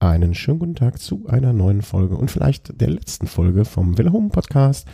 Einen 0.00 0.32
schönen 0.32 0.60
guten 0.60 0.74
Tag 0.76 1.00
zu 1.00 1.26
einer 1.26 1.52
neuen 1.52 1.82
Folge 1.82 2.16
und 2.16 2.30
vielleicht 2.30 2.80
der 2.80 2.88
letzten 2.88 3.26
Folge 3.26 3.64
vom 3.64 3.98
Velo 3.98 4.12
Home 4.12 4.28
Podcast. 4.28 4.86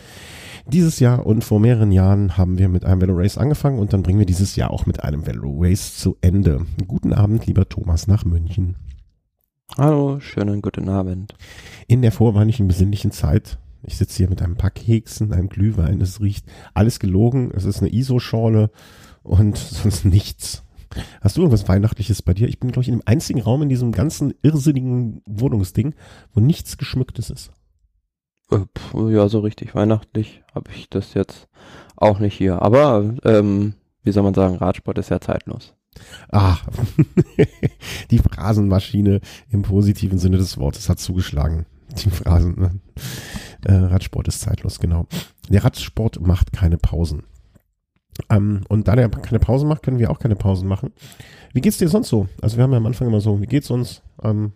Dieses 0.65 0.99
Jahr 0.99 1.27
und 1.27 1.43
vor 1.43 1.59
mehreren 1.59 1.91
Jahren 1.91 2.37
haben 2.37 2.57
wir 2.57 2.69
mit 2.69 2.85
einem 2.85 3.01
Velo 3.01 3.13
Race 3.15 3.37
angefangen 3.37 3.77
und 3.77 3.93
dann 3.93 4.01
bringen 4.01 4.17
wir 4.17 4.25
dieses 4.25 4.55
Jahr 4.55 4.71
auch 4.71 4.87
mit 4.87 5.03
einem 5.03 5.27
Velo 5.27 5.55
Race 5.59 5.95
zu 5.95 6.17
Ende. 6.21 6.65
Guten 6.87 7.13
Abend, 7.13 7.45
lieber 7.45 7.69
Thomas, 7.69 8.07
nach 8.07 8.25
München. 8.25 8.77
Hallo, 9.77 10.19
schönen 10.21 10.63
guten 10.63 10.89
Abend. 10.89 11.35
In 11.85 12.01
der 12.01 12.11
vorweihnachtlichen 12.11 12.67
besinnlichen 12.67 13.11
Zeit. 13.11 13.59
Ich 13.83 13.97
sitze 13.97 14.17
hier 14.17 14.29
mit 14.29 14.41
einem 14.41 14.55
paar 14.55 14.71
Keksen, 14.71 15.33
einem 15.33 15.49
Glühwein. 15.49 16.01
Es 16.01 16.19
riecht 16.19 16.47
alles 16.73 16.99
gelogen. 16.99 17.51
Es 17.53 17.65
ist 17.65 17.79
eine 17.79 17.93
ISO-Schorle 17.93 18.71
und 19.21 19.55
sonst 19.57 20.03
nichts. 20.03 20.64
Hast 21.21 21.37
du 21.37 21.41
irgendwas 21.41 21.67
Weihnachtliches 21.67 22.21
bei 22.21 22.33
dir? 22.33 22.47
Ich 22.47 22.59
bin, 22.59 22.71
glaube 22.71 22.83
ich, 22.83 22.89
in 22.89 22.95
dem 22.95 23.03
einzigen 23.05 23.41
Raum 23.41 23.61
in 23.61 23.69
diesem 23.69 23.91
ganzen 23.91 24.33
irrsinnigen 24.41 25.21
Wohnungsding, 25.25 25.95
wo 26.33 26.39
nichts 26.39 26.77
Geschmücktes 26.77 27.29
ist. 27.29 27.51
Äh, 28.51 28.59
ja, 29.11 29.27
so 29.27 29.39
richtig 29.39 29.75
weihnachtlich 29.75 30.43
habe 30.53 30.71
ich 30.71 30.89
das 30.89 31.13
jetzt 31.13 31.47
auch 31.95 32.19
nicht 32.19 32.35
hier. 32.35 32.61
Aber 32.61 33.15
ähm, 33.23 33.73
wie 34.03 34.11
soll 34.11 34.23
man 34.23 34.33
sagen, 34.33 34.55
Radsport 34.55 34.97
ist 34.97 35.09
ja 35.09 35.19
zeitlos. 35.19 35.73
Ah, 36.31 36.57
die 38.11 38.19
Phrasenmaschine 38.19 39.21
im 39.49 39.61
positiven 39.61 40.19
Sinne 40.19 40.37
des 40.37 40.57
Wortes 40.57 40.89
hat 40.89 40.99
zugeschlagen. 40.99 41.65
Die 42.03 42.09
Phrasen. 42.09 42.59
Ne? 42.59 42.79
Äh, 43.63 43.73
Radsport 43.73 44.27
ist 44.27 44.41
zeitlos, 44.41 44.79
genau. 44.79 45.07
Der 45.49 45.63
Radsport 45.63 46.19
macht 46.19 46.51
keine 46.51 46.77
Pausen. 46.77 47.23
Ähm, 48.29 48.61
und 48.69 48.87
da 48.87 48.95
der 48.95 49.09
keine 49.09 49.39
Pausen 49.39 49.67
macht, 49.67 49.83
können 49.83 49.99
wir 49.99 50.11
auch 50.11 50.19
keine 50.19 50.35
Pausen 50.35 50.67
machen. 50.67 50.93
Wie 51.53 51.61
geht's 51.61 51.77
dir 51.77 51.89
sonst 51.89 52.09
so? 52.09 52.27
Also 52.41 52.57
wir 52.57 52.63
haben 52.63 52.71
ja 52.71 52.77
am 52.77 52.85
Anfang 52.85 53.07
immer 53.07 53.21
so, 53.21 53.41
wie 53.41 53.47
geht's 53.47 53.69
uns? 53.69 54.01
Ähm, 54.23 54.53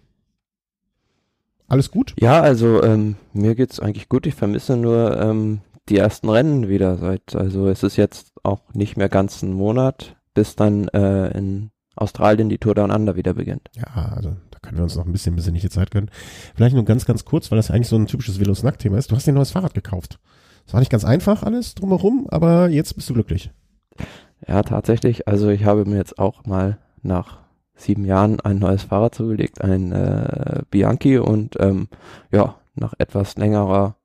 alles 1.67 1.91
gut? 1.91 2.15
Ja, 2.19 2.41
also 2.41 2.83
ähm, 2.83 3.15
mir 3.33 3.55
geht's 3.55 3.79
eigentlich 3.79 4.09
gut. 4.09 4.25
Ich 4.25 4.35
vermisse 4.35 4.75
nur 4.75 5.19
ähm, 5.19 5.61
die 5.87 5.97
ersten 5.97 6.29
Rennen 6.29 6.67
wieder. 6.67 6.97
Seit 6.97 7.35
also 7.35 7.67
es 7.67 7.83
ist 7.83 7.95
jetzt 7.95 8.33
auch 8.43 8.61
nicht 8.73 8.97
mehr 8.97 9.09
ganz 9.09 9.43
ein 9.43 9.53
Monat, 9.53 10.15
bis 10.33 10.55
dann 10.55 10.87
äh, 10.89 11.29
in 11.37 11.71
Australien 11.95 12.49
die 12.49 12.57
Tour 12.57 12.75
Down 12.75 12.91
Under 12.91 13.15
wieder 13.15 13.33
beginnt. 13.33 13.69
Ja, 13.75 14.13
also 14.15 14.35
da 14.51 14.59
können 14.61 14.77
wir 14.77 14.83
uns 14.83 14.95
noch 14.95 15.05
ein 15.05 15.11
bisschen 15.11 15.35
besinnliche 15.35 15.69
Zeit 15.69 15.91
gönnen. 15.91 16.09
Vielleicht 16.55 16.75
nur 16.75 16.85
ganz, 16.85 17.05
ganz 17.05 17.25
kurz, 17.25 17.51
weil 17.51 17.57
das 17.57 17.69
eigentlich 17.69 17.87
so 17.87 17.97
ein 17.97 18.07
typisches 18.07 18.39
Velos-Nack-Thema 18.39 18.97
ist. 18.97 19.11
Du 19.11 19.15
hast 19.15 19.27
dir 19.27 19.31
ein 19.31 19.35
neues 19.35 19.51
Fahrrad 19.51 19.73
gekauft. 19.73 20.19
Es 20.69 20.73
war 20.73 20.81
nicht 20.81 20.91
ganz 20.91 21.03
einfach 21.03 21.41
alles 21.41 21.73
drumherum, 21.73 22.27
aber 22.29 22.69
jetzt 22.69 22.93
bist 22.93 23.09
du 23.09 23.15
glücklich. 23.15 23.49
Ja, 24.47 24.61
tatsächlich. 24.61 25.27
Also 25.27 25.49
ich 25.49 25.65
habe 25.65 25.83
mir 25.85 25.97
jetzt 25.97 26.19
auch 26.19 26.45
mal 26.45 26.77
nach 27.01 27.39
sieben 27.73 28.05
Jahren 28.05 28.39
ein 28.39 28.59
neues 28.59 28.83
Fahrrad 28.83 29.15
zugelegt, 29.15 29.61
ein 29.61 29.91
äh, 29.91 30.61
Bianchi 30.69 31.17
und 31.17 31.55
ähm, 31.59 31.87
ja, 32.31 32.53
nach 32.75 32.93
etwas 32.99 33.35
längerer 33.35 33.95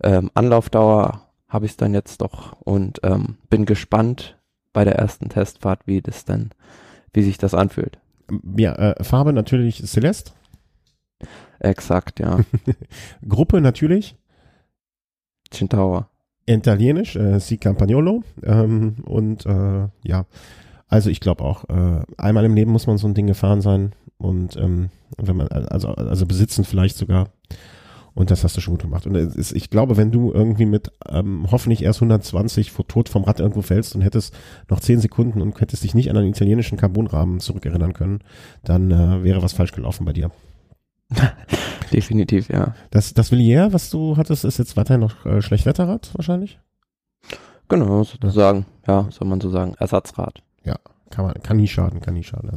ähm, 0.00 0.30
Anlaufdauer 0.34 1.22
habe 1.48 1.64
ich 1.64 1.72
es 1.72 1.76
dann 1.76 1.94
jetzt 1.94 2.20
doch 2.20 2.52
und 2.60 3.00
ähm, 3.02 3.38
bin 3.50 3.66
gespannt 3.66 4.38
bei 4.72 4.84
der 4.84 4.94
ersten 4.94 5.28
Testfahrt, 5.30 5.80
wie 5.86 6.00
das 6.00 6.24
denn, 6.24 6.50
wie 7.12 7.24
sich 7.24 7.38
das 7.38 7.54
anfühlt. 7.54 7.98
Ja, 8.56 8.72
äh, 8.76 9.02
Farbe 9.02 9.32
natürlich 9.32 9.84
Celeste. 9.84 10.30
Exakt, 11.58 12.20
ja. 12.20 12.38
Gruppe 13.28 13.60
natürlich. 13.60 14.16
Centaur. 15.50 16.08
Italienisch, 16.46 17.16
äh, 17.16 17.38
Si 17.40 17.58
Campagnolo. 17.58 18.22
Ähm, 18.42 18.96
und 19.04 19.44
äh, 19.46 19.88
ja, 20.02 20.26
also 20.88 21.10
ich 21.10 21.20
glaube 21.20 21.44
auch, 21.44 21.68
äh, 21.68 22.02
einmal 22.16 22.44
im 22.44 22.54
Leben 22.54 22.72
muss 22.72 22.86
man 22.86 22.98
so 22.98 23.06
ein 23.06 23.14
Ding 23.14 23.26
gefahren 23.26 23.60
sein 23.60 23.92
und 24.16 24.56
ähm, 24.56 24.88
wenn 25.16 25.36
man, 25.36 25.48
also, 25.48 25.88
also 25.88 26.26
besitzen 26.26 26.64
vielleicht 26.64 26.96
sogar. 26.96 27.28
Und 28.14 28.32
das 28.32 28.42
hast 28.42 28.56
du 28.56 28.60
schon 28.60 28.74
gut 28.74 28.82
gemacht. 28.82 29.06
Und 29.06 29.14
ist, 29.14 29.52
ich 29.52 29.70
glaube, 29.70 29.96
wenn 29.96 30.10
du 30.10 30.32
irgendwie 30.32 30.66
mit 30.66 30.90
ähm, 31.08 31.46
hoffentlich 31.52 31.84
erst 31.84 31.98
120 32.00 32.72
vor 32.72 32.88
tot 32.88 33.08
vom 33.08 33.22
Rad 33.22 33.38
irgendwo 33.38 33.62
fällst 33.62 33.94
und 33.94 34.00
hättest 34.00 34.34
noch 34.68 34.80
10 34.80 34.98
Sekunden 34.98 35.40
und 35.40 35.60
hättest 35.60 35.84
dich 35.84 35.94
nicht 35.94 36.10
an 36.10 36.16
einen 36.16 36.30
italienischen 36.30 36.78
Carbonrahmen 36.78 37.38
zurückerinnern 37.38 37.92
können, 37.92 38.18
dann 38.64 38.90
äh, 38.90 39.22
wäre 39.22 39.40
was 39.40 39.52
falsch 39.52 39.70
gelaufen 39.70 40.04
bei 40.04 40.12
dir. 40.12 40.32
Definitiv, 41.92 42.48
ja. 42.48 42.74
Das, 42.90 43.14
das 43.14 43.30
Villiers, 43.30 43.72
was 43.72 43.90
du 43.90 44.16
hattest, 44.16 44.44
ist 44.44 44.58
jetzt 44.58 44.76
weiterhin 44.76 45.00
noch 45.00 45.24
äh, 45.26 45.42
Schlechtwetterrad 45.42 46.10
wahrscheinlich? 46.14 46.58
Genau, 47.68 48.02
sozusagen. 48.04 48.66
Ja, 48.86 49.08
soll 49.10 49.28
man 49.28 49.40
so 49.40 49.50
sagen. 49.50 49.74
Ersatzrad. 49.78 50.42
Ja, 50.64 50.76
kann 51.10 51.26
man, 51.26 51.34
kann 51.42 51.56
nie 51.58 51.68
schaden, 51.68 52.00
kann 52.00 52.14
nie 52.14 52.24
schaden. 52.24 52.50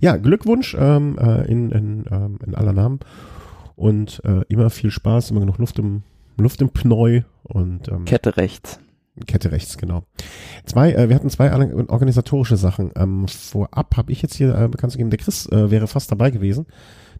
Ja, 0.00 0.16
Glückwunsch 0.16 0.76
ähm, 0.78 1.18
äh, 1.18 1.42
in, 1.50 1.70
in, 1.70 2.04
ähm, 2.10 2.38
in 2.44 2.54
aller 2.54 2.72
Namen 2.72 3.00
und 3.76 4.20
äh, 4.24 4.42
immer 4.48 4.70
viel 4.70 4.90
Spaß, 4.90 5.30
immer 5.30 5.40
genug 5.40 5.58
Luft 5.58 5.78
im, 5.78 6.02
Luft 6.36 6.60
im 6.60 6.70
Pneu 6.70 7.22
und 7.44 7.88
ähm, 7.88 8.04
Kette 8.04 8.36
rechts. 8.36 8.80
Kette 9.26 9.52
rechts, 9.52 9.76
genau. 9.76 10.04
Zwei, 10.64 10.92
äh, 10.92 11.08
wir 11.08 11.16
hatten 11.16 11.30
zwei 11.30 11.52
organisatorische 11.88 12.56
Sachen. 12.56 12.90
Ähm, 12.96 13.26
vorab 13.28 13.96
habe 13.96 14.12
ich 14.12 14.22
jetzt 14.22 14.34
hier 14.34 14.54
äh, 14.54 14.68
bekannt 14.68 14.92
zu 14.92 14.98
geben, 14.98 15.10
der 15.10 15.18
Chris 15.18 15.46
äh, 15.46 15.70
wäre 15.70 15.86
fast 15.86 16.10
dabei 16.10 16.30
gewesen. 16.30 16.66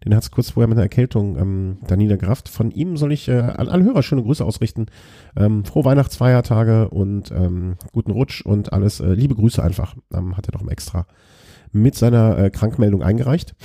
Den 0.03 0.15
hat 0.15 0.23
es 0.23 0.31
kurz 0.31 0.49
vorher 0.49 0.67
mit 0.67 0.77
einer 0.77 0.83
Erkältung 0.83 1.37
ähm, 1.37 1.77
da 1.87 1.95
niedergerafft. 1.95 2.49
Von 2.49 2.71
ihm 2.71 2.97
soll 2.97 3.11
ich 3.11 3.27
äh, 3.27 3.39
an 3.39 3.69
alle 3.69 3.83
Hörer 3.83 4.01
schöne 4.01 4.23
Grüße 4.23 4.43
ausrichten. 4.43 4.87
Ähm, 5.35 5.63
frohe 5.63 5.85
Weihnachtsfeiertage 5.85 6.89
und 6.89 7.31
ähm, 7.31 7.75
guten 7.91 8.11
Rutsch 8.11 8.41
und 8.41 8.73
alles. 8.73 8.99
Äh, 8.99 9.13
liebe 9.13 9.35
Grüße 9.35 9.63
einfach. 9.63 9.95
Ähm, 10.13 10.35
hat 10.37 10.47
er 10.47 10.59
noch 10.59 10.67
extra 10.69 11.05
mit 11.71 11.95
seiner 11.95 12.37
äh, 12.37 12.49
Krankmeldung 12.49 13.03
eingereicht. 13.03 13.55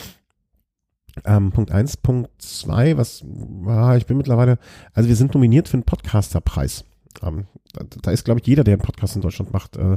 Ähm, 1.25 1.51
Punkt 1.51 1.71
eins, 1.71 1.97
Punkt 1.97 2.31
zwei, 2.39 2.99
was, 2.99 3.25
ah, 3.67 3.97
ich 3.97 4.05
bin 4.05 4.19
mittlerweile, 4.19 4.59
also 4.93 5.09
wir 5.09 5.17
sind 5.17 5.33
nominiert 5.33 5.69
für 5.69 5.79
den 5.79 5.85
Podcasterpreis. 5.85 6.85
Ähm, 7.23 7.47
da, 7.73 7.85
da 8.03 8.11
ist, 8.11 8.25
glaube 8.25 8.41
ich, 8.41 8.47
jeder, 8.47 8.65
der 8.65 8.75
einen 8.75 8.83
Podcast 8.83 9.17
in 9.17 9.23
Deutschland 9.23 9.53
macht, 9.53 9.77
äh, 9.77 9.97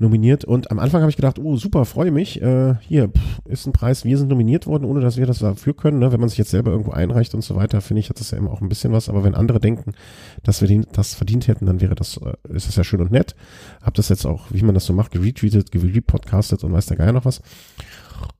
nominiert. 0.00 0.44
Und 0.44 0.70
am 0.70 0.78
Anfang 0.78 1.02
habe 1.02 1.10
ich 1.10 1.16
gedacht, 1.16 1.38
oh 1.38 1.56
super, 1.56 1.84
freue 1.84 2.10
mich. 2.10 2.40
Äh, 2.40 2.76
hier 2.80 3.08
pff, 3.08 3.40
ist 3.44 3.66
ein 3.66 3.72
Preis, 3.72 4.04
wir 4.04 4.16
sind 4.18 4.28
nominiert 4.28 4.66
worden, 4.66 4.84
ohne 4.84 5.00
dass 5.00 5.16
wir 5.16 5.26
das 5.26 5.38
dafür 5.38 5.74
können. 5.74 5.98
Ne? 5.98 6.10
Wenn 6.10 6.20
man 6.20 6.28
sich 6.28 6.38
jetzt 6.38 6.50
selber 6.50 6.70
irgendwo 6.70 6.92
einreicht 6.92 7.34
und 7.34 7.42
so 7.42 7.54
weiter, 7.54 7.80
finde 7.80 8.00
ich, 8.00 8.08
hat 8.08 8.18
das 8.18 8.30
ja 8.30 8.38
immer 8.38 8.50
auch 8.50 8.60
ein 8.60 8.68
bisschen 8.68 8.92
was. 8.92 9.08
Aber 9.08 9.22
wenn 9.24 9.34
andere 9.34 9.60
denken, 9.60 9.92
dass 10.42 10.60
wir 10.60 10.68
den, 10.68 10.86
das 10.92 11.14
verdient 11.14 11.48
hätten, 11.48 11.66
dann 11.66 11.80
wäre 11.80 11.94
das, 11.94 12.16
äh, 12.16 12.32
ist 12.54 12.66
das 12.68 12.76
ja 12.76 12.84
schön 12.84 13.00
und 13.00 13.12
nett. 13.12 13.36
Hab 13.82 13.94
das 13.94 14.08
jetzt 14.08 14.26
auch, 14.26 14.46
wie 14.50 14.62
man 14.62 14.74
das 14.74 14.86
so 14.86 14.92
macht, 14.92 15.12
geretweetet, 15.12 15.70
gerepodcastet 15.70 16.64
und 16.64 16.72
weiß 16.72 16.86
der 16.86 16.96
Geier 16.96 17.12
noch 17.12 17.26
was. 17.26 17.42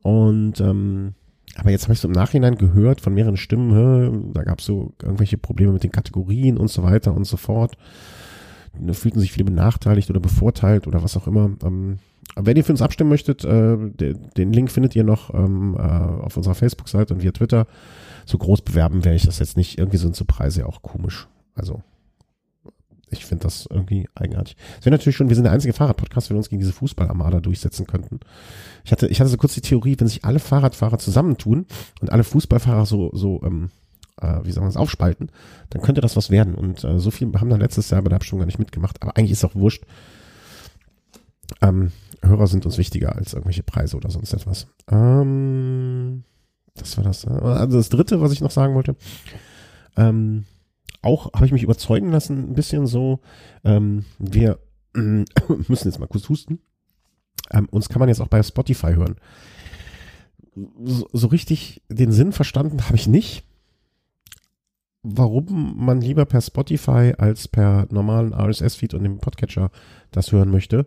Und 0.02 0.60
ähm, 0.60 1.14
aber 1.56 1.70
jetzt 1.70 1.84
habe 1.84 1.92
ich 1.92 2.00
so 2.00 2.08
im 2.08 2.12
Nachhinein 2.12 2.56
gehört 2.56 3.00
von 3.00 3.12
mehreren 3.12 3.36
Stimmen, 3.36 3.74
hä, 3.74 4.32
da 4.32 4.44
gab 4.44 4.60
es 4.60 4.66
so 4.66 4.94
irgendwelche 5.02 5.36
Probleme 5.36 5.72
mit 5.72 5.82
den 5.82 5.92
Kategorien 5.92 6.56
und 6.56 6.68
so 6.68 6.82
weiter 6.82 7.12
und 7.12 7.24
so 7.24 7.36
fort. 7.36 7.76
Da 8.78 8.92
fühlten 8.92 9.20
sich 9.20 9.32
viele 9.32 9.44
benachteiligt 9.44 10.10
oder 10.10 10.20
bevorteilt 10.20 10.86
oder 10.86 11.02
was 11.02 11.16
auch 11.16 11.26
immer. 11.26 11.50
Ähm, 11.62 11.98
wenn 12.36 12.56
ihr 12.56 12.64
für 12.64 12.72
uns 12.72 12.82
abstimmen 12.82 13.10
möchtet, 13.10 13.44
äh, 13.44 13.76
den 13.76 14.52
Link 14.52 14.70
findet 14.70 14.94
ihr 14.94 15.04
noch 15.04 15.34
ähm, 15.34 15.76
äh, 15.76 15.80
auf 15.80 16.36
unserer 16.36 16.54
Facebook-Seite 16.54 17.14
und 17.14 17.22
via 17.22 17.32
Twitter. 17.32 17.66
So 18.24 18.38
groß 18.38 18.62
bewerben 18.62 19.04
wäre 19.04 19.16
ich 19.16 19.24
das 19.24 19.40
jetzt 19.40 19.56
nicht. 19.56 19.78
Irgendwie 19.78 19.96
sind 19.96 20.14
so 20.14 20.24
Preise 20.24 20.60
ja 20.60 20.66
auch 20.66 20.82
komisch. 20.82 21.28
Also 21.54 21.82
ich 23.10 23.26
finde 23.26 23.42
das 23.42 23.66
irgendwie 23.68 24.08
eigenartig. 24.14 24.56
Es 24.78 24.86
wäre 24.86 24.94
natürlich 24.94 25.16
schon, 25.16 25.28
wir 25.28 25.34
sind 25.34 25.44
der 25.44 25.52
einzige 25.52 25.72
Fahrradpodcast, 25.72 26.30
wenn 26.30 26.36
wir 26.36 26.38
uns 26.38 26.48
gegen 26.48 26.60
diese 26.60 26.72
Fußballarmada 26.72 27.40
durchsetzen 27.40 27.86
könnten. 27.86 28.20
Ich 28.84 28.92
hatte, 28.92 29.08
ich 29.08 29.20
hatte 29.20 29.30
so 29.30 29.36
kurz 29.36 29.54
die 29.54 29.60
Theorie, 29.60 29.96
wenn 29.98 30.06
sich 30.06 30.24
alle 30.24 30.38
Fahrradfahrer 30.38 30.98
zusammentun 30.98 31.66
und 32.00 32.12
alle 32.12 32.24
Fußballfahrer 32.24 32.86
so, 32.86 33.10
so, 33.12 33.42
ähm, 33.42 33.70
äh, 34.20 34.44
wie 34.44 34.52
sagen 34.52 34.66
wir 34.66 34.70
es, 34.70 34.76
aufspalten, 34.76 35.30
dann 35.70 35.82
könnte 35.82 36.00
das 36.00 36.16
was 36.16 36.30
werden. 36.30 36.54
Und 36.54 36.84
äh, 36.84 36.98
so 36.98 37.10
viel 37.10 37.32
haben 37.34 37.50
dann 37.50 37.60
letztes 37.60 37.90
Jahr 37.90 38.02
bei 38.02 38.08
der 38.08 38.16
Abstimmung 38.16 38.40
gar 38.40 38.46
nicht 38.46 38.58
mitgemacht. 38.58 39.02
Aber 39.02 39.16
eigentlich 39.16 39.32
ist 39.32 39.44
auch 39.44 39.54
wurscht. 39.54 39.84
Ähm, 41.60 41.92
Hörer 42.22 42.46
sind 42.46 42.66
uns 42.66 42.78
wichtiger 42.78 43.16
als 43.16 43.32
irgendwelche 43.32 43.62
Preise 43.62 43.96
oder 43.96 44.10
sonst 44.10 44.32
etwas. 44.32 44.66
Ähm, 44.90 46.24
das 46.74 46.96
war 46.96 47.04
das. 47.04 47.26
Also 47.26 47.78
das 47.78 47.88
dritte, 47.88 48.20
was 48.20 48.32
ich 48.32 48.40
noch 48.40 48.50
sagen 48.50 48.74
wollte. 48.74 48.96
Ähm, 49.96 50.44
auch 51.02 51.32
habe 51.32 51.46
ich 51.46 51.52
mich 51.52 51.62
überzeugen 51.62 52.10
lassen, 52.10 52.50
ein 52.50 52.54
bisschen 52.54 52.86
so. 52.86 53.20
Ähm, 53.64 54.04
wir 54.18 54.58
äh, 54.94 55.00
müssen 55.68 55.88
jetzt 55.88 55.98
mal 55.98 56.06
kurz 56.06 56.28
husten. 56.28 56.60
Ähm, 57.50 57.68
uns 57.70 57.88
kann 57.88 58.00
man 58.00 58.08
jetzt 58.08 58.20
auch 58.20 58.28
bei 58.28 58.42
Spotify 58.42 58.94
hören. 58.94 59.16
So, 60.84 61.08
so 61.12 61.28
richtig 61.28 61.82
den 61.88 62.12
Sinn 62.12 62.32
verstanden 62.32 62.84
habe 62.84 62.96
ich 62.96 63.06
nicht, 63.06 63.44
warum 65.02 65.74
man 65.76 66.00
lieber 66.00 66.26
per 66.26 66.40
Spotify 66.40 67.14
als 67.16 67.48
per 67.48 67.86
normalen 67.90 68.34
RSS-Feed 68.34 68.94
und 68.94 69.02
dem 69.02 69.18
Podcatcher 69.18 69.70
das 70.10 70.32
hören 70.32 70.50
möchte. 70.50 70.86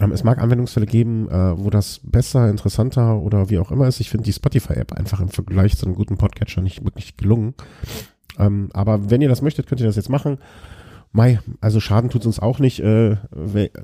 Ähm, 0.00 0.12
es 0.12 0.24
mag 0.24 0.38
Anwendungsfälle 0.38 0.86
geben, 0.86 1.28
äh, 1.28 1.58
wo 1.58 1.70
das 1.70 2.00
besser, 2.02 2.48
interessanter 2.48 3.18
oder 3.20 3.50
wie 3.50 3.58
auch 3.58 3.70
immer 3.70 3.88
ist. 3.88 4.00
Ich 4.00 4.10
finde 4.10 4.24
die 4.24 4.32
Spotify-App 4.32 4.92
einfach 4.92 5.20
im 5.20 5.28
Vergleich 5.28 5.76
zu 5.76 5.86
einem 5.86 5.94
guten 5.94 6.16
Podcatcher 6.16 6.60
nicht 6.60 6.84
wirklich 6.84 7.16
gelungen. 7.16 7.54
Ähm, 8.38 8.70
aber 8.72 9.10
wenn 9.10 9.22
ihr 9.22 9.28
das 9.28 9.42
möchtet, 9.42 9.66
könnt 9.66 9.80
ihr 9.80 9.86
das 9.86 9.96
jetzt 9.96 10.10
machen. 10.10 10.38
Mai, 11.10 11.40
also 11.60 11.78
Schaden 11.78 12.08
tut 12.08 12.24
uns 12.24 12.38
auch 12.38 12.58
nicht. 12.58 12.80
Äh, 12.80 13.16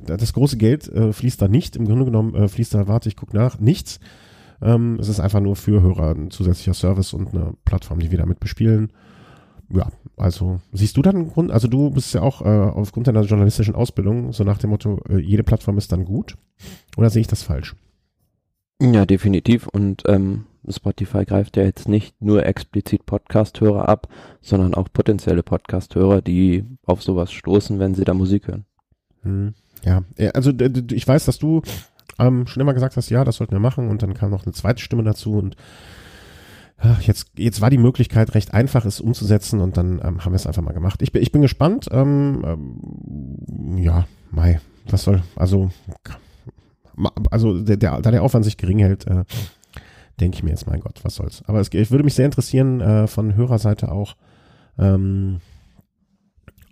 das 0.07 0.33
große 0.33 0.57
Geld 0.57 0.89
äh, 0.89 1.13
fließt 1.13 1.41
da 1.43 1.49
nicht. 1.49 1.77
Im 1.77 1.85
Grunde 1.85 2.07
genommen 2.07 2.49
fließt 2.49 2.75
da, 2.75 2.89
warte, 2.89 3.09
ich 3.09 3.17
guck 3.17 3.35
nach, 3.35 3.59
nichts. 3.59 4.01
Ähm, 4.61 4.99
es 5.01 5.09
ist 5.09 5.21
einfach 5.21 5.41
nur 5.41 5.57
für 5.57 5.83
Hörer 5.83 6.15
ein 6.15 6.31
zusätzlicher 6.31 6.75
Service 6.75 7.13
und 7.13 7.35
eine 7.35 7.55
Plattform, 7.65 8.01
die 8.01 8.11
wir 8.11 8.19
damit 8.19 8.41
bespielen. 8.41 8.93
Ja, 9.71 9.89
also 10.17 10.61
siehst 10.73 10.97
du 10.97 11.03
dann 11.03 11.17
einen 11.17 11.29
Grund, 11.29 11.51
also 11.51 11.69
du 11.69 11.91
bist 11.91 12.15
ja 12.15 12.23
auch 12.23 12.43
äh, 12.43 12.49
aufgrund 12.49 13.07
deiner 13.07 13.23
journalistischen 13.23 13.75
Ausbildung 13.75 14.33
so 14.33 14.43
nach 14.43 14.59
dem 14.59 14.71
Motto, 14.71 15.01
äh, 15.09 15.19
jede 15.19 15.43
Plattform 15.43 15.77
ist 15.77 15.93
dann 15.93 16.05
gut? 16.05 16.37
Oder 16.97 17.11
sehe 17.11 17.21
ich 17.21 17.27
das 17.29 17.43
falsch? 17.43 17.77
Ja, 18.81 19.05
definitiv. 19.07 19.67
Und 19.67 20.05
ähm, 20.07 20.47
Spotify 20.69 21.25
greift 21.25 21.57
ja 21.57 21.65
jetzt 21.65 21.89
nicht 21.89 22.21
nur 22.23 22.47
explizit 22.47 23.07
Podcast-Hörer 23.07 23.89
ab, 23.89 24.09
sondern 24.41 24.75
auch 24.75 24.89
potenzielle 24.93 25.43
Podcast-Hörer, 25.43 26.23
die 26.23 26.65
auf 26.87 27.03
sowas 27.03 27.33
stoßen, 27.33 27.79
wenn 27.79 27.95
sie 27.95 28.05
da 28.05 28.15
Musik 28.15 28.49
hören. 28.49 28.65
Hm, 29.23 29.55
ja, 29.85 30.03
also 30.33 30.53
ich 30.93 31.07
weiß, 31.07 31.25
dass 31.25 31.39
du 31.39 31.63
ähm, 32.19 32.47
schon 32.47 32.61
immer 32.61 32.75
gesagt 32.75 32.97
hast, 32.97 33.11
ja, 33.11 33.25
das 33.25 33.37
sollten 33.37 33.53
wir 33.53 33.61
machen 33.61 33.89
und 33.89 34.03
dann 34.03 34.15
kam 34.15 34.31
noch 34.31 34.45
eine 34.45 34.53
zweite 34.53 34.83
Stimme 34.83 35.03
dazu 35.03 35.35
und 35.35 35.57
ach, 36.79 37.03
jetzt, 37.03 37.33
jetzt 37.37 37.61
war 37.61 37.71
die 37.71 37.79
Möglichkeit 37.79 38.35
recht 38.35 38.55
einfach, 38.55 38.85
es 38.85 39.01
umzusetzen 39.01 39.61
und 39.61 39.77
dann 39.77 40.01
ähm, 40.03 40.25
haben 40.25 40.33
wir 40.33 40.37
es 40.37 40.47
einfach 40.47 40.63
mal 40.63 40.73
gemacht. 40.73 41.03
Ich 41.03 41.13
bin, 41.13 41.23
ich 41.23 41.33
bin 41.33 41.43
gespannt. 41.43 41.89
Ähm, 41.91 42.43
ähm, 42.45 43.79
ja, 43.79 44.07
Mai, 44.31 44.61
was 44.89 45.03
soll, 45.03 45.23
also, 45.37 45.71
also 47.31 47.61
der, 47.61 47.77
der, 47.77 48.01
da 48.01 48.11
der 48.11 48.23
Aufwand 48.23 48.45
sich 48.45 48.57
gering 48.57 48.79
hält, 48.79 49.07
äh, 49.07 49.25
denke 50.21 50.37
ich 50.37 50.43
mir 50.43 50.51
jetzt, 50.51 50.67
mein 50.67 50.81
Gott, 50.81 51.01
was 51.03 51.17
soll's. 51.17 51.43
Aber 51.47 51.61
es 51.61 51.73
ich 51.73 51.91
würde 51.91 52.05
mich 52.05 52.15
sehr 52.15 52.27
interessieren, 52.27 52.81
äh, 52.81 53.07
von 53.07 53.35
Hörerseite 53.35 53.91
auch, 53.91 54.17
ähm, 54.79 55.41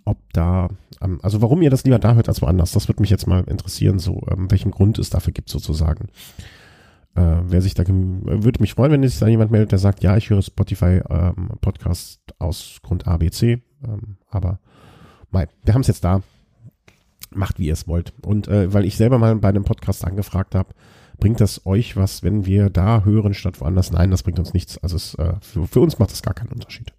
ob 0.07 0.17
da, 0.33 0.69
ähm, 1.01 1.19
also 1.21 1.41
warum 1.41 1.61
ihr 1.61 1.69
das 1.69 1.83
lieber 1.83 1.99
da 1.99 2.15
hört 2.15 2.29
als 2.29 2.41
woanders, 2.41 2.71
das 2.71 2.87
würde 2.87 3.01
mich 3.01 3.09
jetzt 3.09 3.27
mal 3.27 3.43
interessieren, 3.43 3.99
so, 3.99 4.21
ähm, 4.31 4.49
welchen 4.49 4.71
Grund 4.71 4.97
es 4.99 5.09
dafür 5.09 5.33
gibt 5.33 5.49
sozusagen. 5.49 6.07
Äh, 7.15 7.41
wer 7.43 7.61
sich 7.61 7.73
da, 7.73 7.83
würde 7.87 8.61
mich 8.61 8.73
freuen, 8.73 8.91
wenn 8.91 9.03
sich 9.03 9.19
da 9.19 9.27
jemand 9.27 9.51
meldet, 9.51 9.71
der 9.71 9.79
sagt, 9.79 10.03
ja, 10.03 10.15
ich 10.17 10.29
höre 10.29 10.41
Spotify 10.41 11.01
ähm, 11.09 11.49
Podcast 11.61 12.21
aus 12.39 12.79
Grund 12.83 13.07
A, 13.07 13.17
B, 13.17 13.29
C, 13.29 13.61
ähm, 13.83 14.17
aber 14.29 14.59
mei, 15.29 15.47
wir 15.63 15.73
haben 15.73 15.81
es 15.81 15.87
jetzt 15.87 16.03
da, 16.03 16.21
macht 17.31 17.59
wie 17.59 17.67
ihr 17.67 17.73
es 17.73 17.87
wollt. 17.87 18.13
Und 18.25 18.47
äh, 18.47 18.73
weil 18.73 18.85
ich 18.85 18.95
selber 18.95 19.17
mal 19.17 19.35
bei 19.35 19.49
einem 19.49 19.65
Podcast 19.65 20.05
angefragt 20.05 20.55
habe, 20.55 20.73
bringt 21.19 21.41
das 21.41 21.65
euch 21.65 21.97
was, 21.97 22.23
wenn 22.23 22.45
wir 22.45 22.69
da 22.69 23.03
hören 23.03 23.33
statt 23.33 23.59
woanders? 23.59 23.91
Nein, 23.91 24.11
das 24.11 24.23
bringt 24.23 24.39
uns 24.39 24.53
nichts. 24.53 24.77
Also 24.77 24.95
es, 24.95 25.15
äh, 25.15 25.33
für, 25.41 25.67
für 25.67 25.81
uns 25.81 25.99
macht 25.99 26.11
das 26.11 26.21
gar 26.21 26.33
keinen 26.33 26.51
Unterschied. 26.51 26.93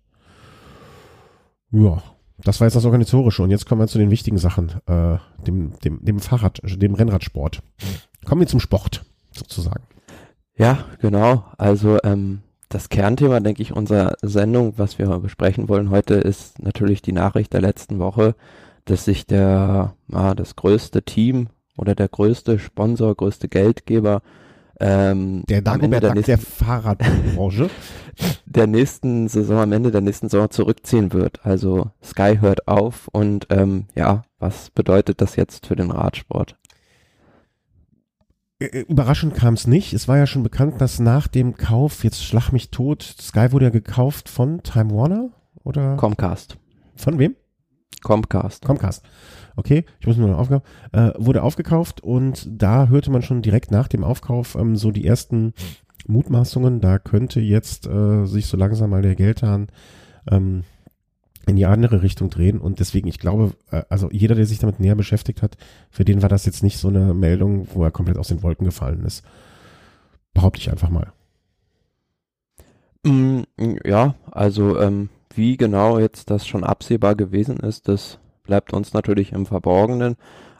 Ja, 1.70 2.02
das 2.44 2.61
war 2.61 2.67
jetzt 2.67 2.75
das 2.75 2.85
Organisatorische. 2.85 3.43
Und 3.43 3.50
jetzt 3.50 3.67
kommen 3.67 3.81
wir 3.81 3.88
zu 3.88 3.99
den 3.99 4.11
wichtigen 4.11 4.38
Sachen, 4.38 4.73
äh, 4.87 5.19
dem, 5.46 5.73
dem, 5.81 6.05
dem 6.05 6.20
Fahrrad, 6.20 6.61
dem 6.62 6.94
Rennradsport. 6.94 7.62
Kommen 8.25 8.40
wir 8.40 8.49
zum 8.49 8.61
Sport, 8.61 9.05
sozusagen. 9.32 9.82
Ja, 10.56 10.85
genau. 11.00 11.44
Also 11.56 11.99
ähm, 12.05 12.40
das 12.69 12.88
Kernthema, 12.88 13.40
denke 13.40 13.62
ich, 13.62 13.73
unserer 13.73 14.17
Sendung, 14.23 14.75
was 14.76 14.99
wir 14.99 15.06
besprechen 15.19 15.69
wollen 15.69 15.90
heute, 15.90 16.14
ist 16.14 16.62
natürlich 16.62 17.02
die 17.02 17.12
Nachricht 17.12 17.52
der 17.52 17.61
letzten 17.61 17.99
Woche, 17.99 18.35
dass 18.85 19.05
sich 19.05 19.26
der, 19.26 19.94
ja, 20.08 20.35
das 20.35 20.56
größte 20.56 21.02
Team 21.02 21.49
oder 21.76 21.94
der 21.94 22.08
größte 22.08 22.58
Sponsor, 22.58 23.14
größte 23.14 23.49
Geldgeber 23.49 24.23
ähm, 24.80 25.42
der 25.48 25.62
Dagobert 25.62 26.02
der, 26.02 26.14
nächsten, 26.14 26.30
der 26.30 26.38
Fahrradbranche 26.38 27.70
der 28.46 28.66
nächsten 28.66 29.28
Saison, 29.28 29.58
am 29.58 29.72
Ende 29.72 29.90
der 29.90 30.00
nächsten 30.00 30.28
Saison 30.28 30.50
zurückziehen 30.50 31.12
wird. 31.12 31.44
Also 31.44 31.90
Sky 32.02 32.38
hört 32.40 32.69
auf 32.69 33.08
und 33.08 33.46
ähm, 33.50 33.86
ja, 33.94 34.22
was 34.38 34.70
bedeutet 34.70 35.20
das 35.20 35.36
jetzt 35.36 35.66
für 35.66 35.76
den 35.76 35.90
Radsport? 35.90 36.56
Überraschend 38.60 39.34
kam 39.34 39.54
es 39.54 39.69
nicht. 39.69 39.92
Es 39.92 40.08
war 40.08 40.16
ja 40.19 40.26
schon 40.26 40.42
bekannt, 40.42 40.80
dass 40.80 40.98
nach 40.98 41.28
dem 41.28 41.56
Kauf, 41.56 42.02
jetzt 42.02 42.25
schlag 42.25 42.50
mich 42.50 42.70
tot, 42.70 43.02
Sky 43.02 43.52
wurde 43.52 43.66
ja 43.66 43.70
gekauft 43.70 44.28
von 44.28 44.64
Time 44.64 44.90
Warner 44.92 45.30
oder? 45.62 45.96
Comcast. 45.96 46.58
Von 46.96 47.19
wem? 47.19 47.36
Comcast. 48.02 48.64
Comcast. 48.64 49.04
Okay, 49.56 49.84
ich 49.98 50.06
muss 50.06 50.16
nur 50.16 50.28
noch 50.28 50.38
aufkaufen. 50.38 50.66
Äh, 50.92 51.10
wurde 51.16 51.42
aufgekauft 51.42 52.00
und 52.02 52.48
da 52.50 52.88
hörte 52.88 53.10
man 53.10 53.22
schon 53.22 53.42
direkt 53.42 53.70
nach 53.70 53.88
dem 53.88 54.04
Aufkauf 54.04 54.54
ähm, 54.54 54.76
so 54.76 54.90
die 54.90 55.06
ersten 55.06 55.52
Mutmaßungen. 56.06 56.80
Da 56.80 56.98
könnte 56.98 57.40
jetzt 57.40 57.86
äh, 57.86 58.24
sich 58.24 58.46
so 58.46 58.56
langsam 58.56 58.90
mal 58.90 59.02
der 59.02 59.14
Geldhahn 59.14 59.68
ähm, 60.30 60.64
in 61.48 61.56
die 61.56 61.66
andere 61.66 62.02
Richtung 62.02 62.30
drehen. 62.30 62.60
Und 62.60 62.78
deswegen, 62.78 63.08
ich 63.08 63.18
glaube, 63.18 63.54
äh, 63.70 63.82
also 63.88 64.10
jeder, 64.10 64.34
der 64.34 64.46
sich 64.46 64.58
damit 64.58 64.80
näher 64.80 64.94
beschäftigt 64.94 65.42
hat, 65.42 65.56
für 65.90 66.04
den 66.04 66.22
war 66.22 66.28
das 66.28 66.46
jetzt 66.46 66.62
nicht 66.62 66.78
so 66.78 66.88
eine 66.88 67.14
Meldung, 67.14 67.66
wo 67.72 67.82
er 67.82 67.90
komplett 67.90 68.18
aus 68.18 68.28
den 68.28 68.42
Wolken 68.42 68.64
gefallen 68.64 69.04
ist. 69.04 69.24
Behaupte 70.34 70.60
ich 70.60 70.70
einfach 70.70 70.90
mal. 70.90 71.12
Mm, 73.04 73.42
ja, 73.84 74.14
also 74.30 74.78
ähm, 74.78 75.08
wie 75.38 75.56
genau 75.56 75.99
jetzt 75.99 76.31
das 76.31 76.46
schon 76.46 76.64
absehbar 76.64 77.14
gewesen 77.14 77.56
ist, 77.58 77.88
das 77.88 78.19
bleibt 78.43 78.75
uns 78.75 78.93
natürlich 78.93 79.32
im 79.32 79.46
Verborgenen. 79.46 80.17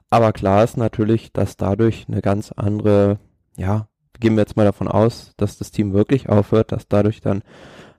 Aber 0.09 0.33
klar 0.33 0.65
ist 0.65 0.79
natürlich, 0.79 1.33
dass 1.35 1.59
dadurch 1.59 2.07
eine 2.09 2.23
ganz 2.23 2.53
andere, 2.53 3.19
ja, 3.59 3.89
gehen 4.19 4.35
wir 4.37 4.41
jetzt 4.41 4.57
mal 4.57 4.65
davon 4.65 4.89
aus, 4.89 5.35
dass 5.37 5.59
das 5.59 5.71
Team 5.71 5.93
wirklich 5.93 6.31
aufhört, 6.31 6.73
dass 6.73 6.89
dadurch 6.89 7.21
dann 7.21 7.43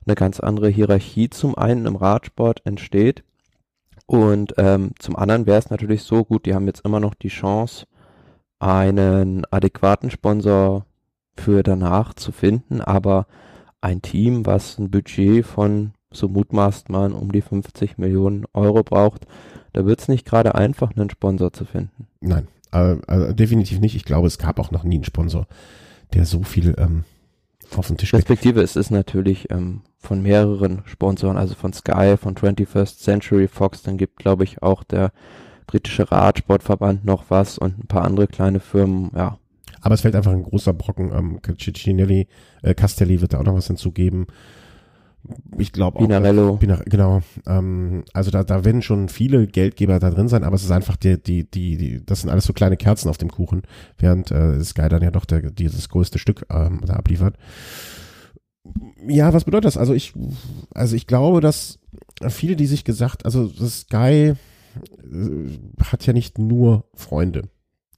eine 0.04 0.16
ganz 0.16 0.40
andere 0.40 0.68
Hierarchie 0.68 1.30
zum 1.30 1.56
einen 1.56 1.86
im 1.86 1.94
Radsport 1.94 2.66
entsteht 2.66 3.22
und 4.10 4.54
ähm, 4.56 4.90
zum 4.98 5.14
anderen 5.14 5.46
wäre 5.46 5.60
es 5.60 5.70
natürlich 5.70 6.02
so 6.02 6.24
gut, 6.24 6.44
die 6.44 6.52
haben 6.52 6.66
jetzt 6.66 6.84
immer 6.84 6.98
noch 6.98 7.14
die 7.14 7.28
Chance, 7.28 7.86
einen 8.58 9.44
adäquaten 9.52 10.10
Sponsor 10.10 10.84
für 11.36 11.62
danach 11.62 12.14
zu 12.14 12.32
finden, 12.32 12.80
aber 12.80 13.28
ein 13.80 14.02
Team, 14.02 14.46
was 14.46 14.78
ein 14.78 14.90
Budget 14.90 15.46
von, 15.46 15.92
so 16.12 16.28
mutmaßt 16.28 16.88
man, 16.88 17.12
um 17.12 17.32
die 17.32 17.42
50 17.42 17.98
Millionen 17.98 18.44
Euro 18.52 18.82
braucht, 18.82 19.26
da 19.72 19.86
wird 19.86 20.00
es 20.00 20.08
nicht 20.08 20.26
gerade 20.26 20.54
einfach, 20.54 20.90
einen 20.96 21.10
Sponsor 21.10 21.52
zu 21.52 21.64
finden. 21.64 22.06
Nein, 22.20 22.48
äh, 22.72 22.92
äh, 22.92 23.34
definitiv 23.34 23.80
nicht. 23.80 23.94
Ich 23.94 24.04
glaube, 24.04 24.26
es 24.26 24.38
gab 24.38 24.58
auch 24.58 24.70
noch 24.70 24.84
nie 24.84 24.96
einen 24.96 25.04
Sponsor, 25.04 25.46
der 26.12 26.26
so 26.26 26.42
viel 26.42 26.74
ähm, 26.78 27.04
auf 27.76 27.86
den 27.86 27.96
Tisch 27.96 28.10
Perspektive 28.10 28.62
ist 28.62 28.76
es 28.76 28.90
natürlich 28.90 29.50
ähm, 29.50 29.82
von 29.98 30.22
mehreren 30.22 30.82
Sponsoren, 30.86 31.36
also 31.36 31.54
von 31.54 31.72
Sky, 31.72 32.16
von 32.16 32.34
21st 32.34 32.98
Century 32.98 33.46
Fox, 33.46 33.82
dann 33.82 33.96
gibt, 33.96 34.16
glaube 34.16 34.42
ich, 34.42 34.60
auch 34.62 34.82
der 34.82 35.12
britische 35.66 36.10
Radsportverband 36.10 37.04
noch 37.04 37.26
was 37.28 37.58
und 37.58 37.78
ein 37.78 37.86
paar 37.86 38.04
andere 38.04 38.26
kleine 38.26 38.58
Firmen, 38.58 39.12
ja. 39.14 39.38
Aber 39.82 39.94
es 39.94 40.00
fällt 40.00 40.16
einfach 40.16 40.32
ein 40.32 40.42
großer 40.42 40.74
Brocken. 40.74 41.12
Ähm, 41.12 41.40
Ciccinelli, 41.58 42.26
äh, 42.62 42.74
Castelli 42.74 43.20
wird 43.20 43.32
da 43.32 43.38
auch 43.38 43.44
noch 43.44 43.54
was 43.54 43.68
hinzugeben 43.68 44.26
ich 45.58 45.72
glaube 45.72 45.98
auch. 45.98 46.02
Pinarello. 46.02 46.56
Pinar, 46.56 46.82
genau. 46.84 47.20
Ähm, 47.46 48.04
also 48.12 48.30
da, 48.30 48.44
da 48.44 48.64
werden 48.64 48.82
schon 48.82 49.08
viele 49.08 49.46
Geldgeber 49.46 49.98
da 49.98 50.10
drin 50.10 50.28
sein, 50.28 50.44
aber 50.44 50.56
es 50.56 50.64
ist 50.64 50.70
einfach 50.70 50.96
die, 50.96 51.22
die, 51.22 51.50
die, 51.50 51.76
die 51.76 52.04
das 52.04 52.22
sind 52.22 52.30
alles 52.30 52.44
so 52.44 52.52
kleine 52.52 52.76
Kerzen 52.76 53.08
auf 53.08 53.18
dem 53.18 53.30
Kuchen, 53.30 53.62
während 53.98 54.30
äh, 54.30 54.62
Sky 54.64 54.88
dann 54.88 55.02
ja 55.02 55.10
doch 55.10 55.24
der, 55.24 55.50
dieses 55.50 55.88
größte 55.88 56.18
Stück 56.18 56.46
ähm, 56.50 56.80
da 56.84 56.94
abliefert. 56.94 57.36
Ja, 59.06 59.32
was 59.32 59.44
bedeutet 59.44 59.66
das? 59.66 59.76
Also 59.76 59.94
ich, 59.94 60.12
also 60.74 60.96
ich 60.96 61.06
glaube, 61.06 61.40
dass 61.40 61.78
viele, 62.28 62.56
die 62.56 62.66
sich 62.66 62.84
gesagt, 62.84 63.24
also 63.24 63.48
Sky 63.48 64.34
äh, 64.34 64.36
hat 65.82 66.06
ja 66.06 66.12
nicht 66.12 66.38
nur 66.38 66.84
Freunde, 66.94 67.48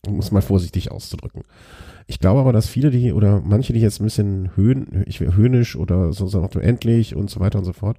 um 0.07 0.19
es 0.19 0.31
mal 0.31 0.43
vorsichtig 0.43 0.91
auszudrücken. 0.91 1.43
Ich 2.13 2.19
glaube 2.19 2.41
aber, 2.41 2.53
dass 2.53 2.69
viele, 2.69 2.91
die 2.91 3.15
oder 3.15 3.41
manche, 3.41 3.73
die 3.73 3.81
jetzt 3.81 3.99
ein 3.99 4.05
bisschen 4.05 4.55
höhn, 4.55 5.03
ich 5.07 5.21
höhnisch 5.21 5.77
oder 5.77 6.13
so, 6.13 6.27
so 6.27 6.47
endlich 6.61 7.17
und 7.17 7.31
so 7.31 7.41
weiter 7.41 7.59
und 7.59 7.65
so 7.65 7.73
fort, 7.73 7.97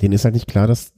denen 0.00 0.14
ist 0.14 0.24
halt 0.24 0.32
nicht 0.32 0.46
klar, 0.46 0.66
dass 0.66 0.94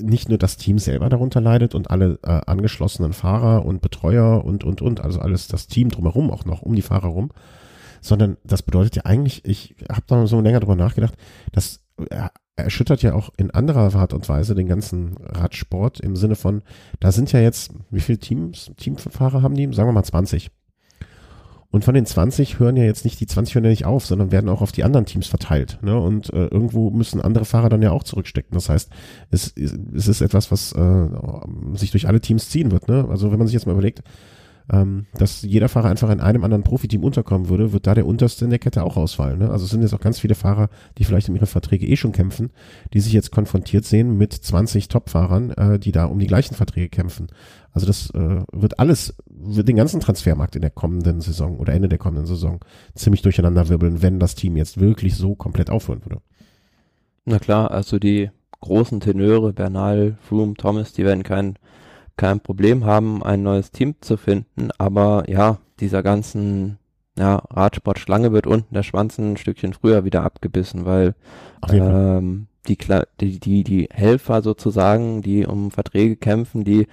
nicht 0.00 0.30
nur 0.30 0.38
das 0.38 0.56
Team 0.56 0.78
selber 0.78 1.10
darunter 1.10 1.42
leidet 1.42 1.74
und 1.74 1.90
alle 1.90 2.18
äh, 2.22 2.40
angeschlossenen 2.46 3.12
Fahrer 3.12 3.66
und 3.66 3.82
Betreuer 3.82 4.42
und 4.42 4.64
und 4.64 4.80
und, 4.80 5.02
also 5.02 5.20
alles 5.20 5.48
das 5.48 5.66
Team 5.66 5.90
drumherum 5.90 6.30
auch 6.30 6.46
noch 6.46 6.62
um 6.62 6.74
die 6.74 6.80
Fahrer 6.80 7.08
rum, 7.08 7.30
sondern 8.00 8.38
das 8.42 8.62
bedeutet 8.62 8.96
ja 8.96 9.04
eigentlich, 9.04 9.44
ich 9.44 9.76
habe 9.90 10.04
da 10.06 10.26
so 10.26 10.40
länger 10.40 10.60
drüber 10.60 10.76
nachgedacht, 10.76 11.14
das 11.52 11.84
äh, 12.08 12.28
erschüttert 12.56 13.02
ja 13.02 13.12
auch 13.12 13.28
in 13.36 13.50
anderer 13.50 13.94
Art 13.94 14.14
und 14.14 14.26
Weise 14.30 14.54
den 14.54 14.66
ganzen 14.66 15.18
Radsport 15.18 16.00
im 16.00 16.16
Sinne 16.16 16.36
von, 16.36 16.62
da 17.00 17.12
sind 17.12 17.32
ja 17.32 17.40
jetzt, 17.40 17.74
wie 17.90 18.00
viele 18.00 18.16
Teams, 18.16 18.70
Teamfahrer 18.78 19.42
haben 19.42 19.56
die? 19.56 19.70
Sagen 19.74 19.90
wir 19.90 19.92
mal 19.92 20.04
20. 20.04 20.50
Und 21.70 21.84
von 21.84 21.94
den 21.94 22.06
20 22.06 22.58
hören 22.58 22.76
ja 22.76 22.84
jetzt 22.84 23.04
nicht, 23.04 23.20
die 23.20 23.26
20 23.26 23.54
hören 23.54 23.64
ja 23.64 23.70
nicht 23.70 23.84
auf, 23.84 24.06
sondern 24.06 24.30
werden 24.32 24.48
auch 24.48 24.62
auf 24.62 24.72
die 24.72 24.84
anderen 24.84 25.06
Teams 25.06 25.26
verteilt. 25.26 25.78
Ne? 25.82 25.98
Und 25.98 26.32
äh, 26.32 26.46
irgendwo 26.46 26.90
müssen 26.90 27.20
andere 27.20 27.44
Fahrer 27.44 27.68
dann 27.68 27.82
ja 27.82 27.90
auch 27.90 28.04
zurückstecken. 28.04 28.54
Das 28.54 28.68
heißt, 28.68 28.90
es, 29.30 29.52
es 29.56 30.08
ist 30.08 30.20
etwas, 30.20 30.50
was 30.50 30.72
äh, 30.72 31.08
sich 31.74 31.90
durch 31.90 32.08
alle 32.08 32.20
Teams 32.20 32.48
ziehen 32.48 32.70
wird. 32.70 32.88
Ne? 32.88 33.06
Also 33.10 33.30
wenn 33.32 33.38
man 33.38 33.46
sich 33.46 33.54
jetzt 33.54 33.66
mal 33.66 33.72
überlegt, 33.72 34.02
ähm, 34.72 35.06
dass 35.14 35.42
jeder 35.42 35.68
Fahrer 35.68 35.88
einfach 35.88 36.10
in 36.10 36.20
einem 36.20 36.44
anderen 36.44 36.64
Profiteam 36.64 37.04
unterkommen 37.04 37.48
würde, 37.48 37.72
wird 37.72 37.86
da 37.86 37.94
der 37.94 38.06
unterste 38.06 38.44
in 38.44 38.50
der 38.50 38.58
Kette 38.58 38.82
auch 38.82 38.96
ausfallen. 38.96 39.38
Ne? 39.38 39.50
Also 39.50 39.64
es 39.64 39.70
sind 39.70 39.82
jetzt 39.82 39.94
auch 39.94 40.00
ganz 40.00 40.18
viele 40.18 40.34
Fahrer, 40.34 40.68
die 40.98 41.04
vielleicht 41.04 41.28
um 41.28 41.36
ihre 41.36 41.46
Verträge 41.46 41.86
eh 41.86 41.96
schon 41.96 42.12
kämpfen, 42.12 42.50
die 42.92 43.00
sich 43.00 43.12
jetzt 43.12 43.30
konfrontiert 43.30 43.84
sehen 43.84 44.16
mit 44.16 44.32
20 44.32 44.88
Top-Fahrern, 44.88 45.50
äh, 45.50 45.78
die 45.78 45.92
da 45.92 46.06
um 46.06 46.18
die 46.18 46.26
gleichen 46.26 46.54
Verträge 46.54 46.88
kämpfen. 46.88 47.28
Also 47.72 47.86
das 47.86 48.10
äh, 48.10 48.42
wird 48.52 48.78
alles, 48.80 49.14
wird 49.26 49.68
den 49.68 49.76
ganzen 49.76 50.00
Transfermarkt 50.00 50.56
in 50.56 50.62
der 50.62 50.70
kommenden 50.70 51.20
Saison 51.20 51.58
oder 51.58 51.74
Ende 51.74 51.88
der 51.88 51.98
kommenden 51.98 52.26
Saison 52.26 52.60
ziemlich 52.94 53.22
durcheinander 53.22 53.68
wirbeln, 53.68 54.02
wenn 54.02 54.18
das 54.18 54.34
Team 54.34 54.56
jetzt 54.56 54.80
wirklich 54.80 55.14
so 55.14 55.34
komplett 55.34 55.70
aufhören 55.70 56.04
würde. 56.04 56.22
Na 57.24 57.38
klar, 57.38 57.70
also 57.70 57.98
die 57.98 58.30
großen 58.60 59.00
Tenöre, 59.00 59.52
Bernal, 59.52 60.16
Froome, 60.22 60.54
Thomas, 60.54 60.92
die 60.92 61.04
werden 61.04 61.22
kein, 61.22 61.58
kein 62.16 62.40
Problem 62.40 62.84
haben, 62.84 63.22
ein 63.22 63.42
neues 63.42 63.70
Team 63.70 63.94
zu 64.00 64.16
finden, 64.16 64.70
aber 64.78 65.24
ja, 65.28 65.58
dieser 65.80 66.02
ganzen 66.02 66.78
ja, 67.18 67.36
Radsportschlange 67.50 68.32
wird 68.32 68.46
unten 68.46 68.74
der 68.74 68.82
Schwanz 68.82 69.18
ein 69.18 69.36
Stückchen 69.36 69.72
früher 69.72 70.04
wieder 70.04 70.22
abgebissen, 70.22 70.84
weil 70.84 71.14
ähm, 71.70 72.48
die, 72.68 72.76
die, 73.20 73.40
die, 73.40 73.64
die 73.64 73.88
Helfer 73.90 74.42
sozusagen, 74.42 75.22
die 75.22 75.46
um 75.46 75.70
Verträge 75.70 76.16
kämpfen, 76.16 76.64
die 76.64 76.86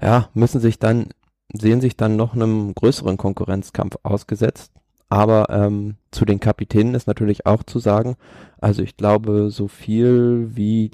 ja, 0.00 0.28
müssen 0.34 0.60
sich 0.60 0.78
dann, 0.78 1.06
sehen 1.52 1.80
sich 1.80 1.96
dann 1.96 2.16
noch 2.16 2.34
einem 2.34 2.74
größeren 2.74 3.16
Konkurrenzkampf 3.16 3.96
ausgesetzt. 4.02 4.72
Aber 5.08 5.50
ähm, 5.50 5.96
zu 6.10 6.24
den 6.24 6.40
Kapitänen 6.40 6.94
ist 6.94 7.06
natürlich 7.06 7.44
auch 7.44 7.62
zu 7.62 7.78
sagen, 7.78 8.16
also 8.60 8.82
ich 8.82 8.96
glaube, 8.96 9.50
so 9.50 9.68
viel 9.68 10.50
wie 10.54 10.92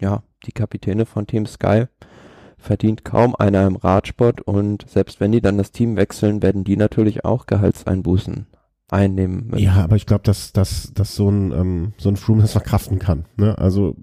ja, 0.00 0.22
die 0.46 0.52
Kapitäne 0.52 1.04
von 1.04 1.26
Team 1.26 1.44
Sky 1.46 1.84
verdient 2.58 3.04
kaum 3.04 3.34
einer 3.36 3.66
im 3.66 3.76
Radsport 3.76 4.40
und 4.40 4.88
selbst 4.88 5.20
wenn 5.20 5.32
die 5.32 5.40
dann 5.40 5.58
das 5.58 5.72
Team 5.72 5.96
wechseln, 5.96 6.42
werden 6.42 6.64
die 6.64 6.76
natürlich 6.76 7.24
auch 7.24 7.46
Gehaltseinbußen 7.46 8.46
einnehmen. 8.90 9.48
Müssen. 9.48 9.62
Ja, 9.62 9.76
aber 9.84 9.96
ich 9.96 10.06
glaube, 10.06 10.24
dass, 10.24 10.52
dass, 10.52 10.92
dass 10.94 11.14
so 11.14 11.30
ein, 11.30 11.52
ähm, 11.52 11.92
so 11.98 12.08
ein 12.08 12.16
Froome 12.16 12.42
das 12.42 12.52
verkraften 12.52 12.98
kann. 12.98 13.26
Ne? 13.36 13.56
Also 13.58 13.94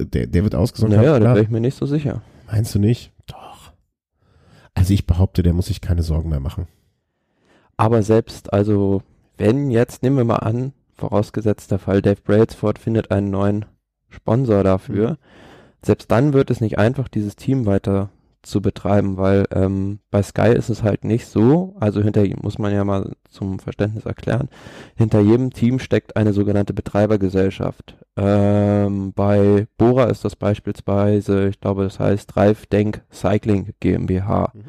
der, 0.00 0.26
der 0.26 0.42
wird 0.42 0.54
ausgesorgt. 0.54 0.94
Naja, 0.94 1.18
da 1.18 1.26
wäre 1.34 1.42
ich 1.42 1.50
mir 1.50 1.60
nicht 1.60 1.76
so 1.76 1.86
sicher. 1.86 2.22
Meinst 2.50 2.74
du 2.74 2.78
nicht? 2.78 3.12
Doch. 3.26 3.72
Also 4.74 4.92
ich 4.92 5.06
behaupte, 5.06 5.42
der 5.42 5.52
muss 5.52 5.66
sich 5.66 5.80
keine 5.80 6.02
Sorgen 6.02 6.28
mehr 6.28 6.40
machen. 6.40 6.66
Aber 7.76 8.02
selbst, 8.02 8.52
also 8.52 9.02
wenn 9.36 9.70
jetzt, 9.70 10.02
nehmen 10.02 10.16
wir 10.16 10.24
mal 10.24 10.36
an, 10.36 10.72
vorausgesetzt 10.94 11.70
der 11.70 11.78
Fall, 11.78 12.02
Dave 12.02 12.20
Brailsford 12.22 12.78
findet 12.78 13.10
einen 13.10 13.30
neuen 13.30 13.64
Sponsor 14.08 14.64
dafür. 14.64 15.10
Mhm. 15.10 15.16
Selbst 15.86 16.10
dann 16.10 16.32
wird 16.32 16.50
es 16.50 16.60
nicht 16.60 16.78
einfach, 16.78 17.06
dieses 17.06 17.36
Team 17.36 17.64
weiter 17.64 18.10
zu 18.42 18.60
betreiben, 18.60 19.18
weil 19.18 19.44
ähm, 19.52 20.00
bei 20.10 20.20
Sky 20.20 20.48
ist 20.48 20.68
es 20.68 20.82
halt 20.82 21.04
nicht 21.04 21.26
so, 21.26 21.76
also 21.78 22.02
hinter 22.02 22.24
muss 22.42 22.58
man 22.58 22.74
ja 22.74 22.82
mal 22.84 23.12
zum 23.30 23.60
Verständnis 23.60 24.04
erklären, 24.04 24.48
hinter 24.96 25.20
jedem 25.20 25.52
Team 25.52 25.78
steckt 25.78 26.16
eine 26.16 26.32
sogenannte 26.32 26.74
Betreibergesellschaft. 26.74 27.96
Ähm, 28.16 29.12
bei 29.12 29.68
Bora 29.78 30.06
ist 30.06 30.24
das 30.24 30.34
beispielsweise, 30.34 31.46
ich 31.46 31.60
glaube, 31.60 31.84
das 31.84 32.00
heißt 32.00 32.34
Drive 32.34 32.66
Denk 32.66 33.02
Cycling 33.12 33.72
GmbH. 33.78 34.50
Mhm. 34.54 34.64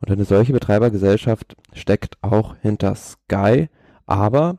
Und 0.00 0.10
eine 0.10 0.24
solche 0.24 0.52
Betreibergesellschaft 0.52 1.54
steckt 1.72 2.18
auch 2.20 2.56
hinter 2.62 2.96
Sky, 2.96 3.68
aber 4.06 4.58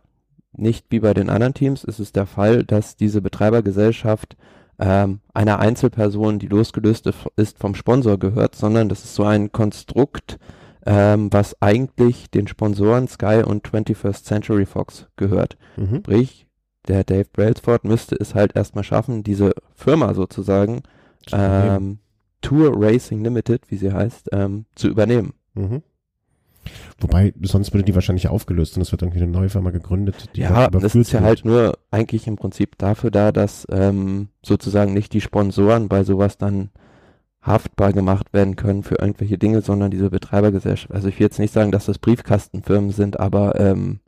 nicht 0.54 0.86
wie 0.92 1.02
bei 1.02 1.14
den 1.14 1.30
anderen 1.30 1.54
Teams 1.54 1.84
ist 1.84 2.00
es 2.00 2.14
der 2.14 2.26
Fall, 2.26 2.64
dass 2.64 2.96
diese 2.96 3.22
Betreibergesellschaft 3.22 4.38
ähm, 4.80 5.20
einer 5.34 5.60
Einzelperson, 5.60 6.40
die 6.40 6.48
losgelöst 6.48 7.10
ist 7.36 7.60
vom 7.60 7.76
Sponsor 7.76 8.18
gehört, 8.18 8.56
sondern 8.56 8.90
das 8.90 9.04
ist 9.04 9.16
so 9.16 9.24
ein 9.24 9.52
Konstrukt, 9.52 10.40
ähm, 10.86 11.32
was 11.32 11.62
eigentlich 11.62 12.32
den 12.32 12.48
Sponsoren 12.48 13.08
Sky 13.08 13.44
und 13.46 13.68
21st 13.68 14.24
Century 14.24 14.66
Fox 14.66 15.08
gehört. 15.18 15.58
Mhm. 15.76 15.98
Sprich, 15.98 16.48
der 16.88 17.04
Dave 17.04 17.28
Brailsford 17.32 17.84
müsste 17.84 18.16
es 18.20 18.34
halt 18.36 18.56
erstmal 18.56 18.84
schaffen, 18.84 19.24
diese 19.24 19.54
Firma 19.76 20.14
sozusagen 20.14 20.84
ähm, 21.32 22.00
Tour 22.42 22.72
Racing 22.76 23.24
Limited, 23.24 23.70
wie 23.70 23.78
sie 23.78 23.92
heißt, 23.92 24.30
ähm, 24.32 24.66
zu 24.76 24.88
übernehmen. 24.88 25.34
Mhm. 25.54 25.84
Wobei, 27.00 27.34
sonst 27.42 27.74
würde 27.74 27.86
die 27.86 27.96
wahrscheinlich 27.96 28.28
aufgelöst 28.28 28.76
und 28.76 28.82
es 28.82 28.92
wird 28.92 29.02
irgendwie 29.02 29.22
eine 29.22 29.32
neue 29.32 29.50
Firma 29.50 29.72
gegründet. 29.72 30.30
Die 30.36 30.42
ja, 30.42 30.70
das 30.70 30.96
ist 30.96 31.12
ja 31.12 31.22
halt 31.22 31.46
nur 31.46 31.78
eigentlich 31.92 32.28
im 32.28 32.36
Prinzip 32.36 32.78
dafür 32.78 33.12
da, 33.12 33.32
dass 33.32 33.66
ähm, 33.72 34.30
sozusagen 34.44 34.94
nicht 34.94 35.14
die 35.14 35.22
Sponsoren 35.22 35.88
bei 35.88 36.04
sowas 36.04 36.38
dann 36.38 36.70
haftbar 37.42 37.94
gemacht 37.94 38.34
werden 38.34 38.56
können 38.56 38.84
für 38.84 38.96
irgendwelche 38.96 39.38
Dinge, 39.38 39.62
sondern 39.62 39.92
diese 39.92 40.10
Betreibergesellschaft. 40.10 40.94
Also 40.94 41.08
ich 41.08 41.20
will 41.20 41.26
jetzt 41.26 41.40
nicht 41.40 41.54
sagen, 41.54 41.72
dass 41.72 41.86
das 41.86 41.98
Briefkastenfirmen 42.00 42.92
sind, 42.92 43.20
aber 43.20 43.60
ähm, 43.60 44.00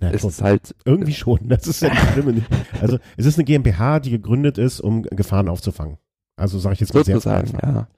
Na, 0.00 0.12
es 0.12 0.24
ist 0.24 0.42
halt 0.42 0.74
irgendwie 0.84 1.14
schon. 1.14 1.48
Das 1.48 1.66
ist 1.66 1.82
ja 1.82 1.90
das 1.90 2.12
Schlimme. 2.12 2.42
Also 2.80 2.98
es 3.16 3.26
ist 3.26 3.38
eine 3.38 3.44
GmbH, 3.44 3.98
die 4.00 4.10
gegründet 4.10 4.56
ist, 4.56 4.80
um 4.80 5.02
Gefahren 5.02 5.48
aufzufangen. 5.48 5.98
Also 6.36 6.58
sage 6.60 6.74
ich 6.74 6.80
jetzt 6.80 6.94
mal 6.94 7.04
sozusagen, 7.04 7.48
sehr 7.48 7.60
ja. 7.62 7.88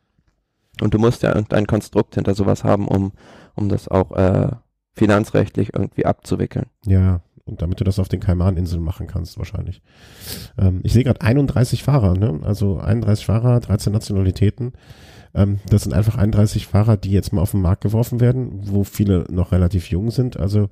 Und 0.81 0.95
du 0.95 0.99
musst 0.99 1.23
ja 1.23 1.35
irgendein 1.35 1.67
Konstrukt 1.67 2.15
hinter 2.15 2.35
sowas 2.35 2.65
haben, 2.65 2.89
um, 2.89 3.13
um 3.55 3.69
das 3.69 3.89
auch 3.89 4.13
äh, 4.13 4.51
finanzrechtlich 4.95 5.75
irgendwie 5.75 6.07
abzuwickeln. 6.07 6.67
Ja, 6.85 7.23
und 7.45 7.63
damit 7.63 7.81
du 7.81 7.85
das 7.85 7.99
auf 7.99 8.09
den 8.09 8.21
Kaimaninseln 8.21 8.83
machen 8.83 9.07
kannst, 9.07 9.39
wahrscheinlich. 9.39 9.83
Ähm, 10.57 10.81
ich 10.83 10.93
sehe 10.93 11.05
gerade 11.05 11.21
31 11.21 11.83
Fahrer, 11.83 12.15
ne? 12.15 12.41
Also 12.43 12.79
31 12.79 13.27
Fahrer, 13.27 13.61
13 13.61 13.93
Nationalitäten. 13.93 14.73
Ähm, 15.35 15.59
das 15.69 15.83
sind 15.83 15.93
einfach 15.93 16.17
31 16.17 16.67
Fahrer, 16.67 16.97
die 16.97 17.11
jetzt 17.11 17.33
mal 17.33 17.43
auf 17.43 17.53
den 17.53 17.63
Markt 17.63 17.83
geworfen 17.83 18.21
werden, 18.21 18.61
wo 18.71 18.85
viele 18.85 19.27
noch 19.31 19.53
relativ 19.53 19.91
jung 19.91 20.11
sind. 20.11 20.39
Also 20.39 20.69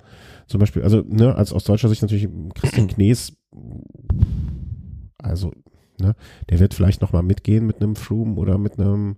zum 0.46 0.60
Beispiel, 0.60 0.82
also 0.82 1.02
ne, 1.08 1.34
als 1.34 1.52
aus 1.52 1.64
deutscher 1.64 1.88
Sicht 1.88 2.02
natürlich 2.02 2.28
Christian 2.54 2.88
Knees, 2.94 3.36
also 5.18 5.52
ne, 6.00 6.14
der 6.48 6.60
wird 6.60 6.74
vielleicht 6.74 7.00
noch 7.00 7.12
mal 7.12 7.22
mitgehen 7.22 7.66
mit 7.66 7.82
einem 7.82 7.96
Froome 7.96 8.36
oder 8.36 8.58
mit 8.58 8.78
einem 8.78 9.16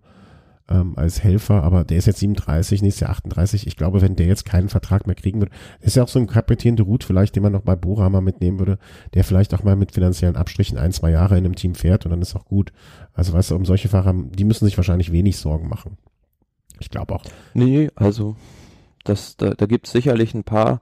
ähm, 0.71 0.95
als 0.97 1.23
Helfer, 1.23 1.63
aber 1.63 1.85
der 1.85 1.99
ist 1.99 2.07
jetzt 2.07 2.21
37, 2.21 2.83
nächstes 2.83 3.01
Jahr 3.01 3.11
38. 3.11 3.67
Ich 3.67 3.77
glaube, 3.77 4.01
wenn 4.01 4.17
der 4.17 4.27
jetzt 4.27 4.45
keinen 4.45 4.69
Vertrag 4.69 5.07
mehr 5.07 5.17
kriegen 5.17 5.41
würde, 5.41 5.53
ist 5.81 5.97
ja 5.97 6.03
auch 6.03 6.09
so 6.09 6.19
ein 6.19 6.27
Kapitän 6.27 6.77
de 6.77 6.87
Route 6.87 7.07
vielleicht, 7.07 7.37
den 7.37 7.43
man 7.43 7.53
noch 7.53 7.63
bei 7.63 7.77
Bora 7.77 8.09
mal 8.09 8.21
mitnehmen 8.21 8.59
würde, 8.59 8.79
der 9.15 9.25
vielleicht 9.25 9.53
auch 9.53 9.65
mal 9.65 9.77
mit 9.77 9.93
finanziellen 9.93 10.37
Abstrichen 10.37 10.79
ein, 10.79 10.93
zwei 10.93 11.11
Jahre 11.11 11.37
in 11.37 11.45
einem 11.45 11.57
Team 11.57 11.75
fährt 11.75 12.05
und 12.05 12.13
dann 12.13 12.23
ist 12.23 12.37
auch 12.37 12.45
gut. 12.45 12.73
Also 13.13 13.33
weißt 13.33 13.51
du, 13.51 13.57
um 13.57 13.65
solche 13.65 13.89
Fahrer, 13.89 14.15
die 14.15 14.45
müssen 14.45 14.65
sich 14.65 14.77
wahrscheinlich 14.77 15.13
wenig 15.13 15.37
Sorgen 15.37 15.69
machen. 15.69 15.99
Ich 16.79 16.89
glaube 16.89 17.15
auch. 17.15 17.25
Nee, 17.53 17.91
also 17.95 18.37
das, 19.05 19.37
da, 19.37 19.51
da 19.51 19.67
gibt 19.67 19.87
es 19.87 19.93
sicherlich 19.93 20.35
ein 20.35 20.45
paar, 20.45 20.81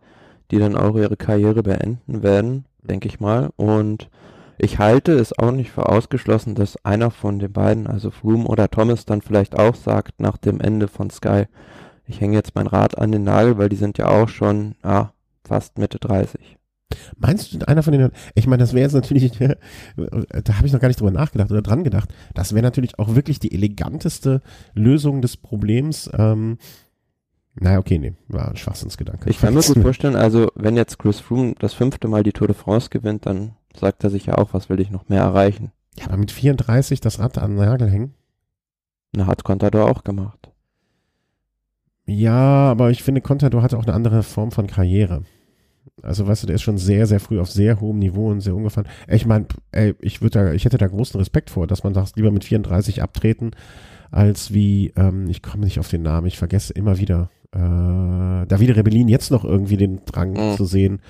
die 0.51 0.59
dann 0.59 0.77
auch 0.77 0.97
ihre 0.97 1.17
Karriere 1.17 1.63
beenden 1.63 2.23
werden, 2.23 2.67
denke 2.83 3.09
ich 3.09 3.21
mal. 3.21 3.51
Und 3.57 4.09
ich 4.59 4.79
halte 4.79 5.13
es 5.13 5.39
auch 5.39 5.53
nicht 5.53 5.71
für 5.71 5.89
ausgeschlossen, 5.89 6.55
dass 6.55 6.85
einer 6.85 7.11
von 7.11 7.39
den 7.39 7.53
beiden, 7.53 7.87
also 7.87 8.11
Froome 8.11 8.47
oder 8.47 8.69
Thomas, 8.69 9.05
dann 9.05 9.23
vielleicht 9.23 9.59
auch 9.59 9.75
sagt 9.75 10.21
nach 10.21 10.37
dem 10.37 10.61
Ende 10.61 10.89
von 10.89 11.11
Sky, 11.11 11.45
ich 12.07 12.21
hänge 12.21 12.37
jetzt 12.37 12.55
mein 12.55 12.67
Rad 12.67 12.99
an 12.99 13.13
den 13.13 13.25
Nagel, 13.25 13.59
weil 13.59 13.69
die 13.69 13.77
sind 13.77 13.99
ja 13.99 14.09
auch 14.09 14.29
schon 14.29 14.75
ah, 14.83 15.11
fast 15.45 15.79
Mitte 15.79 15.99
30. 15.99 16.59
Meinst 17.19 17.53
du, 17.53 17.69
einer 17.69 17.83
von 17.83 17.93
denen, 17.93 18.13
ich 18.35 18.47
meine, 18.47 18.63
das 18.63 18.73
wäre 18.73 18.85
jetzt 18.85 18.95
natürlich, 18.95 19.33
da 19.97 20.55
habe 20.55 20.67
ich 20.67 20.73
noch 20.73 20.81
gar 20.81 20.89
nicht 20.89 21.01
drüber 21.01 21.11
nachgedacht 21.11 21.51
oder 21.51 21.63
dran 21.63 21.85
gedacht, 21.85 22.13
das 22.35 22.55
wäre 22.55 22.63
natürlich 22.63 22.99
auch 22.99 23.15
wirklich 23.15 23.39
die 23.39 23.53
eleganteste 23.53 24.43
Lösung 24.75 25.21
des 25.21 25.37
Problems. 25.37 26.11
Ähm, 26.17 26.59
naja, 27.61 27.79
okay, 27.79 27.99
nee, 27.99 28.15
war 28.29 28.49
ein 28.49 28.57
Schwachsinnsgedanke. 28.57 29.29
Ich 29.29 29.41
kann 29.41 29.53
mir 29.53 29.63
gut 29.63 29.83
vorstellen, 29.83 30.17
also 30.17 30.51
wenn 30.55 30.77
jetzt 30.77 30.99
Chris 30.99 31.21
Froome 31.21 31.55
das 31.59 31.75
fünfte 31.75 32.09
Mal 32.09 32.23
die 32.23 32.33
Tour 32.33 32.47
de 32.47 32.57
France 32.57 32.89
gewinnt, 32.89 33.27
dann 33.27 33.55
sagt 33.77 34.05
er 34.05 34.11
sich 34.11 34.27
ja 34.27 34.39
auch, 34.39 34.55
was 34.55 34.69
will 34.69 34.81
ich 34.81 34.91
noch 34.91 35.09
mehr 35.09 35.23
erreichen. 35.23 35.73
Ja, 35.99 36.07
aber 36.07 36.17
mit 36.17 36.31
34 36.31 37.01
das 37.01 37.19
Rad 37.19 37.39
an 37.39 37.57
den 37.57 37.65
Nagel 37.65 37.91
hängen? 37.91 38.15
Na, 39.13 39.27
hat 39.27 39.45
Contador 39.45 39.91
auch 39.91 40.05
gemacht. 40.05 40.53
Ja, 42.07 42.71
aber 42.71 42.91
ich 42.91 43.03
finde, 43.03 43.21
Contador 43.21 43.63
hatte 43.63 43.79
auch 43.79 43.85
eine 43.85 43.95
andere 43.95 44.23
Form 44.23 44.51
von 44.51 44.67
Karriere. 44.67 45.25
Also, 46.03 46.27
weißt 46.27 46.43
du, 46.43 46.47
der 46.47 46.57
ist 46.57 46.63
schon 46.63 46.79
sehr, 46.79 47.07
sehr 47.07 47.21
früh 47.21 47.41
auf 47.41 47.51
sehr 47.51 47.81
hohem 47.81 47.99
Niveau 47.99 48.31
und 48.31 48.41
sehr 48.41 48.55
umgefahren. 48.55 48.89
Ich 49.09 49.27
meine, 49.27 49.47
ich 50.01 50.23
würde 50.23 50.39
da, 50.39 50.53
ich 50.53 50.65
hätte 50.65 50.79
da 50.79 50.87
großen 50.87 51.19
Respekt 51.19 51.51
vor, 51.51 51.67
dass 51.67 51.85
man 51.85 51.95
sagt, 51.95 52.17
lieber 52.17 52.31
mit 52.31 52.45
34 52.45 53.03
abtreten, 53.03 53.51
als 54.11 54.55
wie, 54.55 54.93
ähm, 54.97 55.29
ich 55.29 55.43
komme 55.43 55.65
nicht 55.65 55.79
auf 55.79 55.89
den 55.89 56.03
Namen, 56.03 56.27
ich 56.27 56.39
vergesse 56.39 56.73
immer 56.73 56.99
wieder, 56.99 57.31
äh, 57.53 58.47
Davide 58.47 58.77
Rebellin 58.77 59.09
jetzt 59.09 59.31
noch 59.31 59.45
irgendwie 59.45 59.77
den 59.77 60.05
Drang 60.05 60.33
mhm. 60.33 60.57
zu 60.57 60.65
sehen, 60.65 61.01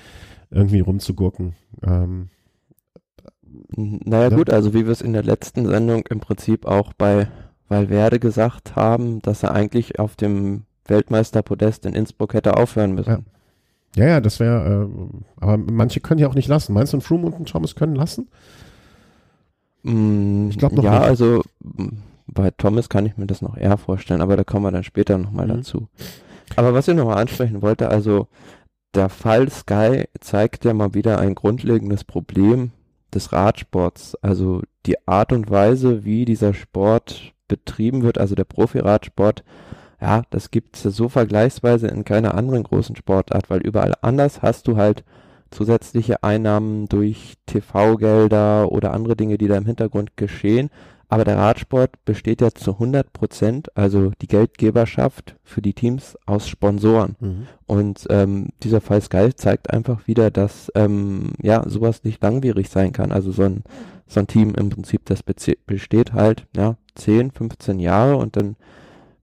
irgendwie 0.49 0.79
rumzugurken. 0.79 1.53
Ähm, 1.83 2.29
naja, 3.75 4.29
ja. 4.29 4.35
gut, 4.35 4.49
also 4.49 4.73
wie 4.73 4.85
wir 4.85 4.91
es 4.91 5.01
in 5.01 5.13
der 5.13 5.23
letzten 5.23 5.65
Sendung 5.67 6.03
im 6.09 6.19
Prinzip 6.19 6.65
auch 6.65 6.93
bei 6.93 7.27
Valverde 7.67 8.19
gesagt 8.19 8.75
haben, 8.75 9.21
dass 9.21 9.43
er 9.43 9.53
eigentlich 9.53 9.99
auf 9.99 10.15
dem 10.15 10.63
Weltmeisterpodest 10.85 11.85
in 11.85 11.93
Innsbruck 11.93 12.33
hätte 12.33 12.57
aufhören 12.57 12.93
müssen. 12.93 13.09
Ja. 13.09 13.19
Ja, 13.95 14.05
ja, 14.05 14.21
das 14.21 14.39
wäre, 14.39 14.87
äh, 14.87 15.43
aber 15.43 15.57
manche 15.57 15.99
können 15.99 16.19
ja 16.19 16.27
auch 16.27 16.35
nicht 16.35 16.47
lassen. 16.47 16.73
Meinst 16.73 16.93
du, 16.93 16.97
ein 16.97 17.01
Froome 17.01 17.25
und 17.25 17.39
ein 17.39 17.45
Thomas 17.45 17.73
können 17.75 17.95
lassen? 17.95 18.27
Mm, 19.83 20.49
ich 20.49 20.57
glaube 20.57 20.75
noch 20.75 20.83
Ja, 20.83 20.99
nicht. 20.99 21.07
also 21.07 21.41
bei 22.27 22.51
Thomas 22.51 22.89
kann 22.89 23.05
ich 23.05 23.17
mir 23.17 23.25
das 23.25 23.41
noch 23.41 23.57
eher 23.57 23.77
vorstellen, 23.77 24.21
aber 24.21 24.37
da 24.37 24.43
kommen 24.43 24.65
wir 24.65 24.71
dann 24.71 24.83
später 24.83 25.17
nochmal 25.17 25.47
mhm. 25.47 25.57
dazu. 25.57 25.87
Aber 26.55 26.73
was 26.73 26.87
ich 26.87 26.95
nochmal 26.95 27.17
ansprechen 27.17 27.61
wollte, 27.61 27.89
also 27.89 28.27
der 28.93 29.09
Fall 29.09 29.49
Sky 29.49 30.05
zeigt 30.19 30.65
ja 30.65 30.73
mal 30.73 30.93
wieder 30.93 31.19
ein 31.19 31.35
grundlegendes 31.35 32.03
Problem 32.03 32.71
des 33.13 33.31
Radsports. 33.31 34.15
Also 34.21 34.61
die 34.85 35.07
Art 35.07 35.31
und 35.31 35.49
Weise, 35.49 36.05
wie 36.05 36.25
dieser 36.25 36.53
Sport 36.53 37.33
betrieben 37.47 38.03
wird, 38.03 38.17
also 38.17 38.35
der 38.35 38.43
Profi-Radsport, 38.45 39.43
ja, 40.01 40.23
das 40.29 40.51
gibt's 40.51 40.83
so 40.83 41.09
vergleichsweise 41.09 41.87
in 41.87 42.05
keiner 42.05 42.35
anderen 42.35 42.63
großen 42.63 42.95
Sportart, 42.95 43.49
weil 43.49 43.59
überall 43.61 43.95
anders 44.01 44.41
hast 44.41 44.67
du 44.67 44.77
halt 44.77 45.03
zusätzliche 45.51 46.23
Einnahmen 46.23 46.87
durch 46.87 47.35
TV-Gelder 47.47 48.71
oder 48.71 48.93
andere 48.93 49.15
Dinge, 49.15 49.37
die 49.37 49.47
da 49.47 49.57
im 49.57 49.65
Hintergrund 49.65 50.15
geschehen. 50.15 50.69
Aber 51.11 51.25
der 51.25 51.37
Radsport 51.37 52.05
besteht 52.05 52.39
ja 52.39 52.51
zu 52.51 52.73
100 52.73 53.11
Prozent, 53.11 53.75
also 53.75 54.11
die 54.21 54.27
Geldgeberschaft 54.27 55.35
für 55.43 55.61
die 55.61 55.73
Teams 55.73 56.15
aus 56.27 56.47
Sponsoren. 56.47 57.15
Mhm. 57.19 57.47
Und 57.65 58.05
ähm, 58.11 58.49
dieser 58.61 58.79
Fall 58.79 59.01
Sky 59.01 59.33
zeigt 59.35 59.71
einfach 59.71 60.07
wieder, 60.07 60.29
dass 60.29 60.71
ähm, 60.75 61.31
ja 61.41 61.67
sowas 61.67 62.03
nicht 62.03 62.21
langwierig 62.21 62.69
sein 62.69 62.93
kann. 62.93 63.11
Also 63.11 63.31
so 63.31 63.41
ein, 63.41 63.63
so 64.05 64.19
ein 64.19 64.27
Team 64.27 64.53
im 64.53 64.69
Prinzip, 64.69 65.03
das 65.05 65.23
besteht 65.23 66.13
halt 66.13 66.45
ja 66.55 66.77
10, 66.93 67.31
15 67.31 67.79
Jahre 67.79 68.15
und 68.17 68.35
dann 68.35 68.55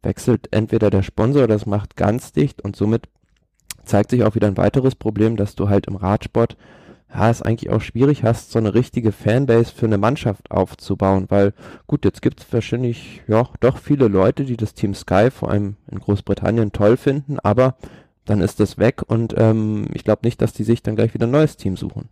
wechselt 0.02 0.48
entweder 0.50 0.90
der 0.90 1.04
Sponsor, 1.04 1.46
das 1.46 1.66
macht 1.66 1.96
ganz 1.96 2.32
dicht 2.32 2.62
und 2.62 2.74
somit 2.74 3.08
zeigt 3.84 4.10
sich 4.10 4.24
auch 4.24 4.34
wieder 4.34 4.48
ein 4.48 4.56
weiteres 4.56 4.96
Problem, 4.96 5.36
dass 5.36 5.54
du 5.54 5.68
halt 5.68 5.86
im 5.86 5.94
Radsport 5.94 6.56
ja, 7.16 7.30
es 7.30 7.40
eigentlich 7.40 7.70
auch 7.70 7.80
schwierig 7.80 8.24
hast, 8.24 8.50
so 8.52 8.58
eine 8.58 8.74
richtige 8.74 9.10
Fanbase 9.10 9.72
für 9.74 9.86
eine 9.86 9.96
Mannschaft 9.96 10.50
aufzubauen, 10.50 11.26
weil 11.28 11.54
gut, 11.86 12.04
jetzt 12.04 12.20
gibt 12.20 12.40
es 12.40 12.52
wahrscheinlich 12.52 13.22
ja 13.26 13.48
doch 13.60 13.78
viele 13.78 14.08
Leute, 14.08 14.44
die 14.44 14.56
das 14.56 14.74
Team 14.74 14.94
Sky 14.94 15.30
vor 15.30 15.50
allem 15.50 15.76
in 15.90 15.98
Großbritannien 15.98 16.72
toll 16.72 16.98
finden, 16.98 17.38
aber 17.40 17.76
dann 18.26 18.42
ist 18.42 18.60
das 18.60 18.76
weg 18.76 19.02
und 19.06 19.34
ähm, 19.38 19.86
ich 19.94 20.04
glaube 20.04 20.26
nicht, 20.26 20.42
dass 20.42 20.52
die 20.52 20.64
sich 20.64 20.82
dann 20.82 20.94
gleich 20.96 21.14
wieder 21.14 21.26
ein 21.26 21.32
neues 21.32 21.56
Team 21.56 21.76
suchen. 21.76 22.10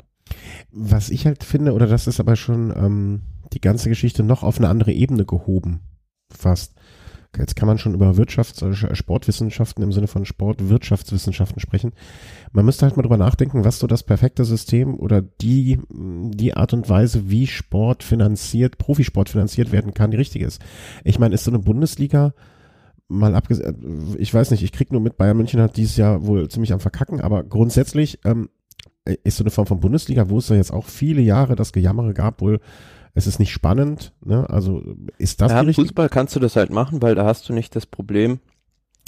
Was 0.73 1.11
ich 1.11 1.27
halt 1.27 1.45
finde, 1.45 1.73
oder 1.73 1.87
das 1.87 2.07
ist 2.07 2.19
aber 2.19 2.37
schon 2.37 2.73
ähm, 2.75 3.23
die 3.53 3.61
ganze 3.61 3.91
Geschichte 3.91 4.23
noch 4.23 4.43
auf 4.43 4.57
eine 4.59 4.71
andere 4.71 4.93
Ebene 4.93 5.27
gehoben, 5.27 5.81
fast 6.35 6.75
jetzt 7.39 7.57
kann 7.57 7.67
man 7.67 7.79
schon 7.79 7.95
über 7.95 8.13
Wirtschafts-, 8.13 8.63
äh, 8.63 8.95
Sportwissenschaften 8.95 9.83
im 9.83 9.93
Sinne 9.93 10.07
von 10.07 10.25
Sportwirtschaftswissenschaften 10.25 11.61
sprechen. 11.61 11.93
Man 12.53 12.65
müsste 12.65 12.87
halt 12.87 12.97
mal 12.97 13.03
drüber 13.03 13.17
nachdenken, 13.17 13.65
was 13.65 13.79
so 13.79 13.87
das 13.87 14.03
perfekte 14.03 14.45
System 14.45 14.95
oder 14.95 15.23
die, 15.23 15.79
die 15.91 16.55
Art 16.55 16.73
und 16.73 16.89
Weise, 16.89 17.31
wie 17.31 17.47
Sport 17.47 18.03
finanziert, 18.03 18.79
Profisport 18.79 19.29
finanziert 19.29 19.73
werden 19.73 19.95
kann, 19.95 20.11
die 20.11 20.17
richtige 20.17 20.47
ist. 20.47 20.63
Ich 21.05 21.19
meine, 21.19 21.35
ist 21.35 21.45
so 21.45 21.51
eine 21.51 21.61
Bundesliga, 21.61 22.35
mal 23.09 23.35
abgesehen, 23.35 24.17
ich 24.19 24.33
weiß 24.33 24.51
nicht, 24.51 24.63
ich 24.63 24.73
krieg 24.73 24.93
nur 24.93 25.01
mit, 25.01 25.17
Bayern 25.17 25.37
München 25.37 25.61
hat 25.61 25.77
dieses 25.77 25.97
Jahr 25.97 26.27
wohl 26.27 26.49
ziemlich 26.49 26.73
am 26.73 26.81
Verkacken, 26.81 27.21
aber 27.21 27.45
grundsätzlich 27.45 28.19
ähm, 28.25 28.49
ist 29.05 29.37
so 29.37 29.45
eine 29.45 29.51
Form 29.51 29.67
von 29.67 29.81
Bundesliga, 29.81 30.31
wo 30.31 30.39
es 30.39 30.49
ja 30.49 30.57
jetzt 30.57 30.73
auch 30.73 30.87
viele 30.87 31.21
Jahre 31.21 31.57
das 31.57 31.73
Gejammere 31.73 32.15
gab, 32.15 32.41
wohl 32.41 32.61
es 33.15 33.27
ist 33.27 33.39
nicht 33.39 33.53
spannend, 33.53 34.13
ne? 34.25 34.49
Also 34.51 34.83
ist 35.19 35.41
das 35.41 35.53
ja, 35.53 35.61
die 35.61 35.69
richtige? 35.69 35.87
Fußball 35.87 36.09
kannst 36.09 36.35
du 36.35 36.41
das 36.41 36.57
halt 36.57 36.71
machen, 36.71 37.01
weil 37.01 37.15
da 37.15 37.25
hast 37.25 37.49
du 37.49 37.53
nicht 37.53 37.75
das 37.77 37.87
Problem 37.87 38.41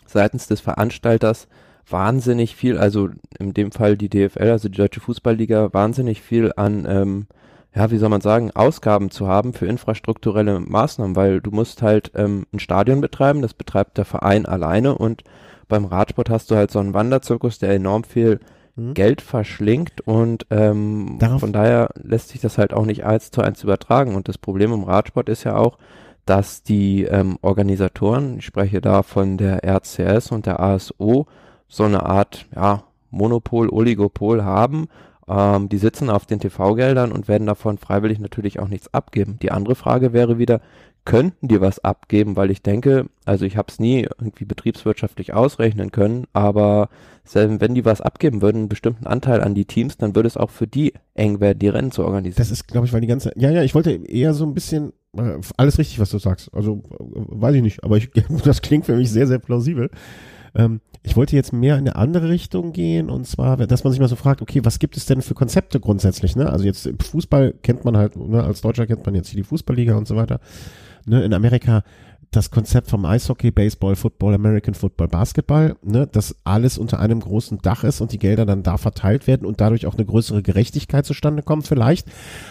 seitens 0.07 0.47
des 0.47 0.61
Veranstalters 0.61 1.49
wahnsinnig 1.89 2.57
viel, 2.57 2.79
also 2.79 3.11
in 3.39 3.53
dem 3.53 3.73
Fall 3.73 3.97
die 3.97 4.09
DFL, 4.09 4.51
also 4.51 4.69
die 4.69 4.79
Deutsche 4.79 5.01
Fußballliga, 5.01 5.73
wahnsinnig 5.73 6.23
viel 6.23 6.53
an, 6.57 6.87
ähm, 6.89 7.27
ja, 7.75 7.91
wie 7.91 7.99
soll 7.99 8.09
man 8.09 8.21
sagen, 8.21 8.51
Ausgaben 8.53 9.11
zu 9.11 9.29
haben 9.29 9.53
für 9.53 9.67
infrastrukturelle 9.67 10.61
Maßnahmen, 10.61 11.15
weil 11.15 11.41
du 11.41 11.51
musst 11.51 11.83
halt 11.83 12.13
ähm, 12.15 12.47
ein 12.53 12.59
Stadion 12.59 13.01
betreiben, 13.01 13.43
das 13.43 13.55
betreibt 13.55 13.99
der 13.99 14.05
Verein 14.05 14.47
alleine 14.47 14.97
und 14.97 15.25
beim 15.69 15.85
Radsport 15.85 16.31
hast 16.31 16.51
du 16.51 16.57
halt 16.57 16.71
so 16.71 16.79
einen 16.79 16.95
Wanderzirkus, 16.95 17.59
der 17.59 17.75
enorm 17.75 18.05
viel 18.05 18.41
mhm. 18.77 18.95
Geld 18.95 19.21
verschlingt 19.21 20.01
und 20.03 20.47
ähm, 20.51 21.19
von 21.39 21.53
daher 21.53 21.91
lässt 21.95 22.29
sich 22.29 22.41
das 22.41 22.59
halt 22.59 22.73
auch 22.73 22.87
nicht 22.87 23.05
eins 23.05 23.31
zu 23.31 23.43
eins 23.43 23.63
übertragen. 23.65 24.15
Und 24.15 24.29
das 24.29 24.39
Problem 24.39 24.73
im 24.73 24.85
Radsport 24.85 25.29
ist 25.29 25.45
ja 25.45 25.57
auch, 25.57 25.79
dass 26.25 26.63
die 26.63 27.05
ähm, 27.05 27.39
Organisatoren, 27.43 28.39
ich 28.39 28.47
spreche 28.47 28.81
da 28.81 29.03
von 29.03 29.37
der 29.37 29.65
RCS 29.65 30.33
und 30.33 30.47
der 30.47 30.61
ASO, 30.61 31.27
so 31.69 31.85
eine 31.85 32.05
Art 32.05 32.47
ja, 32.55 32.85
Monopol, 33.11 33.69
Oligopol 33.69 34.45
haben. 34.45 34.89
Ähm, 35.29 35.69
die 35.69 35.79
sitzen 35.79 36.11
auf 36.11 36.27
den 36.27 36.41
TV-Geldern 36.41 37.13
und 37.13 37.29
werden 37.29 37.47
davon 37.47 37.79
freiwillig 37.79 38.19
natürlich 38.19 38.61
auch 38.61 38.69
nichts 38.69 38.93
abgeben. 38.93 39.39
Die 39.41 39.53
andere 39.53 39.75
Frage 39.75 40.13
wäre 40.13 40.39
wieder, 40.39 40.61
könnten 41.07 41.49
die 41.49 41.61
was 41.61 41.79
abgeben, 41.79 42.37
weil 42.37 42.51
ich 42.51 42.63
denke, 42.63 43.07
also 43.25 43.47
ich 43.47 43.57
habe 43.57 43.69
es 43.71 43.79
nie 43.79 44.03
irgendwie 44.19 44.45
betriebswirtschaftlich 44.45 45.33
ausrechnen 45.33 45.93
können, 45.93 46.27
aber 46.35 46.91
selbst 47.25 47.61
wenn 47.61 47.75
die 47.75 47.85
was 47.85 48.01
abgeben 48.01 48.43
würden, 48.43 48.59
einen 48.59 48.69
bestimmten 48.69 49.07
Anteil 49.07 49.41
an 49.41 49.55
die 49.55 49.65
Teams, 49.65 49.97
dann 49.97 50.15
würde 50.15 50.27
es 50.27 50.37
auch 50.37 50.51
für 50.51 50.67
die 50.67 50.93
eng 51.15 51.41
werden, 51.41 51.61
die 51.61 51.69
Rennen 51.69 51.93
zu 51.93 52.05
organisieren. 52.05 52.39
Das 52.39 52.51
ist, 52.51 52.67
glaube 52.67 52.87
ich, 52.87 52.93
weil 52.93 53.01
die 53.01 53.07
ganze, 53.07 53.33
ja, 53.37 53.51
ja, 53.51 53.63
ich 53.63 53.75
wollte 53.75 53.93
eher 53.93 54.35
so 54.35 54.45
ein 54.45 54.53
bisschen, 54.53 54.93
äh, 55.17 55.39
alles 55.57 55.79
richtig, 55.79 56.01
was 56.01 56.11
du 56.11 56.19
sagst, 56.19 56.53
also 56.53 56.83
äh, 56.91 56.99
weiß 56.99 57.55
ich 57.55 57.63
nicht, 57.63 57.85
aber 57.85 57.97
ich, 57.97 58.11
das 58.45 58.61
klingt 58.61 58.85
für 58.85 58.97
mich 58.97 59.11
sehr, 59.11 59.29
sehr 59.29 59.39
plausibel. 59.39 59.91
Ähm, 60.57 60.81
ich 61.05 61.17
wollte 61.17 61.37
jetzt 61.37 61.53
mehr 61.53 61.75
in 61.75 61.83
eine 61.83 61.95
andere 61.95 62.31
Richtung 62.31 62.73
gehen 62.73 63.11
und 63.11 63.29
zwar, 63.29 63.57
dass 63.59 63.85
man 63.85 63.93
sich 63.93 64.01
mal 64.01 64.09
so 64.09 64.17
fragt, 64.17 64.43
okay, 64.43 64.65
was 64.65 64.81
gibt 64.81 64.97
es 64.97 65.07
denn 65.07 65.23
für 65.23 65.35
Konzepte 65.35 65.79
grundsätzlich? 65.79 66.35
Ne? 66.35 66.51
Also 66.51 66.65
jetzt 66.65 66.91
Fußball 67.01 67.55
kennt 67.63 67.85
man 67.85 67.97
halt, 67.97 68.17
ne, 68.17 68.43
als 68.43 68.61
Deutscher 68.61 68.89
kennt 68.89 69.07
man 69.07 69.15
jetzt 69.15 69.29
hier 69.29 69.41
die 69.41 69.49
Fußballliga 69.49 69.95
und 69.95 70.09
so 70.09 70.17
weiter 70.17 70.41
ne, 71.07 71.25
in 71.25 71.33
Amerika 71.33 71.83
das 72.37 72.51
Konzept 72.51 72.91
vom 72.91 73.05
Eishockey, 73.07 73.51
Baseball, 73.51 73.97
Football, 73.97 74.35
American 74.35 74.75
Football, 74.75 75.09
Basketball, 75.09 75.77
ne, 75.83 76.07
dass 76.07 76.37
alles 76.45 76.77
unter 76.77 77.01
einem 77.01 77.21
großen 77.21 77.59
Dach 77.63 77.83
ist 77.83 78.01
und 78.01 78.13
die 78.13 78.19
Gelder 78.19 78.45
dann 78.45 78.63
da 78.63 78.77
verteilt 78.77 79.27
werden 79.27 79.47
und 79.47 79.61
dadurch 79.61 79.87
auch 79.87 79.95
eine 79.95 80.05
größere 80.05 80.43
Gerechtigkeit 80.43 81.07
zustande 81.07 81.43
kommt 81.43 81.67
vielleicht. 81.67 82.07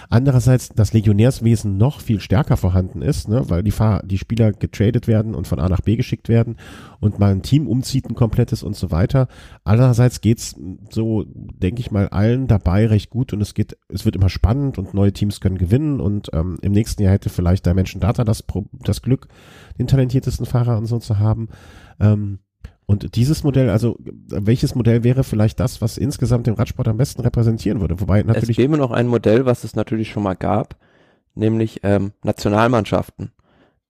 Andererseits 0.10 0.70
das 0.70 0.94
Legionärswesen 0.94 1.78
noch 1.78 2.02
viel 2.02 2.20
stärker 2.20 2.58
vorhanden 2.58 3.04
ist, 3.04 3.30
ne, 3.30 3.44
weil 3.48 3.62
die, 3.62 3.72
Fahr 3.72 4.02
die 4.04 4.18
Spieler 4.18 4.52
getradet 4.52 5.08
werden 5.08 5.36
und 5.36 5.48
von 5.48 5.60
A 5.60 5.70
nach 5.70 5.82
B 5.82 5.96
geschickt 5.96 6.30
werden 6.30 6.58
und 7.00 7.20
mal 7.20 7.32
ein 7.32 7.44
Team 7.44 7.68
umzieht, 7.68 8.10
ein 8.10 8.16
komplettes 8.16 8.64
und 8.64 8.76
so 8.76 8.90
weiter. 8.90 9.28
Andererseits 9.64 10.22
geht's 10.22 10.56
so, 10.90 11.26
denke 11.28 11.80
ich 11.82 11.92
mal, 11.92 12.08
allen 12.10 12.48
dabei 12.48 12.88
recht 12.88 13.12
gut 13.12 13.34
und 13.34 13.42
es 13.42 13.54
geht, 13.54 13.78
es 13.90 14.06
wird 14.06 14.16
immer 14.16 14.30
spannend 14.30 14.80
und 14.80 14.96
neue 14.96 15.14
Teams 15.14 15.40
können 15.42 15.60
gewinnen 15.60 16.02
und 16.02 16.30
ähm, 16.34 16.58
im 16.64 16.72
nächsten 16.72 17.04
Jahr 17.04 17.14
hätte 17.14 17.30
vielleicht 17.30 17.68
Dimension 17.68 18.02
Data 18.02 18.24
das, 18.24 18.44
das 18.84 19.04
Glück, 19.04 19.28
den 19.78 19.88
talentiertesten 19.88 20.46
Fahrer 20.46 20.78
und 20.78 20.86
so 20.86 21.00
zu 21.00 21.20
haben. 21.20 21.50
Ähm, 22.00 22.40
und 22.88 23.16
dieses 23.16 23.44
Modell, 23.44 23.70
also 23.70 23.98
welches 24.00 24.76
Modell 24.76 25.04
wäre 25.04 25.24
vielleicht 25.24 25.60
das, 25.60 25.82
was 25.82 25.98
insgesamt 25.98 26.46
den 26.46 26.54
Radsport 26.54 26.88
am 26.88 26.98
besten 26.98 27.22
repräsentieren 27.22 27.82
würde? 27.82 28.00
Wobei 28.00 28.22
natürlich. 28.22 28.52
Es 28.52 28.56
gäbe 28.58 28.78
noch 28.78 28.92
ein 28.92 29.08
Modell, 29.08 29.46
was 29.46 29.64
es 29.64 29.76
natürlich 29.76 30.12
schon 30.12 30.24
mal 30.24 30.36
gab, 30.36 30.78
nämlich 31.34 31.80
ähm, 31.84 32.12
Nationalmannschaften. 32.24 33.32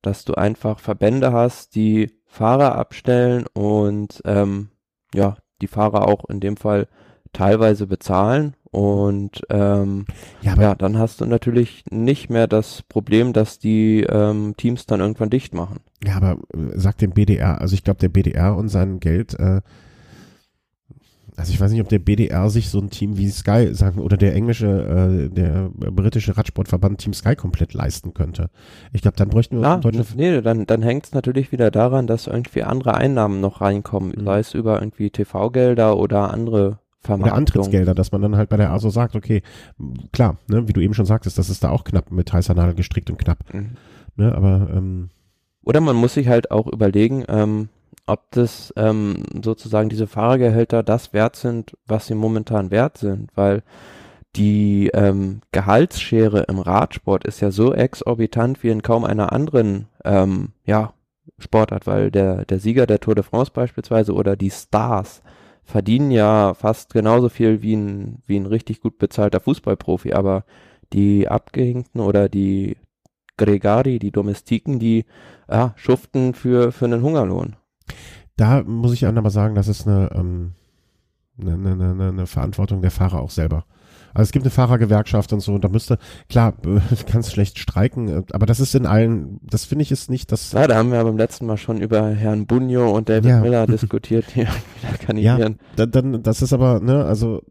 Dass 0.01 0.23
du 0.23 0.35
einfach 0.35 0.79
Verbände 0.79 1.33
hast, 1.33 1.75
die 1.75 2.11
Fahrer 2.25 2.75
abstellen 2.75 3.45
und 3.53 4.21
ähm, 4.23 4.69
ja, 5.13 5.37
die 5.61 5.67
Fahrer 5.67 6.07
auch 6.07 6.25
in 6.29 6.39
dem 6.39 6.57
Fall 6.57 6.87
teilweise 7.33 7.87
bezahlen 7.87 8.55
und 8.75 9.41
ähm, 9.49 10.05
ja, 10.41 10.53
ja, 10.59 10.75
dann 10.75 10.97
hast 10.97 11.21
du 11.21 11.25
natürlich 11.25 11.85
nicht 11.91 12.29
mehr 12.29 12.45
das 12.45 12.83
Problem, 12.89 13.31
dass 13.31 13.57
die 13.57 14.01
ähm, 14.01 14.55
Teams 14.57 14.85
dann 14.85 14.99
irgendwann 14.99 15.29
dicht 15.29 15.53
machen. 15.53 15.79
Ja, 16.03 16.17
aber 16.17 16.39
äh, 16.53 16.77
sagt 16.77 17.01
dem 17.01 17.11
BDR, 17.11 17.61
also 17.61 17.73
ich 17.73 17.85
glaube, 17.85 18.01
der 18.01 18.09
BDR 18.09 18.53
und 18.57 18.67
sein 18.67 18.99
Geld, 18.99 19.33
äh, 19.39 19.61
also 21.37 21.53
ich 21.53 21.61
weiß 21.61 21.71
nicht, 21.71 21.79
ob 21.79 21.87
der 21.87 21.99
BDR 21.99 22.49
sich 22.49 22.67
so 22.67 22.79
ein 22.79 22.89
Team 22.89 23.15
wie 23.15 23.29
Sky 23.29 23.73
sagen 23.73 24.01
oder 24.01 24.17
der 24.17 24.35
englische, 24.35 24.67
äh, 24.67 25.33
der 25.33 25.69
britische 25.69 26.35
Radsportverband 26.35 26.99
Team 26.99 27.13
Sky 27.13 27.37
komplett 27.37 27.73
leisten 27.73 28.13
könnte. 28.13 28.49
Ich 28.91 29.01
glaube, 29.01 29.15
dann 29.15 29.29
bräuchten 29.29 29.61
wir 29.61 29.77
deutsche 29.77 30.03
Nee, 30.17 30.41
dann, 30.41 30.65
dann 30.65 30.81
hängt 30.81 31.05
es 31.05 31.13
natürlich 31.13 31.53
wieder 31.53 31.71
daran, 31.71 32.07
dass 32.07 32.27
irgendwie 32.27 32.63
andere 32.63 32.95
Einnahmen 32.95 33.39
noch 33.39 33.61
reinkommen, 33.61 34.11
mhm. 34.17 34.25
sei 34.25 34.39
es 34.39 34.53
über 34.53 34.81
irgendwie 34.81 35.11
TV-Gelder 35.11 35.95
oder 35.95 36.33
andere 36.33 36.79
Vermarktung. 37.05 37.31
Oder 37.31 37.37
Antrittsgelder, 37.37 37.95
dass 37.95 38.11
man 38.11 38.21
dann 38.21 38.35
halt 38.35 38.49
bei 38.49 38.57
der 38.57 38.71
ASO 38.71 38.89
sagt, 38.89 39.15
okay, 39.15 39.41
klar, 40.11 40.37
ne, 40.47 40.67
wie 40.67 40.73
du 40.73 40.81
eben 40.81 40.93
schon 40.93 41.05
sagtest, 41.05 41.37
das 41.37 41.49
ist 41.49 41.63
da 41.63 41.69
auch 41.69 41.83
knapp 41.83 42.11
mit 42.11 42.31
heißer 42.31 42.53
Nadel 42.53 42.75
gestrickt 42.75 43.09
und 43.09 43.17
knapp. 43.17 43.39
Mhm. 43.53 43.71
Ne, 44.15 44.33
aber 44.33 44.69
ähm, 44.73 45.09
Oder 45.63 45.81
man 45.81 45.95
muss 45.95 46.13
sich 46.13 46.27
halt 46.27 46.51
auch 46.51 46.67
überlegen, 46.67 47.23
ähm, 47.27 47.69
ob 48.07 48.31
das 48.31 48.73
ähm, 48.77 49.23
sozusagen 49.43 49.89
diese 49.89 50.07
Fahrergehälter 50.07 50.83
das 50.83 51.13
wert 51.13 51.35
sind, 51.35 51.75
was 51.87 52.07
sie 52.07 52.15
momentan 52.15 52.71
wert 52.71 52.97
sind, 52.97 53.31
weil 53.35 53.63
die 54.35 54.91
ähm, 54.93 55.41
Gehaltsschere 55.51 56.41
im 56.49 56.59
Radsport 56.59 57.25
ist 57.25 57.39
ja 57.39 57.51
so 57.51 57.73
exorbitant 57.73 58.63
wie 58.63 58.69
in 58.69 58.81
kaum 58.81 59.05
einer 59.05 59.31
anderen 59.31 59.87
ähm, 60.03 60.49
ja, 60.65 60.93
Sportart, 61.39 61.87
weil 61.87 62.11
der, 62.11 62.45
der 62.45 62.59
Sieger 62.59 62.85
der 62.85 62.99
Tour 62.99 63.15
de 63.15 63.23
France 63.23 63.51
beispielsweise 63.53 64.13
oder 64.13 64.35
die 64.35 64.51
Stars 64.51 65.21
verdienen 65.65 66.11
ja 66.11 66.53
fast 66.53 66.93
genauso 66.93 67.29
viel 67.29 67.61
wie 67.61 67.75
ein, 67.75 68.21
wie 68.25 68.37
ein 68.37 68.45
richtig 68.45 68.81
gut 68.81 68.97
bezahlter 68.97 69.39
Fußballprofi, 69.39 70.13
aber 70.13 70.45
die 70.93 71.27
Abgehängten 71.27 71.99
oder 71.99 72.29
die 72.29 72.77
Gregari, 73.37 73.99
die 73.99 74.11
Domestiken, 74.11 74.79
die 74.79 75.05
ja, 75.49 75.73
schuften 75.75 76.33
für, 76.33 76.71
für 76.71 76.85
einen 76.85 77.01
Hungerlohn. 77.01 77.55
da 78.37 78.63
muss 78.63 78.93
ich 78.93 79.05
aber 79.05 79.29
sagen, 79.29 79.55
das 79.55 79.67
ist 79.67 79.87
eine, 79.87 80.09
ähm, 80.13 80.53
eine, 81.39 81.53
eine, 81.53 82.07
eine 82.09 82.27
Verantwortung 82.27 82.81
der 82.81 82.91
Fahrer 82.91 83.21
auch 83.21 83.31
selber. 83.31 83.65
Also 84.15 84.29
es 84.29 84.31
gibt 84.31 84.45
eine 84.45 84.49
Fahrergewerkschaft 84.51 85.31
und 85.33 85.41
so, 85.41 85.53
und 85.53 85.63
da 85.63 85.67
müsste, 85.67 85.99
klar, 86.29 86.55
kannst 87.05 87.31
schlecht 87.31 87.59
streiken, 87.59 88.23
aber 88.31 88.45
das 88.45 88.59
ist 88.59 88.73
in 88.73 88.85
allen, 88.85 89.39
das 89.43 89.65
finde 89.65 89.83
ich 89.83 89.91
ist 89.91 90.09
nicht 90.09 90.31
das. 90.31 90.53
Ja, 90.53 90.67
da 90.67 90.77
haben 90.77 90.91
wir 90.91 91.03
beim 91.03 91.17
letzten 91.17 91.45
Mal 91.45 91.57
schon 91.57 91.79
über 91.81 92.09
Herrn 92.09 92.47
Bunyo 92.47 92.91
und 92.91 93.09
David 93.09 93.29
Ja. 93.29 93.41
Miller 93.41 93.67
diskutiert, 93.67 94.25
die 94.33 94.39
wieder 94.81 94.97
kandidieren. 95.05 95.59
Dann, 95.75 95.91
dann, 95.91 96.23
das 96.23 96.41
ist 96.41 96.53
aber, 96.53 96.79
ne, 96.79 97.05
also 97.05 97.43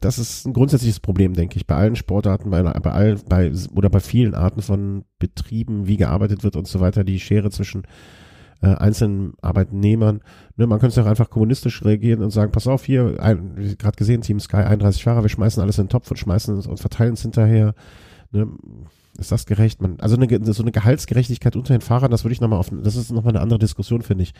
das 0.00 0.18
ist 0.18 0.46
ein 0.46 0.52
grundsätzliches 0.52 1.00
Problem, 1.00 1.34
denke 1.34 1.56
ich, 1.56 1.66
bei 1.66 1.76
allen 1.76 1.96
Sportarten, 1.96 2.50
bei, 2.50 2.62
bei 2.62 2.92
allen, 2.92 3.20
bei, 3.28 3.52
oder 3.74 3.90
bei 3.90 4.00
vielen 4.00 4.34
Arten 4.34 4.62
von 4.62 5.04
Betrieben, 5.18 5.86
wie 5.86 5.96
gearbeitet 5.96 6.44
wird 6.44 6.56
und 6.56 6.66
so 6.66 6.80
weiter, 6.80 7.04
die 7.04 7.20
Schere 7.20 7.50
zwischen 7.50 7.82
äh, 8.62 8.74
einzelnen 8.76 9.34
Arbeitnehmern. 9.42 10.20
Ne, 10.56 10.66
man 10.66 10.78
könnte 10.78 11.02
auch 11.02 11.06
einfach 11.06 11.30
kommunistisch 11.30 11.84
reagieren 11.84 12.22
und 12.22 12.30
sagen, 12.30 12.52
pass 12.52 12.66
auf, 12.66 12.84
hier, 12.84 13.12
gerade 13.12 13.96
gesehen, 13.96 14.22
Team 14.22 14.40
Sky, 14.40 14.58
31 14.58 15.02
Fahrer, 15.02 15.22
wir 15.22 15.28
schmeißen 15.28 15.62
alles 15.62 15.78
in 15.78 15.84
den 15.84 15.90
Topf 15.90 16.10
und 16.10 16.16
schmeißen 16.16 16.56
es 16.56 16.66
und 16.66 16.80
verteilen 16.80 17.14
es 17.14 17.22
hinterher. 17.22 17.74
Ne, 18.30 18.48
ist 19.18 19.32
das 19.32 19.46
gerecht? 19.46 19.82
Man, 19.82 20.00
also 20.00 20.16
eine, 20.16 20.52
so 20.52 20.62
eine 20.62 20.72
Gehaltsgerechtigkeit 20.72 21.56
unter 21.56 21.74
den 21.76 21.82
Fahrern, 21.82 22.10
das 22.10 22.24
würde 22.24 22.32
ich 22.32 22.40
nochmal 22.40 22.58
auf, 22.58 22.70
das 22.72 22.96
ist 22.96 23.12
nochmal 23.12 23.32
eine 23.32 23.42
andere 23.42 23.58
Diskussion, 23.58 24.02
finde 24.02 24.22
ich. 24.22 24.32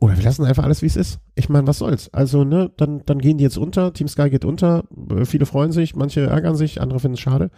Oder 0.00 0.16
wir 0.16 0.24
lassen 0.24 0.44
einfach 0.44 0.64
alles, 0.64 0.82
wie 0.82 0.86
es 0.86 0.96
ist. 0.96 1.20
Ich 1.36 1.48
meine, 1.48 1.68
was 1.68 1.78
soll's? 1.78 2.12
Also, 2.12 2.42
ne, 2.42 2.72
dann, 2.76 3.02
dann 3.06 3.20
gehen 3.20 3.38
die 3.38 3.44
jetzt 3.44 3.56
unter, 3.56 3.92
Team 3.92 4.08
Sky 4.08 4.28
geht 4.30 4.44
unter, 4.44 4.84
äh, 5.16 5.24
viele 5.24 5.46
freuen 5.46 5.70
sich, 5.70 5.94
manche 5.94 6.22
ärgern 6.22 6.56
sich, 6.56 6.80
andere 6.80 6.98
finden 6.98 7.14
es 7.14 7.20
schade. 7.20 7.50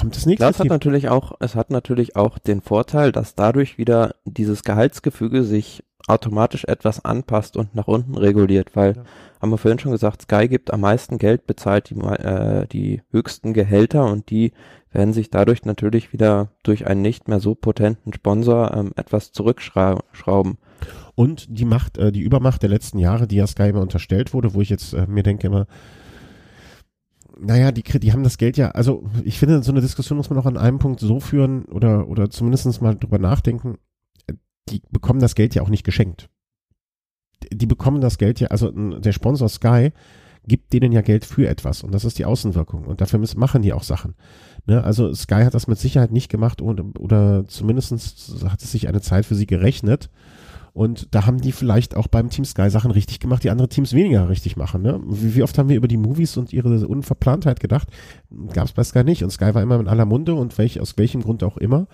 Kommt 0.00 0.16
das 0.16 0.26
nächste 0.26 0.44
Das 0.46 0.58
hat 0.58 0.66
natürlich 0.68 1.08
auch, 1.08 1.32
es 1.40 1.54
hat 1.54 1.70
natürlich 1.70 2.16
auch 2.16 2.38
den 2.38 2.60
Vorteil, 2.60 3.12
dass 3.12 3.34
dadurch 3.34 3.78
wieder 3.78 4.14
dieses 4.24 4.64
Gehaltsgefüge 4.64 5.44
sich 5.44 5.84
automatisch 6.06 6.64
etwas 6.64 7.04
anpasst 7.04 7.56
und 7.56 7.74
nach 7.74 7.86
unten 7.88 8.16
reguliert, 8.16 8.76
weil, 8.76 8.96
Ja. 8.96 9.04
haben 9.40 9.50
wir 9.50 9.58
vorhin 9.58 9.78
schon 9.78 9.92
gesagt, 9.92 10.22
Sky 10.22 10.48
gibt 10.48 10.72
am 10.72 10.80
meisten 10.80 11.16
Geld, 11.16 11.46
bezahlt 11.46 11.90
die, 11.90 11.94
äh, 11.98 12.66
die 12.66 13.02
höchsten 13.10 13.54
Gehälter 13.54 14.04
und 14.10 14.28
die 14.30 14.52
werden 14.92 15.12
sich 15.12 15.30
dadurch 15.30 15.64
natürlich 15.64 16.12
wieder 16.12 16.48
durch 16.62 16.86
einen 16.86 17.00
nicht 17.02 17.26
mehr 17.28 17.40
so 17.40 17.54
potenten 17.54 18.12
Sponsor 18.12 18.74
ähm, 18.74 18.92
etwas 18.96 19.32
zurückschrauben. 19.32 20.58
Und 21.14 21.46
die 21.48 21.64
Macht, 21.64 21.96
äh, 21.98 22.12
die 22.12 22.20
Übermacht 22.22 22.62
der 22.62 22.70
letzten 22.70 22.98
Jahre, 22.98 23.26
die 23.26 23.36
ja 23.36 23.46
Sky 23.46 23.68
immer 23.70 23.80
unterstellt 23.80 24.34
wurde, 24.34 24.54
wo 24.54 24.60
ich 24.60 24.68
jetzt 24.68 24.92
äh, 24.92 25.06
mir 25.06 25.22
denke 25.22 25.46
immer, 25.46 25.66
naja, 27.40 27.72
die, 27.72 27.82
die 27.82 28.12
haben 28.12 28.22
das 28.22 28.38
Geld 28.38 28.56
ja, 28.56 28.70
also 28.70 29.04
ich 29.24 29.38
finde, 29.38 29.62
so 29.62 29.72
eine 29.72 29.80
Diskussion 29.80 30.16
muss 30.16 30.30
man 30.30 30.38
auch 30.38 30.46
an 30.46 30.56
einem 30.56 30.78
Punkt 30.78 31.00
so 31.00 31.20
führen 31.20 31.64
oder, 31.66 32.08
oder 32.08 32.30
zumindest 32.30 32.80
mal 32.82 32.94
drüber 32.94 33.18
nachdenken, 33.18 33.78
die 34.68 34.82
bekommen 34.90 35.20
das 35.20 35.34
Geld 35.34 35.54
ja 35.54 35.62
auch 35.62 35.68
nicht 35.68 35.84
geschenkt. 35.84 36.28
Die- 37.52 37.66
bekommen 37.66 38.00
das 38.00 38.18
Geld 38.18 38.40
ja, 38.40 38.48
also 38.48 38.70
der 38.70 39.12
Sponsor 39.12 39.48
Sky 39.48 39.90
gibt 40.46 40.72
denen 40.72 40.92
ja 40.92 41.00
Geld 41.00 41.24
für 41.24 41.48
etwas 41.48 41.82
und 41.82 41.92
das 41.92 42.04
ist 42.04 42.18
die 42.18 42.24
Außenwirkung 42.24 42.84
und 42.84 43.00
dafür 43.00 43.18
müssen, 43.18 43.40
machen 43.40 43.62
die 43.62 43.72
auch 43.72 43.82
Sachen. 43.82 44.14
Ne? 44.66 44.82
Also 44.84 45.12
Sky 45.14 45.42
hat 45.44 45.54
das 45.54 45.66
mit 45.66 45.78
Sicherheit 45.78 46.12
nicht 46.12 46.28
gemacht 46.30 46.60
oder, 46.62 46.84
oder 46.98 47.46
zumindestens 47.46 48.44
hat 48.48 48.62
es 48.62 48.72
sich 48.72 48.88
eine 48.88 49.00
Zeit 49.00 49.26
für 49.26 49.34
sie 49.34 49.46
gerechnet, 49.46 50.10
und 50.74 51.14
da 51.14 51.24
haben 51.24 51.40
die 51.40 51.52
vielleicht 51.52 51.96
auch 51.96 52.08
beim 52.08 52.30
Team 52.30 52.44
Sky 52.44 52.68
Sachen 52.68 52.90
richtig 52.90 53.20
gemacht, 53.20 53.44
die 53.44 53.50
andere 53.50 53.68
Teams 53.68 53.92
weniger 53.92 54.28
richtig 54.28 54.56
machen. 54.56 54.82
Ne? 54.82 55.00
Wie, 55.06 55.36
wie 55.36 55.42
oft 55.44 55.56
haben 55.56 55.68
wir 55.68 55.76
über 55.76 55.86
die 55.86 55.96
Movies 55.96 56.36
und 56.36 56.52
ihre 56.52 56.88
Unverplantheit 56.88 57.60
gedacht? 57.60 57.88
Gab 58.52 58.66
es 58.66 58.72
bei 58.72 58.82
Sky 58.82 59.04
nicht. 59.04 59.22
Und 59.22 59.30
Sky 59.30 59.54
war 59.54 59.62
immer 59.62 59.78
in 59.78 59.86
aller 59.86 60.04
Munde 60.04 60.34
und 60.34 60.58
welch, 60.58 60.80
aus 60.80 60.98
welchem 60.98 61.22
Grund 61.22 61.44
auch 61.44 61.58
immer. 61.58 61.86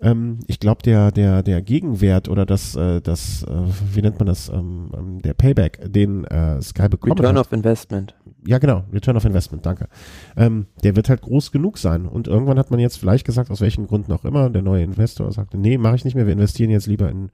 Ähm, 0.00 0.38
ich 0.46 0.58
glaube, 0.58 0.80
der, 0.82 1.12
der, 1.12 1.42
der 1.42 1.60
Gegenwert 1.60 2.30
oder 2.30 2.46
das, 2.46 2.74
äh, 2.76 3.02
das 3.02 3.42
äh, 3.42 3.48
wie 3.92 4.00
nennt 4.00 4.18
man 4.18 4.26
das, 4.26 4.48
ähm, 4.48 4.90
ähm, 4.96 5.20
der 5.20 5.34
Payback, 5.34 5.92
den 5.92 6.24
äh, 6.24 6.62
Sky 6.62 6.88
bekommen 6.88 7.12
Return 7.12 7.36
hat. 7.36 7.46
of 7.46 7.52
Investment. 7.52 8.14
Ja, 8.46 8.56
genau, 8.56 8.84
Return 8.90 9.18
of 9.18 9.26
Investment, 9.26 9.66
danke. 9.66 9.86
Ähm, 10.34 10.66
der 10.82 10.96
wird 10.96 11.10
halt 11.10 11.20
groß 11.20 11.52
genug 11.52 11.76
sein. 11.76 12.06
Und 12.06 12.26
irgendwann 12.26 12.58
hat 12.58 12.70
man 12.70 12.80
jetzt 12.80 12.96
vielleicht 12.96 13.26
gesagt, 13.26 13.50
aus 13.50 13.60
welchen 13.60 13.86
Gründen 13.86 14.12
auch 14.12 14.24
immer, 14.24 14.48
der 14.48 14.62
neue 14.62 14.84
Investor 14.84 15.30
sagte, 15.30 15.58
nee, 15.58 15.76
mache 15.76 15.96
ich 15.96 16.06
nicht 16.06 16.14
mehr, 16.14 16.26
wir 16.26 16.32
investieren 16.32 16.70
jetzt 16.70 16.86
lieber 16.86 17.10
in 17.10 17.30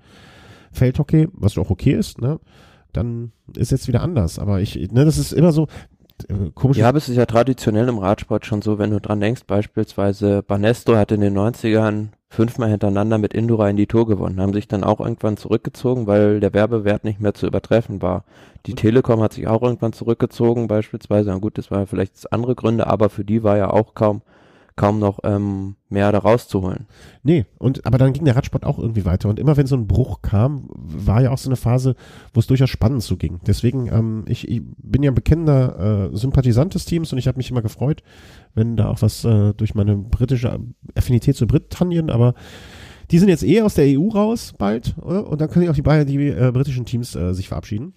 Feldhockey, 0.75 1.29
was 1.33 1.57
auch 1.59 1.71
okay 1.71 1.93
ist, 1.93 2.21
ne? 2.21 2.39
Dann 2.93 3.33
ist 3.57 3.73
jetzt 3.73 3.89
wieder 3.89 4.03
anders. 4.03 4.39
Aber 4.39 4.61
ich, 4.61 4.77
ne, 4.93 5.05
das 5.05 5.19
ist 5.19 5.33
immer 5.33 5.53
so 5.53 5.67
äh, 6.29 6.51
komisch. 6.55 6.77
Ja, 6.77 6.89
aber 6.89 6.99
es 6.99 7.09
ist 7.09 7.17
ja 7.17 7.27
traditionell 7.27 7.89
im 7.89 7.99
Radsport 7.99 8.47
schon 8.47 8.63
so, 8.63 8.79
wenn 8.79 8.91
du 8.91 9.01
dran 9.01 9.21
denkst, 9.21 9.43
beispielsweise 9.47 10.43
Banesto 10.43 10.97
hat 10.97 11.13
in 11.13 11.21
den 11.21 11.37
90ern 11.37 12.09
fünfmal 12.29 12.71
hintereinander 12.71 13.19
mit 13.19 13.33
Indura 13.33 13.71
in 13.71 13.77
die 13.77 13.87
Tour 13.87 14.07
gewonnen, 14.07 14.41
haben 14.41 14.53
sich 14.53 14.67
dann 14.67 14.83
auch 14.83 15.01
irgendwann 15.01 15.37
zurückgezogen, 15.37 16.07
weil 16.07 16.41
der 16.41 16.53
Werbewert 16.53 17.05
nicht 17.05 17.21
mehr 17.21 17.35
zu 17.35 17.47
übertreffen 17.47 18.03
war. 18.03 18.25
Die 18.67 18.75
Telekom 18.75 19.23
hat 19.23 19.35
sich 19.35 19.47
auch 19.47 19.63
irgendwann 19.63 19.93
zurückgezogen, 19.93 20.67
beispielsweise, 20.67 21.31
na 21.31 21.39
gut, 21.39 21.59
das 21.59 21.71
war 21.71 21.87
vielleicht 21.87 22.33
andere 22.33 22.57
Gründe, 22.57 22.89
aber 22.89 23.09
für 23.09 23.25
die 23.25 23.45
war 23.45 23.57
ja 23.57 23.71
auch 23.71 23.95
kaum 23.95 24.23
kaum 24.77 24.99
noch 24.99 25.21
ähm, 25.23 25.77
mehr 25.89 26.11
da 26.11 26.19
rauszuholen. 26.19 26.87
Nee, 27.23 27.47
und 27.59 27.87
aber 27.87 27.99
dann 27.99 28.13
ging 28.13 28.25
der 28.25 28.35
Radsport 28.35 28.65
auch 28.65 28.79
irgendwie 28.79 29.05
weiter. 29.05 29.29
Und 29.29 29.39
immer 29.39 29.57
wenn 29.57 29.67
so 29.67 29.77
ein 29.77 29.87
Bruch 29.87 30.23
kam, 30.23 30.69
war 30.69 31.23
ja 31.23 31.31
auch 31.31 31.39
so 31.39 31.49
eine 31.49 31.57
Phase, 31.57 31.95
wo 32.33 32.41
es 32.41 32.49
durchaus 32.49 32.71
spannend 32.71 33.03
zuging. 33.03 33.41
Deswegen, 33.47 33.87
ähm, 33.87 34.25
ich, 34.27 34.49
ich 34.49 34.63
bin 34.79 35.03
ja 35.03 35.13
ein 35.13 35.15
bekennender 35.15 36.11
äh, 36.13 36.17
Sympathisant 36.17 36.75
des 36.75 36.87
Teams 36.87 37.13
und 37.13 37.19
ich 37.19 37.29
habe 37.29 37.37
mich 37.37 37.51
immer 37.51 37.63
gefreut, 37.63 38.03
wenn 38.55 38.77
da 38.77 38.89
auch 38.89 39.03
was 39.03 39.25
äh, 39.25 39.55
durch 39.55 39.75
meine 39.75 39.97
britische 39.97 40.59
Affinität 40.97 41.37
zu 41.37 41.47
Britannien, 41.47 42.11
aber 42.11 42.35
die 43.11 43.19
sind 43.19 43.29
jetzt 43.29 43.45
eh 43.45 43.63
aus 43.63 43.75
der 43.75 43.99
EU 43.99 44.09
raus 44.09 44.55
bald, 44.57 44.97
oder? 45.01 45.29
Und 45.29 45.41
dann 45.41 45.51
können 45.51 45.67
ja 45.67 45.71
auch 45.71 45.75
die 45.75 46.05
die 46.07 46.29
äh, 46.29 46.51
britischen 46.53 46.85
Teams 46.85 47.15
äh, 47.15 47.33
sich 47.33 47.49
verabschieden. 47.49 47.95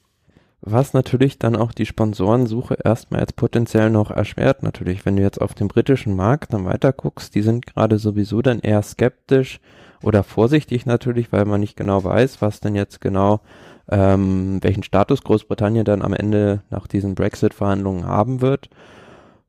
Was 0.62 0.94
natürlich 0.94 1.38
dann 1.38 1.56
auch 1.56 1.72
die 1.72 1.86
Sponsorensuche 1.86 2.78
erstmal 2.84 3.22
jetzt 3.22 3.36
potenziell 3.36 3.90
noch 3.90 4.10
erschwert. 4.10 4.64
Natürlich, 4.64 5.06
wenn 5.06 5.16
du 5.16 5.22
jetzt 5.22 5.40
auf 5.40 5.54
den 5.54 5.68
britischen 5.68 6.16
Markt 6.16 6.54
dann 6.54 6.66
weiter 6.66 6.92
guckst, 6.94 7.36
die 7.36 7.44
sind 7.44 7.68
gerade 7.68 8.00
sowieso 8.00 8.42
dann 8.42 8.60
eher 8.60 8.82
skeptisch 8.82 9.60
oder 10.04 10.24
vorsichtig 10.24 10.86
natürlich, 10.86 11.32
weil 11.32 11.46
man 11.46 11.60
nicht 11.60 11.78
genau 11.78 12.04
weiß, 12.04 12.42
was 12.42 12.60
denn 12.60 12.76
jetzt 12.76 13.02
genau, 13.02 13.42
ähm, 13.90 14.60
welchen 14.62 14.84
Status 14.84 15.24
Großbritannien 15.24 15.86
dann 15.86 16.02
am 16.02 16.14
Ende 16.14 16.64
nach 16.70 16.88
diesen 16.88 17.16
Brexit-Verhandlungen 17.16 18.06
haben 18.06 18.42
wird. 18.42 18.70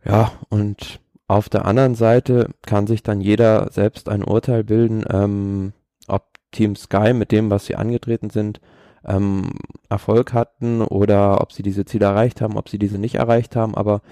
Ja, 0.04 0.32
und 0.50 1.00
auf 1.26 1.48
der 1.48 1.64
anderen 1.64 1.94
Seite 1.94 2.50
kann 2.66 2.86
sich 2.86 3.02
dann 3.02 3.20
jeder 3.20 3.70
selbst 3.72 4.08
ein 4.08 4.24
Urteil 4.24 4.62
bilden, 4.62 5.04
ähm, 5.10 5.72
ob 6.06 6.24
Team 6.52 6.76
Sky 6.76 7.12
mit 7.12 7.32
dem, 7.32 7.50
was 7.50 7.66
sie 7.66 7.76
angetreten 7.76 8.30
sind, 8.30 8.60
ähm, 9.04 9.50
Erfolg 9.88 10.32
hatten 10.32 10.82
oder 10.82 11.40
ob 11.40 11.52
sie 11.52 11.62
diese 11.62 11.84
Ziele 11.84 12.06
erreicht 12.06 12.40
haben, 12.40 12.56
ob 12.56 12.68
sie 12.68 12.78
diese 12.78 12.98
nicht 12.98 13.16
erreicht 13.16 13.56
haben. 13.56 13.74
Aber 13.74 14.02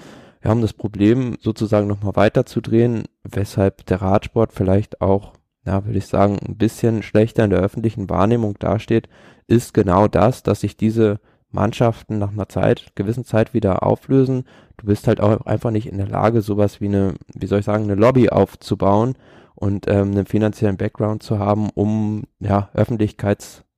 wir 0.41 0.51
haben 0.51 0.63
das 0.63 0.73
Problem 0.73 1.37
sozusagen 1.41 1.87
nochmal 1.87 2.17
weiterzudrehen, 2.17 3.05
weshalb 3.25 3.85
der 3.87 4.01
Radsport 4.01 4.53
vielleicht 4.53 5.01
auch, 5.01 5.33
ja, 5.65 5.85
würde 5.85 5.99
ich 5.99 6.07
sagen, 6.07 6.39
ein 6.47 6.57
bisschen 6.57 7.03
schlechter 7.03 7.45
in 7.45 7.51
der 7.51 7.61
öffentlichen 7.61 8.09
Wahrnehmung 8.09 8.55
dasteht, 8.59 9.09
ist 9.47 9.75
genau 9.75 10.09
das, 10.09 10.43
dass 10.43 10.61
sich 10.61 10.77
diese 10.77 11.21
Mannschaften 11.51 12.19
nach 12.19 12.33
einer 12.33 12.49
Zeit, 12.49 12.93
gewissen 12.95 13.25
Zeit 13.25 13.55
wieder 13.55 13.83
auflösen. 13.83 14.45
Du 14.77 14.87
bist 14.87 15.09
halt 15.09 15.21
auch 15.21 15.47
einfach 15.47 15.71
nicht 15.71 15.87
in 15.87 15.99
der 15.99 16.09
Lage, 16.09 16.43
sowas 16.43 16.81
wie 16.81 16.87
eine, 16.87 17.15
wie 17.35 17.47
soll 17.47 17.61
ich 17.61 17.65
sagen, 17.65 17.85
eine 17.85 17.95
Lobby 17.95 18.29
aufzubauen 18.29 19.15
und 19.55 19.89
ähm, 19.89 20.13
einen 20.13 20.27
finanziellen 20.27 20.77
Background 20.77 21.23
zu 21.23 21.39
haben, 21.39 21.71
um 21.75 22.25
ja 22.39 22.69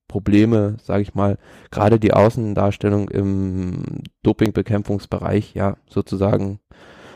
Öffentlichkeitsprobleme, 0.08 0.76
sage 0.82 1.02
ich 1.02 1.14
mal, 1.14 1.38
gerade 1.70 1.98
die 1.98 2.12
Außendarstellung 2.12 3.08
im 3.08 4.02
Dopingbekämpfungsbereich 4.22 5.54
ja 5.54 5.76
sozusagen 5.88 6.60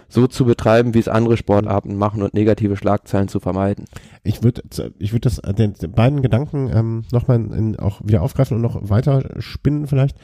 so 0.08 0.26
zu 0.26 0.44
betreiben, 0.44 0.92
wie 0.92 0.98
es 0.98 1.08
andere 1.08 1.38
Sportarten 1.38 1.96
machen 1.96 2.22
und 2.22 2.34
negative 2.34 2.76
Schlagzeilen 2.76 3.28
zu 3.28 3.40
vermeiden. 3.40 3.86
Ich 4.22 4.42
würde 4.42 4.62
ich 4.98 5.12
würd 5.12 5.24
das 5.24 5.36
den, 5.36 5.72
den 5.72 5.92
beiden 5.92 6.20
Gedanken 6.20 6.70
ähm, 6.72 7.04
nochmal 7.10 7.76
auch 7.78 8.02
wieder 8.04 8.20
aufgreifen 8.20 8.56
und 8.56 8.62
noch 8.62 8.90
weiter 8.90 9.24
spinnen 9.38 9.86
vielleicht. 9.86 10.18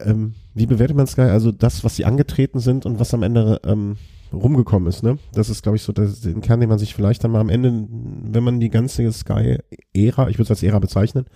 Ähm, 0.00 0.34
wie 0.54 0.66
bewertet 0.66 0.96
man 0.96 1.06
Sky? 1.06 1.22
Also 1.22 1.52
das, 1.52 1.84
was 1.84 1.96
sie 1.96 2.06
angetreten 2.06 2.58
sind 2.58 2.86
und 2.86 2.98
was 2.98 3.12
am 3.12 3.22
Ende 3.22 3.60
ähm, 3.64 3.98
rumgekommen 4.36 4.88
ist, 4.88 5.02
ne? 5.02 5.18
Das 5.32 5.48
ist, 5.48 5.62
glaube 5.62 5.76
ich, 5.76 5.82
so 5.82 5.92
das, 5.92 6.20
den 6.20 6.40
Kern, 6.40 6.60
den 6.60 6.68
man 6.68 6.78
sich 6.78 6.94
vielleicht 6.94 7.24
dann 7.24 7.30
mal 7.30 7.40
am 7.40 7.48
Ende, 7.48 7.86
wenn 7.90 8.44
man 8.44 8.60
die 8.60 8.70
ganze 8.70 9.10
Sky-Ära, 9.10 10.28
ich 10.28 10.38
würde 10.38 10.44
es 10.44 10.50
als 10.50 10.62
Ära 10.62 10.78
bezeichnen, 10.78 11.26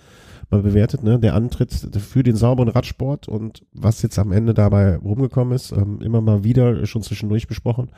mal 0.49 0.61
bewertet, 0.61 1.03
ne? 1.03 1.19
Der 1.19 1.33
Antritt 1.33 1.71
für 1.73 2.23
den 2.23 2.35
sauberen 2.35 2.69
Radsport 2.69 3.27
und 3.27 3.63
was 3.73 4.01
jetzt 4.01 4.19
am 4.19 4.31
Ende 4.31 4.53
dabei 4.53 4.97
rumgekommen 4.97 5.53
ist, 5.53 5.71
ähm, 5.71 6.01
immer 6.01 6.21
mal 6.21 6.43
wieder 6.43 6.85
schon 6.85 7.01
zwischendurch 7.01 7.47
besprochen. 7.47 7.89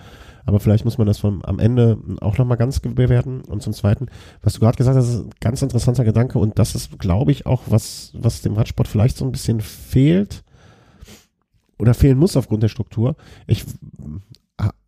Aber 0.46 0.60
vielleicht 0.60 0.86
muss 0.86 0.98
man 0.98 1.08
das 1.08 1.20
vom, 1.20 1.42
am 1.44 1.60
Ende 1.60 1.98
auch 2.22 2.38
nochmal 2.38 2.58
ganz 2.58 2.80
bewerten. 2.80 3.42
Und 3.42 3.64
zum 3.64 3.74
Zweiten, 3.74 4.08
was 4.42 4.54
du 4.54 4.60
gerade 4.60 4.78
gesagt 4.78 4.98
hast, 4.98 5.10
ist 5.10 5.26
ein 5.26 5.30
ganz 5.40 5.62
interessanter 5.62 6.04
Gedanke 6.04 6.38
und 6.38 6.60
das 6.60 6.76
ist, 6.76 7.00
glaube 7.00 7.32
ich, 7.32 7.46
auch 7.46 7.64
was, 7.68 8.12
was 8.14 8.42
dem 8.42 8.54
Radsport 8.54 8.88
vielleicht 8.88 9.18
so 9.18 9.26
ein 9.26 9.32
bisschen 9.32 9.62
fehlt 9.62 10.44
oder 11.80 11.94
fehlen 11.94 12.18
muss 12.18 12.38
aufgrund 12.38 12.64
der 12.64 12.70
Struktur. 12.70 13.16
Ich, 13.48 13.66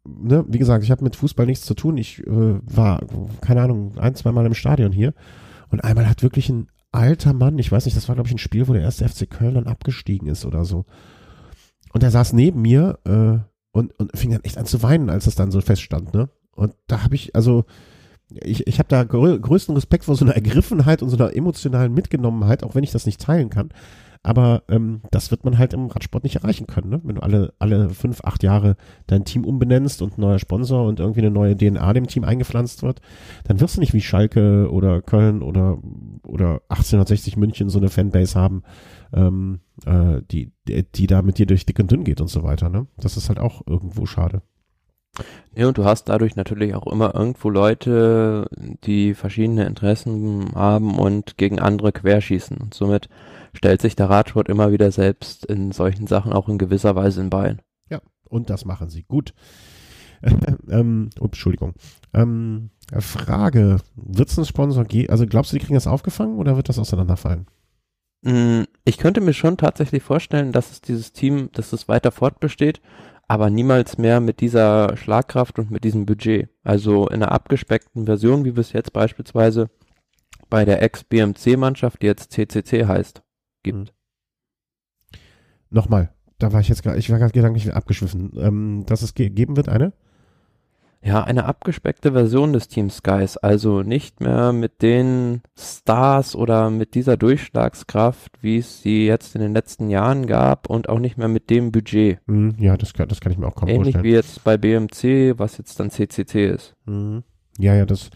ne, 0.06 0.46
wie 0.48 0.60
gesagt, 0.60 0.84
ich 0.84 0.92
habe 0.92 1.04
mit 1.04 1.16
Fußball 1.16 1.46
nichts 1.46 1.66
zu 1.66 1.74
tun. 1.74 1.98
Ich 1.98 2.26
äh, 2.26 2.60
war, 2.64 3.02
keine 3.42 3.62
Ahnung, 3.62 3.98
ein, 3.98 4.16
zwei 4.16 4.32
Mal 4.32 4.46
im 4.46 4.54
Stadion 4.54 4.92
hier 4.92 5.14
und 5.70 5.84
einmal 5.84 6.10
hat 6.10 6.24
wirklich 6.24 6.50
ein 6.50 6.68
alter 6.92 7.34
Mann, 7.34 7.60
ich 7.60 7.72
weiß 7.72 7.86
nicht, 7.86 7.98
das 7.98 8.08
war 8.08 8.16
glaube 8.16 8.28
ich 8.28 8.36
ein 8.36 8.40
Spiel, 8.40 8.68
wo 8.68 8.74
der 8.74 8.82
erste 8.82 9.08
FC 9.08 9.30
Köln 9.30 9.56
dann 9.56 9.68
abgestiegen 9.68 10.28
ist 10.28 10.46
oder 10.46 10.64
so. 10.66 10.86
Und 11.92 12.04
er 12.04 12.12
saß 12.12 12.34
neben 12.34 12.62
mir 12.62 13.00
äh, 13.06 13.40
und, 13.72 13.98
und 14.00 14.18
fing 14.18 14.32
dann 14.32 14.44
echt 14.44 14.58
an 14.58 14.66
zu 14.66 14.82
weinen, 14.84 15.10
als 15.10 15.26
das 15.26 15.36
dann 15.36 15.52
so 15.52 15.62
feststand, 15.62 16.14
ne? 16.14 16.30
Und 16.52 16.74
da 16.88 17.04
habe 17.04 17.16
ich, 17.16 17.36
also 17.36 17.66
ich, 18.30 18.66
ich 18.66 18.80
habe 18.80 18.90
da 18.90 19.04
grö 19.04 19.38
größten 19.40 19.76
Respekt 19.76 20.06
vor 20.06 20.16
so 20.16 20.26
einer 20.26 20.36
Ergriffenheit 20.36 21.02
und 21.02 21.10
so 21.10 21.18
einer 21.18 21.36
emotionalen 21.36 21.94
Mitgenommenheit, 21.94 22.64
auch 22.64 22.76
wenn 22.76 22.84
ich 22.84 22.92
das 22.92 23.06
nicht 23.06 23.22
teilen 23.22 23.50
kann. 23.50 23.70
Aber 24.26 24.64
ähm, 24.70 25.02
das 25.12 25.30
wird 25.30 25.46
man 25.46 25.60
halt 25.60 25.74
im 25.74 25.86
Radsport 25.86 26.24
nicht 26.24 26.38
erreichen 26.38 26.66
können, 26.66 26.90
ne? 26.90 27.00
Wenn 27.04 27.14
du 27.14 27.22
alle, 27.22 27.54
alle 27.60 27.90
fünf, 27.90 28.22
acht 28.24 28.42
Jahre 28.42 28.76
dein 29.06 29.24
Team 29.24 29.46
umbenennst 29.46 30.02
und 30.02 30.18
ein 30.18 30.22
neuer 30.22 30.40
Sponsor 30.40 30.88
und 30.88 31.00
irgendwie 31.00 31.20
eine 31.20 31.30
neue 31.30 31.56
DNA 31.56 31.94
dem 31.94 32.08
Team 32.08 32.24
eingepflanzt 32.24 32.82
wird, 32.82 33.02
dann 33.44 33.60
wirst 33.60 33.78
du 33.78 33.82
nicht 33.82 33.94
wie 33.94 34.02
Schalke 34.02 34.72
oder 34.72 35.04
Köln 35.04 35.44
oder, 35.44 35.78
oder 36.24 36.64
1860 36.70 37.38
München 37.38 37.70
so 37.70 37.78
eine 37.78 37.90
Fanbase 37.90 38.34
haben, 38.34 38.64
ähm, 39.14 39.60
äh, 39.86 40.24
die, 40.32 40.52
die, 40.68 40.92
die 40.92 41.06
da 41.06 41.22
mit 41.22 41.38
dir 41.38 41.46
durch 41.46 41.68
dick 41.68 41.78
und 41.78 41.92
dünn 41.92 42.04
geht 42.04 42.20
und 42.20 42.30
so 42.30 42.42
weiter, 42.42 42.70
ne? 42.70 42.88
Das 42.98 43.18
ist 43.18 43.30
halt 43.30 43.38
auch 43.38 43.62
irgendwo 43.68 44.08
schade. 44.08 44.42
Ja, 45.56 45.68
und 45.68 45.78
du 45.78 45.86
hast 45.86 46.10
dadurch 46.10 46.36
natürlich 46.36 46.76
auch 46.76 46.88
immer 46.88 47.16
irgendwo 47.16 47.50
Leute, 47.50 48.50
die 48.84 49.14
verschiedene 49.14 49.66
Interessen 49.66 50.52
haben 50.54 50.98
und 50.98 51.38
gegen 51.38 51.60
andere 51.60 51.92
querschießen. 51.92 52.58
Und 52.58 52.74
somit 52.74 53.08
stellt 53.54 53.82
sich 53.82 53.96
der 53.96 54.10
Radsport 54.10 54.50
immer 54.50 54.72
wieder 54.72 54.92
selbst 54.92 55.46
in 55.46 55.72
solchen 55.72 56.08
Sachen 56.08 56.34
auch 56.34 56.50
in 56.50 56.58
gewisser 56.58 56.96
Weise 56.96 57.22
in 57.22 57.30
Bein. 57.30 57.62
Ja, 57.90 58.02
und 58.30 58.50
das 58.50 58.66
machen 58.66 58.90
sie 58.90 59.04
gut. 59.04 59.34
ähm, 60.70 61.10
Entschuldigung. 61.20 61.74
Ähm, 62.14 62.72
Frage, 63.00 63.78
wird 63.96 64.30
es 64.30 64.38
ein 64.38 64.46
Sponsor 64.46 64.86
geben? 64.86 65.10
Also 65.10 65.26
glaubst 65.26 65.52
du, 65.52 65.58
die 65.58 65.64
kriegen 65.64 65.76
das 65.76 65.88
aufgefangen 65.88 66.38
oder 66.38 66.56
wird 66.56 66.70
das 66.70 66.80
auseinanderfallen? 66.80 67.48
Mm, 68.22 68.64
ich 68.84 68.98
könnte 68.98 69.22
mir 69.22 69.34
schon 69.34 69.58
tatsächlich 69.58 70.04
vorstellen, 70.04 70.52
dass 70.52 70.72
es 70.72 70.82
dieses 70.82 71.14
Team, 71.14 71.50
dass 71.54 71.74
es 71.74 71.88
weiter 71.88 72.12
fortbesteht, 72.12 72.82
aber 73.28 73.50
niemals 73.50 73.98
mehr 73.98 74.20
mit 74.20 74.40
dieser 74.40 74.96
Schlagkraft 74.98 75.60
und 75.60 75.72
mit 75.72 75.84
diesem 75.84 76.06
Budget. 76.06 76.50
Also 76.64 77.08
in 77.08 77.24
einer 77.24 77.32
abgespeckten 77.32 78.06
Version, 78.06 78.46
wie 78.46 78.56
wir 78.56 78.62
es 78.62 78.74
jetzt 78.74 78.94
beispielsweise 78.94 79.70
bei 80.50 80.66
der 80.66 80.82
Ex-BMC-Mannschaft, 80.82 82.02
die 82.02 82.08
jetzt 82.08 82.32
CCC 82.32 82.86
heißt, 82.86 83.24
gibt. 83.64 83.78
Hm. 83.78 83.96
Nochmal, 85.72 86.14
da 86.38 86.54
war 86.54 86.62
ich 86.62 86.70
jetzt 86.70 86.84
gerade, 86.84 86.98
ich 86.98 87.10
war 87.10 87.18
gerade 87.18 87.34
gedanklich 87.34 87.74
abgeschwiffen, 87.74 88.32
ähm, 88.38 88.84
dass 88.86 89.02
es 89.02 89.14
ge 89.14 89.30
geben 89.30 89.58
wird 89.58 89.70
eine? 89.70 89.94
Ja, 91.06 91.24
eine 91.24 91.46
abgespeckte 91.46 92.14
Version 92.14 92.52
des 92.52 92.68
Team 92.68 92.90
Skies, 92.90 93.38
also 93.38 93.84
nicht 93.84 94.22
mehr 94.22 94.54
mit 94.54 94.82
den 94.82 95.44
Stars 95.56 96.36
oder 96.36 96.72
mit 96.72 96.96
dieser 96.96 97.16
Durchschlagskraft, 97.16 98.32
wie 98.42 98.58
es 98.58 98.82
sie 98.82 99.06
jetzt 99.06 99.36
in 99.36 99.42
den 99.42 99.54
letzten 99.54 99.92
Jahren 99.92 100.26
gab 100.26 100.68
und 100.68 100.90
auch 100.90 100.98
nicht 100.98 101.16
mehr 101.16 101.28
mit 101.28 101.52
dem 101.52 101.72
Budget. 101.72 102.18
Mhm, 102.26 102.56
ja, 102.58 102.76
das 102.76 102.96
kann, 102.96 103.08
das 103.08 103.22
kann 103.22 103.32
ich 103.32 103.38
mir 103.38 103.46
auch 103.46 103.54
kaum 103.54 103.70
Ähnlich 103.70 103.94
vorstellen. 103.94 104.04
wie 104.04 104.14
jetzt 104.14 104.44
bei 104.44 104.58
BMC, 104.58 105.38
was 105.38 105.60
jetzt 105.60 105.80
dann 105.80 105.92
CCC 105.92 106.48
ist. 106.48 106.74
Mhm. 106.88 107.22
Ja, 107.60 107.76
ja, 107.76 107.86
das, 107.86 108.10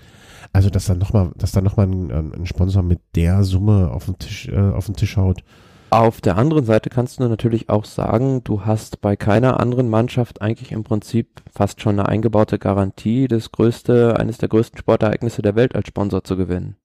also 0.51 0.71
dass 0.71 0.87
dann 0.87 0.97
nochmal, 0.97 1.31
dass 1.35 1.51
dann 1.51 1.65
nochmal 1.65 1.85
ein, 1.85 2.11
ein 2.11 2.45
Sponsor 2.47 2.81
mit 2.81 3.01
der 3.15 3.43
Summe 3.43 3.91
auf 3.91 4.05
den 4.05 4.17
Tisch, 4.17 4.47
äh, 4.47 4.57
auf 4.57 4.87
den 4.87 4.95
Tisch 4.95 5.15
haut. 5.15 5.43
Auf 5.91 6.21
der 6.21 6.37
anderen 6.37 6.65
Seite 6.65 6.91
kannst 6.91 7.19
du 7.19 7.27
natürlich 7.27 7.69
auch 7.69 7.83
sagen, 7.83 8.43
du 8.43 8.63
hast 8.63 9.01
bei 9.01 9.15
keiner 9.15 9.59
anderen 9.59 9.89
Mannschaft 9.89 10.39
eigentlich 10.39 10.71
im 10.71 10.83
Prinzip 10.83 11.41
fast 11.51 11.81
schon 11.81 11.99
eine 11.99 12.07
eingebaute 12.07 12.59
Garantie, 12.59 13.27
das 13.27 13.51
größte, 13.51 14.15
eines 14.19 14.37
der 14.37 14.49
größten 14.49 14.77
Sportereignisse 14.77 15.41
der 15.41 15.55
Welt 15.55 15.73
als 15.73 15.87
Sponsor 15.87 16.23
zu 16.23 16.37
gewinnen. 16.37 16.75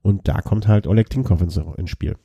Und 0.00 0.26
da 0.26 0.40
kommt 0.40 0.68
halt 0.68 0.86
Oleg 0.86 1.10
Tinkov 1.10 1.42
ins, 1.42 1.60
ins 1.76 1.90
Spiel. 1.90 2.16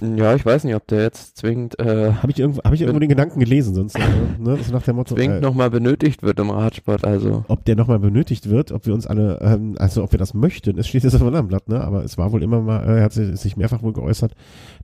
Ja, 0.00 0.34
ich 0.34 0.46
weiß 0.46 0.64
nicht, 0.64 0.74
ob 0.74 0.86
der 0.86 1.02
jetzt 1.02 1.36
zwingend, 1.36 1.78
äh, 1.78 2.12
Habe 2.12 2.30
ich 2.30 2.38
irgendwo, 2.38 2.62
habe 2.62 2.74
ich 2.74 2.82
irgendwo 2.82 3.00
den 3.00 3.08
Gedanken 3.08 3.40
gelesen, 3.40 3.74
sonst, 3.74 3.96
äh, 3.96 4.02
ne, 4.38 4.56
so 4.62 4.72
nach 4.72 4.82
dem 4.82 4.96
Motto, 4.96 5.14
zwingend 5.14 5.38
äh, 5.38 5.40
nochmal 5.40 5.70
benötigt 5.70 6.22
wird 6.22 6.38
im 6.38 6.50
Radsport, 6.50 7.04
also. 7.04 7.44
ob 7.48 7.64
der 7.64 7.76
nochmal 7.76 7.98
benötigt 7.98 8.48
wird, 8.48 8.70
ob 8.72 8.86
wir 8.86 8.94
uns 8.94 9.06
alle, 9.06 9.40
ähm, 9.40 9.74
also 9.78 10.04
ob 10.04 10.12
wir 10.12 10.18
das 10.18 10.34
möchten, 10.34 10.78
es 10.78 10.86
steht 10.86 11.02
jetzt 11.04 11.14
auf 11.14 11.20
einem 11.20 11.28
anderen 11.28 11.48
Blatt, 11.48 11.68
ne? 11.68 11.80
Aber 11.80 12.04
es 12.04 12.16
war 12.16 12.32
wohl 12.32 12.42
immer 12.42 12.60
mal, 12.60 12.84
äh, 12.84 12.98
er 12.98 13.04
hat 13.04 13.12
sich, 13.12 13.38
sich 13.40 13.56
mehrfach 13.56 13.82
wohl 13.82 13.92
geäußert, 13.92 14.34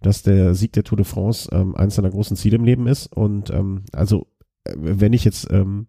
dass 0.02 0.22
der 0.22 0.54
Sieg 0.54 0.72
der 0.72 0.84
Tour 0.84 0.96
de 0.96 1.04
France 1.04 1.48
ähm, 1.52 1.76
eines 1.76 1.94
seiner 1.94 2.10
großen 2.10 2.36
Ziele 2.36 2.56
im 2.56 2.64
Leben 2.64 2.86
ist. 2.86 3.14
Und 3.14 3.50
ähm, 3.50 3.82
also 3.92 4.26
äh, 4.64 4.72
wenn 4.76 5.12
ich 5.12 5.24
jetzt 5.24 5.48
ähm, 5.50 5.86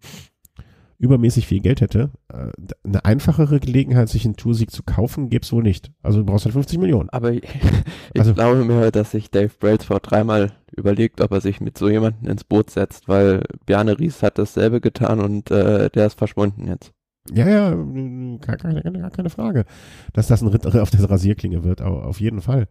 übermäßig 0.97 1.45
viel 1.47 1.59
Geld 1.59 1.81
hätte, 1.81 2.11
äh, 2.31 2.47
eine 2.83 3.03
einfachere 3.05 3.59
Gelegenheit, 3.59 4.07
sich 4.09 4.25
einen 4.25 4.37
Toursieg 4.37 4.71
zu 4.71 4.83
kaufen, 4.83 5.29
gäbe 5.29 5.43
es 5.43 5.51
wohl 5.51 5.63
nicht. 5.63 5.91
Also 6.01 6.19
du 6.19 6.25
brauchst 6.25 6.45
halt 6.45 6.53
50 6.53 6.77
Millionen. 6.79 7.09
Aber 7.09 7.31
ich, 7.33 7.43
ich 8.13 8.19
Also- 8.19 8.33
glaube 8.33 8.63
mir, 8.63 8.91
dass 8.91 9.11
sich 9.11 9.29
Dave 9.29 9.51
Brailsford 9.59 10.09
dreimal 10.09 10.51
überlegt, 10.75 11.21
ob 11.21 11.31
er 11.31 11.41
sich 11.41 11.59
mit 11.61 11.77
so 11.77 11.89
jemanden 11.89 12.27
ins 12.27 12.43
Boot 12.43 12.69
setzt, 12.69 13.07
weil 13.07 13.43
Bjarne 13.65 13.99
Ries 13.99 14.23
hat 14.23 14.37
dasselbe 14.37 14.79
getan 14.81 15.19
und 15.19 15.51
äh, 15.51 15.89
der 15.89 16.07
ist 16.07 16.17
verschwunden 16.17 16.67
jetzt. 16.67 16.91
Ja, 17.33 17.47
ja, 17.49 17.71
äh, 17.73 18.37
gar 18.37 18.57
keine, 18.57 18.81
gar 18.83 19.09
keine 19.11 19.29
Frage, 19.29 19.65
dass 20.13 20.27
das 20.27 20.41
ein 20.41 20.47
Ritt 20.47 20.65
auf 20.67 20.91
der 20.91 21.09
Rasierklinge 21.09 21.63
wird, 21.63 21.81
auf 21.81 22.21
jeden 22.21 22.41
Fall. 22.41 22.67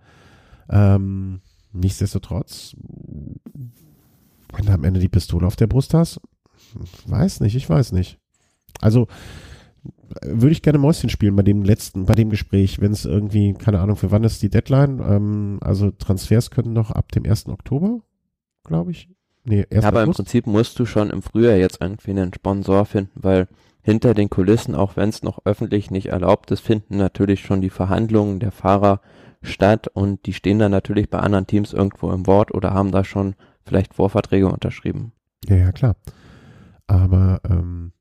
Ähm, 0.71 1.41
nichtsdestotrotz, 1.73 2.77
wenn 3.53 4.67
du 4.67 4.73
am 4.73 4.85
Ende 4.85 5.01
die 5.01 5.09
Pistole 5.09 5.47
auf 5.47 5.57
der 5.57 5.67
Brust 5.67 5.93
hast, 5.95 6.21
weiß 7.07 7.41
nicht, 7.41 7.55
ich 7.55 7.69
weiß 7.69 7.93
nicht. 7.93 8.19
Also 8.81 9.09
würde 10.23 10.53
ich 10.53 10.63
gerne 10.63 10.79
Mäuschen 10.79 11.11
spielen 11.11 11.37
bei 11.37 11.43
dem 11.43 11.63
letzten, 11.63 12.07
bei 12.07 12.15
dem 12.15 12.31
Gespräch, 12.31 12.81
wenn 12.81 12.93
es 12.93 13.05
irgendwie, 13.05 13.55
keine 13.55 13.81
Ahnung, 13.81 13.97
für 13.97 14.11
wann 14.11 14.25
ist 14.25 14.43
die 14.43 14.51
Deadline? 14.51 15.03
Ähm, 15.07 15.59
also 15.61 15.91
Transfers 15.91 16.51
können 16.51 16.73
noch 16.73 16.91
ab 16.91 17.13
dem 17.13 17.25
1. 17.25 17.49
Oktober, 17.49 18.01
glaube 18.65 18.93
ich. 18.93 19.09
Nee, 19.45 19.67
1. 19.71 19.83
Ja, 19.83 19.89
aber 19.89 20.03
im. 20.03 20.13
Prinzip 20.13 20.47
musst 20.47 20.79
du 20.79 20.87
schon 20.87 21.11
im 21.11 21.23
Frühjahr 21.23 21.57
jetzt 21.57 21.79
irgendwie 21.81 22.11
einen 22.11 22.33
Sponsor 22.33 22.85
finden, 22.85 23.13
weil 23.15 23.49
hinter 23.83 24.15
den 24.15 24.31
Kulissen, 24.31 24.75
auch 24.75 24.97
wenn 24.97 25.11
es 25.11 25.23
noch 25.23 25.41
öffentlich 25.45 25.91
nicht 25.91 26.07
erlaubt 26.07 26.51
ist, 26.51 26.61
finden 26.61 26.97
natürlich 26.97 27.41
schon 27.41 27.61
die 27.61 27.71
Verhandlungen 27.71 28.41
der 28.41 28.51
Fahrer 28.51 29.01
statt 29.43 29.89
und 29.93 30.25
die 30.25 30.33
stehen 30.33 30.59
dann 30.59 30.71
natürlich 30.71 31.11
bei 31.11 31.19
anderen 31.19 31.47
Teams 31.47 31.75
irgendwo 31.75 32.11
im 32.11 32.27
Wort 32.27 32.55
oder 32.55 32.73
haben 32.73 32.93
da 32.93 33.05
schon 33.05 33.35
vielleicht 33.67 33.93
Vorverträge 33.93 34.49
unterschrieben. 34.49 35.13
Ja, 35.47 35.57
ja, 35.57 35.73
klar. 35.73 35.97
Aber, 36.87 37.41
ähm, 37.49 37.93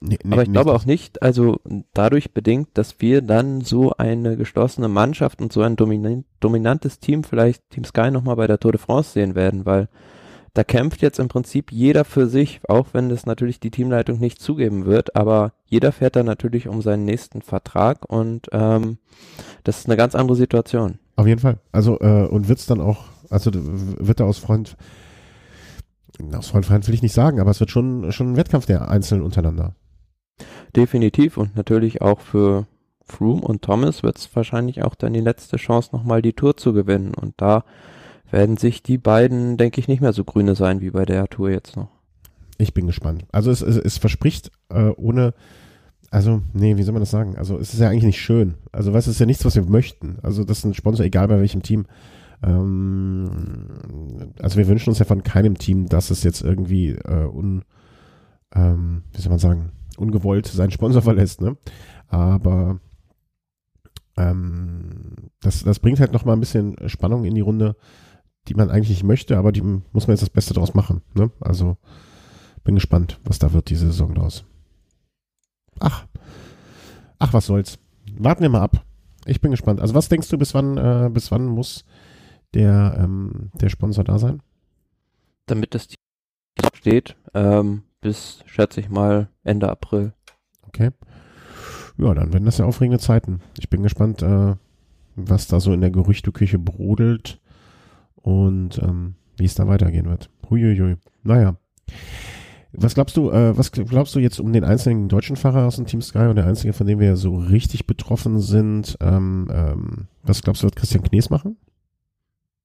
nee, 0.00 0.18
nee, 0.22 0.32
Aber 0.32 0.42
ich 0.42 0.52
glaube 0.52 0.74
auch 0.74 0.84
nicht, 0.84 1.22
also 1.22 1.60
dadurch 1.94 2.32
bedingt, 2.32 2.70
dass 2.74 3.00
wir 3.00 3.22
dann 3.22 3.60
so 3.60 3.92
eine 3.92 4.36
geschlossene 4.36 4.88
Mannschaft 4.88 5.40
und 5.40 5.52
so 5.52 5.62
ein 5.62 5.76
dominan 5.76 6.24
dominantes 6.40 6.98
Team, 6.98 7.24
vielleicht 7.24 7.68
Team 7.70 7.84
Sky 7.84 8.10
nochmal 8.10 8.36
bei 8.36 8.46
der 8.46 8.58
Tour 8.58 8.72
de 8.72 8.80
France 8.80 9.12
sehen 9.12 9.34
werden, 9.34 9.66
weil 9.66 9.88
da 10.54 10.64
kämpft 10.64 11.02
jetzt 11.02 11.20
im 11.20 11.28
Prinzip 11.28 11.70
jeder 11.70 12.04
für 12.04 12.26
sich, 12.26 12.60
auch 12.68 12.88
wenn 12.92 13.08
das 13.08 13.26
natürlich 13.26 13.60
die 13.60 13.70
Teamleitung 13.70 14.18
nicht 14.18 14.40
zugeben 14.40 14.86
wird, 14.86 15.14
aber 15.14 15.52
jeder 15.66 15.92
fährt 15.92 16.16
dann 16.16 16.26
natürlich 16.26 16.66
um 16.66 16.82
seinen 16.82 17.04
nächsten 17.04 17.42
Vertrag 17.42 18.10
und 18.10 18.48
ähm, 18.50 18.98
das 19.62 19.78
ist 19.78 19.86
eine 19.86 19.96
ganz 19.96 20.14
andere 20.14 20.36
Situation. 20.36 20.98
Auf 21.14 21.26
jeden 21.26 21.40
Fall. 21.40 21.58
Also, 21.70 22.00
äh, 22.00 22.26
und 22.26 22.48
wird's 22.48 22.66
dann 22.66 22.80
auch, 22.80 23.04
also 23.30 23.50
wird 23.54 24.20
da 24.20 24.24
aus 24.24 24.38
Freund, 24.38 24.76
aus 26.34 26.48
Feind 26.48 26.86
will 26.86 26.94
ich 26.94 27.02
nicht 27.02 27.14
sagen, 27.14 27.40
aber 27.40 27.50
es 27.50 27.60
wird 27.60 27.70
schon, 27.70 28.12
schon 28.12 28.32
ein 28.32 28.36
Wettkampf 28.36 28.66
der 28.66 28.88
Einzelnen 28.88 29.24
untereinander. 29.24 29.74
Definitiv 30.74 31.36
und 31.36 31.56
natürlich 31.56 32.02
auch 32.02 32.20
für 32.20 32.66
Froome 33.04 33.42
und 33.42 33.62
Thomas 33.62 34.02
wird 34.02 34.18
es 34.18 34.34
wahrscheinlich 34.36 34.82
auch 34.82 34.94
dann 34.94 35.12
die 35.12 35.20
letzte 35.20 35.56
Chance, 35.56 35.90
nochmal 35.92 36.22
die 36.22 36.34
Tour 36.34 36.56
zu 36.56 36.72
gewinnen. 36.72 37.14
Und 37.14 37.34
da 37.38 37.64
werden 38.30 38.56
sich 38.56 38.82
die 38.82 38.98
beiden, 38.98 39.56
denke 39.56 39.80
ich, 39.80 39.88
nicht 39.88 40.00
mehr 40.00 40.12
so 40.12 40.24
grüne 40.24 40.54
sein 40.54 40.80
wie 40.80 40.90
bei 40.90 41.04
der 41.04 41.28
Tour 41.28 41.50
jetzt 41.50 41.76
noch. 41.76 41.88
Ich 42.58 42.74
bin 42.74 42.86
gespannt. 42.86 43.24
Also 43.32 43.50
es, 43.50 43.62
es, 43.62 43.76
es 43.76 43.98
verspricht 43.98 44.50
äh, 44.68 44.90
ohne, 44.96 45.32
also, 46.10 46.42
nee, 46.52 46.76
wie 46.76 46.82
soll 46.82 46.92
man 46.92 47.02
das 47.02 47.10
sagen? 47.10 47.36
Also 47.36 47.58
es 47.58 47.72
ist 47.72 47.80
ja 47.80 47.88
eigentlich 47.88 48.04
nicht 48.04 48.20
schön. 48.20 48.54
Also 48.72 48.92
was 48.92 49.08
ist 49.08 49.20
ja 49.20 49.26
nichts, 49.26 49.44
was 49.44 49.54
wir 49.54 49.62
möchten. 49.62 50.18
Also 50.22 50.44
das 50.44 50.58
ist 50.58 50.64
ein 50.64 50.74
Sponsor, 50.74 51.06
egal 51.06 51.28
bei 51.28 51.38
welchem 51.38 51.62
Team. 51.62 51.86
Ähm, 52.42 54.32
also 54.40 54.58
wir 54.58 54.68
wünschen 54.68 54.90
uns 54.90 54.98
ja 54.98 55.04
von 55.04 55.22
keinem 55.22 55.58
Team, 55.58 55.86
dass 55.86 56.10
es 56.10 56.22
jetzt 56.22 56.42
irgendwie 56.42 56.90
äh, 56.90 57.26
un, 57.26 57.64
ähm, 58.54 59.02
wie 59.12 59.20
soll 59.20 59.30
man 59.30 59.38
sagen, 59.38 59.72
ungewollt 59.96 60.46
seinen 60.46 60.70
Sponsor 60.70 61.02
verlässt, 61.02 61.40
ne? 61.40 61.56
Aber 62.06 62.80
ähm, 64.16 65.30
das, 65.40 65.64
das 65.64 65.78
bringt 65.78 66.00
halt 66.00 66.12
nochmal 66.12 66.36
ein 66.36 66.40
bisschen 66.40 66.76
Spannung 66.88 67.24
in 67.24 67.34
die 67.34 67.40
Runde, 67.40 67.76
die 68.48 68.54
man 68.54 68.70
eigentlich 68.70 68.90
nicht 68.90 69.04
möchte, 69.04 69.36
aber 69.36 69.52
die 69.52 69.62
muss 69.62 70.06
man 70.06 70.14
jetzt 70.14 70.22
das 70.22 70.30
Beste 70.30 70.54
draus 70.54 70.74
machen, 70.74 71.02
ne? 71.14 71.30
Also 71.40 71.76
bin 72.64 72.74
gespannt, 72.74 73.20
was 73.24 73.38
da 73.38 73.52
wird 73.52 73.70
diese 73.70 73.86
Saison 73.86 74.14
draus. 74.14 74.44
Ach, 75.80 76.06
ach, 77.18 77.32
was 77.32 77.46
soll's. 77.46 77.78
Warten 78.16 78.42
wir 78.42 78.48
mal 78.48 78.62
ab. 78.62 78.84
Ich 79.26 79.40
bin 79.40 79.50
gespannt. 79.50 79.80
Also 79.80 79.94
was 79.94 80.08
denkst 80.08 80.28
du, 80.28 80.38
bis 80.38 80.54
wann, 80.54 80.76
äh, 80.76 81.10
bis 81.12 81.30
wann 81.30 81.46
muss 81.46 81.84
der, 82.54 82.98
ähm, 82.98 83.50
der 83.54 83.68
Sponsor 83.68 84.04
da 84.04 84.18
sein? 84.18 84.42
Damit 85.46 85.74
das 85.74 85.88
Team 85.88 85.96
steht, 86.74 87.16
ähm, 87.34 87.82
bis, 88.00 88.42
schätze 88.46 88.80
ich 88.80 88.88
mal, 88.88 89.28
Ende 89.44 89.68
April. 89.68 90.12
Okay. 90.66 90.90
Ja, 91.96 92.14
dann 92.14 92.32
werden 92.32 92.44
das 92.44 92.58
ja 92.58 92.64
aufregende 92.64 93.00
Zeiten. 93.00 93.40
Ich 93.58 93.68
bin 93.68 93.82
gespannt, 93.82 94.22
äh, 94.22 94.54
was 95.16 95.48
da 95.48 95.58
so 95.58 95.72
in 95.72 95.80
der 95.80 95.90
Gerüchteküche 95.90 96.58
brodelt 96.58 97.40
und 98.14 98.78
ähm, 98.82 99.16
wie 99.36 99.44
es 99.44 99.54
da 99.54 99.66
weitergehen 99.66 100.06
wird. 100.06 100.30
Huiuiui. 100.48 100.96
Naja. 101.22 101.56
Was 102.72 102.94
glaubst 102.94 103.16
du, 103.16 103.30
äh, 103.30 103.56
was 103.56 103.72
glaubst 103.72 104.14
du 104.14 104.20
jetzt 104.20 104.38
um 104.38 104.52
den 104.52 104.62
einzelnen 104.62 105.08
deutschen 105.08 105.36
Fahrer 105.36 105.66
aus 105.66 105.76
dem 105.76 105.86
Team 105.86 106.02
Sky 106.02 106.26
und 106.26 106.36
der 106.36 106.46
einzige, 106.46 106.72
von 106.72 106.86
dem 106.86 107.00
wir 107.00 107.16
so 107.16 107.34
richtig 107.36 107.86
betroffen 107.86 108.38
sind? 108.40 108.96
Ähm, 109.00 109.48
ähm, 109.50 110.06
was 110.22 110.42
glaubst 110.42 110.62
du, 110.62 110.66
wird 110.66 110.76
Christian 110.76 111.02
Knies 111.02 111.30
machen? 111.30 111.56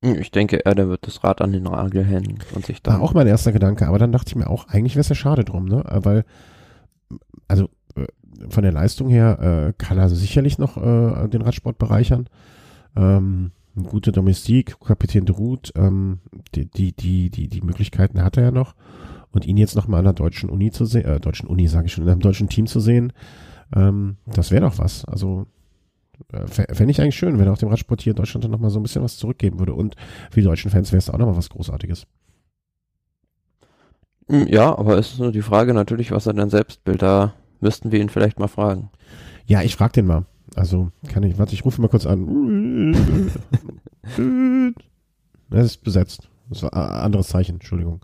Ich 0.04 0.32
denke, 0.32 0.66
er 0.66 0.76
wird 0.90 1.08
das 1.08 1.24
Rad 1.24 1.42
an 1.42 1.54
den 1.54 1.64
Nagel 1.64 2.04
hängen 2.04 2.40
und 2.54 2.66
sich 2.66 2.82
War 2.84 2.94
dann. 2.96 3.02
auch 3.02 3.14
mein 3.14 3.28
erster 3.28 3.52
Gedanke, 3.54 3.88
aber 3.88 4.00
dann 4.00 4.12
dachte 4.12 4.30
ich 4.30 4.36
mir 4.36 4.50
auch, 4.50 4.68
eigentlich 4.68 4.96
wäre 4.96 5.02
es 5.02 5.10
ja 5.10 5.16
schade 5.16 5.46
drum, 5.46 5.66
ne? 5.66 5.84
Äh, 5.86 6.04
Weil, 6.04 6.26
also 7.48 7.70
äh, 7.96 8.06
von 8.50 8.64
der 8.64 8.74
Leistung 8.74 9.08
her 9.10 9.40
äh, 9.70 9.74
kann 9.78 9.98
er 9.98 10.10
sicherlich 10.10 10.58
noch 10.58 10.76
äh, 10.78 11.28
den 11.30 11.42
Radsport 11.42 11.78
bereichern. 11.78 12.28
Ähm, 12.98 13.52
gute 13.82 14.12
Domestik, 14.12 14.78
Kapitän 14.82 15.26
de 15.26 15.36
Route, 15.36 15.72
ähm, 15.76 16.20
die, 16.54 16.66
die, 16.70 16.92
die, 16.94 17.30
die, 17.30 17.48
die 17.48 17.62
Möglichkeiten 17.62 18.22
hat 18.24 18.38
er 18.38 18.44
ja 18.44 18.52
noch. 18.52 18.76
Und 19.32 19.46
ihn 19.46 19.58
jetzt 19.58 19.76
noch 19.76 19.88
mal 19.88 20.00
an 20.00 20.04
der 20.04 20.14
deutschen 20.14 20.50
Uni 20.50 20.70
zu 20.72 20.86
sehen, 20.86 21.06
äh, 21.06 21.20
deutschen 21.20 21.48
Uni 21.48 21.68
sage 21.68 21.88
ich 21.88 21.94
schon, 21.94 22.04
in 22.04 22.10
einem 22.10 22.20
deutschen 22.20 22.50
Team 22.50 22.68
zu 22.68 22.80
sehen, 22.80 23.14
ähm, 23.76 24.18
das 24.28 24.52
wäre 24.52 24.66
doch 24.66 24.78
was. 24.78 25.06
Also 25.06 25.48
fände 26.46 26.92
ich 26.92 27.02
eigentlich 27.02 27.18
schön, 27.18 27.40
wenn 27.40 27.48
er 27.48 27.54
auch 27.54 27.58
dem 27.58 27.70
Radsport 27.70 28.02
hier 28.02 28.12
in 28.12 28.18
Deutschland 28.18 28.44
dann 28.44 28.52
noch 28.52 28.60
mal 28.60 28.70
so 28.70 28.80
ein 28.80 28.84
bisschen 28.84 29.04
was 29.04 29.18
zurückgeben 29.18 29.60
würde. 29.60 29.74
Und 29.74 29.96
für 30.32 30.40
die 30.42 30.46
deutschen 30.46 30.72
Fans 30.72 30.92
wäre 30.92 31.00
es 31.00 31.10
auch 31.10 31.18
noch 31.18 31.28
mal 31.28 31.38
was 31.38 31.50
Großartiges. 31.50 32.06
Hm, 34.28 34.48
Ja, 34.48 34.78
aber 34.78 34.98
es 34.98 35.14
ist 35.14 35.20
nur 35.20 35.32
die 35.32 35.42
Frage 35.42 35.74
natürlich, 35.74 36.12
was 36.12 36.28
er 36.28 36.34
denn 36.34 36.50
selbst 36.50 36.82
will. 36.86 36.96
Da 36.96 37.34
müssten 37.60 37.92
wir 37.92 38.00
ihn 38.00 38.10
vielleicht 38.10 38.40
mal 38.40 38.48
fragen. 38.48 38.90
Ja, 39.46 39.62
ich 39.62 39.76
frag 39.76 39.94
den 39.94 40.06
mal. 40.06 40.26
Also, 40.56 40.92
kann 41.08 41.24
ich, 41.24 41.38
warte, 41.40 41.54
ich 41.54 41.66
rufe 41.66 41.82
mal 41.82 41.88
kurz 41.88 42.06
an. 42.06 42.94
Es 45.50 45.66
ist 45.66 45.84
besetzt. 45.84 46.30
Das 46.50 46.62
war 46.64 46.74
ein 46.74 47.06
anderes 47.06 47.30
Zeichen, 47.30 47.56
Entschuldigung. 47.56 48.02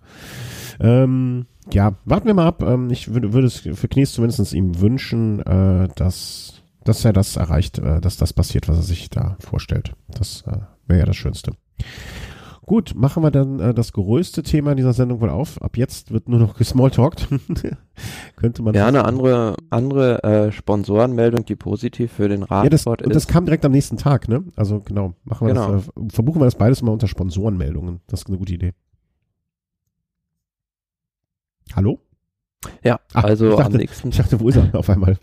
Ähm, 0.80 1.46
ja, 1.72 1.96
warten 2.06 2.26
wir 2.26 2.34
mal 2.34 2.48
ab. 2.48 2.64
Ähm, 2.64 2.90
ich 2.90 3.14
würde, 3.14 3.34
würde 3.34 3.48
es 3.48 3.60
für 3.60 3.88
Knies 3.88 4.14
zumindest 4.14 4.54
ihm 4.54 4.80
wünschen, 4.80 5.40
äh, 5.42 5.90
dass, 5.96 6.59
dass 6.90 7.06
er 7.06 7.14
das 7.14 7.36
erreicht, 7.38 7.78
äh, 7.80 8.02
dass 8.02 8.18
das 8.18 8.34
passiert, 8.34 8.68
was 8.68 8.78
er 8.78 8.84
sich 8.84 9.10
da 9.10 9.38
vorstellt. 9.40 9.94
Das 10.08 10.44
äh, 10.48 10.58
wäre 10.88 11.00
ja 11.00 11.06
das 11.06 11.16
Schönste. 11.16 11.52
Gut, 12.64 12.94
machen 12.96 13.24
wir 13.24 13.32
dann 13.32 13.60
äh, 13.60 13.74
das 13.74 13.94
größte 13.94 14.44
Thema 14.44 14.76
dieser 14.76 14.94
Sendung 14.94 15.22
wohl 15.22 15.30
auf. 15.32 15.60
Ab 15.62 15.76
jetzt 15.78 16.12
wird 16.12 16.30
nur 16.30 16.40
noch 16.40 16.56
gesmalltalkt. 16.56 17.28
Könnte 18.36 18.62
man 18.62 18.76
Ja, 18.76 18.86
eine 18.88 19.06
andere, 19.06 19.56
andere 19.72 20.24
äh, 20.24 20.52
Sponsorenmeldung, 20.52 21.46
die 21.46 21.56
positiv 21.56 22.12
für 22.12 22.28
den 22.30 22.42
Ja, 22.42 22.64
das, 22.70 22.86
Radsport 22.86 23.02
und 23.02 23.16
das 23.16 23.24
ist. 23.24 23.30
kam 23.30 23.46
direkt 23.46 23.66
am 23.66 23.72
nächsten 23.72 23.98
Tag, 23.98 24.28
ne? 24.28 24.44
Also 24.56 24.82
genau, 24.82 25.14
machen 25.24 25.48
wir 25.48 25.54
Genau. 25.56 25.72
das, 25.74 25.88
äh, 25.88 25.92
verbuchen 26.12 26.42
wir 26.42 26.46
das 26.46 26.56
beides 26.56 26.82
mal 26.84 26.92
unter 26.92 27.08
Sponsorenmeldungen. 27.08 28.02
Das 28.08 28.22
ist 28.22 28.28
eine 28.28 28.38
gute 28.38 28.54
Idee. 28.54 28.74
Hallo? 31.76 32.00
Ja, 32.84 33.00
Ach, 33.14 33.24
also 33.24 33.50
ich 33.52 33.56
dachte- 33.56 33.72
am 33.74 33.78
nächsten 33.78 34.10
Ich 34.10 34.18
dachte, 34.18 34.40
wo 34.40 34.50
ist 34.50 34.58
er 34.58 34.76
auf 34.76 34.90
einmal? 34.90 35.18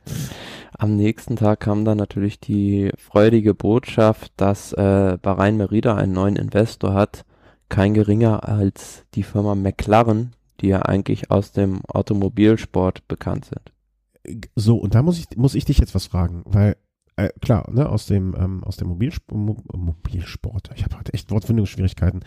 Am 0.78 0.94
nächsten 0.96 1.36
Tag 1.36 1.60
kam 1.60 1.86
dann 1.86 1.96
natürlich 1.96 2.38
die 2.38 2.90
freudige 2.98 3.54
Botschaft, 3.54 4.32
dass 4.36 4.74
äh, 4.74 5.16
Bahrain 5.20 5.56
Merida 5.56 5.94
einen 5.94 6.12
neuen 6.12 6.36
Investor 6.36 6.92
hat, 6.92 7.24
kein 7.70 7.94
geringer 7.94 8.46
als 8.46 9.04
die 9.14 9.22
Firma 9.22 9.54
McLaren, 9.54 10.34
die 10.60 10.68
ja 10.68 10.82
eigentlich 10.82 11.30
aus 11.30 11.52
dem 11.52 11.80
Automobilsport 11.86 13.08
bekannt 13.08 13.46
sind. 13.46 14.50
So, 14.54 14.76
und 14.76 14.94
da 14.94 15.02
muss 15.02 15.18
ich, 15.18 15.36
muss 15.36 15.54
ich 15.54 15.64
dich 15.64 15.78
jetzt 15.78 15.94
was 15.94 16.06
fragen, 16.06 16.42
weil, 16.44 16.76
äh, 17.16 17.30
klar, 17.40 17.70
ne, 17.72 17.88
aus 17.88 18.04
dem, 18.06 18.34
ähm, 18.38 18.62
aus 18.62 18.76
dem 18.76 18.88
Mobilsp 18.88 19.32
Mo 19.32 19.56
Mobilsport, 19.72 20.70
ich 20.74 20.84
habe 20.84 20.98
heute 20.98 21.14
echt 21.14 21.30
Wortfindungsschwierigkeiten, 21.30 22.20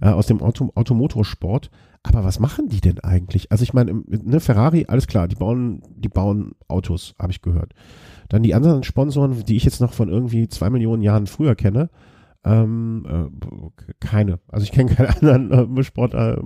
äh, 0.00 0.08
aus 0.08 0.26
dem 0.26 0.40
Auto 0.40 0.70
Automotorsport, 0.74 1.70
aber 2.02 2.24
was 2.24 2.40
machen 2.40 2.68
die 2.68 2.80
denn 2.80 2.98
eigentlich? 3.00 3.52
Also 3.52 3.62
ich 3.62 3.74
meine, 3.74 4.02
ne, 4.06 4.40
Ferrari, 4.40 4.86
alles 4.88 5.06
klar, 5.06 5.28
die 5.28 5.36
bauen, 5.36 5.82
die 5.96 6.08
bauen 6.08 6.52
Autos, 6.66 7.14
habe 7.18 7.32
ich 7.32 7.42
gehört. 7.42 7.74
Dann 8.28 8.42
die 8.42 8.54
anderen 8.54 8.84
Sponsoren, 8.84 9.44
die 9.44 9.56
ich 9.56 9.64
jetzt 9.64 9.80
noch 9.80 9.92
von 9.92 10.08
irgendwie 10.08 10.48
zwei 10.48 10.70
Millionen 10.70 11.02
Jahren 11.02 11.26
früher 11.26 11.54
kenne, 11.54 11.90
ähm, 12.44 13.04
äh, 13.06 13.94
keine. 14.00 14.38
Also 14.48 14.64
ich 14.64 14.72
kenne 14.72 14.94
keinen 14.94 15.08
anderen 15.20 15.76
äh, 15.76 15.82
Sport 15.84 16.14
äh, 16.14 16.36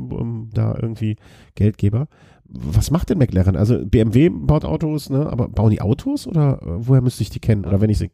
da 0.53 0.75
irgendwie 0.75 1.17
Geldgeber. 1.55 2.09
Was 2.47 2.91
macht 2.91 3.11
denn 3.11 3.19
McLaren? 3.19 3.57
Also 3.57 3.85
BMW 3.85 4.29
baut 4.29 4.65
Autos, 4.65 5.09
ne? 5.09 5.27
Aber 5.31 5.49
bauen 5.49 5.71
die 5.71 5.81
Autos 5.81 6.27
oder 6.27 6.61
äh, 6.63 6.87
woher 6.87 7.01
müsste 7.01 7.23
ich 7.23 7.31
die 7.31 7.41
kennen? 7.41 7.65
Oder 7.65 7.81
wenn 7.81 7.91
ich 7.91 7.99
sie. 7.99 8.11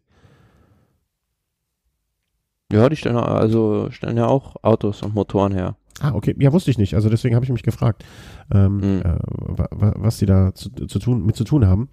Ja, 2.72 2.88
die 2.88 2.96
stellen 2.96 3.16
also 3.16 3.90
stellen 3.90 4.16
ja 4.16 4.26
auch 4.26 4.57
Autos 4.62 5.03
und 5.03 5.14
Motoren 5.14 5.53
her. 5.53 5.76
Ah, 6.00 6.12
okay. 6.14 6.34
Ja, 6.38 6.52
wusste 6.52 6.70
ich 6.70 6.78
nicht. 6.78 6.94
Also 6.94 7.08
deswegen 7.08 7.34
habe 7.34 7.44
ich 7.44 7.52
mich 7.52 7.62
gefragt, 7.62 8.04
ähm, 8.52 8.76
Mhm. 8.78 9.02
äh, 9.02 9.18
wa 9.58 9.68
wa 9.70 9.92
was 9.96 10.18
die 10.18 10.26
da 10.26 10.54
zu, 10.54 10.70
zu 10.70 10.98
tun, 10.98 11.24
mit 11.26 11.36
zu 11.36 11.44
tun 11.44 11.66
haben. 11.66 11.88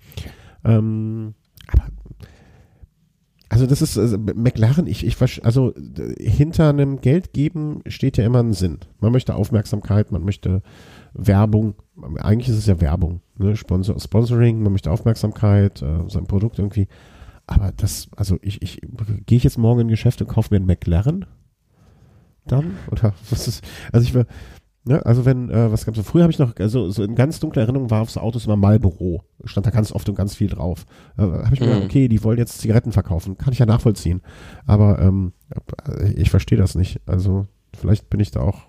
Ähm, 0.64 1.34
aber 1.68 1.84
also 3.50 3.66
das 3.66 3.82
ist 3.82 3.98
also 3.98 4.18
McLaren, 4.18 4.88
ich, 4.88 5.06
ich 5.06 5.16
also 5.46 5.74
hinter 6.20 6.70
einem 6.70 7.00
Geld 7.00 7.32
geben 7.34 7.82
steht 7.88 8.18
ja 8.18 8.26
immer 8.26 8.40
ein 8.44 8.54
Sinn. 8.54 8.80
Man 9.00 9.14
möchte 9.14 9.36
Aufmerksamkeit, 9.36 10.12
man 10.12 10.24
möchte 10.26 10.62
Werbung. 11.14 11.76
Eigentlich 12.18 12.50
ist 12.50 12.58
es 12.58 12.66
ja 12.66 12.82
Werbung, 12.82 13.22
ne? 13.38 13.56
Sponsor, 13.56 14.00
Sponsoring, 14.00 14.62
man 14.62 14.74
möchte 14.74 14.92
Aufmerksamkeit, 14.92 15.82
äh, 15.82 16.10
sein 16.10 16.28
Produkt 16.28 16.60
irgendwie. 16.60 16.88
Aber 17.46 17.72
das, 17.78 18.10
also 18.18 18.38
ich, 18.42 18.62
ich 18.62 18.82
gehe 19.26 19.38
ich 19.38 19.46
jetzt 19.46 19.58
morgen 19.58 19.80
in 19.80 19.88
ein 19.88 19.92
Geschäft 19.92 20.22
und 20.22 20.28
kaufe 20.28 20.50
mir 20.52 20.58
einen 20.58 20.66
McLaren? 20.66 21.26
Dann? 22.48 22.78
Oder 22.92 23.14
was 23.30 23.48
ist, 23.48 23.64
also 23.92 24.06
ich 24.06 24.16
war, 24.16 24.26
ne, 24.86 25.06
also 25.06 25.26
wenn, 25.26 25.50
äh, 25.50 25.72
was 25.72 25.86
gab's 25.86 25.98
so, 25.98 26.04
früher 26.04 26.24
habe 26.24 26.32
ich 26.32 26.40
noch, 26.40 26.56
also 26.58 26.90
so 26.90 27.04
in 27.04 27.16
ganz 27.16 27.40
dunkler 27.40 27.64
Erinnerung 27.64 27.90
war 27.92 28.02
aufs 28.02 28.18
Autos 28.18 28.46
immer 28.46 28.56
Marlboro. 28.56 29.24
Stand 29.46 29.66
da 29.68 29.72
ganz 29.72 29.92
oft 29.92 30.08
und 30.10 30.16
ganz 30.16 30.36
viel 30.36 30.48
drauf. 30.50 30.86
Äh, 31.18 31.22
habe 31.24 31.54
ich 31.54 31.60
mir 31.60 31.68
Mhm. 31.68 31.72
gedacht, 31.72 31.86
okay, 31.86 32.08
die 32.08 32.24
wollen 32.24 32.38
jetzt 32.38 32.60
Zigaretten 32.60 32.92
verkaufen. 32.92 33.38
Kann 33.38 33.54
ich 33.54 33.60
ja 33.60 33.66
nachvollziehen. 33.66 34.22
Aber 34.66 35.00
ähm, 35.00 35.34
ich 36.16 36.30
verstehe 36.30 36.58
das 36.58 36.76
nicht. 36.76 37.02
Also 37.06 37.48
vielleicht 37.76 38.10
bin 38.10 38.20
ich 38.20 38.32
da 38.32 38.42
auch. 38.42 38.62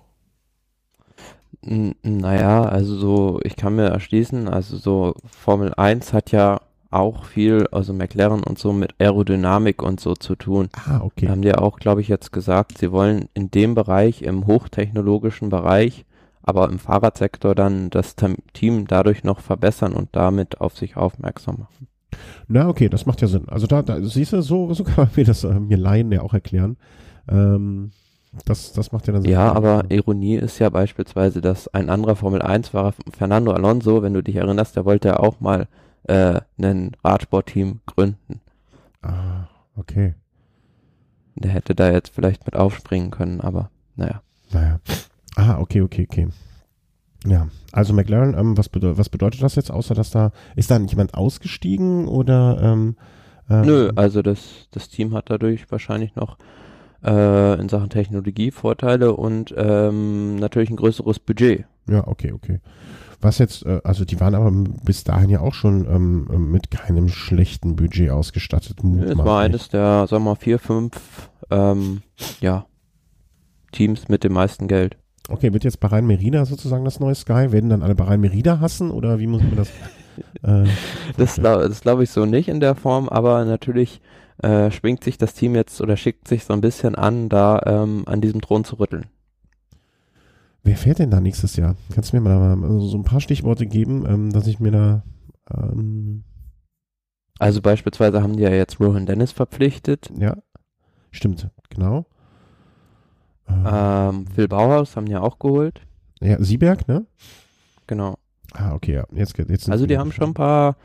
N 1.62 1.94
naja, 2.02 2.62
also 2.62 2.94
so, 2.96 3.40
ich 3.42 3.56
kann 3.56 3.74
mir 3.76 3.86
erschließen, 3.88 4.48
also 4.48 4.76
so 4.76 5.14
Formel 5.26 5.74
1 5.74 6.12
hat 6.12 6.30
ja 6.30 6.60
auch 6.90 7.24
viel, 7.24 7.66
also 7.70 7.92
McLaren 7.92 8.42
und 8.42 8.58
so 8.58 8.72
mit 8.72 8.94
Aerodynamik 8.98 9.82
und 9.82 10.00
so 10.00 10.14
zu 10.14 10.36
tun. 10.36 10.68
Ah, 10.72 11.00
okay. 11.02 11.28
Haben 11.28 11.42
die 11.42 11.54
auch, 11.54 11.78
glaube 11.78 12.00
ich, 12.00 12.08
jetzt 12.08 12.32
gesagt, 12.32 12.78
sie 12.78 12.92
wollen 12.92 13.28
in 13.34 13.50
dem 13.50 13.74
Bereich, 13.74 14.22
im 14.22 14.46
hochtechnologischen 14.46 15.50
Bereich, 15.50 16.06
aber 16.42 16.68
im 16.68 16.78
Fahrradsektor 16.78 17.54
dann 17.54 17.90
das 17.90 18.16
Team 18.54 18.86
dadurch 18.86 19.22
noch 19.22 19.40
verbessern 19.40 19.92
und 19.92 20.08
damit 20.12 20.60
auf 20.62 20.76
sich 20.78 20.96
aufmerksam 20.96 21.58
machen. 21.60 21.88
Na, 22.48 22.68
okay, 22.68 22.88
das 22.88 23.04
macht 23.04 23.20
ja 23.20 23.28
Sinn. 23.28 23.48
Also 23.48 23.66
da, 23.66 23.82
da 23.82 24.00
siehst 24.00 24.32
du, 24.32 24.40
so, 24.40 24.72
so 24.72 24.82
kann 24.84 24.94
man 24.96 25.10
mir 25.16 25.24
das 25.24 25.44
äh, 25.44 25.60
mir 25.60 25.76
Laien 25.76 26.10
ja 26.10 26.22
auch 26.22 26.32
erklären. 26.32 26.78
Ähm, 27.28 27.90
das, 28.46 28.72
das 28.72 28.92
macht 28.92 29.06
ja 29.06 29.12
dann 29.12 29.22
Sinn. 29.22 29.32
Ja, 29.32 29.52
aber 29.52 29.84
Ironie 29.90 30.36
ist 30.36 30.58
ja 30.58 30.70
beispielsweise, 30.70 31.42
dass 31.42 31.68
ein 31.68 31.90
anderer 31.90 32.16
Formel 32.16 32.40
1-Fahrer, 32.40 32.94
Fernando 33.16 33.52
Alonso, 33.52 34.02
wenn 34.02 34.14
du 34.14 34.22
dich 34.22 34.36
erinnerst, 34.36 34.76
der 34.76 34.86
wollte 34.86 35.08
ja 35.08 35.20
auch 35.20 35.40
mal 35.40 35.68
äh, 36.08 36.40
ein 36.58 36.92
Radsportteam 37.04 37.80
gründen. 37.86 38.40
Ah, 39.02 39.48
okay. 39.76 40.14
Der 41.36 41.52
hätte 41.52 41.74
da 41.74 41.90
jetzt 41.90 42.14
vielleicht 42.14 42.46
mit 42.46 42.56
aufspringen 42.56 43.10
können, 43.10 43.40
aber 43.40 43.70
naja. 43.96 44.22
Naja. 44.50 44.80
Ah, 45.36 45.58
okay, 45.60 45.82
okay, 45.82 46.06
okay. 46.10 46.28
Ja, 47.26 47.48
also 47.72 47.92
McLaren, 47.92 48.36
ähm, 48.36 48.56
was, 48.56 48.68
bedeu 48.68 48.96
was 48.96 49.08
bedeutet 49.08 49.42
das 49.42 49.56
jetzt, 49.56 49.70
außer 49.70 49.94
dass 49.94 50.10
da, 50.10 50.32
ist 50.56 50.70
da 50.70 50.78
jemand 50.78 51.14
ausgestiegen 51.14 52.08
oder 52.08 52.58
ähm, 52.62 52.96
ähm, 53.50 53.62
Nö, 53.62 53.90
also 53.96 54.22
das, 54.22 54.68
das 54.70 54.88
Team 54.88 55.14
hat 55.14 55.30
dadurch 55.30 55.70
wahrscheinlich 55.70 56.14
noch 56.16 56.38
äh, 57.04 57.60
in 57.60 57.68
Sachen 57.68 57.90
Technologie 57.90 58.50
Vorteile 58.50 59.14
und 59.14 59.54
ähm, 59.56 60.36
natürlich 60.36 60.70
ein 60.70 60.76
größeres 60.76 61.18
Budget. 61.18 61.64
Ja, 61.88 62.06
okay, 62.06 62.32
okay. 62.32 62.60
Was 63.20 63.38
jetzt, 63.38 63.66
äh, 63.66 63.80
also 63.84 64.04
die 64.04 64.20
waren 64.20 64.34
aber 64.34 64.50
bis 64.84 65.02
dahin 65.04 65.28
ja 65.30 65.40
auch 65.40 65.54
schon 65.54 65.86
ähm, 65.86 66.50
mit 66.50 66.70
keinem 66.70 67.08
schlechten 67.08 67.74
Budget 67.74 68.10
ausgestattet. 68.10 68.78
Es 68.78 68.84
war 68.84 68.90
mutmaßlich. 68.90 69.44
eines 69.44 69.68
der, 69.70 70.06
sagen 70.06 70.24
wir 70.24 70.30
mal, 70.30 70.34
vier, 70.36 70.58
fünf 70.58 71.28
ähm, 71.50 72.02
ja, 72.40 72.66
Teams 73.72 74.08
mit 74.08 74.22
dem 74.24 74.32
meisten 74.34 74.68
Geld. 74.68 74.96
Okay, 75.28 75.52
wird 75.52 75.64
jetzt 75.64 75.80
Bahrain 75.80 76.06
Merida 76.06 76.44
sozusagen 76.46 76.84
das 76.84 77.00
neue 77.00 77.14
Sky? 77.14 77.52
Werden 77.52 77.68
dann 77.70 77.82
alle 77.82 77.94
Bahrain 77.94 78.20
Merida 78.20 78.60
hassen 78.60 78.90
oder 78.90 79.18
wie 79.18 79.26
muss 79.26 79.42
man 79.42 79.56
das? 79.56 79.68
äh, 80.42 80.68
Das, 81.16 81.34
glau- 81.36 81.66
das 81.66 81.80
glaube 81.82 82.04
ich 82.04 82.10
so 82.10 82.24
nicht 82.24 82.48
in 82.48 82.60
der 82.60 82.74
Form, 82.76 83.08
aber 83.08 83.44
natürlich 83.44 84.00
äh, 84.42 84.70
schwingt 84.70 85.02
sich 85.04 85.18
das 85.18 85.34
Team 85.34 85.54
jetzt 85.56 85.80
oder 85.80 85.96
schickt 85.96 86.28
sich 86.28 86.44
so 86.44 86.52
ein 86.54 86.60
bisschen 86.60 86.94
an, 86.94 87.28
da 87.28 87.60
ähm, 87.66 88.04
an 88.06 88.20
diesem 88.20 88.40
Thron 88.40 88.64
zu 88.64 88.76
rütteln. 88.76 89.06
Wer 90.64 90.76
fährt 90.76 90.98
denn 90.98 91.10
da 91.10 91.20
nächstes 91.20 91.56
Jahr? 91.56 91.76
Kannst 91.94 92.12
du 92.12 92.20
mir 92.20 92.22
mal 92.22 92.80
so 92.80 92.96
ein 92.96 93.04
paar 93.04 93.20
Stichworte 93.20 93.66
geben, 93.66 94.04
ähm, 94.06 94.32
dass 94.32 94.46
ich 94.46 94.60
mir 94.60 94.70
da 94.70 95.02
ähm, 95.54 96.24
Also 97.38 97.60
beispielsweise 97.62 98.22
haben 98.22 98.36
die 98.36 98.42
ja 98.42 98.50
jetzt 98.50 98.80
Rohan 98.80 99.06
Dennis 99.06 99.32
verpflichtet. 99.32 100.10
Ja, 100.18 100.36
stimmt, 101.10 101.48
genau. 101.70 102.06
Ähm, 103.48 104.26
Phil 104.34 104.48
Bauhaus 104.48 104.94
haben 104.96 105.06
die 105.06 105.12
ja 105.12 105.22
auch 105.22 105.38
geholt. 105.38 105.80
Ja, 106.20 106.42
Sieberg, 106.42 106.86
ne? 106.88 107.06
Genau. 107.86 108.16
Ah, 108.52 108.74
okay, 108.74 108.94
ja. 108.94 109.04
Jetzt, 109.12 109.34
geht- 109.34 109.48
jetzt 109.48 109.70
Also 109.70 109.86
die 109.86 109.96
haben 109.98 110.12
schon 110.12 110.28
ein 110.30 110.34
paar, 110.34 110.76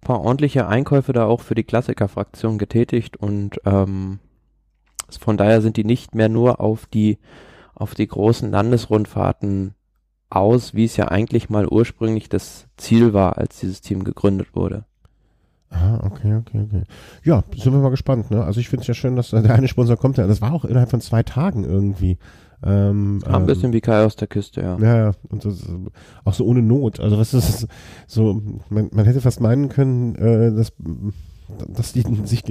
paar 0.00 0.20
ordentliche 0.20 0.66
Einkäufe 0.66 1.12
da 1.12 1.26
auch 1.26 1.40
für 1.40 1.54
die 1.54 1.64
Klassiker-Fraktion 1.64 2.58
getätigt 2.58 3.16
und 3.16 3.60
ähm, 3.64 4.18
von 5.20 5.36
daher 5.36 5.60
sind 5.62 5.76
die 5.76 5.84
nicht 5.84 6.14
mehr 6.14 6.28
nur 6.28 6.60
auf 6.60 6.86
die 6.86 7.18
auf 7.80 7.94
die 7.94 8.06
großen 8.06 8.50
Landesrundfahrten 8.50 9.74
aus, 10.28 10.74
wie 10.74 10.84
es 10.84 10.96
ja 10.96 11.08
eigentlich 11.08 11.50
mal 11.50 11.66
ursprünglich 11.66 12.28
das 12.28 12.66
Ziel 12.76 13.12
war, 13.12 13.38
als 13.38 13.58
dieses 13.58 13.80
Team 13.80 14.04
gegründet 14.04 14.54
wurde. 14.54 14.84
Ah, 15.70 16.00
okay, 16.04 16.34
okay, 16.34 16.66
okay. 16.66 16.82
Ja, 17.22 17.44
sind 17.56 17.72
wir 17.72 17.80
mal 17.80 17.90
gespannt, 17.90 18.30
ne? 18.30 18.44
Also 18.44 18.60
ich 18.60 18.68
finde 18.68 18.82
es 18.82 18.88
ja 18.88 18.94
schön, 18.94 19.16
dass 19.16 19.30
der 19.30 19.54
eine 19.54 19.68
Sponsor 19.68 19.96
kommt. 19.96 20.18
Das 20.18 20.40
war 20.40 20.52
auch 20.52 20.64
innerhalb 20.64 20.90
von 20.90 21.00
zwei 21.00 21.22
Tagen 21.22 21.64
irgendwie. 21.64 22.18
Ähm, 22.62 23.22
Ein 23.24 23.42
ähm, 23.42 23.46
bisschen 23.46 23.72
wie 23.72 23.80
Kai 23.80 24.04
aus 24.04 24.16
der 24.16 24.28
Küste, 24.28 24.60
ja. 24.60 24.78
Ja, 24.78 24.96
ja, 24.96 25.12
und 25.28 25.44
das, 25.44 25.64
auch 26.24 26.34
so 26.34 26.44
ohne 26.44 26.60
Not. 26.60 27.00
Also 27.00 27.18
was 27.18 27.32
ist 27.32 27.66
so, 28.06 28.42
man, 28.68 28.90
man 28.92 29.04
hätte 29.06 29.20
fast 29.20 29.40
meinen 29.40 29.68
können, 29.68 30.16
äh, 30.16 30.52
dass, 30.54 30.72
dass 31.68 31.92
die 31.92 32.02
sich, 32.24 32.44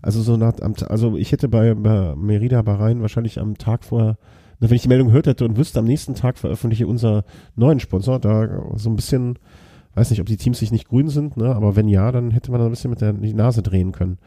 also 0.00 0.22
so 0.22 0.36
nach, 0.36 0.54
also 0.88 1.16
ich 1.16 1.32
hätte 1.32 1.48
bei, 1.48 1.74
bei 1.74 2.14
Merida 2.14 2.62
Bahrain 2.62 3.00
wahrscheinlich 3.00 3.40
am 3.40 3.58
Tag 3.58 3.84
vorher, 3.84 4.16
wenn 4.60 4.76
ich 4.76 4.82
die 4.82 4.88
Meldung 4.88 5.08
gehört 5.08 5.26
hätte 5.26 5.44
und 5.44 5.56
wüsste, 5.56 5.78
am 5.78 5.84
nächsten 5.84 6.14
Tag 6.14 6.38
veröffentliche 6.38 6.86
unser 6.86 7.24
neuen 7.54 7.80
Sponsor, 7.80 8.18
da 8.18 8.62
so 8.74 8.90
ein 8.90 8.96
bisschen, 8.96 9.38
weiß 9.94 10.10
nicht, 10.10 10.20
ob 10.20 10.26
die 10.26 10.36
Teams 10.36 10.58
sich 10.58 10.72
nicht 10.72 10.88
grün 10.88 11.08
sind, 11.08 11.36
ne, 11.36 11.54
aber 11.54 11.76
wenn 11.76 11.88
ja, 11.88 12.10
dann 12.12 12.30
hätte 12.30 12.50
man 12.50 12.60
da 12.60 12.66
ein 12.66 12.70
bisschen 12.70 12.90
mit 12.90 13.00
der 13.00 13.12
die 13.12 13.34
Nase 13.34 13.62
drehen 13.62 13.92
können. 13.92 14.18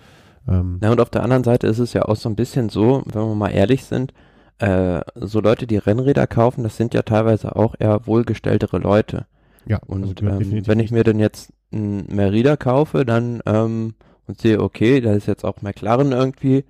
Ähm, 0.48 0.78
Na, 0.82 0.92
und 0.92 1.02
auf 1.02 1.10
der 1.10 1.24
anderen 1.24 1.44
Seite 1.44 1.68
ist 1.68 1.80
es 1.80 1.94
ja 1.94 2.04
auch 2.04 2.16
so 2.16 2.30
ein 2.30 2.36
bisschen 2.36 2.70
so, 2.70 3.04
wenn 3.06 3.22
wir 3.22 3.36
mal 3.36 3.50
ehrlich 3.50 3.84
sind, 3.84 4.14
äh, 4.60 5.02
so 5.16 5.40
Leute, 5.40 5.68
die 5.68 5.78
Rennräder 5.78 6.28
kaufen, 6.28 6.64
das 6.64 6.78
sind 6.78 6.94
ja 6.94 7.02
teilweise 7.02 7.56
auch 7.56 7.76
eher 7.80 8.06
wohlgestelltere 8.08 8.78
Leute. 8.78 9.26
ja, 9.66 9.80
Und 9.86 10.04
also 10.04 10.26
ähm, 10.26 10.66
wenn 10.66 10.80
ich 10.80 10.92
mir 10.92 11.04
denn 11.04 11.20
jetzt 11.20 11.52
ein 11.74 12.06
Merida 12.08 12.58
kaufe, 12.58 13.06
dann 13.06 13.42
ähm, 13.46 13.96
und 14.28 14.40
sehe, 14.40 14.62
okay, 14.62 15.02
da 15.02 15.14
ist 15.14 15.28
jetzt 15.28 15.44
auch 15.44 15.62
McLaren 15.62 16.12
irgendwie, 16.12 16.64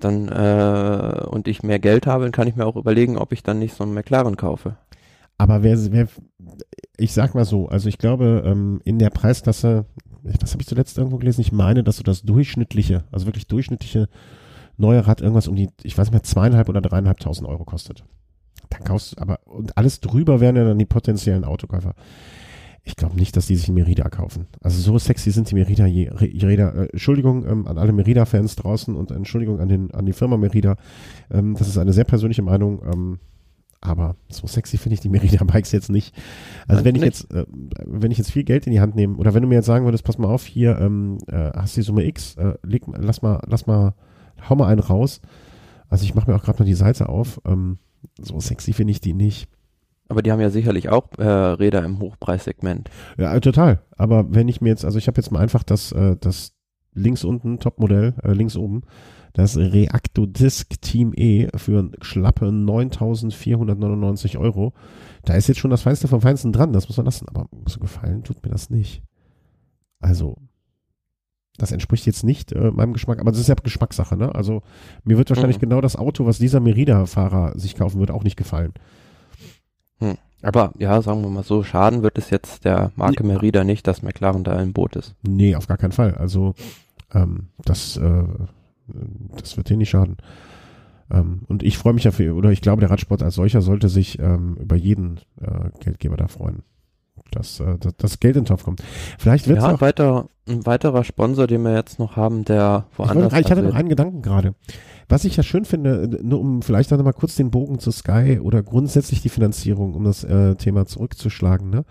dann 0.00 0.28
äh, 0.28 1.24
und 1.26 1.48
ich 1.48 1.62
mehr 1.62 1.78
Geld 1.78 2.06
habe, 2.06 2.24
dann 2.24 2.32
kann 2.32 2.48
ich 2.48 2.56
mir 2.56 2.66
auch 2.66 2.76
überlegen, 2.76 3.16
ob 3.18 3.32
ich 3.32 3.42
dann 3.42 3.58
nicht 3.58 3.74
so 3.74 3.84
einen 3.84 3.94
McLaren 3.94 4.36
kaufe. 4.36 4.76
Aber 5.38 5.62
wer, 5.62 5.78
wer, 5.92 6.08
ich 6.96 7.12
sag 7.12 7.34
mal 7.34 7.44
so, 7.44 7.68
also 7.68 7.88
ich 7.88 7.98
glaube, 7.98 8.42
ähm, 8.44 8.80
in 8.84 8.98
der 8.98 9.10
Preisklasse, 9.10 9.86
was 10.22 10.52
habe 10.52 10.62
ich 10.62 10.68
zuletzt 10.68 10.98
irgendwo 10.98 11.16
gelesen? 11.16 11.40
Ich 11.40 11.52
meine, 11.52 11.82
dass 11.82 11.96
so 11.96 12.02
das 12.02 12.22
durchschnittliche, 12.22 13.04
also 13.10 13.26
wirklich 13.26 13.46
durchschnittliche 13.46 14.08
neue 14.76 15.06
Rad 15.06 15.20
irgendwas 15.20 15.48
um 15.48 15.56
die, 15.56 15.70
ich 15.82 15.96
weiß 15.96 16.08
nicht 16.08 16.12
mehr, 16.12 16.22
zweieinhalb 16.22 16.68
oder 16.68 16.80
dreieinhalbtausend 16.80 17.48
Euro 17.48 17.64
kostet. 17.64 18.04
Dann 18.68 18.84
kaufst 18.84 19.12
du, 19.12 19.22
aber, 19.22 19.40
und 19.46 19.76
alles 19.76 20.00
drüber 20.00 20.40
wären 20.40 20.56
ja 20.56 20.64
dann 20.64 20.78
die 20.78 20.86
potenziellen 20.86 21.44
Autokäufer. 21.44 21.94
Ich 22.82 22.96
glaube 22.96 23.16
nicht, 23.16 23.36
dass 23.36 23.46
die 23.46 23.56
sich 23.56 23.70
Merida 23.70 24.08
kaufen. 24.08 24.46
Also 24.62 24.80
so 24.80 24.98
sexy 24.98 25.30
sind 25.30 25.50
die 25.50 25.54
Merida, 25.54 25.84
Räder. 25.84 26.74
Äh, 26.74 26.88
Entschuldigung 26.92 27.46
ähm, 27.46 27.66
an 27.66 27.78
alle 27.78 27.92
Merida-Fans 27.92 28.56
draußen 28.56 28.96
und 28.96 29.10
Entschuldigung 29.10 29.60
an, 29.60 29.68
den, 29.68 29.90
an 29.92 30.06
die 30.06 30.12
Firma 30.12 30.36
Merida. 30.36 30.76
Ähm, 31.30 31.54
das 31.58 31.68
ist 31.68 31.76
eine 31.76 31.92
sehr 31.92 32.04
persönliche 32.04 32.42
Meinung. 32.42 32.82
Ähm, 32.84 33.18
aber 33.82 34.16
so 34.28 34.46
sexy 34.46 34.76
finde 34.76 34.94
ich 34.94 35.00
die 35.00 35.08
Merida-Bikes 35.08 35.72
jetzt 35.72 35.90
nicht. 35.90 36.14
Also 36.68 36.82
Nein, 36.82 36.84
wenn 36.84 36.94
ich 36.96 37.02
nicht. 37.02 37.20
jetzt, 37.20 37.32
äh, 37.32 37.46
wenn 37.86 38.10
ich 38.10 38.18
jetzt 38.18 38.30
viel 38.30 38.44
Geld 38.44 38.66
in 38.66 38.72
die 38.72 38.80
Hand 38.80 38.94
nehme, 38.94 39.16
oder 39.16 39.34
wenn 39.34 39.42
du 39.42 39.48
mir 39.48 39.56
jetzt 39.56 39.66
sagen 39.66 39.84
würdest, 39.84 40.04
pass 40.04 40.18
mal 40.18 40.28
auf, 40.28 40.44
hier 40.44 40.78
ähm, 40.78 41.18
äh, 41.28 41.50
hast 41.54 41.76
die 41.76 41.82
Summe 41.82 42.04
X, 42.04 42.36
äh, 42.36 42.54
leg, 42.62 42.82
lass 42.86 43.22
mal, 43.22 43.42
lass 43.46 43.66
mal, 43.66 43.94
hau 44.48 44.54
mal 44.54 44.68
einen 44.68 44.80
raus. 44.80 45.20
Also 45.88 46.04
ich 46.04 46.14
mache 46.14 46.30
mir 46.30 46.36
auch 46.36 46.42
gerade 46.42 46.58
mal 46.60 46.66
die 46.66 46.74
Seite 46.74 47.08
auf. 47.08 47.40
Ähm, 47.46 47.78
so 48.20 48.38
sexy 48.40 48.72
finde 48.72 48.92
ich 48.92 49.00
die 49.00 49.14
nicht. 49.14 49.48
Aber 50.10 50.22
die 50.22 50.32
haben 50.32 50.40
ja 50.40 50.50
sicherlich 50.50 50.88
auch 50.88 51.08
äh, 51.18 51.24
Räder 51.24 51.84
im 51.84 52.00
Hochpreissegment. 52.00 52.90
Ja, 53.16 53.38
total. 53.40 53.80
Aber 53.96 54.26
wenn 54.34 54.48
ich 54.48 54.60
mir 54.60 54.68
jetzt, 54.70 54.84
also 54.84 54.98
ich 54.98 55.06
habe 55.06 55.16
jetzt 55.18 55.30
mal 55.30 55.38
einfach 55.40 55.62
das, 55.62 55.92
äh, 55.92 56.16
das 56.20 56.52
links 56.92 57.22
unten, 57.24 57.60
Topmodell, 57.60 58.14
äh, 58.24 58.32
links 58.32 58.56
oben, 58.56 58.82
das 59.32 59.56
Reacto 59.56 60.26
Disc 60.26 60.80
Team 60.80 61.12
E 61.14 61.46
für 61.56 61.90
schlappe 62.02 62.46
9.499 62.46 64.38
Euro. 64.38 64.72
Da 65.24 65.34
ist 65.34 65.46
jetzt 65.48 65.58
schon 65.60 65.70
das 65.70 65.82
Feinste 65.82 66.08
vom 66.08 66.20
Feinsten 66.20 66.52
dran, 66.52 66.72
das 66.72 66.88
muss 66.88 66.96
man 66.96 67.06
lassen. 67.06 67.28
Aber 67.28 67.46
so 67.66 67.78
gefallen 67.78 68.24
tut 68.24 68.42
mir 68.44 68.50
das 68.50 68.70
nicht. 68.70 69.02
Also, 70.00 70.36
das 71.58 71.72
entspricht 71.72 72.06
jetzt 72.06 72.24
nicht 72.24 72.52
äh, 72.52 72.70
meinem 72.72 72.94
Geschmack, 72.94 73.20
aber 73.20 73.30
das 73.30 73.40
ist 73.40 73.48
ja 73.48 73.54
Geschmackssache, 73.54 74.16
ne? 74.16 74.34
Also, 74.34 74.62
mir 75.04 75.18
wird 75.18 75.30
wahrscheinlich 75.30 75.58
Mhm. 75.58 75.68
genau 75.68 75.80
das 75.80 75.94
Auto, 75.94 76.26
was 76.26 76.38
dieser 76.38 76.58
Merida-Fahrer 76.60 77.58
sich 77.58 77.76
kaufen 77.76 78.00
wird, 78.00 78.10
auch 78.10 78.24
nicht 78.24 78.36
gefallen. 78.36 78.72
Aber 80.42 80.72
ja, 80.78 81.02
sagen 81.02 81.22
wir 81.22 81.28
mal 81.28 81.42
so, 81.42 81.62
schaden 81.62 82.02
wird 82.02 82.16
es 82.16 82.30
jetzt 82.30 82.64
der 82.64 82.92
Marke 82.96 83.24
Merida 83.24 83.62
nicht, 83.62 83.86
dass 83.86 84.02
McLaren 84.02 84.42
da 84.42 84.58
im 84.60 84.72
Boot 84.72 84.96
ist. 84.96 85.14
Nee, 85.22 85.54
auf 85.54 85.66
gar 85.66 85.76
keinen 85.76 85.92
Fall. 85.92 86.14
Also 86.14 86.54
ähm, 87.12 87.48
das, 87.64 87.98
äh, 87.98 88.24
das 89.36 89.56
wird 89.58 89.68
dir 89.68 89.76
nicht 89.76 89.90
schaden. 89.90 90.16
Ähm, 91.10 91.42
und 91.48 91.62
ich 91.62 91.76
freue 91.76 91.92
mich 91.92 92.04
ja 92.04 92.10
für, 92.10 92.34
oder 92.34 92.50
ich 92.52 92.62
glaube, 92.62 92.80
der 92.80 92.90
Radsport 92.90 93.22
als 93.22 93.34
solcher 93.34 93.60
sollte 93.60 93.88
sich 93.90 94.18
ähm, 94.18 94.56
über 94.58 94.76
jeden 94.76 95.20
äh, 95.42 95.68
Geldgeber 95.80 96.16
da 96.16 96.28
freuen, 96.28 96.62
dass, 97.32 97.60
äh, 97.60 97.76
das 97.98 98.18
Geld 98.20 98.36
in 98.36 98.44
den 98.44 98.48
Topf 98.48 98.64
kommt. 98.64 98.82
Vielleicht 99.18 99.46
wird 99.46 99.58
es 99.58 99.64
Ja, 99.64 99.70
ein 99.70 99.76
auch. 99.76 99.80
weiterer, 99.82 100.28
ein 100.48 100.64
weiterer 100.64 101.04
Sponsor, 101.04 101.46
den 101.48 101.62
wir 101.64 101.74
jetzt 101.74 101.98
noch 101.98 102.16
haben, 102.16 102.44
der 102.46 102.86
Ich, 102.92 102.98
woanders. 102.98 103.32
wollte, 103.32 103.40
ich 103.40 103.50
hatte 103.50 103.62
noch 103.62 103.74
einen 103.74 103.88
Gedanken 103.90 104.22
gerade. 104.22 104.54
Was 105.10 105.24
ich 105.24 105.36
ja 105.36 105.42
schön 105.42 105.64
finde, 105.64 106.02
äh, 106.02 106.22
nur 106.22 106.40
um 106.40 106.62
vielleicht 106.62 106.90
dann 106.90 106.98
noch 106.98 107.04
mal 107.04 107.12
kurz 107.12 107.34
den 107.34 107.50
Bogen 107.50 107.80
zu 107.80 107.90
Sky 107.90 108.38
oder 108.40 108.62
grundsätzlich 108.62 109.20
die 109.20 109.28
Finanzierung, 109.28 109.94
um 109.94 110.04
das 110.04 110.24
äh, 110.24 110.54
Thema 110.54 110.86
zurückzuschlagen, 110.86 111.68
ne? 111.68 111.84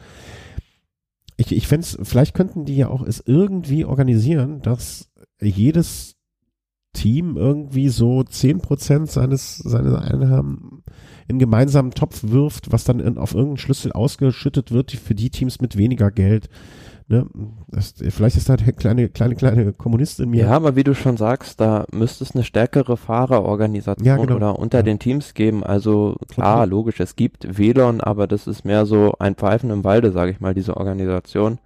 Ich, 1.35 1.51
ich 1.53 1.67
fände 1.67 1.87
vielleicht 2.03 2.33
könnten 2.33 2.65
die 2.65 2.75
ja 2.75 2.89
auch 2.89 3.01
es 3.01 3.23
irgendwie 3.25 3.85
organisieren, 3.85 4.61
dass 4.61 5.09
jedes 5.41 6.15
Team 6.93 7.37
irgendwie 7.37 7.89
so 7.89 8.21
10% 8.21 9.07
seines, 9.07 9.57
seiner 9.57 10.01
Einnahmen 10.01 10.83
in 11.27 11.39
gemeinsamen 11.39 11.91
Topf 11.91 12.23
wirft, 12.23 12.71
was 12.71 12.83
dann 12.83 12.99
in, 12.99 13.17
auf 13.17 13.33
irgendeinen 13.33 13.57
Schlüssel 13.57 13.91
ausgeschüttet 13.91 14.71
wird 14.71 14.91
für 14.91 15.15
die 15.15 15.29
Teams 15.29 15.61
mit 15.61 15.77
weniger 15.77 16.11
Geld. 16.11 16.49
Ne? 17.11 17.25
Das, 17.69 17.95
vielleicht 18.09 18.37
ist 18.37 18.47
da 18.49 18.55
der 18.55 18.71
kleine, 18.71 19.09
kleine, 19.09 19.35
kleine 19.35 19.73
Kommunist 19.73 20.19
in 20.19 20.29
mir. 20.29 20.43
Ja, 20.45 20.51
aber 20.51 20.75
wie 20.75 20.83
du 20.83 20.93
schon 20.93 21.17
sagst, 21.17 21.59
da 21.59 21.85
müsste 21.91 22.23
es 22.23 22.35
eine 22.35 22.43
stärkere 22.43 22.97
Fahrerorganisation 22.97 24.05
Ja, 24.05 24.17
genau. 24.17 24.35
oder 24.35 24.59
unter 24.59 24.77
Ja. 24.79 24.83
den 24.83 24.99
Teams 24.99 25.33
geben. 25.33 25.63
Also 25.63 26.17
klar, 26.29 26.59
Okay. 26.61 26.69
logisch, 26.69 26.99
es 26.99 27.15
gibt 27.15 27.57
WLAN, 27.57 27.99
aber 27.99 28.27
das 28.27 28.45
ist 28.45 28.63
mehr 28.63 28.85
so 28.85 29.13
ein 29.19 29.33
Pfeifen 29.35 29.71
im 29.71 29.83
Walde, 29.83 30.11
sage 30.11 30.31
ich 30.31 30.39
mal, 30.39 30.53
diese 30.53 30.77
Organisation, 30.77 31.57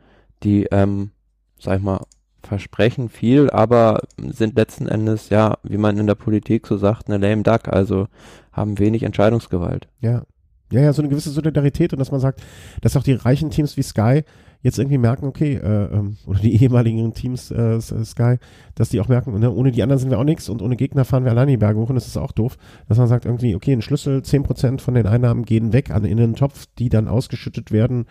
die, 0.44 0.64
ähm, 0.72 1.12
sag 1.60 1.78
ich 1.78 1.84
mal, 1.84 2.02
versprechen 2.42 3.10
viel, 3.10 3.50
aber 3.50 4.02
sind 4.18 4.56
letzten 4.56 4.88
Endes, 4.88 5.30
ja, 5.30 5.58
wie 5.64 5.78
man 5.78 5.98
in 5.98 6.08
der 6.08 6.16
Politik 6.16 6.68
so 6.68 6.78
sagt, 6.78 7.10
eine 7.10 7.18
lame 7.26 7.44
duck, 7.44 7.68
also 7.68 8.08
haben 8.52 8.80
wenig 8.80 9.04
Entscheidungsgewalt. 9.04 9.88
Ja. 10.00 10.24
Ja, 10.72 10.82
ja, 10.82 10.94
so 10.94 11.02
eine 11.02 11.10
gewisse 11.10 11.30
Solidarität 11.30 11.94
und 11.94 12.00
dass 12.00 12.12
man 12.12 12.20
sagt, 12.20 12.42
dass 12.82 12.98
auch 12.98 13.04
die 13.04 13.14
reichen 13.14 13.50
Teams 13.52 13.78
wie 13.78 13.84
Sky 13.84 14.24
jetzt 14.64 14.80
irgendwie 14.80 14.98
merken, 14.98 15.26
okay, 15.28 15.54
äh, 15.56 15.86
ähm, 15.94 16.18
oder 16.26 16.40
die 16.40 16.56
ehemaligen 16.64 17.14
Teams 17.14 17.52
äh, 17.52 17.76
S- 17.76 17.94
Sky, 18.06 18.38
dass 18.76 18.90
die 18.90 19.00
auch 19.00 19.08
merken, 19.08 19.38
ne, 19.40 19.52
ohne 19.52 19.72
die 19.72 19.84
anderen 19.84 20.00
sind 20.00 20.10
wir 20.10 20.18
auch 20.18 20.24
nichts 20.24 20.50
und 20.50 20.62
ohne 20.64 20.76
Gegner 20.76 21.06
fahren 21.06 21.26
wir 21.26 21.32
alleine 21.32 21.52
die 21.52 21.58
Berge 21.58 21.80
hoch 21.80 21.90
und 21.90 21.96
das 21.96 22.08
ist 22.08 22.18
auch 22.18 22.32
doof, 22.32 22.58
dass 22.88 22.98
man 22.98 23.08
sagt 23.08 23.26
irgendwie, 23.26 23.56
okay, 23.56 23.74
ein 23.74 23.82
Schlüssel, 23.84 24.22
10% 24.24 24.80
von 24.82 24.96
den 24.96 25.06
Einnahmen 25.06 25.46
gehen 25.46 25.74
weg 25.74 25.92
an 25.92 26.06
in 26.06 26.18
den 26.18 26.34
Topf, 26.36 26.66
die 26.80 26.90
dann 26.90 27.08
ausgeschüttet 27.08 27.72
werden 27.72 28.06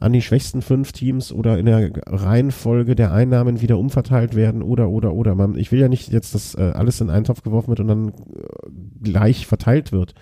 an 0.00 0.12
die 0.12 0.22
schwächsten 0.22 0.62
fünf 0.62 0.90
Teams 0.90 1.32
oder 1.32 1.58
in 1.58 1.66
der 1.66 1.92
Reihenfolge 2.06 2.96
der 2.96 3.12
Einnahmen 3.12 3.60
wieder 3.60 3.78
umverteilt 3.78 4.34
werden 4.34 4.60
oder 4.60 4.88
oder 4.90 5.12
oder. 5.14 5.36
Man, 5.36 5.54
ich 5.56 5.70
will 5.70 5.78
ja 5.78 5.88
nicht 5.88 6.10
jetzt, 6.12 6.34
dass 6.34 6.56
äh, 6.56 6.72
alles 6.74 7.00
in 7.00 7.08
einen 7.08 7.22
Topf 7.24 7.42
geworfen 7.42 7.68
wird 7.68 7.78
und 7.78 7.86
dann 7.86 8.08
äh, 8.08 8.12
gleich 9.00 9.46
verteilt 9.46 9.92
wird. 9.92 10.14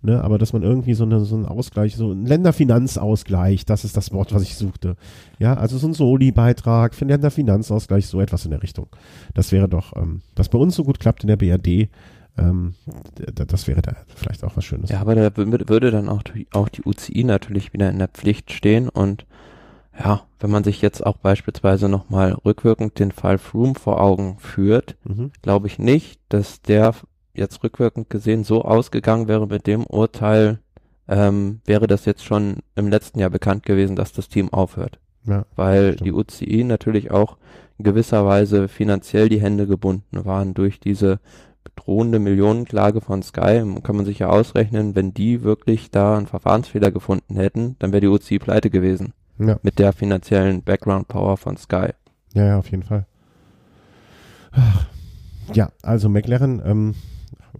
Ne, 0.00 0.22
aber 0.22 0.38
dass 0.38 0.52
man 0.52 0.62
irgendwie 0.62 0.94
so, 0.94 1.02
eine, 1.02 1.24
so 1.24 1.34
einen 1.34 1.44
Ausgleich, 1.46 1.96
so 1.96 2.12
ein 2.12 2.24
Länderfinanzausgleich, 2.24 3.64
das 3.66 3.84
ist 3.84 3.96
das 3.96 4.12
Wort, 4.12 4.32
was 4.32 4.42
ich 4.42 4.54
suchte. 4.56 4.94
Ja, 5.40 5.54
also 5.54 5.76
so 5.76 5.88
ein 5.88 5.92
Soli-Beitrag 5.92 6.94
für 6.94 7.02
einen 7.02 7.10
Länderfinanzausgleich, 7.10 8.06
so 8.06 8.20
etwas 8.20 8.44
in 8.44 8.52
der 8.52 8.62
Richtung. 8.62 8.86
Das 9.34 9.50
wäre 9.50 9.68
doch, 9.68 9.96
ähm, 9.96 10.20
was 10.36 10.48
bei 10.48 10.58
uns 10.58 10.76
so 10.76 10.84
gut 10.84 11.00
klappt 11.00 11.24
in 11.24 11.28
der 11.28 11.36
BRD, 11.36 11.88
ähm, 12.38 12.74
das 13.34 13.66
wäre 13.66 13.82
da 13.82 13.96
vielleicht 14.14 14.44
auch 14.44 14.56
was 14.56 14.64
Schönes. 14.64 14.90
Ja, 14.90 15.00
aber 15.00 15.16
da 15.16 15.26
wür- 15.26 15.68
würde 15.68 15.90
dann 15.90 16.08
auch 16.08 16.22
die, 16.22 16.46
auch 16.52 16.68
die 16.68 16.82
UCI 16.84 17.24
natürlich 17.24 17.72
wieder 17.72 17.90
in 17.90 17.98
der 17.98 18.06
Pflicht 18.08 18.52
stehen 18.52 18.88
und 18.88 19.26
ja, 19.98 20.22
wenn 20.38 20.50
man 20.50 20.62
sich 20.62 20.80
jetzt 20.80 21.04
auch 21.04 21.16
beispielsweise 21.16 21.88
nochmal 21.88 22.34
rückwirkend 22.44 23.00
den 23.00 23.10
Fall 23.10 23.38
Froome 23.38 23.74
vor 23.74 24.00
Augen 24.00 24.36
führt, 24.38 24.96
Mhm. 25.02 25.32
glaube 25.42 25.66
ich 25.66 25.80
nicht, 25.80 26.20
dass 26.28 26.62
der 26.62 26.94
jetzt 27.38 27.62
rückwirkend 27.62 28.10
gesehen 28.10 28.44
so 28.44 28.62
ausgegangen 28.62 29.28
wäre 29.28 29.46
mit 29.46 29.66
dem 29.66 29.84
Urteil, 29.84 30.58
ähm, 31.08 31.60
wäre 31.64 31.86
das 31.86 32.04
jetzt 32.04 32.24
schon 32.24 32.56
im 32.76 32.88
letzten 32.88 33.18
Jahr 33.18 33.30
bekannt 33.30 33.64
gewesen, 33.64 33.96
dass 33.96 34.12
das 34.12 34.28
Team 34.28 34.52
aufhört. 34.52 34.98
Ja, 35.24 35.44
weil 35.56 35.96
die 35.96 36.12
UCI 36.12 36.64
natürlich 36.64 37.10
auch 37.10 37.36
in 37.78 37.84
gewisser 37.84 38.24
Weise 38.24 38.68
finanziell 38.68 39.28
die 39.28 39.40
Hände 39.40 39.66
gebunden 39.66 40.24
waren 40.24 40.54
durch 40.54 40.80
diese 40.80 41.20
bedrohende 41.64 42.18
Millionenklage 42.18 43.00
von 43.00 43.22
Sky. 43.22 43.62
Kann 43.82 43.96
man 43.96 44.04
sich 44.04 44.20
ja 44.20 44.28
ausrechnen, 44.28 44.94
wenn 44.94 45.14
die 45.14 45.42
wirklich 45.42 45.90
da 45.90 46.16
einen 46.16 46.26
Verfahrensfehler 46.26 46.90
gefunden 46.90 47.36
hätten, 47.36 47.76
dann 47.78 47.92
wäre 47.92 48.00
die 48.00 48.08
UCI 48.08 48.38
pleite 48.38 48.70
gewesen. 48.70 49.12
Ja. 49.38 49.58
Mit 49.62 49.78
der 49.78 49.92
finanziellen 49.92 50.62
Background 50.62 51.08
Power 51.08 51.36
von 51.36 51.56
Sky. 51.56 51.90
Ja, 52.34 52.44
ja, 52.44 52.58
auf 52.58 52.70
jeden 52.70 52.82
Fall. 52.82 53.06
Ja, 55.52 55.70
also 55.82 56.08
McLaren, 56.08 56.60
ähm, 56.64 56.94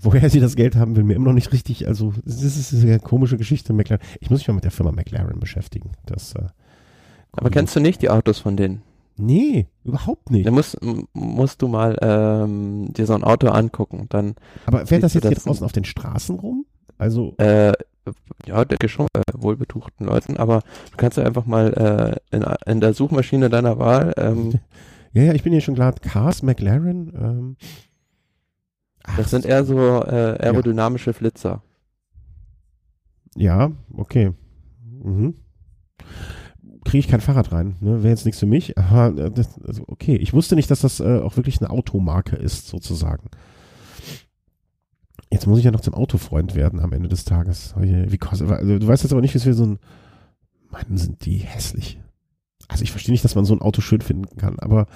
woher 0.00 0.30
sie 0.30 0.40
das 0.40 0.56
Geld 0.56 0.76
haben, 0.76 0.96
will 0.96 1.04
mir 1.04 1.14
immer 1.14 1.26
noch 1.26 1.34
nicht 1.34 1.52
richtig, 1.52 1.86
also 1.86 2.12
das 2.24 2.42
ist 2.42 2.74
eine 2.74 3.00
komische 3.00 3.36
Geschichte, 3.36 3.72
McLaren. 3.72 4.02
Ich 4.20 4.30
muss 4.30 4.40
mich 4.40 4.48
mal 4.48 4.54
mit 4.54 4.64
der 4.64 4.70
Firma 4.70 4.92
McLaren 4.92 5.40
beschäftigen. 5.40 5.92
Das, 6.06 6.34
äh, 6.34 6.46
Aber 7.32 7.50
kennst 7.50 7.76
du 7.76 7.80
nicht 7.80 8.02
die 8.02 8.10
Autos 8.10 8.38
von 8.38 8.56
denen? 8.56 8.82
Nee, 9.16 9.66
überhaupt 9.84 10.30
nicht. 10.30 10.46
Dann 10.46 10.54
musst, 10.54 10.78
musst 11.12 11.60
du 11.60 11.68
mal 11.68 11.96
ähm, 12.00 12.92
dir 12.92 13.04
so 13.04 13.14
ein 13.14 13.24
Auto 13.24 13.48
angucken. 13.48 14.06
Dann 14.08 14.36
Aber 14.64 14.86
fährt 14.86 15.02
das 15.02 15.14
jetzt 15.14 15.26
hier 15.26 15.36
draußen 15.36 15.64
auf 15.64 15.72
den 15.72 15.84
Straßen 15.84 16.38
rum? 16.38 16.66
Also. 16.98 17.34
Äh, 17.38 17.72
ja, 18.46 18.64
denke 18.64 18.88
schon, 18.88 19.08
äh, 19.12 19.20
wohlbetuchten 19.34 20.06
Leuten, 20.06 20.38
aber 20.38 20.62
du 20.90 20.96
kannst 20.96 21.18
ja 21.18 21.24
einfach 21.24 21.44
mal 21.44 22.20
äh, 22.32 22.36
in, 22.36 22.46
in 22.64 22.80
der 22.80 22.94
Suchmaschine 22.94 23.50
deiner 23.50 23.78
Wahl. 23.78 24.14
Ähm, 24.16 24.60
ja, 25.12 25.24
ja, 25.24 25.32
ich 25.34 25.42
bin 25.42 25.52
hier 25.52 25.60
schon 25.60 25.74
klar. 25.74 25.92
Cars, 25.92 26.42
McLaren. 26.42 27.12
Ähm, 27.14 27.56
das 29.16 29.30
sind 29.30 29.44
eher 29.44 29.64
so 29.64 29.78
äh, 29.78 30.36
aerodynamische 30.40 31.10
ja. 31.10 31.14
Flitzer. 31.14 31.62
Ja, 33.36 33.70
okay. 33.96 34.32
Mhm 35.02 35.34
kriege 36.88 37.00
ich 37.00 37.08
kein 37.08 37.20
Fahrrad 37.20 37.52
rein. 37.52 37.76
Ne? 37.80 38.02
Wäre 38.02 38.08
jetzt 38.08 38.24
nichts 38.24 38.40
für 38.40 38.46
mich. 38.46 38.76
Aber 38.78 39.16
äh, 39.16 39.30
das, 39.30 39.60
also 39.62 39.84
okay, 39.86 40.16
ich 40.16 40.32
wusste 40.32 40.56
nicht, 40.56 40.70
dass 40.70 40.80
das 40.80 41.00
äh, 41.00 41.20
auch 41.20 41.36
wirklich 41.36 41.60
eine 41.60 41.70
Automarke 41.70 42.36
ist, 42.36 42.66
sozusagen. 42.66 43.28
Jetzt 45.30 45.46
muss 45.46 45.58
ich 45.58 45.64
ja 45.64 45.70
noch 45.70 45.82
zum 45.82 45.94
Autofreund 45.94 46.54
werden 46.54 46.80
am 46.80 46.92
Ende 46.92 47.08
des 47.08 47.24
Tages. 47.24 47.74
Wie 47.76 48.16
kostet, 48.16 48.50
also, 48.50 48.78
du 48.78 48.86
weißt 48.86 49.02
jetzt 49.02 49.12
aber 49.12 49.20
nicht, 49.20 49.34
wie 49.34 49.40
viel 49.40 49.52
so 49.52 49.64
ein. 49.64 49.78
Meinen 50.70 50.98
sind 50.98 51.24
die 51.24 51.38
hässlich. 51.38 51.98
Also 52.68 52.82
ich 52.82 52.90
verstehe 52.90 53.12
nicht, 53.12 53.24
dass 53.24 53.34
man 53.34 53.46
so 53.46 53.54
ein 53.54 53.62
Auto 53.62 53.80
schön 53.80 54.02
finden 54.02 54.36
kann, 54.36 54.58
aber 54.58 54.86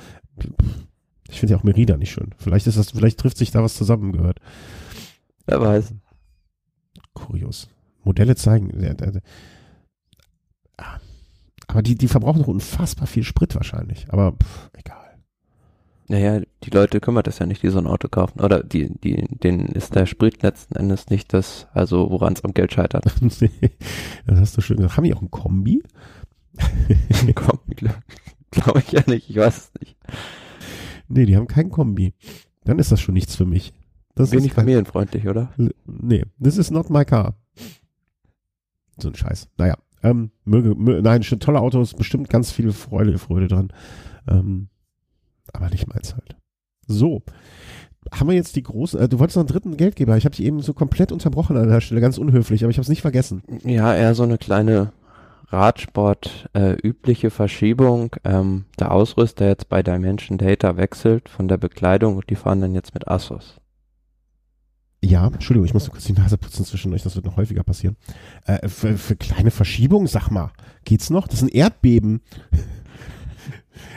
ich 1.33 1.41
finde 1.41 1.55
ja 1.55 1.59
auch 1.59 1.65
Merida 1.65 1.97
nicht 1.97 2.13
schön. 2.13 2.35
Vielleicht 2.37 2.67
ist 2.67 2.77
das, 2.77 2.91
vielleicht 2.91 3.19
trifft 3.19 3.39
sich 3.39 3.51
da 3.51 3.63
was 3.63 3.75
zusammengehört. 3.75 4.39
Wer 5.47 5.61
weiß. 5.61 5.95
Kurios. 7.15 7.69
Modelle 8.05 8.37
zeigen. 8.37 8.71
Aber 11.67 11.83
die, 11.83 11.95
die 11.95 12.09
verbrauchen 12.09 12.43
doch 12.43 12.49
unfassbar 12.49 13.07
viel 13.07 13.25
Sprit 13.25 13.55
wahrscheinlich. 13.55 14.07
Aber 14.11 14.33
pff, 14.33 14.71
egal. 14.75 14.99
Naja, 16.09 16.43
die 16.65 16.71
Leute 16.71 17.01
kümmert 17.01 17.27
das 17.27 17.39
ja 17.39 17.47
nicht, 17.47 17.63
die 17.63 17.71
so 17.71 17.79
ein 17.79 17.87
Auto 17.87 18.09
kaufen. 18.09 18.41
Oder 18.41 18.63
die, 18.63 18.91
die, 19.01 19.27
denen 19.39 19.69
ist 19.69 19.95
der 19.95 20.05
Sprit 20.05 20.43
letzten 20.43 20.77
Endes 20.77 21.09
nicht 21.09 21.33
das, 21.33 21.67
also 21.73 22.11
woran 22.11 22.35
es 22.35 22.45
am 22.45 22.53
Geld 22.53 22.75
scheitert. 22.75 23.07
nee, 23.41 23.71
das 24.27 24.39
hast 24.39 24.57
du 24.57 24.61
schön 24.61 24.77
gesagt. 24.77 24.99
Haben 24.99 25.05
die 25.05 25.15
auch 25.15 25.23
ein 25.23 25.31
Kombi? 25.31 25.83
Kombi, 27.35 27.75
glaube 27.75 28.03
glaub 28.51 28.77
ich 28.77 28.93
ja 28.93 29.03
nicht, 29.07 29.31
ich 29.31 29.37
weiß 29.37 29.57
es 29.57 29.71
nicht. 29.81 29.97
Nee, 31.13 31.27
die 31.27 31.37
haben 31.37 31.47
kein 31.47 31.71
Kombi. 31.71 32.15
Dann 32.65 32.79
ist 32.79 32.91
das 32.91 33.01
schon 33.01 33.15
nichts 33.15 33.37
für 33.37 33.45
mich. 33.45 33.73
Das 34.15 34.33
Wenig 34.33 34.53
familienfreundlich, 34.53 35.29
oder? 35.29 35.53
Nee, 35.87 36.25
this 36.43 36.59
is 36.59 36.71
not 36.71 36.91
my 36.91 37.05
car. 37.05 37.35
So 38.99 39.09
ein 39.09 39.15
Scheiß. 39.15 39.49
Naja, 39.59 39.77
ähm, 40.03 40.31
möge, 40.45 40.75
möge, 40.75 41.03
nein, 41.03 41.23
schon 41.23 41.41
tolle 41.41 41.61
Autos, 41.61 41.95
bestimmt 41.95 42.29
ganz 42.29 42.51
viel 42.51 42.73
Freude, 42.73 43.19
Freude 43.19 43.49
dran. 43.49 43.73
Ähm, 44.29 44.69
aber 45.53 45.69
nicht 45.69 45.87
meins 45.87 46.15
halt. 46.15 46.37
So. 46.87 47.23
Haben 48.11 48.29
wir 48.29 48.35
jetzt 48.35 48.57
die 48.57 48.63
großen, 48.63 48.99
äh, 48.99 49.09
du 49.09 49.19
wolltest 49.19 49.37
noch 49.37 49.43
einen 49.43 49.49
dritten 49.49 49.77
Geldgeber. 49.77 50.17
Ich 50.17 50.25
habe 50.25 50.35
dich 50.35 50.45
eben 50.45 50.61
so 50.61 50.73
komplett 50.75 51.13
unterbrochen 51.13 51.57
an 51.57 51.69
der 51.69 51.81
Stelle, 51.81 52.01
ganz 52.01 52.19
unhöflich, 52.19 52.65
aber 52.65 52.71
ich 52.71 52.77
habe 52.77 52.83
es 52.83 52.89
nicht 52.89 53.03
vergessen. 53.03 53.43
Ja, 53.65 53.95
eher 53.95 54.15
so 54.15 54.25
eine 54.25 54.39
kleine 54.39 54.93
Radsport 55.53 56.49
äh, 56.55 56.73
übliche 56.73 57.31
Verschiebung. 57.31 58.17
Ähm, 58.25 58.65
der 58.79 58.93
Ausrüster 58.93 59.47
jetzt 59.47 59.69
bei 59.69 59.83
Dimension 59.83 60.39
Data 60.39 60.77
wechselt 60.77 61.29
von 61.29 61.49
der 61.49 61.59
Bekleidung 61.59 62.17
und 62.17 62.31
die 62.31 62.37
fahren 62.37 62.61
dann 62.61 62.75
jetzt 62.75 62.95
mit 62.95 63.09
Asos. 63.09 63.61
Ja, 65.05 65.27
Entschuldigung, 65.27 65.67
ich 65.67 65.75
muss 65.75 65.91
kurz 65.91 66.05
die 66.05 66.13
Nase 66.13 66.39
putzen 66.39 66.65
zwischen 66.65 66.95
euch, 66.95 67.03
das 67.03 67.17
wird 67.17 67.27
noch 67.27 67.37
häufiger 67.37 67.65
passieren. 67.65 67.97
Äh, 68.47 68.69
für, 68.69 68.97
für 68.97 69.17
kleine 69.17 69.51
Verschiebungen, 69.51 70.07
sag 70.07 70.31
mal, 70.31 70.53
geht's 70.85 71.11
noch? 71.11 71.27
Das 71.27 71.39
ist 71.39 71.43
ein 71.43 71.49
Erdbeben. 71.49 72.21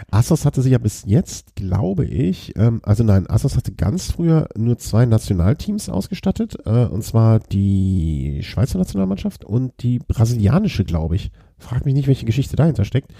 Asos 0.09 0.45
hatte 0.45 0.63
sich 0.63 0.71
ja 0.71 0.79
bis 0.79 1.03
jetzt, 1.05 1.55
glaube 1.55 2.05
ich, 2.05 2.53
ähm, 2.57 2.81
also 2.83 3.03
nein, 3.03 3.29
Asos 3.29 3.55
hatte 3.55 3.73
ganz 3.73 4.11
früher 4.11 4.49
nur 4.55 4.79
zwei 4.79 5.05
Nationalteams 5.05 5.89
ausgestattet, 5.89 6.57
äh, 6.65 6.85
und 6.85 7.03
zwar 7.03 7.39
die 7.39 8.41
Schweizer 8.41 8.79
Nationalmannschaft 8.79 9.45
und 9.45 9.83
die 9.83 9.99
brasilianische, 9.99 10.85
glaube 10.85 11.17
ich. 11.17 11.31
Frag 11.57 11.85
mich 11.85 11.93
nicht, 11.93 12.07
welche 12.07 12.25
Geschichte 12.25 12.55
dahinter 12.55 12.85
steckt. 12.85 13.13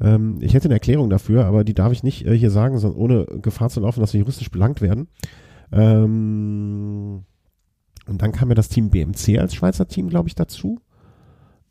Ähm, 0.00 0.38
ich 0.40 0.54
hätte 0.54 0.66
eine 0.66 0.74
Erklärung 0.74 1.10
dafür, 1.10 1.44
aber 1.46 1.64
die 1.64 1.74
darf 1.74 1.92
ich 1.92 2.02
nicht 2.02 2.26
äh, 2.26 2.36
hier 2.36 2.50
sagen, 2.50 2.78
sondern 2.78 3.00
ohne 3.00 3.24
Gefahr 3.40 3.70
zu 3.70 3.80
laufen, 3.80 4.00
dass 4.00 4.12
wir 4.12 4.20
juristisch 4.20 4.50
belangt 4.50 4.80
werden. 4.80 5.08
Ähm, 5.72 7.24
und 8.06 8.22
dann 8.22 8.32
kam 8.32 8.48
ja 8.48 8.54
das 8.54 8.68
Team 8.68 8.90
BMC 8.90 9.38
als 9.38 9.54
Schweizer 9.54 9.88
Team, 9.88 10.08
glaube 10.08 10.28
ich, 10.28 10.34
dazu. 10.34 10.80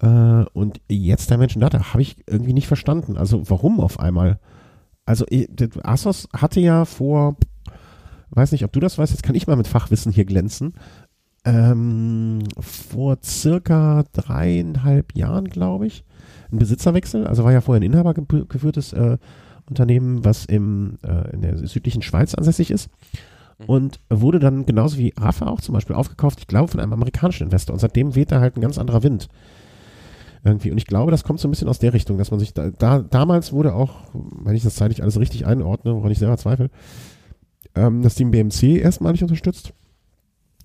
Äh, 0.01 0.45
und 0.53 0.81
jetzt 0.89 1.29
der 1.29 1.37
Menschen 1.37 1.61
Data 1.61 1.93
habe 1.93 2.01
ich 2.01 2.17
irgendwie 2.27 2.53
nicht 2.53 2.67
verstanden. 2.67 3.17
Also 3.17 3.49
warum 3.49 3.79
auf 3.79 3.99
einmal? 3.99 4.39
Also 5.05 5.25
Asos 5.83 6.27
hatte 6.33 6.59
ja 6.59 6.85
vor, 6.85 7.35
weiß 8.31 8.51
nicht, 8.51 8.63
ob 8.63 8.71
du 8.71 8.79
das 8.79 8.97
weißt, 8.97 9.11
jetzt 9.11 9.23
kann 9.23 9.35
ich 9.35 9.47
mal 9.47 9.57
mit 9.57 9.67
Fachwissen 9.67 10.11
hier 10.11 10.25
glänzen. 10.25 10.73
Ähm, 11.45 12.39
vor 12.59 13.17
circa 13.23 14.03
dreieinhalb 14.13 15.15
Jahren, 15.15 15.45
glaube 15.45 15.87
ich, 15.87 16.05
ein 16.51 16.59
Besitzerwechsel. 16.59 17.27
Also 17.27 17.43
war 17.43 17.51
ja 17.51 17.61
vorher 17.61 17.81
ein 17.81 17.83
Inhaber 17.83 18.13
geführtes 18.13 18.93
äh, 18.93 19.17
Unternehmen, 19.67 20.23
was 20.23 20.45
im, 20.45 20.99
äh, 21.03 21.33
in 21.33 21.41
der 21.41 21.57
südlichen 21.67 22.01
Schweiz 22.01 22.33
ansässig 22.33 22.71
ist. 22.71 22.89
Mhm. 23.59 23.65
und 23.65 23.99
wurde 24.09 24.39
dann 24.39 24.65
genauso 24.65 24.97
wie 24.97 25.13
Rafa 25.17 25.47
auch 25.47 25.61
zum 25.61 25.73
Beispiel 25.73 25.95
aufgekauft, 25.95 26.39
ich 26.39 26.47
glaube, 26.47 26.69
von 26.69 26.79
einem 26.79 26.93
amerikanischen 26.93 27.43
Investor. 27.43 27.73
Und 27.73 27.79
seitdem 27.79 28.15
weht 28.15 28.31
da 28.31 28.39
halt 28.39 28.57
ein 28.57 28.61
ganz 28.61 28.77
anderer 28.77 29.03
Wind. 29.03 29.27
Irgendwie. 30.43 30.71
Und 30.71 30.77
ich 30.77 30.87
glaube, 30.87 31.11
das 31.11 31.23
kommt 31.23 31.39
so 31.39 31.47
ein 31.47 31.51
bisschen 31.51 31.69
aus 31.69 31.79
der 31.79 31.93
Richtung, 31.93 32.17
dass 32.17 32.31
man 32.31 32.39
sich 32.39 32.53
da, 32.53 32.69
da 32.69 32.99
damals 32.99 33.53
wurde 33.53 33.73
auch, 33.73 34.01
wenn 34.13 34.55
ich 34.55 34.63
das 34.63 34.75
zeitlich 34.75 35.01
alles 35.01 35.19
richtig 35.19 35.45
einordne, 35.45 35.95
woran 35.95 36.11
ich 36.11 36.19
selber 36.19 36.37
zweifle, 36.37 36.69
ähm, 37.75 38.01
das 38.01 38.15
Team 38.15 38.31
BMC 38.31 38.81
erstmalig 38.81 39.21
unterstützt. 39.21 39.73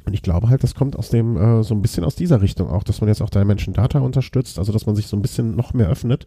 Und 0.09 0.15
ich 0.15 0.23
glaube 0.23 0.49
halt, 0.49 0.63
das 0.63 0.75
kommt 0.75 0.97
aus 0.97 1.11
dem, 1.11 1.37
äh, 1.37 1.63
so 1.63 1.75
ein 1.75 1.83
bisschen 1.83 2.05
aus 2.05 2.17
dieser 2.17 2.43
Richtung 2.43 2.69
auch, 2.69 2.83
dass 2.83 3.01
man 3.01 3.09
jetzt 3.09 3.23
auch 3.23 3.31
Dimension 3.31 3.75
Data 3.75 4.01
unterstützt, 4.01 4.59
also 4.59 4.73
dass 4.73 4.87
man 4.87 4.97
sich 4.97 5.07
so 5.07 5.17
ein 5.17 5.23
bisschen 5.23 5.55
noch 5.55 5.75
mehr 5.75 5.89
öffnet 5.89 6.27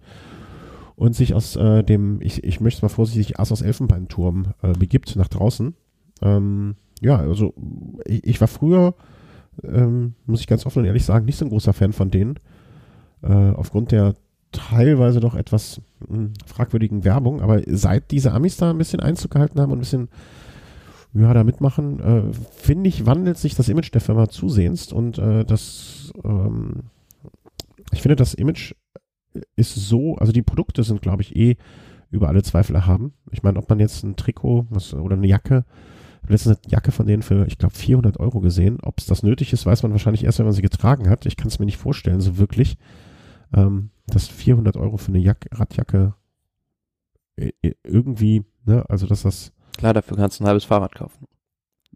und 0.96 1.16
sich 1.16 1.34
aus 1.34 1.56
äh, 1.56 1.84
dem, 1.84 2.22
ich, 2.22 2.44
ich 2.44 2.62
möchte 2.62 2.78
es 2.78 2.82
mal 2.84 2.90
vorsichtig, 2.90 3.40
Asos 3.40 3.62
Elfenbeinturm 3.62 4.54
äh, 4.62 4.74
begibt 4.74 5.16
nach 5.16 5.28
draußen 5.28 5.76
ähm, 6.22 6.76
ja, 7.02 7.18
also 7.18 7.54
ich, 8.06 8.24
ich 8.24 8.42
war 8.42 8.48
früher, 8.48 8.94
ähm, 9.64 10.14
muss 10.26 10.42
ich 10.42 10.48
ganz 10.48 10.66
offen 10.66 10.80
und 10.80 10.86
ehrlich 10.86 11.06
sagen, 11.06 11.26
nicht 11.26 11.38
so 11.38 11.46
ein 11.46 11.50
großer 11.50 11.74
Fan 11.74 11.94
von 11.94 12.12
denen. 12.12 12.36
Äh, 13.24 13.52
aufgrund 13.52 13.92
der 13.92 14.16
teilweise 14.52 15.20
doch 15.20 15.36
etwas 15.36 15.82
mh, 16.08 16.16
hm, 16.16 16.34
fragwürdigen 16.46 17.04
Werbung. 17.04 17.42
Aber 17.42 17.62
seit 17.68 18.12
diese 18.12 18.32
Amis 18.32 18.58
da 18.58 18.70
ein 18.70 18.78
bisschen 18.78 19.00
Einzug 19.00 19.32
gehalten 19.32 19.60
haben 19.60 19.72
und 19.72 19.80
ein 19.80 19.82
bisschen 19.82 20.10
ja, 21.14 21.34
da 21.34 21.44
mitmachen, 21.44 22.00
äh, 22.00 22.24
finde 22.52 22.90
ich, 22.90 23.06
wandelt 23.06 23.38
sich 23.38 23.56
das 23.56 23.70
Image 23.70 23.94
der 23.94 24.02
Firma 24.02 24.30
zusehends 24.30 24.94
und 24.94 25.18
äh, 25.18 25.44
das, 25.44 26.14
ähm, 26.24 26.84
ich 27.92 28.02
finde, 28.02 28.16
das 28.16 28.34
Image 28.34 28.74
ist 29.56 29.76
so, 29.76 30.16
also 30.16 30.32
die 30.32 30.42
Produkte 30.42 30.84
sind, 30.84 31.02
glaube 31.02 31.22
ich, 31.22 31.36
eh 31.36 31.58
über 32.10 32.28
alle 32.28 32.44
Zweifel 32.44 32.76
erhaben. 32.76 33.14
Ich 33.32 33.44
meine, 33.44 33.60
ob 33.60 33.70
man 33.70 33.80
jetzt 33.80 34.04
ein 34.04 34.16
Trikot 34.16 34.68
was, 34.70 34.94
oder 34.94 35.16
eine 35.16 35.28
Jacke 35.28 35.66
letztens 36.28 36.58
eine 36.58 36.72
Jacke 36.72 36.92
von 36.92 37.08
denen 37.08 37.22
für, 37.22 37.46
ich 37.48 37.58
glaube, 37.58 37.76
400 37.76 38.20
Euro 38.20 38.40
gesehen. 38.40 38.80
Ob 38.82 39.00
es 39.00 39.06
das 39.06 39.24
nötig 39.24 39.54
ist, 39.54 39.66
weiß 39.66 39.84
man 39.84 39.92
wahrscheinlich 39.92 40.24
erst, 40.24 40.40
wenn 40.40 40.46
man 40.46 40.54
sie 40.54 40.62
getragen 40.62 41.10
hat. 41.10 41.26
Ich 41.26 41.38
kann 41.38 41.48
es 41.48 41.60
mir 41.60 41.66
nicht 41.66 41.78
vorstellen, 41.78 42.22
so 42.22 42.38
wirklich, 42.38 42.78
ähm, 43.54 43.90
dass 44.08 44.28
400 44.28 44.78
Euro 44.78 44.98
für 44.98 45.10
eine 45.10 45.20
Jack 45.20 45.48
Radjacke 45.52 46.14
äh, 47.36 47.52
äh, 47.62 47.74
irgendwie, 47.84 48.44
ne, 48.66 48.86
also 48.90 49.08
dass 49.08 49.24
das. 49.24 49.54
Klar, 49.78 49.94
dafür 49.94 50.18
kannst 50.18 50.40
du 50.40 50.44
ein 50.44 50.48
halbes 50.48 50.66
Fahrrad 50.66 50.96
kaufen. 50.96 51.28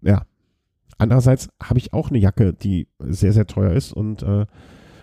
Ja. 0.01 0.25
Andererseits 0.97 1.49
habe 1.61 1.79
ich 1.79 1.93
auch 1.93 2.09
eine 2.09 2.19
Jacke, 2.19 2.53
die 2.53 2.87
sehr, 2.99 3.33
sehr 3.33 3.47
teuer 3.47 3.73
ist 3.73 3.91
und 3.91 4.23
äh, 4.23 4.45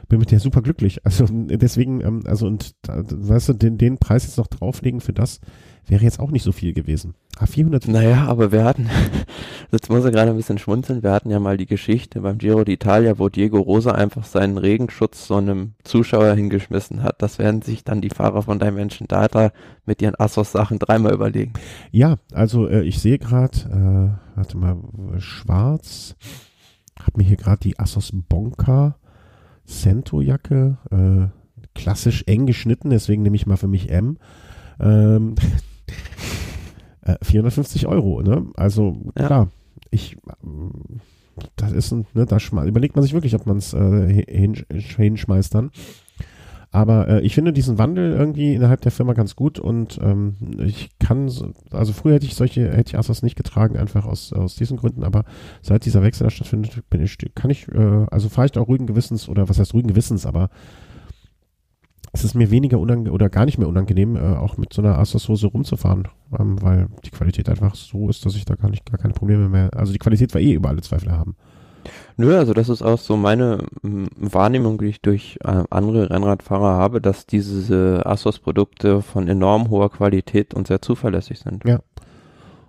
bin 0.09 0.18
mit 0.18 0.31
der 0.31 0.41
super 0.41 0.62
glücklich. 0.62 1.05
Also 1.05 1.27
deswegen, 1.31 2.01
ähm, 2.01 2.23
also 2.27 2.47
und 2.47 2.75
weißt 2.87 3.51
du, 3.51 3.53
den, 3.55 3.79
den 3.79 3.99
Preis 3.99 4.25
jetzt 4.25 4.39
noch 4.39 4.47
drauflegen 4.47 5.01
für 5.01 5.12
das 5.12 5.41
wäre 5.87 6.05
jetzt 6.05 6.20
auch 6.20 6.30
nicht 6.30 6.43
so 6.43 6.53
viel 6.53 6.72
gewesen. 6.72 7.14
Ah, 7.39 7.47
400. 7.47 7.89
Naja, 7.89 8.26
aber 8.26 8.53
wir 8.53 8.64
hatten, 8.64 8.89
jetzt 9.72 9.91
muss 9.91 10.05
er 10.05 10.11
gerade 10.11 10.30
ein 10.30 10.37
bisschen 10.37 10.59
schmunzeln, 10.59 11.03
wir 11.03 11.12
hatten 11.12 11.30
ja 11.30 11.41
mal 11.41 11.57
die 11.57 11.66
Geschichte 11.66 12.20
beim 12.20 12.39
Giro 12.39 12.61
d'Italia, 12.61 13.18
wo 13.18 13.28
Diego 13.28 13.59
Rosa 13.59 13.93
einfach 13.93 14.24
seinen 14.24 14.59
Regenschutz 14.59 15.26
so 15.26 15.37
einem 15.37 15.72
Zuschauer 15.83 16.35
hingeschmissen 16.35 17.03
hat. 17.03 17.20
Das 17.22 17.39
werden 17.39 17.62
sich 17.62 17.85
dann 17.85 18.01
die 18.01 18.11
Fahrer 18.11 18.43
von 18.43 18.59
Dimension 18.59 19.09
Data 19.09 19.51
mit 19.87 20.03
ihren 20.03 20.14
Assos-Sachen 20.14 20.78
dreimal 20.78 21.14
überlegen. 21.14 21.55
Ja, 21.91 22.16
also 22.33 22.68
äh, 22.68 22.83
ich 22.83 23.01
sehe 23.01 23.18
gerade, 23.18 23.59
äh, 24.35 24.37
warte 24.37 24.57
mal, 24.57 24.76
schwarz, 25.18 26.16
hab 27.01 27.16
mir 27.16 27.24
hier 27.24 27.37
gerade 27.37 27.61
die 27.61 27.78
Assos 27.78 28.12
Bonka 28.12 28.97
Cento-Jacke, 29.66 30.76
äh, 30.91 31.28
klassisch 31.74 32.24
eng 32.26 32.47
geschnitten, 32.47 32.91
deswegen 32.91 33.22
nehme 33.22 33.37
ich 33.37 33.47
mal 33.47 33.57
für 33.57 33.68
mich 33.68 33.91
M. 33.91 34.18
Ähm, 34.80 35.35
450 37.22 37.82
äh, 37.82 37.86
Euro, 37.86 38.22
ne? 38.22 38.47
Also 38.55 38.97
ja. 39.18 39.26
klar, 39.26 39.49
ich, 39.90 40.16
das 41.57 41.72
ist 41.72 41.93
ein, 41.93 42.07
ne, 42.14 42.26
da 42.26 42.38
überlegt 42.64 42.97
man 42.97 43.03
sich 43.03 43.12
wirklich, 43.12 43.34
ob 43.34 43.47
man 43.47 43.59
es 43.59 43.74
äh, 43.74 44.24
hinschmeißt 44.97 45.55
dann. 45.55 45.70
Aber 46.74 47.07
äh, 47.07 47.20
ich 47.20 47.34
finde 47.34 47.53
diesen 47.53 47.76
Wandel 47.76 48.12
irgendwie 48.12 48.55
innerhalb 48.55 48.80
der 48.80 48.93
Firma 48.93 49.12
ganz 49.12 49.36
gut 49.36 49.59
und 49.59 50.01
ähm, 50.03 50.36
ich 50.59 50.88
kann, 50.99 51.30
also 51.70 51.93
früher 51.93 52.14
hätte 52.14 52.24
ich 52.24 52.34
solche, 52.34 52.70
hätte 52.70 52.90
ich 52.90 52.99
Asos 52.99 53.22
nicht 53.22 53.36
getragen, 53.36 53.76
einfach 53.76 54.07
aus, 54.07 54.32
aus 54.32 54.57
diesen 54.57 54.78
Gründen, 54.78 55.05
aber 55.05 55.24
seit 55.61 55.84
dieser 55.84 56.03
Wechsel 56.03 56.24
da 56.24 56.30
stattfindet, 56.30 56.88
bin 56.88 57.03
ich, 57.03 57.18
kann 57.34 57.51
ich, 57.51 57.68
äh, 57.68 58.07
also 58.11 58.30
fahre 58.30 58.47
ich 58.47 58.53
da 58.53 58.62
auch 58.62 58.68
ruhigen 58.68 58.86
Gewissens 58.86 59.28
oder 59.28 59.51
was 59.51 59.59
heißt 59.59 59.74
ruhigen 59.74 59.88
Gewissens, 59.88 60.24
aber 60.24 60.49
es 62.12 62.24
ist 62.24 62.34
mir 62.34 62.50
weniger 62.50 62.78
unangenehm 62.78 63.14
oder 63.14 63.30
gar 63.30 63.46
nicht 63.46 63.58
mehr 63.58 63.68
unangenehm, 63.68 64.16
äh, 64.16 64.36
auch 64.36 64.58
mit 64.58 64.72
so 64.72 64.82
einer 64.82 64.98
Asos-Hose 64.98 65.46
rumzufahren, 65.46 66.08
ähm, 66.38 66.60
weil 66.60 66.88
die 67.04 67.10
Qualität 67.10 67.48
einfach 67.48 67.74
so 67.74 68.08
ist, 68.10 68.26
dass 68.26 68.36
ich 68.36 68.44
da 68.44 68.54
gar 68.54 68.68
nicht 68.68 68.84
gar 68.90 68.98
keine 68.98 69.14
Probleme 69.14 69.48
mehr. 69.48 69.70
Also 69.74 69.92
die 69.92 69.98
Qualität 69.98 70.34
war 70.34 70.40
eh 70.40 70.52
über 70.52 70.68
alle 70.68 70.82
Zweifel 70.82 71.10
haben. 71.10 71.36
Nö, 72.16 72.36
also 72.36 72.52
das 72.52 72.68
ist 72.68 72.82
auch 72.82 72.98
so 72.98 73.16
meine 73.16 73.64
Wahrnehmung, 73.82 74.78
die 74.78 74.86
ich 74.86 75.00
durch 75.00 75.38
äh, 75.42 75.64
andere 75.70 76.10
Rennradfahrer 76.10 76.76
habe, 76.76 77.00
dass 77.00 77.26
diese 77.26 78.02
Asos-Produkte 78.04 79.02
von 79.02 79.26
enorm 79.26 79.70
hoher 79.70 79.90
Qualität 79.90 80.54
und 80.54 80.68
sehr 80.68 80.82
zuverlässig 80.82 81.40
sind. 81.40 81.64
Ja. 81.64 81.80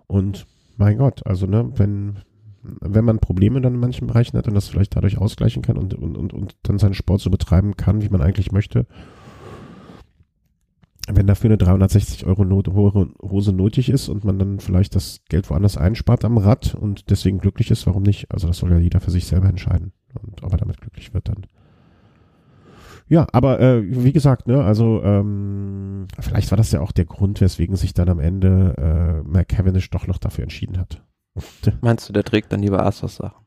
Und 0.08 0.48
mein 0.78 0.98
Gott, 0.98 1.26
also 1.28 1.46
ne, 1.46 1.70
wenn 1.76 2.20
wenn 2.64 3.04
man 3.04 3.20
Probleme 3.20 3.60
dann 3.60 3.74
in 3.74 3.80
manchen 3.82 4.08
Bereichen 4.08 4.38
hat 4.38 4.48
und 4.48 4.54
das 4.54 4.70
vielleicht 4.70 4.96
dadurch 4.96 5.18
ausgleichen 5.18 5.62
kann 5.62 5.78
und, 5.78 5.94
und, 5.96 6.16
und, 6.16 6.34
und 6.34 6.56
dann 6.64 6.80
seinen 6.80 6.94
Sport 6.94 7.20
so 7.20 7.30
betreiben 7.30 7.76
kann, 7.76 8.02
wie 8.02 8.08
man 8.08 8.22
eigentlich 8.22 8.54
möchte, 8.54 8.86
wenn 11.12 11.28
dafür 11.28 11.50
eine 11.50 11.58
360 11.58 12.26
Euro 12.26 12.46
Not 12.46 12.68
Hose 12.70 13.52
nötig 13.52 13.90
ist 13.90 14.08
und 14.08 14.24
man 14.24 14.40
dann 14.40 14.60
vielleicht 14.60 14.96
das 14.96 15.22
Geld 15.28 15.50
woanders 15.50 15.78
einspart 15.78 16.24
am 16.24 16.38
Rad 16.38 16.76
und 16.76 17.10
deswegen 17.10 17.40
glücklich 17.40 17.72
ist, 17.72 17.86
warum 17.88 18.04
nicht? 18.04 18.32
Also 18.32 18.48
das 18.48 18.58
soll 18.58 18.72
ja 18.72 18.78
jeder 18.78 19.02
für 19.02 19.12
sich 19.12 19.26
selber 19.26 19.50
entscheiden 19.50 19.92
und 20.22 20.44
ob 20.44 20.52
er 20.54 20.58
damit 20.58 20.80
glücklich 20.80 21.14
wird 21.14 21.28
dann. 21.28 21.46
Ja, 23.10 23.28
aber 23.34 23.60
äh, 23.60 23.84
wie 23.86 24.14
gesagt, 24.14 24.48
ne, 24.48 24.64
also 24.64 25.04
ähm, 25.04 26.08
vielleicht 26.20 26.52
war 26.52 26.58
das 26.58 26.72
ja 26.72 26.80
auch 26.80 26.94
der 26.94 27.06
Grund, 27.06 27.42
weswegen 27.42 27.76
sich 27.76 27.94
dann 27.94 28.08
am 28.08 28.20
Ende 28.20 29.24
äh, 29.36 29.44
Cavendish 29.44 29.90
doch 29.90 30.08
noch 30.08 30.18
dafür 30.18 30.44
entschieden 30.44 30.78
hat. 30.78 31.04
Meinst 31.82 32.08
du, 32.08 32.14
der 32.14 32.24
trägt 32.24 32.54
dann 32.54 32.62
lieber 32.62 32.86
Asos 32.86 33.18
Sachen? 33.18 33.44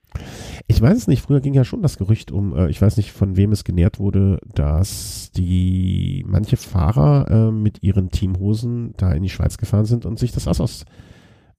Ich 0.67 0.81
weiß 0.81 0.97
es 0.97 1.07
nicht. 1.07 1.23
Früher 1.23 1.41
ging 1.41 1.55
ja 1.55 1.64
schon 1.64 1.83
das 1.83 1.97
Gerücht 1.97 2.33
um, 2.33 2.57
äh, 2.57 2.69
ich 2.69 2.81
weiß 2.81 2.97
nicht, 2.97 3.12
von 3.12 3.37
wem 3.37 3.53
es 3.53 3.64
genährt 3.64 3.99
wurde, 3.99 4.39
dass 4.55 5.31
die 5.33 6.25
manche 6.27 6.57
Fahrer 6.57 7.31
äh, 7.31 7.51
mit 7.53 7.83
ihren 7.83 8.11
Teamhosen 8.11 8.95
da 8.97 9.12
in 9.12 9.23
die 9.23 9.31
Schweiz 9.31 9.59
gefahren 9.59 9.87
sind 9.87 10.07
und 10.07 10.19
sich 10.19 10.33
das 10.33 10.49
Assos 10.49 10.85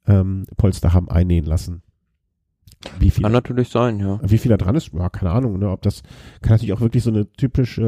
ähm, 0.05 0.45
Polster 0.57 0.93
haben 0.93 1.09
einnähen 1.09 1.45
lassen. 1.45 1.83
Wie 2.99 3.09
viel, 3.09 3.23
kann 3.23 3.31
natürlich 3.31 3.69
sein, 3.69 3.99
ja. 3.99 4.19
Wie 4.21 4.37
viel 4.37 4.49
da 4.49 4.57
dran 4.57 4.75
ist, 4.75 4.93
ja, 4.93 5.09
keine 5.09 5.31
Ahnung. 5.31 5.57
Ne, 5.59 5.69
ob 5.69 5.81
das 5.81 6.03
kann 6.41 6.51
natürlich 6.51 6.73
auch 6.73 6.81
wirklich 6.81 7.03
so 7.03 7.09
eine 7.09 7.31
typische 7.33 7.81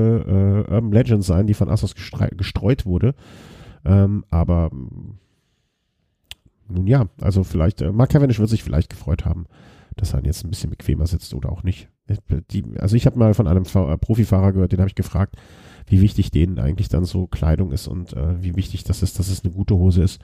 äh, 0.67 0.73
Urban 0.73 0.91
Legend 0.91 1.23
sein, 1.23 1.47
die 1.47 1.53
von 1.53 1.69
Assos 1.69 1.95
gestreut 1.95 2.85
wurde. 2.85 3.13
Ähm, 3.85 4.25
aber 4.29 4.71
nun 6.67 6.87
ja, 6.87 7.05
also 7.21 7.43
vielleicht, 7.43 7.81
äh, 7.81 7.91
Mark 7.91 8.11
Cavendish 8.11 8.39
wird 8.39 8.49
sich 8.49 8.63
vielleicht 8.63 8.89
gefreut 8.89 9.25
haben 9.25 9.45
dass 9.99 10.13
er 10.13 10.23
jetzt 10.23 10.43
ein 10.43 10.49
bisschen 10.49 10.69
bequemer 10.69 11.07
sitzt 11.07 11.33
oder 11.33 11.51
auch 11.51 11.63
nicht. 11.63 11.89
Die, 12.51 12.63
also 12.79 12.95
ich 12.95 13.05
habe 13.05 13.19
mal 13.19 13.33
von 13.33 13.47
einem 13.47 13.63
äh, 13.63 13.97
Profifahrer 13.97 14.53
gehört, 14.53 14.71
den 14.71 14.79
habe 14.79 14.89
ich 14.89 14.95
gefragt, 14.95 15.35
wie 15.87 16.01
wichtig 16.01 16.31
denen 16.31 16.59
eigentlich 16.59 16.89
dann 16.89 17.05
so 17.05 17.27
Kleidung 17.27 17.71
ist 17.71 17.87
und 17.87 18.13
äh, 18.13 18.41
wie 18.41 18.55
wichtig 18.55 18.83
das 18.83 19.03
ist, 19.03 19.19
dass 19.19 19.29
es 19.29 19.43
eine 19.43 19.53
gute 19.53 19.75
Hose 19.75 20.03
ist 20.03 20.21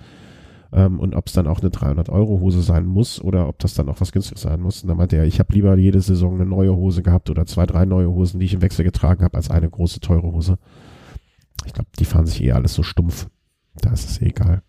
ähm, 0.71 0.99
und 0.99 1.15
ob 1.15 1.27
es 1.27 1.33
dann 1.33 1.47
auch 1.47 1.59
eine 1.59 1.69
300 1.69 2.09
Euro 2.09 2.39
Hose 2.39 2.61
sein 2.61 2.85
muss 2.85 3.21
oder 3.21 3.47
ob 3.47 3.59
das 3.59 3.73
dann 3.73 3.89
auch 3.89 4.01
was 4.01 4.11
günstiges 4.11 4.43
sein 4.43 4.61
muss. 4.61 4.83
Und 4.83 4.89
dann 4.89 4.97
meinte 4.97 5.17
er, 5.17 5.25
ich 5.25 5.39
habe 5.39 5.53
lieber 5.53 5.75
jede 5.77 6.01
Saison 6.01 6.35
eine 6.35 6.45
neue 6.45 6.75
Hose 6.75 7.03
gehabt 7.03 7.29
oder 7.29 7.45
zwei, 7.45 7.65
drei 7.65 7.85
neue 7.85 8.09
Hosen, 8.09 8.39
die 8.39 8.45
ich 8.45 8.53
im 8.53 8.61
Wechsel 8.61 8.83
getragen 8.83 9.23
habe, 9.23 9.37
als 9.37 9.49
eine 9.49 9.69
große 9.69 9.99
teure 9.99 10.31
Hose. 10.31 10.57
Ich 11.65 11.73
glaube, 11.73 11.89
die 11.99 12.05
fahren 12.05 12.25
sich 12.25 12.43
eh 12.43 12.51
alles 12.51 12.73
so 12.73 12.83
stumpf. 12.83 13.27
Da 13.81 13.91
ist 13.91 14.09
es 14.09 14.21
eh 14.21 14.27
egal. 14.27 14.63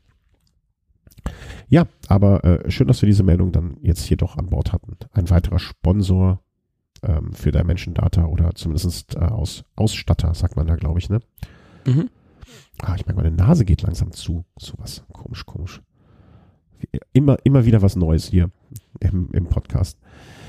Ja, 1.69 1.87
aber 2.09 2.45
äh, 2.45 2.71
schön, 2.71 2.87
dass 2.89 3.03
wir 3.03 3.07
diese 3.07 3.23
Meldung 3.23 3.53
dann 3.53 3.77
jetzt 3.83 4.05
hier 4.05 4.17
doch 4.17 4.37
an 4.37 4.47
Bord 4.47 4.73
hatten. 4.73 4.97
Ein 5.13 5.31
weiterer 5.31 5.59
Sponsor 5.59 6.41
ähm, 7.03 7.33
für 7.33 7.53
Dimension 7.53 7.95
Data 7.95 8.27
oder 8.27 8.55
zumindest 8.55 9.17
äh, 9.17 9.21
aus, 9.21 9.65
Ausstatter, 9.75 10.35
sagt 10.35 10.57
man 10.57 10.67
da, 10.67 10.77
glaube 10.77 10.99
ich, 10.99 11.09
ne? 11.09 11.21
Mhm. 11.87 12.11
Ah, 12.81 12.95
ich 12.97 13.07
meine, 13.07 13.17
meine 13.17 13.35
Nase 13.35 13.65
geht 13.65 13.83
langsam 13.83 14.13
zu. 14.13 14.45
Sowas. 14.59 15.05
Komisch, 15.13 15.47
komisch. 15.47 15.83
Immer, 17.13 17.39
immer 17.45 17.65
wieder 17.65 17.81
was 17.83 17.97
Neues 17.97 18.27
hier 18.29 18.51
im, 19.01 19.31
im 19.33 19.47
Podcast. 19.47 19.99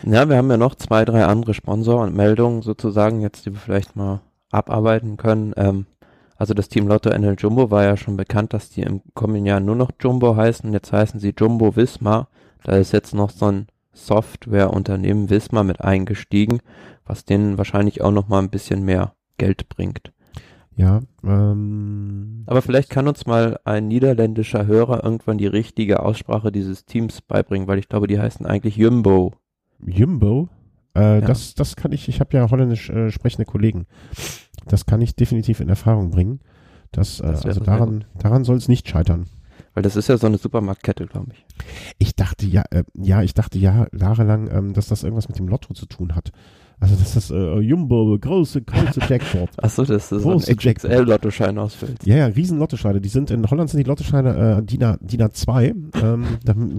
Ja, 0.03 0.29
wir 0.29 0.37
haben 0.37 0.51
ja 0.51 0.57
noch 0.57 0.75
zwei, 0.75 1.05
drei 1.05 1.25
andere 1.25 1.53
Sponsor 1.53 2.03
und 2.03 2.15
Meldungen 2.15 2.61
sozusagen 2.61 3.21
jetzt, 3.21 3.45
die 3.45 3.53
wir 3.53 3.59
vielleicht 3.59 3.95
mal 3.95 4.21
abarbeiten 4.51 5.17
können. 5.17 5.53
Ähm, 5.55 5.85
also 6.37 6.53
das 6.53 6.69
Team 6.69 6.87
Lotto 6.87 7.09
NL 7.09 7.35
Jumbo 7.37 7.71
war 7.71 7.83
ja 7.83 7.97
schon 7.97 8.17
bekannt, 8.17 8.53
dass 8.53 8.69
die 8.69 8.81
im 8.81 9.01
kommenden 9.13 9.45
Jahr 9.45 9.59
nur 9.59 9.75
noch 9.75 9.91
Jumbo 9.99 10.35
heißen. 10.35 10.71
Jetzt 10.71 10.93
heißen 10.93 11.19
sie 11.19 11.33
Jumbo 11.37 11.75
Wismar. 11.75 12.29
Da 12.63 12.77
ist 12.77 12.93
jetzt 12.93 13.13
noch 13.13 13.29
so 13.29 13.47
ein 13.47 13.67
Softwareunternehmen 13.93 15.29
Wismar 15.29 15.63
mit 15.63 15.81
eingestiegen, 15.81 16.59
was 17.05 17.25
denen 17.25 17.57
wahrscheinlich 17.57 18.01
auch 18.01 18.11
noch 18.11 18.27
mal 18.27 18.39
ein 18.39 18.49
bisschen 18.49 18.83
mehr 18.83 19.13
Geld 19.37 19.69
bringt. 19.69 20.11
Ja. 20.75 21.01
Ähm, 21.23 22.43
Aber 22.45 22.61
vielleicht 22.61 22.91
kann 22.91 23.07
uns 23.07 23.25
mal 23.25 23.59
ein 23.65 23.87
niederländischer 23.87 24.67
Hörer 24.67 25.03
irgendwann 25.03 25.39
die 25.39 25.47
richtige 25.47 26.03
Aussprache 26.03 26.51
dieses 26.51 26.85
Teams 26.85 27.21
beibringen, 27.21 27.67
weil 27.67 27.79
ich 27.79 27.89
glaube, 27.89 28.05
die 28.05 28.19
heißen 28.19 28.45
eigentlich 28.45 28.77
Jumbo. 28.77 29.33
Jumbo? 29.83 30.49
Äh, 30.95 31.19
ja. 31.19 31.21
Das, 31.21 31.55
das 31.55 31.75
kann 31.75 31.91
ich. 31.93 32.07
Ich 32.09 32.19
habe 32.19 32.37
ja 32.37 32.49
holländisch 32.49 32.89
äh, 32.91 33.09
sprechende 33.09 33.45
Kollegen. 33.45 33.87
Das 34.67 34.85
kann 34.85 35.01
ich 35.01 35.15
definitiv 35.15 35.59
in 35.59 35.69
Erfahrung 35.69 36.09
bringen. 36.09 36.39
Das, 36.91 37.19
äh, 37.19 37.27
das 37.27 37.45
also 37.45 37.61
daran, 37.61 38.05
daran 38.17 38.43
soll 38.43 38.57
es 38.57 38.67
nicht 38.67 38.87
scheitern. 38.87 39.25
Weil 39.73 39.83
das 39.83 39.95
ist 39.95 40.09
ja 40.09 40.17
so 40.17 40.27
eine 40.27 40.37
Supermarktkette, 40.37 41.05
glaube 41.05 41.33
ich. 41.33 41.45
Ich 41.99 42.15
dachte 42.15 42.45
ja, 42.47 42.63
äh, 42.71 42.83
ja, 42.95 43.21
ich 43.21 43.33
dachte 43.33 43.59
ja 43.59 43.87
jahrelang, 43.95 44.49
ähm, 44.51 44.73
dass 44.73 44.87
das 44.87 45.03
irgendwas 45.03 45.29
mit 45.29 45.37
dem 45.37 45.47
Lotto 45.47 45.73
zu 45.73 45.85
tun 45.85 46.15
hat. 46.15 46.31
Also 46.79 46.95
dass 46.95 47.15
das 47.15 47.31
äh, 47.31 47.59
Jumbo, 47.59 48.17
große, 48.19 48.61
große 48.61 48.99
Jackpot. 49.07 49.49
Achso, 49.57 49.83
das 49.83 50.11
ist 50.11 50.21
große 50.21 50.51
ein 50.51 50.57
XXL-Lottoschein 50.57 51.57
ausfüllt. 51.57 52.05
Ja, 52.05 52.17
ja, 52.17 52.25
riesen 52.27 52.59
Lottoscheine. 52.59 53.01
Die 53.01 53.09
sind, 53.09 53.31
in 53.31 53.49
Holland 53.49 53.69
sind 53.69 53.79
die 53.79 53.87
Lottoscheine 53.89 54.57
äh, 54.59 54.63
DIN, 54.63 54.83
A, 54.83 54.97
DIN 54.99 55.21
A2, 55.21 55.75
ähm, 56.03 56.25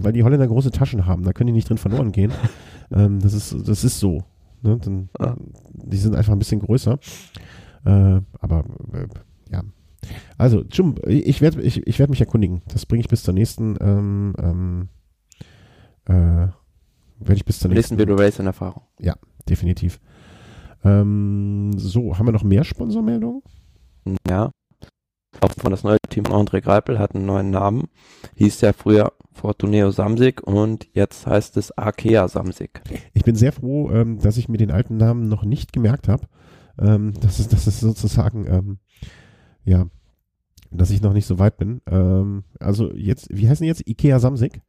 weil 0.03 0.13
die 0.13 0.23
Holländer 0.23 0.47
große 0.47 0.71
Taschen 0.71 1.07
haben. 1.07 1.25
Da 1.25 1.33
können 1.33 1.49
die 1.49 1.53
nicht 1.53 1.69
drin 1.69 1.79
verloren 1.79 2.13
gehen. 2.13 2.33
Ähm, 2.91 3.21
das 3.21 3.35
ist, 3.35 3.69
das 3.69 3.85
ist 3.85 4.01
so. 4.01 4.23
Ne? 4.63 4.79
Dann, 4.83 5.11
ah. 5.19 5.37
Die 5.75 5.99
sind 5.99 6.17
einfach 6.17 6.33
ein 6.33 6.39
bisschen 6.39 6.61
größer. 6.61 6.99
Äh, 7.85 8.21
aber 8.41 8.65
äh, 8.93 9.07
ja. 9.51 9.63
Also, 10.37 10.65
Jum, 10.71 10.97
ich 11.07 11.41
werde 11.41 11.61
ich, 11.63 11.87
ich 11.87 11.99
werd 11.99 12.11
mich 12.11 12.21
erkundigen. 12.21 12.63
Das 12.69 12.87
bringe 12.87 13.01
ich 13.01 13.09
bis 13.09 13.23
zur 13.23 13.35
nächsten 13.35 13.77
ähm, 13.81 14.35
ähm, 14.39 14.89
äh, 16.07 16.49
werde 17.21 17.35
ich 17.35 17.45
bis 17.45 17.59
zur 17.59 17.71
nächsten, 17.71 17.97
nächsten 17.97 17.99
Video 17.99 18.15
Race 18.17 18.39
in 18.39 18.47
Erfahrung. 18.47 18.83
Ja, 19.01 19.17
definitiv. 19.49 20.01
Ähm, 20.85 21.73
so, 21.77 22.17
haben 22.17 22.27
wir 22.27 22.33
noch 22.33 22.45
mehr 22.45 22.65
Sponsormeldungen? 22.65 23.43
Ja. 24.29 24.51
Auch 25.41 25.53
von 25.59 25.71
das 25.71 25.85
neue 25.85 25.99
Team 26.09 26.25
André 26.25 26.61
Greipel 26.61 26.99
hat 26.99 27.15
einen 27.15 27.27
neuen 27.27 27.51
Namen. 27.51 27.89
Hieß 28.37 28.61
ja 28.63 28.73
früher 28.73 29.13
Fortuneo 29.33 29.91
Samsig 29.91 30.43
und 30.43 30.89
jetzt 30.95 31.27
heißt 31.27 31.57
es 31.57 31.77
Arkea 31.77 32.27
Samsig. 32.29 32.81
Ich 33.13 33.25
bin 33.25 33.37
sehr 33.37 33.53
froh, 33.53 33.91
ähm, 33.91 34.19
dass 34.19 34.37
ich 34.37 34.49
mir 34.49 34.59
den 34.59 34.71
alten 34.71 34.97
Namen 34.97 35.29
noch 35.29 35.45
nicht 35.45 35.73
gemerkt 35.73 36.09
habe. 36.09 36.27
Ähm, 36.81 37.15
das, 37.21 37.41
ist, 37.41 37.53
das 37.53 37.67
ist 37.67 37.81
sozusagen, 37.81 38.47
ähm, 38.47 38.79
ja, 39.65 39.87
dass 40.71 40.91
ich 40.91 41.03
noch 41.03 41.13
nicht 41.13 41.27
so 41.27 41.39
weit 41.39 41.57
bin. 41.57 41.81
Ähm, 41.91 42.45
also 42.61 42.93
jetzt, 42.93 43.29
wie 43.31 43.49
heißen 43.49 43.65
die 43.65 43.69
jetzt? 43.69 43.87
Ikea 43.89 44.19
Samsig? 44.19 44.61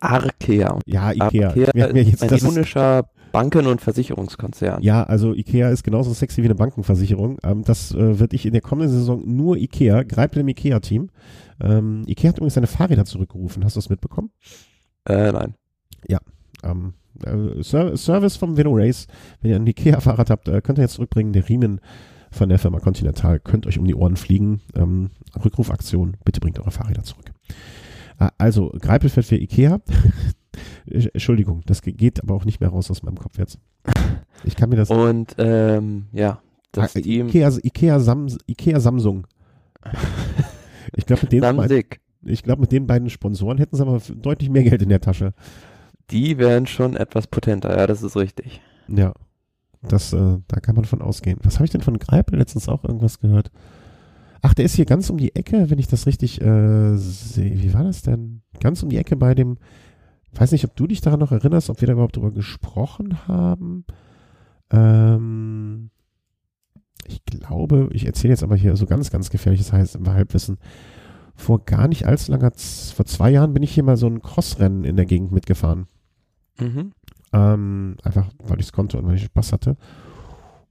Arkea. 0.00 0.78
Ja, 0.86 1.12
Ikea. 1.12 1.48
Arkea 1.48 1.70
jetzt, 1.74 2.22
ein 2.22 2.34
ironischer 2.34 3.08
Banken- 3.32 3.66
und 3.66 3.80
Versicherungskonzern. 3.80 4.82
Ja, 4.82 5.04
also 5.04 5.34
Ikea 5.34 5.70
ist 5.70 5.84
genauso 5.84 6.12
sexy 6.12 6.42
wie 6.42 6.46
eine 6.46 6.54
Bankenversicherung. 6.54 7.38
Ähm, 7.42 7.64
das 7.64 7.92
äh, 7.92 8.18
wird 8.18 8.32
ich 8.34 8.46
in 8.46 8.52
der 8.52 8.60
kommenden 8.60 8.92
Saison 8.92 9.22
nur 9.24 9.56
Ikea, 9.56 10.02
Greipel 10.02 10.40
im 10.40 10.48
Ikea-Team. 10.48 11.10
Ähm, 11.60 12.02
Ikea 12.06 12.30
hat 12.30 12.38
übrigens 12.38 12.54
seine 12.54 12.66
Fahrräder 12.66 13.04
zurückgerufen. 13.04 13.64
Hast 13.64 13.76
du 13.76 13.78
das 13.78 13.90
mitbekommen? 13.90 14.30
Äh, 15.06 15.32
nein. 15.32 15.54
Ähm, 16.62 16.94
äh, 17.24 17.62
Ser 17.62 17.96
Service 17.96 18.36
vom 18.36 18.56
Velo 18.56 18.72
Race. 18.74 19.06
Wenn 19.40 19.50
ihr 19.50 19.56
ein 19.56 19.66
Ikea-Fahrrad 19.66 20.30
habt, 20.30 20.48
äh, 20.48 20.60
könnt 20.62 20.78
ihr 20.78 20.82
jetzt 20.82 20.94
zurückbringen. 20.94 21.32
Der 21.32 21.48
Riemen 21.48 21.80
von 22.30 22.48
der 22.48 22.58
Firma 22.58 22.78
Continental 22.80 23.40
könnt 23.40 23.66
euch 23.66 23.78
um 23.78 23.84
die 23.86 23.94
Ohren 23.94 24.16
fliegen. 24.16 24.60
Ähm, 24.74 25.10
Rückrufaktion, 25.44 26.16
bitte 26.24 26.40
bringt 26.40 26.58
eure 26.58 26.70
Fahrräder 26.70 27.02
zurück. 27.02 27.26
Äh, 28.18 28.28
also, 28.38 28.70
Greipel 28.80 29.10
fährt 29.10 29.26
für 29.26 29.36
Ikea. 29.36 29.80
Entschuldigung, 30.86 31.62
das 31.66 31.82
ge- 31.82 31.92
geht 31.94 32.22
aber 32.22 32.34
auch 32.34 32.44
nicht 32.44 32.60
mehr 32.60 32.68
raus 32.70 32.90
aus 32.90 33.02
meinem 33.02 33.18
Kopf 33.18 33.38
jetzt. 33.38 33.58
Ich 34.44 34.56
kann 34.56 34.68
mir 34.70 34.76
das. 34.76 34.90
Und 34.90 35.34
ähm, 35.38 36.06
ja, 36.12 36.40
das 36.72 36.96
Ah, 36.96 37.00
Team 37.00 37.28
Ikea, 37.28 37.50
Ikea, 37.62 38.00
Sams, 38.00 38.38
Ikea 38.46 38.80
Samsung. 38.80 39.26
Ich 40.94 41.06
glaube, 41.06 41.22
mit, 42.22 42.42
glaub, 42.42 42.58
mit 42.58 42.72
den 42.72 42.86
beiden 42.86 43.10
Sponsoren 43.10 43.58
hätten 43.58 43.76
sie 43.76 43.82
aber 43.82 44.00
deutlich 44.14 44.50
mehr 44.50 44.62
Geld 44.62 44.82
in 44.82 44.88
der 44.88 45.00
Tasche. 45.00 45.32
Die 46.12 46.38
wären 46.38 46.66
schon 46.66 46.96
etwas 46.96 47.26
potenter, 47.26 47.76
ja, 47.76 47.86
das 47.86 48.02
ist 48.02 48.16
richtig. 48.16 48.60
Ja, 48.88 49.14
das, 49.82 50.12
äh, 50.12 50.38
da 50.46 50.60
kann 50.60 50.76
man 50.76 50.84
von 50.84 51.02
ausgehen. 51.02 51.38
Was 51.42 51.56
habe 51.56 51.64
ich 51.64 51.70
denn 51.70 51.80
von 51.80 51.98
Greipel 51.98 52.38
letztens 52.38 52.68
auch 52.68 52.84
irgendwas 52.84 53.18
gehört? 53.18 53.50
Ach, 54.40 54.54
der 54.54 54.64
ist 54.64 54.74
hier 54.74 54.84
ganz 54.84 55.08
um 55.10 55.18
die 55.18 55.34
Ecke, 55.34 55.70
wenn 55.70 55.78
ich 55.78 55.88
das 55.88 56.06
richtig 56.06 56.40
äh, 56.40 56.96
sehe. 56.96 57.62
Wie 57.62 57.74
war 57.74 57.84
das 57.84 58.02
denn? 58.02 58.42
Ganz 58.60 58.82
um 58.82 58.88
die 58.88 58.98
Ecke 58.98 59.16
bei 59.16 59.34
dem, 59.34 59.56
weiß 60.32 60.52
nicht, 60.52 60.64
ob 60.64 60.76
du 60.76 60.86
dich 60.86 61.00
daran 61.00 61.20
noch 61.20 61.32
erinnerst, 61.32 61.70
ob 61.70 61.80
wir 61.80 61.86
da 61.86 61.92
überhaupt 61.92 62.16
drüber 62.16 62.32
gesprochen 62.32 63.26
haben. 63.28 63.84
Ähm, 64.70 65.90
ich 67.06 67.24
glaube, 67.24 67.88
ich 67.92 68.06
erzähle 68.06 68.32
jetzt 68.32 68.42
aber 68.42 68.56
hier 68.56 68.76
so 68.76 68.86
ganz, 68.86 69.10
ganz 69.10 69.30
gefährliches 69.30 69.72
Halbwissen. 69.72 70.58
Vor 71.34 71.64
gar 71.64 71.88
nicht 71.88 72.06
allzu 72.06 72.30
langer, 72.30 72.52
vor 72.94 73.06
zwei 73.06 73.30
Jahren 73.30 73.54
bin 73.54 73.62
ich 73.62 73.72
hier 73.72 73.82
mal 73.82 73.96
so 73.96 74.06
ein 74.06 74.22
Crossrennen 74.22 74.84
in 74.84 74.96
der 74.96 75.06
Gegend 75.06 75.32
mitgefahren. 75.32 75.86
Mhm. 76.60 76.92
Ähm, 77.32 77.96
einfach, 78.02 78.26
weil 78.44 78.60
ich 78.60 78.66
es 78.66 78.72
konnte 78.72 78.98
und 78.98 79.06
weil 79.06 79.16
ich 79.16 79.24
Spaß 79.24 79.52
hatte. 79.52 79.76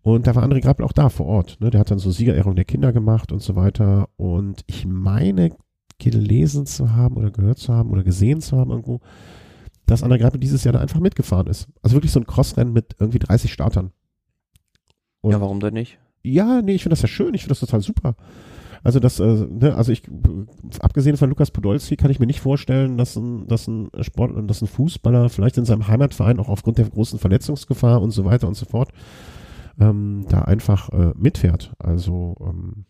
Und 0.04 0.26
da 0.28 0.36
war 0.36 0.44
André 0.44 0.62
Grappel 0.62 0.86
auch 0.86 0.94
da 0.94 1.10
vor 1.10 1.26
Ort. 1.28 1.58
Ne? 1.60 1.70
Der 1.70 1.80
hat 1.80 1.92
dann 1.92 2.00
so 2.00 2.12
Siegerehrung 2.12 2.56
der 2.56 2.66
Kinder 2.66 2.92
gemacht 2.92 3.32
und 3.32 3.42
so 3.42 3.56
weiter. 3.56 4.10
Und 4.18 4.62
ich 4.68 4.86
meine, 4.86 5.56
gelesen 6.00 6.66
zu 6.66 6.94
haben 6.94 7.18
oder 7.18 7.30
gehört 7.32 7.60
zu 7.60 7.74
haben 7.74 7.92
oder 7.92 8.04
gesehen 8.04 8.42
zu 8.42 8.58
haben 8.58 8.72
irgendwo, 8.72 9.00
dass 9.86 10.04
André 10.04 10.18
Grappel 10.20 10.40
dieses 10.40 10.64
Jahr 10.64 10.74
da 10.74 10.80
einfach 10.80 11.00
mitgefahren 11.00 11.48
ist. 11.48 11.68
Also 11.84 11.96
wirklich 11.96 12.12
so 12.12 12.20
ein 12.20 12.26
Crossrennen 12.26 12.74
mit 12.74 12.96
irgendwie 13.00 13.20
30 13.20 13.52
Startern. 13.54 13.92
Und- 15.22 15.32
Ja, 15.32 15.42
warum 15.42 15.60
denn 15.60 15.74
nicht? 15.74 16.00
Ja, 16.24 16.62
nee, 16.62 16.74
ich 16.74 16.84
finde 16.84 16.94
das 16.94 17.02
ja 17.02 17.08
schön, 17.08 17.34
ich 17.34 17.42
finde 17.42 17.52
das 17.52 17.60
total 17.60 17.82
super. 17.82 18.16
Also 18.84 19.00
das, 19.00 19.20
äh, 19.20 19.48
ne, 19.50 19.76
also 19.76 19.92
ich, 19.92 20.04
abgesehen 20.80 21.18
von 21.18 21.30
Lukas 21.30 21.52
Podolski 21.52 21.98
kann 21.98 22.10
ich 22.10 22.20
mir 22.20 22.26
nicht 22.26 22.42
vorstellen, 22.42 22.98
dass 22.98 23.16
ein, 23.16 23.48
dass 23.48 23.68
ein 23.68 23.90
Sport, 24.02 24.32
dass 24.50 24.62
ein 24.62 24.68
Fußballer 24.68 25.30
vielleicht 25.30 25.58
in 25.58 25.66
seinem 25.66 25.88
Heimatverein 25.88 26.40
auch 26.40 26.50
aufgrund 26.50 26.80
der 26.80 26.90
großen 26.90 27.20
Verletzungsgefahr 27.20 28.02
und 28.02 28.12
so 28.12 28.26
weiter 28.26 28.48
und 28.48 28.56
so 28.56 28.66
fort 28.66 28.92
ähm, 29.80 30.26
da 30.30 30.42
einfach 30.42 30.90
äh, 30.90 31.14
mitfährt. 31.16 31.74
Also, 31.78 32.36
ähm, 32.42 32.86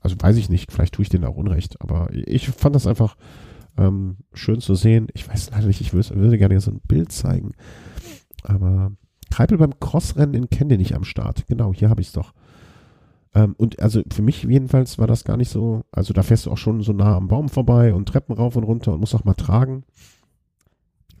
also 0.00 0.16
weiß 0.18 0.36
ich 0.36 0.48
nicht, 0.48 0.72
vielleicht 0.72 0.94
tue 0.94 1.04
ich 1.04 1.08
denen 1.08 1.24
auch 1.24 1.36
Unrecht, 1.36 1.80
aber 1.80 2.08
ich 2.12 2.48
fand 2.48 2.74
das 2.74 2.86
einfach 2.86 3.16
ähm, 3.76 4.16
schön 4.32 4.60
zu 4.60 4.74
sehen. 4.74 5.08
Ich 5.14 5.28
weiß 5.28 5.50
leider 5.52 5.66
nicht, 5.68 5.80
ich 5.80 5.92
würde, 5.92 6.16
würde 6.16 6.38
gerne 6.38 6.60
so 6.60 6.72
ein 6.72 6.80
Bild 6.86 7.12
zeigen, 7.12 7.52
aber 8.42 8.92
Kreipel 9.30 9.58
beim 9.58 9.78
Crossrennen 9.78 10.34
in 10.34 10.50
Kende 10.50 10.76
nicht 10.76 10.94
am 10.94 11.04
Start. 11.04 11.46
Genau, 11.46 11.72
hier 11.72 11.90
habe 11.90 12.00
ich 12.00 12.08
es 12.08 12.12
doch. 12.12 12.32
Ähm, 13.38 13.54
und 13.56 13.80
also 13.80 14.02
für 14.12 14.22
mich 14.22 14.42
jedenfalls 14.42 14.98
war 14.98 15.06
das 15.06 15.22
gar 15.22 15.36
nicht 15.36 15.50
so, 15.50 15.84
also 15.92 16.12
da 16.12 16.24
fährst 16.24 16.46
du 16.46 16.50
auch 16.50 16.58
schon 16.58 16.82
so 16.82 16.92
nah 16.92 17.16
am 17.16 17.28
Baum 17.28 17.48
vorbei 17.48 17.94
und 17.94 18.06
Treppen 18.06 18.34
rauf 18.34 18.56
und 18.56 18.64
runter 18.64 18.92
und 18.92 19.00
musst 19.00 19.14
auch 19.14 19.24
mal 19.24 19.34
tragen. 19.34 19.84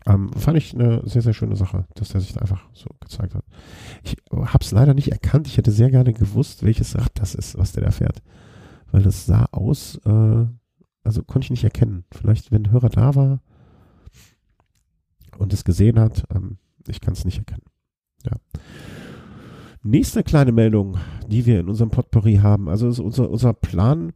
Ähm, 0.04 0.32
fand 0.32 0.58
ich 0.58 0.74
eine 0.74 1.06
sehr, 1.06 1.22
sehr 1.22 1.32
schöne 1.32 1.54
Sache, 1.54 1.86
dass 1.94 2.08
der 2.08 2.20
sich 2.20 2.32
da 2.32 2.40
einfach 2.40 2.68
so 2.72 2.88
gezeigt 2.98 3.36
hat. 3.36 3.44
Ich 4.02 4.16
habe 4.32 4.64
es 4.64 4.72
leider 4.72 4.94
nicht 4.94 5.12
erkannt. 5.12 5.46
Ich 5.46 5.58
hätte 5.58 5.70
sehr 5.70 5.90
gerne 5.90 6.12
gewusst, 6.12 6.64
welches 6.64 6.96
Rad 6.96 7.12
das 7.14 7.36
ist, 7.36 7.56
was 7.56 7.70
der 7.70 7.84
da 7.84 7.92
fährt. 7.92 8.20
Weil 8.90 9.02
das 9.02 9.26
sah 9.26 9.44
aus, 9.52 10.00
äh, 10.04 10.46
also 11.04 11.22
konnte 11.22 11.44
ich 11.44 11.50
nicht 11.50 11.64
erkennen. 11.64 12.04
Vielleicht, 12.10 12.50
wenn 12.50 12.64
ein 12.64 12.72
Hörer 12.72 12.88
da 12.88 13.14
war 13.14 13.40
und 15.38 15.52
es 15.52 15.62
gesehen 15.62 16.00
hat, 16.00 16.24
ähm, 16.34 16.58
ich 16.88 17.00
kann 17.00 17.12
es 17.12 17.24
nicht 17.24 17.38
erkennen. 17.38 17.64
Ja. 18.24 18.32
Nächste 19.82 20.22
kleine 20.22 20.52
Meldung, 20.52 20.96
die 21.28 21.46
wir 21.46 21.60
in 21.60 21.68
unserem 21.68 21.90
Potpourri 21.90 22.36
haben. 22.36 22.68
Also 22.68 22.88
ist 22.88 22.98
unser, 22.98 23.30
unser 23.30 23.52
Plan, 23.52 24.12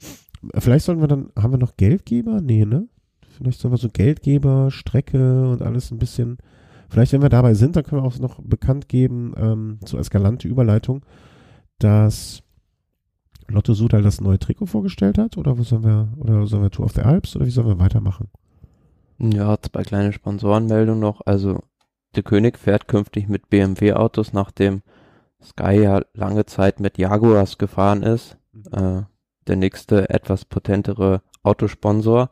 vielleicht 0.56 0.84
sollen 0.84 1.00
wir 1.00 1.08
dann, 1.08 1.30
haben 1.36 1.52
wir 1.52 1.58
noch 1.58 1.76
Geldgeber? 1.76 2.40
Nee, 2.40 2.64
ne? 2.64 2.88
Vielleicht 3.36 3.60
sollen 3.60 3.72
wir 3.72 3.78
so 3.78 3.88
Geldgeber, 3.88 4.70
Strecke 4.70 5.48
und 5.48 5.62
alles 5.62 5.90
ein 5.90 5.98
bisschen. 5.98 6.38
Vielleicht, 6.88 7.12
wenn 7.12 7.22
wir 7.22 7.28
dabei 7.28 7.54
sind, 7.54 7.76
dann 7.76 7.84
können 7.84 8.02
wir 8.02 8.06
auch 8.06 8.18
noch 8.18 8.40
bekannt 8.42 8.88
geben, 8.88 9.32
ähm, 9.36 9.78
so 9.86 9.96
als 9.96 10.10
galante 10.10 10.48
Überleitung, 10.48 11.02
dass 11.78 12.42
Lotto 13.48 13.72
Sudal 13.72 14.02
das 14.02 14.20
neue 14.20 14.38
Trikot 14.38 14.66
vorgestellt 14.66 15.16
hat. 15.16 15.36
Oder 15.38 15.56
wo 15.56 15.62
sollen 15.62 15.84
wir, 15.84 16.12
oder 16.18 16.46
sollen 16.46 16.62
wir 16.62 16.70
Tour 16.70 16.86
of 16.86 16.92
the 16.92 17.02
Alps 17.02 17.34
oder 17.36 17.46
wie 17.46 17.50
sollen 17.50 17.68
wir 17.68 17.78
weitermachen? 17.78 18.28
Ja, 19.18 19.56
zwei 19.60 19.82
kleine 19.82 20.12
Sponsorenmeldungen 20.12 21.00
noch. 21.00 21.20
Also, 21.24 21.62
der 22.14 22.24
König 22.24 22.58
fährt 22.58 22.88
künftig 22.88 23.28
mit 23.28 23.48
BMW-Autos, 23.48 24.32
nachdem 24.32 24.82
Sky 25.42 25.82
ja 25.82 26.02
lange 26.14 26.46
Zeit 26.46 26.80
mit 26.80 26.98
Jaguars 26.98 27.58
gefahren 27.58 28.02
ist. 28.02 28.36
Äh, 28.72 29.02
der 29.46 29.56
nächste 29.56 30.08
etwas 30.10 30.44
potentere 30.44 31.22
Autosponsor. 31.42 32.30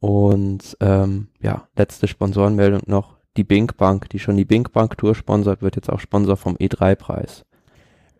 Und 0.00 0.76
ähm, 0.80 1.28
ja, 1.40 1.68
letzte 1.76 2.08
Sponsorenmeldung 2.08 2.82
noch. 2.86 3.16
Die 3.36 3.44
Bink 3.44 3.78
Bank, 3.78 4.10
die 4.10 4.18
schon 4.18 4.36
die 4.36 4.44
Bink 4.44 4.72
Bank 4.72 4.98
Tour 4.98 5.14
sponsert, 5.14 5.62
wird 5.62 5.76
jetzt 5.76 5.90
auch 5.90 6.00
Sponsor 6.00 6.36
vom 6.36 6.56
E3-Preis. 6.56 7.46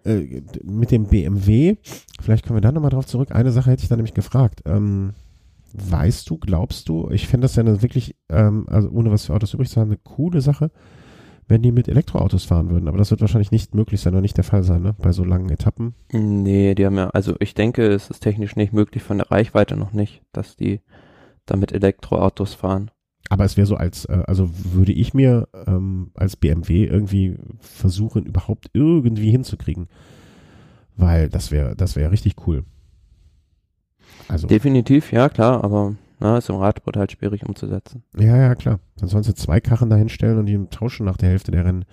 Äh, 0.05 0.43
mit 0.65 0.91
dem 0.91 1.07
BMW, 1.07 1.77
vielleicht 2.21 2.47
kommen 2.47 2.57
wir 2.57 2.63
da 2.63 2.73
nochmal 2.73 2.91
drauf 2.91 3.07
zurück. 3.07 3.33
Eine 3.33 3.53
Sache 3.53 3.71
hätte 3.71 3.83
ich 3.83 3.89
da 3.89 3.97
nämlich 3.97 4.15
gefragt. 4.15 4.63
Ähm, 4.65 5.13
weißt 5.75 6.29
du, 6.29 6.39
glaubst 6.39 6.89
du, 6.89 7.11
ich 7.11 7.29
fände 7.29 7.45
das 7.45 7.57
ja 7.57 7.63
eine 7.63 7.83
wirklich, 7.83 8.17
ähm, 8.29 8.67
also 8.69 8.89
ohne 8.91 9.11
was 9.11 9.27
für 9.27 9.35
Autos 9.35 9.55
übrig 9.55 9.69
zu 9.69 9.81
haben, 9.81 9.91
eine 9.91 10.01
coole 10.03 10.41
Sache, 10.41 10.71
wenn 11.53 11.63
die 11.63 11.71
mit 11.71 11.87
Elektroautos 11.87 12.45
fahren 12.45 12.71
würden. 12.71 12.89
Aber 12.89 12.97
das 12.97 13.11
wird 13.11 13.21
wahrscheinlich 13.21 13.51
nicht 13.51 13.75
möglich 13.75 14.01
sein 14.01 14.15
oder 14.15 14.23
nicht 14.23 14.39
der 14.39 14.45
Fall 14.45 14.63
sein, 14.63 14.83
ne? 14.83 14.95
Bei 14.99 15.13
so 15.13 15.23
langen 15.23 15.51
Etappen. 15.51 15.95
Nee, 16.11 16.75
die 16.75 16.87
haben 16.87 16.97
ja, 16.97 17.11
also 17.11 17.35
ich 17.41 17.55
denke, 17.55 17.87
es 17.87 18.09
ist 18.09 18.21
technisch 18.21 18.57
nicht 18.57 18.73
möglich, 18.73 19.03
von 19.03 19.19
der 19.19 19.31
Reichweite 19.31 19.77
noch 19.77 19.93
nicht, 19.93 20.23
dass 20.33 20.57
die 20.57 20.81
damit 21.45 21.71
Elektroautos 21.71 22.55
fahren. 22.55 22.91
Aber 23.29 23.45
es 23.45 23.59
wäre 23.59 23.67
so 23.67 23.77
als, 23.77 24.07
äh, 24.07 24.23
also 24.27 24.49
würde 24.73 24.93
ich 24.93 25.13
mir 25.13 25.47
ähm, 25.67 26.11
als 26.15 26.37
BMW 26.37 26.87
irgendwie 26.87 27.37
versuchen, 27.61 28.25
überhaupt 28.25 28.71
irgendwie 28.73 29.31
hinzukriegen. 29.31 29.89
Weil 30.97 31.29
das 31.29 31.51
wäre, 31.51 31.77
das 31.77 31.97
wäre 31.97 32.11
richtig 32.13 32.47
cool. 32.47 32.65
Also, 34.29 34.47
Definitiv, 34.47 35.13
ja 35.13 35.29
klar, 35.29 35.63
aber 35.63 35.97
na, 36.23 36.39
ist 36.39 36.49
im 36.49 36.57
Radsport 36.57 36.97
halt 36.97 37.13
schwierig 37.13 37.45
umzusetzen. 37.45 38.05
ja, 38.17 38.37
ja, 38.37 38.55
klar. 38.55 38.79
Dann 38.97 39.09
sollen 39.09 39.25
sie 39.25 39.35
zwei 39.35 39.61
Karren 39.61 39.91
dahin 39.91 40.09
stellen 40.09 40.39
und 40.39 40.47
die 40.47 40.67
tauschen 40.71 41.05
nach 41.05 41.17
der 41.17 41.31
Hälfte 41.31 41.51
der 41.51 41.65
Rennen. 41.65 41.85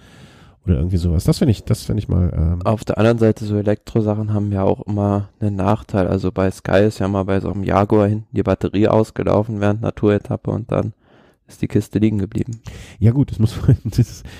Oder 0.65 0.75
irgendwie 0.75 0.97
sowas. 0.97 1.23
Das 1.23 1.39
finde 1.39 1.51
ich, 1.51 1.63
das 1.63 1.83
finde 1.83 2.03
ich 2.03 2.09
mal, 2.09 2.31
ähm, 2.35 2.61
Auf 2.63 2.83
der 2.83 2.97
anderen 2.97 3.17
Seite, 3.17 3.45
so 3.45 3.57
Elektrosachen 3.57 4.33
haben 4.33 4.51
ja 4.51 4.63
auch 4.63 4.81
immer 4.85 5.29
einen 5.39 5.55
Nachteil. 5.55 6.07
Also 6.07 6.31
bei 6.31 6.51
Sky 6.51 6.83
ist 6.85 6.99
ja 6.99 7.07
mal 7.07 7.23
bei 7.23 7.39
so 7.39 7.51
einem 7.51 7.63
Jaguar 7.63 8.07
hinten 8.07 8.27
die 8.35 8.43
Batterie 8.43 8.87
ausgelaufen 8.87 9.61
während 9.61 9.81
einer 9.81 9.95
Tour-Etappe 9.95 10.51
und 10.51 10.71
dann 10.71 10.93
ist 11.47 11.61
die 11.63 11.67
Kiste 11.67 11.97
liegen 11.97 12.19
geblieben. 12.19 12.61
ja 12.99 13.11
gut, 13.11 13.31
es 13.31 13.39
muss, 13.39 13.57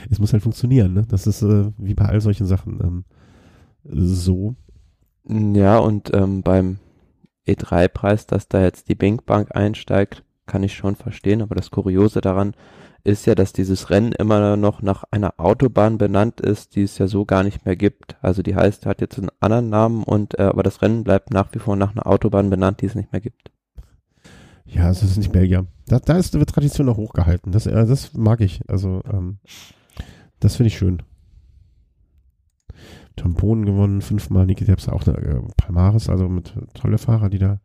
es 0.10 0.20
muss 0.20 0.34
halt 0.34 0.44
funktionieren, 0.44 0.94
ne? 0.94 1.06
Das 1.10 1.26
ist 1.26 1.42
äh, 1.42 1.72
wie 1.78 1.96
bei 1.96 2.06
all 2.06 2.22
solchen 2.22 2.46
Sachen 2.46 2.80
ähm, 2.84 3.04
so. 3.86 4.56
Ja, 5.28 5.80
und 5.80 6.14
ähm, 6.14 6.44
beim 6.44 6.78
E3-Preis, 7.50 8.28
dass 8.28 8.47
da 8.47 8.62
jetzt 8.62 8.89
die 8.89 8.95
Bink 8.95 9.26
Bank 9.26 9.56
einsteigt, 9.56 10.24
kann 10.45 10.64
ich 10.64 10.76
schon 10.76 10.95
verstehen. 10.95 11.41
Aber 11.41 11.56
das 11.56 11.72
Kuriose 11.72 12.22
daran 12.22 12.54
ist 13.04 13.26
ja, 13.26 13.36
dass 13.36 13.54
dieses 13.54 13.89
Rennen 13.89 14.12
immer 14.12 14.58
noch 14.58 14.82
nach 14.82 15.04
einer 15.12 15.34
Autobahn 15.38 15.97
benannt 15.97 16.41
ist, 16.41 16.76
die 16.76 16.84
es 16.84 16.97
ja 16.97 17.08
so 17.08 17.26
gar 17.26 17.43
nicht 17.43 17.66
mehr 17.66 17.76
gibt. 17.76 18.18
Also 18.22 18.41
die 18.41 18.56
heißt, 18.56 18.86
hat 18.86 19.02
jetzt 19.02 19.18
einen 19.18 19.30
anderen 19.39 19.70
Namen 19.70 20.04
und 20.04 20.38
äh, 20.38 20.43
aber 20.43 20.64
das 20.64 20.82
Rennen 20.82 21.04
bleibt 21.04 21.32
nach 21.32 21.54
wie 21.54 21.60
vor 21.60 21.76
nach 21.76 21.91
einer 21.91 22.08
Autobahn 22.08 22.50
benannt, 22.50 22.82
die 22.82 22.88
es 22.88 22.95
nicht 22.95 23.12
mehr 23.12 23.22
gibt. 23.22 23.52
Ja, 24.66 24.89
es 24.89 25.02
ist 25.02 25.18
nicht 25.18 25.32
Belgier. 25.32 25.66
Da, 25.88 26.00
da 26.00 26.18
ist, 26.18 26.38
wird 26.38 26.50
Tradition 26.50 26.86
noch 26.86 26.97
hochgehalten. 26.97 27.52
Das, 27.52 27.66
äh, 27.66 27.86
das 27.88 28.14
mag 28.14 28.41
ich. 28.41 28.62
Also, 28.68 29.02
ähm, 29.12 29.39
das 30.39 30.58
finde 30.58 30.68
ich 30.68 30.78
schön. 30.78 31.02
Tamponen 33.20 33.65
gewonnen, 33.65 34.01
fünfmal 34.01 34.45
Niki 34.45 34.65
Terpstra, 34.65 34.93
auch 34.93 35.05
eine 35.05 35.17
äh, 35.17 35.41
Palmares, 35.57 36.09
also 36.09 36.30
mit 36.30 36.53
tolle 36.74 36.97
Fahrer, 36.97 37.30
die 37.30 37.39
da 37.39 37.59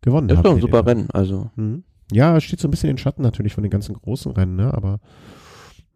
gewonnen 0.00 0.28
Ist 0.28 0.38
haben. 0.38 0.44
doch 0.44 0.54
ein 0.54 0.60
super 0.60 0.86
Rennen. 0.86 1.08
Also 1.12 1.50
Mhm. 1.56 1.84
Ja, 2.10 2.36
es 2.38 2.44
steht 2.44 2.58
so 2.58 2.68
ein 2.68 2.70
bisschen 2.70 2.88
in 2.88 2.96
den 2.96 3.02
Schatten 3.02 3.20
natürlich 3.22 3.52
von 3.52 3.62
den 3.62 3.70
ganzen 3.70 3.94
großen 3.94 4.32
Rennen, 4.32 4.56
ne? 4.56 4.72
aber 4.72 4.98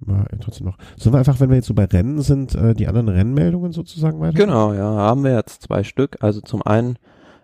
ja 0.07 0.27
trotzdem 0.41 0.67
noch. 0.67 0.77
Sollen 0.97 1.15
wir 1.15 1.19
einfach, 1.19 1.41
wenn 1.41 1.49
wir 1.49 1.57
jetzt 1.57 1.69
so 1.69 1.75
bei 1.75 1.85
Rennen 1.85 2.21
sind, 2.21 2.55
äh, 2.55 2.75
die 2.75 2.87
anderen 2.89 3.09
Rennmeldungen 3.09 3.73
sozusagen 3.73 4.21
weiter? 4.21 4.37
Genau, 4.37 4.73
ja, 4.75 4.83
haben 4.83 5.25
wir 5.25 5.35
jetzt 5.35 5.63
zwei 5.63 5.85
Stück. 5.85 6.19
Also 6.21 6.41
zum 6.41 6.63
einen 6.63 6.99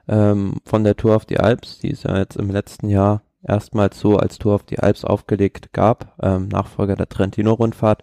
ähm, 0.08 0.54
von 0.64 0.84
der 0.84 0.96
Tour 0.96 1.16
auf 1.16 1.24
die 1.24 1.38
Alps, 1.40 1.78
die 1.78 1.90
es 1.90 2.02
ja 2.02 2.18
jetzt 2.18 2.36
im 2.36 2.50
letzten 2.50 2.88
Jahr 2.88 3.22
erstmals 3.42 4.00
so 4.00 4.16
als 4.16 4.38
Tour 4.38 4.54
auf 4.54 4.64
die 4.64 4.80
Alps 4.80 5.04
aufgelegt 5.04 5.72
gab, 5.72 6.14
ähm, 6.20 6.48
Nachfolger 6.48 6.96
der 6.96 7.08
Trentino-Rundfahrt. 7.08 8.02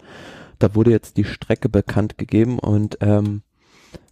Da 0.59 0.75
wurde 0.75 0.91
jetzt 0.91 1.17
die 1.17 1.23
Strecke 1.23 1.69
bekannt 1.69 2.17
gegeben 2.17 2.59
und 2.59 2.97
ähm, 3.01 3.41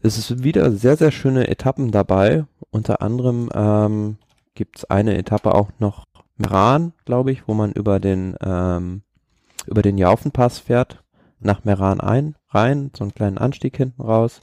es 0.02 0.18
ist 0.18 0.44
wieder 0.44 0.72
sehr, 0.72 0.98
sehr 0.98 1.12
schöne 1.12 1.48
Etappen 1.48 1.92
dabei. 1.92 2.46
Unter 2.70 3.02
anderem 3.02 3.50
ähm, 3.54 4.18
gibt 4.56 4.80
es 4.80 4.86
eine 4.86 5.18
Etappe 5.18 5.54
auch 5.54 5.70
noch 5.80 6.06
Meran, 6.38 6.94
glaube 7.06 7.32
ich, 7.32 7.48
wo 7.48 7.54
man 7.54 7.72
über 7.72 8.00
den 8.00 8.36
ähm, 8.42 9.04
über 9.66 9.82
den 9.82 9.98
Jaufenpass 9.98 10.60
fährt, 10.60 11.04
nach 11.40 11.64
Meran 11.64 12.02
ein, 12.02 12.36
rein, 12.50 12.92
so 12.96 13.04
einen 13.04 13.14
kleinen 13.14 13.38
Anstieg 13.38 13.78
hinten 13.78 14.02
raus 14.02 14.42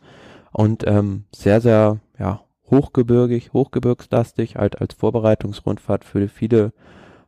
und 0.53 0.87
ähm, 0.87 1.25
sehr, 1.35 1.61
sehr, 1.61 1.99
ja, 2.19 2.41
hochgebirgig, 2.71 3.53
hochgebirgslastig, 3.53 4.57
halt 4.57 4.81
als 4.81 4.95
Vorbereitungsrundfahrt 4.95 6.05
für 6.05 6.29
viele 6.29 6.73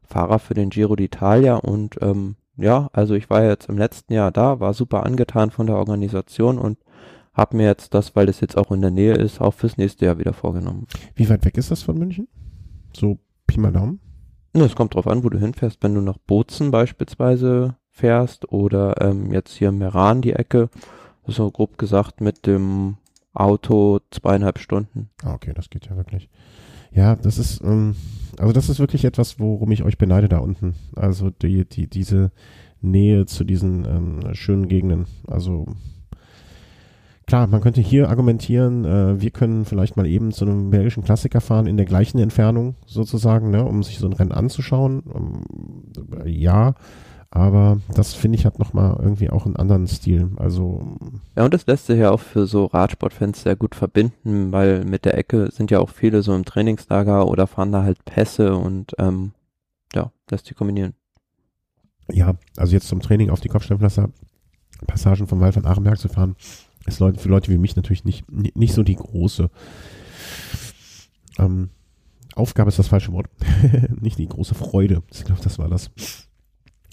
Fahrer 0.05 0.39
für 0.39 0.55
den 0.55 0.71
Giro 0.71 0.95
d'Italia 0.95 1.57
und 1.57 1.97
ähm, 2.01 2.37
ja, 2.57 2.91
also 2.93 3.15
ich 3.15 3.31
war 3.31 3.43
jetzt 3.45 3.69
im 3.69 3.79
letzten 3.79 4.13
Jahr 4.13 4.31
da, 4.31 4.61
war 4.61 4.75
super 4.75 5.05
angetan 5.05 5.51
von 5.51 5.67
der 5.67 5.77
Organisation 5.77 6.59
und 6.59 6.79
habe 7.35 7.57
mir 7.57 7.67
jetzt 7.67 7.95
das, 7.95 8.15
weil 8.15 8.27
das 8.27 8.41
jetzt 8.41 8.59
auch 8.59 8.71
in 8.73 8.83
der 8.83 8.91
Nähe 8.91 9.15
ist, 9.15 9.41
auch 9.41 9.55
fürs 9.55 9.79
nächste 9.79 10.05
Jahr 10.05 10.19
wieder 10.19 10.35
vorgenommen. 10.35 10.87
Wie 11.15 11.29
weit 11.29 11.45
weg 11.45 11.57
ist 11.57 11.71
das 11.71 11.83
von 11.83 11.99
München? 11.99 12.29
So 12.95 13.19
Pi 13.47 13.59
mal 13.59 13.73
Daumen? 13.73 14.01
Es 14.53 14.77
kommt 14.77 14.95
drauf 14.95 15.07
an, 15.07 15.25
wo 15.25 15.31
du 15.31 15.39
hinfährst. 15.39 15.83
Wenn 15.83 15.95
du 15.95 16.03
nach 16.03 16.19
Bozen 16.19 16.71
beispielsweise 16.71 17.77
fährst 17.89 18.53
oder 18.53 19.01
ähm, 19.01 19.33
jetzt 19.33 19.55
hier 19.55 19.73
Meran 19.73 20.21
die 20.21 20.35
Ecke, 20.35 20.69
so 21.27 21.51
grob 21.51 21.79
gesagt 21.79 22.21
mit 22.21 22.47
dem 22.47 22.99
Auto 23.33 24.01
zweieinhalb 24.11 24.59
Stunden. 24.59 25.09
Ah, 25.23 25.33
okay, 25.33 25.53
das 25.55 25.71
geht 25.71 25.87
ja 25.87 25.97
wirklich. 25.97 26.29
Ja, 26.95 27.17
das 27.17 27.39
ist, 27.39 27.63
ähm, 27.63 27.95
also 28.39 28.53
das 28.53 28.69
ist 28.69 28.79
wirklich 28.79 29.05
etwas, 29.05 29.39
worum 29.39 29.71
ich 29.73 29.83
euch 29.83 29.99
beneide 29.99 30.29
da 30.29 30.39
unten. 30.39 30.75
Also 30.95 31.31
die, 31.31 31.65
die, 31.65 31.87
diese 31.89 32.33
Nähe 32.81 33.27
zu 33.27 33.45
diesen 33.45 33.85
ähm, 33.85 34.35
schönen 34.35 34.69
Gegenden. 34.69 35.07
Also 35.27 35.67
klar, 37.27 37.47
man 37.47 37.61
könnte 37.61 37.81
hier 37.81 38.11
argumentieren, 38.11 38.85
äh, 38.85 39.21
wir 39.21 39.31
können 39.31 39.65
vielleicht 39.65 39.97
mal 39.97 40.07
eben 40.07 40.33
zu 40.33 40.45
einem 40.45 40.71
belgischen 40.71 41.05
Klassiker 41.05 41.41
fahren 41.41 41.67
in 41.67 41.77
der 41.77 41.87
gleichen 41.87 42.19
Entfernung 42.19 42.75
sozusagen, 42.87 43.51
ne, 43.51 43.65
um 43.65 43.83
sich 43.83 43.99
so 43.99 44.07
ein 44.07 44.13
Rennen 44.13 44.33
anzuschauen. 44.33 45.03
Ähm, 45.15 46.27
ja, 46.27 46.75
aber 47.35 47.81
das 47.95 48.13
finde 48.13 48.37
ich 48.37 48.45
hat 48.45 48.59
nochmal 48.59 48.99
irgendwie 49.01 49.31
auch 49.31 49.47
einen 49.47 49.57
anderen 49.57 49.87
Stil. 49.87 50.31
Also. 50.37 50.99
Ja, 51.35 51.47
und 51.47 51.55
das 51.55 51.67
lässt 51.67 51.87
sich 51.87 51.99
ja 51.99 52.11
auch 52.11 52.21
für 52.21 52.47
so 52.47 52.67
Radsportfans 52.67 53.43
sehr 53.43 53.57
gut 53.57 53.75
verbinden, 53.75 54.53
weil 54.53 54.85
mit 54.85 55.07
der 55.07 55.17
Ecke 55.17 55.51
sind 55.51 55.71
ja 55.71 55.81
auch 55.81 55.89
viele 55.89 56.23
so 56.23 56.35
im 56.35 56.45
Trainingslager 56.45 57.27
oder 57.27 57.47
fahren 57.47 57.73
da 57.73 57.85
halt 57.85 58.05
Pässe 58.05 58.55
und 58.55 58.93
ähm, 58.99 59.33
ja, 59.95 60.13
lässt 60.31 60.45
sich 60.45 60.55
kombinieren. 60.55 60.93
Ja, 62.11 62.35
also 62.59 62.75
jetzt 62.75 62.89
zum 62.89 63.01
Training 63.01 63.31
auf 63.31 63.41
die 63.41 63.49
Kopfsteinpflaster 63.49 64.11
Passagen 64.87 65.27
vom 65.27 65.41
Wald 65.41 65.55
von 65.55 65.65
Achenberg 65.65 65.99
zu 65.99 66.09
fahren, 66.09 66.37
ist 66.85 66.99
für 66.99 67.29
Leute 67.29 67.51
wie 67.51 67.57
mich 67.57 67.77
natürlich 67.77 68.05
nicht, 68.05 68.31
nicht 68.31 68.75
so 68.75 68.83
die 68.83 68.97
große 68.97 69.49
ähm, 71.39 71.71
Aufgabe 72.35 72.69
ist 72.69 72.79
das 72.79 72.89
falsche 72.89 73.13
Wort. 73.13 73.29
nicht 74.01 74.19
die 74.19 74.29
große 74.29 74.55
Freude. 74.55 75.03
Ich 75.11 75.25
glaube, 75.25 75.41
das 75.43 75.59
war 75.59 75.69
das. 75.69 75.91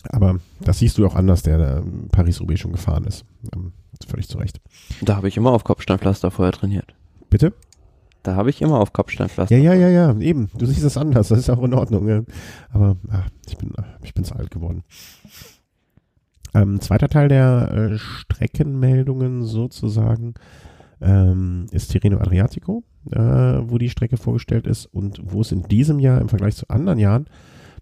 Aber 0.09 0.39
das 0.61 0.79
siehst 0.79 0.97
du 0.97 1.05
auch 1.05 1.15
anders, 1.15 1.43
der, 1.43 1.57
der 1.57 1.83
Paris-Roubaix 2.11 2.59
schon 2.59 2.71
gefahren 2.71 3.03
ist. 3.05 3.25
Ähm, 3.53 3.73
völlig 4.07 4.27
zu 4.27 4.37
Recht. 4.37 4.61
Da 5.01 5.15
habe 5.15 5.27
ich 5.27 5.37
immer 5.37 5.51
auf 5.51 5.63
Kopfsteinpflaster 5.63 6.31
vorher 6.31 6.53
trainiert. 6.53 6.93
Bitte? 7.29 7.53
Da 8.23 8.35
habe 8.35 8.49
ich 8.49 8.61
immer 8.61 8.79
auf 8.79 8.93
Kopfsteinpflaster. 8.93 9.55
Ja, 9.55 9.73
ja, 9.73 9.87
ja, 9.87 9.89
ja, 9.89 10.19
eben. 10.19 10.49
Du 10.57 10.65
siehst 10.65 10.83
das 10.83 10.97
anders. 10.97 11.29
Das 11.29 11.39
ist 11.39 11.49
auch 11.49 11.63
in 11.63 11.73
Ordnung. 11.73 12.07
Ja. 12.07 12.21
Aber 12.71 12.97
ach, 13.09 13.27
ich 13.47 13.57
bin, 13.57 13.73
ich 14.03 14.13
bin 14.13 14.23
zu 14.23 14.35
alt 14.35 14.51
geworden. 14.51 14.83
Ähm, 16.53 16.81
zweiter 16.81 17.09
Teil 17.09 17.27
der 17.27 17.71
äh, 17.71 17.97
Streckenmeldungen 17.97 19.45
sozusagen 19.45 20.33
ähm, 21.01 21.67
ist 21.71 21.91
Tirreno 21.91 22.17
Adriatico, 22.19 22.83
äh, 23.11 23.19
wo 23.19 23.77
die 23.77 23.89
Strecke 23.89 24.17
vorgestellt 24.17 24.67
ist 24.67 24.85
und 24.87 25.21
wo 25.23 25.41
es 25.41 25.51
in 25.51 25.63
diesem 25.63 25.99
Jahr 25.99 26.19
im 26.19 26.29
Vergleich 26.29 26.55
zu 26.55 26.67
anderen 26.69 26.99
Jahren 26.99 27.27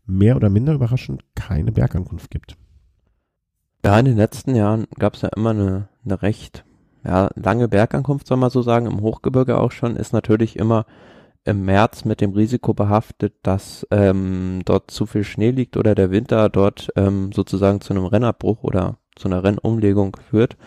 mehr 0.08 0.36
oder 0.36 0.50
minder 0.50 0.74
überraschend 0.74 1.24
keine 1.36 1.72
Bergankunft 1.72 2.32
gibt. 2.32 2.58
Ja, 3.86 4.00
in 4.00 4.06
den 4.06 4.18
letzten 4.18 4.56
Jahren 4.56 4.88
gab 4.98 5.14
es 5.14 5.22
ja 5.22 5.30
immer 5.36 5.52
eine, 5.52 5.90
eine 6.04 6.22
recht 6.22 6.66
ja, 7.06 7.30
lange 7.36 7.68
Bergankunft, 7.68 8.28
soll 8.28 8.38
man 8.38 8.50
so 8.50 8.62
sagen, 8.62 8.86
im 8.86 9.02
Hochgebirge 9.02 9.58
auch 9.58 9.72
schon, 9.72 9.96
ist 9.96 10.14
natürlich 10.14 10.58
immer 10.58 10.86
im 11.46 11.64
März 11.64 12.04
mit 12.04 12.20
dem 12.20 12.34
Risiko 12.34 12.74
behaftet, 12.74 13.36
dass 13.44 13.88
ähm, 13.92 14.62
dort 14.66 14.92
zu 14.92 15.06
viel 15.06 15.24
Schnee 15.24 15.52
liegt 15.52 15.78
oder 15.78 15.96
der 15.96 16.12
Winter 16.12 16.50
dort 16.50 16.90
ähm, 16.98 17.32
sozusagen 17.32 17.80
zu 17.80 17.94
einem 17.94 18.06
Rennabbruch 18.06 18.64
oder 18.64 18.98
zu 19.16 19.30
einer 19.30 19.44
Rennumlegung 19.44 20.18
führt. 20.30 20.58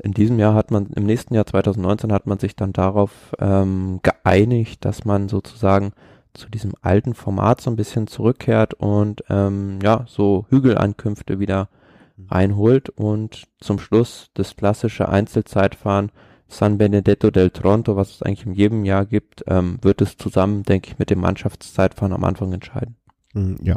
In 0.00 0.12
diesem 0.12 0.38
Jahr 0.38 0.54
hat 0.54 0.70
man, 0.70 0.86
im 0.94 1.06
nächsten 1.06 1.34
Jahr 1.34 1.46
2019 1.46 2.12
hat 2.12 2.28
man 2.28 2.38
sich 2.38 2.54
dann 2.54 2.72
darauf 2.72 3.34
ähm, 3.40 3.98
geeinigt, 4.02 4.84
dass 4.84 5.04
man 5.04 5.28
sozusagen 5.28 5.92
zu 6.38 6.48
diesem 6.48 6.72
alten 6.80 7.14
Format 7.14 7.60
so 7.60 7.70
ein 7.70 7.76
bisschen 7.76 8.06
zurückkehrt 8.06 8.74
und 8.74 9.24
ähm, 9.28 9.80
ja, 9.82 10.04
so 10.06 10.46
Hügelankünfte 10.48 11.38
wieder 11.38 11.68
mhm. 12.16 12.26
reinholt 12.28 12.88
und 12.88 13.46
zum 13.60 13.78
Schluss 13.78 14.30
das 14.34 14.56
klassische 14.56 15.08
Einzelzeitfahren 15.08 16.10
San 16.48 16.78
Benedetto 16.78 17.30
del 17.30 17.50
Tronto, 17.50 17.96
was 17.96 18.14
es 18.14 18.22
eigentlich 18.22 18.46
in 18.46 18.54
jedem 18.54 18.84
Jahr 18.86 19.04
gibt, 19.04 19.44
ähm, 19.48 19.78
wird 19.82 20.00
es 20.00 20.16
zusammen, 20.16 20.62
denke 20.62 20.90
ich, 20.90 20.98
mit 20.98 21.10
dem 21.10 21.20
Mannschaftszeitfahren 21.20 22.14
am 22.14 22.24
Anfang 22.24 22.52
entscheiden. 22.52 22.96
Mhm, 23.34 23.58
ja. 23.62 23.76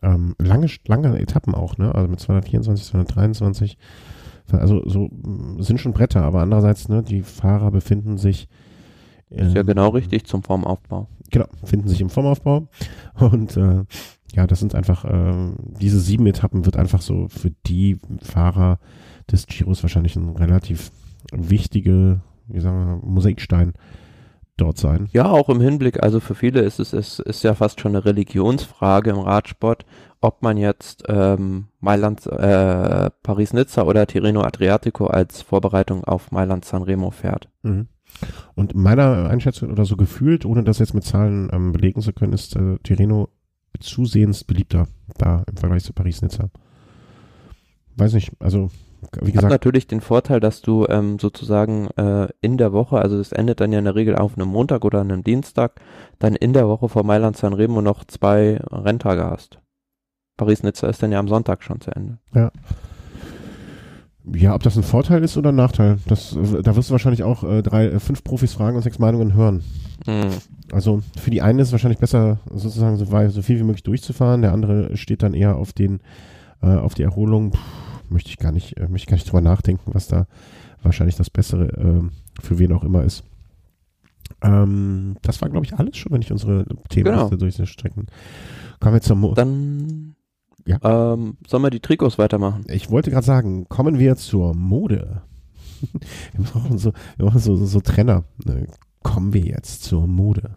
Ähm, 0.00 0.36
lange, 0.38 0.68
lange 0.86 1.18
Etappen 1.18 1.54
auch, 1.54 1.76
ne? 1.76 1.92
Also 1.92 2.08
mit 2.08 2.20
224, 2.20 2.86
223. 2.86 3.78
Also 4.52 4.86
so 4.86 5.08
sind 5.58 5.80
schon 5.80 5.92
Bretter, 5.92 6.22
aber 6.22 6.42
andererseits, 6.42 6.88
ne, 6.88 7.02
die 7.02 7.22
Fahrer 7.22 7.70
befinden 7.70 8.18
sich 8.18 8.48
ist 9.36 9.54
ja 9.54 9.62
genau 9.62 9.88
richtig 9.90 10.26
zum 10.26 10.42
Formaufbau. 10.42 11.08
Genau, 11.30 11.46
finden 11.64 11.88
sich 11.88 12.00
im 12.00 12.10
Formaufbau. 12.10 12.68
Und 13.18 13.56
äh, 13.56 13.84
ja, 14.34 14.46
das 14.46 14.60
sind 14.60 14.74
einfach, 14.74 15.04
äh, 15.04 15.52
diese 15.80 16.00
sieben 16.00 16.26
Etappen 16.26 16.64
wird 16.64 16.76
einfach 16.76 17.02
so 17.02 17.28
für 17.28 17.50
die 17.66 17.98
Fahrer 18.20 18.78
des 19.30 19.46
Giros 19.46 19.82
wahrscheinlich 19.82 20.16
ein 20.16 20.36
relativ 20.36 20.90
wichtige, 21.32 22.20
wie 22.48 22.60
sagen 22.60 22.86
wir, 22.86 23.08
Mosaikstein 23.08 23.72
dort 24.56 24.78
sein. 24.78 25.08
Ja, 25.12 25.30
auch 25.30 25.48
im 25.48 25.60
Hinblick, 25.60 26.02
also 26.02 26.20
für 26.20 26.34
viele 26.34 26.60
ist 26.60 26.78
es, 26.78 26.92
es 26.92 27.18
ist 27.18 27.42
ja 27.42 27.54
fast 27.54 27.80
schon 27.80 27.92
eine 27.92 28.04
Religionsfrage 28.04 29.10
im 29.10 29.18
Radsport, 29.18 29.84
ob 30.20 30.42
man 30.42 30.56
jetzt 30.56 31.04
ähm, 31.08 31.66
Mailand, 31.80 32.26
äh, 32.26 33.10
Paris-Nizza 33.22 33.82
oder 33.82 34.06
Tirreno 34.06 34.42
Adriatico 34.42 35.06
als 35.06 35.42
Vorbereitung 35.42 36.04
auf 36.04 36.30
Mailand 36.30 36.64
Sanremo 36.64 37.10
fährt. 37.10 37.48
Mhm. 37.62 37.88
Und 38.54 38.74
meiner 38.74 39.28
Einschätzung 39.28 39.70
oder 39.70 39.84
so 39.84 39.96
gefühlt, 39.96 40.44
ohne 40.44 40.64
das 40.64 40.78
jetzt 40.78 40.94
mit 40.94 41.04
Zahlen 41.04 41.50
ähm, 41.52 41.72
belegen 41.72 42.00
zu 42.00 42.12
können, 42.12 42.32
ist 42.32 42.56
äh, 42.56 42.78
Tirreno 42.82 43.28
zusehends 43.80 44.44
beliebter 44.44 44.86
da 45.18 45.42
im 45.50 45.56
Vergleich 45.56 45.84
zu 45.84 45.92
Paris-Nizza. 45.92 46.50
Weiß 47.96 48.14
nicht, 48.14 48.32
also 48.40 48.70
wie 49.20 49.32
gesagt. 49.32 49.44
Hat 49.44 49.50
natürlich 49.50 49.86
den 49.86 50.00
Vorteil, 50.00 50.40
dass 50.40 50.62
du 50.62 50.86
ähm, 50.88 51.18
sozusagen 51.18 51.88
äh, 51.96 52.28
in 52.40 52.56
der 52.56 52.72
Woche, 52.72 52.98
also 52.98 53.18
es 53.18 53.32
endet 53.32 53.60
dann 53.60 53.72
ja 53.72 53.78
in 53.78 53.84
der 53.84 53.94
Regel 53.94 54.16
auf 54.16 54.36
einem 54.36 54.48
Montag 54.48 54.84
oder 54.84 55.00
einem 55.00 55.22
Dienstag, 55.22 55.80
dann 56.18 56.34
in 56.34 56.52
der 56.52 56.68
Woche 56.68 56.88
vor 56.88 57.04
Mailand 57.04 57.36
Sanremo 57.36 57.82
noch 57.82 58.04
zwei 58.04 58.60
Renntage 58.70 59.24
hast. 59.24 59.60
Paris-Nizza 60.36 60.88
ist 60.88 61.02
dann 61.02 61.12
ja 61.12 61.18
am 61.18 61.28
Sonntag 61.28 61.62
schon 61.62 61.80
zu 61.80 61.90
Ende. 61.94 62.18
Ja. 62.34 62.50
Ja, 64.32 64.54
ob 64.54 64.62
das 64.62 64.76
ein 64.76 64.82
Vorteil 64.82 65.22
ist 65.22 65.36
oder 65.36 65.50
ein 65.50 65.56
Nachteil, 65.56 65.98
das, 66.06 66.36
da 66.62 66.76
wirst 66.76 66.88
du 66.88 66.92
wahrscheinlich 66.92 67.22
auch 67.24 67.44
äh, 67.44 67.62
drei, 67.62 67.86
äh, 67.86 68.00
fünf 68.00 68.24
Profis 68.24 68.54
fragen 68.54 68.76
und 68.76 68.82
sechs 68.82 68.98
Meinungen 68.98 69.34
hören. 69.34 69.62
Mhm. 70.06 70.30
Also 70.72 71.02
für 71.20 71.30
die 71.30 71.42
einen 71.42 71.58
ist 71.58 71.68
es 71.68 71.72
wahrscheinlich 71.72 72.00
besser, 72.00 72.38
sozusagen 72.50 72.96
so, 72.96 73.04
so, 73.04 73.42
viel 73.42 73.58
wie 73.58 73.64
möglich 73.64 73.82
durchzufahren. 73.82 74.42
Der 74.42 74.52
andere 74.52 74.96
steht 74.96 75.22
dann 75.22 75.34
eher 75.34 75.56
auf 75.56 75.74
den, 75.74 76.00
äh, 76.62 76.68
auf 76.68 76.94
die 76.94 77.02
Erholung. 77.02 77.50
Puh, 77.50 77.58
möchte 78.08 78.30
ich 78.30 78.38
gar 78.38 78.52
nicht, 78.52 78.76
äh, 78.78 78.88
möchte 78.88 79.04
ich 79.04 79.06
gar 79.06 79.16
nicht 79.16 79.26
drüber 79.26 79.42
nachdenken, 79.42 79.90
was 79.92 80.08
da 80.08 80.26
wahrscheinlich 80.82 81.16
das 81.16 81.30
Bessere 81.30 81.68
äh, 81.68 82.42
für 82.42 82.58
wen 82.58 82.72
auch 82.72 82.84
immer 82.84 83.04
ist. 83.04 83.24
Ähm, 84.42 85.16
das 85.22 85.40
war, 85.42 85.48
glaube 85.50 85.66
ich, 85.66 85.74
alles 85.74 85.96
schon, 85.96 86.12
wenn 86.12 86.22
ich 86.22 86.32
unsere 86.32 86.64
Themen 86.88 87.12
genau. 87.12 87.28
durchstrecken. 87.28 88.06
Kommen 88.80 88.94
wir 88.94 89.00
zum 89.00 89.20
Mo 89.20 89.34
Dann 89.34 90.03
ja. 90.66 90.78
Ähm, 90.82 91.36
sollen 91.46 91.62
wir 91.62 91.70
die 91.70 91.80
Trikots 91.80 92.18
weitermachen? 92.18 92.64
Ich 92.68 92.90
wollte 92.90 93.10
gerade 93.10 93.26
sagen, 93.26 93.68
kommen 93.68 93.98
wir 93.98 94.16
zur 94.16 94.54
Mode. 94.54 95.22
wir 96.32 96.44
brauchen 96.44 96.78
so, 96.78 96.92
wir 97.16 97.26
brauchen 97.26 97.40
so, 97.40 97.56
so, 97.56 97.66
so 97.66 97.80
Trenner. 97.80 98.24
Ne, 98.44 98.66
kommen 99.02 99.34
wir 99.34 99.42
jetzt 99.42 99.84
zur 99.84 100.06
Mode. 100.06 100.56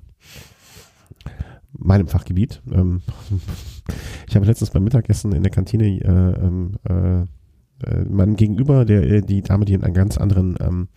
Meinem 1.74 2.08
Fachgebiet. 2.08 2.62
Ähm, 2.72 3.02
ich 4.28 4.36
habe 4.36 4.46
letztens 4.46 4.72
beim 4.72 4.84
Mittagessen 4.84 5.34
in 5.34 5.44
der 5.44 5.52
Kantine 5.52 5.86
äh, 5.86 6.46
ähm, 6.46 6.76
äh, 6.88 7.22
äh, 7.86 8.06
meinem 8.06 8.36
Gegenüber, 8.36 8.86
der, 8.86 9.04
äh, 9.04 9.22
die 9.22 9.42
Dame, 9.42 9.66
die 9.66 9.74
in 9.74 9.84
einer 9.84 9.94
ganz 9.94 10.18
anderen 10.18 10.56
ähm, 10.60 10.88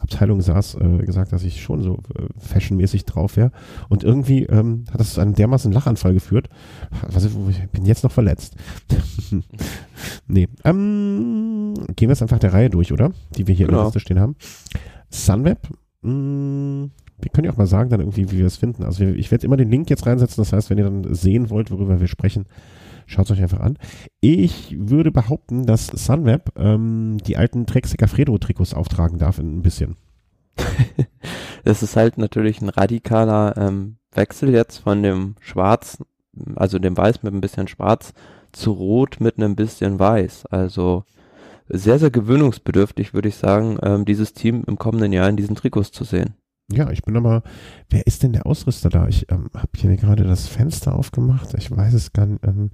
Abteilung 0.00 0.40
saß, 0.40 0.76
äh, 0.76 0.98
gesagt, 1.04 1.32
dass 1.32 1.44
ich 1.44 1.62
schon 1.62 1.82
so 1.82 1.98
äh, 2.16 2.26
fashionmäßig 2.38 3.04
drauf 3.04 3.36
wäre. 3.36 3.52
Und 3.88 4.02
irgendwie 4.02 4.44
ähm, 4.44 4.84
hat 4.90 5.00
das 5.00 5.14
zu 5.14 5.20
einem 5.20 5.34
dermaßen 5.34 5.72
Lachanfall 5.72 6.14
geführt. 6.14 6.48
Was, 7.08 7.24
ich 7.24 7.68
bin 7.70 7.84
jetzt 7.84 8.02
noch 8.02 8.12
verletzt. 8.12 8.56
nee. 10.26 10.48
Ähm, 10.64 11.74
gehen 11.96 12.08
wir 12.08 12.14
jetzt 12.14 12.22
einfach 12.22 12.38
der 12.38 12.52
Reihe 12.52 12.70
durch, 12.70 12.92
oder? 12.92 13.12
Die 13.36 13.46
wir 13.46 13.54
hier 13.54 13.66
genau. 13.66 13.78
in 13.78 13.82
der 13.82 13.86
Liste 13.86 14.00
stehen 14.00 14.20
haben. 14.20 14.36
Sunweb. 15.10 15.68
Mh, 16.02 16.12
mm, 16.12 16.90
wir 17.22 17.30
können 17.30 17.44
ja 17.44 17.52
auch 17.52 17.58
mal 17.58 17.66
sagen 17.66 17.90
dann 17.90 18.00
irgendwie, 18.00 18.30
wie 18.30 18.38
wir 18.38 18.46
es 18.46 18.56
finden. 18.56 18.82
Also 18.82 19.04
ich 19.04 19.30
werde 19.30 19.44
immer 19.44 19.58
den 19.58 19.70
Link 19.70 19.90
jetzt 19.90 20.06
reinsetzen. 20.06 20.40
Das 20.40 20.52
heißt, 20.52 20.70
wenn 20.70 20.78
ihr 20.78 20.84
dann 20.84 21.14
sehen 21.14 21.50
wollt, 21.50 21.70
worüber 21.70 22.00
wir 22.00 22.08
sprechen, 22.08 22.46
Schaut 23.10 23.24
es 23.24 23.32
euch 23.32 23.42
einfach 23.42 23.58
an. 23.58 23.76
Ich 24.20 24.76
würde 24.78 25.10
behaupten, 25.10 25.66
dass 25.66 25.88
Sunweb 25.88 26.52
ähm, 26.56 27.18
die 27.26 27.36
alten 27.36 27.66
Trexiger 27.66 28.06
Fredo-Trikots 28.06 28.72
auftragen 28.72 29.18
darf 29.18 29.40
in 29.40 29.58
ein 29.58 29.62
bisschen. 29.62 29.96
das 31.64 31.82
ist 31.82 31.96
halt 31.96 32.18
natürlich 32.18 32.62
ein 32.62 32.68
radikaler 32.68 33.56
ähm, 33.56 33.96
Wechsel 34.12 34.50
jetzt 34.50 34.78
von 34.78 35.02
dem 35.02 35.34
Schwarz, 35.40 35.98
also 36.54 36.78
dem 36.78 36.96
Weiß 36.96 37.24
mit 37.24 37.34
ein 37.34 37.40
bisschen 37.40 37.66
Schwarz, 37.66 38.12
zu 38.52 38.70
Rot 38.70 39.16
mit 39.18 39.38
einem 39.38 39.56
bisschen 39.56 39.98
Weiß. 39.98 40.46
Also 40.46 41.02
sehr, 41.66 41.98
sehr 41.98 42.12
gewöhnungsbedürftig, 42.12 43.12
würde 43.12 43.28
ich 43.28 43.34
sagen, 43.34 43.76
ähm, 43.82 44.04
dieses 44.04 44.34
Team 44.34 44.62
im 44.68 44.78
kommenden 44.78 45.12
Jahr 45.12 45.28
in 45.28 45.36
diesen 45.36 45.56
Trikots 45.56 45.90
zu 45.90 46.04
sehen. 46.04 46.36
Ja, 46.72 46.90
ich 46.90 47.02
bin 47.02 47.16
aber, 47.16 47.42
wer 47.88 48.06
ist 48.06 48.22
denn 48.22 48.32
der 48.32 48.46
Ausrüster 48.46 48.88
da? 48.88 49.08
Ich 49.08 49.30
ähm, 49.30 49.50
habe 49.54 49.70
hier 49.76 49.96
gerade 49.96 50.24
das 50.24 50.46
Fenster 50.46 50.94
aufgemacht. 50.94 51.54
Ich 51.54 51.70
weiß 51.70 51.94
es 51.94 52.12
gar 52.12 52.26
nicht. 52.26 52.44
Ähm, 52.44 52.70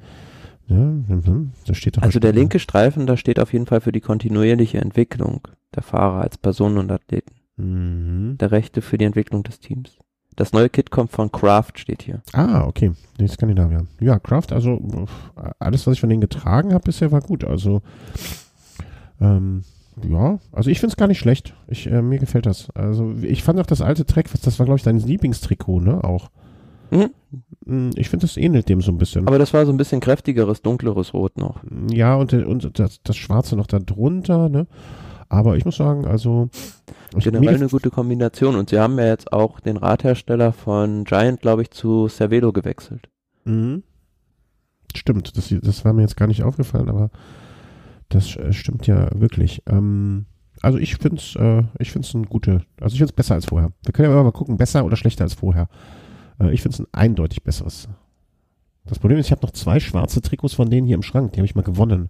ja, 0.69 0.77
mhm, 0.77 1.53
da 1.67 1.75
steht 1.75 1.97
doch 1.97 2.03
also 2.03 2.19
der 2.19 2.33
linke 2.33 2.59
Streifen, 2.59 3.07
da 3.07 3.17
steht 3.17 3.39
auf 3.39 3.53
jeden 3.53 3.67
Fall 3.67 3.81
für 3.81 3.93
die 3.93 4.01
kontinuierliche 4.01 4.79
Entwicklung 4.79 5.47
der 5.75 5.85
Fahrer 5.85 6.23
als 6.23 6.39
Personen 6.39 6.79
und 6.79 6.91
Athleten. 6.91 7.35
Mhm. 7.57 8.37
Der 8.39 8.51
rechte 8.51 8.83
für 8.83 8.99
die 8.99 9.05
Entwicklung 9.05 9.45
des 9.45 9.61
Teams. 9.61 9.99
Das 10.35 10.53
neue 10.53 10.69
Kit 10.69 10.91
kommt 10.91 11.13
von 11.13 11.33
Kraft, 11.33 11.79
steht 11.79 12.03
hier. 12.03 12.21
Ah, 12.33 12.67
okay. 12.67 12.93
Die 13.19 13.27
Skandinavier. 13.27 13.87
Ja, 14.01 14.19
Kraft, 14.19 14.53
also 14.53 15.07
alles, 15.59 15.87
was 15.87 15.95
ich 15.95 16.01
von 16.01 16.11
denen 16.11 16.21
getragen 16.21 16.75
habe 16.75 16.85
bisher, 16.85 17.11
war 17.11 17.23
gut. 17.23 17.45
Also 17.45 17.81
ähm, 19.21 19.63
ja, 20.03 20.39
also 20.53 20.71
ich 20.71 20.81
finde 20.81 20.93
es 20.93 20.97
gar 20.97 21.09
nicht 21.09 21.19
schlecht. 21.19 21.55
Ich, 21.69 21.87
äh, 21.87 22.03
mir 22.03 22.19
gefällt 22.19 22.47
das. 22.47 22.69
Also 22.75 23.15
ich 23.23 23.43
fand 23.43 23.59
auch 23.61 23.67
das 23.67 23.81
alte 23.81 24.05
Trek, 24.05 24.29
das 24.43 24.59
war 24.59 24.67
glaube 24.67 24.79
ich 24.79 24.85
dein 24.85 24.99
Lieblingstrikot, 24.99 25.81
ne? 25.81 26.05
Auch. 26.05 26.31
Mhm. 26.91 27.11
Hm, 27.67 27.91
ich 27.97 28.09
finde, 28.09 28.27
das 28.27 28.37
ähnelt 28.37 28.69
dem 28.69 28.81
so 28.81 28.93
ein 28.93 28.99
bisschen. 28.99 29.27
Aber 29.27 29.39
das 29.39 29.53
war 29.53 29.67
so 29.67 29.73
ein 29.73 29.77
bisschen 29.77 30.01
kräftigeres, 30.01 30.63
dunkleres 30.63 31.15
Rot 31.15 31.39
noch. 31.39 31.61
Ja, 31.91 32.15
und, 32.15 32.33
und 32.33 32.79
das, 32.79 33.01
das 33.03 33.17
Schwarze 33.17 33.57
noch 33.57 33.67
da 33.67 33.79
drunter, 33.79 34.49
ne? 34.49 34.67
Aber 35.29 35.57
ich 35.57 35.65
muss 35.65 35.77
sagen, 35.77 36.07
also. 36.07 36.49
Generell 37.15 37.57
eine 37.57 37.69
gute 37.69 37.91
Kombination. 37.91 38.55
Und 38.55 38.71
sie 38.71 38.79
haben 38.79 38.99
ja 38.99 39.07
jetzt 39.07 39.33
auch 39.33 39.59
den 39.61 39.77
Radhersteller 39.77 40.53
von 40.53 41.05
Giant, 41.05 41.41
glaube 41.41 41.63
ich, 41.63 41.71
zu 41.71 42.09
Cervelo 42.09 42.53
gewechselt. 42.53 43.09
Mhm. 43.45 43.83
Stimmt, 44.95 45.37
das, 45.37 45.53
das 45.63 45.85
war 45.85 45.93
mir 45.93 46.03
jetzt 46.03 46.17
gar 46.17 46.29
nicht 46.29 46.43
aufgefallen, 46.43 46.89
aber 46.89 47.11
das 48.09 48.37
äh, 48.37 48.53
stimmt 48.53 48.87
ja 48.87 49.09
wirklich. 49.19 49.63
Ähm, 49.67 50.27
also 50.63 50.79
ich 50.79 50.97
finde 50.97 51.17
es 51.17 51.37
äh, 51.37 51.63
ich 51.79 51.93
find's 51.93 52.15
ein 52.15 52.27
gute, 52.27 52.63
also 52.81 52.95
ich 52.95 52.99
finde 52.99 53.11
es 53.11 53.17
besser 53.17 53.35
als 53.35 53.47
vorher. 53.47 53.73
Wir 53.85 53.93
können 53.93 54.11
ja 54.11 54.23
mal 54.23 54.33
gucken, 54.33 54.57
besser 54.57 54.85
oder 54.85 54.97
schlechter 54.97 55.25
als 55.25 55.35
vorher. 55.35 55.69
Äh, 56.41 56.53
ich 56.53 56.63
finde 56.63 56.75
es 56.75 56.81
ein 56.81 56.87
eindeutig 56.93 57.43
besseres. 57.43 57.89
Das 58.87 58.99
Problem 58.99 59.19
ist, 59.19 59.27
ich 59.27 59.33
habe 59.33 59.43
noch 59.43 59.51
zwei 59.51 59.81
schwarze 59.81 60.21
Trikots 60.21 60.55
von 60.55 60.71
denen 60.71 60.87
hier 60.87 60.95
im 60.95 61.03
Schrank, 61.03 61.33
die 61.33 61.41
habe 61.41 61.47
ich 61.47 61.55
mal 61.55 61.63
gewonnen. 61.63 62.09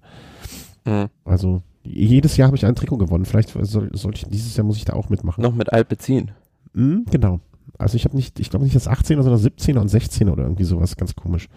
Mhm. 0.85 1.09
Also 1.25 1.63
jedes 1.83 2.37
Jahr 2.37 2.49
habe 2.49 2.57
ich 2.57 2.67
ein 2.67 2.75
Trikot 2.75 2.99
gewonnen. 2.99 3.25
Vielleicht 3.25 3.51
soll, 3.51 3.91
soll 3.95 4.15
ich, 4.15 4.25
dieses 4.25 4.57
Jahr 4.57 4.67
muss 4.67 4.77
ich 4.77 4.85
da 4.85 4.95
auch 4.95 5.09
mitmachen. 5.09 5.43
Noch 5.43 5.55
mit 5.55 5.73
Altbeziehen. 5.73 6.33
Mhm, 6.73 7.07
genau. 7.11 7.41
Also 7.79 7.97
ich 7.97 8.05
habe 8.05 8.17
nicht, 8.17 8.41
ich 8.41 8.51
glaube 8.51 8.65
nicht 8.65 8.77
das 8.77 8.89
18er, 8.89 9.23
sondern 9.23 9.41
17er 9.41 9.79
und 9.79 9.91
16er 9.91 10.31
oder 10.31 10.45
irgendwie 10.45 10.65
sowas, 10.65 10.97
ganz 10.97 11.15
komisch. 11.15 11.49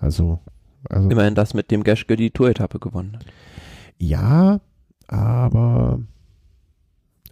Also, 0.00 0.40
also 0.88 1.08
Immerhin 1.08 1.34
das 1.34 1.54
mit 1.54 1.70
dem 1.70 1.84
Geschke 1.84 2.16
die 2.16 2.30
Tour-Etappe 2.30 2.78
gewonnen 2.78 3.16
hat. 3.16 3.26
Ja, 3.98 4.60
aber 5.08 6.00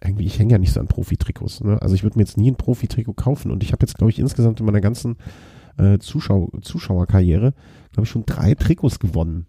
irgendwie, 0.03 0.25
ich 0.25 0.39
hänge 0.39 0.53
ja 0.53 0.57
nicht 0.57 0.73
so 0.73 0.79
an 0.79 0.87
Profi-Trikots. 0.87 1.63
Ne? 1.63 1.81
Also 1.81 1.95
ich 1.95 2.03
würde 2.03 2.17
mir 2.17 2.23
jetzt 2.23 2.37
nie 2.37 2.49
ein 2.49 2.57
Profi-Trikot 2.57 3.13
kaufen 3.13 3.51
und 3.51 3.63
ich 3.63 3.71
habe 3.71 3.83
jetzt, 3.83 3.97
glaube 3.97 4.11
ich, 4.11 4.19
insgesamt 4.19 4.59
in 4.59 4.65
meiner 4.65 4.81
ganzen 4.81 5.17
äh, 5.77 5.99
Zuschau 5.99 6.51
Zuschauerkarriere, 6.61 7.53
glaube 7.91 8.05
ich, 8.05 8.09
schon 8.09 8.25
drei 8.25 8.55
Trikots 8.55 8.99
gewonnen. 8.99 9.45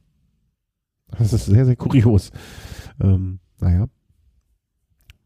Das 1.19 1.33
ist 1.33 1.47
sehr, 1.47 1.65
sehr 1.65 1.77
kurios. 1.77 2.31
Ähm, 3.01 3.41
naja. 3.61 3.87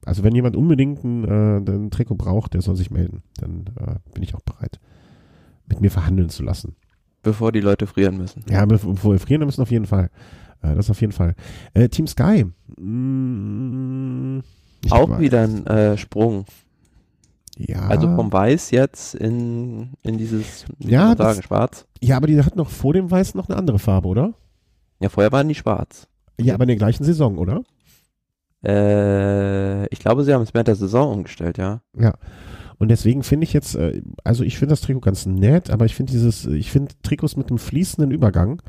Also 0.04 0.22
wenn 0.22 0.34
jemand 0.34 0.56
unbedingt 0.56 1.02
ein, 1.02 1.24
äh, 1.24 1.58
ein 1.58 1.90
Trikot 1.90 2.14
braucht, 2.14 2.54
der 2.54 2.62
soll 2.62 2.76
sich 2.76 2.90
melden. 2.90 3.22
Dann 3.38 3.64
äh, 3.76 3.96
bin 4.14 4.22
ich 4.22 4.34
auch 4.34 4.42
bereit, 4.42 4.80
mit 5.66 5.80
mir 5.80 5.90
verhandeln 5.90 6.28
zu 6.28 6.44
lassen. 6.44 6.76
Bevor 7.22 7.50
die 7.50 7.60
Leute 7.60 7.88
frieren 7.88 8.16
müssen. 8.16 8.44
Ja, 8.48 8.64
bevor 8.66 9.12
wir 9.12 9.18
frieren 9.18 9.44
müssen, 9.44 9.62
auf 9.62 9.72
jeden 9.72 9.86
Fall. 9.86 10.10
Äh, 10.72 10.74
das 10.74 10.90
auf 10.90 11.00
jeden 11.00 11.12
Fall. 11.12 11.34
Äh, 11.74 11.88
Team 11.88 12.06
Sky. 12.06 12.46
Mm, 12.78 14.40
auch 14.90 15.10
weiß. 15.10 15.20
wieder 15.20 15.42
ein 15.42 15.66
äh, 15.66 15.96
Sprung. 15.96 16.44
Ja. 17.58 17.88
Also 17.88 18.14
vom 18.14 18.32
Weiß 18.32 18.70
jetzt 18.70 19.14
in, 19.14 19.94
in 20.02 20.18
dieses, 20.18 20.66
ja, 20.78 21.14
das, 21.14 21.36
sagen, 21.36 21.42
Schwarz. 21.42 21.86
Ja, 22.02 22.18
aber 22.18 22.26
die 22.26 22.42
hat 22.42 22.56
noch 22.56 22.68
vor 22.68 22.92
dem 22.92 23.10
Weiß 23.10 23.34
noch 23.34 23.48
eine 23.48 23.56
andere 23.56 23.78
Farbe, 23.78 24.08
oder? 24.08 24.34
Ja, 25.00 25.08
vorher 25.08 25.32
waren 25.32 25.48
die 25.48 25.54
schwarz. 25.54 26.06
Ja, 26.38 26.54
aber 26.54 26.64
in 26.64 26.68
der 26.68 26.76
gleichen 26.76 27.04
Saison, 27.04 27.38
oder? 27.38 27.62
Äh, 28.64 29.86
ich 29.88 30.00
glaube, 30.00 30.24
sie 30.24 30.34
haben 30.34 30.42
es 30.42 30.52
während 30.52 30.68
der 30.68 30.76
Saison 30.76 31.12
umgestellt, 31.12 31.56
ja. 31.56 31.80
Ja. 31.98 32.14
Und 32.78 32.88
deswegen 32.88 33.22
finde 33.22 33.44
ich 33.44 33.54
jetzt, 33.54 33.74
äh, 33.74 34.02
also 34.22 34.44
ich 34.44 34.58
finde 34.58 34.72
das 34.72 34.82
Trikot 34.82 35.00
ganz 35.00 35.24
nett, 35.24 35.70
aber 35.70 35.86
ich 35.86 35.94
finde 35.94 36.12
dieses, 36.12 36.44
ich 36.46 36.70
finde 36.70 36.94
Trikots 37.02 37.36
mit 37.36 37.48
einem 37.48 37.58
fließenden 37.58 38.10
Übergang 38.10 38.60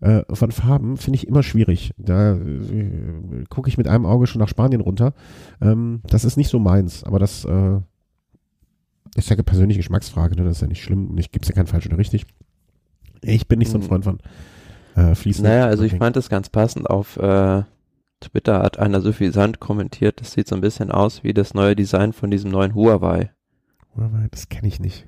äh, 0.00 0.22
von 0.32 0.50
Farben 0.50 0.96
finde 0.96 1.16
ich 1.16 1.26
immer 1.26 1.42
schwierig. 1.42 1.92
Da 1.96 2.34
äh, 2.34 3.44
gucke 3.48 3.68
ich 3.68 3.78
mit 3.78 3.88
einem 3.88 4.06
Auge 4.06 4.26
schon 4.26 4.40
nach 4.40 4.48
Spanien 4.48 4.80
runter. 4.80 5.14
Ähm, 5.60 6.00
das 6.06 6.24
ist 6.24 6.36
nicht 6.36 6.50
so 6.50 6.58
meins, 6.58 7.04
aber 7.04 7.18
das 7.18 7.44
äh, 7.44 7.80
ist 9.16 9.30
ja 9.30 9.36
eine 9.36 9.44
persönliche 9.44 9.78
Geschmacksfrage, 9.78 10.36
ne? 10.36 10.44
das 10.44 10.58
ist 10.58 10.62
ja 10.62 10.68
nicht 10.68 10.82
schlimm. 10.82 11.16
Ich 11.18 11.32
gibt 11.32 11.44
es 11.44 11.48
ja 11.48 11.54
kein 11.54 11.66
falsch 11.66 11.86
oder 11.86 11.98
richtig. 11.98 12.26
Ich 13.22 13.48
bin 13.48 13.58
nicht 13.58 13.70
so 13.70 13.78
ein 13.78 13.82
hm. 13.82 13.88
Freund 13.88 14.04
von 14.04 14.18
äh, 14.94 15.14
fließenden. 15.14 15.50
Naja, 15.50 15.66
also 15.66 15.84
ich 15.84 15.94
fand 15.94 16.16
es 16.16 16.28
ganz 16.28 16.50
passend 16.50 16.88
auf 16.88 17.16
äh, 17.16 17.62
Twitter 18.20 18.62
hat 18.62 18.78
einer 18.78 19.00
so 19.00 19.12
viel 19.12 19.32
Sand 19.32 19.60
kommentiert, 19.60 20.20
das 20.20 20.32
sieht 20.32 20.48
so 20.48 20.54
ein 20.54 20.60
bisschen 20.60 20.90
aus 20.90 21.22
wie 21.22 21.34
das 21.34 21.54
neue 21.54 21.76
Design 21.76 22.12
von 22.12 22.30
diesem 22.30 22.50
neuen 22.50 22.74
Huawei. 22.74 23.30
Huawei, 23.94 24.28
das 24.30 24.48
kenne 24.48 24.68
ich 24.68 24.80
nicht. 24.80 25.06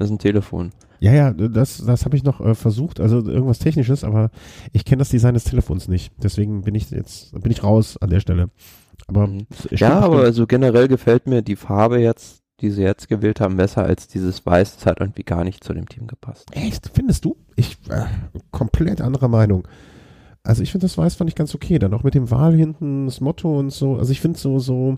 Das 0.00 0.08
ist 0.08 0.12
ein 0.12 0.18
Telefon. 0.18 0.70
Ja, 1.00 1.12
ja, 1.12 1.32
das, 1.34 1.84
das 1.84 2.06
habe 2.06 2.16
ich 2.16 2.24
noch 2.24 2.40
äh, 2.40 2.54
versucht, 2.54 3.00
also 3.00 3.18
irgendwas 3.18 3.58
Technisches, 3.58 4.02
aber 4.02 4.30
ich 4.72 4.86
kenne 4.86 5.00
das 5.00 5.10
Design 5.10 5.34
des 5.34 5.44
Telefons 5.44 5.88
nicht. 5.88 6.10
Deswegen 6.22 6.62
bin 6.62 6.74
ich 6.74 6.90
jetzt, 6.90 7.38
bin 7.38 7.52
ich 7.52 7.62
raus 7.62 7.98
an 8.00 8.08
der 8.08 8.20
Stelle. 8.20 8.48
Aber 9.08 9.26
mhm. 9.26 9.46
ja, 9.70 10.00
aber 10.00 10.20
also 10.20 10.46
generell 10.46 10.88
gefällt 10.88 11.26
mir 11.26 11.42
die 11.42 11.54
Farbe 11.54 11.98
jetzt, 11.98 12.40
die 12.60 12.70
sie 12.70 12.80
jetzt 12.80 13.08
gewählt 13.08 13.40
haben, 13.40 13.58
besser 13.58 13.84
als 13.84 14.08
dieses 14.08 14.46
Weiß. 14.46 14.76
Das 14.76 14.86
hat 14.86 15.00
irgendwie 15.00 15.22
gar 15.22 15.44
nicht 15.44 15.62
zu 15.62 15.74
dem 15.74 15.86
Team 15.86 16.06
gepasst. 16.06 16.48
Echt? 16.52 16.90
Findest 16.94 17.26
du? 17.26 17.36
Ich 17.56 17.76
äh, 17.90 18.06
komplett 18.50 19.02
anderer 19.02 19.28
Meinung. 19.28 19.68
Also 20.42 20.62
ich 20.62 20.72
finde 20.72 20.86
das 20.86 20.96
Weiß 20.96 21.14
fand 21.14 21.28
ich 21.28 21.36
ganz 21.36 21.54
okay. 21.54 21.78
Dann 21.78 21.92
auch 21.92 22.04
mit 22.04 22.14
dem 22.14 22.30
Wahl 22.30 22.54
hinten, 22.54 23.04
das 23.04 23.20
Motto 23.20 23.58
und 23.58 23.68
so. 23.68 23.96
Also 23.96 24.12
ich 24.12 24.22
finde 24.22 24.38
so 24.38 24.58
so 24.58 24.96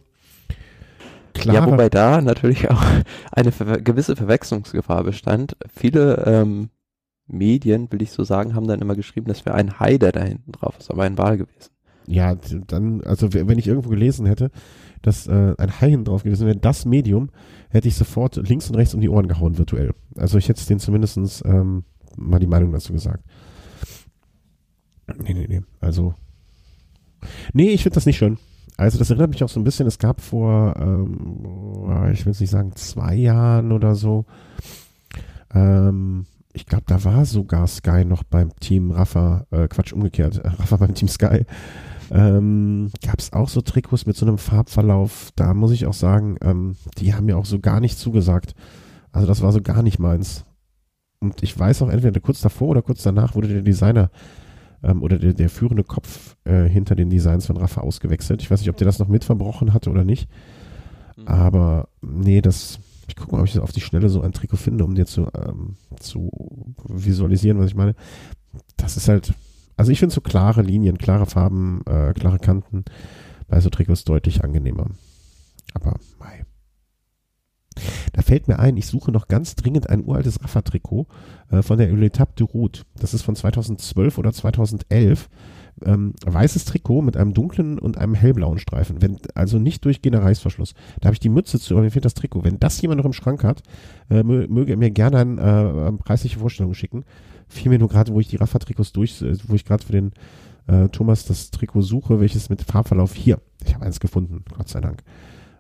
Klar. 1.35 1.55
Ja, 1.55 1.67
wobei 1.67 1.89
da 1.89 2.21
natürlich 2.21 2.71
auch 2.71 2.85
eine 3.33 3.53
ver 3.53 3.81
gewisse 3.81 4.17
Verwechslungsgefahr 4.17 5.05
bestand. 5.05 5.57
Viele 5.75 6.25
ähm, 6.27 6.71
Medien, 7.27 7.91
will 7.91 8.03
ich 8.03 8.11
so 8.11 8.25
sagen, 8.25 8.55
haben 8.55 8.67
dann 8.67 8.81
immer 8.81 8.95
geschrieben, 8.95 9.27
das 9.27 9.45
wäre 9.47 9.57
ein 9.57 9.79
Hai, 9.81 9.99
der 9.99 10.13
da 10.13 10.23
hinten 10.23 10.53
drauf 10.53 10.75
ist, 10.79 10.91
aber 10.91 11.05
ein 11.05 11.19
Wal 11.19 11.39
gewesen. 11.39 11.71
Ja, 12.07 12.35
dann, 12.67 13.03
also 13.03 13.33
wenn 13.33 13.59
ich 13.59 13.69
irgendwo 13.69 13.89
gelesen 13.89 14.27
hätte, 14.27 14.51
dass 15.03 15.27
äh, 15.27 15.55
ein 15.57 15.81
Hai 15.81 15.91
hinten 15.91 16.07
drauf 16.07 16.25
gewesen 16.25 16.47
wäre, 16.47 16.57
das 16.57 16.85
Medium, 16.85 17.31
hätte 17.71 17.89
ich 17.89 17.95
sofort 17.95 18.37
links 18.37 18.69
und 18.69 18.77
rechts 18.77 18.95
um 18.95 19.01
die 19.01 19.09
Ohren 19.09 19.29
gehauen 19.29 19.57
virtuell. 19.57 19.93
Also 20.17 20.37
ich 20.39 20.49
hätte 20.49 20.67
den 20.67 20.79
zumindestens 20.79 21.43
ähm, 21.45 21.85
mal 22.17 22.41
die 22.41 22.47
Meinung 22.47 22.73
dazu 22.73 22.93
gesagt. 22.93 23.25
Nee, 25.19 25.35
nee, 25.35 25.47
nee. 25.49 25.63
Also. 25.81 26.15
Nee, 27.53 27.71
ich 27.71 27.83
finde 27.83 27.95
das 27.95 28.07
nicht 28.07 28.19
schön. 28.19 28.39
Also 28.83 28.99
das 28.99 29.11
erinnert 29.11 29.31
mich 29.31 29.45
auch 29.45 29.49
so 29.49 29.61
ein 29.61 29.65
bisschen, 29.65 29.87
es 29.87 30.01
gab 30.01 30.21
vor, 30.21 30.75
ähm, 30.77 32.11
ich 32.13 32.27
will 32.27 32.33
es 32.33 32.41
nicht 32.41 32.51
sagen, 32.51 32.73
zwei 32.75 33.15
Jahren 33.15 33.71
oder 33.71 33.95
so, 33.95 34.25
ähm, 35.55 36.27
ich 36.53 36.67
glaube, 36.67 36.83
da 36.89 37.05
war 37.05 37.25
sogar 37.25 37.69
Sky 37.69 38.05
noch 38.05 38.25
beim 38.25 38.51
Team 38.57 38.91
Rafa, 38.91 39.47
äh, 39.53 39.69
Quatsch, 39.69 39.93
umgekehrt, 39.93 40.39
äh, 40.39 40.49
Rafa 40.59 40.79
beim 40.79 40.95
Team 40.95 41.07
Sky. 41.07 41.47
Ähm, 42.11 42.91
Gab 43.07 43.21
es 43.21 43.33
auch 43.33 43.49
so 43.49 43.61
Trikots 43.61 44.05
mit 44.05 44.17
so 44.17 44.27
einem 44.27 44.37
Farbverlauf, 44.37 45.31
da 45.37 45.55
muss 45.55 45.71
ich 45.71 45.87
auch 45.87 45.95
sagen, 45.95 46.37
ähm, 46.43 46.75
die 46.99 47.15
haben 47.15 47.27
mir 47.27 47.39
auch 47.39 47.47
so 47.47 47.61
gar 47.61 47.79
nicht 47.79 47.99
zugesagt. 47.99 48.57
Also 49.13 49.29
das 49.29 49.43
war 49.43 49.53
so 49.53 49.63
gar 49.63 49.85
nicht 49.85 50.01
meins. 50.01 50.45
Und 51.21 51.41
ich 51.45 51.57
weiß 51.57 51.83
auch, 51.83 51.89
entweder 51.89 52.19
kurz 52.19 52.41
davor 52.41 52.71
oder 52.71 52.83
kurz 52.83 53.05
danach 53.05 53.37
wurde 53.37 53.47
der 53.47 53.63
Designer 53.63 54.11
ähm, 54.83 55.03
oder 55.03 55.19
der, 55.19 55.33
der 55.33 55.49
führende 55.49 55.85
Kopf 55.85 56.37
äh, 56.45 56.65
hinter 56.65 56.95
den 56.95 57.11
Designs 57.11 57.47
von 57.47 57.57
Rafa 57.57 57.81
ausgewechselt. 57.81 58.43
Ich 58.43 58.51
weiß 58.51 58.61
nicht, 58.61 58.71
ob 58.71 58.77
der 58.77 58.87
das 58.87 58.99
noch 58.99 59.09
mit 59.09 59.25
verbrochen 59.25 59.73
hatte 59.73 59.91
oder 59.91 60.05
nicht. 60.05 60.29
Mhm. 61.17 61.29
Aber 61.29 61.89
nee, 62.01 62.41
das, 62.41 62.79
ich 63.09 63.17
gucke 63.17 63.33
mal, 63.33 63.41
ob 63.41 63.49
ich 63.49 63.59
auf 63.59 63.73
die 63.73 63.81
Schnelle 63.81 64.09
so 64.09 64.23
ein 64.23 64.33
Trikot 64.33 64.57
finde, 64.57 64.85
um 64.85 64.95
dir 64.95 65.07
zu, 65.07 65.29
ähm, 65.35 65.77
zu 65.99 66.31
visualisieren, 66.89 67.59
was 67.59 67.67
ich 67.67 67.77
meine. 67.77 67.95
Das 68.77 68.97
ist 68.97 69.09
halt, 69.09 69.35
also 69.77 69.93
ich 69.93 69.99
finde 69.99 70.15
so 70.15 70.21
klare 70.21 70.63
Linien, 70.63 70.99
klare 70.99 71.27
Farben, 71.27 71.83
äh, 71.87 72.13
klare 72.13 72.39
Kanten 72.39 72.85
bei 73.49 73.61
so 73.61 73.71
Trikots 73.71 74.05
deutlich 74.05 74.45
angenehmer. 74.45 74.87
Aber 75.75 75.99
mei. 76.19 76.45
Da 78.13 78.23
fällt 78.23 78.49
mir 78.49 78.59
ein, 78.59 78.77
ich 78.77 78.87
suche 78.87 79.13
noch 79.13 79.29
ganz 79.29 79.55
dringend 79.55 79.89
ein 79.91 80.05
uraltes 80.05 80.43
Rafa-Trikot 80.43 81.07
äh, 81.51 81.63
von 81.63 81.79
der 81.79 81.93
L'Etape 81.93 82.35
de 82.39 82.47
Route. 82.47 82.83
Das 82.97 83.15
ist 83.15 83.23
von 83.23 83.37
2012 83.37 84.19
oder 84.19 84.33
2011 84.33 85.29
ähm, 85.85 86.15
weißes 86.25 86.65
Trikot 86.65 87.03
mit 87.03 87.17
einem 87.17 87.35
dunklen 87.35 87.79
und 87.79 87.99
einem 87.99 88.15
hellblauen 88.15 88.59
Streifen. 88.59 89.01
Wenn, 89.01 89.19
also 89.35 89.59
nicht 89.59 89.85
durchgehender 89.85 90.23
Reißverschluss. 90.23 90.75
Da 91.01 91.07
habe 91.07 91.15
ich 91.15 91.21
die 91.21 91.29
Mütze 91.29 91.59
zu, 91.59 91.75
aber 91.75 91.83
mir 91.83 91.91
fehlt 91.91 92.05
das 92.05 92.15
Trikot. 92.15 92.45
Wenn 92.45 92.61
das 92.61 92.81
jemand 92.81 92.99
noch 92.99 93.07
im 93.07 93.13
Schrank 93.13 93.45
hat, 93.45 93.63
äh, 94.11 94.23
möge 94.23 94.73
er 94.73 94.77
mir 94.77 94.91
gerne 94.91 95.19
eine 95.19 95.89
äh, 95.89 96.03
preisliche 96.03 96.39
Vorstellung 96.39 96.75
schicken. 96.75 97.05
Fiel 97.49 97.71
mir 97.71 97.79
nur 97.79 97.89
gerade, 97.89 98.13
wo 98.13 98.21
ich 98.21 98.29
die 98.29 98.37
Rafa-Trikots 98.37 98.93
durch, 98.93 99.23
äh, 99.23 99.37
wo 99.47 99.55
ich 99.55 99.65
gerade 99.65 99.85
für 99.85 99.93
den 99.93 100.13
äh, 100.67 100.89
Thomas 100.89 101.25
das 101.25 101.51
Trikot 101.51 101.83
suche, 101.83 102.21
welches 102.21 102.49
mit 102.49 102.63
Farbverlauf 102.63 103.15
hier. 103.15 103.41
Ich 103.65 103.75
habe 103.75 103.85
eins 103.85 104.01
gefunden, 104.01 104.45
Gott 104.57 104.69
sei 104.69 104.81
Dank. 104.81 105.03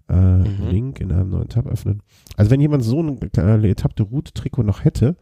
Äh, 0.08 0.14
mhm. 0.14 0.68
Link 0.68 1.00
in 1.00 1.12
einem 1.12 1.30
neuen 1.30 1.48
Tab 1.48 1.66
öffnen. 1.66 2.02
Also 2.36 2.50
wenn 2.50 2.60
jemand 2.60 2.84
so 2.84 3.02
ein 3.02 3.20
äh, 3.22 3.70
Etappe 3.70 3.94
de 3.94 4.06
Route 4.06 4.32
Trikot 4.32 4.62
noch 4.62 4.84
hätte, 4.84 5.16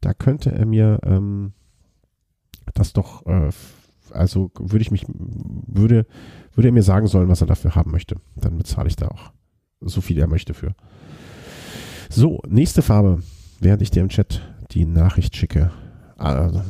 da 0.00 0.14
könnte 0.14 0.52
er 0.52 0.66
mir 0.66 1.00
ähm, 1.04 1.52
das 2.74 2.92
doch 2.92 3.24
äh, 3.26 3.50
also 4.12 4.50
würde 4.58 4.82
ich 4.82 4.90
mich, 4.90 5.04
würde, 5.08 6.06
würde 6.54 6.68
er 6.68 6.72
mir 6.72 6.82
sagen 6.82 7.06
sollen, 7.06 7.28
was 7.28 7.40
er 7.40 7.46
dafür 7.46 7.74
haben 7.74 7.90
möchte. 7.90 8.16
Dann 8.36 8.56
bezahle 8.56 8.88
ich 8.88 8.96
da 8.96 9.08
auch 9.08 9.32
so 9.80 10.00
viel 10.00 10.18
er 10.18 10.26
möchte 10.26 10.54
für. 10.54 10.74
So, 12.08 12.40
nächste 12.48 12.82
Farbe, 12.82 13.22
während 13.60 13.82
ich 13.82 13.90
dir 13.90 14.02
im 14.02 14.08
Chat 14.08 14.40
die 14.72 14.86
Nachricht 14.86 15.36
schicke. 15.36 15.70
Also, 16.16 16.62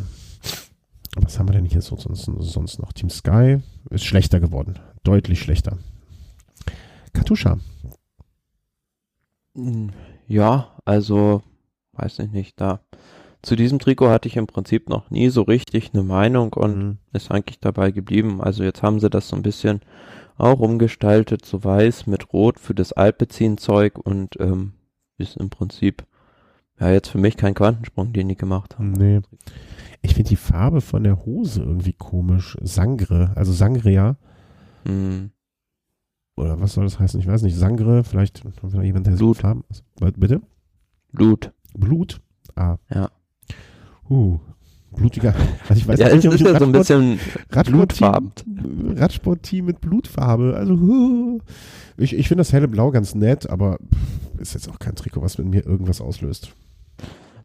was 1.16 1.38
haben 1.38 1.48
wir 1.48 1.52
denn 1.52 1.64
hier 1.64 1.82
sonst, 1.82 2.08
sonst 2.24 2.78
noch? 2.78 2.92
Team 2.92 3.10
Sky 3.10 3.58
ist 3.90 4.04
schlechter 4.04 4.40
geworden. 4.40 4.78
Deutlich 5.04 5.40
schlechter. 5.40 5.78
Katusha. 7.16 7.58
Ja, 10.26 10.68
also, 10.84 11.42
weiß 11.92 12.18
ich 12.20 12.30
nicht, 12.30 12.60
da 12.60 12.80
zu 13.42 13.54
diesem 13.54 13.78
Trikot 13.78 14.10
hatte 14.10 14.28
ich 14.28 14.36
im 14.36 14.48
Prinzip 14.48 14.88
noch 14.88 15.10
nie 15.10 15.28
so 15.28 15.42
richtig 15.42 15.94
eine 15.94 16.02
Meinung 16.02 16.52
und 16.52 16.76
mhm. 16.76 16.98
ist 17.12 17.30
eigentlich 17.30 17.60
dabei 17.60 17.92
geblieben. 17.92 18.40
Also 18.40 18.64
jetzt 18.64 18.82
haben 18.82 18.98
sie 18.98 19.08
das 19.08 19.28
so 19.28 19.36
ein 19.36 19.42
bisschen 19.42 19.82
auch 20.36 20.58
umgestaltet, 20.58 21.46
so 21.46 21.62
weiß 21.62 22.08
mit 22.08 22.32
rot 22.32 22.58
für 22.58 22.74
das 22.74 22.92
Alpezin-Zeug 22.92 23.98
und 23.98 24.34
ähm, 24.40 24.72
ist 25.16 25.36
im 25.36 25.48
Prinzip 25.48 26.04
ja 26.80 26.90
jetzt 26.90 27.08
für 27.08 27.18
mich 27.18 27.36
kein 27.36 27.54
Quantensprung, 27.54 28.12
den 28.12 28.28
die 28.28 28.36
gemacht 28.36 28.78
haben. 28.78 28.92
Nee. 28.92 29.20
Ich 30.02 30.14
finde 30.14 30.30
die 30.30 30.36
Farbe 30.36 30.80
von 30.80 31.04
der 31.04 31.24
Hose 31.24 31.62
irgendwie 31.62 31.94
komisch. 31.94 32.58
Sangre, 32.62 33.30
also 33.36 33.52
Sangria. 33.52 34.16
Mhm. 34.84 35.30
Oder 36.36 36.60
was 36.60 36.74
soll 36.74 36.84
das 36.84 36.98
heißen? 36.98 37.18
Ich 37.18 37.26
weiß 37.26 37.42
nicht. 37.42 37.56
Sangre, 37.56 38.04
vielleicht 38.04 38.42
jemand, 38.82 39.06
der 39.06 39.12
Blut. 39.12 39.38
Farben. 39.38 39.64
Bitte? 40.16 40.42
Blut. 41.12 41.52
Blut? 41.74 42.20
Ah. 42.54 42.76
Ja. 42.92 43.10
Uh, 44.08 44.38
blutiger. 44.94 45.34
Also 45.68 45.80
ich 45.80 45.88
weiß 45.88 45.98
ja, 45.98 46.14
nicht, 46.14 46.24
es 46.24 46.34
ist 46.34 46.40
ja 46.42 46.58
so 46.58 46.64
ein 46.64 46.72
bisschen 46.72 47.18
blutfarben. 47.50 48.32
Radsportteam 48.96 49.64
mit 49.64 49.80
Blutfarbe. 49.80 50.54
Also 50.56 50.74
uh. 50.74 51.40
ich, 51.96 52.14
ich 52.14 52.28
finde 52.28 52.40
das 52.42 52.52
helle 52.52 52.68
Blau 52.68 52.90
ganz 52.90 53.14
nett, 53.14 53.48
aber 53.50 53.78
ist 54.38 54.54
jetzt 54.54 54.68
auch 54.68 54.78
kein 54.78 54.94
Trikot, 54.94 55.22
was 55.22 55.38
mit 55.38 55.48
mir 55.48 55.66
irgendwas 55.66 56.00
auslöst. 56.00 56.52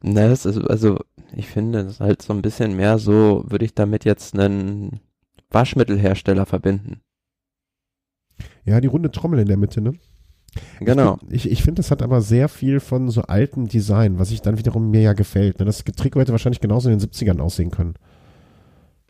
Na, 0.04 0.28
das 0.28 0.46
ist, 0.46 0.58
also 0.70 1.00
ich 1.36 1.48
finde, 1.48 1.84
das 1.84 1.94
ist 1.94 2.00
halt 2.00 2.22
so 2.22 2.34
ein 2.34 2.42
bisschen 2.42 2.76
mehr 2.76 3.00
so, 3.00 3.44
würde 3.48 3.66
ich 3.66 3.74
damit 3.74 4.06
jetzt 4.06 4.38
einen 4.38 5.00
Waschmittelhersteller 5.50 6.46
verbinden. 6.46 7.02
Ja, 8.66 8.80
die 8.82 8.88
runde 8.88 9.12
Trommel 9.12 9.40
in 9.40 9.48
der 9.48 9.58
Mitte, 9.58 9.82
ne? 9.82 9.94
Genau. 10.80 11.18
Ich, 11.30 11.46
ich, 11.46 11.52
ich 11.52 11.64
finde, 11.64 11.80
das 11.80 11.92
hat 11.92 12.02
aber 12.02 12.22
sehr 12.22 12.50
viel 12.50 12.80
von 12.80 13.10
so 13.10 13.22
altem 13.22 13.68
Design, 13.68 14.20
was 14.20 14.32
ich 14.32 14.42
dann 14.42 14.58
wiederum 14.58 14.92
mir 14.92 15.02
ja 15.02 15.14
gefällt. 15.14 15.60
Ne? 15.60 15.66
Das 15.66 15.84
Trikot 15.84 16.20
hätte 16.20 16.34
wahrscheinlich 16.34 16.60
genauso 16.60 16.90
in 16.90 16.98
den 16.98 17.10
70ern 17.10 17.40
aussehen 17.40 17.72
können. 17.72 17.96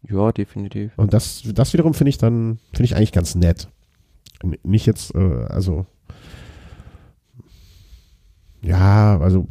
Ja, 0.07 0.31
definitiv. 0.31 0.91
Und 0.97 1.13
das, 1.13 1.43
das 1.53 1.73
wiederum 1.73 1.93
finde 1.93 2.09
ich 2.09 2.17
dann, 2.17 2.59
finde 2.73 2.85
ich 2.85 2.95
eigentlich 2.95 3.11
ganz 3.11 3.35
nett. 3.35 3.67
Nicht 4.63 4.85
jetzt, 4.85 5.13
äh, 5.15 5.45
also, 5.49 5.85
ja, 8.61 9.19
also, 9.19 9.47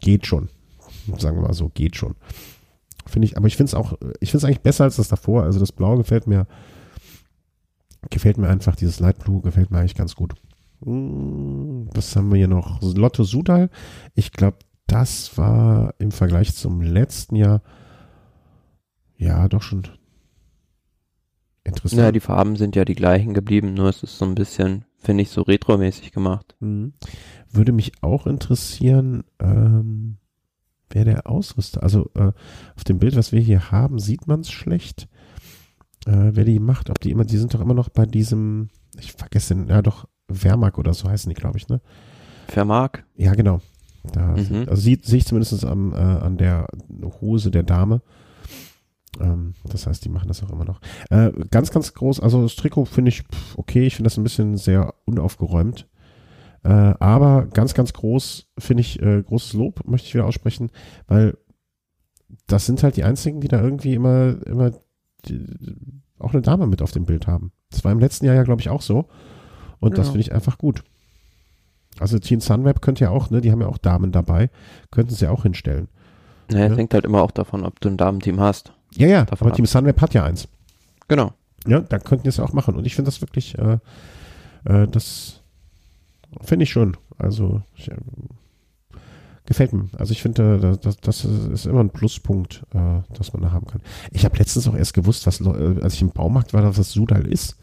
geht 0.00 0.26
schon. 0.26 0.48
Sagen 1.18 1.36
wir 1.36 1.42
mal 1.42 1.54
so, 1.54 1.70
geht 1.74 1.96
schon. 1.96 2.14
Finde 3.06 3.26
ich, 3.26 3.36
aber 3.36 3.46
ich 3.46 3.56
finde 3.56 3.68
es 3.68 3.74
auch, 3.74 3.94
ich 4.20 4.30
finde 4.30 4.38
es 4.38 4.44
eigentlich 4.44 4.60
besser 4.60 4.84
als 4.84 4.96
das 4.96 5.08
davor. 5.08 5.42
Also 5.42 5.60
das 5.60 5.72
Blau 5.72 5.96
gefällt 5.96 6.26
mir, 6.26 6.46
gefällt 8.10 8.38
mir 8.38 8.48
einfach, 8.48 8.76
dieses 8.76 9.00
Light 9.00 9.18
Blue 9.18 9.40
gefällt 9.40 9.70
mir 9.70 9.78
eigentlich 9.78 9.94
ganz 9.94 10.14
gut. 10.14 10.34
Hm, 10.84 11.88
was 11.94 12.14
haben 12.16 12.30
wir 12.30 12.38
hier 12.38 12.48
noch? 12.48 12.80
Lotto 12.82 13.24
Sudal. 13.24 13.70
Ich 14.14 14.32
glaube, 14.32 14.58
das 14.86 15.36
war 15.38 15.94
im 15.98 16.10
Vergleich 16.10 16.54
zum 16.54 16.82
letzten 16.82 17.36
Jahr 17.36 17.62
ja 19.16 19.48
doch 19.48 19.62
schon 19.62 19.84
interessant. 21.64 22.00
Ja, 22.00 22.12
die 22.12 22.20
Farben 22.20 22.56
sind 22.56 22.76
ja 22.76 22.84
die 22.84 22.94
gleichen 22.94 23.34
geblieben, 23.34 23.74
nur 23.74 23.88
es 23.88 24.02
ist 24.02 24.18
so 24.18 24.24
ein 24.24 24.34
bisschen, 24.34 24.84
finde 24.98 25.22
ich, 25.22 25.30
so 25.30 25.42
retromäßig 25.42 26.12
gemacht. 26.12 26.54
Mhm. 26.60 26.92
Würde 27.50 27.72
mich 27.72 27.92
auch 28.02 28.26
interessieren, 28.26 29.24
ähm, 29.40 30.18
wer 30.90 31.04
der 31.04 31.26
Ausrüster, 31.28 31.82
also 31.82 32.10
äh, 32.14 32.32
auf 32.76 32.84
dem 32.84 32.98
Bild, 32.98 33.16
was 33.16 33.32
wir 33.32 33.40
hier 33.40 33.70
haben, 33.70 33.98
sieht 33.98 34.26
man 34.26 34.40
es 34.40 34.50
schlecht 34.50 35.08
äh, 36.06 36.30
wer 36.32 36.44
die 36.44 36.58
macht, 36.58 36.90
ob 36.90 37.00
die 37.00 37.10
immer, 37.10 37.24
die 37.24 37.38
sind 37.38 37.54
doch 37.54 37.60
immer 37.60 37.74
noch 37.74 37.88
bei 37.88 38.06
diesem, 38.06 38.70
ich 38.98 39.12
vergesse 39.12 39.54
den, 39.54 39.68
ja 39.68 39.82
doch, 39.82 40.06
Vermark 40.30 40.78
oder 40.78 40.94
so 40.94 41.08
heißen 41.08 41.28
die, 41.28 41.34
glaube 41.34 41.58
ich, 41.58 41.68
ne? 41.68 41.80
Vermark? 42.48 43.04
Ja, 43.14 43.34
genau. 43.34 43.60
Da 44.12 44.36
mhm. 44.36 44.66
also 44.68 44.82
sehe 44.82 44.98
ich 45.02 45.26
zumindest 45.26 45.64
am, 45.64 45.92
äh, 45.92 45.96
an 45.96 46.36
der 46.36 46.66
Hose 47.20 47.50
der 47.50 47.62
Dame. 47.62 48.02
Ähm, 49.20 49.54
das 49.64 49.86
heißt, 49.86 50.04
die 50.04 50.08
machen 50.08 50.28
das 50.28 50.42
auch 50.42 50.50
immer 50.50 50.64
noch. 50.64 50.80
Äh, 51.10 51.32
ganz, 51.50 51.70
ganz 51.70 51.94
groß, 51.94 52.20
also 52.20 52.42
das 52.42 52.56
Trikot 52.56 52.84
finde 52.86 53.10
ich 53.10 53.24
okay, 53.56 53.86
ich 53.86 53.96
finde 53.96 54.08
das 54.08 54.18
ein 54.18 54.24
bisschen 54.24 54.56
sehr 54.56 54.94
unaufgeräumt. 55.04 55.88
Äh, 56.64 56.68
aber 56.68 57.46
ganz, 57.46 57.74
ganz 57.74 57.92
groß 57.92 58.48
finde 58.58 58.80
ich, 58.82 59.00
äh, 59.02 59.22
großes 59.22 59.52
Lob 59.54 59.86
möchte 59.86 60.08
ich 60.08 60.14
wieder 60.14 60.26
aussprechen, 60.26 60.70
weil 61.06 61.36
das 62.46 62.66
sind 62.66 62.82
halt 62.82 62.96
die 62.96 63.04
einzigen, 63.04 63.40
die 63.40 63.48
da 63.48 63.60
irgendwie 63.60 63.94
immer, 63.94 64.44
immer 64.46 64.72
auch 66.18 66.32
eine 66.32 66.42
Dame 66.42 66.66
mit 66.66 66.82
auf 66.82 66.92
dem 66.92 67.04
Bild 67.04 67.26
haben. 67.26 67.52
Das 67.70 67.84
war 67.84 67.92
im 67.92 67.98
letzten 67.98 68.26
Jahr 68.26 68.34
ja, 68.34 68.42
glaube 68.42 68.60
ich, 68.60 68.68
auch 68.68 68.82
so. 68.82 69.06
Und 69.80 69.92
ja. 69.92 69.96
das 69.96 70.08
finde 70.08 70.20
ich 70.20 70.32
einfach 70.32 70.58
gut. 70.58 70.82
Also 71.98 72.18
Teen 72.18 72.40
Sunweb 72.40 72.80
könnte 72.82 73.04
ja 73.04 73.10
auch, 73.10 73.30
ne, 73.30 73.40
die 73.40 73.52
haben 73.52 73.60
ja 73.60 73.68
auch 73.68 73.78
Damen 73.78 74.12
dabei, 74.12 74.50
könnten 74.90 75.14
sie 75.14 75.24
ja 75.24 75.30
auch 75.30 75.44
hinstellen. 75.44 75.88
Naja, 76.50 76.68
ja. 76.68 76.76
hängt 76.76 76.94
halt 76.94 77.04
immer 77.04 77.22
auch 77.22 77.30
davon, 77.30 77.64
ob 77.64 77.80
du 77.80 77.88
ein 77.88 77.96
Damenteam 77.96 78.40
hast. 78.40 78.72
Ja, 78.96 79.06
ja, 79.06 79.24
davon 79.24 79.46
aber 79.46 79.52
ab. 79.52 79.56
Team 79.56 79.66
Sunweb 79.66 80.00
hat 80.00 80.14
ja 80.14 80.24
eins. 80.24 80.48
Genau. 81.08 81.32
Ja, 81.66 81.80
da 81.80 81.98
könnten 81.98 82.24
die 82.24 82.28
es 82.28 82.40
auch 82.40 82.52
machen. 82.52 82.76
Und 82.76 82.86
ich 82.86 82.94
finde 82.94 83.10
das 83.10 83.20
wirklich, 83.20 83.56
äh, 83.58 83.78
äh, 84.64 84.86
das 84.88 85.40
finde 86.42 86.64
ich 86.64 86.70
schon. 86.70 86.96
Also 87.16 87.62
ich, 87.74 87.90
äh, 87.90 87.96
gefällt 89.46 89.72
mir. 89.72 89.88
Also 89.96 90.12
ich 90.12 90.22
finde, 90.22 90.74
äh, 90.74 90.78
das, 90.82 90.96
das 90.98 91.24
ist 91.24 91.66
immer 91.66 91.80
ein 91.80 91.90
Pluspunkt, 91.90 92.62
äh, 92.74 93.02
dass 93.16 93.32
man 93.32 93.42
da 93.42 93.52
haben 93.52 93.66
kann. 93.66 93.80
Ich 94.10 94.24
habe 94.24 94.36
letztens 94.38 94.66
auch 94.68 94.76
erst 94.76 94.94
gewusst, 94.94 95.26
was, 95.26 95.40
äh, 95.40 95.80
als 95.82 95.94
ich 95.94 96.02
im 96.02 96.10
Baumarkt 96.10 96.52
war, 96.52 96.64
was 96.64 96.76
das 96.76 96.92
Sudal 96.92 97.26
ist. 97.26 97.56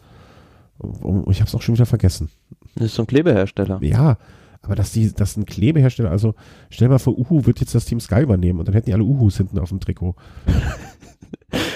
Und 0.78 1.30
ich 1.30 1.40
habe 1.42 1.48
es 1.48 1.56
auch 1.56 1.62
schon 1.62 1.76
wieder 1.76 1.86
vergessen. 1.86 2.30
Das 2.76 2.86
ist 2.86 2.96
so 2.96 3.04
ein 3.04 3.08
Klebehersteller. 3.08 3.80
Ja, 3.84 4.18
aber 4.64 4.76
dass 4.76 4.92
die, 4.92 5.14
dass 5.14 5.38
ein 5.38 5.46
Klebehersteller, 5.46 6.10
also 6.12 6.36
stell 6.70 6.90
mal 6.90 7.00
vor, 7.00 7.18
Uhu 7.18 7.46
wird 7.46 7.60
jetzt 7.60 7.76
das 7.76 7.86
Team 7.86 8.00
Sky 8.00 8.22
übernehmen 8.22 8.60
und 8.60 8.68
dann 8.68 8.74
hätten 8.74 8.88
die 8.88 8.94
alle 8.94 9.04
Uhus 9.04 9.38
hinten 9.38 9.60
auf 9.60 9.70
dem 9.70 9.80
Trikot. 9.80 10.16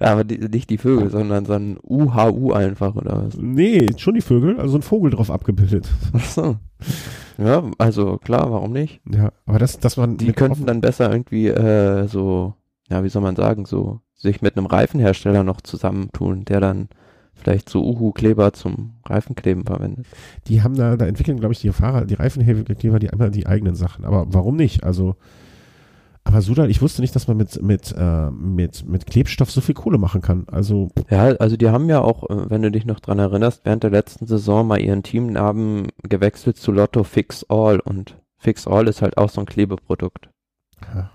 ja, 0.00 0.12
aber 0.12 0.24
die, 0.24 0.38
nicht 0.38 0.70
die 0.70 0.78
Vögel, 0.78 1.10
sondern 1.10 1.44
so 1.44 1.52
ein 1.52 1.78
UHU 1.82 2.52
einfach, 2.52 2.96
oder 2.96 3.26
was? 3.26 3.36
Nee, 3.36 3.88
schon 3.98 4.14
die 4.14 4.22
Vögel, 4.22 4.58
also 4.58 4.78
ein 4.78 4.82
Vogel 4.82 5.10
drauf 5.10 5.30
abgebildet. 5.30 5.88
Ach 6.14 6.24
so. 6.24 6.56
Ja, 7.36 7.64
also 7.78 8.16
klar, 8.16 8.50
warum 8.50 8.72
nicht? 8.72 9.00
Ja, 9.10 9.30
aber 9.44 9.58
das, 9.58 9.78
dass 9.78 9.96
man. 9.96 10.16
Die 10.16 10.32
könnten 10.32 10.64
dann 10.64 10.80
besser 10.80 11.10
irgendwie 11.10 11.48
äh, 11.48 12.06
so, 12.06 12.54
ja, 12.88 13.04
wie 13.04 13.10
soll 13.10 13.22
man 13.22 13.36
sagen, 13.36 13.66
so 13.66 14.00
sich 14.14 14.40
mit 14.42 14.56
einem 14.56 14.66
Reifenhersteller 14.66 15.44
noch 15.44 15.60
zusammentun, 15.60 16.44
der 16.44 16.60
dann 16.60 16.88
vielleicht 17.34 17.68
so 17.68 17.82
Uhu-Kleber 17.82 18.52
zum 18.52 18.94
Reifenkleben 19.06 19.64
verwendet. 19.64 20.06
Die 20.46 20.62
haben 20.62 20.76
da, 20.76 20.96
da 20.96 21.06
entwickeln, 21.06 21.40
glaube 21.40 21.52
ich, 21.52 21.60
die 21.60 21.72
Fahrer, 21.72 22.04
die 22.04 22.14
Reifenkleber, 22.14 22.98
die 22.98 23.10
einmal 23.10 23.30
die 23.30 23.46
eigenen 23.46 23.74
Sachen. 23.74 24.04
Aber 24.04 24.26
warum 24.28 24.56
nicht? 24.56 24.84
Also, 24.84 25.16
Aber 26.24 26.42
Sudal, 26.42 26.70
ich 26.70 26.82
wusste 26.82 27.00
nicht, 27.00 27.16
dass 27.16 27.28
man 27.28 27.36
mit, 27.36 27.60
mit, 27.62 27.94
äh, 27.96 28.30
mit, 28.30 28.86
mit 28.86 29.06
Klebstoff 29.06 29.50
so 29.50 29.60
viel 29.60 29.74
Kohle 29.74 29.98
machen 29.98 30.20
kann. 30.20 30.46
Also. 30.48 30.90
Ja, 31.08 31.28
also 31.36 31.56
die 31.56 31.70
haben 31.70 31.88
ja 31.88 32.02
auch, 32.02 32.28
äh, 32.28 32.50
wenn 32.50 32.62
du 32.62 32.70
dich 32.70 32.84
noch 32.84 33.00
dran 33.00 33.18
erinnerst, 33.18 33.64
während 33.64 33.82
der 33.82 33.90
letzten 33.90 34.26
Saison 34.26 34.66
mal 34.66 34.80
ihren 34.80 35.02
Teamnamen 35.02 35.88
gewechselt 36.02 36.58
zu 36.58 36.72
Lotto 36.72 37.04
Fix 37.04 37.44
All 37.48 37.80
und 37.80 38.16
Fix 38.36 38.66
All 38.66 38.86
ist 38.88 39.02
halt 39.02 39.16
auch 39.16 39.30
so 39.30 39.40
ein 39.40 39.46
Klebeprodukt. 39.46 40.28
Ja. 40.94 41.10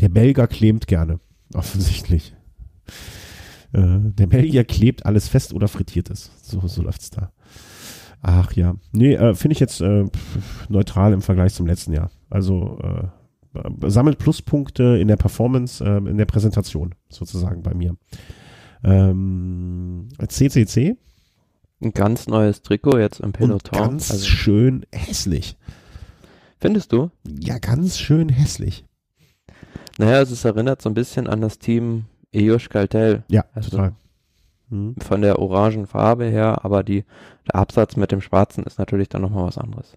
Der 0.00 0.08
Belgier 0.08 0.46
klebt 0.46 0.86
gerne, 0.86 1.20
offensichtlich. 1.54 2.34
Äh, 3.72 3.98
der 3.98 4.26
Belgier 4.26 4.64
klebt 4.64 5.04
alles 5.06 5.28
fest 5.28 5.52
oder 5.52 5.68
frittiert 5.68 6.08
ist. 6.08 6.32
So, 6.48 6.66
so 6.66 6.82
läuft's 6.82 7.10
da. 7.10 7.32
Ach 8.22 8.52
ja. 8.52 8.76
Nee, 8.92 9.14
äh, 9.14 9.34
finde 9.34 9.52
ich 9.52 9.60
jetzt 9.60 9.80
äh, 9.82 10.06
neutral 10.68 11.12
im 11.12 11.20
Vergleich 11.20 11.54
zum 11.54 11.66
letzten 11.66 11.92
Jahr. 11.92 12.10
Also 12.30 12.78
äh, 12.82 13.06
sammelt 13.86 14.18
Pluspunkte 14.18 14.98
in 14.98 15.08
der 15.08 15.16
Performance, 15.16 15.84
äh, 15.84 15.98
in 15.98 16.18
der 16.18 16.24
Präsentation 16.24 16.94
sozusagen 17.08 17.62
bei 17.62 17.74
mir. 17.74 17.96
Ähm, 18.82 20.08
CCC. 20.26 20.96
Ein 21.80 21.92
ganz 21.92 22.26
neues 22.26 22.62
Trikot 22.62 22.98
jetzt 22.98 23.20
im 23.20 23.32
Peloton. 23.32 23.78
Und 23.78 23.88
ganz 23.88 24.10
also. 24.10 24.24
schön 24.24 24.86
hässlich. 24.92 25.56
Findest 26.58 26.92
du? 26.92 27.10
Ja, 27.26 27.58
ganz 27.58 27.98
schön 27.98 28.28
hässlich. 28.28 28.84
Naja, 29.98 30.16
also 30.16 30.32
es 30.32 30.44
erinnert 30.44 30.82
so 30.82 30.88
ein 30.88 30.94
bisschen 30.94 31.26
an 31.26 31.40
das 31.40 31.58
Team 31.58 32.06
Ejush 32.32 32.68
Kaltel. 32.68 33.24
Ja, 33.28 33.44
also 33.52 33.70
total. 33.70 33.94
Mhm. 34.70 34.96
Von 34.98 35.20
der 35.20 35.38
orangen 35.38 35.86
Farbe 35.86 36.24
her, 36.24 36.64
aber 36.64 36.82
die, 36.82 37.04
der 37.46 37.56
Absatz 37.56 37.96
mit 37.96 38.10
dem 38.12 38.20
schwarzen 38.20 38.64
ist 38.64 38.78
natürlich 38.78 39.08
dann 39.08 39.22
nochmal 39.22 39.46
was 39.46 39.58
anderes 39.58 39.96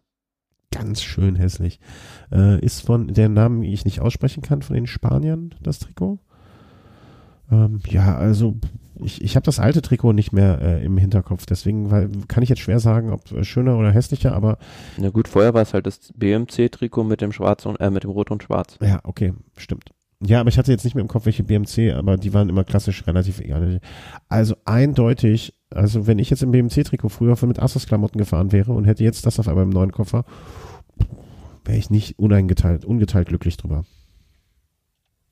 ganz 0.72 1.02
schön 1.02 1.36
hässlich. 1.36 1.80
Äh, 2.32 2.60
ist 2.60 2.82
von 2.82 3.08
der 3.08 3.30
Namen, 3.30 3.62
die 3.62 3.74
ich 3.74 3.86
nicht 3.86 4.02
aussprechen 4.02 4.42
kann, 4.42 4.62
von 4.62 4.76
den 4.76 4.88
Spaniern, 4.88 5.56
das 5.62 5.80
Trikot. 5.80 6.20
Ähm, 7.52 7.80
ja, 7.88 8.18
also 8.18 8.56
ich, 9.04 9.22
ich 9.22 9.36
habe 9.36 9.46
das 9.46 9.60
alte 9.60 9.82
Trikot 9.82 10.14
nicht 10.14 10.34
mehr 10.34 10.60
äh, 10.62 10.86
im 10.86 10.98
Hinterkopf, 10.98 11.46
deswegen 11.46 11.92
weil, 11.92 12.10
kann 12.28 12.44
ich 12.44 12.50
jetzt 12.50 12.62
schwer 12.62 12.80
sagen, 12.80 13.12
ob 13.12 13.32
äh, 13.32 13.44
schöner 13.44 13.78
oder 13.78 13.92
hässlicher, 13.92 14.34
aber. 14.34 14.58
Na 14.98 15.10
gut, 15.10 15.28
vorher 15.28 15.54
war 15.54 15.62
es 15.62 15.74
halt 15.74 15.86
das 15.86 16.12
BMC-Trikot 16.16 17.04
mit 17.04 17.22
dem 17.22 17.32
Schwarz 17.32 17.66
und 17.66 17.80
äh, 17.80 17.90
mit 17.90 18.04
dem 18.04 18.12
Rot 18.12 18.32
und 18.32 18.44
Schwarz. 18.44 18.78
Ja, 18.82 19.00
okay, 19.04 19.34
stimmt. 19.56 19.92
Ja, 20.20 20.40
aber 20.40 20.50
ich 20.50 20.58
hatte 20.58 20.72
jetzt 20.72 20.84
nicht 20.84 20.96
mehr 20.96 21.04
im 21.04 21.08
Kopf, 21.08 21.26
welche 21.26 21.44
BMC, 21.44 21.94
aber 21.94 22.18
die 22.18 22.34
waren 22.34 22.50
immer 22.50 22.64
klassisch 22.64 23.06
relativ 23.06 23.40
egal. 23.40 23.80
Also 24.30 24.56
eindeutig, 24.66 25.54
also 25.74 26.08
wenn 26.08 26.20
ich 26.20 26.30
jetzt 26.30 26.44
im 26.44 26.52
BMC-Trikot 26.52 27.10
früher 27.10 27.38
mit 27.46 27.62
Asos-Klamotten 27.62 28.18
gefahren 28.18 28.52
wäre 28.52 28.72
und 28.74 28.86
hätte 28.86 29.04
jetzt 29.04 29.26
das 29.26 29.40
auf 29.40 29.48
einmal 29.48 29.66
im 29.66 29.70
neuen 29.70 29.92
Koffer, 29.92 30.24
wäre 31.66 31.78
ich 31.78 31.90
nicht 31.90 32.18
uneingeteilt, 32.18 32.86
ungeteilt 32.86 33.28
glücklich 33.28 33.58
drüber. 33.58 33.84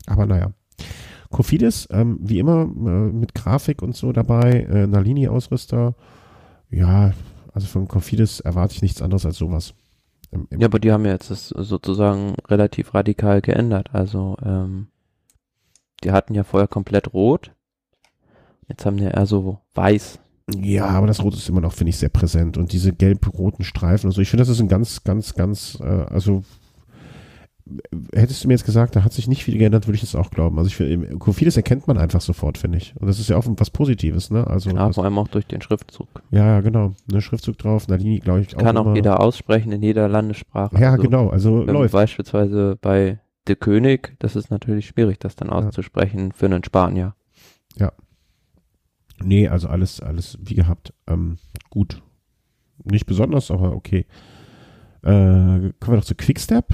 Aber 0.08 0.26
naja. 0.26 0.52
Kofidis, 1.32 1.88
ähm, 1.92 2.20
wie 2.22 2.40
immer, 2.40 2.64
äh, 2.64 3.12
mit 3.12 3.34
Grafik 3.34 3.82
und 3.82 3.96
so 3.96 4.12
dabei, 4.12 4.62
äh, 4.62 4.88
Nalini-Ausrüster. 4.88 5.96
Ja, 6.70 7.14
also 7.54 7.68
von 7.68 7.88
Kofidis 7.88 8.42
erwarte 8.42 8.76
ich 8.76 8.82
nichts 8.82 9.02
anderes 9.02 9.26
als 9.26 9.38
sowas. 9.38 9.74
Im, 10.32 10.48
im 10.50 10.60
ja, 10.60 10.68
aber 10.68 10.80
die 10.80 10.92
haben 10.92 11.06
jetzt 11.06 11.32
das 11.32 11.50
sozusagen 11.50 12.36
relativ 12.48 12.94
radikal 12.94 13.42
geändert. 13.42 13.90
Also, 13.94 14.38
ähm, 14.44 14.88
die 16.04 16.12
hatten 16.12 16.36
ja 16.36 16.44
vorher 16.44 16.68
komplett 16.68 17.14
rot. 17.14 17.52
Jetzt 18.68 18.86
haben 18.86 18.98
die 18.98 19.06
eher 19.06 19.26
so 19.26 19.60
weiß. 19.74 20.20
Ja, 20.54 20.86
aber 20.86 21.08
das 21.08 21.24
Rot 21.24 21.34
ist 21.34 21.50
immer 21.50 21.62
noch, 21.62 21.74
finde 21.74 21.90
ich, 21.90 21.98
sehr 21.98 22.10
präsent. 22.10 22.58
Und 22.58 22.72
diese 22.72 22.94
gelb-roten 22.94 23.64
Streifen 23.64 24.08
und 24.08 24.12
so. 24.14 24.22
Ich 24.22 24.30
finde, 24.30 24.42
das 24.42 24.50
ist 24.50 24.60
ein 24.60 24.68
ganz, 24.68 25.04
ganz, 25.04 25.34
ganz, 25.34 25.80
äh, 25.82 26.06
also 26.10 26.44
hättest 28.14 28.44
du 28.44 28.48
mir 28.48 28.54
jetzt 28.54 28.66
gesagt, 28.66 28.96
da 28.96 29.04
hat 29.04 29.14
sich 29.14 29.28
nicht 29.28 29.44
viel 29.44 29.58
geändert, 29.58 29.88
würde 29.88 29.96
ich 29.96 30.02
das 30.02 30.16
auch 30.16 30.30
glauben. 30.30 30.58
Also 30.60 30.68
ich 30.68 30.76
finde, 30.76 31.18
vieles 31.34 31.58
erkennt 31.58 31.88
man 31.88 31.98
einfach 31.98 32.22
sofort, 32.22 32.58
finde 32.58 32.78
ich. 32.78 32.94
Und 33.00 33.08
das 33.08 33.20
ist 33.20 33.30
ja 33.30 33.38
auch 33.38 33.44
was 33.48 33.72
Positives, 33.72 34.30
ne? 34.30 34.46
Also 34.46 34.70
ja, 34.70 34.92
vor 34.92 35.04
allem 35.04 35.18
auch 35.18 35.28
durch 35.28 35.48
den 35.48 35.62
Schriftzug. 35.62 36.08
Ja, 36.30 36.62
genau. 36.62 36.94
Ne, 37.12 37.22
Schriftzug 37.22 37.58
drauf, 37.58 37.88
Nalini, 37.88 38.20
glaube 38.20 38.42
ich, 38.42 38.56
auch. 38.56 38.62
Kann 38.62 38.78
auch 38.78 38.94
jeder 38.94 39.20
aussprechen 39.20 39.72
in 39.72 39.82
jeder 39.82 40.08
Landessprache. 40.08 40.78
Ja, 40.80 40.92
also, 40.92 41.04
genau. 41.04 41.30
Also 41.30 41.64
läuft. 41.64 41.94
Beispielsweise 41.94 42.78
bei 42.80 43.20
De 43.48 43.56
König, 43.56 44.16
das 44.20 44.36
ist 44.36 44.52
natürlich 44.52 44.88
schwierig, 44.88 45.20
das 45.20 45.36
dann 45.36 45.50
auszusprechen 45.50 46.28
ja. 46.28 46.34
für 46.36 46.46
einen 46.46 46.64
Spanier. 46.64 47.16
Ja. 47.78 47.92
Nee, 49.24 49.48
also 49.48 49.68
alles, 49.68 50.00
alles 50.00 50.38
wie 50.42 50.56
gehabt. 50.56 50.94
Ähm, 51.08 51.38
gut. 51.70 52.02
Nicht 52.84 53.06
besonders, 53.06 53.52
aber 53.52 53.74
okay. 53.74 54.06
Äh, 55.02 55.72
kommen 55.80 55.94
wir 55.94 55.98
doch 55.98 56.06
zu 56.06 56.16
Quickstep. 56.16 56.66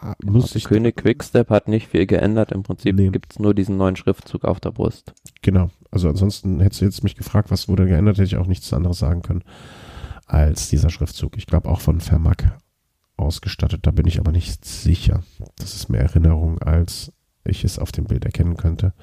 Ah, 0.00 0.14
muss 0.24 0.54
ich 0.56 0.64
König 0.64 0.96
Quickstep 0.96 1.50
hat 1.50 1.68
nicht 1.68 1.88
viel 1.88 2.06
geändert. 2.06 2.50
Im 2.50 2.62
Prinzip 2.62 2.96
nee. 2.96 3.10
gibt 3.10 3.32
es 3.32 3.38
nur 3.38 3.54
diesen 3.54 3.76
neuen 3.76 3.96
Schriftzug 3.96 4.44
auf 4.44 4.58
der 4.58 4.70
Brust. 4.70 5.14
Genau. 5.42 5.70
Also 5.90 6.08
ansonsten 6.08 6.60
hättest 6.60 6.80
du 6.80 6.86
jetzt 6.86 7.04
mich 7.04 7.14
gefragt, 7.14 7.50
was 7.50 7.68
wurde 7.68 7.86
geändert, 7.86 8.16
hätte 8.16 8.26
ich 8.26 8.36
auch 8.36 8.46
nichts 8.46 8.72
anderes 8.72 8.98
sagen 8.98 9.22
können 9.22 9.44
als 10.26 10.70
dieser 10.70 10.90
Schriftzug. 10.90 11.36
Ich 11.36 11.46
glaube 11.46 11.68
auch 11.68 11.80
von 11.80 12.00
Fermac 12.00 12.58
ausgestattet. 13.16 13.86
Da 13.86 13.90
bin 13.90 14.06
ich 14.06 14.18
aber 14.18 14.32
nicht 14.32 14.64
sicher. 14.64 15.22
Das 15.56 15.74
ist 15.74 15.88
mehr 15.88 16.00
Erinnerung, 16.00 16.58
als 16.60 17.12
ich 17.44 17.64
es 17.64 17.78
auf 17.78 17.92
dem 17.92 18.04
Bild 18.04 18.24
erkennen 18.24 18.56
könnte. 18.56 18.94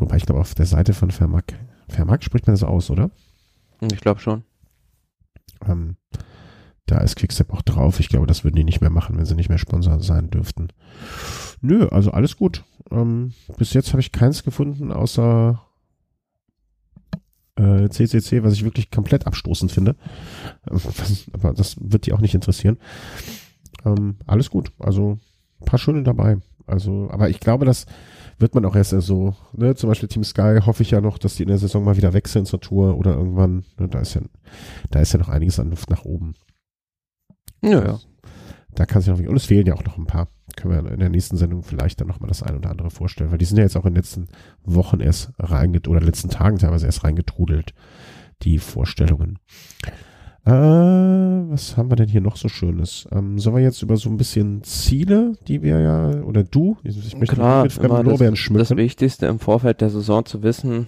Wobei 0.00 0.16
ich 0.16 0.26
glaube, 0.26 0.40
auf 0.40 0.54
der 0.54 0.66
Seite 0.66 0.94
von 0.94 1.10
Fermac, 1.10 1.54
Fermac 1.88 2.24
spricht 2.24 2.46
man 2.46 2.54
das 2.54 2.62
aus, 2.62 2.90
oder? 2.90 3.10
Ich 3.80 4.00
glaube 4.00 4.20
schon. 4.20 4.44
Ähm, 5.66 5.96
da 6.86 6.98
ist 6.98 7.16
Quickstep 7.16 7.52
auch 7.52 7.62
drauf. 7.62 8.00
Ich 8.00 8.08
glaube, 8.08 8.26
das 8.26 8.42
würden 8.42 8.56
die 8.56 8.64
nicht 8.64 8.80
mehr 8.80 8.90
machen, 8.90 9.16
wenn 9.16 9.24
sie 9.24 9.34
nicht 9.34 9.48
mehr 9.48 9.58
Sponsor 9.58 10.00
sein 10.00 10.30
dürften. 10.30 10.68
Nö, 11.60 11.86
also 11.88 12.10
alles 12.10 12.36
gut. 12.36 12.64
Ähm, 12.90 13.32
bis 13.58 13.74
jetzt 13.74 13.90
habe 13.92 14.00
ich 14.00 14.10
keins 14.10 14.42
gefunden, 14.42 14.90
außer 14.90 15.62
äh, 17.56 17.88
CCC, 17.88 18.42
was 18.42 18.54
ich 18.54 18.64
wirklich 18.64 18.90
komplett 18.90 19.26
abstoßend 19.26 19.70
finde. 19.70 19.96
aber 21.32 21.52
das 21.52 21.76
wird 21.80 22.06
die 22.06 22.12
auch 22.12 22.20
nicht 22.20 22.34
interessieren. 22.34 22.78
Ähm, 23.84 24.16
alles 24.26 24.50
gut. 24.50 24.72
Also 24.78 25.18
ein 25.60 25.64
paar 25.66 25.78
schöne 25.78 26.02
dabei. 26.02 26.38
Also, 26.66 27.08
aber 27.10 27.28
ich 27.28 27.40
glaube, 27.40 27.66
das 27.66 27.86
wird 28.40 28.54
man 28.54 28.64
auch 28.64 28.74
erst 28.74 28.90
so, 28.90 29.34
ne, 29.52 29.74
zum 29.74 29.88
Beispiel 29.88 30.08
Team 30.08 30.24
Sky 30.24 30.60
hoffe 30.64 30.82
ich 30.82 30.90
ja 30.90 31.00
noch, 31.00 31.18
dass 31.18 31.36
die 31.36 31.42
in 31.42 31.48
der 31.48 31.58
Saison 31.58 31.84
mal 31.84 31.96
wieder 31.96 32.12
wechseln 32.12 32.46
zur 32.46 32.60
Tour 32.60 32.96
oder 32.96 33.14
irgendwann, 33.14 33.64
ne, 33.78 33.88
da 33.88 34.00
ist 34.00 34.14
ja, 34.14 34.22
da 34.90 35.00
ist 35.00 35.12
ja 35.12 35.18
noch 35.18 35.28
einiges 35.28 35.60
an 35.60 35.70
Luft 35.70 35.90
nach 35.90 36.04
oben. 36.04 36.34
Ja, 37.62 37.84
ja. 37.84 37.98
Da 38.72 38.86
kann 38.86 39.02
sich 39.02 39.10
noch, 39.10 39.18
und 39.18 39.36
es 39.36 39.46
fehlen 39.46 39.66
ja 39.66 39.74
auch 39.74 39.84
noch 39.84 39.98
ein 39.98 40.06
paar. 40.06 40.28
Können 40.56 40.84
wir 40.84 40.92
in 40.92 41.00
der 41.00 41.10
nächsten 41.10 41.36
Sendung 41.36 41.62
vielleicht 41.62 42.00
dann 42.00 42.08
nochmal 42.08 42.28
das 42.28 42.42
ein 42.42 42.56
oder 42.56 42.70
andere 42.70 42.90
vorstellen, 42.90 43.30
weil 43.30 43.38
die 43.38 43.44
sind 43.44 43.56
ja 43.56 43.64
jetzt 43.64 43.76
auch 43.76 43.84
in 43.84 43.92
den 43.92 44.02
letzten 44.02 44.28
Wochen 44.64 45.00
erst 45.00 45.32
reingetrudelt, 45.38 45.88
oder 45.88 46.06
letzten 46.06 46.28
Tagen 46.28 46.58
teilweise 46.58 46.86
erst 46.86 47.04
reingetrudelt, 47.04 47.74
die 48.42 48.58
Vorstellungen. 48.58 49.38
Äh, 50.46 50.50
was 50.50 51.76
haben 51.76 51.90
wir 51.90 51.96
denn 51.96 52.08
hier 52.08 52.20
noch 52.20 52.36
so 52.36 52.48
Schönes? 52.48 53.06
Ähm, 53.12 53.38
sollen 53.38 53.56
wir 53.56 53.62
jetzt 53.62 53.82
über 53.82 53.96
so 53.96 54.08
ein 54.08 54.16
bisschen 54.16 54.62
Ziele, 54.62 55.34
die 55.46 55.62
wir 55.62 55.80
ja, 55.80 56.22
oder 56.22 56.44
du, 56.44 56.78
ich 56.82 57.16
möchte 57.16 57.36
Klar, 57.36 57.64
mit 57.64 57.72
fremden 57.72 58.04
Lorbeeren 58.04 58.36
schmücken. 58.36 58.60
Das 58.60 58.76
Wichtigste 58.76 59.26
im 59.26 59.38
Vorfeld 59.38 59.80
der 59.80 59.90
Saison 59.90 60.24
zu 60.24 60.42
wissen, 60.42 60.86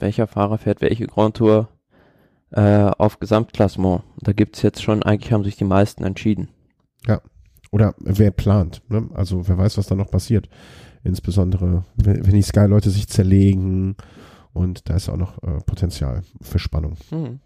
welcher 0.00 0.26
Fahrer 0.26 0.58
fährt 0.58 0.80
welche 0.80 1.06
Grand 1.06 1.36
Tour 1.36 1.68
äh, 2.50 2.90
auf 2.98 3.20
Gesamtklassement. 3.20 4.02
Da 4.20 4.32
gibt's 4.32 4.62
jetzt 4.62 4.82
schon, 4.82 5.02
eigentlich 5.02 5.32
haben 5.32 5.44
sich 5.44 5.56
die 5.56 5.64
meisten 5.64 6.04
entschieden. 6.04 6.48
Ja. 7.06 7.20
Oder 7.70 7.94
wer 7.98 8.30
plant, 8.30 8.82
ne? 8.88 9.08
Also 9.14 9.46
wer 9.46 9.58
weiß, 9.58 9.78
was 9.78 9.86
da 9.86 9.94
noch 9.94 10.10
passiert. 10.10 10.48
Insbesondere, 11.04 11.84
wenn, 11.96 12.26
wenn 12.26 12.34
die 12.34 12.42
Sky-Leute 12.42 12.90
sich 12.90 13.08
zerlegen 13.08 13.96
und 14.54 14.88
da 14.88 14.96
ist 14.96 15.08
auch 15.08 15.16
noch 15.16 15.40
äh, 15.42 15.60
Potenzial 15.66 16.22
für 16.40 16.58
Spannung. 16.58 16.96
Mhm. 17.10 17.40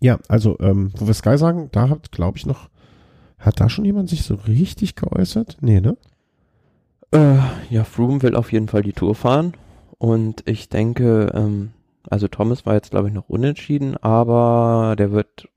Ja, 0.00 0.18
also, 0.28 0.58
ähm, 0.60 0.92
wo 0.96 1.06
wir 1.06 1.14
Sky 1.14 1.38
sagen, 1.38 1.68
da 1.72 1.88
hat, 1.88 2.12
glaube 2.12 2.38
ich, 2.38 2.46
noch, 2.46 2.68
hat 3.38 3.60
da 3.60 3.68
schon 3.68 3.84
jemand 3.84 4.08
sich 4.08 4.22
so 4.22 4.34
richtig 4.34 4.94
geäußert? 4.94 5.58
Nee, 5.60 5.80
ne? 5.80 5.96
Äh, 7.12 7.38
ja, 7.70 7.84
Froome 7.84 8.22
will 8.22 8.36
auf 8.36 8.52
jeden 8.52 8.68
Fall 8.68 8.82
die 8.82 8.92
Tour 8.92 9.14
fahren 9.14 9.54
und 9.98 10.42
ich 10.46 10.68
denke, 10.68 11.32
ähm, 11.34 11.70
also 12.10 12.28
Thomas 12.28 12.66
war 12.66 12.74
jetzt, 12.74 12.90
glaube 12.90 13.08
ich, 13.08 13.14
noch 13.14 13.28
unentschieden, 13.28 13.96
aber 13.96 14.94
der 14.98 15.12
wird, 15.12 15.48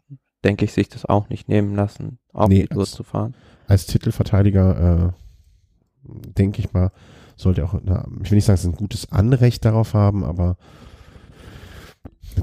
denke 0.44 0.66
ich, 0.66 0.74
sich 0.74 0.90
das 0.90 1.06
auch 1.06 1.30
nicht 1.30 1.50
nehmen 1.50 1.76
lassen, 1.76 2.20
auf 2.34 2.50
nee, 2.50 2.62
die 2.62 2.68
Tour 2.68 2.86
zu 2.86 3.04
fahren. 3.04 3.36
Als 3.68 3.86
Titelverteidiger, 3.88 5.14
äh, 5.14 6.10
denke 6.38 6.60
ich 6.60 6.72
mal, 6.74 6.92
sollte 7.36 7.64
auch, 7.66 7.80
na, 7.84 8.08
ich 8.24 8.32
will 8.32 8.38
nicht 8.38 8.46
sagen, 8.46 8.60
es 8.60 8.66
ein 8.66 8.72
gutes 8.74 9.12
Anrecht 9.12 9.66
darauf 9.66 9.94
haben, 9.94 10.24
aber 10.24 10.58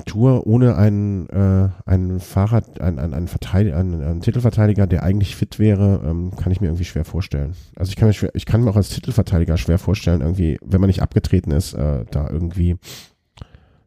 Tour 0.05 0.47
ohne 0.47 0.77
einen, 0.77 1.29
äh, 1.29 1.69
einen 1.85 2.21
Fahrer, 2.21 2.63
einen, 2.81 2.99
einen, 2.99 3.15
einen, 3.15 3.29
Verteidiger, 3.29 3.77
einen, 3.77 4.03
einen 4.03 4.21
Titelverteidiger, 4.21 4.87
der 4.87 5.03
eigentlich 5.03 5.37
fit 5.37 5.59
wäre, 5.59 6.03
ähm, 6.05 6.33
kann 6.37 6.53
ich 6.53 6.61
mir 6.61 6.69
irgendwie 6.69 6.85
schwer 6.85 7.05
vorstellen. 7.05 7.55
Also 7.77 7.91
ich 7.91 7.97
kann 7.97 8.09
mir 8.09 8.13
schwer, 8.13 8.31
ich 8.35 8.47
kann 8.47 8.63
mir 8.63 8.71
auch 8.71 8.77
als 8.77 8.91
Titelverteidiger 8.91 9.57
schwer 9.57 9.79
vorstellen, 9.79 10.21
irgendwie, 10.21 10.59
wenn 10.63 10.81
man 10.81 10.89
nicht 10.89 11.03
abgetreten 11.03 11.51
ist, 11.51 11.75
äh, 11.75 12.05
da 12.11 12.29
irgendwie 12.31 12.77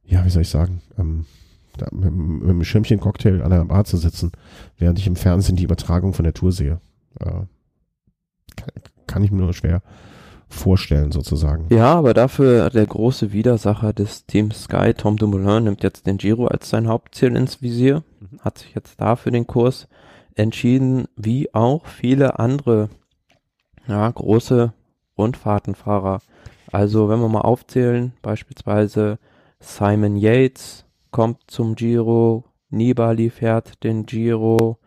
ja, 0.09 0.25
wie 0.25 0.29
soll 0.29 0.41
ich 0.41 0.49
sagen, 0.49 0.81
ähm, 0.97 1.25
da 1.77 1.87
mit, 1.91 2.11
mit 2.11 2.49
einem 2.49 2.63
Schirmchen-Cocktail 2.63 3.41
an 3.41 3.51
der 3.51 3.63
Bar 3.65 3.85
zu 3.85 3.97
sitzen, 3.97 4.31
während 4.77 4.99
ich 4.99 5.07
im 5.07 5.15
Fernsehen 5.15 5.55
die 5.55 5.63
Übertragung 5.63 6.13
von 6.13 6.23
der 6.23 6.33
Tour 6.33 6.51
sehe. 6.51 6.81
Äh, 7.19 7.45
kann, 8.55 8.71
kann 9.07 9.23
ich 9.23 9.31
mir 9.31 9.37
nur 9.37 9.53
schwer 9.53 9.81
vorstellen, 10.49 11.11
sozusagen. 11.11 11.67
Ja, 11.69 11.93
aber 11.93 12.13
dafür 12.13 12.69
der 12.69 12.85
große 12.85 13.31
Widersacher 13.31 13.93
des 13.93 14.25
Teams 14.25 14.63
Sky, 14.63 14.93
Tom 14.93 15.17
Dumoulin, 15.17 15.63
nimmt 15.63 15.83
jetzt 15.83 16.07
den 16.07 16.17
Giro 16.17 16.47
als 16.47 16.69
sein 16.69 16.87
Hauptziel 16.87 17.35
ins 17.35 17.61
Visier, 17.61 18.03
mhm. 18.19 18.39
hat 18.41 18.57
sich 18.57 18.73
jetzt 18.75 18.99
dafür 18.99 19.31
den 19.31 19.47
Kurs 19.47 19.87
entschieden, 20.35 21.07
wie 21.15 21.53
auch 21.53 21.85
viele 21.85 22.39
andere 22.39 22.89
ja, 23.87 24.09
große 24.09 24.73
Rundfahrtenfahrer. 25.17 26.21
Also 26.71 27.09
wenn 27.09 27.19
wir 27.19 27.29
mal 27.29 27.41
aufzählen, 27.41 28.13
beispielsweise 28.21 29.19
Simon 29.59 30.15
Yates 30.15 30.85
kommt 31.11 31.39
zum 31.47 31.75
Giro, 31.75 32.45
Nibali 32.69 33.29
fährt 33.29 33.83
den 33.83 34.05
Giro, 34.05 34.78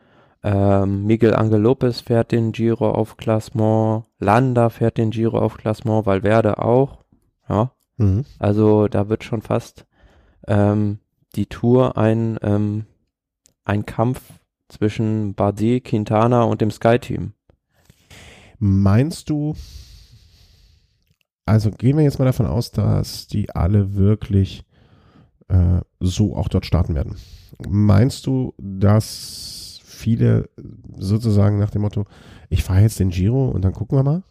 ähm, 0.43 1.05
Miguel 1.05 1.35
Angel 1.35 1.61
Lopez 1.61 2.01
fährt 2.01 2.33
den 2.33 2.53
Giro 2.53 2.91
auf 2.91 3.17
Klassement, 3.17 4.05
Landa 4.19 4.71
fährt 4.71 4.99
den 4.99 5.11
Giro 5.11 5.39
auf 5.39 5.57
Klassement, 5.57 6.07
Valverde 6.07 6.59
auch. 6.59 7.05
Ja. 7.49 7.73
Mhm. 7.97 8.25
Also 8.39 8.89
da 8.89 9.09
wird 9.09 9.23
schon 9.25 9.43
fast 9.43 9.87
ähm, 10.49 10.99
die 11.37 11.47
Tour 11.47 11.97
ein, 11.97 12.39
ähm, 12.43 12.87
ein 13.65 13.87
Kampf 13.87 14.21
zwischen 14.69 15.35
Bardet, 15.35 15.85
Quintana 15.85 16.43
und 16.43 16.61
dem 16.61 16.71
Sky-Team. 16.71 17.35
Meinst 18.59 19.29
du, 19.29 19.55
also 21.47 21.71
gehen 21.71 21.97
wir 21.97 22.05
jetzt 22.05 22.19
mal 22.19 22.25
davon 22.25 22.47
aus, 22.47 22.73
dass 22.73 23.27
die 23.27 23.51
alle 23.51 23.95
wirklich 23.95 24.65
äh, 25.49 25.81
so 26.01 26.37
auch 26.37 26.49
dort 26.49 26.67
starten 26.67 26.95
werden. 26.95 27.17
Meinst 27.69 28.27
du, 28.27 28.55
dass 28.59 29.62
viele 30.03 30.51
sozusagen 30.97 31.59
nach 31.59 31.71
dem 31.71 31.83
Motto, 31.83 32.05
ich 32.51 32.65
fahre 32.65 32.83
jetzt 32.83 32.99
den 32.99 33.11
Giro 33.11 33.49
und 33.49 33.63
dann 33.63 33.73
gucken 33.73 33.97
wir 33.97 34.03
mal? 34.03 34.23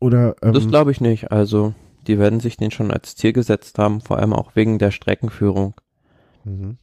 Oder, 0.00 0.36
ähm, 0.42 0.52
das 0.52 0.68
glaube 0.68 0.92
ich 0.92 1.00
nicht. 1.00 1.32
Also, 1.32 1.74
die 2.06 2.18
werden 2.18 2.40
sich 2.40 2.56
den 2.56 2.70
schon 2.70 2.90
als 2.90 3.16
Ziel 3.16 3.32
gesetzt 3.32 3.78
haben, 3.78 4.00
vor 4.00 4.18
allem 4.18 4.32
auch 4.32 4.54
wegen 4.54 4.78
der 4.78 4.90
Streckenführung. 4.90 5.74
Mhm. 6.44 6.78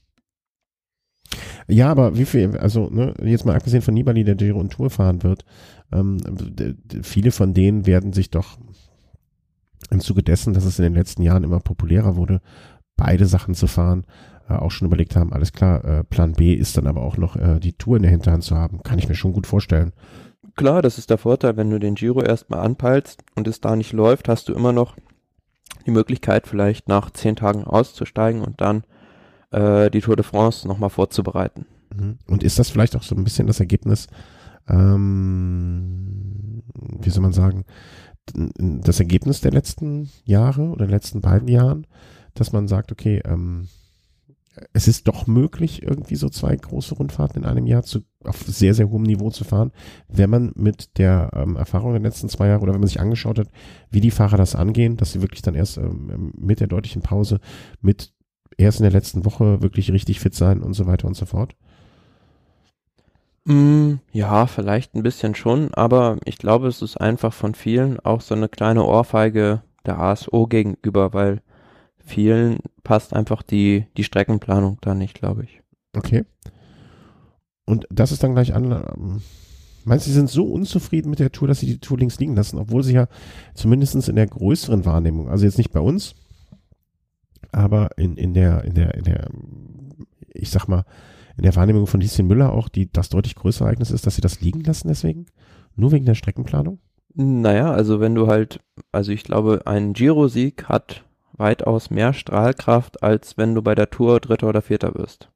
Ja, 1.67 1.89
aber 1.89 2.17
wie 2.17 2.25
viel, 2.25 2.57
also 2.57 2.89
ne, 2.89 3.13
jetzt 3.23 3.45
mal 3.45 3.55
abgesehen 3.55 3.81
von 3.81 3.93
Nibali, 3.93 4.23
der 4.23 4.35
Giro 4.35 4.59
und 4.59 4.71
Tour 4.71 4.89
fahren 4.89 5.23
wird, 5.23 5.45
ähm, 5.91 6.17
viele 7.01 7.31
von 7.31 7.53
denen 7.53 7.85
werden 7.85 8.13
sich 8.13 8.29
doch 8.29 8.57
im 9.89 9.99
Zuge 9.99 10.23
dessen, 10.23 10.53
dass 10.53 10.65
es 10.65 10.79
in 10.79 10.83
den 10.83 10.93
letzten 10.93 11.21
Jahren 11.21 11.43
immer 11.43 11.59
populärer 11.59 12.15
wurde, 12.15 12.41
beide 12.97 13.25
Sachen 13.25 13.55
zu 13.55 13.67
fahren, 13.67 14.05
auch 14.47 14.71
schon 14.71 14.87
überlegt 14.87 15.15
haben, 15.15 15.33
alles 15.33 15.53
klar, 15.53 15.83
äh, 15.83 16.03
Plan 16.03 16.33
B 16.33 16.53
ist 16.53 16.77
dann 16.77 16.87
aber 16.87 17.01
auch 17.01 17.17
noch 17.17 17.35
äh, 17.35 17.59
die 17.59 17.73
Tour 17.73 17.97
in 17.97 18.03
der 18.03 18.11
Hinterhand 18.11 18.43
zu 18.43 18.55
haben. 18.55 18.83
Kann 18.83 18.99
ich 18.99 19.09
mir 19.09 19.15
schon 19.15 19.33
gut 19.33 19.47
vorstellen. 19.47 19.91
Klar, 20.55 20.81
das 20.81 20.97
ist 20.97 21.09
der 21.09 21.17
Vorteil, 21.17 21.57
wenn 21.57 21.69
du 21.69 21.79
den 21.79 21.95
Giro 21.95 22.21
erstmal 22.21 22.59
anpeilst 22.61 23.23
und 23.35 23.47
es 23.47 23.59
da 23.59 23.75
nicht 23.75 23.91
läuft, 23.91 24.29
hast 24.29 24.47
du 24.47 24.53
immer 24.53 24.71
noch 24.71 24.95
die 25.85 25.91
Möglichkeit, 25.91 26.47
vielleicht 26.47 26.87
nach 26.87 27.11
zehn 27.11 27.35
Tagen 27.35 27.63
auszusteigen 27.63 28.41
und 28.41 28.61
dann 28.61 28.83
äh, 29.51 29.89
die 29.91 30.01
Tour 30.01 30.15
de 30.15 30.23
France 30.23 30.67
nochmal 30.67 30.89
vorzubereiten. 30.89 31.65
Mhm. 31.93 32.19
Und 32.27 32.43
ist 32.43 32.59
das 32.59 32.69
vielleicht 32.69 32.95
auch 32.95 33.03
so 33.03 33.15
ein 33.15 33.23
bisschen 33.23 33.47
das 33.47 33.59
Ergebnis, 33.59 34.07
ähm, 34.67 36.63
wie 36.99 37.09
soll 37.09 37.21
man 37.21 37.33
sagen, 37.33 37.65
das 38.57 38.99
Ergebnis 38.99 39.41
der 39.41 39.51
letzten 39.51 40.09
Jahre 40.23 40.63
oder 40.63 40.85
der 40.85 40.95
letzten 40.95 41.21
beiden 41.21 41.47
Jahren, 41.47 41.85
dass 42.33 42.53
man 42.53 42.67
sagt, 42.67 42.91
okay, 42.91 43.21
ähm, 43.25 43.67
es 44.73 44.87
ist 44.87 45.07
doch 45.07 45.27
möglich, 45.27 45.83
irgendwie 45.83 46.15
so 46.15 46.29
zwei 46.29 46.55
große 46.55 46.95
Rundfahrten 46.95 47.43
in 47.43 47.49
einem 47.49 47.67
Jahr 47.67 47.83
zu, 47.83 48.01
auf 48.23 48.43
sehr, 48.43 48.73
sehr 48.73 48.89
hohem 48.89 49.03
Niveau 49.03 49.29
zu 49.29 49.43
fahren, 49.43 49.71
wenn 50.07 50.29
man 50.29 50.51
mit 50.55 50.97
der 50.97 51.31
ähm, 51.33 51.55
Erfahrung 51.55 51.91
der 51.91 52.01
letzten 52.01 52.29
zwei 52.29 52.47
Jahre 52.47 52.61
oder 52.61 52.73
wenn 52.73 52.79
man 52.79 52.87
sich 52.87 52.99
angeschaut 52.99 53.39
hat, 53.39 53.49
wie 53.89 54.01
die 54.01 54.11
Fahrer 54.11 54.37
das 54.37 54.55
angehen, 54.55 54.97
dass 54.97 55.11
sie 55.11 55.21
wirklich 55.21 55.41
dann 55.41 55.55
erst 55.55 55.77
ähm, 55.77 56.31
mit 56.37 56.59
der 56.59 56.67
deutlichen 56.67 57.01
Pause, 57.01 57.39
mit 57.81 58.13
erst 58.57 58.79
in 58.79 58.83
der 58.83 58.91
letzten 58.91 59.25
Woche 59.25 59.61
wirklich 59.61 59.91
richtig 59.91 60.19
fit 60.19 60.33
sein 60.33 60.61
und 60.61 60.73
so 60.73 60.85
weiter 60.85 61.07
und 61.07 61.15
so 61.15 61.25
fort. 61.25 61.55
Mm, 63.45 63.95
ja, 64.11 64.47
vielleicht 64.47 64.95
ein 64.95 65.03
bisschen 65.03 65.35
schon, 65.35 65.73
aber 65.73 66.17
ich 66.25 66.37
glaube, 66.37 66.67
es 66.67 66.81
ist 66.81 66.97
einfach 66.97 67.33
von 67.33 67.53
vielen 67.53 67.99
auch 67.99 68.21
so 68.21 68.33
eine 68.33 68.49
kleine 68.49 68.83
Ohrfeige 68.83 69.61
der 69.85 69.99
ASO 69.99 70.47
gegenüber, 70.47 71.13
weil 71.13 71.41
vielen 72.05 72.59
passt 72.83 73.13
einfach 73.13 73.41
die, 73.43 73.85
die 73.97 74.03
Streckenplanung 74.03 74.77
da 74.81 74.93
nicht, 74.93 75.15
glaube 75.15 75.43
ich. 75.43 75.61
Okay. 75.95 76.25
Und 77.65 77.87
das 77.89 78.11
ist 78.11 78.23
dann 78.23 78.33
gleich 78.33 78.53
an. 78.53 78.71
Ähm, 78.71 79.21
meinst 79.83 80.05
du, 80.05 80.09
sie 80.09 80.15
sind 80.15 80.29
so 80.29 80.45
unzufrieden 80.45 81.09
mit 81.09 81.19
der 81.19 81.31
Tour, 81.31 81.47
dass 81.47 81.59
sie 81.59 81.65
die 81.65 81.79
Tour 81.79 81.97
links 81.97 82.19
liegen 82.19 82.35
lassen, 82.35 82.59
obwohl 82.59 82.83
sie 82.83 82.93
ja 82.93 83.07
zumindest 83.55 84.07
in 84.07 84.15
der 84.15 84.27
größeren 84.27 84.85
Wahrnehmung, 84.85 85.29
also 85.29 85.45
jetzt 85.45 85.57
nicht 85.57 85.71
bei 85.71 85.79
uns, 85.79 86.15
aber 87.51 87.89
in, 87.97 88.17
in 88.17 88.33
der, 88.33 88.63
in 88.65 88.75
der, 88.75 88.93
in 88.95 89.03
der, 89.03 89.29
ich 90.33 90.51
sag 90.51 90.67
mal, 90.67 90.85
in 91.37 91.43
der 91.43 91.55
Wahrnehmung 91.55 91.87
von 91.87 91.99
Lieschen 91.99 92.27
Müller 92.27 92.53
auch 92.53 92.69
die, 92.69 92.91
das 92.91 93.09
deutlich 93.09 93.35
größere 93.35 93.65
Ereignis 93.65 93.91
ist, 93.91 94.05
dass 94.05 94.15
sie 94.15 94.21
das 94.21 94.41
liegen 94.41 94.61
lassen 94.61 94.87
deswegen? 94.87 95.25
Nur 95.75 95.91
wegen 95.91 96.05
der 96.05 96.15
Streckenplanung? 96.15 96.79
Naja, 97.13 97.71
also 97.71 97.99
wenn 97.99 98.15
du 98.15 98.27
halt, 98.27 98.59
also 98.91 99.11
ich 99.11 99.23
glaube, 99.23 99.63
ein 99.65 99.93
Giro-Sieg 99.93 100.65
hat 100.65 101.05
weitaus 101.37 101.89
mehr 101.89 102.13
Strahlkraft, 102.13 103.03
als 103.03 103.37
wenn 103.37 103.55
du 103.55 103.61
bei 103.61 103.75
der 103.75 103.89
Tour 103.89 104.19
Dritter 104.19 104.47
oder 104.47 104.61
Vierter 104.61 104.95
wirst. 104.95 105.29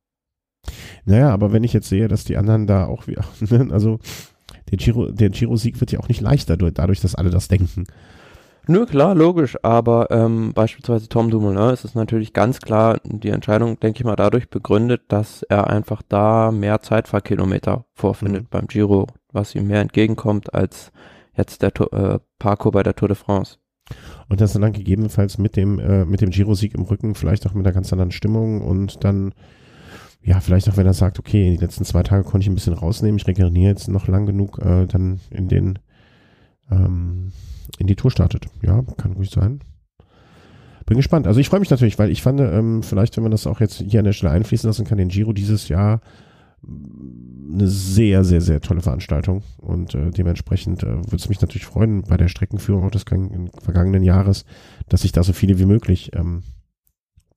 Naja, 1.06 1.30
aber 1.30 1.52
wenn 1.52 1.64
ich 1.64 1.74
jetzt 1.74 1.90
sehe, 1.90 2.08
dass 2.08 2.24
die 2.24 2.38
anderen 2.38 2.68
da 2.68 2.86
auch 2.86 3.08
wieder, 3.08 3.24
also 3.72 4.00
der 4.72 4.78
Giro, 4.78 5.12
der 5.12 5.30
Giro-Sieg 5.30 5.80
wird 5.80 5.92
ja 5.92 6.00
auch 6.00 6.08
nicht 6.08 6.22
leichter 6.22 6.58
dadurch, 6.58 7.00
dass 7.02 7.16
alle 7.16 7.30
das 7.30 7.48
denken. 7.48 7.86
Nö, 8.68 8.86
klar, 8.86 9.16
logisch, 9.16 9.58
aber 9.64 10.12
ähm, 10.12 10.54
beispielsweise 10.54 11.10
Tom 11.10 11.32
Dumoulin 11.32 11.74
ist 11.74 11.86
es 11.86 11.96
natürlich 11.96 12.34
ganz 12.34 12.60
klar 12.60 13.00
die 13.04 13.30
Entscheidung, 13.30 13.80
denke 13.80 14.00
ich 14.00 14.06
mal, 14.06 14.16
dadurch 14.16 14.48
begründet, 14.50 15.02
dass 15.08 15.42
er 15.42 15.68
einfach 15.68 16.04
da 16.08 16.52
mehr 16.52 16.80
Zeitfahrkilometer 16.80 17.86
vorfindet 17.96 18.44
mhm. 18.44 18.48
beim 18.52 18.68
Giro, 18.68 19.08
was 19.32 19.56
ihm 19.56 19.66
mehr 19.66 19.82
entgegenkommt 19.82 20.54
als 20.54 20.92
jetzt 21.36 21.64
der 21.64 21.72
äh, 21.94 22.20
Parcours 22.38 22.74
bei 22.74 22.84
der 22.84 22.96
Tour 22.96 23.08
de 23.08 23.18
France. 23.18 23.58
Und 24.28 24.42
das 24.42 24.54
dann 24.54 24.74
gegebenenfalls 24.74 25.38
mit 25.38 25.56
dem, 25.56 25.80
äh, 25.80 26.06
mit 26.06 26.22
dem 26.22 26.30
Giro-Sieg 26.30 26.76
im 26.76 26.84
Rücken, 26.84 27.16
vielleicht 27.16 27.48
auch 27.48 27.54
mit 27.54 27.66
einer 27.66 27.74
ganz 27.74 27.92
anderen 27.92 28.12
Stimmung 28.12 28.62
und 28.62 29.04
dann, 29.04 29.34
ja, 30.22 30.40
vielleicht 30.40 30.70
auch, 30.70 30.78
wenn 30.78 30.86
er 30.86 30.94
sagt, 30.94 31.20
okay, 31.20 31.52
die 31.52 31.64
letzten 31.64 31.86
zwei 31.86 32.04
Tage 32.04 32.24
konnte 32.24 32.44
ich 32.44 32.50
ein 32.50 32.56
bisschen 32.56 32.74
rausnehmen, 32.74 33.18
ich 33.18 33.28
regeneriere 33.28 33.70
jetzt 33.70 33.88
noch 33.88 34.08
lang 34.08 34.26
genug, 34.26 34.60
äh, 34.60 34.86
dann 34.86 35.20
in 35.32 35.48
den 35.48 35.80
ähm, 36.72 37.32
in 37.78 37.88
die 37.88 37.96
Tour 37.96 38.12
startet. 38.12 38.48
Ja, 38.62 38.84
kann 38.98 39.14
ruhig 39.14 39.30
sein. 39.30 39.60
Bin 40.86 40.98
gespannt. 40.98 41.28
Also 41.28 41.40
ich 41.40 41.50
freue 41.50 41.60
mich 41.60 41.70
natürlich, 41.70 42.00
weil 42.00 42.10
ich 42.10 42.22
fand, 42.22 42.40
ähm, 42.42 42.82
vielleicht, 42.82 43.16
wenn 43.16 43.24
man 43.24 43.32
das 43.32 43.46
auch 43.46 43.60
jetzt 43.60 43.84
hier 43.88 44.00
an 44.00 44.06
der 44.06 44.14
Stelle 44.14 44.34
einfließen 44.34 44.68
lassen 44.68 44.86
kann, 44.86 44.98
den 44.98 45.10
Giro 45.10 45.34
dieses 45.34 45.68
Jahr 45.68 46.02
eine 47.52 47.68
sehr, 47.68 48.24
sehr, 48.24 48.42
sehr 48.42 48.62
tolle 48.62 48.82
Veranstaltung. 48.82 49.44
Und 49.58 49.96
äh, 49.96 50.12
dementsprechend 50.12 50.84
äh, 50.84 50.98
würde 50.98 51.16
es 51.16 51.30
mich 51.30 51.42
natürlich 51.42 51.66
freuen, 51.66 52.04
bei 52.04 52.18
der 52.18 52.28
Streckenführung 52.28 52.86
auch 52.86 52.92
des 52.92 53.04
vergangenen 53.04 54.04
Jahres, 54.04 54.46
dass 54.88 55.02
sich 55.02 55.12
da 55.12 55.24
so 55.24 55.34
viele 55.34 55.60
wie 55.60 55.66
möglich 55.66 56.12
ähm, 56.16 56.44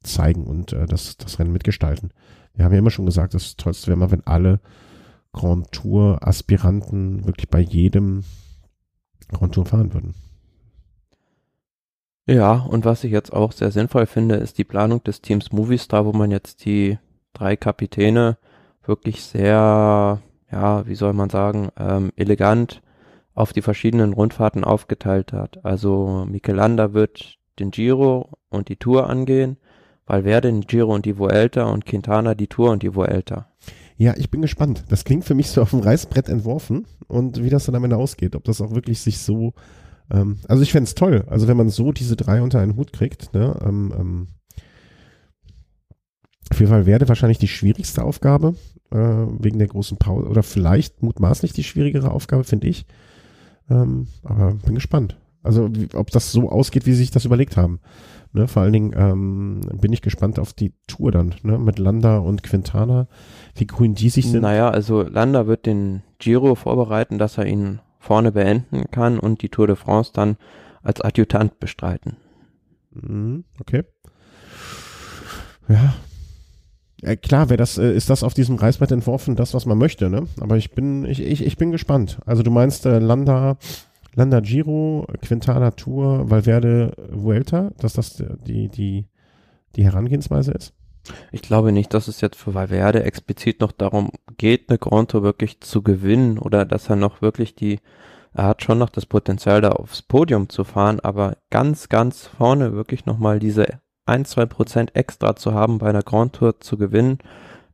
zeigen 0.03 0.45
und 0.45 0.73
äh, 0.73 0.87
das, 0.87 1.17
das 1.17 1.39
Rennen 1.39 1.53
mitgestalten. 1.53 2.11
Wir 2.55 2.65
haben 2.65 2.73
ja 2.73 2.79
immer 2.79 2.91
schon 2.91 3.07
gesagt, 3.07 3.35
das 3.35 3.57
Tollste 3.57 3.89
wäre 3.89 3.99
mal, 3.99 4.11
wenn 4.11 4.27
alle 4.27 4.61
Grand 5.33 5.73
Tour-Aspiranten 5.73 7.27
wirklich 7.27 7.49
bei 7.49 7.61
jedem 7.61 8.25
Grand 9.29 9.55
Tour 9.55 9.65
fahren 9.65 9.95
würden. 9.95 10.15
Ja, 12.27 12.53
und 12.53 12.85
was 12.85 13.03
ich 13.03 13.11
jetzt 13.11 13.33
auch 13.33 13.53
sehr 13.53 13.73
sinnvoll 13.73 14.07
finde, 14.07 14.37
ist 14.37 14.59
die 14.59 14.65
Planung 14.65 15.03
des 15.03 15.23
Teams 15.23 15.51
Movistar, 15.51 16.05
wo 16.05 16.13
man 16.13 16.31
jetzt 16.31 16.65
die 16.65 16.99
drei 17.33 17.57
Kapitäne 17.57 18.37
wirklich 18.85 19.23
sehr, 19.23 20.21
ja, 20.51 20.87
wie 20.87 20.95
soll 20.95 21.13
man 21.13 21.31
sagen, 21.31 21.69
ähm, 21.79 22.13
elegant 22.17 22.83
auf 23.35 23.53
die 23.53 23.63
verschiedenen 23.63 24.13
Rundfahrten 24.13 24.65
aufgeteilt 24.65 25.33
hat. 25.33 25.65
Also 25.65 26.27
Michelanda 26.29 26.93
wird 26.93 27.39
den 27.59 27.71
Giro 27.71 28.31
und 28.51 28.69
die 28.69 28.77
Tour 28.77 29.09
angehen, 29.09 29.57
Valverde 30.07 30.49
den 30.49 30.63
Giro 30.63 30.95
und 30.95 31.07
die 31.07 31.19
Vuelta 31.19 31.65
und 31.65 31.87
Quintana 31.87 32.35
die 32.35 32.49
Tour 32.49 32.71
und 32.71 32.83
die 32.83 32.95
Vuelta. 32.95 33.49
Ja, 33.97 34.15
ich 34.17 34.31
bin 34.31 34.43
gespannt. 34.43 34.85
Das 34.89 35.05
klingt 35.05 35.25
für 35.25 35.35
mich 35.35 35.51
so 35.51 35.63
auf 35.63 35.71
dem 35.71 35.81
Reißbrett 35.81 36.29
entworfen 36.29 36.87
und 37.07 37.43
wie 37.43 37.51
das 37.51 37.67
dann 37.67 37.77
am 37.77 37.85
Ende 37.85 37.97
ausgeht. 37.97 38.35
Ob 38.35 38.45
das 38.45 38.61
auch 38.61 38.75
wirklich 38.75 39.01
sich 39.01 39.19
so. 39.19 39.55
Ähm, 40.11 40.39
also 40.49 40.63
ich 40.63 40.73
fände 40.73 40.89
es 40.89 40.95
toll. 40.95 41.25
Also 41.29 41.47
wenn 41.47 41.57
man 41.57 41.69
so 41.69 41.93
diese 41.93 42.17
drei 42.17 42.43
unter 42.43 42.59
einen 42.59 42.77
Hut 42.77 42.93
kriegt, 42.93 43.33
ne? 43.33 43.57
Ähm, 43.65 43.95
ähm, 43.97 44.27
auf 46.53 46.61
jeden 46.61 46.71
Fall 46.71 46.87
werde 46.87 47.09
wahrscheinlich 47.09 47.39
die 47.39 47.49
schwierigste 47.49 48.05
Aufgabe 48.05 48.55
äh, 48.91 48.97
wegen 48.97 49.59
der 49.59 49.69
großen 49.69 49.97
Pause 49.97 50.29
oder 50.29 50.43
vielleicht 50.43 51.03
mutmaßlich 51.03 51.55
die 51.55 51.65
schwierigere 51.65 52.11
Aufgabe, 52.11 52.45
finde 52.45 52.69
ich. 52.69 52.85
Ähm, 53.71 54.07
aber 54.23 54.53
bin 54.53 54.75
gespannt. 54.75 55.17
Also 55.43 55.75
wie, 55.75 55.89
ob 55.95 56.11
das 56.11 56.31
so 56.31 56.51
ausgeht, 56.51 56.85
wie 56.85 56.93
sie 56.93 56.99
sich 56.99 57.11
das 57.11 57.25
überlegt 57.25 57.57
haben. 57.57 57.81
Ne, 58.35 58.49
vor 58.49 58.63
allen 58.63 58.73
Dingen 58.73 58.93
ähm, 58.95 59.61
bin 59.81 59.95
ich 59.95 60.03
gespannt 60.03 60.39
auf 60.39 60.53
die 60.53 60.75
Tour 60.87 61.11
dann, 61.11 61.35
ne, 61.43 61.59
mit 61.59 61.79
Landa 61.79 62.19
und 62.19 62.43
Quintana, 62.43 63.09
wie 63.55 63.67
grün 63.67 63.95
die 63.95 64.11
sich 64.11 64.31
sind. 64.31 64.43
Naja, 64.43 64.71
also 64.71 65.03
Landa 65.03 65.47
wird 65.47 65.65
den 65.65 66.03
Giro 66.19 66.55
vorbereiten, 66.55 67.19
dass 67.19 67.39
er 67.39 67.47
ihn 67.47 67.81
vorne 67.99 68.33
beenden 68.33 68.91
kann 68.91 69.19
und 69.19 69.41
die 69.41 69.49
Tour 69.49 69.67
de 69.67 69.77
France 69.77 70.13
dann 70.15 70.37
als 70.83 71.01
Adjutant 71.01 71.61
bestreiten. 71.61 72.17
Mhm, 72.93 73.45
okay. 73.59 73.85
Ja. 75.69 75.95
Ja 77.03 77.17
klar, 77.17 77.49
wäre 77.49 77.59
das, 77.59 77.79
äh, 77.79 77.93
ist 77.93 78.11
das 78.11 78.23
auf 78.23 78.35
diesem 78.35 78.57
Reißbrett 78.57 78.93
entworfen, 78.93 79.37
das, 79.37 79.55
was 79.55 79.67
man 79.67 79.79
möchte, 79.79 80.09
ne? 80.09 80.27
Aber 80.41 80.57
ich 80.57 80.73
bin, 80.73 81.05
ich, 81.05 81.21
ich, 81.21 81.45
ich 81.45 81.57
bin 81.57 81.73
gespannt. 81.73 82.19
Also 82.25 82.43
du 82.43 82.51
meinst 82.51 82.87
äh, 82.87 82.99
Landa, 82.99 83.59
Landa 84.15 84.41
Giro, 84.41 85.07
Quintana 85.21 85.73
Tour, 85.73 86.31
Valverde 86.31 86.95
Vuelta, 87.11 87.73
dass 87.79 87.95
das 87.95 88.23
die, 88.47 88.69
die, 88.69 89.07
die 89.75 89.85
Herangehensweise 89.85 90.53
ist? 90.53 90.75
Ich 91.33 91.43
glaube 91.43 91.73
nicht, 91.73 91.93
dass 91.95 92.07
es 92.07 92.21
jetzt 92.21 92.37
für 92.37 92.55
Valverde 92.55 93.03
explizit 93.03 93.61
noch 93.61 93.73
darum 93.73 94.13
geht, 94.39 94.69
eine 94.69 94.79
Grand 94.79 95.11
Tour 95.11 95.25
wirklich 95.25 95.61
zu 95.61 95.83
gewinnen 95.83 96.39
oder 96.39 96.65
dass 96.65 96.89
er 96.89 96.97
noch 96.97 97.23
wirklich 97.23 97.57
die, 97.57 97.81
er 98.33 98.45
hat 98.45 98.63
schon 98.63 98.79
noch 98.79 98.91
das 98.91 99.07
Potenzial 99.07 99.61
da 99.61 99.71
aufs 99.71 100.03
Podium 100.03 100.49
zu 100.49 100.63
fahren, 100.63 101.01
aber 101.01 101.37
ganz, 101.51 101.89
ganz 101.89 102.29
vorne 102.29 102.73
wirklich 102.73 103.07
nochmal 103.07 103.41
diese 103.41 103.67
ein, 104.07 104.25
zwei 104.25 104.47
Prozent 104.47 104.95
extra 104.95 105.37
zu 105.37 105.55
haben 105.55 105.79
bei 105.79 105.89
einer 105.89 106.03
Grand 106.03 106.35
Tour 106.35 106.61
zu 106.61 106.77
gewinnen, 106.77 107.19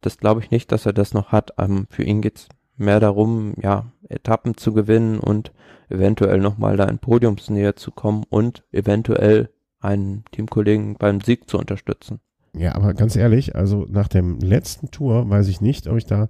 das 0.00 0.18
glaube 0.18 0.40
ich 0.40 0.50
nicht, 0.50 0.70
dass 0.72 0.86
er 0.86 0.92
das 0.92 1.14
noch 1.14 1.32
hat. 1.32 1.52
Ähm, 1.58 1.86
für 1.90 2.04
ihn 2.04 2.22
geht's 2.22 2.48
mehr 2.76 3.00
darum, 3.00 3.54
ja, 3.60 3.92
Etappen 4.08 4.56
zu 4.56 4.72
gewinnen 4.72 5.18
und 5.18 5.52
eventuell 5.88 6.38
nochmal 6.38 6.76
da 6.76 6.84
in 6.84 6.98
Podiumsnähe 6.98 7.74
zu 7.74 7.90
kommen 7.90 8.24
und 8.28 8.64
eventuell 8.72 9.50
einen 9.80 10.24
Teamkollegen 10.32 10.96
beim 10.96 11.20
Sieg 11.20 11.48
zu 11.48 11.58
unterstützen. 11.58 12.20
Ja, 12.54 12.74
aber 12.74 12.94
ganz 12.94 13.16
ehrlich, 13.16 13.54
also 13.56 13.86
nach 13.88 14.08
dem 14.08 14.38
letzten 14.40 14.90
Tour 14.90 15.28
weiß 15.28 15.48
ich 15.48 15.60
nicht, 15.60 15.86
ob 15.86 15.96
ich 15.96 16.06
da 16.06 16.28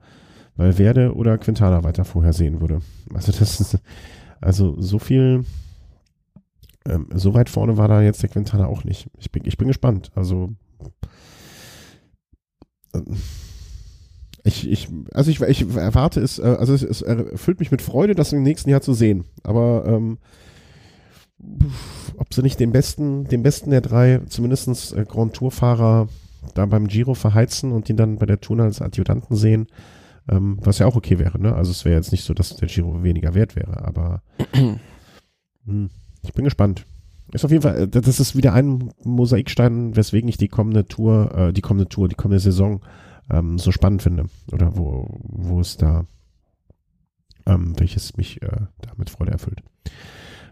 Valverde 0.56 1.14
oder 1.14 1.38
Quintana 1.38 1.84
weiter 1.84 2.04
vorher 2.04 2.32
sehen 2.32 2.60
würde. 2.60 2.80
Also 3.14 3.32
das 3.32 3.60
ist, 3.60 3.78
also 4.40 4.80
so 4.80 4.98
viel, 4.98 5.44
ähm, 6.88 7.08
so 7.14 7.34
weit 7.34 7.48
vorne 7.48 7.76
war 7.76 7.88
da 7.88 8.02
jetzt 8.02 8.22
der 8.22 8.30
Quintana 8.30 8.66
auch 8.66 8.84
nicht. 8.84 9.08
Ich 9.18 9.30
bin, 9.30 9.44
ich 9.44 9.56
bin 9.58 9.68
gespannt. 9.68 10.10
Also 10.14 10.50
äh, 12.94 13.00
ich, 14.44 14.68
ich, 14.70 14.88
also 15.12 15.30
ich, 15.30 15.40
ich 15.42 15.76
erwarte 15.76 16.20
es, 16.20 16.38
äh, 16.38 16.56
also 16.58 16.74
es, 16.74 16.82
es 16.82 17.02
erfüllt 17.02 17.60
mich 17.60 17.70
mit 17.70 17.82
Freude, 17.82 18.14
das 18.14 18.32
im 18.32 18.42
nächsten 18.42 18.70
Jahr 18.70 18.80
zu 18.80 18.94
sehen. 18.94 19.24
Aber 19.42 19.84
ähm, 19.86 20.18
ob 22.16 22.32
sie 22.32 22.42
nicht 22.42 22.58
den 22.58 22.72
besten, 22.72 23.24
den 23.24 23.42
besten 23.42 23.70
der 23.70 23.80
drei, 23.80 24.20
zumindestens 24.28 24.92
äh, 24.92 25.04
Grand 25.06 25.34
Tour-Fahrer 25.34 26.08
da 26.54 26.66
beim 26.66 26.88
Giro 26.88 27.14
verheizen 27.14 27.72
und 27.72 27.88
ihn 27.90 27.96
dann 27.96 28.16
bei 28.16 28.26
der 28.26 28.40
Tour 28.40 28.58
als 28.60 28.80
Adjutanten 28.80 29.36
sehen, 29.36 29.66
ähm, 30.28 30.58
was 30.62 30.78
ja 30.78 30.86
auch 30.86 30.96
okay 30.96 31.18
wäre, 31.18 31.40
ne? 31.40 31.54
Also 31.54 31.70
es 31.70 31.84
wäre 31.84 31.96
jetzt 31.96 32.12
nicht 32.12 32.24
so, 32.24 32.34
dass 32.34 32.56
der 32.56 32.68
Giro 32.68 33.02
weniger 33.02 33.34
wert 33.34 33.56
wäre, 33.56 33.84
aber 33.84 34.22
mh, 34.54 34.78
hm, 35.66 35.90
ich 36.22 36.32
bin 36.32 36.44
gespannt. 36.44 36.84
Ist 37.32 37.44
auf 37.44 37.50
jeden 37.50 37.62
Fall, 37.62 37.82
äh, 37.82 37.88
das 37.88 38.20
ist 38.20 38.36
wieder 38.36 38.54
ein 38.54 38.90
Mosaikstein, 39.04 39.96
weswegen 39.96 40.28
ich 40.28 40.38
die 40.38 40.48
kommende 40.48 40.86
Tour, 40.86 41.34
äh, 41.34 41.52
die 41.52 41.60
kommende 41.60 41.88
Tour, 41.88 42.08
die 42.08 42.14
kommende 42.14 42.40
Saison 42.40 42.80
ähm, 43.30 43.58
so 43.58 43.70
spannend 43.72 44.02
finde. 44.02 44.26
Oder 44.52 44.76
wo, 44.76 45.06
wo 45.20 45.60
es 45.60 45.76
da, 45.76 46.06
ähm, 47.46 47.78
welches 47.78 48.16
mich 48.16 48.42
äh, 48.42 48.66
da 48.80 48.92
mit 48.96 49.10
Freude 49.10 49.32
erfüllt. 49.32 49.62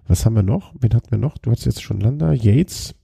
Was 0.06 0.24
haben 0.24 0.36
wir 0.36 0.42
noch? 0.42 0.74
Wen 0.78 0.94
hatten 0.94 1.10
wir 1.10 1.18
noch? 1.18 1.38
Du 1.38 1.50
hast 1.50 1.64
jetzt 1.64 1.82
schon 1.82 2.00
Landa, 2.00 2.32
Yates. 2.32 2.94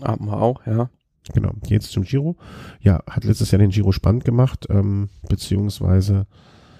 Haben 0.00 0.26
wir 0.26 0.40
auch, 0.40 0.64
ja. 0.66 0.90
Genau, 1.32 1.52
Yates 1.66 1.90
zum 1.90 2.04
Giro. 2.04 2.36
Ja, 2.80 3.02
hat 3.08 3.24
letztes 3.24 3.50
Jahr 3.50 3.58
den 3.58 3.70
Giro 3.70 3.92
spannend 3.92 4.24
gemacht, 4.24 4.66
ähm, 4.70 5.08
beziehungsweise 5.28 6.26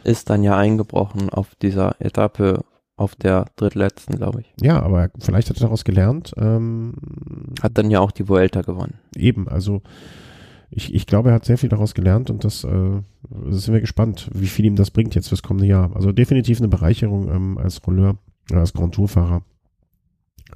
ist 0.04 0.28
dann 0.28 0.42
ja 0.42 0.56
eingebrochen 0.56 1.30
auf 1.30 1.54
dieser 1.56 2.00
Etappe 2.00 2.64
auf 2.96 3.14
der 3.16 3.46
drittletzten, 3.56 4.16
glaube 4.16 4.42
ich. 4.42 4.54
Ja, 4.60 4.80
aber 4.80 5.10
vielleicht 5.18 5.50
hat 5.50 5.56
er 5.56 5.62
daraus 5.62 5.84
gelernt. 5.84 6.32
Ähm, 6.36 6.94
hat 7.62 7.76
dann 7.76 7.90
ja 7.90 8.00
auch 8.00 8.12
die 8.12 8.28
Vuelta 8.28 8.62
gewonnen. 8.62 8.94
Eben, 9.16 9.48
also 9.48 9.82
ich, 10.70 10.94
ich 10.94 11.06
glaube, 11.06 11.30
er 11.30 11.36
hat 11.36 11.44
sehr 11.44 11.58
viel 11.58 11.68
daraus 11.68 11.94
gelernt 11.94 12.30
und 12.30 12.44
das, 12.44 12.64
äh, 12.64 13.00
das 13.30 13.64
sind 13.64 13.74
wir 13.74 13.80
gespannt, 13.80 14.30
wie 14.32 14.46
viel 14.46 14.64
ihm 14.64 14.76
das 14.76 14.90
bringt 14.90 15.14
jetzt 15.14 15.28
fürs 15.28 15.42
kommende 15.42 15.66
Jahr. 15.66 15.94
Also 15.94 16.12
definitiv 16.12 16.58
eine 16.58 16.68
Bereicherung 16.68 17.30
ähm, 17.30 17.58
als 17.58 17.84
Rolleur 17.86 18.16
als 18.52 18.72
Grand 18.72 18.94
Tour-Fahrer. 18.94 19.42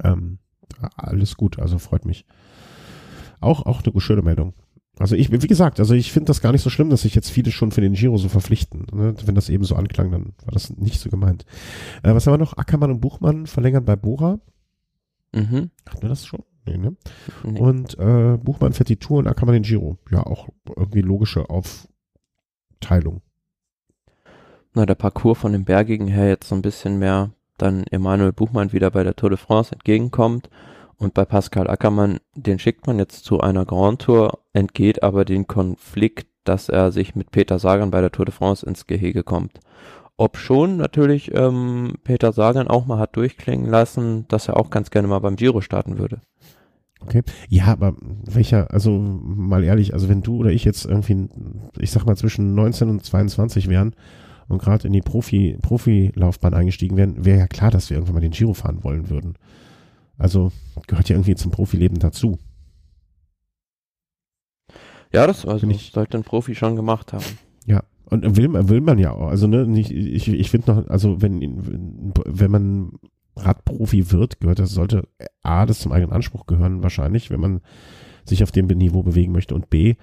Ähm, 0.03 0.37
alles 0.95 1.35
gut, 1.35 1.59
also 1.59 1.79
freut 1.79 2.05
mich. 2.05 2.25
Auch, 3.41 3.65
auch 3.65 3.81
eine 3.83 4.01
schöne 4.01 4.21
Meldung. 4.21 4.53
Also 4.99 5.15
ich, 5.15 5.31
wie 5.31 5.39
gesagt, 5.39 5.79
also 5.79 5.93
ich 5.93 6.11
finde 6.11 6.27
das 6.27 6.41
gar 6.41 6.51
nicht 6.51 6.61
so 6.61 6.69
schlimm, 6.69 6.89
dass 6.89 7.03
sich 7.03 7.15
jetzt 7.15 7.29
viele 7.29 7.51
schon 7.51 7.71
für 7.71 7.79
den 7.79 7.93
Giro 7.93 8.17
so 8.17 8.27
verpflichten. 8.27 8.85
Ne? 8.91 9.15
Wenn 9.25 9.35
das 9.35 9.49
eben 9.49 9.63
so 9.63 9.75
anklang, 9.75 10.11
dann 10.11 10.33
war 10.43 10.51
das 10.51 10.75
nicht 10.75 10.99
so 10.99 11.09
gemeint. 11.09 11.45
Äh, 12.03 12.13
was 12.13 12.27
haben 12.27 12.33
wir 12.33 12.37
noch? 12.37 12.57
Ackermann 12.57 12.91
und 12.91 12.99
Buchmann 12.99 13.47
verlängern 13.47 13.85
bei 13.85 13.95
Bora. 13.95 14.39
Mhm. 15.33 15.71
Hatten 15.87 16.01
wir 16.01 16.09
das 16.09 16.25
schon? 16.25 16.43
Nee, 16.65 16.77
ne? 16.77 16.95
Nee. 17.43 17.59
Und 17.59 17.97
äh, 17.97 18.37
Buchmann 18.37 18.73
fährt 18.73 18.89
die 18.89 18.97
Tour 18.97 19.19
und 19.19 19.27
Ackermann 19.27 19.53
den 19.53 19.63
Giro. 19.63 19.97
Ja, 20.11 20.25
auch 20.25 20.49
irgendwie 20.75 21.01
logische 21.01 21.49
Aufteilung. 21.49 23.21
Na, 24.73 24.85
der 24.85 24.95
Parcours 24.95 25.37
von 25.37 25.53
dem 25.53 25.63
Bergigen 25.63 26.07
her 26.07 26.27
jetzt 26.27 26.49
so 26.49 26.55
ein 26.55 26.61
bisschen 26.61 26.99
mehr 26.99 27.31
dann 27.57 27.83
Emanuel 27.87 28.33
Buchmann 28.33 28.73
wieder 28.73 28.91
bei 28.91 29.03
der 29.03 29.15
Tour 29.15 29.29
de 29.29 29.37
France 29.37 29.73
entgegenkommt. 29.73 30.49
Und 30.99 31.13
bei 31.13 31.23
Pascal 31.23 31.69
Ackermann, 31.69 32.19
den 32.35 32.59
schickt 32.59 32.85
man 32.85 32.99
jetzt 32.99 33.23
zu 33.23 33.39
einer 33.39 33.65
Grand 33.65 34.01
Tour, 34.01 34.39
entgeht 34.51 35.01
aber 35.01 35.23
den 35.23 35.47
Konflikt, 35.47 36.27
dass 36.43 36.67
er 36.67 36.91
sich 36.91 37.15
mit 37.15 37.31
Peter 37.31 37.57
Sagan 37.57 37.89
bei 37.89 38.01
der 38.01 38.11
Tour 38.11 38.25
de 38.25 38.33
France 38.33 38.65
ins 38.65 38.85
Gehege 38.85 39.23
kommt. 39.23 39.59
Ob 40.17 40.37
schon 40.37 40.75
natürlich 40.75 41.33
ähm, 41.33 41.93
Peter 42.03 42.33
Sagan 42.33 42.67
auch 42.67 42.85
mal 42.85 42.99
hat 42.99 43.15
durchklingen 43.15 43.69
lassen, 43.69 44.27
dass 44.27 44.49
er 44.49 44.57
auch 44.57 44.69
ganz 44.69 44.91
gerne 44.91 45.07
mal 45.07 45.19
beim 45.19 45.37
Giro 45.37 45.61
starten 45.61 45.97
würde. 45.97 46.19
Okay. 46.99 47.23
Ja, 47.47 47.67
aber 47.67 47.95
welcher, 48.25 48.69
also 48.73 48.91
mal 48.99 49.63
ehrlich, 49.63 49.93
also 49.93 50.09
wenn 50.09 50.21
du 50.21 50.35
oder 50.35 50.51
ich 50.51 50.65
jetzt 50.65 50.83
irgendwie, 50.85 51.29
ich 51.77 51.91
sag 51.91 52.05
mal 52.05 52.17
zwischen 52.17 52.55
19 52.55 52.89
und 52.89 53.05
22 53.05 53.69
wären 53.69 53.95
und 54.49 54.61
gerade 54.61 54.85
in 54.85 54.91
die 54.91 55.01
Profi, 55.01 55.57
Profilaufbahn 55.61 56.53
eingestiegen 56.53 56.97
wären, 56.97 57.23
wäre 57.23 57.39
ja 57.39 57.47
klar, 57.47 57.71
dass 57.71 57.89
wir 57.89 57.95
irgendwann 57.95 58.15
mal 58.15 58.21
den 58.21 58.31
Giro 58.31 58.53
fahren 58.53 58.83
wollen 58.83 59.09
würden. 59.09 59.35
Also 60.19 60.51
gehört 60.85 61.09
ja 61.09 61.15
irgendwie 61.15 61.35
zum 61.35 61.49
Profileben 61.49 61.97
dazu. 61.97 62.37
Ja, 65.11 65.25
das 65.25 65.45
also 65.45 65.67
ich, 65.67 65.91
sollte 65.91 66.17
ein 66.17 66.23
Profi 66.23 66.53
schon 66.53 66.75
gemacht 66.75 67.13
haben. 67.13 67.25
Ja, 67.65 67.83
und 68.05 68.37
will, 68.37 68.51
will 68.69 68.81
man 68.81 68.99
ja 68.99 69.11
auch. 69.13 69.29
Also 69.29 69.47
ne, 69.47 69.65
nicht, 69.65 69.91
ich, 69.91 70.27
ich 70.27 70.51
finde 70.51 70.71
noch, 70.71 70.87
also 70.89 71.21
wenn, 71.21 72.13
wenn 72.25 72.51
man 72.51 72.91
Radprofi 73.35 74.11
wird, 74.11 74.39
gehört 74.39 74.59
das, 74.59 74.71
sollte 74.71 75.07
A, 75.41 75.65
das 75.65 75.79
zum 75.79 75.91
eigenen 75.91 76.13
Anspruch 76.13 76.45
gehören, 76.45 76.83
wahrscheinlich, 76.83 77.31
wenn 77.31 77.39
man 77.39 77.61
sich 78.25 78.43
auf 78.43 78.51
dem 78.51 78.67
Niveau 78.67 79.01
bewegen 79.01 79.31
möchte 79.31 79.55
und 79.55 79.69
B, 79.69 79.95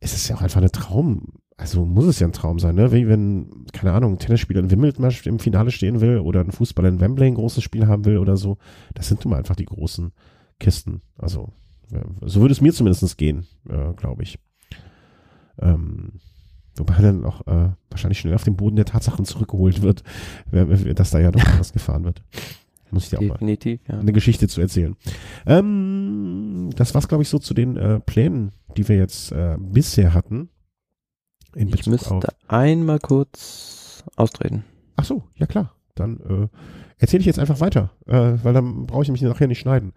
es 0.00 0.12
ist 0.14 0.28
ja 0.28 0.36
auch 0.36 0.42
einfach 0.42 0.60
eine 0.60 0.72
Traum, 0.72 1.34
also 1.56 1.84
muss 1.84 2.06
es 2.06 2.18
ja 2.18 2.26
ein 2.26 2.32
Traum 2.32 2.58
sein, 2.58 2.74
ne? 2.74 2.92
Wie 2.92 3.08
wenn, 3.08 3.66
keine 3.72 3.92
Ahnung, 3.92 4.14
ein 4.14 4.18
Tennisspieler 4.18 4.60
in 4.60 4.70
Wimbledon 4.70 5.10
im 5.24 5.38
Finale 5.38 5.70
stehen 5.70 6.00
will 6.00 6.18
oder 6.18 6.40
ein 6.40 6.52
Fußballer 6.52 6.88
in 6.88 7.00
Wembley 7.00 7.26
ein 7.26 7.34
großes 7.34 7.62
Spiel 7.62 7.86
haben 7.86 8.04
will 8.04 8.18
oder 8.18 8.36
so. 8.36 8.58
Das 8.94 9.08
sind 9.08 9.24
immer 9.24 9.36
einfach 9.36 9.56
die 9.56 9.66
großen 9.66 10.12
Kisten. 10.58 11.02
Also, 11.16 11.52
so 12.22 12.40
würde 12.40 12.52
es 12.52 12.60
mir 12.60 12.72
zumindest 12.72 13.18
gehen, 13.18 13.46
äh, 13.68 13.92
glaube 13.94 14.22
ich. 14.22 14.38
Ähm, 15.60 16.12
wobei 16.76 17.00
dann 17.02 17.24
auch 17.24 17.46
äh, 17.46 17.70
wahrscheinlich 17.90 18.18
schnell 18.18 18.34
auf 18.34 18.44
den 18.44 18.56
Boden 18.56 18.76
der 18.76 18.86
Tatsachen 18.86 19.24
zurückgeholt 19.24 19.82
wird, 19.82 20.02
dass 20.50 21.10
da 21.10 21.20
ja 21.20 21.30
doch 21.30 21.44
was 21.58 21.72
gefahren 21.72 22.04
wird. 22.04 22.22
Muss 22.90 23.04
ich 23.04 23.10
dir 23.10 23.18
auch 23.18 23.40
mal 23.40 23.56
ja. 23.88 23.98
eine 23.98 24.12
Geschichte 24.12 24.48
zu 24.48 24.60
erzählen. 24.60 24.96
Ähm, 25.46 26.70
das 26.76 26.94
war's, 26.94 27.08
glaube 27.08 27.22
ich, 27.22 27.28
so 27.30 27.38
zu 27.38 27.54
den 27.54 27.76
äh, 27.76 28.00
Plänen, 28.00 28.52
die 28.76 28.86
wir 28.86 28.96
jetzt 28.96 29.32
äh, 29.32 29.56
bisher 29.58 30.12
hatten. 30.12 30.50
In 31.54 31.68
ich 31.68 31.86
müsste 31.86 32.14
auf 32.14 32.24
einmal 32.48 32.98
kurz 32.98 34.04
austreten. 34.16 34.64
Ach 34.96 35.04
so, 35.04 35.22
ja 35.36 35.46
klar. 35.46 35.74
Dann 35.94 36.20
äh, 36.20 36.48
erzähle 36.96 37.20
ich 37.20 37.26
jetzt 37.26 37.38
einfach 37.38 37.60
weiter, 37.60 37.90
äh, 38.06 38.32
weil 38.42 38.54
dann 38.54 38.86
brauche 38.86 39.02
ich 39.02 39.10
mich 39.10 39.20
nachher 39.20 39.46
nicht 39.46 39.58
schneiden. 39.58 39.92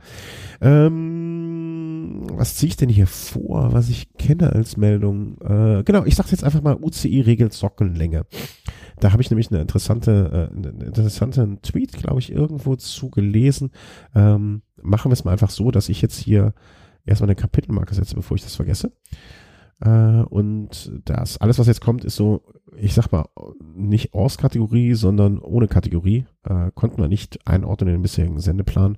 Ähm, 0.59 2.23
was 2.33 2.55
ziehe 2.55 2.67
ich 2.67 2.75
denn 2.75 2.89
hier 2.89 3.07
vor, 3.07 3.71
was 3.71 3.89
ich 3.89 4.11
kenne 4.17 4.51
als 4.51 4.75
Meldung? 4.75 5.37
Äh, 5.41 5.83
genau, 5.83 6.03
ich 6.03 6.15
sage 6.15 6.29
jetzt 6.31 6.43
einfach 6.43 6.61
mal 6.61 6.75
UCI 6.75 7.21
regelt 7.21 7.53
Sockenlänge. 7.53 8.25
Da 8.99 9.13
habe 9.13 9.21
ich 9.21 9.29
nämlich 9.29 9.51
eine 9.51 9.61
interessante, 9.61 10.49
äh, 10.51 10.55
einen 10.55 10.81
interessanten 10.81 11.61
Tweet, 11.61 11.93
glaube 11.93 12.19
ich, 12.19 12.31
irgendwo 12.31 12.75
zu 12.75 13.09
gelesen. 13.09 13.71
Ähm, 14.13 14.63
machen 14.81 15.11
wir 15.11 15.13
es 15.13 15.23
mal 15.23 15.31
einfach 15.31 15.49
so, 15.49 15.71
dass 15.71 15.87
ich 15.87 16.01
jetzt 16.01 16.17
hier 16.17 16.53
erstmal 17.05 17.29
eine 17.29 17.35
Kapitelmarke 17.35 17.93
setze, 17.93 18.15
bevor 18.15 18.35
ich 18.35 18.43
das 18.43 18.55
vergesse. 18.55 18.91
Äh, 19.81 19.89
und 19.89 20.91
das, 21.05 21.37
alles, 21.39 21.59
was 21.59 21.67
jetzt 21.67 21.81
kommt, 21.81 22.05
ist 22.05 22.15
so, 22.15 22.43
ich 22.77 22.93
sag 22.93 23.11
mal, 23.11 23.25
nicht 23.75 24.13
aus 24.13 24.37
Kategorie, 24.37 24.93
sondern 24.93 25.39
ohne 25.39 25.67
Kategorie. 25.67 26.25
Äh, 26.43 26.71
konnten 26.73 27.01
wir 27.01 27.07
nicht 27.07 27.45
einordnen 27.47 27.89
in 27.89 27.95
den 27.95 28.01
bisherigen 28.01 28.39
Sendeplan. 28.39 28.97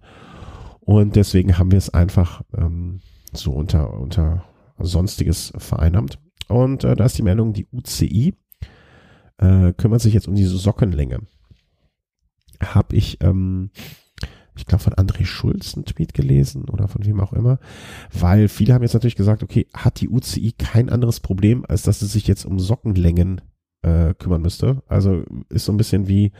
Und 0.81 1.15
deswegen 1.15 1.57
haben 1.57 1.71
wir 1.71 1.77
es 1.77 1.93
einfach 1.93 2.43
ähm, 2.55 3.01
so 3.33 3.51
unter, 3.51 3.93
unter 3.99 4.45
Sonstiges 4.79 5.51
vereinnahmt. 5.57 6.19
Und 6.47 6.83
äh, 6.83 6.95
da 6.95 7.05
ist 7.05 7.17
die 7.17 7.23
Meldung, 7.23 7.53
die 7.53 7.67
UCI 7.71 8.35
äh, 9.37 9.73
kümmert 9.73 10.01
sich 10.01 10.13
jetzt 10.13 10.27
um 10.27 10.35
diese 10.35 10.57
Sockenlänge. 10.57 11.19
habe 12.63 12.95
ich, 12.95 13.21
ähm, 13.21 13.71
ich 14.57 14.65
glaube 14.65 14.84
von 14.84 14.93
André 14.93 15.25
Schulz 15.25 15.75
einen 15.75 15.85
Tweet 15.85 16.13
gelesen 16.13 16.65
oder 16.69 16.88
von 16.88 17.05
wem 17.05 17.19
auch 17.19 17.34
immer, 17.34 17.59
weil 18.11 18.47
viele 18.47 18.73
haben 18.73 18.81
jetzt 18.84 18.93
natürlich 18.93 19.15
gesagt, 19.15 19.43
okay, 19.43 19.67
hat 19.73 20.01
die 20.01 20.09
UCI 20.09 20.53
kein 20.57 20.89
anderes 20.89 21.19
Problem, 21.19 21.65
als 21.67 21.84
dass 21.84 22.01
es 22.01 22.11
sich 22.11 22.27
jetzt 22.27 22.45
um 22.45 22.59
Sockenlängen 22.59 23.41
äh, 23.84 24.13
kümmern 24.15 24.41
müsste. 24.41 24.81
Also 24.88 25.23
ist 25.49 25.65
so 25.65 25.71
ein 25.71 25.77
bisschen 25.77 26.07
wie, 26.07 26.31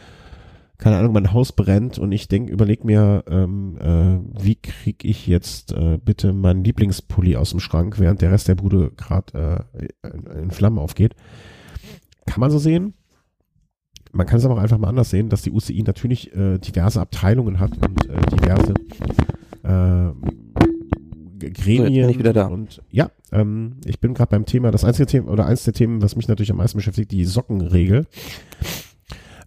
keine 0.77 0.98
Ahnung, 0.98 1.14
mein 1.14 1.34
Haus 1.34 1.52
brennt 1.52 1.98
und 1.98 2.11
ich 2.11 2.27
denke, 2.27 2.52
überleg 2.52 2.84
mir, 2.84 3.23
ähm, 3.27 3.77
äh, 3.80 4.44
wie 4.44 4.56
krieg 4.56 5.03
ich 5.03 5.27
jetzt 5.27 5.72
äh, 5.73 5.98
bitte 6.03 6.34
meinen 6.34 6.64
Lieblingspulli 6.64 7.35
aus 7.35 7.52
dem 7.52 7.60
Schrank, 7.60 7.99
während 7.99 8.22
der 8.22 8.31
Rest 8.31 8.48
der 8.48 8.56
Bude 8.56 8.91
gerade 8.95 9.68
äh, 10.03 10.41
in 10.41 10.52
Flammen 10.52 10.80
aufgeht. 10.80 11.15
Kann 12.26 12.41
man 12.41 12.52
so 12.52 12.60
sehen. 12.60 12.94
Man 14.13 14.25
kann 14.25 14.39
es 14.39 14.45
aber 14.45 14.55
auch 14.55 14.61
einfach 14.61 14.77
mal 14.77 14.89
anders 14.89 15.09
sehen, 15.09 15.29
dass 15.29 15.41
die 15.41 15.51
UCI 15.51 15.84
natürlich 15.84 16.34
äh, 16.35 16.57
diverse 16.59 17.01
Abteilungen 17.01 17.59
hat 17.59 17.71
und 17.77 18.09
äh, 18.09 18.21
diverse 18.35 18.73
äh, 19.63 20.11
Gremien 21.39 22.13
so, 22.13 22.34
da. 22.34 22.47
und 22.47 22.81
ja, 22.89 23.11
ähm, 23.31 23.77
ich 23.85 23.99
bin 23.99 24.13
gerade 24.13 24.31
beim 24.31 24.45
Thema, 24.45 24.71
das 24.71 24.84
einzige 24.84 25.05
Thema 25.05 25.29
oder 25.29 25.45
eins 25.45 25.63
der 25.63 25.73
Themen, 25.73 26.01
was 26.01 26.15
mich 26.15 26.27
natürlich 26.27 26.51
am 26.51 26.57
meisten 26.57 26.77
beschäftigt, 26.77 27.11
die 27.11 27.25
Sockenregel. 27.25 28.07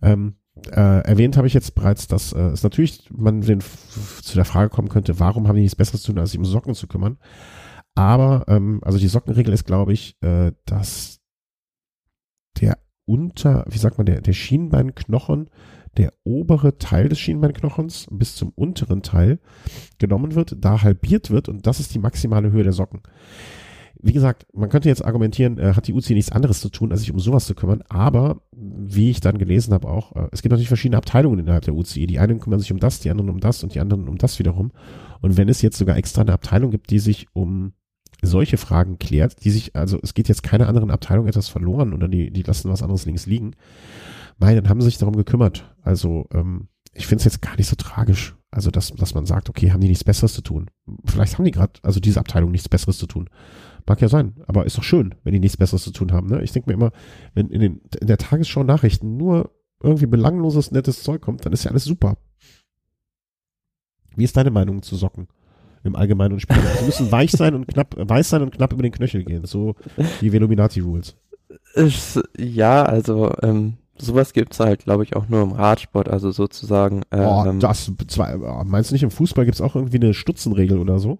Ähm, 0.03 0.37
äh, 0.73 1.01
erwähnt 1.05 1.37
habe 1.37 1.47
ich 1.47 1.55
jetzt 1.55 1.75
bereits, 1.75 2.07
dass 2.07 2.33
äh, 2.33 2.39
es 2.39 2.63
natürlich 2.63 3.11
man 3.11 3.41
den, 3.41 3.61
zu 3.61 4.35
der 4.35 4.45
Frage 4.45 4.71
kommen 4.71 4.89
könnte, 4.89 5.19
warum 5.19 5.49
haben 5.49 5.57
die 5.57 5.63
nichts 5.63 5.77
Besseres 5.77 6.03
zu 6.03 6.13
tun, 6.13 6.21
als 6.21 6.31
sich 6.31 6.39
um 6.39 6.45
Socken 6.45 6.75
zu 6.75 6.87
kümmern. 6.87 7.19
Aber, 7.95 8.45
ähm, 8.49 8.81
also 8.83 8.99
die 8.99 9.09
Sockenregel 9.09 9.53
ist, 9.53 9.65
glaube 9.65 9.93
ich, 9.93 10.17
äh, 10.23 10.53
dass 10.65 11.21
der 12.61 12.79
unter, 13.11 13.65
wie 13.69 13.79
sagt 13.79 13.99
man, 13.99 14.07
der, 14.07 14.21
der 14.21 14.33
Schienbeinknochen, 14.33 15.51
der 15.97 16.13
obere 16.23 16.79
Teil 16.79 17.09
des 17.09 17.19
Schienbeinknochens 17.19 18.07
bis 18.11 18.37
zum 18.37 18.51
unteren 18.51 19.03
Teil 19.03 19.41
genommen 19.99 20.37
wird, 20.37 20.57
da 20.61 20.83
halbiert 20.83 21.31
wird 21.31 21.49
und 21.49 21.67
das 21.67 21.81
ist 21.81 21.95
die 21.95 21.99
maximale 21.99 22.53
Höhe 22.53 22.63
der 22.63 22.73
Socken 22.73 23.03
wie 24.03 24.13
gesagt, 24.13 24.47
man 24.55 24.69
könnte 24.69 24.89
jetzt 24.89 25.05
argumentieren, 25.05 25.59
äh, 25.59 25.75
hat 25.75 25.87
die 25.87 25.93
UC 25.93 26.11
nichts 26.11 26.33
anderes 26.33 26.61
zu 26.61 26.69
tun, 26.69 26.91
als 26.91 27.01
sich 27.01 27.13
um 27.13 27.19
sowas 27.19 27.47
zu 27.47 27.55
kümmern, 27.55 27.83
aber 27.89 28.43
wie 28.53 29.11
ich 29.11 29.21
dann 29.21 29.39
gelesen 29.39 29.75
habe 29.75 29.89
auch, 29.89 30.15
äh, 30.17 30.29
es 30.33 30.43
gibt 30.43 30.51
natürlich 30.51 30.69
verschiedene 30.69 30.97
Abteilungen 30.97 31.41
innerhalb 31.41 31.65
der 31.65 31.75
UCI. 31.75 32.07
Die 32.07 32.19
einen 32.19 32.41
kümmern 32.41 32.61
sich 32.61 32.73
um 32.73 32.79
das, 32.79 33.01
die 33.01 33.11
anderen 33.11 33.31
um 33.31 33.41
das 33.41 33.63
und 33.63 33.75
die 33.75 33.81
anderen 33.81 34.09
um 34.09 34.19
das 34.19 34.39
wiederum. 34.39 34.73
Und 35.21 35.37
wenn 35.37 35.49
es 35.49 35.63
jetzt 35.63 35.79
sogar 35.79 35.97
extra 35.97 36.23
eine 36.23 36.33
Abteilung 36.33 36.71
gibt, 36.71 36.91
die 36.91 36.99
sich 36.99 37.27
um 37.33 37.73
solche 38.23 38.57
Fragen 38.57 38.99
klärt, 38.99 39.45
die 39.45 39.51
sich, 39.51 39.77
also 39.77 39.99
es 40.03 40.15
geht 40.15 40.29
jetzt 40.29 40.43
keiner 40.43 40.69
anderen 40.69 40.91
Abteilung 40.91 41.27
etwas 41.27 41.49
verloren 41.49 41.93
oder 41.93 42.09
die, 42.09 42.31
die 42.31 42.43
lassen 42.43 42.71
was 42.71 42.83
anderes 42.83 43.07
links 43.07 43.27
liegen, 43.27 43.57
nein, 44.39 44.57
dann 44.57 44.69
haben 44.69 44.81
sie 44.81 44.87
sich 44.87 44.99
darum 44.99 45.17
gekümmert. 45.17 45.75
Also 45.83 46.27
ähm, 46.33 46.69
ich 46.93 47.07
finde 47.07 47.21
es 47.21 47.25
jetzt 47.25 47.43
gar 47.43 47.57
nicht 47.57 47.69
so 47.69 47.77
tragisch. 47.77 48.37
Also, 48.53 48.73
dass, 48.73 48.93
dass 48.93 49.15
man 49.15 49.27
sagt, 49.27 49.49
okay, 49.49 49.71
haben 49.71 49.81
die 49.81 49.89
nichts 49.89 50.03
Besseres 50.03 50.35
zu 50.35 50.43
tun. 50.43 50.71
Vielleicht 51.05 51.39
haben 51.39 51.45
die 51.45 51.53
gerade, 51.53 51.75
also 51.83 52.01
diese 52.01 52.19
Abteilung 52.19 52.51
nichts 52.51 52.69
Besseres 52.69 52.99
zu 52.99 53.07
tun. 53.07 53.31
Mag 53.87 54.01
ja 54.01 54.09
sein, 54.09 54.35
aber 54.47 54.67
ist 54.67 54.77
doch 54.77 54.83
schön, 54.83 55.15
wenn 55.23 55.33
die 55.33 55.41
nichts 55.41 55.57
Besseres 55.57 55.85
zu 55.85 55.93
tun 55.93 56.11
haben. 56.11 56.27
Ne? 56.27 56.43
Ich 56.43 56.51
denke 56.51 56.69
mir 56.69 56.75
immer, 56.75 56.91
wenn 57.35 57.49
in, 57.49 57.61
den, 57.61 57.81
in 58.01 58.09
der 58.09 58.19
Tagesschau 58.19 58.65
Nachrichten 58.65 59.17
nur 59.17 59.53
irgendwie 59.81 60.07
belangloses, 60.07 60.73
nettes 60.73 61.03
Zeug 61.05 61.23
kommt, 61.23 61.47
dann 61.47 61.53
ist 61.53 61.65
ja 61.65 61.71
alles 61.71 61.85
super. 61.85 62.17
Wie 64.17 64.25
ist 64.25 64.37
deine 64.37 64.51
Meinung 64.51 64.83
zu 64.83 64.97
Socken? 64.97 65.29
Im 65.83 65.97
Allgemeinen 65.97 66.35
und 66.35 66.41
Speziellen. 66.41 66.79
Sie 66.79 66.85
müssen 66.85 67.11
weich 67.11 67.31
sein 67.31 67.55
und 67.55 67.67
knapp, 67.67 67.95
weiß 67.97 68.29
sein 68.29 68.43
und 68.43 68.53
knapp 68.53 68.73
über 68.73 68.83
den 68.83 68.93
Knöchel 68.93 69.25
gehen. 69.25 69.47
So 69.47 69.77
die 70.21 70.33
Veluminati 70.33 70.81
Rules. 70.81 71.17
Ja, 72.37 72.83
also 72.83 73.33
ähm, 73.43 73.79
sowas 73.97 74.33
gibt's 74.33 74.61
halt, 74.61 74.85
glaube 74.85 75.05
ich, 75.05 75.17
auch 75.17 75.29
nur 75.29 75.43
im 75.43 75.53
Radsport, 75.53 76.09
also 76.09 76.31
sozusagen. 76.31 77.03
Äh, 77.11 77.21
oh, 77.21 77.45
ähm, 77.47 77.61
das, 77.61 77.91
zwei, 78.09 78.37
meinst 78.65 78.91
du 78.91 78.95
nicht, 78.95 79.03
im 79.03 79.11
Fußball 79.11 79.45
gibt's 79.45 79.61
auch 79.61 79.77
irgendwie 79.77 79.99
eine 79.99 80.15
Stutzenregel 80.15 80.79
oder 80.79 80.99
so? 80.99 81.19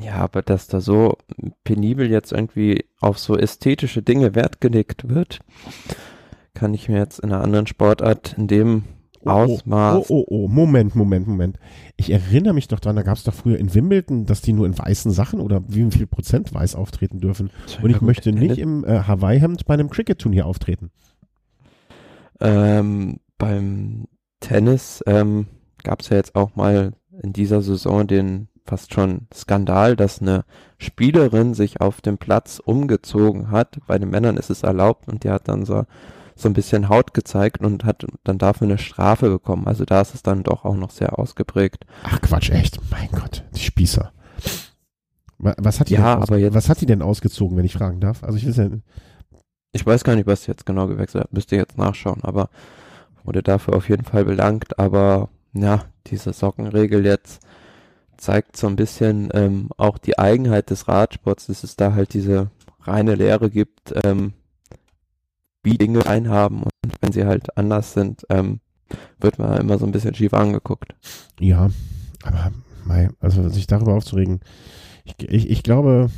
Ja, 0.00 0.14
aber 0.16 0.40
dass 0.40 0.68
da 0.68 0.80
so 0.80 1.18
penibel 1.64 2.10
jetzt 2.10 2.32
irgendwie 2.32 2.86
auf 3.00 3.18
so 3.18 3.36
ästhetische 3.36 4.02
Dinge 4.02 4.34
Wert 4.34 4.60
gelegt 4.60 5.10
wird, 5.10 5.40
kann 6.54 6.72
ich 6.72 6.88
mir 6.88 6.96
jetzt 6.96 7.18
in 7.18 7.30
einer 7.30 7.42
anderen 7.42 7.66
Sportart 7.66 8.34
in 8.38 8.48
dem 8.48 8.84
oh, 9.26 9.30
oh, 9.30 9.54
Ausmaß. 9.54 9.96
Oh, 9.96 10.04
oh, 10.08 10.24
oh, 10.28 10.48
Moment, 10.48 10.94
Moment, 10.94 11.26
Moment. 11.26 11.58
Ich 11.96 12.10
erinnere 12.10 12.54
mich 12.54 12.68
doch 12.68 12.80
dran, 12.80 12.96
da 12.96 13.02
gab 13.02 13.16
es 13.16 13.24
doch 13.24 13.34
früher 13.34 13.58
in 13.58 13.74
Wimbledon, 13.74 14.26
dass 14.26 14.42
die 14.42 14.52
nur 14.52 14.66
in 14.66 14.78
weißen 14.78 15.10
Sachen 15.12 15.40
oder 15.40 15.62
wie 15.68 15.90
viel 15.90 16.06
Prozent 16.06 16.52
weiß 16.52 16.74
auftreten 16.74 17.20
dürfen. 17.20 17.50
Und 17.82 17.90
ich 17.90 18.00
möchte 18.00 18.32
nicht 18.32 18.58
im 18.58 18.84
äh, 18.84 19.00
Hawaii-Hemd 19.00 19.66
bei 19.66 19.74
einem 19.74 19.90
Cricket-Turnier 19.90 20.46
auftreten. 20.46 20.90
Ähm, 22.40 23.20
beim 23.38 24.06
Tennis 24.40 25.02
ähm, 25.06 25.46
gab 25.82 26.00
es 26.00 26.08
ja 26.10 26.16
jetzt 26.16 26.34
auch 26.34 26.56
mal 26.56 26.92
in 27.22 27.32
dieser 27.32 27.62
Saison 27.62 28.06
den 28.06 28.48
fast 28.66 28.92
schon 28.92 29.28
Skandal, 29.32 29.96
dass 29.96 30.20
eine 30.20 30.44
Spielerin 30.78 31.54
sich 31.54 31.80
auf 31.80 32.00
dem 32.00 32.18
Platz 32.18 32.60
umgezogen 32.62 33.50
hat. 33.50 33.78
Bei 33.86 33.98
den 33.98 34.10
Männern 34.10 34.36
ist 34.36 34.50
es 34.50 34.62
erlaubt 34.62 35.08
und 35.08 35.24
die 35.24 35.30
hat 35.30 35.48
dann 35.48 35.64
so, 35.64 35.84
so 36.36 36.48
ein 36.48 36.52
bisschen 36.52 36.88
Haut 36.90 37.14
gezeigt 37.14 37.62
und 37.62 37.84
hat 37.84 38.06
dann 38.22 38.38
dafür 38.38 38.66
eine 38.66 38.78
Strafe 38.78 39.30
bekommen. 39.30 39.66
Also 39.66 39.84
da 39.84 40.02
ist 40.02 40.14
es 40.14 40.22
dann 40.22 40.42
doch 40.42 40.64
auch 40.64 40.76
noch 40.76 40.90
sehr 40.90 41.18
ausgeprägt. 41.18 41.86
Ach 42.04 42.20
Quatsch, 42.20 42.50
echt? 42.50 42.78
Mein 42.90 43.08
Gott, 43.10 43.42
die 43.54 43.60
Spießer. 43.60 44.12
Was 45.38 45.80
hat 45.80 45.88
die, 45.88 45.94
ja, 45.94 46.14
denn, 46.14 46.22
aber 46.22 46.38
jetzt, 46.38 46.54
was 46.54 46.68
hat 46.68 46.80
die 46.80 46.86
denn 46.86 47.02
ausgezogen, 47.02 47.56
wenn 47.56 47.64
ich 47.64 47.74
fragen 47.74 48.00
darf? 48.00 48.22
Also 48.22 48.38
ich 48.38 48.46
weiß 48.46 48.56
ja, 48.56 48.68
ich 49.72 49.84
weiß 49.84 50.04
gar 50.04 50.14
nicht, 50.14 50.26
was 50.26 50.46
jetzt 50.46 50.66
genau 50.66 50.86
gewechselt 50.86 51.24
hat, 51.24 51.32
müsste 51.32 51.56
jetzt 51.56 51.76
nachschauen, 51.76 52.20
aber 52.22 52.48
wurde 53.24 53.42
dafür 53.42 53.74
auf 53.74 53.88
jeden 53.88 54.04
Fall 54.04 54.24
belangt, 54.24 54.78
aber 54.78 55.28
ja, 55.52 55.84
diese 56.06 56.32
Sockenregel 56.32 57.04
jetzt 57.04 57.40
zeigt 58.16 58.56
so 58.56 58.66
ein 58.66 58.76
bisschen 58.76 59.28
ähm, 59.34 59.68
auch 59.76 59.98
die 59.98 60.18
Eigenheit 60.18 60.70
des 60.70 60.88
Radsports, 60.88 61.46
dass 61.46 61.64
es 61.64 61.76
da 61.76 61.92
halt 61.92 62.14
diese 62.14 62.50
reine 62.80 63.14
Lehre 63.14 63.50
gibt, 63.50 63.94
ähm, 64.04 64.32
Dinge 65.74 66.06
einhaben 66.06 66.62
und 66.62 66.94
wenn 67.00 67.12
sie 67.12 67.24
halt 67.24 67.56
anders 67.56 67.92
sind, 67.92 68.24
ähm, 68.30 68.60
wird 69.18 69.38
man 69.38 69.60
immer 69.60 69.78
so 69.78 69.86
ein 69.86 69.92
bisschen 69.92 70.14
schief 70.14 70.34
angeguckt. 70.34 70.94
Ja, 71.40 71.70
aber 72.22 72.52
also 73.20 73.48
sich 73.48 73.66
darüber 73.66 73.94
aufzuregen, 73.94 74.40
ich, 75.04 75.14
ich, 75.28 75.50
ich 75.50 75.62
glaube, 75.62 76.10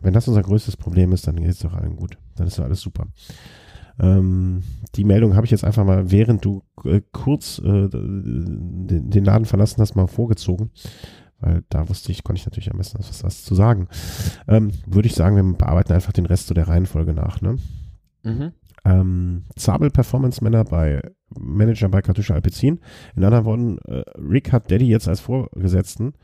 wenn 0.00 0.14
das 0.14 0.28
unser 0.28 0.42
größtes 0.42 0.76
Problem 0.76 1.12
ist, 1.12 1.26
dann 1.26 1.36
geht 1.36 1.50
es 1.50 1.58
doch 1.58 1.74
allen 1.74 1.96
gut. 1.96 2.16
Dann 2.36 2.46
ist 2.46 2.58
doch 2.58 2.64
alles 2.64 2.80
super. 2.80 3.06
Ähm, 4.00 4.62
die 4.94 5.04
Meldung 5.04 5.34
habe 5.34 5.44
ich 5.44 5.50
jetzt 5.50 5.64
einfach 5.64 5.84
mal, 5.84 6.10
während 6.10 6.44
du 6.44 6.62
äh, 6.84 7.00
kurz 7.12 7.58
äh, 7.58 7.88
den, 7.88 9.10
den, 9.10 9.24
Laden 9.24 9.44
verlassen 9.44 9.80
hast, 9.80 9.96
mal 9.96 10.06
vorgezogen. 10.06 10.70
Weil 11.40 11.64
da 11.68 11.88
wusste 11.88 12.12
ich, 12.12 12.24
konnte 12.24 12.40
ich 12.40 12.46
natürlich 12.46 12.70
am 12.70 12.78
besten 12.78 12.98
was, 12.98 13.22
was 13.22 13.44
zu 13.44 13.54
sagen. 13.54 13.88
Ähm, 14.46 14.72
Würde 14.86 15.08
ich 15.08 15.14
sagen, 15.14 15.36
wir 15.36 15.56
bearbeiten 15.56 15.92
einfach 15.92 16.12
den 16.12 16.26
Rest 16.26 16.48
so 16.48 16.54
der 16.54 16.68
Reihenfolge 16.68 17.12
nach. 17.12 17.40
Ne? 17.40 17.58
Mhm. 18.22 18.52
Ähm, 18.84 19.44
Zabel 19.56 19.90
Performance 19.90 20.42
Männer 20.42 20.64
bei 20.64 21.02
Manager 21.36 21.88
bei 21.88 22.02
Kartusche 22.02 22.34
Alpecin. 22.34 22.80
In 23.16 23.24
anderen 23.24 23.44
Worten, 23.44 23.78
äh, 23.86 24.04
Rick 24.18 24.52
hat 24.52 24.70
Daddy 24.70 24.86
jetzt 24.86 25.08
als 25.08 25.20
Vorgesetzten 25.20 26.14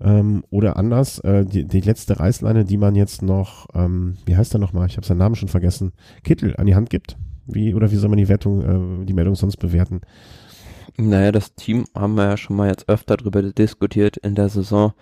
ähm, 0.00 0.44
oder 0.50 0.76
anders, 0.76 1.18
äh, 1.20 1.44
die, 1.44 1.64
die 1.64 1.80
letzte 1.80 2.20
Reißleine, 2.20 2.64
die 2.64 2.76
man 2.76 2.94
jetzt 2.94 3.22
noch, 3.22 3.66
ähm, 3.74 4.16
wie 4.26 4.36
heißt 4.36 4.54
er 4.54 4.60
nochmal, 4.60 4.86
ich 4.86 4.96
habe 4.96 5.06
seinen 5.06 5.18
Namen 5.18 5.36
schon 5.36 5.48
vergessen, 5.48 5.92
Kittel 6.22 6.54
an 6.56 6.66
die 6.66 6.74
Hand 6.74 6.90
gibt. 6.90 7.16
Wie, 7.46 7.74
oder 7.74 7.90
wie 7.90 7.96
soll 7.96 8.10
man 8.10 8.18
die 8.18 8.28
Wertung, 8.28 9.02
äh, 9.02 9.06
die 9.06 9.14
Meldung 9.14 9.34
sonst 9.36 9.56
bewerten? 9.56 10.00
Naja, 10.98 11.32
das 11.32 11.54
Team 11.54 11.84
haben 11.94 12.14
wir 12.14 12.24
ja 12.24 12.36
schon 12.36 12.56
mal 12.56 12.68
jetzt 12.68 12.88
öfter 12.88 13.16
darüber 13.16 13.42
diskutiert 13.42 14.16
in 14.16 14.34
der 14.34 14.48
Saison. 14.48 14.92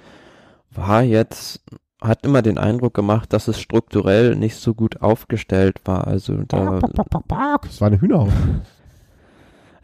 War 0.71 1.03
jetzt, 1.03 1.65
hat 2.07 2.25
immer 2.25 2.43
den 2.43 2.59
Eindruck 2.59 2.95
gemacht, 2.95 3.33
dass 3.33 3.49
es 3.49 3.61
strukturell 3.61 4.37
nicht 4.37 4.57
so 4.57 4.75
gut 4.75 5.03
aufgestellt 5.03 5.81
war. 5.85 6.07
Also 6.07 6.37
da. 6.49 6.81
Es 7.69 7.81
war 7.81 7.89
eine 7.89 8.01
Hühnerhaut. 8.01 8.33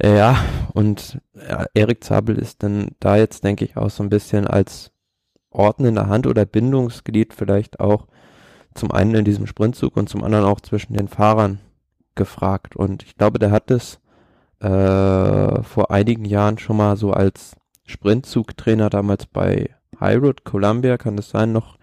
Ja, 0.02 0.38
und 0.72 1.20
ja, 1.34 1.66
Erik 1.74 2.02
Zabel 2.02 2.38
ist 2.38 2.62
dann 2.62 2.92
da 3.00 3.16
jetzt, 3.16 3.44
denke 3.44 3.66
ich, 3.66 3.76
auch 3.76 3.90
so 3.90 4.02
ein 4.02 4.08
bisschen 4.08 4.46
als 4.46 4.92
ordnende 5.50 6.06
Hand 6.06 6.26
oder 6.26 6.46
Bindungsglied 6.46 7.34
vielleicht 7.34 7.80
auch 7.80 8.06
zum 8.74 8.92
einen 8.92 9.14
in 9.14 9.24
diesem 9.26 9.46
Sprintzug 9.46 9.98
und 9.98 10.08
zum 10.08 10.24
anderen 10.24 10.46
auch 10.46 10.60
zwischen 10.60 10.94
den 10.94 11.08
Fahrern 11.08 11.60
gefragt. 12.14 12.76
Und 12.76 13.02
ich 13.02 13.16
glaube, 13.16 13.38
der 13.38 13.50
hat 13.50 13.70
es 13.70 14.00
äh, 14.60 15.62
vor 15.62 15.90
einigen 15.90 16.24
Jahren 16.24 16.58
schon 16.58 16.78
mal 16.78 16.96
so 16.96 17.12
als 17.12 17.56
Sprintzugtrainer 17.84 18.88
damals 18.88 19.26
bei 19.26 19.70
High 19.98 20.22
Road 20.22 20.44
Columbia, 20.44 20.96
kann 20.96 21.16
das 21.16 21.30
sein, 21.30 21.52
noch 21.52 21.76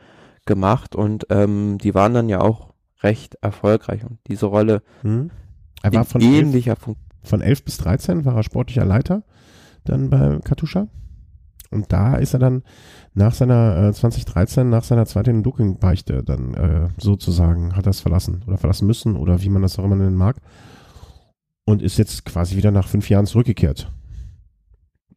gemacht. 0.47 0.95
Und 0.95 1.27
ähm, 1.29 1.77
die 1.77 1.93
waren 1.93 2.13
dann 2.13 2.29
ja 2.29 2.41
auch 2.41 2.73
recht 3.03 3.35
erfolgreich. 3.41 4.03
Und 4.03 4.19
diese 4.27 4.47
Rolle 4.47 4.81
hm. 5.01 5.29
er 5.83 5.93
war 5.93 6.05
von 6.05 6.21
ähnlicher 6.21 6.75
Funktion. 6.75 7.05
Von 7.23 7.41
11 7.41 7.65
bis 7.65 7.77
13 7.77 8.23
war 8.23 8.37
er 8.37 8.43
sportlicher 8.43 8.85
Leiter 8.85 9.23
dann 9.83 10.09
bei 10.09 10.39
Katusha. 10.43 10.87
Und 11.71 11.91
da 11.91 12.15
ist 12.15 12.33
er 12.33 12.39
dann 12.39 12.63
nach 13.13 13.33
seiner 13.33 13.89
äh, 13.89 13.93
2013, 13.93 14.69
nach 14.69 14.83
seiner 14.83 15.05
zweiten 15.05 15.43
Dopingbeichte 15.43 16.23
dann 16.23 16.53
äh, 16.53 16.87
sozusagen 16.97 17.75
hat 17.75 17.85
er 17.85 17.89
es 17.89 17.99
verlassen 17.99 18.43
oder 18.47 18.57
verlassen 18.57 18.87
müssen 18.87 19.17
oder 19.17 19.41
wie 19.41 19.49
man 19.49 19.61
das 19.61 19.77
auch 19.77 19.83
immer 19.83 19.97
nennen 19.97 20.15
mag. 20.15 20.37
und 21.65 21.81
ist 21.81 21.97
jetzt 21.97 22.23
quasi 22.23 22.55
wieder 22.55 22.71
nach 22.71 22.87
fünf 22.87 23.09
Jahren 23.09 23.25
zurückgekehrt. 23.25 23.91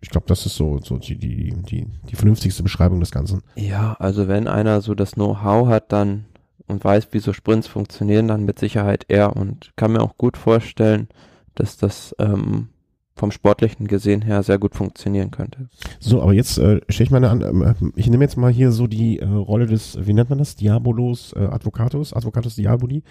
Ich 0.00 0.08
glaube, 0.08 0.26
das 0.26 0.46
ist 0.46 0.56
so, 0.56 0.78
so 0.78 0.96
die, 0.96 1.16
die, 1.16 1.54
die, 1.68 1.86
die 2.10 2.16
vernünftigste 2.16 2.62
Beschreibung 2.62 3.00
des 3.00 3.10
Ganzen. 3.10 3.42
Ja, 3.54 3.96
also 3.98 4.28
wenn 4.28 4.48
einer 4.48 4.80
so 4.80 4.94
das 4.94 5.12
Know-how 5.12 5.68
hat, 5.68 5.92
dann 5.92 6.24
und 6.66 6.84
weiß, 6.84 7.08
wie 7.10 7.18
so 7.18 7.32
Sprints 7.32 7.66
funktionieren, 7.66 8.28
dann 8.28 8.44
mit 8.44 8.58
Sicherheit 8.58 9.04
er 9.08 9.36
und 9.36 9.72
kann 9.76 9.92
mir 9.92 10.02
auch 10.02 10.16
gut 10.16 10.36
vorstellen, 10.36 11.08
dass 11.54 11.76
das 11.76 12.14
ähm, 12.18 12.68
vom 13.16 13.30
sportlichen 13.30 13.86
gesehen 13.86 14.22
her 14.22 14.42
sehr 14.42 14.58
gut 14.58 14.74
funktionieren 14.74 15.30
könnte. 15.30 15.68
So, 15.98 16.22
aber 16.22 16.32
jetzt 16.32 16.58
äh, 16.58 16.80
stelle 16.88 17.04
ich 17.04 17.10
mal 17.10 17.18
eine 17.18 17.30
an, 17.30 17.62
äh, 17.62 17.74
ich 17.96 18.08
nehme 18.08 18.24
jetzt 18.24 18.36
mal 18.36 18.50
hier 18.50 18.72
so 18.72 18.86
die 18.86 19.18
äh, 19.18 19.26
Rolle 19.26 19.66
des, 19.66 19.98
wie 20.06 20.14
nennt 20.14 20.30
man 20.30 20.38
das, 20.38 20.56
Diabolos, 20.56 21.34
äh, 21.34 21.40
Advocatus, 21.40 22.14
Advocatus 22.14 22.54
Diaboli 22.54 23.02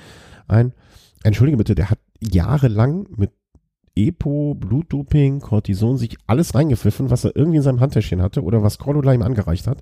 ein. 0.48 0.74
Entschuldige 1.24 1.58
bitte, 1.58 1.76
der 1.76 1.90
hat 1.90 2.00
jahrelang 2.22 3.06
mit 3.16 3.32
Epo, 4.08 4.56
Blutdoping, 4.56 5.40
Cortison 5.40 5.98
sich 5.98 6.18
alles 6.28 6.56
reingepfiffen, 6.56 7.10
was 7.10 7.26
er 7.26 7.36
irgendwie 7.36 7.58
in 7.58 7.64
seinem 7.64 7.80
Handtäschchen 7.80 8.22
hatte 8.22 8.44
oder 8.44 8.64
was 8.64 8.78
Cordula 8.78 9.14
ihm 9.14 9.22
angereicht 9.22 9.68
hat. 9.68 9.82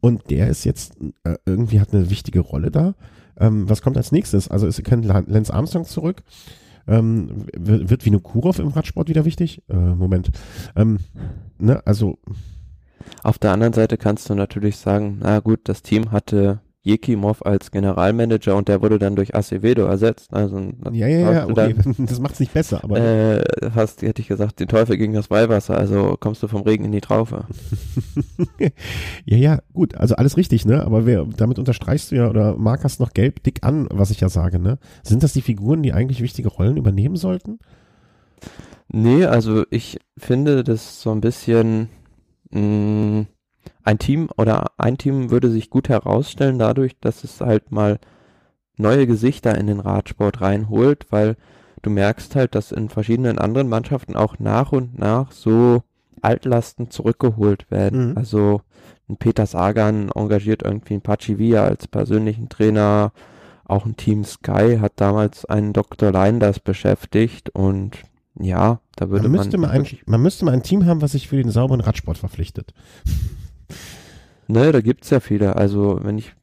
Und 0.00 0.30
der 0.30 0.48
ist 0.48 0.64
jetzt 0.64 0.96
äh, 1.24 1.36
irgendwie 1.46 1.80
hat 1.80 1.92
eine 1.92 2.10
wichtige 2.10 2.40
Rolle 2.40 2.70
da. 2.70 2.94
Ähm, 3.38 3.68
was 3.68 3.82
kommt 3.82 3.96
als 3.96 4.12
nächstes? 4.12 4.48
Also 4.48 4.66
es 4.66 4.82
kennt 4.82 5.04
Lance 5.04 5.52
Armstrong 5.52 5.84
zurück. 5.84 6.22
Ähm, 6.86 7.46
wird, 7.56 7.90
wird 7.90 8.04
Vinokurov 8.04 8.58
im 8.58 8.68
Radsport 8.68 9.08
wieder 9.08 9.24
wichtig? 9.24 9.62
Äh, 9.68 9.74
Moment. 9.74 10.30
Ähm, 10.76 10.98
ne, 11.58 11.82
also. 11.86 12.18
Auf 13.22 13.38
der 13.38 13.52
anderen 13.52 13.72
Seite 13.72 13.96
kannst 13.96 14.28
du 14.28 14.34
natürlich 14.34 14.76
sagen, 14.76 15.18
na 15.20 15.40
gut, 15.40 15.60
das 15.64 15.82
Team 15.82 16.12
hatte 16.12 16.60
Jekimov 16.84 17.44
als 17.44 17.70
Generalmanager 17.70 18.54
und 18.54 18.68
der 18.68 18.82
wurde 18.82 18.98
dann 18.98 19.16
durch 19.16 19.34
Acevedo 19.34 19.86
ersetzt. 19.86 20.32
Also 20.34 20.60
ja, 20.92 21.08
ja, 21.08 21.32
ja, 21.32 21.44
okay. 21.48 21.74
Dann, 21.82 21.94
das 22.06 22.20
macht 22.20 22.34
es 22.34 22.40
nicht 22.40 22.52
besser, 22.52 22.84
aber 22.84 22.98
äh, 22.98 23.42
hast, 23.74 24.02
hätte 24.02 24.20
ich 24.20 24.28
gesagt, 24.28 24.60
den 24.60 24.68
Teufel 24.68 24.98
gegen 24.98 25.14
das 25.14 25.30
Weihwasser. 25.30 25.78
Also 25.78 26.16
kommst 26.20 26.42
du 26.42 26.48
vom 26.48 26.62
Regen 26.62 26.84
in 26.84 26.92
die 26.92 27.00
Traufe. 27.00 27.46
ja, 29.24 29.36
ja, 29.36 29.58
gut, 29.72 29.96
also 29.96 30.14
alles 30.16 30.36
richtig, 30.36 30.66
ne? 30.66 30.84
Aber 30.84 31.06
wer, 31.06 31.24
damit 31.24 31.58
unterstreichst 31.58 32.10
du 32.10 32.16
ja 32.16 32.28
oder 32.28 32.56
markerst 32.56 33.00
noch 33.00 33.14
gelb 33.14 33.42
dick 33.42 33.60
an, 33.62 33.88
was 33.90 34.10
ich 34.10 34.20
ja 34.20 34.28
sage, 34.28 34.58
ne? 34.58 34.78
Sind 35.02 35.22
das 35.22 35.32
die 35.32 35.42
Figuren, 35.42 35.82
die 35.82 35.94
eigentlich 35.94 36.20
wichtige 36.20 36.48
Rollen 36.48 36.76
übernehmen 36.76 37.16
sollten? 37.16 37.60
Nee, 38.88 39.24
also 39.24 39.64
ich 39.70 39.98
finde 40.18 40.62
das 40.64 41.00
so 41.00 41.12
ein 41.12 41.22
bisschen 41.22 41.88
mh, 42.50 42.60
mm, 42.60 43.26
ein 43.82 43.98
Team 43.98 44.28
oder 44.36 44.72
ein 44.78 44.98
Team 44.98 45.30
würde 45.30 45.50
sich 45.50 45.70
gut 45.70 45.88
herausstellen 45.88 46.58
dadurch, 46.58 46.98
dass 47.00 47.24
es 47.24 47.40
halt 47.40 47.72
mal 47.72 47.98
neue 48.76 49.06
Gesichter 49.06 49.56
in 49.56 49.66
den 49.66 49.80
Radsport 49.80 50.40
reinholt, 50.40 51.06
weil 51.10 51.36
du 51.82 51.90
merkst 51.90 52.34
halt, 52.34 52.54
dass 52.54 52.72
in 52.72 52.88
verschiedenen 52.88 53.38
anderen 53.38 53.68
Mannschaften 53.68 54.16
auch 54.16 54.38
nach 54.38 54.72
und 54.72 54.98
nach 54.98 55.32
so 55.32 55.82
Altlasten 56.22 56.90
zurückgeholt 56.90 57.70
werden. 57.70 58.10
Mhm. 58.10 58.18
Also 58.18 58.62
ein 59.08 59.16
Peter 59.16 59.46
Sagan 59.46 60.10
engagiert 60.14 60.62
irgendwie 60.62 60.94
einen 60.94 61.02
Pachivia 61.02 61.64
als 61.64 61.86
persönlichen 61.86 62.48
Trainer. 62.48 63.12
Auch 63.66 63.86
ein 63.86 63.96
Team 63.96 64.24
Sky 64.24 64.78
hat 64.80 64.92
damals 64.96 65.44
einen 65.44 65.72
Dr. 65.72 66.10
Leinders 66.10 66.60
beschäftigt 66.60 67.50
und 67.50 67.98
ja, 68.38 68.80
da 68.96 69.10
würde 69.10 69.28
man. 69.28 69.38
Müsste 69.38 69.58
man, 69.58 69.70
ein, 69.70 69.86
man 70.06 70.22
müsste 70.22 70.44
mal 70.44 70.52
ein 70.52 70.62
Team 70.62 70.86
haben, 70.86 71.02
was 71.02 71.12
sich 71.12 71.28
für 71.28 71.36
den 71.36 71.50
sauberen 71.50 71.80
Radsport 71.80 72.18
verpflichtet. 72.18 72.74
Ne, 74.48 74.72
da 74.72 74.80
gibt's 74.80 75.10
ja 75.10 75.20
viele. 75.20 75.56
Also 75.56 76.00
wenn 76.02 76.18
ich 76.18 76.34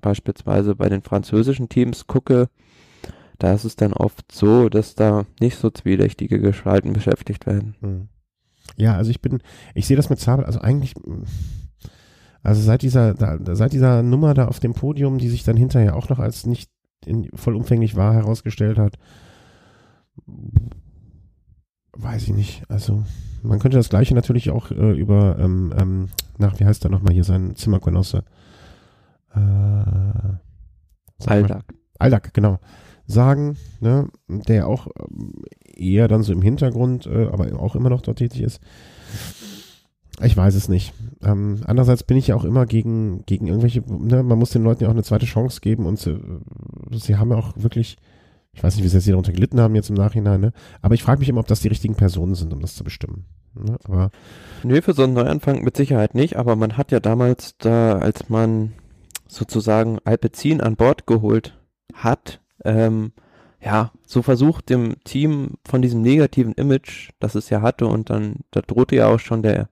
beispielsweise 0.00 0.74
bei 0.74 0.88
den 0.88 1.02
französischen 1.02 1.68
Teams 1.68 2.06
gucke, 2.06 2.48
da 3.38 3.52
ist 3.52 3.64
es 3.64 3.76
dann 3.76 3.92
oft 3.92 4.30
so, 4.32 4.68
dass 4.68 4.94
da 4.94 5.24
nicht 5.40 5.56
so 5.56 5.70
zwielichtige 5.70 6.40
Gestalten 6.40 6.92
beschäftigt 6.92 7.46
werden. 7.46 7.74
Hm. 7.80 8.08
Ja, 8.76 8.96
also 8.96 9.10
ich 9.10 9.20
bin, 9.20 9.42
ich 9.74 9.86
sehe 9.86 9.96
das 9.96 10.10
mit 10.10 10.20
Zabel, 10.20 10.44
also 10.44 10.60
eigentlich, 10.60 10.94
also 12.42 12.62
seit 12.62 12.82
dieser, 12.82 13.14
da, 13.14 13.38
seit 13.54 13.72
dieser 13.72 14.02
Nummer 14.02 14.34
da 14.34 14.46
auf 14.46 14.60
dem 14.60 14.74
Podium, 14.74 15.18
die 15.18 15.28
sich 15.28 15.42
dann 15.42 15.56
hinterher 15.56 15.96
auch 15.96 16.08
noch 16.08 16.18
als 16.18 16.46
nicht 16.46 16.70
in, 17.04 17.28
vollumfänglich 17.34 17.96
wahr 17.96 18.14
herausgestellt 18.14 18.78
hat, 18.78 18.98
weiß 21.92 22.24
ich 22.24 22.34
nicht. 22.34 22.62
Also 22.70 23.04
man 23.42 23.58
könnte 23.58 23.76
das 23.76 23.88
gleiche 23.88 24.14
natürlich 24.14 24.50
auch 24.50 24.70
äh, 24.70 24.92
über, 24.92 25.38
ähm, 25.38 25.72
ähm, 25.78 26.08
nach, 26.38 26.58
wie 26.60 26.64
heißt 26.64 26.84
er 26.84 26.90
nochmal 26.90 27.14
hier, 27.14 27.24
sein 27.24 27.54
Zimmergenosse? 27.56 28.24
Äh, 29.34 29.38
Aldak. 31.26 31.64
Aldak, 31.98 32.34
genau. 32.34 32.58
Sagen, 33.06 33.56
ne, 33.80 34.08
der 34.28 34.68
auch 34.68 34.88
ähm, 34.98 35.32
eher 35.64 36.08
dann 36.08 36.22
so 36.22 36.32
im 36.32 36.42
Hintergrund, 36.42 37.06
äh, 37.06 37.26
aber 37.26 37.60
auch 37.60 37.74
immer 37.74 37.90
noch 37.90 38.02
dort 38.02 38.18
tätig 38.18 38.42
ist. 38.42 38.60
Ich 40.22 40.36
weiß 40.36 40.54
es 40.54 40.68
nicht. 40.68 40.92
Ähm, 41.22 41.62
andererseits 41.64 42.02
bin 42.02 42.16
ich 42.16 42.28
ja 42.28 42.36
auch 42.36 42.44
immer 42.44 42.66
gegen, 42.66 43.24
gegen 43.26 43.46
irgendwelche, 43.46 43.82
ne, 43.88 44.22
man 44.22 44.38
muss 44.38 44.50
den 44.50 44.62
Leuten 44.62 44.82
ja 44.82 44.88
auch 44.88 44.94
eine 44.94 45.02
zweite 45.02 45.26
Chance 45.26 45.60
geben 45.60 45.86
und 45.86 45.98
sie, 45.98 46.18
sie 46.92 47.16
haben 47.16 47.30
ja 47.30 47.36
auch 47.36 47.52
wirklich 47.56 47.96
ich 48.52 48.62
weiß 48.62 48.76
nicht, 48.76 48.84
wie 48.84 48.88
sehr 48.88 49.00
sie 49.00 49.10
darunter 49.10 49.32
gelitten 49.32 49.60
haben 49.60 49.74
jetzt 49.74 49.90
im 49.90 49.96
Nachhinein, 49.96 50.40
ne? 50.40 50.52
Aber 50.82 50.94
ich 50.94 51.02
frage 51.02 51.20
mich 51.20 51.28
immer, 51.28 51.40
ob 51.40 51.46
das 51.46 51.60
die 51.60 51.68
richtigen 51.68 51.94
Personen 51.94 52.34
sind, 52.34 52.52
um 52.52 52.60
das 52.60 52.74
zu 52.74 52.84
bestimmen. 52.84 53.26
Ne? 53.54 53.76
Aber 53.84 54.10
Nö, 54.62 54.80
für 54.82 54.92
so 54.92 55.04
einen 55.04 55.14
Neuanfang 55.14 55.62
mit 55.62 55.76
Sicherheit 55.76 56.14
nicht, 56.14 56.36
aber 56.36 56.56
man 56.56 56.76
hat 56.76 56.92
ja 56.92 57.00
damals 57.00 57.56
da, 57.58 57.98
als 57.98 58.28
man 58.28 58.72
sozusagen 59.28 59.98
Alpecin 60.04 60.60
an 60.60 60.76
Bord 60.76 61.06
geholt 61.06 61.58
hat, 61.94 62.40
ähm, 62.64 63.12
ja, 63.62 63.92
so 64.06 64.22
versucht 64.22 64.70
dem 64.70 64.96
Team 65.04 65.58
von 65.64 65.82
diesem 65.82 66.02
negativen 66.02 66.54
Image, 66.54 67.10
das 67.20 67.34
es 67.34 67.50
ja 67.50 67.62
hatte 67.62 67.86
und 67.86 68.10
dann, 68.10 68.36
da 68.50 68.60
drohte 68.62 68.96
ja 68.96 69.08
auch 69.08 69.20
schon 69.20 69.42
der 69.42 69.68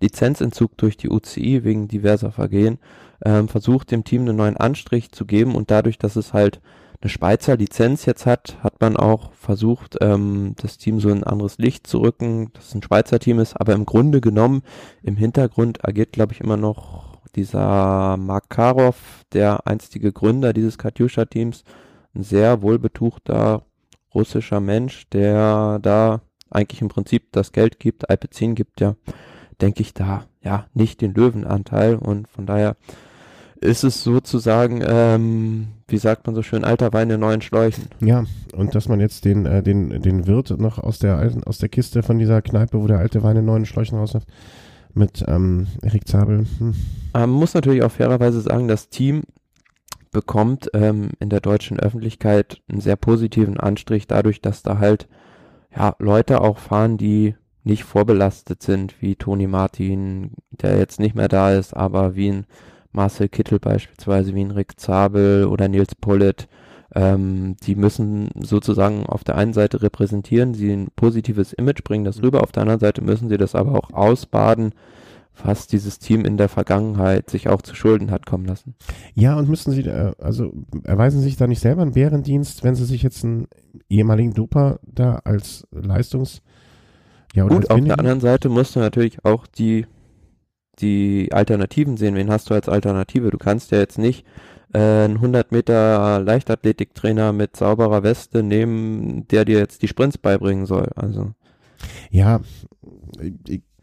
Lizenzentzug 0.00 0.76
durch 0.78 0.96
die 0.96 1.08
UCI 1.08 1.64
wegen 1.64 1.88
diverser 1.88 2.32
Vergehen, 2.32 2.78
ähm, 3.24 3.48
versucht 3.48 3.90
dem 3.90 4.04
Team 4.04 4.22
einen 4.22 4.36
neuen 4.36 4.56
Anstrich 4.56 5.12
zu 5.12 5.26
geben 5.26 5.54
und 5.54 5.70
dadurch, 5.70 5.98
dass 5.98 6.16
es 6.16 6.32
halt 6.32 6.60
eine 7.02 7.10
Schweizer 7.10 7.56
Lizenz 7.56 8.06
jetzt 8.06 8.26
hat, 8.26 8.58
hat 8.62 8.80
man 8.80 8.96
auch 8.96 9.32
versucht, 9.32 9.96
ähm, 10.00 10.54
das 10.56 10.78
Team 10.78 11.00
so 11.00 11.08
ein 11.08 11.24
anderes 11.24 11.58
Licht 11.58 11.86
zu 11.86 11.98
rücken, 11.98 12.52
dass 12.52 12.68
es 12.68 12.74
ein 12.74 12.82
Schweizer 12.82 13.18
Team 13.18 13.40
ist, 13.40 13.60
aber 13.60 13.74
im 13.74 13.86
Grunde 13.86 14.20
genommen 14.20 14.62
im 15.02 15.16
Hintergrund 15.16 15.86
agiert, 15.86 16.12
glaube 16.12 16.32
ich, 16.32 16.40
immer 16.40 16.56
noch 16.56 17.18
dieser 17.34 18.16
Makarov, 18.16 19.24
der 19.32 19.66
einstige 19.66 20.12
Gründer 20.12 20.52
dieses 20.52 20.78
Katjuscha-Teams, 20.78 21.64
ein 22.14 22.22
sehr 22.22 22.62
wohlbetuchter 22.62 23.64
russischer 24.14 24.60
Mensch, 24.60 25.08
der 25.10 25.78
da 25.80 26.20
eigentlich 26.50 26.82
im 26.82 26.88
Prinzip 26.88 27.32
das 27.32 27.52
Geld 27.52 27.80
gibt, 27.80 28.10
Alpecin 28.10 28.54
gibt 28.54 28.80
ja, 28.80 28.94
denke 29.60 29.80
ich, 29.80 29.94
da 29.94 30.26
ja 30.42 30.66
nicht 30.74 31.00
den 31.00 31.14
Löwenanteil. 31.14 31.96
Und 31.96 32.28
von 32.28 32.46
daher 32.46 32.76
ist 33.62 33.84
es 33.84 34.02
sozusagen, 34.02 34.82
ähm, 34.86 35.68
wie 35.88 35.98
sagt 35.98 36.26
man 36.26 36.34
so 36.34 36.42
schön, 36.42 36.64
alter 36.64 36.92
Wein 36.92 37.10
in 37.10 37.20
neuen 37.20 37.42
Schläuchen. 37.42 37.84
Ja, 38.00 38.24
und 38.54 38.74
dass 38.74 38.88
man 38.88 39.00
jetzt 39.00 39.24
den, 39.24 39.46
äh, 39.46 39.62
den, 39.62 40.02
den 40.02 40.26
Wirt 40.26 40.58
noch 40.58 40.78
aus 40.78 40.98
der 40.98 41.16
alten, 41.16 41.44
aus 41.44 41.58
der 41.58 41.68
Kiste 41.68 42.02
von 42.02 42.18
dieser 42.18 42.42
Kneipe, 42.42 42.80
wo 42.80 42.86
der 42.86 42.98
alte 42.98 43.22
Wein 43.22 43.36
in 43.36 43.44
neuen 43.44 43.66
Schläuchen 43.66 43.98
rausläuft, 43.98 44.28
mit 44.94 45.24
ähm, 45.26 45.68
Erik 45.82 46.06
Zabel. 46.06 46.46
Hm. 46.58 46.74
Man 47.12 47.30
muss 47.30 47.54
natürlich 47.54 47.82
auch 47.82 47.92
fairerweise 47.92 48.40
sagen, 48.40 48.68
das 48.68 48.88
Team 48.88 49.22
bekommt 50.10 50.70
ähm, 50.74 51.10
in 51.20 51.30
der 51.30 51.40
deutschen 51.40 51.80
Öffentlichkeit 51.80 52.60
einen 52.68 52.80
sehr 52.80 52.96
positiven 52.96 53.58
Anstrich, 53.58 54.06
dadurch, 54.06 54.40
dass 54.40 54.62
da 54.62 54.78
halt 54.78 55.08
ja 55.74 55.96
Leute 55.98 56.42
auch 56.42 56.58
fahren, 56.58 56.98
die 56.98 57.34
nicht 57.64 57.84
vorbelastet 57.84 58.62
sind, 58.62 59.00
wie 59.00 59.16
Toni 59.16 59.46
Martin, 59.46 60.32
der 60.50 60.78
jetzt 60.78 61.00
nicht 61.00 61.14
mehr 61.14 61.28
da 61.28 61.52
ist, 61.52 61.74
aber 61.74 62.14
wie 62.16 62.30
ein 62.30 62.46
Marcel 62.92 63.28
Kittel 63.28 63.58
beispielsweise, 63.58 64.34
wie 64.34 64.44
ein 64.44 64.50
Rick 64.50 64.78
Zabel 64.78 65.46
oder 65.46 65.68
Nils 65.68 65.94
Pollitt, 65.94 66.48
ähm, 66.94 67.56
die 67.62 67.74
müssen 67.74 68.30
sozusagen 68.40 69.06
auf 69.06 69.24
der 69.24 69.36
einen 69.36 69.54
Seite 69.54 69.82
repräsentieren, 69.82 70.54
sie 70.54 70.70
ein 70.70 70.88
positives 70.94 71.52
Image 71.52 71.82
bringen 71.84 72.04
das 72.04 72.18
mhm. 72.18 72.24
rüber, 72.24 72.42
auf 72.42 72.52
der 72.52 72.62
anderen 72.62 72.80
Seite 72.80 73.02
müssen 73.02 73.28
sie 73.28 73.38
das 73.38 73.54
aber 73.54 73.72
auch 73.72 73.92
ausbaden, 73.92 74.74
was 75.42 75.66
dieses 75.66 75.98
Team 75.98 76.26
in 76.26 76.36
der 76.36 76.50
Vergangenheit 76.50 77.30
sich 77.30 77.48
auch 77.48 77.62
zu 77.62 77.74
Schulden 77.74 78.10
hat 78.10 78.26
kommen 78.26 78.44
lassen. 78.44 78.74
Ja, 79.14 79.36
und 79.38 79.48
müssen 79.48 79.72
sie, 79.72 79.82
äh, 79.82 80.12
also 80.18 80.52
erweisen 80.84 81.20
sie 81.20 81.28
sich 81.28 81.36
da 81.36 81.46
nicht 81.46 81.60
selber 81.60 81.82
einen 81.82 81.92
Bärendienst, 81.92 82.62
wenn 82.62 82.74
sie 82.74 82.84
sich 82.84 83.02
jetzt 83.02 83.24
einen 83.24 83.48
ehemaligen 83.88 84.34
Duper 84.34 84.78
da 84.82 85.16
als 85.24 85.66
Leistungs- 85.72 86.42
ja, 87.34 87.46
Gut, 87.46 87.70
auf 87.70 87.80
der 87.80 87.98
anderen 87.98 88.20
Seite 88.20 88.48
musst 88.48 88.76
du 88.76 88.80
natürlich 88.80 89.24
auch 89.24 89.46
die 89.46 89.86
die 90.80 91.30
Alternativen 91.32 91.96
sehen. 91.96 92.14
Wen 92.14 92.30
hast 92.30 92.50
du 92.50 92.54
als 92.54 92.68
Alternative? 92.68 93.30
Du 93.30 93.38
kannst 93.38 93.70
ja 93.70 93.78
jetzt 93.78 93.98
nicht 93.98 94.24
äh, 94.72 94.78
einen 94.78 95.16
100 95.16 95.52
Meter 95.52 96.20
Leichtathletiktrainer 96.20 97.32
mit 97.32 97.56
sauberer 97.56 98.02
Weste 98.02 98.42
nehmen, 98.42 99.26
der 99.28 99.44
dir 99.44 99.58
jetzt 99.58 99.82
die 99.82 99.88
Sprints 99.88 100.18
beibringen 100.18 100.66
soll. 100.66 100.90
Also 100.96 101.32
ja, 102.10 102.40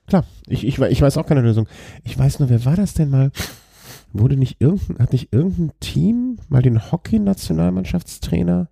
klar. 0.08 0.26
Ich, 0.48 0.66
ich, 0.66 0.80
ich 0.80 1.02
weiß 1.02 1.18
auch 1.18 1.26
keine 1.26 1.42
Lösung. 1.42 1.68
Ich 2.04 2.18
weiß 2.18 2.40
nur, 2.40 2.50
wer 2.50 2.66
war 2.66 2.76
das 2.76 2.94
denn 2.94 3.10
mal? 3.10 3.32
Wurde 4.12 4.38
nicht 4.38 4.60
irgendein, 4.60 5.00
hat 5.00 5.14
nicht 5.14 5.32
irgendein 5.32 5.72
Team 5.80 6.40
mal 6.50 6.62
den 6.64 6.92
Hockey-Nationalmannschaftstrainer 6.92 8.70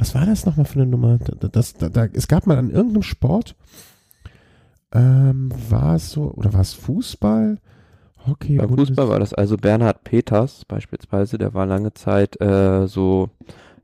was 0.00 0.14
war 0.14 0.24
das 0.24 0.46
nochmal 0.46 0.64
für 0.64 0.80
eine 0.80 0.86
Nummer? 0.86 1.18
Das, 1.18 1.74
das, 1.74 1.92
da, 1.92 2.06
es 2.06 2.26
gab 2.26 2.46
mal 2.46 2.56
an 2.56 2.70
irgendeinem 2.70 3.02
Sport, 3.02 3.54
ähm, 4.92 5.50
war 5.68 5.96
es 5.96 6.10
so, 6.10 6.32
oder 6.32 6.52
war 6.52 6.60
es 6.60 6.74
Fußball? 6.74 7.58
Hockey. 8.26 8.56
Beim 8.56 8.76
Fußball 8.76 9.08
war 9.08 9.18
das 9.18 9.32
also 9.32 9.56
Bernhard 9.56 10.04
Peters 10.04 10.64
beispielsweise, 10.66 11.38
der 11.38 11.54
war 11.54 11.66
lange 11.66 11.94
Zeit 11.94 12.40
äh, 12.40 12.86
so 12.86 13.30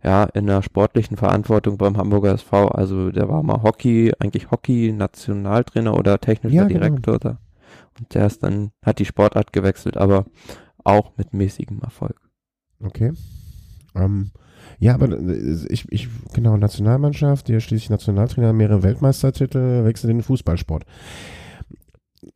ja 0.02 0.24
in 0.24 0.46
der 0.46 0.62
sportlichen 0.62 1.16
Verantwortung 1.16 1.78
beim 1.78 1.96
Hamburger 1.96 2.32
SV. 2.32 2.68
Also 2.68 3.10
der 3.10 3.28
war 3.28 3.42
mal 3.42 3.62
Hockey, 3.62 4.12
eigentlich 4.18 4.50
Hockey-Nationaltrainer 4.50 5.94
oder 5.96 6.20
technischer 6.20 6.54
ja, 6.54 6.64
genau. 6.64 6.80
Direktor 6.80 7.18
da. 7.18 7.38
Und 7.98 8.14
der 8.14 8.26
ist 8.26 8.42
dann, 8.42 8.72
hat 8.84 8.98
die 8.98 9.04
Sportart 9.04 9.52
gewechselt, 9.52 9.96
aber 9.96 10.26
auch 10.84 11.12
mit 11.16 11.32
mäßigem 11.32 11.80
Erfolg. 11.80 12.20
Okay. 12.82 13.12
Ähm, 13.96 14.30
ja, 14.78 14.94
aber 14.94 15.10
äh, 15.10 15.66
ich, 15.68 15.86
ich, 15.90 16.08
genau, 16.32 16.56
Nationalmannschaft, 16.56 17.48
der 17.48 17.60
schließlich 17.60 17.90
Nationaltrainer, 17.90 18.52
mehrere 18.52 18.82
Weltmeistertitel, 18.82 19.84
wechselt 19.84 20.10
in 20.10 20.18
den 20.18 20.24
Fußballsport. 20.24 20.84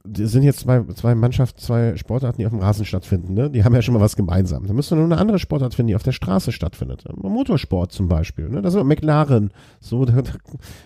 Das 0.04 0.30
sind 0.30 0.44
jetzt 0.44 0.60
zwei, 0.60 0.84
zwei 0.94 1.14
Mannschaften, 1.14 1.58
zwei 1.58 1.96
Sportarten, 1.96 2.38
die 2.38 2.46
auf 2.46 2.52
dem 2.52 2.60
Rasen 2.60 2.84
stattfinden, 2.84 3.34
ne? 3.34 3.50
Die 3.50 3.64
haben 3.64 3.74
ja 3.74 3.82
schon 3.82 3.94
mal 3.94 4.00
was 4.00 4.14
gemeinsam. 4.14 4.66
Da 4.66 4.72
müsste 4.72 4.94
nur 4.94 5.04
eine 5.04 5.18
andere 5.18 5.40
Sportart 5.40 5.74
finden, 5.74 5.88
die 5.88 5.96
auf 5.96 6.04
der 6.04 6.12
Straße 6.12 6.52
stattfindet. 6.52 7.04
Motorsport 7.16 7.90
zum 7.90 8.06
Beispiel, 8.06 8.48
ne? 8.48 8.62
Das 8.62 8.74
ist 8.74 8.84
McLaren. 8.84 9.52
So, 9.80 10.06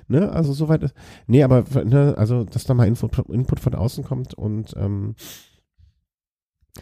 ne? 0.08 0.32
Also 0.32 0.52
soweit. 0.54 0.94
Nee, 1.26 1.42
aber, 1.42 1.64
ne, 1.84 2.14
also, 2.16 2.44
dass 2.44 2.64
da 2.64 2.72
mal 2.72 2.88
Input, 2.88 3.18
Input 3.28 3.60
von 3.60 3.74
außen 3.74 4.04
kommt 4.04 4.34
und, 4.34 4.74
ähm, 4.76 5.14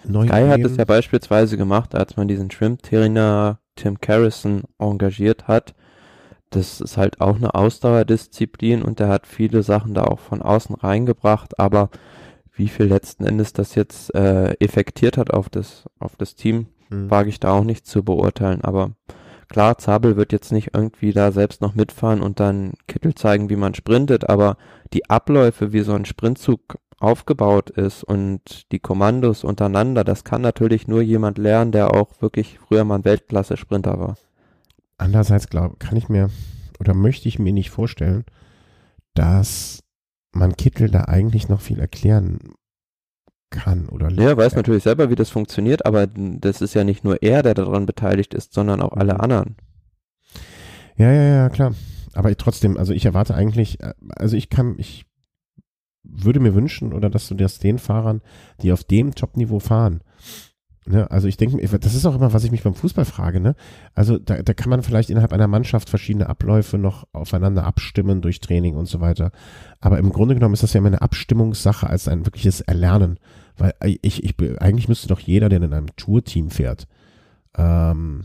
Sky 0.06 0.48
hat 0.48 0.60
es 0.60 0.76
ja 0.76 0.86
beispielsweise 0.86 1.58
gemacht, 1.58 1.94
als 1.94 2.16
man 2.16 2.26
diesen 2.26 2.50
Shrimp-Trainer 2.50 3.58
Tim 3.76 4.00
Carrison 4.00 4.62
engagiert 4.78 5.48
hat. 5.48 5.74
Das 6.50 6.80
ist 6.80 6.96
halt 6.96 7.20
auch 7.20 7.36
eine 7.36 7.54
Ausdauerdisziplin 7.54 8.82
und 8.82 9.00
der 9.00 9.08
hat 9.08 9.26
viele 9.26 9.62
Sachen 9.62 9.94
da 9.94 10.04
auch 10.04 10.18
von 10.18 10.42
außen 10.42 10.76
reingebracht, 10.76 11.58
aber 11.58 11.88
wie 12.54 12.68
viel 12.68 12.86
letzten 12.86 13.24
Endes 13.24 13.54
das 13.54 13.74
jetzt 13.74 14.14
äh, 14.14 14.52
effektiert 14.60 15.16
hat 15.16 15.30
auf 15.30 15.48
das, 15.48 15.84
auf 15.98 16.16
das 16.16 16.34
Team, 16.34 16.66
mhm. 16.90 17.10
wage 17.10 17.30
ich 17.30 17.40
da 17.40 17.52
auch 17.52 17.64
nicht 17.64 17.86
zu 17.86 18.04
beurteilen. 18.04 18.62
Aber 18.62 18.92
klar, 19.48 19.78
Zabel 19.78 20.16
wird 20.16 20.32
jetzt 20.32 20.52
nicht 20.52 20.70
irgendwie 20.74 21.12
da 21.12 21.32
selbst 21.32 21.62
noch 21.62 21.74
mitfahren 21.74 22.20
und 22.20 22.40
dann 22.40 22.74
Kittel 22.86 23.14
zeigen, 23.14 23.48
wie 23.48 23.56
man 23.56 23.74
sprintet, 23.74 24.28
aber 24.28 24.58
die 24.92 25.08
Abläufe, 25.08 25.72
wie 25.72 25.80
so 25.80 25.94
ein 25.94 26.04
Sprintzug 26.04 26.76
aufgebaut 27.02 27.70
ist 27.70 28.04
und 28.04 28.70
die 28.72 28.78
Kommandos 28.78 29.44
untereinander, 29.44 30.04
das 30.04 30.24
kann 30.24 30.40
natürlich 30.40 30.86
nur 30.86 31.02
jemand 31.02 31.38
lernen, 31.38 31.72
der 31.72 31.94
auch 31.94 32.10
wirklich 32.20 32.58
früher 32.58 32.84
mal 32.84 32.96
ein 32.96 33.04
Weltklasse-Sprinter 33.04 33.98
war. 33.98 34.16
Andererseits 34.98 35.48
glaube, 35.48 35.76
kann 35.78 35.96
ich 35.96 36.08
mir 36.08 36.30
oder 36.78 36.94
möchte 36.94 37.28
ich 37.28 37.38
mir 37.38 37.52
nicht 37.52 37.70
vorstellen, 37.70 38.24
dass 39.14 39.82
man 40.32 40.56
Kittel 40.56 40.90
da 40.90 41.02
eigentlich 41.02 41.48
noch 41.48 41.60
viel 41.60 41.80
erklären 41.80 42.38
kann 43.50 43.88
oder 43.88 44.10
Ja, 44.10 44.30
er 44.30 44.36
weiß 44.36 44.54
natürlich 44.54 44.82
selber, 44.82 45.10
wie 45.10 45.14
das 45.14 45.28
funktioniert, 45.28 45.84
aber 45.84 46.06
das 46.06 46.62
ist 46.62 46.74
ja 46.74 46.84
nicht 46.84 47.04
nur 47.04 47.22
er, 47.22 47.42
der 47.42 47.54
daran 47.54 47.84
beteiligt 47.84 48.32
ist, 48.32 48.54
sondern 48.54 48.80
auch 48.80 48.92
alle 48.92 49.14
mhm. 49.14 49.20
anderen. 49.20 49.56
Ja, 50.96 51.10
ja, 51.12 51.22
ja, 51.22 51.48
klar. 51.48 51.74
Aber 52.14 52.34
trotzdem, 52.36 52.76
also 52.76 52.92
ich 52.92 53.04
erwarte 53.04 53.34
eigentlich, 53.34 53.80
äh, 53.80 53.92
also 54.16 54.36
ich 54.36 54.50
kann, 54.50 54.74
ich 54.78 55.06
würde 56.12 56.40
mir 56.40 56.54
wünschen, 56.54 56.92
oder 56.92 57.10
dass 57.10 57.28
du 57.28 57.34
das 57.34 57.58
den 57.58 57.78
Fahrern, 57.78 58.20
die 58.62 58.72
auf 58.72 58.84
dem 58.84 59.14
Top-Niveau 59.14 59.58
fahren, 59.58 60.02
Ne, 60.84 61.08
also 61.12 61.28
ich 61.28 61.36
denke, 61.36 61.56
das 61.78 61.94
ist 61.94 62.06
auch 62.06 62.16
immer, 62.16 62.32
was 62.32 62.42
ich 62.42 62.50
mich 62.50 62.64
beim 62.64 62.74
Fußball 62.74 63.04
frage. 63.04 63.38
Ne? 63.38 63.54
Also 63.94 64.18
da, 64.18 64.42
da 64.42 64.52
kann 64.52 64.68
man 64.68 64.82
vielleicht 64.82 65.10
innerhalb 65.10 65.32
einer 65.32 65.46
Mannschaft 65.46 65.88
verschiedene 65.88 66.28
Abläufe 66.28 66.76
noch 66.76 67.06
aufeinander 67.12 67.64
abstimmen 67.64 68.20
durch 68.20 68.40
Training 68.40 68.74
und 68.74 68.86
so 68.86 69.00
weiter. 69.00 69.30
Aber 69.80 69.98
im 69.98 70.10
Grunde 70.10 70.34
genommen 70.34 70.54
ist 70.54 70.64
das 70.64 70.72
ja 70.72 70.78
immer 70.78 70.88
eine 70.88 71.02
Abstimmungssache 71.02 71.88
als 71.88 72.08
ein 72.08 72.26
wirkliches 72.26 72.62
Erlernen. 72.62 73.20
Weil 73.56 73.74
ich, 73.80 74.24
ich 74.24 74.34
eigentlich 74.60 74.88
müsste 74.88 75.06
doch 75.06 75.20
jeder, 75.20 75.48
der 75.48 75.62
in 75.62 75.72
einem 75.72 75.94
Tourteam 75.94 76.50
fährt, 76.50 76.88
ähm, 77.56 78.24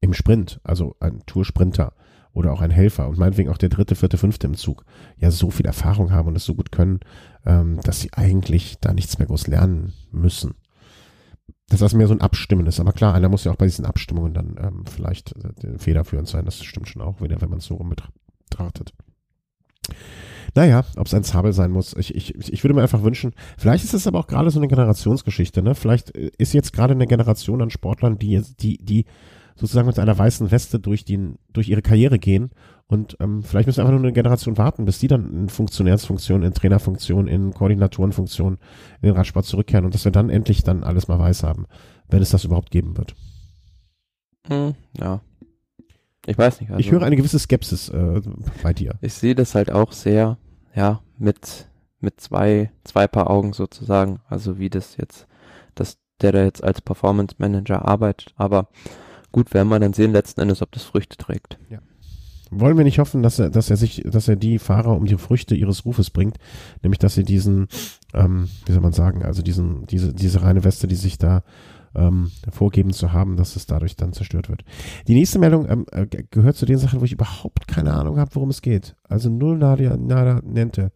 im 0.00 0.12
Sprint, 0.12 0.60
also 0.64 0.96
ein 0.98 1.22
Toursprinter, 1.24 1.92
oder 2.34 2.52
auch 2.52 2.60
ein 2.60 2.70
Helfer 2.70 3.08
und 3.08 3.18
meinetwegen 3.18 3.48
auch 3.48 3.56
der 3.56 3.68
dritte, 3.68 3.94
vierte, 3.94 4.18
fünfte 4.18 4.46
im 4.46 4.54
Zug 4.54 4.84
ja 5.16 5.30
so 5.30 5.50
viel 5.50 5.66
Erfahrung 5.66 6.10
haben 6.10 6.28
und 6.28 6.36
es 6.36 6.44
so 6.44 6.54
gut 6.54 6.72
können, 6.72 7.00
ähm, 7.46 7.80
dass 7.82 8.00
sie 8.00 8.12
eigentlich 8.12 8.76
da 8.80 8.92
nichts 8.92 9.18
mehr 9.18 9.26
groß 9.26 9.46
lernen 9.46 9.94
müssen. 10.10 10.54
Dass 11.68 11.80
das 11.80 11.94
mehr 11.94 12.08
so 12.08 12.12
ein 12.12 12.20
Abstimmen 12.20 12.66
ist. 12.66 12.80
Aber 12.80 12.92
klar, 12.92 13.14
einer 13.14 13.28
muss 13.28 13.44
ja 13.44 13.52
auch 13.52 13.56
bei 13.56 13.66
diesen 13.66 13.86
Abstimmungen 13.86 14.34
dann 14.34 14.56
ähm, 14.60 14.84
vielleicht 14.84 15.34
äh, 15.36 15.78
federführend 15.78 16.28
sein. 16.28 16.44
Das 16.44 16.62
stimmt 16.62 16.88
schon 16.88 17.00
auch 17.00 17.22
wieder, 17.22 17.40
wenn 17.40 17.48
man 17.48 17.58
es 17.58 17.64
so 17.64 17.76
betrachtet. 17.76 18.92
Naja, 20.54 20.84
ob 20.96 21.06
es 21.06 21.14
ein 21.14 21.24
Zabel 21.24 21.52
sein 21.52 21.70
muss. 21.70 21.94
Ich, 21.94 22.14
ich, 22.14 22.34
ich 22.34 22.62
würde 22.62 22.74
mir 22.74 22.82
einfach 22.82 23.02
wünschen, 23.02 23.32
vielleicht 23.58 23.84
ist 23.84 23.94
es 23.94 24.06
aber 24.06 24.20
auch 24.20 24.26
gerade 24.26 24.50
so 24.50 24.60
eine 24.60 24.68
Generationsgeschichte, 24.68 25.62
ne? 25.62 25.74
Vielleicht 25.74 26.14
äh, 26.14 26.30
ist 26.38 26.52
jetzt 26.52 26.72
gerade 26.72 26.92
eine 26.92 27.06
Generation 27.06 27.62
an 27.62 27.70
Sportlern, 27.70 28.18
die, 28.18 28.42
die, 28.60 28.78
die 28.78 29.06
sozusagen 29.56 29.86
mit 29.86 29.98
einer 29.98 30.16
weißen 30.16 30.50
Weste 30.50 30.80
durch, 30.80 31.04
den, 31.04 31.38
durch 31.52 31.68
ihre 31.68 31.82
Karriere 31.82 32.18
gehen. 32.18 32.50
Und 32.86 33.16
ähm, 33.20 33.42
vielleicht 33.42 33.66
müssen 33.66 33.78
wir 33.78 33.84
einfach 33.84 33.98
nur 33.98 34.04
eine 34.04 34.12
Generation 34.12 34.58
warten, 34.58 34.84
bis 34.84 34.98
die 34.98 35.08
dann 35.08 35.32
in 35.32 35.48
Funktionärsfunktion, 35.48 36.42
in 36.42 36.52
Trainerfunktion, 36.52 37.28
in 37.28 37.54
Koordinatorenfunktion 37.54 38.58
in 39.00 39.08
den 39.08 39.16
Radsport 39.16 39.46
zurückkehren 39.46 39.84
und 39.84 39.94
dass 39.94 40.04
wir 40.04 40.12
dann 40.12 40.28
endlich 40.28 40.64
dann 40.64 40.84
alles 40.84 41.08
mal 41.08 41.18
weiß 41.18 41.44
haben, 41.44 41.66
wenn 42.08 42.20
es 42.20 42.30
das 42.30 42.44
überhaupt 42.44 42.70
geben 42.70 42.96
wird. 42.96 43.14
Hm, 44.48 44.74
ja. 44.98 45.20
Ich 46.26 46.38
weiß 46.38 46.60
nicht. 46.60 46.70
Also 46.70 46.80
ich 46.80 46.90
höre 46.90 47.02
eine 47.02 47.16
gewisse 47.16 47.38
Skepsis 47.38 47.88
äh, 47.90 48.20
bei 48.62 48.72
dir. 48.72 48.94
Ich 49.00 49.14
sehe 49.14 49.34
das 49.34 49.54
halt 49.54 49.70
auch 49.70 49.92
sehr, 49.92 50.38
ja, 50.74 51.00
mit, 51.18 51.66
mit 52.00 52.20
zwei, 52.20 52.70
zwei 52.84 53.06
Paar 53.06 53.30
Augen 53.30 53.52
sozusagen. 53.52 54.20
Also 54.28 54.58
wie 54.58 54.70
das 54.70 54.96
jetzt, 54.96 55.26
dass 55.74 55.98
der 56.20 56.32
da 56.32 56.44
jetzt 56.44 56.62
als 56.62 56.80
Performance 56.80 57.36
Manager 57.38 57.86
arbeitet. 57.86 58.32
Aber 58.36 58.68
gut, 59.34 59.52
werden 59.52 59.68
wir 59.68 59.80
dann 59.80 59.92
sehen 59.92 60.12
letzten 60.12 60.40
Endes, 60.40 60.62
ob 60.62 60.70
das 60.70 60.84
Früchte 60.84 61.16
trägt. 61.16 61.58
Ja. 61.68 61.80
Wollen 62.52 62.76
wir 62.76 62.84
nicht 62.84 63.00
hoffen, 63.00 63.24
dass 63.24 63.40
er, 63.40 63.50
dass 63.50 63.68
er 63.68 63.76
sich, 63.76 64.04
dass 64.06 64.28
er 64.28 64.36
die 64.36 64.60
Fahrer 64.60 64.96
um 64.96 65.06
die 65.06 65.16
Früchte 65.16 65.56
ihres 65.56 65.84
Rufes 65.84 66.10
bringt, 66.10 66.36
nämlich 66.84 67.00
dass 67.00 67.14
sie 67.14 67.24
diesen, 67.24 67.66
ähm, 68.14 68.48
wie 68.64 68.72
soll 68.72 68.80
man 68.80 68.92
sagen, 68.92 69.24
also 69.24 69.42
diesen, 69.42 69.86
diese, 69.86 70.14
diese 70.14 70.42
reine 70.42 70.62
Weste, 70.62 70.86
die 70.86 70.94
sich 70.94 71.18
da 71.18 71.42
ähm, 71.96 72.30
vorgeben 72.48 72.92
zu 72.92 73.12
haben, 73.12 73.36
dass 73.36 73.56
es 73.56 73.66
dadurch 73.66 73.96
dann 73.96 74.12
zerstört 74.12 74.48
wird. 74.48 74.64
Die 75.08 75.14
nächste 75.14 75.40
Meldung 75.40 75.68
ähm, 75.68 75.86
äh, 75.90 76.06
gehört 76.30 76.56
zu 76.56 76.64
den 76.64 76.78
Sachen, 76.78 77.00
wo 77.00 77.04
ich 77.04 77.12
überhaupt 77.12 77.66
keine 77.66 77.92
Ahnung 77.92 78.18
habe, 78.18 78.30
worum 78.34 78.50
es 78.50 78.62
geht. 78.62 78.94
Also 79.08 79.30
null 79.30 79.58
Nadia, 79.58 79.96
nada 79.96 80.42
nente. 80.44 80.92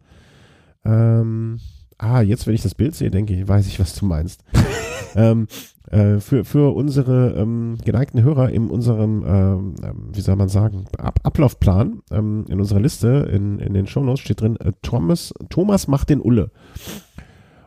Ähm, 0.85 1.59
ah, 1.97 2.21
jetzt, 2.21 2.47
wenn 2.47 2.55
ich 2.55 2.63
das 2.63 2.75
Bild 2.75 2.95
sehe, 2.95 3.11
denke 3.11 3.33
ich, 3.33 3.45
weiß 3.45 3.67
ich, 3.67 3.81
was 3.81 3.95
du 3.95 4.05
meinst. 4.05 4.45
ähm, 5.15 5.47
äh, 5.89 6.19
für, 6.19 6.45
für 6.45 6.75
unsere 6.75 7.33
ähm, 7.35 7.77
geneigten 7.83 8.21
Hörer 8.21 8.49
in 8.49 8.69
unserem, 8.69 9.23
ähm, 9.25 9.75
ähm, 9.83 10.09
wie 10.13 10.21
soll 10.21 10.35
man 10.35 10.49
sagen, 10.49 10.85
Ab 10.97 11.19
Ablaufplan, 11.23 12.01
ähm, 12.11 12.45
in 12.47 12.59
unserer 12.59 12.79
Liste, 12.79 13.29
in, 13.31 13.59
in 13.59 13.73
den 13.73 13.87
Shownotes 13.87 14.19
steht 14.19 14.41
drin, 14.41 14.57
äh, 14.57 14.73
Thomas, 14.81 15.33
Thomas 15.49 15.87
macht 15.87 16.09
den 16.09 16.21
Ulle. 16.21 16.51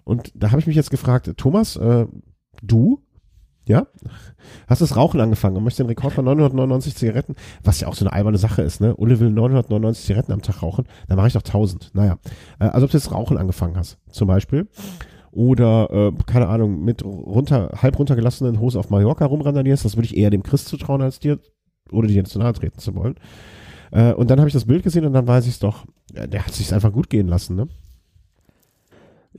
Und 0.05 0.33
da 0.35 0.51
habe 0.51 0.61
ich 0.61 0.67
mich 0.67 0.77
jetzt 0.77 0.91
gefragt, 0.91 1.33
Thomas, 1.37 1.77
äh, 1.77 2.07
du, 2.63 3.03
ja, 3.67 3.87
hast 4.67 4.83
das 4.83 4.97
Rauchen 4.97 5.21
angefangen 5.21 5.57
und 5.57 5.65
möchtest 5.65 5.81
den 5.81 5.87
Rekord 5.87 6.13
von 6.13 6.25
999 6.25 6.97
Zigaretten, 6.97 7.37
was 7.63 7.81
ja 7.81 7.89
auch 7.89 7.95
so 7.95 8.05
eine 8.05 8.13
alberne 8.13 8.39
Sache 8.39 8.63
ist, 8.63 8.81
ne? 8.81 8.97
Ulle 8.97 9.21
will 9.21 9.31
999 9.31 10.07
Zigaretten 10.07 10.33
am 10.33 10.43
Tag 10.43 10.63
rauchen, 10.63 10.87
dann 11.09 11.17
mache 11.17 11.29
ich 11.29 11.33
doch 11.33 11.43
1000. 11.43 11.91
Naja, 11.95 12.19
äh, 12.59 12.65
also 12.65 12.85
ob 12.85 12.91
du 12.91 12.97
das 12.97 13.13
Rauchen 13.13 13.39
angefangen 13.39 13.77
hast, 13.77 13.99
zum 14.11 14.29
Beispiel 14.29 14.69
oder 15.33 15.91
äh, 15.91 16.13
keine 16.27 16.49
Ahnung, 16.49 16.85
mit 16.85 17.05
runter, 17.05 17.71
halb 17.81 17.99
runtergelassenen 17.99 18.61
Hose 18.61 18.79
auf 18.79 18.91
Mallorca 18.91 19.25
rumrandalierst, 19.25 19.85
das 19.85 19.97
würde 19.97 20.07
ich 20.07 20.17
eher 20.17 20.31
dem 20.31 20.43
Christ 20.43 20.69
zutrauen 20.69 21.03
als 21.03 21.19
dir, 21.19 21.41
oder 21.91 22.07
dir 22.07 22.25
zu 22.25 22.39
nahe 22.39 22.53
treten 22.53 22.79
zu 22.79 22.95
wollen. 22.95 23.17
Äh, 23.91 24.13
und 24.13 24.31
dann 24.31 24.39
habe 24.39 24.49
ich 24.49 24.55
das 24.55 24.67
Bild 24.67 24.83
gesehen 24.83 25.07
und 25.07 25.15
dann 25.15 25.27
weiß 25.27 25.47
ich 25.47 25.55
es 25.55 25.59
doch, 25.59 25.87
der 26.13 26.47
hat 26.47 26.53
sich 26.53 26.73
einfach 26.73 26.93
gut 26.93 27.11
gehen 27.11 27.29
lassen, 27.29 27.57
ne? 27.57 27.69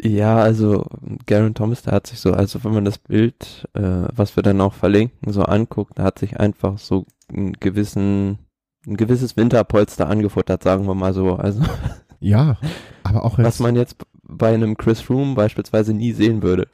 Ja, 0.02 0.38
also 0.38 0.86
Garen 1.28 1.54
Thomas, 1.54 1.84
der 1.84 1.94
hat 1.94 2.08
sich 2.08 2.20
so, 2.20 2.34
also 2.34 2.64
wenn 2.64 2.74
man 2.74 2.86
das 2.86 2.98
Bild, 2.98 3.68
äh, 3.74 4.08
was 4.12 4.36
wir 4.36 4.42
dann 4.42 4.60
auch 4.60 4.74
verlinken, 4.74 5.32
so 5.32 5.44
anguckt, 5.44 6.00
der 6.00 6.06
hat 6.06 6.18
sich 6.18 6.40
einfach 6.40 6.80
so 6.80 7.06
einen 7.30 7.54
gewissen, 7.54 8.40
ein 8.88 8.98
gewisses 8.98 9.38
Winterpolster 9.38 10.10
angefuttert, 10.10 10.64
sagen 10.64 10.88
wir 10.88 10.96
mal 10.96 11.14
so. 11.14 11.36
Also 11.36 11.62
ja, 12.20 12.58
aber 13.04 13.24
auch 13.24 13.38
jetzt, 13.38 13.46
was 13.46 13.60
man 13.60 13.76
jetzt 13.76 13.98
bei 14.38 14.54
einem 14.54 14.78
Chris 14.78 15.10
Room 15.10 15.36
beispielsweise 15.36 15.94
nie 15.94 16.12
sehen 16.14 16.42
würde. 16.42 16.68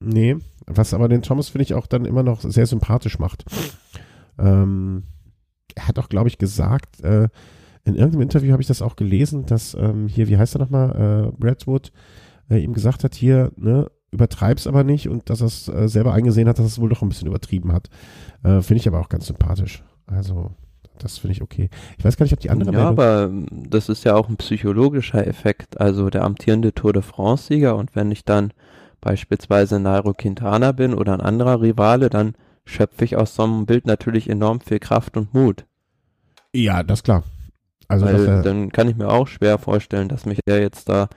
Nee, 0.00 0.36
was 0.66 0.94
aber 0.94 1.08
den 1.08 1.22
Thomas 1.22 1.48
finde 1.48 1.64
ich 1.64 1.74
auch 1.74 1.86
dann 1.86 2.04
immer 2.04 2.22
noch 2.22 2.40
sehr 2.40 2.66
sympathisch 2.66 3.18
macht. 3.18 3.44
Ähm, 4.38 5.04
er 5.74 5.88
hat 5.88 5.98
auch, 5.98 6.08
glaube 6.08 6.28
ich, 6.28 6.38
gesagt, 6.38 7.02
äh, 7.02 7.28
in 7.84 7.94
irgendeinem 7.94 8.22
Interview 8.22 8.52
habe 8.52 8.62
ich 8.62 8.68
das 8.68 8.82
auch 8.82 8.96
gelesen, 8.96 9.46
dass 9.46 9.74
ähm, 9.74 10.08
hier, 10.08 10.28
wie 10.28 10.38
heißt 10.38 10.54
er 10.56 10.60
nochmal, 10.60 11.32
äh, 11.32 11.36
Bradwood 11.36 11.92
äh, 12.48 12.58
ihm 12.58 12.74
gesagt 12.74 13.04
hat, 13.04 13.14
hier, 13.14 13.52
ne, 13.56 13.90
übertreib's 14.10 14.66
aber 14.66 14.84
nicht 14.84 15.08
und 15.08 15.30
dass 15.30 15.40
er 15.40 15.46
es 15.46 15.68
äh, 15.68 15.88
selber 15.88 16.12
eingesehen 16.12 16.48
hat, 16.48 16.58
dass 16.58 16.66
es 16.66 16.80
wohl 16.80 16.90
doch 16.90 17.02
ein 17.02 17.08
bisschen 17.08 17.28
übertrieben 17.28 17.72
hat. 17.72 17.88
Äh, 18.44 18.60
finde 18.60 18.80
ich 18.80 18.88
aber 18.88 19.00
auch 19.00 19.08
ganz 19.08 19.26
sympathisch. 19.26 19.82
Also 20.06 20.52
das 20.98 21.18
finde 21.18 21.32
ich 21.32 21.42
okay. 21.42 21.68
Ich 21.98 22.04
weiß 22.04 22.16
gar 22.16 22.24
nicht, 22.24 22.32
ob 22.32 22.40
die 22.40 22.50
andere 22.50 22.72
Ja, 22.72 22.88
aber 22.88 23.24
ähm, 23.24 23.46
das 23.50 23.88
ist 23.88 24.04
ja 24.04 24.14
auch 24.14 24.28
ein 24.28 24.36
psychologischer 24.36 25.26
Effekt. 25.26 25.80
Also 25.80 26.10
der 26.10 26.24
amtierende 26.24 26.74
Tour 26.74 26.92
de 26.92 27.02
France-Sieger 27.02 27.76
und 27.76 27.94
wenn 27.96 28.10
ich 28.10 28.24
dann 28.24 28.52
beispielsweise 29.00 29.80
Nairo 29.80 30.14
Quintana 30.14 30.72
bin 30.72 30.94
oder 30.94 31.12
ein 31.14 31.20
anderer 31.20 31.60
Rivale, 31.60 32.08
dann 32.08 32.34
schöpfe 32.64 33.04
ich 33.04 33.16
aus 33.16 33.34
so 33.34 33.42
einem 33.42 33.66
Bild 33.66 33.86
natürlich 33.86 34.30
enorm 34.30 34.60
viel 34.60 34.78
Kraft 34.78 35.16
und 35.16 35.34
Mut. 35.34 35.66
Ja, 36.54 36.82
das 36.82 37.00
ist 37.00 37.04
klar. 37.04 37.24
Also 37.88 38.06
Weil 38.06 38.42
dann 38.42 38.70
kann 38.70 38.88
ich 38.88 38.96
mir 38.96 39.08
auch 39.08 39.26
schwer 39.26 39.58
vorstellen, 39.58 40.08
dass 40.08 40.24
mich 40.24 40.38
er 40.46 40.60
jetzt 40.60 40.88
da 40.88 41.08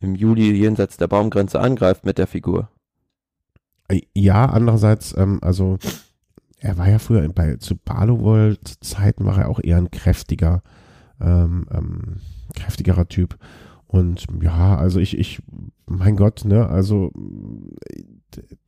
im 0.00 0.14
Juli 0.14 0.52
jenseits 0.52 0.96
der 0.96 1.08
Baumgrenze 1.08 1.60
angreift 1.60 2.04
mit 2.04 2.18
der 2.18 2.26
Figur. 2.26 2.68
Ja, 4.14 4.46
andererseits, 4.46 5.16
ähm, 5.16 5.40
also 5.42 5.78
er 6.60 6.78
war 6.78 6.88
ja 6.88 6.98
früher 6.98 7.26
bei 7.30 7.56
zu 7.56 7.76
Barlowold 7.76 8.84
Zeiten 8.84 9.24
war 9.24 9.38
er 9.38 9.48
auch 9.48 9.60
eher 9.62 9.78
ein 9.78 9.90
kräftiger, 9.90 10.62
ähm, 11.20 11.66
ähm, 11.72 12.16
kräftigerer 12.54 13.08
Typ. 13.08 13.38
Und 13.86 14.26
ja, 14.40 14.76
also 14.76 15.00
ich, 15.00 15.18
ich, 15.18 15.42
mein 15.86 16.16
Gott, 16.16 16.44
ne, 16.44 16.68
also 16.68 17.10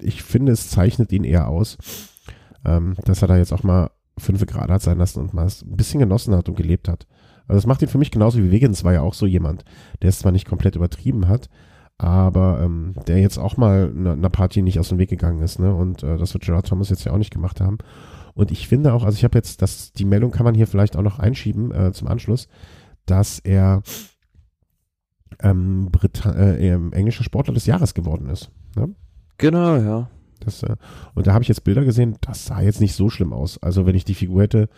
ich 0.01 0.23
finde, 0.23 0.53
es 0.53 0.71
zeichnet 0.71 1.13
ihn 1.13 1.23
eher 1.23 1.49
aus, 1.49 1.79
ähm, 2.65 2.97
dass 3.05 3.23
er 3.23 3.29
da 3.29 3.37
jetzt 3.37 3.53
auch 3.53 3.63
mal 3.63 3.91
fünf 4.19 4.45
Grad 4.47 4.71
hat 4.71 4.83
sein 4.83 4.99
lassen 4.99 5.21
und 5.21 5.35
mal 5.35 5.47
ein 5.47 5.77
bisschen 5.77 6.01
genossen 6.01 6.35
hat 6.35 6.49
und 6.49 6.57
gelebt 6.57 6.89
hat. 6.89 7.07
Also 7.47 7.59
das 7.59 7.67
macht 7.67 7.83
ihn 7.83 7.89
für 7.89 7.99
mich 7.99 8.11
genauso 8.11 8.39
wie 8.39 8.51
Wiggins 8.51 8.85
war 8.85 8.93
ja 8.93 9.03
auch 9.03 9.15
so 9.15 9.27
jemand, 9.27 9.65
der 10.01 10.09
es 10.09 10.19
zwar 10.19 10.33
nicht 10.33 10.49
komplett 10.49 10.77
übertrieben 10.77 11.29
hat, 11.29 11.49
aber 12.03 12.61
ähm, 12.63 12.95
der 13.07 13.21
jetzt 13.21 13.39
auch 13.39 13.57
mal 13.57 13.93
einer 13.97 14.17
ne 14.17 14.29
Party 14.29 14.61
nicht 14.61 14.81
aus 14.81 14.89
dem 14.89 14.99
Weg 14.99 15.11
gegangen 15.11 15.41
ist, 15.41 15.61
ne? 15.61 15.73
Und 15.73 16.03
äh, 16.03 16.19
das 16.19 16.35
wird 16.35 16.45
Gerard 16.45 16.67
Thomas 16.67 16.91
jetzt 16.91 17.05
ja 17.05 17.13
auch 17.13 17.19
nicht 17.19 17.33
gemacht 17.33 17.61
haben. 17.61 17.79
Und 18.35 18.51
ich 18.51 18.67
finde 18.67 18.93
auch, 18.93 19.05
also 19.05 19.17
ich 19.17 19.25
habe 19.25 19.39
jetzt, 19.39 19.63
das, 19.63 19.93
die 19.93 20.05
Meldung 20.05 20.33
kann 20.33 20.45
man 20.45 20.55
hier 20.55 20.67
vielleicht 20.67 20.97
auch 20.97 21.03
noch 21.03 21.21
einschieben 21.21 21.71
äh, 21.71 21.93
zum 21.93 22.09
Anschluss, 22.09 22.49
dass 23.07 23.39
er 23.39 23.83
ähm, 25.41 25.91
äh, 26.25 26.71
englischer 26.71 27.25
Sportler 27.25 27.55
des 27.55 27.67
Jahres 27.67 27.95
geworden 27.95 28.29
ist. 28.29 28.51
Ne? 28.75 28.95
Genau, 29.39 29.77
ja. 29.77 30.09
Das, 30.41 30.63
äh, 30.65 30.77
und 31.15 31.27
da 31.27 31.35
habe 31.35 31.43
ich 31.43 31.49
jetzt 31.49 31.63
Bilder 31.63 31.85
gesehen, 31.85 32.17
das 32.21 32.47
sah 32.47 32.61
jetzt 32.61 32.81
nicht 32.81 32.95
so 32.95 33.11
schlimm 33.11 33.33
aus. 33.33 33.63
Also 33.63 33.87
wenn 33.87 33.95
ich 33.95 34.05
die 34.05 34.15
Figur 34.15 34.43
hätte. 34.43 34.69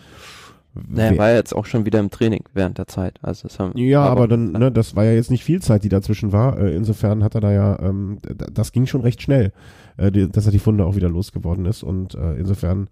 Naja, 0.74 1.12
er 1.12 1.18
war 1.18 1.30
ja 1.30 1.36
jetzt 1.36 1.54
auch 1.54 1.66
schon 1.66 1.84
wieder 1.86 2.00
im 2.00 2.10
Training 2.10 2.44
während 2.52 2.78
der 2.78 2.86
Zeit. 2.86 3.18
Also 3.22 3.48
das 3.48 3.58
haben, 3.58 3.76
ja, 3.78 4.02
aber 4.02 4.26
dann, 4.26 4.52
ne, 4.52 4.72
das 4.72 4.96
war 4.96 5.04
ja 5.04 5.12
jetzt 5.12 5.30
nicht 5.30 5.44
viel 5.44 5.62
Zeit, 5.62 5.84
die 5.84 5.88
dazwischen 5.88 6.32
war. 6.32 6.58
Äh, 6.58 6.74
insofern 6.74 7.22
hat 7.22 7.34
er 7.34 7.40
da 7.40 7.52
ja, 7.52 7.78
ähm, 7.80 8.18
das 8.52 8.72
ging 8.72 8.86
schon 8.86 9.02
recht 9.02 9.22
schnell, 9.22 9.52
äh, 9.96 10.10
die, 10.10 10.28
dass 10.28 10.46
er 10.46 10.52
die 10.52 10.58
Funde 10.58 10.84
auch 10.84 10.96
wieder 10.96 11.08
losgeworden 11.08 11.66
ist. 11.66 11.82
Und 11.82 12.14
äh, 12.14 12.34
insofern, 12.34 12.88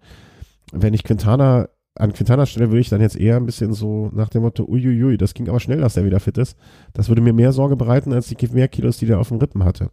wenn 0.71 0.93
ich 0.93 1.03
Quintana 1.03 1.67
an 1.95 2.13
Quintanas 2.13 2.49
Stelle 2.49 2.69
würde 2.69 2.79
ich 2.79 2.89
dann 2.89 3.01
jetzt 3.01 3.15
eher 3.15 3.37
ein 3.37 3.45
bisschen 3.45 3.73
so 3.73 4.09
nach 4.13 4.29
dem 4.29 4.41
Motto, 4.41 4.63
uiuiui, 4.63 5.17
das 5.17 5.33
ging 5.33 5.47
aber 5.47 5.59
schnell, 5.59 5.81
dass 5.81 5.93
der 5.93 6.05
wieder 6.05 6.19
fit 6.19 6.37
ist. 6.37 6.57
Das 6.93 7.07
würde 7.07 7.21
mir 7.21 7.33
mehr 7.33 7.51
Sorge 7.51 7.75
bereiten, 7.75 8.13
als 8.13 8.27
die 8.27 8.47
mehr 8.47 8.67
Kilos, 8.67 8.97
die 8.97 9.05
der 9.05 9.19
auf 9.19 9.27
dem 9.27 9.37
Rippen 9.37 9.63
hatte. 9.63 9.91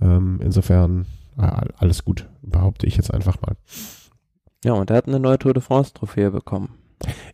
Ähm, 0.00 0.40
insofern, 0.42 1.04
alles 1.36 2.04
gut, 2.06 2.26
behaupte 2.40 2.86
ich 2.86 2.96
jetzt 2.96 3.12
einfach 3.12 3.40
mal. 3.42 3.56
Ja, 4.64 4.72
und 4.72 4.90
er 4.90 4.96
hat 4.96 5.08
eine 5.08 5.20
neue 5.20 5.38
Tour 5.38 5.52
de 5.52 5.62
France 5.62 5.92
Trophäe 5.92 6.30
bekommen. 6.30 6.70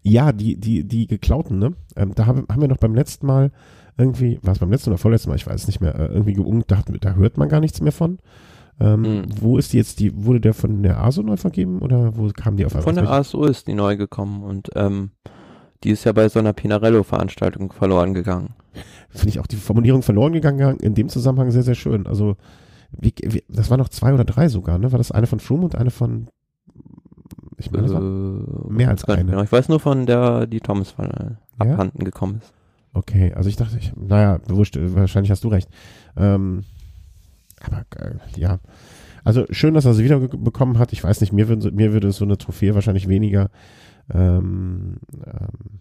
Ja, 0.02 0.32
die, 0.32 0.56
die, 0.58 0.84
die 0.84 1.06
geklauten, 1.06 1.58
ne? 1.58 1.74
Ähm, 1.96 2.14
da 2.14 2.26
haben, 2.26 2.46
haben 2.50 2.60
wir 2.60 2.68
noch 2.68 2.78
beim 2.78 2.94
letzten 2.94 3.26
Mal 3.26 3.52
irgendwie, 3.96 4.38
war 4.42 4.52
es 4.52 4.58
beim 4.58 4.70
letzten 4.70 4.90
oder 4.90 4.98
vorletzten 4.98 5.30
Mal, 5.30 5.36
ich 5.36 5.46
weiß 5.46 5.66
nicht 5.66 5.80
mehr, 5.80 5.94
äh, 5.94 6.06
irgendwie 6.06 6.32
geungt, 6.32 6.66
da 6.68 7.14
hört 7.14 7.36
man 7.36 7.48
gar 7.48 7.60
nichts 7.60 7.80
mehr 7.80 7.92
von. 7.92 8.18
Ähm, 8.80 9.02
mhm. 9.02 9.24
Wo 9.40 9.58
ist 9.58 9.72
die 9.72 9.76
jetzt, 9.76 10.00
die, 10.00 10.24
wurde 10.24 10.40
der 10.40 10.54
von 10.54 10.82
der 10.82 11.02
ASO 11.02 11.22
neu 11.22 11.36
vergeben 11.36 11.80
oder 11.80 12.16
wo 12.16 12.28
kam 12.30 12.56
die 12.56 12.64
auf 12.64 12.72
einmal? 12.72 12.82
Von 12.82 12.94
der 12.94 13.10
ASO 13.10 13.44
ist 13.44 13.66
die 13.66 13.74
neu 13.74 13.96
gekommen 13.96 14.42
und 14.42 14.70
ähm, 14.74 15.10
die 15.84 15.90
ist 15.90 16.04
ja 16.04 16.12
bei 16.12 16.28
so 16.28 16.38
einer 16.38 16.52
Pinarello-Veranstaltung 16.52 17.72
verloren 17.72 18.14
gegangen. 18.14 18.54
Finde 19.10 19.28
ich 19.28 19.40
auch 19.40 19.46
die 19.46 19.56
Formulierung 19.56 20.02
verloren 20.02 20.32
gegangen 20.32 20.78
in 20.78 20.94
dem 20.94 21.08
Zusammenhang 21.08 21.50
sehr, 21.50 21.62
sehr 21.62 21.74
schön. 21.74 22.06
Also, 22.06 22.36
wie, 22.92 23.12
wie, 23.22 23.44
das 23.48 23.70
waren 23.70 23.78
noch 23.78 23.88
zwei 23.88 24.14
oder 24.14 24.24
drei 24.24 24.48
sogar, 24.48 24.78
ne? 24.78 24.92
War 24.92 24.98
das 24.98 25.12
eine 25.12 25.26
von 25.26 25.40
Froome 25.40 25.64
und 25.64 25.76
eine 25.76 25.90
von, 25.90 26.28
ich 27.66 27.70
meine, 27.72 27.86
äh, 27.88 28.72
mehr 28.72 28.88
als 28.88 29.04
eine. 29.04 29.30
Genau. 29.30 29.42
Ich 29.42 29.52
weiß 29.52 29.68
nur 29.68 29.80
von 29.80 30.06
der, 30.06 30.46
die 30.46 30.60
Thomas 30.60 30.90
von, 30.90 31.10
äh, 31.10 31.30
abhanden 31.58 31.98
ja? 32.00 32.04
gekommen 32.04 32.40
ist. 32.42 32.52
Okay, 32.94 33.32
also 33.34 33.48
ich 33.48 33.56
dachte, 33.56 33.78
ich, 33.78 33.92
naja, 33.96 34.38
wurscht, 34.48 34.76
wahrscheinlich 34.78 35.30
hast 35.30 35.44
du 35.44 35.48
recht. 35.48 35.68
Ähm, 36.16 36.64
aber 37.64 37.84
äh, 37.96 38.14
ja. 38.36 38.58
Also 39.24 39.44
schön, 39.50 39.74
dass 39.74 39.84
er 39.84 39.94
sie 39.94 40.04
wieder 40.04 40.18
bekommen 40.18 40.78
hat. 40.78 40.92
Ich 40.92 41.02
weiß 41.02 41.20
nicht, 41.20 41.32
mir 41.32 41.48
würde, 41.48 41.70
mir 41.70 41.92
würde 41.92 42.10
so 42.12 42.24
eine 42.24 42.38
Trophäe 42.38 42.74
wahrscheinlich 42.74 43.08
weniger, 43.08 43.50
ähm, 44.12 44.96
ähm, 45.24 45.80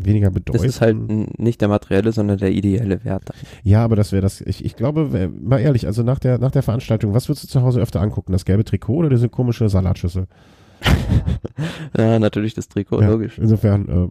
weniger 0.00 0.30
bedeuten. 0.30 0.58
Das 0.58 0.66
ist 0.66 0.80
halt 0.82 1.38
nicht 1.38 1.60
der 1.62 1.68
materielle, 1.68 2.12
sondern 2.12 2.38
der 2.38 2.52
ideelle 2.52 3.02
Wert. 3.04 3.30
Ja, 3.62 3.82
aber 3.82 3.96
das 3.96 4.12
wäre 4.12 4.22
das, 4.22 4.40
ich, 4.42 4.64
ich 4.64 4.76
glaube, 4.76 5.30
mal 5.40 5.58
ehrlich, 5.58 5.86
also 5.86 6.02
nach 6.02 6.18
der, 6.18 6.38
nach 6.38 6.50
der 6.50 6.62
Veranstaltung, 6.62 7.14
was 7.14 7.28
würdest 7.28 7.44
du 7.44 7.48
zu 7.48 7.62
Hause 7.62 7.80
öfter 7.80 8.00
angucken? 8.00 8.32
Das 8.32 8.44
gelbe 8.44 8.64
Trikot 8.64 8.96
oder 8.96 9.08
diese 9.08 9.28
komische 9.30 9.68
Salatschüssel? 9.68 10.26
ja, 11.96 12.18
natürlich 12.18 12.54
das 12.54 12.68
Trikot, 12.68 13.02
ja, 13.02 13.10
logisch. 13.10 13.38
Insofern, 13.38 13.88
äh, 13.88 14.08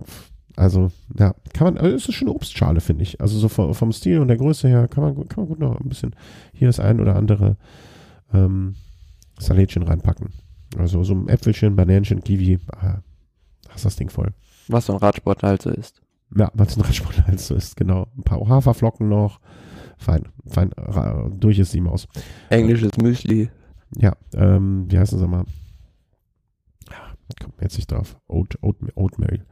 also, 0.55 0.91
ja, 1.17 1.33
kann 1.53 1.73
man, 1.73 1.77
also 1.77 1.95
es 1.95 2.09
ist 2.09 2.15
schon 2.15 2.27
eine 2.27 2.35
Obstschale, 2.35 2.81
finde 2.81 3.03
ich. 3.03 3.21
Also 3.21 3.37
so 3.37 3.47
vom, 3.47 3.73
vom, 3.73 3.91
Stil 3.91 4.19
und 4.19 4.27
der 4.27 4.37
Größe 4.37 4.67
her 4.67 4.87
kann 4.87 5.03
man, 5.03 5.27
kann 5.27 5.43
man 5.43 5.47
gut 5.47 5.59
noch 5.59 5.79
ein 5.79 5.89
bisschen 5.89 6.15
hier 6.53 6.67
das 6.67 6.79
ein 6.79 6.99
oder 6.99 7.15
andere 7.15 7.57
ähm, 8.33 8.75
Salätchen 9.39 9.83
reinpacken. 9.83 10.29
Also 10.77 11.03
so 11.03 11.13
ein 11.13 11.27
Äpfelchen, 11.27 11.75
Bananchen, 11.75 12.23
Kiwi, 12.23 12.59
ah, 12.73 12.99
hast 13.69 13.85
das 13.85 13.95
Ding 13.95 14.09
voll. 14.09 14.33
Was 14.67 14.85
so 14.85 14.93
ein 14.93 14.99
Radsportler 14.99 15.49
halt 15.49 15.61
so 15.61 15.69
ist. 15.69 16.01
Ja, 16.35 16.49
was 16.53 16.77
ein 16.77 16.81
Radsportler 16.81 17.27
halt 17.27 17.39
so 17.39 17.55
ist, 17.55 17.75
genau. 17.75 18.07
Ein 18.17 18.23
paar 18.23 18.47
Haferflocken 18.47 19.09
noch. 19.09 19.39
Fein, 19.97 20.23
fein, 20.47 20.71
durch 21.39 21.59
ist 21.59 21.73
die 21.73 21.81
Maus. 21.81 22.07
Englisches 22.49 22.97
Müsli. 22.97 23.49
Ja, 23.97 24.13
ähm, 24.33 24.85
wie 24.89 24.97
heißt 24.97 25.13
das 25.13 25.21
nochmal? 25.21 25.45
Kommt 27.39 27.61
jetzt 27.61 27.77
nicht 27.77 27.91
drauf. 27.91 28.17
Oat, 28.27 28.57
Oat, 28.61 28.77
Oatmeal. 28.95 29.45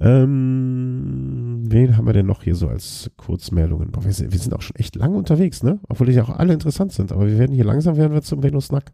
Ähm, 0.00 1.64
wen 1.66 1.96
haben 1.96 2.06
wir 2.06 2.14
denn 2.14 2.26
noch 2.26 2.42
hier 2.42 2.54
so 2.54 2.68
als 2.68 3.10
Kurzmeldungen? 3.18 3.90
Boah, 3.90 4.02
wir, 4.04 4.12
sind, 4.12 4.32
wir, 4.32 4.38
sind, 4.38 4.54
auch 4.54 4.62
schon 4.62 4.76
echt 4.76 4.96
lange 4.96 5.16
unterwegs, 5.16 5.62
ne? 5.62 5.78
Obwohl 5.88 6.06
die 6.06 6.20
auch 6.20 6.30
alle 6.30 6.54
interessant 6.54 6.92
sind. 6.92 7.12
Aber 7.12 7.26
wir 7.26 7.38
werden 7.38 7.54
hier 7.54 7.64
langsam 7.64 7.96
werden 7.96 8.14
wir 8.14 8.22
zum 8.22 8.42
Venus-Snack. 8.42 8.92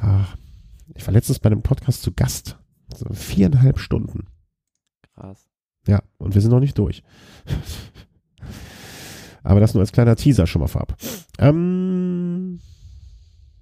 Ach, 0.00 0.36
ich 0.94 1.06
war 1.06 1.14
letztens 1.14 1.38
bei 1.38 1.48
einem 1.48 1.62
Podcast 1.62 2.02
zu 2.02 2.12
Gast. 2.12 2.58
So 2.94 3.06
viereinhalb 3.12 3.78
Stunden. 3.78 4.26
Krass. 5.14 5.48
Ja, 5.86 6.02
und 6.18 6.34
wir 6.34 6.40
sind 6.40 6.50
noch 6.50 6.60
nicht 6.60 6.78
durch. 6.78 7.02
Aber 9.44 9.60
das 9.60 9.74
nur 9.74 9.82
als 9.82 9.92
kleiner 9.92 10.16
Teaser 10.16 10.46
schon 10.46 10.60
mal 10.60 10.68
vorab. 10.68 10.96
Ähm, 11.38 12.58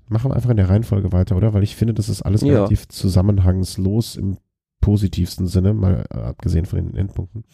machen 0.08 0.30
wir 0.30 0.36
einfach 0.36 0.50
in 0.50 0.56
der 0.56 0.68
Reihenfolge 0.68 1.12
weiter, 1.12 1.36
oder? 1.36 1.54
Weil 1.54 1.62
ich 1.62 1.76
finde, 1.76 1.94
das 1.94 2.08
ist 2.08 2.22
alles 2.22 2.42
ja. 2.42 2.54
relativ 2.54 2.88
zusammenhangslos 2.88 4.16
im 4.16 4.38
positivsten 4.80 5.46
Sinne, 5.46 5.72
mal 5.72 6.04
äh, 6.10 6.18
abgesehen 6.18 6.66
von 6.66 6.78
den 6.78 6.96
Endpunkten. 6.96 7.44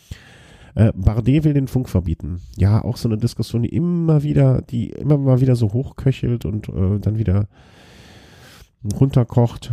Äh, 0.75 0.93
Bardet 0.95 1.45
will 1.45 1.55
den 1.55 1.69
Funk 1.69 1.89
verbieten. 1.89 2.41
Ja, 2.57 2.83
auch 2.83 2.97
so 2.97 3.09
eine 3.09 3.19
Diskussion, 3.19 3.63
die 3.63 3.69
immer 3.69 4.23
wieder, 4.23 4.63
die 4.63 4.91
immer 4.91 5.19
mal 5.19 5.41
wieder 5.41 5.57
so 5.57 5.73
hochköchelt 5.73 6.45
und 6.45 6.69
äh, 6.69 6.99
dann 7.01 7.19
wieder 7.19 7.49
runterkocht. 8.99 9.73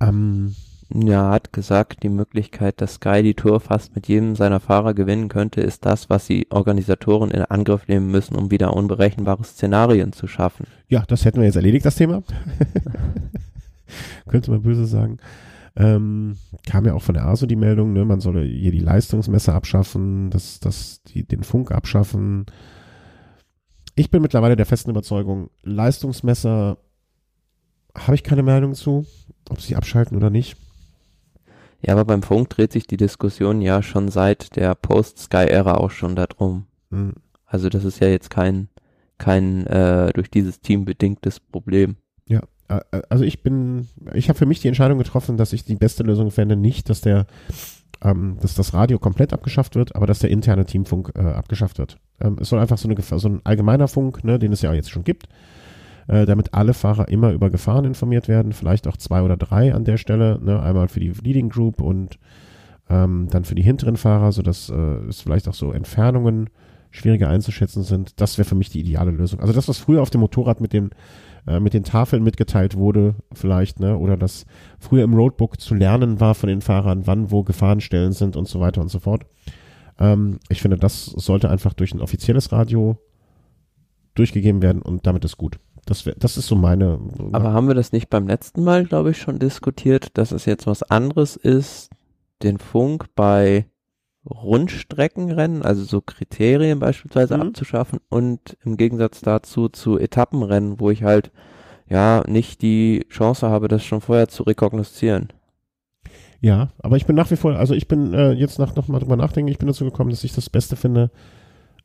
Ähm, 0.00 0.54
ja, 0.94 1.30
hat 1.30 1.52
gesagt, 1.52 2.02
die 2.02 2.08
Möglichkeit, 2.08 2.80
dass 2.80 2.94
Sky 2.94 3.22
die 3.22 3.34
Tour 3.34 3.60
fast 3.60 3.94
mit 3.94 4.08
jedem 4.08 4.36
seiner 4.36 4.60
Fahrer 4.60 4.94
gewinnen 4.94 5.28
könnte, 5.28 5.60
ist 5.60 5.86
das, 5.86 6.10
was 6.10 6.26
die 6.26 6.46
Organisatoren 6.50 7.30
in 7.30 7.42
Angriff 7.42 7.88
nehmen 7.88 8.10
müssen, 8.10 8.36
um 8.36 8.50
wieder 8.50 8.74
unberechenbare 8.74 9.44
Szenarien 9.44 10.12
zu 10.12 10.26
schaffen. 10.26 10.66
Ja, 10.88 11.04
das 11.06 11.24
hätten 11.24 11.38
wir 11.38 11.46
jetzt 11.46 11.56
erledigt, 11.56 11.86
das 11.86 11.96
Thema. 11.96 12.22
könnte 14.28 14.50
man 14.50 14.62
böse 14.62 14.86
sagen. 14.86 15.18
Ähm, 15.74 16.36
kam 16.66 16.84
ja 16.84 16.92
auch 16.92 17.02
von 17.02 17.14
der 17.14 17.26
ASO 17.26 17.46
die 17.46 17.56
Meldung, 17.56 17.94
ne, 17.94 18.04
man 18.04 18.20
solle 18.20 18.42
hier 18.42 18.72
die 18.72 18.78
Leistungsmesser 18.78 19.54
abschaffen, 19.54 20.28
das, 20.28 20.60
das, 20.60 21.02
die, 21.04 21.26
den 21.26 21.42
Funk 21.42 21.72
abschaffen. 21.72 22.44
Ich 23.94 24.10
bin 24.10 24.20
mittlerweile 24.20 24.56
der 24.56 24.66
festen 24.66 24.90
Überzeugung, 24.90 25.48
Leistungsmesser 25.62 26.76
habe 27.96 28.14
ich 28.14 28.22
keine 28.22 28.42
Meinung 28.42 28.74
zu, 28.74 29.06
ob 29.48 29.60
sie 29.60 29.76
abschalten 29.76 30.16
oder 30.16 30.28
nicht. 30.28 30.56
Ja, 31.84 31.94
aber 31.94 32.04
beim 32.04 32.22
Funk 32.22 32.50
dreht 32.50 32.72
sich 32.72 32.86
die 32.86 32.96
Diskussion 32.96 33.60
ja 33.60 33.82
schon 33.82 34.08
seit 34.08 34.56
der 34.56 34.74
Post-Sky-Ära 34.74 35.74
auch 35.74 35.90
schon 35.90 36.14
darum. 36.14 36.66
Mhm. 36.90 37.14
Also 37.44 37.68
das 37.68 37.84
ist 37.84 38.00
ja 38.00 38.08
jetzt 38.08 38.30
kein, 38.30 38.68
kein 39.18 39.66
äh, 39.66 40.12
durch 40.12 40.30
dieses 40.30 40.60
Team 40.60 40.84
bedingtes 40.84 41.40
Problem. 41.40 41.96
Ja, 42.26 42.40
also 43.08 43.24
ich 43.24 43.42
bin, 43.42 43.88
ich 44.14 44.28
habe 44.28 44.38
für 44.38 44.46
mich 44.46 44.60
die 44.60 44.68
Entscheidung 44.68 44.98
getroffen, 44.98 45.36
dass 45.36 45.52
ich 45.52 45.64
die 45.64 45.76
beste 45.76 46.02
Lösung 46.02 46.30
fände, 46.30 46.56
nicht, 46.56 46.88
dass 46.88 47.00
der, 47.00 47.26
ähm, 48.02 48.38
dass 48.40 48.54
das 48.54 48.72
Radio 48.72 48.98
komplett 48.98 49.32
abgeschafft 49.32 49.74
wird, 49.74 49.94
aber 49.94 50.06
dass 50.06 50.20
der 50.20 50.30
interne 50.30 50.64
Teamfunk 50.64 51.12
äh, 51.14 51.20
abgeschafft 51.20 51.78
wird. 51.78 51.98
Ähm, 52.20 52.38
es 52.40 52.48
soll 52.48 52.60
einfach 52.60 52.78
so, 52.78 52.88
eine, 52.88 53.00
so 53.02 53.28
ein 53.28 53.40
allgemeiner 53.44 53.88
Funk, 53.88 54.24
ne, 54.24 54.38
den 54.38 54.52
es 54.52 54.62
ja 54.62 54.72
jetzt 54.72 54.90
schon 54.90 55.04
gibt, 55.04 55.28
äh, 56.08 56.26
damit 56.26 56.54
alle 56.54 56.74
Fahrer 56.74 57.08
immer 57.08 57.32
über 57.32 57.50
Gefahren 57.50 57.84
informiert 57.84 58.28
werden, 58.28 58.52
vielleicht 58.52 58.86
auch 58.88 58.96
zwei 58.96 59.22
oder 59.22 59.36
drei 59.36 59.74
an 59.74 59.84
der 59.84 59.96
Stelle, 59.96 60.38
ne? 60.42 60.60
einmal 60.60 60.88
für 60.88 61.00
die 61.00 61.10
Leading 61.10 61.48
Group 61.48 61.80
und 61.80 62.18
ähm, 62.88 63.28
dann 63.30 63.44
für 63.44 63.54
die 63.54 63.62
hinteren 63.62 63.96
Fahrer, 63.96 64.32
sodass 64.32 64.68
äh, 64.68 64.74
es 65.08 65.20
vielleicht 65.22 65.48
auch 65.48 65.54
so 65.54 65.72
Entfernungen 65.72 66.50
schwieriger 66.90 67.28
einzuschätzen 67.28 67.82
sind. 67.82 68.20
Das 68.20 68.36
wäre 68.36 68.48
für 68.48 68.54
mich 68.54 68.68
die 68.68 68.80
ideale 68.80 69.10
Lösung. 69.10 69.40
Also 69.40 69.52
das, 69.52 69.68
was 69.68 69.78
früher 69.78 70.02
auf 70.02 70.10
dem 70.10 70.20
Motorrad 70.20 70.60
mit 70.60 70.72
den 70.72 70.90
äh, 71.46 71.58
mit 71.58 71.74
den 71.74 71.82
Tafeln 71.82 72.22
mitgeteilt 72.22 72.76
wurde, 72.76 73.16
vielleicht, 73.32 73.80
ne, 73.80 73.98
oder 73.98 74.16
das 74.16 74.46
früher 74.78 75.02
im 75.02 75.14
Roadbook 75.14 75.60
zu 75.60 75.74
lernen 75.74 76.20
war 76.20 76.34
von 76.34 76.48
den 76.48 76.60
Fahrern, 76.60 77.06
wann 77.06 77.30
wo 77.30 77.42
Gefahrenstellen 77.42 78.12
sind 78.12 78.36
und 78.36 78.46
so 78.46 78.60
weiter 78.60 78.80
und 78.80 78.88
so 78.88 79.00
fort. 79.00 79.26
Ähm, 79.98 80.38
ich 80.48 80.62
finde, 80.62 80.76
das 80.76 81.06
sollte 81.06 81.50
einfach 81.50 81.72
durch 81.72 81.92
ein 81.92 82.00
offizielles 82.00 82.52
Radio 82.52 82.96
durchgegeben 84.14 84.62
werden 84.62 84.82
und 84.82 85.06
damit 85.06 85.24
ist 85.24 85.36
gut. 85.36 85.58
Das, 85.84 86.06
wär, 86.06 86.14
das 86.16 86.36
ist 86.36 86.46
so 86.46 86.54
meine. 86.54 87.00
Aber 87.32 87.52
haben 87.52 87.66
wir 87.66 87.74
das 87.74 87.92
nicht 87.92 88.08
beim 88.08 88.28
letzten 88.28 88.62
Mal, 88.62 88.84
glaube 88.84 89.10
ich, 89.10 89.18
schon 89.18 89.38
diskutiert, 89.38 90.16
dass 90.16 90.32
es 90.32 90.44
jetzt 90.44 90.66
was 90.66 90.82
anderes 90.82 91.36
ist, 91.36 91.90
den 92.42 92.58
Funk 92.58 93.06
bei 93.14 93.66
Rundstreckenrennen, 94.28 95.62
also 95.62 95.82
so 95.82 96.00
Kriterien 96.00 96.78
beispielsweise 96.78 97.36
mhm. 97.36 97.42
abzuschaffen 97.42 97.98
und 98.08 98.56
im 98.64 98.76
Gegensatz 98.76 99.20
dazu 99.20 99.68
zu 99.68 99.98
Etappenrennen, 99.98 100.78
wo 100.78 100.90
ich 100.90 101.02
halt 101.02 101.32
ja 101.88 102.22
nicht 102.28 102.62
die 102.62 103.04
Chance 103.10 103.48
habe, 103.48 103.68
das 103.68 103.84
schon 103.84 104.00
vorher 104.00 104.28
zu 104.28 104.44
rekognoszieren. 104.44 105.28
Ja, 106.40 106.70
aber 106.78 106.96
ich 106.96 107.06
bin 107.06 107.16
nach 107.16 107.30
wie 107.30 107.36
vor, 107.36 107.56
also 107.56 107.74
ich 107.74 107.88
bin 107.88 108.14
äh, 108.14 108.32
jetzt 108.32 108.58
nach, 108.58 108.74
noch 108.74 108.88
mal 108.88 108.98
drüber 108.98 109.16
nachdenken, 109.16 109.50
ich 109.50 109.58
bin 109.58 109.68
dazu 109.68 109.84
gekommen, 109.84 110.10
dass 110.10 110.24
ich 110.24 110.32
das 110.32 110.50
Beste 110.50 110.76
finde, 110.76 111.10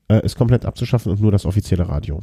äh, 0.07 0.21
es 0.23 0.35
komplett 0.35 0.65
abzuschaffen 0.65 1.11
und 1.11 1.21
nur 1.21 1.31
das 1.31 1.45
offizielle 1.45 1.87
Radio. 1.87 2.21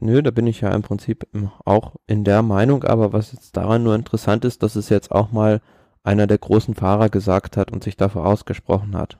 Nö, 0.00 0.22
da 0.22 0.30
bin 0.30 0.46
ich 0.46 0.60
ja 0.60 0.74
im 0.74 0.82
Prinzip 0.82 1.26
auch 1.64 1.96
in 2.06 2.24
der 2.24 2.42
Meinung, 2.42 2.84
aber 2.84 3.12
was 3.12 3.32
jetzt 3.32 3.56
daran 3.56 3.82
nur 3.82 3.94
interessant 3.94 4.44
ist, 4.44 4.62
dass 4.62 4.76
es 4.76 4.88
jetzt 4.88 5.10
auch 5.12 5.32
mal 5.32 5.60
einer 6.02 6.26
der 6.26 6.38
großen 6.38 6.74
Fahrer 6.74 7.08
gesagt 7.08 7.56
hat 7.56 7.72
und 7.72 7.82
sich 7.82 7.96
dafür 7.96 8.26
ausgesprochen 8.26 8.96
hat. 8.96 9.18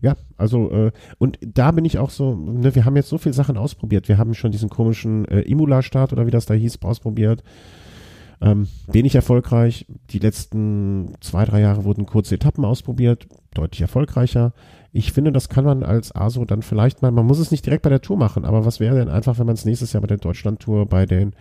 Ja, 0.00 0.16
also 0.36 0.70
äh, 0.70 0.92
und 1.18 1.38
da 1.40 1.70
bin 1.70 1.84
ich 1.84 1.98
auch 1.98 2.10
so, 2.10 2.34
ne, 2.34 2.74
wir 2.74 2.84
haben 2.84 2.96
jetzt 2.96 3.08
so 3.08 3.16
viele 3.16 3.32
Sachen 3.32 3.56
ausprobiert. 3.56 4.08
Wir 4.08 4.18
haben 4.18 4.34
schon 4.34 4.52
diesen 4.52 4.68
komischen 4.68 5.24
äh, 5.26 5.40
Imula-Start 5.40 6.12
oder 6.12 6.26
wie 6.26 6.30
das 6.30 6.46
da 6.46 6.54
hieß, 6.54 6.82
ausprobiert. 6.82 7.42
Ähm, 8.40 8.68
wenig 8.86 9.14
erfolgreich. 9.14 9.86
Die 10.10 10.18
letzten 10.18 11.14
zwei, 11.20 11.46
drei 11.46 11.60
Jahre 11.60 11.84
wurden 11.84 12.04
kurze 12.04 12.34
Etappen 12.34 12.64
ausprobiert, 12.64 13.26
deutlich 13.54 13.80
erfolgreicher. 13.80 14.52
Ich 14.96 15.12
finde, 15.12 15.32
das 15.32 15.48
kann 15.48 15.64
man 15.64 15.82
als 15.82 16.14
ASO 16.14 16.44
dann 16.44 16.62
vielleicht 16.62 17.02
mal, 17.02 17.10
man 17.10 17.26
muss 17.26 17.40
es 17.40 17.50
nicht 17.50 17.66
direkt 17.66 17.82
bei 17.82 17.90
der 17.90 18.00
Tour 18.00 18.16
machen, 18.16 18.44
aber 18.44 18.64
was 18.64 18.78
wäre 18.78 18.94
denn 18.94 19.08
einfach, 19.08 19.40
wenn 19.40 19.46
man 19.46 19.56
es 19.56 19.64
nächstes 19.64 19.92
Jahr 19.92 20.00
bei 20.00 20.06
der 20.06 20.18
Deutschland-Tour, 20.18 20.86
bei 20.86 21.04
den, 21.04 21.32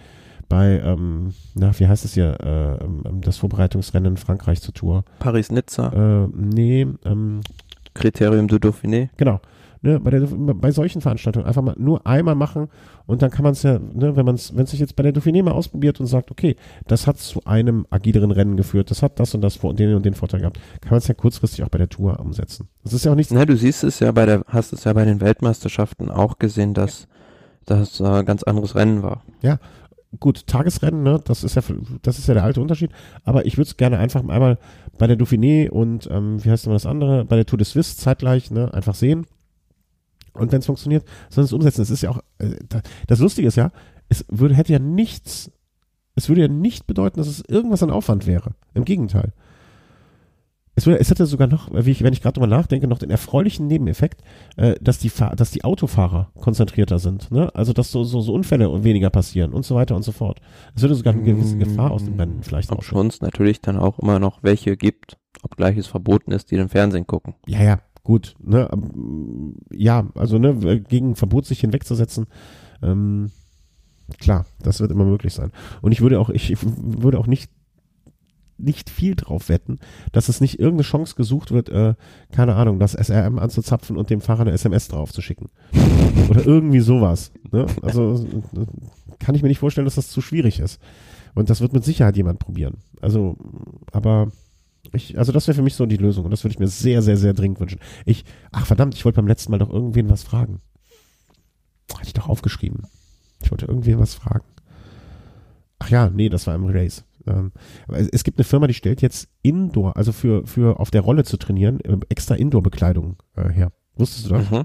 bei, 0.50 0.82
ähm, 0.84 1.36
na, 1.54 1.72
wie 1.78 1.88
heißt 1.88 2.04
es 2.04 2.16
hier, 2.16 2.36
äh, 2.42 2.84
ähm, 2.84 3.22
das 3.22 3.38
Vorbereitungsrennen 3.38 4.14
in 4.14 4.18
Frankreich 4.18 4.60
zur 4.60 4.74
Tour? 4.74 5.06
Paris-Nizza. 5.20 6.24
Äh, 6.26 6.30
nee, 6.36 6.88
ähm, 7.06 7.42
Kriterium 7.94 8.48
du 8.48 8.56
Dauphiné. 8.56 9.10
Genau. 9.18 9.40
Ne, 9.86 10.00
bei, 10.00 10.12
der, 10.12 10.22
bei 10.22 10.72
solchen 10.72 11.02
Veranstaltungen 11.02 11.46
einfach 11.46 11.62
mal 11.62 11.76
nur 11.78 12.08
einmal 12.08 12.36
machen 12.36 12.70
und 13.06 13.22
dann 13.22 13.32
kann 13.32 13.44
man 13.44 13.52
es 13.52 13.64
ja, 13.64 13.80
ne, 13.80 14.16
wenn 14.16 14.26
man 14.26 14.36
es, 14.36 14.56
wenn 14.56 14.64
es 14.64 14.72
sich 14.72 14.80
jetzt 14.80 14.96
bei 14.96 15.04
der 15.04 15.14
Dauphiné 15.14 15.44
mal 15.44 15.52
ausprobiert 15.52 16.00
und 16.00 16.06
sagt, 16.06 16.32
okay, 16.32 16.56
das 16.88 17.06
hat 17.06 17.18
zu 17.18 17.44
einem 17.44 17.86
agileren 17.90 18.32
Rennen 18.32 18.56
geführt, 18.56 18.92
das 18.92 19.04
hat 19.04 19.20
das 19.20 19.36
und 19.36 19.42
das 19.42 19.58
und 19.58 19.78
den 19.78 19.94
und 19.94 20.06
den 20.06 20.14
Vorteil 20.14 20.40
gehabt, 20.40 20.58
kann 20.80 20.92
man 20.92 21.00
es 21.00 21.10
ja 21.10 21.14
kurzfristig 21.14 21.66
auch 21.66 21.70
bei 21.70 21.80
der 21.80 21.90
Tour 21.90 22.18
umsetzen. 22.22 22.70
Das 22.86 22.94
ist 22.94 23.04
ja 23.04 23.12
auch 23.12 23.16
nichts. 23.16 23.34
Na, 23.34 23.44
du 23.44 23.58
siehst 23.58 23.84
es 23.84 24.00
ja 24.00 24.14
bei 24.14 24.26
der, 24.26 24.46
hast 24.48 24.72
es 24.72 24.86
ja 24.86 24.94
bei 24.94 25.04
den 25.04 25.20
Weltmeisterschaften 25.20 26.10
auch 26.10 26.40
gesehen, 26.40 26.74
dass 26.74 27.10
das 27.66 28.00
äh, 28.00 28.06
ein 28.06 28.26
ganz 28.26 28.44
anderes 28.44 28.76
Rennen 28.76 29.04
war. 29.04 29.24
Ja, 29.42 29.60
gut, 30.18 30.48
Tagesrennen, 30.48 31.04
ne, 31.04 31.20
das 31.26 31.44
ist 31.44 31.56
ja, 31.56 31.62
das 32.04 32.20
ist 32.20 32.28
ja 32.28 32.36
der 32.36 32.46
alte 32.46 32.62
Unterschied. 32.62 32.92
Aber 33.26 33.46
ich 33.46 33.58
würde 33.58 33.68
es 33.68 33.76
gerne 33.76 34.00
einfach 34.00 34.22
einmal 34.22 34.60
bei 34.98 35.08
der 35.08 35.18
Dauphiné 35.18 35.70
und 35.70 36.08
ähm, 36.10 36.42
wie 36.42 36.50
heißt 36.50 36.68
denn 36.68 36.72
das 36.74 36.86
andere, 36.86 37.26
bei 37.26 37.36
der 37.36 37.46
Tour 37.46 37.58
de 37.58 37.66
Suisse 37.66 37.98
zeitgleich, 37.98 38.50
ne, 38.50 38.74
einfach 38.74 38.96
sehen. 38.96 39.26
Und 40.34 40.52
wenn 40.52 40.60
es 40.60 40.66
funktioniert, 40.66 41.06
sollen 41.30 41.46
es 41.46 41.54
umsetzen. 41.54 41.82
Es 41.82 41.90
ist 41.90 42.02
ja 42.02 42.10
auch, 42.10 42.20
äh, 42.40 42.56
das 43.08 43.20
Lustige 43.20 43.48
ist 43.48 43.56
ja, 43.56 43.72
es 44.10 44.26
würde, 44.30 44.56
hätte 44.56 44.74
ja 44.74 44.80
nichts, 44.80 45.52
es 46.16 46.30
würde 46.30 46.42
ja 46.42 46.48
nicht 46.48 46.88
bedeuten, 46.88 47.18
dass 47.18 47.28
es 47.28 47.44
irgendwas 47.48 47.84
an 47.84 47.92
Aufwand 47.92 48.28
wäre. 48.28 48.56
Im 48.74 48.86
Gegenteil. 48.86 49.34
Es, 50.76 50.88
würde, 50.88 51.00
es 51.00 51.10
hätte 51.12 51.28
sogar 51.28 51.48
noch, 51.48 51.70
wie 51.72 51.92
ich, 51.92 52.04
wenn 52.04 52.14
ich 52.14 52.22
gerade 52.22 52.34
drüber 52.34 52.48
nachdenke, 52.48 52.88
noch 52.88 52.98
den 52.98 53.12
erfreulichen 53.12 53.68
Nebeneffekt, 53.68 54.22
äh, 54.56 54.74
dass, 54.82 54.98
die 54.98 55.12
dass 55.36 55.52
die 55.52 55.64
Autofahrer 55.64 56.32
konzentrierter 56.40 56.98
sind. 56.98 57.30
Ne? 57.32 57.54
Also 57.54 57.74
dass 57.74 57.92
so, 57.92 58.04
so, 58.04 58.22
so 58.22 58.34
Unfälle 58.34 58.84
weniger 58.84 59.12
passieren 59.12 59.54
und 59.54 59.66
so 59.66 59.76
weiter 59.76 59.96
und 59.96 60.02
so 60.02 60.12
fort. 60.12 60.42
Es 60.76 60.82
würde 60.82 60.96
sogar 60.96 61.14
eine 61.14 61.24
gewisse 61.24 61.58
Gefahr 61.58 61.92
aus 61.92 62.06
dem 62.06 62.20
Rennen 62.20 62.42
vielleicht 62.42 62.72
auch 62.72 62.82
schon. 62.82 63.08
es 63.08 63.22
natürlich 63.22 63.62
dann 63.62 63.78
auch 63.78 64.00
immer 64.00 64.20
noch 64.20 64.42
welche 64.42 64.76
gibt, 64.76 65.18
obgleich 65.44 65.78
es 65.78 65.86
verboten 65.86 66.32
ist, 66.32 66.50
die 66.50 66.56
den 66.56 66.70
Fernsehen 66.70 67.06
gucken. 67.06 67.36
Ja, 67.46 67.62
ja, 67.62 67.80
gut. 68.04 68.36
Ne? 68.44 68.70
Ja, 69.72 70.08
also 70.16 70.38
ne, 70.38 70.82
gegen 70.82 71.16
Verbot 71.16 71.46
sich 71.46 71.60
hinwegzusetzen, 71.62 72.28
ähm, 72.82 73.32
klar, 74.20 74.46
das 74.62 74.80
wird 74.80 74.92
immer 74.92 75.06
möglich 75.06 75.34
sein. 75.34 75.52
Und 75.82 75.92
ich 75.92 76.02
würde 76.02 76.20
auch, 76.20 76.30
ich, 76.30 76.58
würde 76.62 77.20
auch 77.20 77.28
nicht 77.28 77.50
nicht 78.58 78.90
viel 78.90 79.16
drauf 79.16 79.50
wetten, 79.50 79.80
dass 80.12 80.30
es 80.30 80.40
nicht 80.40 80.60
irgendeine 80.60 80.84
Chance 80.84 81.16
gesucht 81.16 81.52
wird, 81.52 81.70
äh, 81.70 81.96
keine 82.32 82.56
Ahnung, 82.56 82.80
das 82.80 82.94
SRM 82.94 83.40
anzuzapfen 83.40 83.98
und 83.98 84.10
dem 84.10 84.22
Fahrer 84.22 84.42
eine 84.42 84.52
SMS 84.52 84.88
drauf 84.88 85.12
zu 85.12 85.22
schicken. 85.22 85.50
Oder 86.30 86.46
irgendwie 86.46 86.80
sowas. 86.80 87.32
Ne? 87.52 87.66
Also 87.82 88.26
kann 89.20 89.36
ich 89.36 89.42
mir 89.42 89.50
nicht 89.50 89.60
vorstellen, 89.60 89.86
dass 89.86 89.96
das 89.96 90.10
zu 90.10 90.22
schwierig 90.22 90.60
ist. 90.60 90.80
Und 91.36 91.50
das 91.50 91.62
wird 91.62 91.74
mit 91.74 91.84
Sicherheit 91.84 92.16
jemand 92.16 92.40
probieren. 92.40 92.78
Also, 93.02 93.38
aber 93.92 94.32
ich, 94.92 95.18
also 95.18 95.32
das 95.32 95.48
wäre 95.48 95.56
für 95.56 95.62
mich 95.62 95.76
so 95.76 95.86
die 95.86 95.98
Lösung 95.98 96.26
und 96.26 96.32
das 96.32 96.44
würde 96.44 96.54
ich 96.54 96.60
mir 96.60 96.68
sehr, 96.68 97.02
sehr, 97.02 97.18
sehr 97.18 97.34
dringend 97.34 97.60
wünschen. 97.60 97.80
Ich, 98.06 98.26
ach 98.52 98.66
verdammt, 98.66 98.96
ich 98.96 99.06
wollte 99.06 99.16
beim 99.18 99.28
letzten 99.28 99.52
Mal 99.52 99.60
doch 99.60 99.70
irgendwen 99.70 100.10
was 100.10 100.24
fragen. 100.24 100.60
Hatte 101.94 102.08
ich 102.08 102.14
doch 102.14 102.30
aufgeschrieben. 102.30 102.88
Ich 103.42 103.52
wollte 103.52 103.66
irgendwen 103.66 104.00
was 104.00 104.14
fragen. 104.14 104.46
Ach 105.80 105.90
ja, 105.90 106.10
nee, 106.10 106.30
das 106.30 106.48
war 106.48 106.56
im 106.56 106.66
Race. 106.66 107.04
Ähm, 107.26 107.52
es 107.88 108.24
gibt 108.24 108.38
eine 108.38 108.46
Firma, 108.46 108.68
die 108.68 108.74
stellt 108.74 109.02
jetzt 109.02 109.30
Indoor, 109.42 109.96
also 109.96 110.12
für, 110.12 110.46
für 110.46 110.80
auf 110.80 110.92
der 110.92 111.02
Rolle 111.02 111.24
zu 111.24 111.38
trainieren, 111.38 111.80
äh, 111.82 111.98
extra 112.10 112.36
Indoor-Bekleidung 112.36 113.18
äh, 113.36 113.50
her. 113.50 113.72
Wusstest 113.96 114.26
du 114.26 114.30
das? 114.32 114.50
Mhm. 114.50 114.64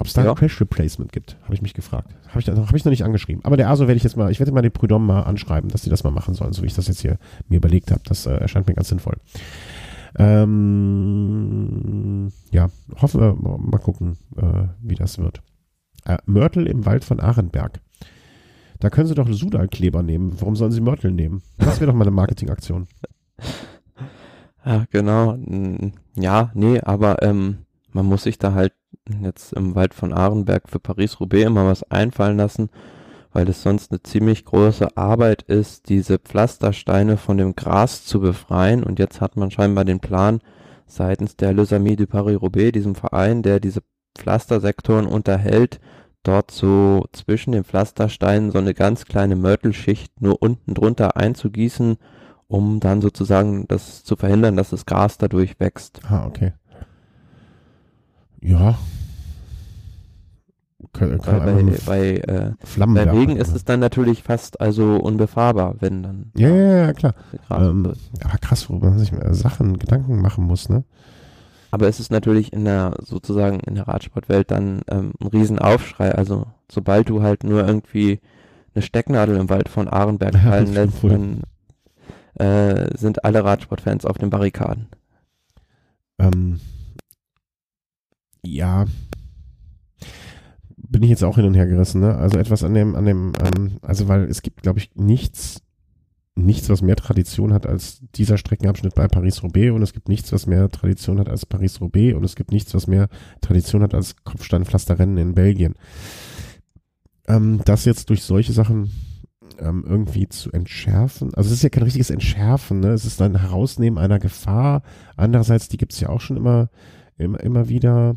Ob 0.00 0.06
es 0.06 0.14
da 0.14 0.24
ja. 0.24 0.30
ein 0.30 0.34
Crash 0.34 0.58
Replacement 0.58 1.12
gibt, 1.12 1.36
habe 1.42 1.52
ich 1.52 1.60
mich 1.60 1.74
gefragt. 1.74 2.14
Habe 2.28 2.40
ich, 2.40 2.48
hab 2.48 2.74
ich 2.74 2.84
noch 2.86 2.90
nicht 2.90 3.04
angeschrieben. 3.04 3.44
Aber 3.44 3.58
der 3.58 3.68
ASO 3.68 3.86
werde 3.86 3.98
ich 3.98 4.02
jetzt 4.02 4.16
mal, 4.16 4.30
ich 4.30 4.40
werde 4.40 4.50
mal 4.50 4.62
den 4.62 4.72
Prudhomme 4.72 5.04
mal 5.04 5.24
anschreiben, 5.24 5.68
dass 5.68 5.82
die 5.82 5.90
das 5.90 6.04
mal 6.04 6.10
machen 6.10 6.32
sollen, 6.32 6.54
so 6.54 6.62
wie 6.62 6.66
ich 6.68 6.74
das 6.74 6.88
jetzt 6.88 7.02
hier 7.02 7.18
mir 7.48 7.58
überlegt 7.58 7.90
habe. 7.90 8.00
Das 8.04 8.24
äh, 8.24 8.32
erscheint 8.32 8.66
mir 8.66 8.72
ganz 8.72 8.88
sinnvoll. 8.88 9.18
Ähm, 10.18 11.52
ja, 12.50 12.70
hoffen 12.96 13.20
wir 13.20 13.34
mal 13.34 13.76
gucken, 13.76 14.16
äh, 14.38 14.68
wie 14.80 14.94
das 14.94 15.18
wird. 15.18 15.42
Äh, 16.06 16.16
Mörtel 16.24 16.66
im 16.66 16.86
Wald 16.86 17.04
von 17.04 17.20
Arenberg. 17.20 17.82
Da 18.78 18.88
können 18.88 19.06
Sie 19.06 19.14
doch 19.14 19.30
Sudal-Kleber 19.30 20.02
nehmen. 20.02 20.32
Warum 20.40 20.56
sollen 20.56 20.72
Sie 20.72 20.80
Mörtel 20.80 21.12
nehmen? 21.12 21.42
Das 21.58 21.78
wäre 21.78 21.90
doch 21.92 21.98
mal 21.98 22.04
eine 22.04 22.10
Marketingaktion. 22.12 22.88
Ja, 24.62 24.84
genau. 24.90 25.38
Ja, 26.16 26.50
nee, 26.52 26.80
aber 26.80 27.22
ähm, 27.22 27.60
man 27.92 28.04
muss 28.04 28.24
sich 28.24 28.36
da 28.38 28.52
halt 28.52 28.74
jetzt 29.22 29.52
im 29.52 29.74
Wald 29.74 29.94
von 29.94 30.12
Arenberg 30.12 30.68
für 30.68 30.78
Paris-Roubaix 30.78 31.46
immer 31.46 31.66
was 31.66 31.82
einfallen 31.90 32.36
lassen, 32.36 32.70
weil 33.32 33.48
es 33.48 33.62
sonst 33.62 33.92
eine 33.92 34.02
ziemlich 34.02 34.44
große 34.44 34.96
Arbeit 34.96 35.42
ist, 35.42 35.88
diese 35.88 36.18
Pflastersteine 36.18 37.16
von 37.16 37.36
dem 37.36 37.54
Gras 37.54 38.04
zu 38.04 38.20
befreien. 38.20 38.82
Und 38.82 38.98
jetzt 38.98 39.20
hat 39.20 39.36
man 39.36 39.50
scheinbar 39.50 39.84
den 39.84 40.00
Plan 40.00 40.40
seitens 40.86 41.36
der 41.36 41.52
Le 41.52 41.66
Amis 41.70 41.96
du 41.96 42.06
Paris-Roubaix, 42.06 42.72
diesem 42.72 42.94
Verein, 42.94 43.42
der 43.42 43.60
diese 43.60 43.82
Pflastersektoren 44.18 45.06
unterhält, 45.06 45.80
dort 46.22 46.50
so 46.50 47.06
zwischen 47.12 47.52
den 47.52 47.64
Pflastersteinen 47.64 48.50
so 48.50 48.58
eine 48.58 48.74
ganz 48.74 49.04
kleine 49.04 49.36
Mörtelschicht 49.36 50.20
nur 50.20 50.42
unten 50.42 50.74
drunter 50.74 51.16
einzugießen, 51.16 51.96
um 52.48 52.80
dann 52.80 53.00
sozusagen 53.00 53.66
das 53.68 54.02
zu 54.04 54.16
verhindern, 54.16 54.56
dass 54.56 54.70
das 54.70 54.84
Gras 54.84 55.18
dadurch 55.18 55.60
wächst. 55.60 56.00
Ah, 56.08 56.26
okay. 56.26 56.52
Ja. 58.40 58.78
Kann, 60.92 61.20
kann 61.20 61.44
bei, 61.44 61.76
bei, 61.86 62.16
äh, 62.16 62.52
bei 62.76 63.10
Regen 63.10 63.36
ist 63.36 63.54
es 63.54 63.64
dann 63.64 63.80
natürlich 63.80 64.22
fast 64.22 64.60
also 64.60 64.96
unbefahrbar, 64.96 65.76
wenn 65.78 66.02
dann. 66.02 66.32
Ja, 66.36 66.48
ja, 66.48 66.76
ja, 66.86 66.92
klar. 66.92 67.14
Ähm, 67.50 67.92
aber 68.24 68.38
krass, 68.38 68.68
wo 68.68 68.76
man 68.76 68.98
sich 68.98 69.12
Sachen 69.30 69.78
Gedanken 69.78 70.20
machen 70.20 70.44
muss, 70.44 70.68
ne? 70.68 70.84
Aber 71.70 71.86
es 71.86 72.00
ist 72.00 72.10
natürlich 72.10 72.52
in 72.52 72.64
der, 72.64 72.94
sozusagen 73.04 73.60
in 73.60 73.76
der 73.76 73.86
Radsportwelt 73.86 74.50
dann 74.50 74.80
ähm, 74.88 75.12
ein 75.20 75.28
Riesenaufschrei. 75.28 76.12
Also 76.12 76.46
sobald 76.70 77.08
du 77.08 77.22
halt 77.22 77.44
nur 77.44 77.64
irgendwie 77.64 78.20
eine 78.74 78.82
Stecknadel 78.82 79.36
im 79.36 79.48
Wald 79.48 79.68
von 79.68 79.88
Ahrenberg 79.88 80.34
fallen 80.42 80.74
ja, 80.74 80.84
lässt, 80.84 81.04
dann 81.04 81.42
äh, 82.34 82.96
sind 82.96 83.24
alle 83.24 83.44
Radsportfans 83.44 84.04
auf 84.04 84.18
den 84.18 84.30
Barrikaden. 84.30 84.88
Ähm, 86.18 86.60
ja. 88.44 88.86
bin 90.76 91.02
ich 91.02 91.10
jetzt 91.10 91.24
auch 91.24 91.36
hin 91.36 91.44
und 91.44 91.54
her 91.54 91.66
gerissen, 91.66 92.00
ne? 92.00 92.16
Also 92.16 92.38
etwas 92.38 92.64
an 92.64 92.74
dem, 92.74 92.94
an 92.94 93.04
dem, 93.04 93.32
ähm, 93.40 93.78
also 93.82 94.08
weil 94.08 94.24
es 94.24 94.42
gibt, 94.42 94.62
glaube 94.62 94.78
ich, 94.78 94.90
nichts, 94.94 95.62
nichts, 96.34 96.68
was 96.68 96.82
mehr 96.82 96.96
Tradition 96.96 97.52
hat 97.52 97.66
als 97.66 98.00
dieser 98.14 98.38
Streckenabschnitt 98.38 98.94
bei 98.94 99.06
Paris-Roubaix 99.08 99.72
und 99.72 99.82
es 99.82 99.92
gibt 99.92 100.08
nichts, 100.08 100.32
was 100.32 100.46
mehr 100.46 100.68
Tradition 100.68 101.18
hat 101.18 101.28
als 101.28 101.46
Paris-Roubaix 101.46 102.16
und 102.16 102.24
es 102.24 102.36
gibt 102.36 102.50
nichts, 102.50 102.74
was 102.74 102.86
mehr 102.86 103.08
Tradition 103.40 103.82
hat 103.82 103.94
als 103.94 104.16
Kopfsteinpflasterrennen 104.24 105.18
in 105.18 105.34
Belgien. 105.34 105.74
Ähm, 107.28 107.60
das 107.64 107.84
jetzt 107.84 108.10
durch 108.10 108.22
solche 108.22 108.52
Sachen 108.52 108.90
ähm, 109.58 109.84
irgendwie 109.86 110.28
zu 110.28 110.50
entschärfen, 110.52 111.34
also 111.34 111.48
es 111.48 111.56
ist 111.56 111.62
ja 111.62 111.68
kein 111.68 111.82
richtiges 111.82 112.10
Entschärfen, 112.10 112.80
ne? 112.80 112.88
es 112.88 113.04
ist 113.04 113.20
ein 113.20 113.38
Herausnehmen 113.38 113.98
einer 113.98 114.18
Gefahr. 114.18 114.82
Andererseits, 115.16 115.68
die 115.68 115.76
gibt 115.76 115.92
es 115.92 116.00
ja 116.00 116.08
auch 116.08 116.20
schon 116.20 116.36
immer, 116.36 116.70
immer, 117.20 117.40
immer 117.40 117.68
wieder. 117.68 118.16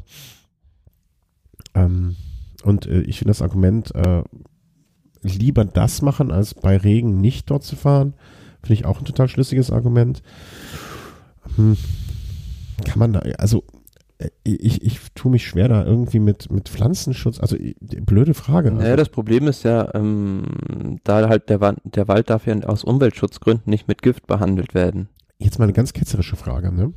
Ähm, 1.75 2.15
und 2.63 2.85
äh, 2.87 3.01
ich 3.01 3.19
finde 3.19 3.31
das 3.31 3.41
Argument, 3.41 3.93
äh, 3.95 4.23
lieber 5.21 5.65
das 5.65 6.01
machen, 6.01 6.31
als 6.31 6.53
bei 6.53 6.77
Regen 6.77 7.21
nicht 7.21 7.49
dort 7.49 7.63
zu 7.63 7.75
fahren, 7.75 8.13
finde 8.61 8.73
ich 8.73 8.85
auch 8.85 8.99
ein 8.99 9.05
total 9.05 9.27
schlüssiges 9.27 9.71
Argument. 9.71 10.21
Hm. 11.55 11.77
Kann 12.85 12.99
man 12.99 13.13
da, 13.13 13.19
also 13.37 13.63
äh, 14.17 14.29
ich, 14.43 14.81
ich 14.81 14.99
tue 15.15 15.31
mich 15.31 15.45
schwer 15.45 15.67
da 15.67 15.83
irgendwie 15.83 16.19
mit, 16.19 16.51
mit 16.51 16.69
Pflanzenschutz, 16.69 17.39
also 17.39 17.57
blöde 17.79 18.33
Frage. 18.33 18.69
Also. 18.69 18.81
Naja, 18.81 18.95
das 18.95 19.09
Problem 19.09 19.47
ist 19.47 19.63
ja, 19.63 19.93
ähm, 19.93 20.99
da 21.03 21.27
halt 21.29 21.49
der, 21.49 21.75
der 21.83 22.07
Wald 22.07 22.29
darf 22.29 22.47
ja 22.47 22.57
aus 22.61 22.83
Umweltschutzgründen 22.83 23.69
nicht 23.69 23.87
mit 23.87 24.01
Gift 24.01 24.27
behandelt 24.27 24.73
werden. 24.73 25.09
Jetzt 25.39 25.59
mal 25.59 25.65
eine 25.65 25.73
ganz 25.73 25.93
ketzerische 25.93 26.35
Frage, 26.35 26.71
ne? 26.71 26.93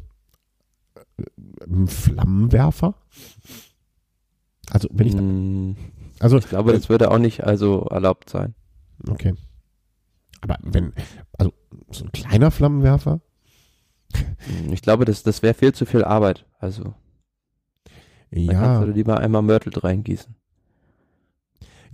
Äh, 1.60 1.86
Flammenwerfer? 1.86 2.94
Also 4.70 4.88
wenn 4.92 5.06
ich 5.06 5.14
mm, 5.14 5.76
also 6.18 6.38
ich 6.38 6.48
glaube, 6.48 6.72
das 6.72 6.88
würde 6.88 7.10
auch 7.10 7.18
nicht 7.18 7.44
also 7.44 7.82
erlaubt 7.90 8.30
sein. 8.30 8.54
Okay. 9.08 9.34
Aber 10.40 10.58
wenn 10.62 10.92
also 11.38 11.52
so 11.90 12.04
ein 12.04 12.12
kleiner 12.12 12.50
Flammenwerfer? 12.50 13.20
Mm, 14.12 14.72
ich 14.72 14.82
glaube, 14.82 15.04
das 15.04 15.22
das 15.22 15.42
wäre 15.42 15.54
viel 15.54 15.72
zu 15.72 15.86
viel 15.86 16.04
Arbeit. 16.04 16.46
Also 16.58 16.94
ja. 18.30 18.52
Da 18.52 18.60
kannst 18.60 18.88
du 18.88 18.92
lieber 18.92 19.18
einmal 19.18 19.42
Mörtel 19.42 19.72
reingießen. 19.76 20.34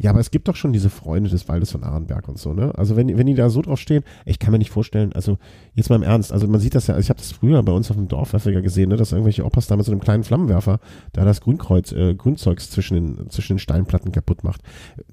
Ja, 0.02 0.10
aber 0.10 0.18
es 0.18 0.32
gibt 0.32 0.48
doch 0.48 0.56
schon 0.56 0.72
diese 0.72 0.90
Freunde 0.90 1.30
des 1.30 1.48
Waldes 1.48 1.70
von 1.70 1.84
Arenberg 1.84 2.28
und 2.28 2.36
so, 2.36 2.52
ne? 2.52 2.72
Also 2.76 2.96
wenn, 2.96 3.16
wenn 3.16 3.26
die 3.28 3.34
da 3.34 3.48
so 3.50 3.62
drauf 3.62 3.78
stehen, 3.78 4.02
ich 4.24 4.40
kann 4.40 4.50
mir 4.50 4.58
nicht 4.58 4.72
vorstellen, 4.72 5.12
also 5.12 5.38
jetzt 5.74 5.90
mal 5.90 5.96
im 5.96 6.02
Ernst, 6.02 6.32
also 6.32 6.48
man 6.48 6.60
sieht 6.60 6.74
das 6.74 6.88
ja, 6.88 6.98
ich 6.98 7.08
habe 7.08 7.20
das 7.20 7.30
früher 7.30 7.62
bei 7.62 7.70
uns 7.70 7.88
auf 7.88 7.96
dem 7.96 8.08
Dorfwerfer 8.08 8.50
gesehen, 8.62 8.88
ne, 8.88 8.96
dass 8.96 9.12
irgendwelche 9.12 9.44
Opas 9.44 9.68
da 9.68 9.76
mit 9.76 9.86
so 9.86 9.92
einem 9.92 10.00
kleinen 10.00 10.24
Flammenwerfer 10.24 10.80
da 11.12 11.24
das 11.24 11.40
Grünkreuz, 11.40 11.92
äh, 11.92 12.16
Grünzeugs 12.16 12.68
zwischen 12.68 12.94
den, 12.94 13.30
zwischen 13.30 13.54
den 13.54 13.58
Steinplatten 13.60 14.10
kaputt 14.10 14.42
macht. 14.42 14.62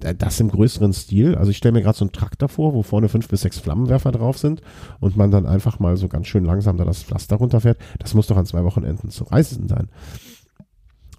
Äh, 0.02 0.16
das 0.16 0.40
im 0.40 0.50
größeren 0.50 0.92
Stil, 0.92 1.36
also 1.36 1.52
ich 1.52 1.58
stelle 1.58 1.74
mir 1.74 1.82
gerade 1.82 1.96
so 1.96 2.04
einen 2.04 2.12
Traktor 2.12 2.48
vor, 2.48 2.74
wo 2.74 2.82
vorne 2.82 3.08
fünf 3.08 3.28
bis 3.28 3.42
sechs 3.42 3.60
Flammenwerfer 3.60 4.10
drauf 4.10 4.38
sind 4.38 4.60
und 4.98 5.16
man 5.16 5.30
dann 5.30 5.46
einfach 5.46 5.78
mal 5.78 5.96
so 5.96 6.08
ganz 6.08 6.26
schön 6.26 6.44
langsam 6.44 6.76
da 6.78 6.84
das 6.84 7.04
Pflaster 7.04 7.36
runterfährt. 7.36 7.78
Das 8.00 8.14
muss 8.14 8.26
doch 8.26 8.36
an 8.36 8.46
zwei 8.46 8.64
Wochenenden 8.64 9.10
zu 9.10 9.22
reißen 9.22 9.68
sein. 9.68 9.86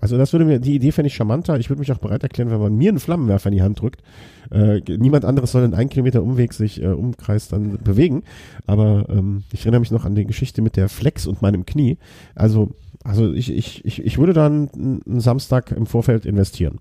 Also 0.01 0.17
das 0.17 0.33
würde 0.33 0.45
mir, 0.45 0.59
die 0.59 0.75
Idee 0.75 0.91
fände 0.91 1.07
ich 1.07 1.15
charmanter. 1.15 1.59
Ich 1.59 1.69
würde 1.69 1.79
mich 1.79 1.91
auch 1.91 1.99
bereit 1.99 2.23
erklären, 2.23 2.49
wenn 2.49 2.59
man 2.59 2.75
mir 2.75 2.89
einen 2.89 2.99
Flammenwerfer 2.99 3.49
in 3.49 3.55
die 3.55 3.61
Hand 3.61 3.79
drückt. 3.81 4.01
Äh, 4.49 4.81
niemand 4.97 5.25
anderes 5.25 5.51
soll 5.51 5.63
in 5.63 5.75
einen 5.75 5.89
Kilometer 5.89 6.23
Umweg 6.23 6.53
sich 6.53 6.81
äh, 6.81 6.87
Umkreis 6.87 7.47
dann 7.47 7.77
bewegen. 7.77 8.23
Aber 8.65 9.05
ähm, 9.09 9.43
ich 9.53 9.61
erinnere 9.61 9.81
mich 9.81 9.91
noch 9.91 10.03
an 10.03 10.15
die 10.15 10.25
Geschichte 10.25 10.63
mit 10.63 10.75
der 10.75 10.89
Flex 10.89 11.27
und 11.27 11.43
meinem 11.43 11.67
Knie. 11.67 11.99
Also, 12.33 12.71
also 13.03 13.31
ich, 13.31 13.51
ich, 13.51 13.85
ich, 13.85 14.03
ich 14.03 14.17
würde 14.17 14.33
dann 14.33 14.69
einen 14.73 15.19
Samstag 15.19 15.71
im 15.71 15.85
Vorfeld 15.85 16.25
investieren. 16.25 16.79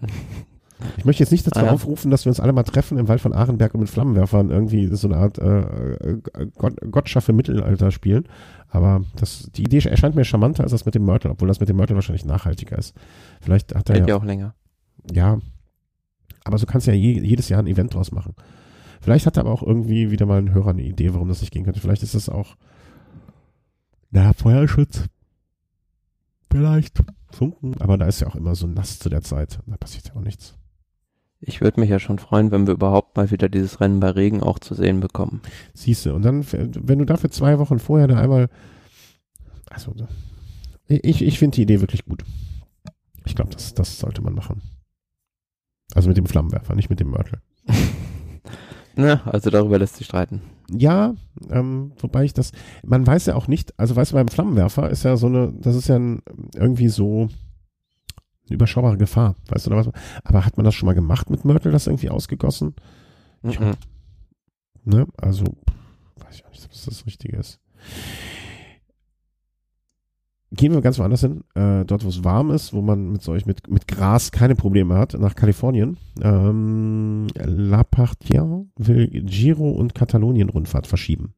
Ich 0.96 1.04
möchte 1.04 1.22
jetzt 1.22 1.30
nicht 1.30 1.46
dazu 1.46 1.60
ah, 1.60 1.66
ja. 1.66 1.70
aufrufen, 1.72 2.10
dass 2.10 2.24
wir 2.24 2.30
uns 2.30 2.40
alle 2.40 2.52
mal 2.52 2.62
treffen 2.62 2.98
im 2.98 3.08
Wald 3.08 3.20
von 3.20 3.32
Arenberg 3.32 3.74
und 3.74 3.80
mit 3.80 3.90
Flammenwerfern 3.90 4.50
irgendwie 4.50 4.86
so 4.94 5.08
eine 5.08 5.16
Art 5.16 5.38
äh, 5.38 5.60
äh 5.60 6.20
Gott, 6.56 6.74
Gott 6.90 7.08
schaffe 7.08 7.32
Mittelalter 7.32 7.90
spielen. 7.90 8.26
Aber 8.68 9.02
das, 9.16 9.50
die 9.54 9.62
Idee 9.62 9.78
erscheint 9.78 10.14
mir 10.14 10.24
charmanter 10.24 10.62
als 10.62 10.72
das 10.72 10.86
mit 10.86 10.94
dem 10.94 11.04
Mörtel, 11.04 11.30
obwohl 11.30 11.48
das 11.48 11.60
mit 11.60 11.68
dem 11.68 11.76
Mörtel 11.76 11.96
wahrscheinlich 11.96 12.24
nachhaltiger 12.24 12.78
ist. 12.78 12.94
Vielleicht 13.40 13.74
hat 13.74 13.88
er 13.88 13.96
Hält 13.96 14.08
ja, 14.08 14.14
ja 14.14 14.20
auch 14.20 14.24
länger. 14.24 14.54
Ja, 15.12 15.38
aber 16.44 16.58
so 16.58 16.66
kannst 16.66 16.86
du 16.86 16.92
ja 16.92 16.96
je, 16.96 17.20
jedes 17.20 17.48
Jahr 17.48 17.60
ein 17.60 17.66
Event 17.66 17.94
draus 17.94 18.12
machen. 18.12 18.34
Vielleicht 19.00 19.26
hat 19.26 19.36
er 19.36 19.42
aber 19.42 19.52
auch 19.52 19.62
irgendwie 19.62 20.10
wieder 20.10 20.26
mal 20.26 20.38
ein 20.38 20.52
Hörer 20.52 20.70
eine 20.70 20.82
Idee, 20.82 21.14
warum 21.14 21.28
das 21.28 21.40
nicht 21.40 21.52
gehen 21.52 21.64
könnte. 21.64 21.80
Vielleicht 21.80 22.02
ist 22.02 22.14
das 22.14 22.28
auch, 22.28 22.56
na, 24.10 24.32
Feuerschutz. 24.32 25.04
Vielleicht. 26.50 27.02
Funken. 27.30 27.80
Aber 27.80 27.96
da 27.96 28.06
ist 28.06 28.20
ja 28.20 28.26
auch 28.26 28.34
immer 28.34 28.54
so 28.54 28.66
nass 28.66 28.98
zu 28.98 29.08
der 29.08 29.22
Zeit. 29.22 29.60
Da 29.66 29.76
passiert 29.76 30.08
ja 30.08 30.16
auch 30.16 30.20
nichts. 30.20 30.54
Ich 31.40 31.62
würde 31.62 31.80
mich 31.80 31.88
ja 31.88 31.98
schon 31.98 32.18
freuen, 32.18 32.50
wenn 32.50 32.66
wir 32.66 32.74
überhaupt 32.74 33.16
mal 33.16 33.30
wieder 33.30 33.48
dieses 33.48 33.80
Rennen 33.80 34.00
bei 34.00 34.10
Regen 34.10 34.42
auch 34.42 34.58
zu 34.58 34.74
sehen 34.74 35.00
bekommen. 35.00 35.40
Siehst 35.72 36.04
du, 36.04 36.14
und 36.14 36.22
dann, 36.22 36.44
wenn 36.52 36.98
du 36.98 37.06
dafür 37.06 37.30
zwei 37.30 37.58
Wochen 37.58 37.78
vorher 37.78 38.08
da 38.08 38.18
einmal, 38.18 38.48
also, 39.70 39.94
ich, 40.86 41.22
ich 41.22 41.38
finde 41.38 41.54
die 41.56 41.62
Idee 41.62 41.80
wirklich 41.80 42.04
gut. 42.04 42.24
Ich 43.24 43.34
glaube, 43.34 43.52
das, 43.52 43.74
das 43.74 43.98
sollte 43.98 44.22
man 44.22 44.34
machen. 44.34 44.60
Also 45.94 46.08
mit 46.08 46.18
dem 46.18 46.26
Flammenwerfer, 46.26 46.74
nicht 46.74 46.90
mit 46.90 47.00
dem 47.00 47.10
Mörtel. 47.10 47.40
Na, 48.96 49.22
also 49.24 49.50
darüber 49.50 49.78
lässt 49.78 49.96
sich 49.96 50.06
streiten. 50.06 50.42
Ja, 50.70 51.14
ähm, 51.48 51.92
wobei 51.98 52.24
ich 52.24 52.34
das, 52.34 52.52
man 52.84 53.06
weiß 53.06 53.26
ja 53.26 53.34
auch 53.34 53.48
nicht, 53.48 53.78
also 53.78 53.96
weißt 53.96 54.12
du, 54.12 54.16
beim 54.16 54.28
Flammenwerfer 54.28 54.90
ist 54.90 55.04
ja 55.04 55.16
so 55.16 55.26
eine, 55.26 55.52
das 55.58 55.74
ist 55.74 55.88
ja 55.88 55.96
ein, 55.96 56.22
irgendwie 56.54 56.88
so, 56.88 57.28
eine 58.50 58.56
überschaubare 58.56 58.98
Gefahr, 58.98 59.36
weißt 59.48 59.66
du, 59.66 59.70
oder 59.70 59.86
was? 59.86 59.92
Aber 60.24 60.44
hat 60.44 60.56
man 60.56 60.64
das 60.64 60.74
schon 60.74 60.86
mal 60.86 60.94
gemacht 60.94 61.30
mit 61.30 61.44
Mörtel, 61.44 61.72
das 61.72 61.86
irgendwie 61.86 62.10
ausgegossen? 62.10 62.74
Mhm. 63.42 63.50
Ich, 63.50 63.60
ne, 64.84 65.06
also, 65.16 65.44
weiß 66.16 66.34
ich 66.34 66.44
auch 66.44 66.50
nicht, 66.50 66.64
ob 66.64 66.70
das 66.70 66.84
das 66.84 67.06
Richtige 67.06 67.36
ist. 67.36 67.60
Gehen 70.52 70.72
wir 70.72 70.80
ganz 70.80 70.98
woanders 70.98 71.20
hin, 71.20 71.44
äh, 71.54 71.84
dort 71.84 72.04
wo 72.04 72.08
es 72.08 72.24
warm 72.24 72.50
ist, 72.50 72.72
wo 72.72 72.82
man 72.82 73.12
mit 73.12 73.22
solch 73.22 73.46
mit, 73.46 73.70
mit 73.70 73.86
Gras 73.86 74.32
keine 74.32 74.56
Probleme 74.56 74.98
hat, 74.98 75.14
nach 75.14 75.36
Kalifornien. 75.36 75.96
Ähm, 76.20 77.28
La 77.36 77.84
Partien 77.84 78.72
will 78.76 79.06
Giro 79.06 79.70
und 79.70 79.94
Katalonien-Rundfahrt 79.94 80.88
verschieben. 80.88 81.34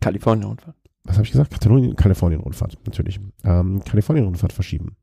Kalifornien-Rundfahrt. 0.00 0.76
Was 1.04 1.16
habe 1.16 1.24
ich 1.24 1.32
gesagt? 1.32 1.50
Katalonien, 1.50 1.96
Kalifornien-Rundfahrt, 1.96 2.76
natürlich. 2.84 3.20
Ähm, 3.42 3.82
Kalifornien-Rundfahrt 3.84 4.52
verschieben. 4.52 4.96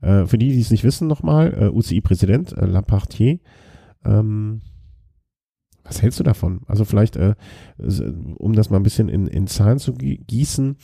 Äh, 0.00 0.26
für 0.26 0.38
die, 0.38 0.52
die 0.52 0.60
es 0.60 0.70
nicht 0.70 0.84
wissen, 0.84 1.08
nochmal, 1.08 1.54
äh, 1.54 1.68
UCI-Präsident 1.68 2.52
äh, 2.56 2.66
Lapartier, 2.66 3.38
ähm, 4.04 4.62
was 5.84 6.02
hältst 6.02 6.20
du 6.20 6.24
davon? 6.24 6.60
Also 6.66 6.84
vielleicht, 6.84 7.16
äh, 7.16 7.34
um 8.36 8.52
das 8.52 8.70
mal 8.70 8.76
ein 8.76 8.82
bisschen 8.82 9.08
in, 9.08 9.26
in 9.26 9.46
Zahlen 9.46 9.78
zu 9.78 9.92
gießen, 9.94 10.76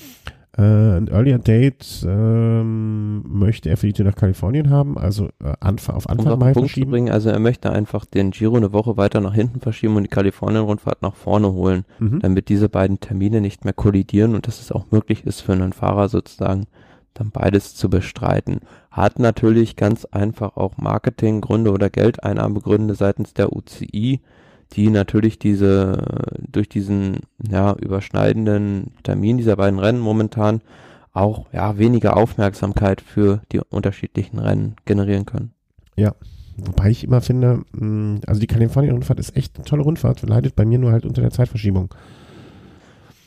äh, 0.56 0.62
ein 0.62 1.08
Earlier 1.08 1.38
Date 1.38 2.04
ähm, 2.08 3.22
möchte 3.28 3.68
er 3.68 3.76
für 3.76 3.86
die 3.86 3.92
Tour 3.92 4.06
nach 4.06 4.14
Kalifornien 4.14 4.70
haben, 4.70 4.96
also 4.96 5.28
äh, 5.44 5.52
Anfang, 5.60 5.96
auf 5.96 6.08
Anfang 6.08 6.32
um 6.32 6.38
Mai 6.38 6.52
Punkt 6.54 6.70
verschieben. 6.70 6.86
Zu 6.86 6.90
bringen, 6.92 7.10
also 7.10 7.28
er 7.28 7.38
möchte 7.38 7.70
einfach 7.70 8.06
den 8.06 8.30
Giro 8.30 8.56
eine 8.56 8.72
Woche 8.72 8.96
weiter 8.96 9.20
nach 9.20 9.34
hinten 9.34 9.60
verschieben 9.60 9.96
und 9.96 10.04
die 10.04 10.08
Kalifornien-Rundfahrt 10.08 11.02
nach 11.02 11.14
vorne 11.14 11.52
holen, 11.52 11.84
mhm. 11.98 12.20
damit 12.20 12.48
diese 12.48 12.70
beiden 12.70 13.00
Termine 13.00 13.42
nicht 13.42 13.64
mehr 13.64 13.74
kollidieren 13.74 14.34
und 14.34 14.46
dass 14.46 14.60
es 14.60 14.72
auch 14.72 14.90
möglich 14.90 15.26
ist 15.26 15.42
für 15.42 15.52
einen 15.52 15.74
Fahrer 15.74 16.08
sozusagen 16.08 16.64
dann 17.12 17.30
beides 17.30 17.74
zu 17.74 17.90
bestreiten. 17.90 18.60
Hat 18.96 19.18
natürlich 19.18 19.76
ganz 19.76 20.06
einfach 20.06 20.56
auch 20.56 20.78
Marketinggründe 20.78 21.70
oder 21.70 21.90
Geldeinnahmegründe 21.90 22.94
seitens 22.94 23.34
der 23.34 23.54
UCI, 23.54 24.22
die 24.72 24.88
natürlich 24.88 25.38
diese, 25.38 25.98
durch 26.50 26.70
diesen, 26.70 27.18
ja, 27.46 27.74
überschneidenden 27.74 28.94
Termin 29.02 29.36
dieser 29.36 29.56
beiden 29.56 29.78
Rennen 29.78 30.00
momentan 30.00 30.62
auch, 31.12 31.44
ja, 31.52 31.76
weniger 31.76 32.16
Aufmerksamkeit 32.16 33.02
für 33.02 33.42
die 33.52 33.60
unterschiedlichen 33.68 34.38
Rennen 34.38 34.76
generieren 34.86 35.26
können. 35.26 35.52
Ja. 35.96 36.14
Wobei 36.56 36.88
ich 36.88 37.04
immer 37.04 37.20
finde, 37.20 37.64
mm, 37.72 38.20
also 38.26 38.40
die 38.40 38.46
Kalifornien-Rundfahrt 38.46 39.20
ist 39.20 39.36
echt 39.36 39.56
eine 39.56 39.66
tolle 39.66 39.82
Rundfahrt, 39.82 40.22
leidet 40.22 40.56
bei 40.56 40.64
mir 40.64 40.78
nur 40.78 40.92
halt 40.92 41.04
unter 41.04 41.20
der 41.20 41.32
Zeitverschiebung. 41.32 41.94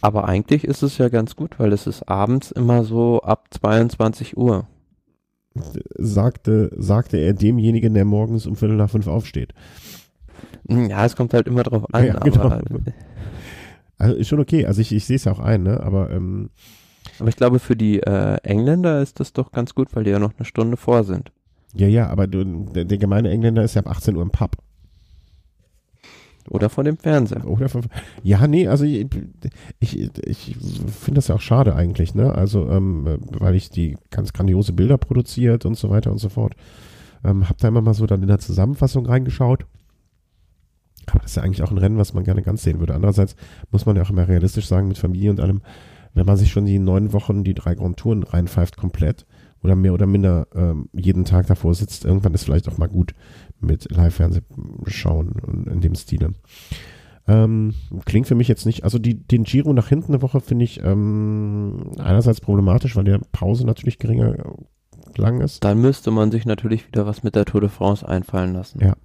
Aber 0.01 0.27
eigentlich 0.27 0.63
ist 0.63 0.81
es 0.81 0.97
ja 0.97 1.09
ganz 1.09 1.35
gut, 1.35 1.59
weil 1.59 1.73
es 1.73 1.85
ist 1.85 2.09
abends 2.09 2.49
immer 2.49 2.83
so 2.83 3.21
ab 3.21 3.45
22 3.51 4.35
Uhr. 4.35 4.65
Sagte, 5.97 6.71
sagte 6.77 7.17
er 7.17 7.33
demjenigen, 7.33 7.93
der 7.93 8.05
morgens 8.05 8.45
um 8.45 8.55
Viertel 8.55 8.77
nach 8.77 8.89
fünf 8.89 9.07
aufsteht. 9.07 9.53
Ja, 10.67 11.05
es 11.05 11.15
kommt 11.15 11.33
halt 11.33 11.47
immer 11.47 11.63
drauf 11.63 11.93
an. 11.93 12.05
Ja, 12.05 12.19
genau. 12.19 12.59
Also 14.01 14.15
ist 14.15 14.29
schon 14.29 14.39
okay, 14.39 14.65
also 14.65 14.79
ich, 14.79 14.93
ich 14.93 15.03
sehe 15.03 15.17
es 15.17 15.25
ja 15.25 15.33
auch 15.33 15.39
ein, 15.39 15.63
ne? 15.63 15.81
Aber, 15.83 16.09
ähm, 16.09 16.51
aber 17.19 17.27
ich 17.27 17.35
glaube, 17.35 17.59
für 17.59 17.75
die 17.75 17.99
äh, 17.99 18.37
Engländer 18.43 19.01
ist 19.01 19.19
das 19.19 19.33
doch 19.33 19.51
ganz 19.51 19.75
gut, 19.75 19.93
weil 19.93 20.05
die 20.05 20.11
ja 20.11 20.19
noch 20.19 20.31
eine 20.37 20.45
Stunde 20.45 20.77
vor 20.77 21.03
sind. 21.03 21.33
Ja, 21.75 21.85
ja, 21.85 22.07
aber 22.07 22.25
du, 22.25 22.45
der, 22.45 22.85
der 22.85 22.97
gemeine 22.97 23.29
Engländer 23.29 23.61
ist 23.61 23.75
ja 23.75 23.81
ab 23.81 23.89
18 23.89 24.15
Uhr 24.15 24.21
im 24.21 24.31
Pub. 24.31 24.55
Oder 26.49 26.69
vor 26.69 26.83
dem 26.83 26.97
Fernseher. 26.97 27.47
Oder 27.47 27.69
von, 27.69 27.83
ja, 28.23 28.47
nee, 28.47 28.67
also 28.67 28.83
ich, 28.83 29.07
ich, 29.79 29.99
ich 30.25 30.55
finde 30.57 31.19
das 31.19 31.27
ja 31.27 31.35
auch 31.35 31.41
schade 31.41 31.75
eigentlich, 31.75 32.15
ne? 32.15 32.33
Also, 32.33 32.67
ähm, 32.69 33.19
weil 33.29 33.55
ich 33.55 33.69
die 33.69 33.97
ganz 34.09 34.33
grandiose 34.33 34.73
Bilder 34.73 34.97
produziert 34.97 35.65
und 35.65 35.77
so 35.77 35.89
weiter 35.89 36.11
und 36.11 36.17
so 36.17 36.29
fort. 36.29 36.55
Ähm, 37.23 37.47
hab 37.47 37.57
da 37.57 37.67
immer 37.67 37.81
mal 37.81 37.93
so 37.93 38.05
dann 38.07 38.21
in 38.21 38.27
der 38.27 38.39
Zusammenfassung 38.39 39.05
reingeschaut. 39.05 39.65
Aber 41.07 41.19
das 41.19 41.31
ist 41.31 41.35
ja 41.35 41.43
eigentlich 41.43 41.63
auch 41.63 41.71
ein 41.71 41.77
Rennen, 41.77 41.97
was 41.97 42.13
man 42.13 42.23
gerne 42.23 42.41
ganz 42.41 42.63
sehen 42.63 42.79
würde. 42.79 42.95
Andererseits 42.95 43.35
muss 43.71 43.85
man 43.85 43.95
ja 43.95 44.03
auch 44.03 44.09
immer 44.09 44.27
realistisch 44.27 44.67
sagen, 44.67 44.87
mit 44.87 44.97
Familie 44.97 45.29
und 45.31 45.39
allem, 45.39 45.61
wenn 46.13 46.25
man 46.25 46.37
sich 46.37 46.51
schon 46.51 46.65
die 46.65 46.79
neun 46.79 47.13
Wochen 47.13 47.43
die 47.43 47.53
drei 47.53 47.75
Grand 47.75 47.97
Touren 47.97 48.23
reinpfeift 48.23 48.77
komplett 48.77 49.25
oder 49.61 49.75
mehr 49.75 49.93
oder 49.93 50.07
minder 50.07 50.47
ähm, 50.55 50.89
jeden 50.93 51.25
Tag 51.25 51.47
davor 51.47 51.75
sitzt, 51.75 52.05
irgendwann 52.05 52.33
ist 52.33 52.45
vielleicht 52.45 52.67
auch 52.67 52.77
mal 52.77 52.87
gut 52.87 53.13
mit 53.59 53.91
Live-Fernsehen 53.91 54.45
schauen 54.87 55.65
in 55.71 55.81
dem 55.81 55.95
Stile. 55.95 56.33
Ähm, 57.27 57.75
klingt 58.05 58.27
für 58.27 58.35
mich 58.35 58.47
jetzt 58.47 58.65
nicht, 58.65 58.83
also 58.83 58.97
die, 58.97 59.15
den 59.15 59.43
Giro 59.43 59.71
nach 59.73 59.89
hinten 59.89 60.13
eine 60.13 60.21
Woche 60.23 60.41
finde 60.41 60.65
ich 60.65 60.83
ähm, 60.83 61.91
einerseits 61.99 62.41
problematisch, 62.41 62.95
weil 62.95 63.03
der 63.03 63.19
Pause 63.31 63.67
natürlich 63.67 63.99
geringer 63.99 64.55
lang 65.15 65.41
ist. 65.41 65.63
Dann 65.63 65.79
müsste 65.79 66.09
man 66.09 66.31
sich 66.31 66.45
natürlich 66.45 66.87
wieder 66.87 67.05
was 67.05 67.21
mit 67.21 67.35
der 67.35 67.45
Tour 67.45 67.61
de 67.61 67.69
France 67.69 68.07
einfallen 68.07 68.53
lassen. 68.53 68.79
Ja. 68.81 68.95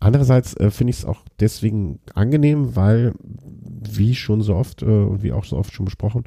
Andererseits 0.00 0.54
äh, 0.54 0.70
finde 0.70 0.90
ich 0.90 0.98
es 0.98 1.04
auch 1.04 1.20
deswegen 1.40 2.00
angenehm, 2.14 2.76
weil, 2.76 3.14
wie 3.22 4.14
schon 4.14 4.42
so 4.42 4.54
oft 4.54 4.82
äh, 4.82 4.86
und 4.86 5.22
wie 5.22 5.32
auch 5.32 5.44
so 5.44 5.56
oft 5.56 5.72
schon 5.72 5.86
besprochen, 5.86 6.24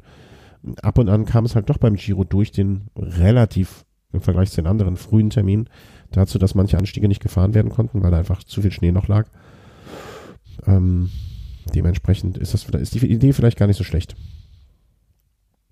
ab 0.82 0.98
und 0.98 1.08
an 1.08 1.26
kam 1.26 1.44
es 1.44 1.54
halt 1.54 1.70
doch 1.70 1.78
beim 1.78 1.94
Giro 1.94 2.24
durch 2.24 2.50
den 2.50 2.88
relativ 2.96 3.84
im 4.12 4.20
Vergleich 4.20 4.50
zu 4.50 4.62
den 4.62 4.66
anderen 4.66 4.96
frühen 4.96 5.30
Termin 5.30 5.68
dazu, 6.10 6.38
dass 6.38 6.54
manche 6.54 6.78
Anstiege 6.78 7.08
nicht 7.08 7.22
gefahren 7.22 7.54
werden 7.54 7.70
konnten, 7.70 8.02
weil 8.02 8.10
da 8.10 8.18
einfach 8.18 8.42
zu 8.44 8.62
viel 8.62 8.72
Schnee 8.72 8.92
noch 8.92 9.08
lag. 9.08 9.26
Ähm, 10.66 11.10
dementsprechend 11.74 12.38
ist 12.38 12.54
das 12.54 12.64
ist 12.64 12.94
die 12.94 13.06
Idee 13.06 13.32
vielleicht 13.32 13.58
gar 13.58 13.66
nicht 13.66 13.76
so 13.76 13.84
schlecht. 13.84 14.16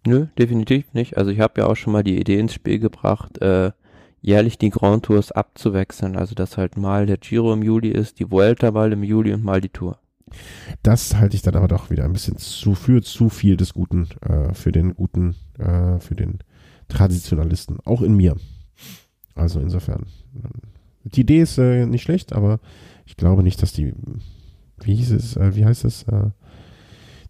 Nö, 0.06 0.26
definitiv 0.38 0.92
nicht. 0.92 1.16
Also 1.16 1.30
ich 1.30 1.40
habe 1.40 1.60
ja 1.60 1.66
auch 1.66 1.76
schon 1.76 1.92
mal 1.92 2.04
die 2.04 2.20
Idee 2.20 2.38
ins 2.38 2.52
Spiel 2.52 2.78
gebracht, 2.78 3.40
äh, 3.40 3.72
jährlich 4.20 4.58
die 4.58 4.70
Grand 4.70 5.04
Tours 5.06 5.32
abzuwechseln. 5.32 6.16
Also 6.16 6.34
dass 6.34 6.58
halt 6.58 6.76
mal 6.76 7.06
der 7.06 7.16
Giro 7.16 7.52
im 7.52 7.62
Juli 7.62 7.88
ist, 7.88 8.18
die 8.18 8.30
Vuelta 8.30 8.70
mal 8.70 8.92
im 8.92 9.02
Juli 9.02 9.32
und 9.32 9.44
mal 9.44 9.60
die 9.60 9.70
Tour. 9.70 9.98
Das 10.82 11.16
halte 11.16 11.36
ich 11.36 11.42
dann 11.42 11.54
aber 11.54 11.68
doch 11.68 11.90
wieder 11.90 12.04
ein 12.04 12.12
bisschen 12.12 12.36
zu 12.36 12.74
für 12.74 13.02
zu 13.02 13.28
viel 13.28 13.56
des 13.56 13.72
Guten, 13.72 14.08
äh, 14.22 14.52
für 14.52 14.72
den 14.72 14.94
guten, 14.94 15.36
äh, 15.58 15.98
für 16.00 16.14
den 16.14 16.40
Traditionalisten, 16.88 17.78
auch 17.84 18.02
in 18.02 18.14
mir. 18.14 18.36
Also 19.34 19.60
insofern. 19.60 20.06
Die 21.04 21.20
Idee 21.20 21.40
ist 21.40 21.58
äh, 21.58 21.86
nicht 21.86 22.02
schlecht, 22.02 22.32
aber 22.32 22.60
ich 23.06 23.16
glaube 23.16 23.42
nicht, 23.42 23.62
dass 23.62 23.72
die, 23.72 23.92
wie 24.82 24.94
hieß 24.94 25.10
es, 25.12 25.36
äh, 25.36 25.54
wie 25.54 25.64
heißt 25.64 25.84
es? 25.84 26.04
Äh, 26.04 26.30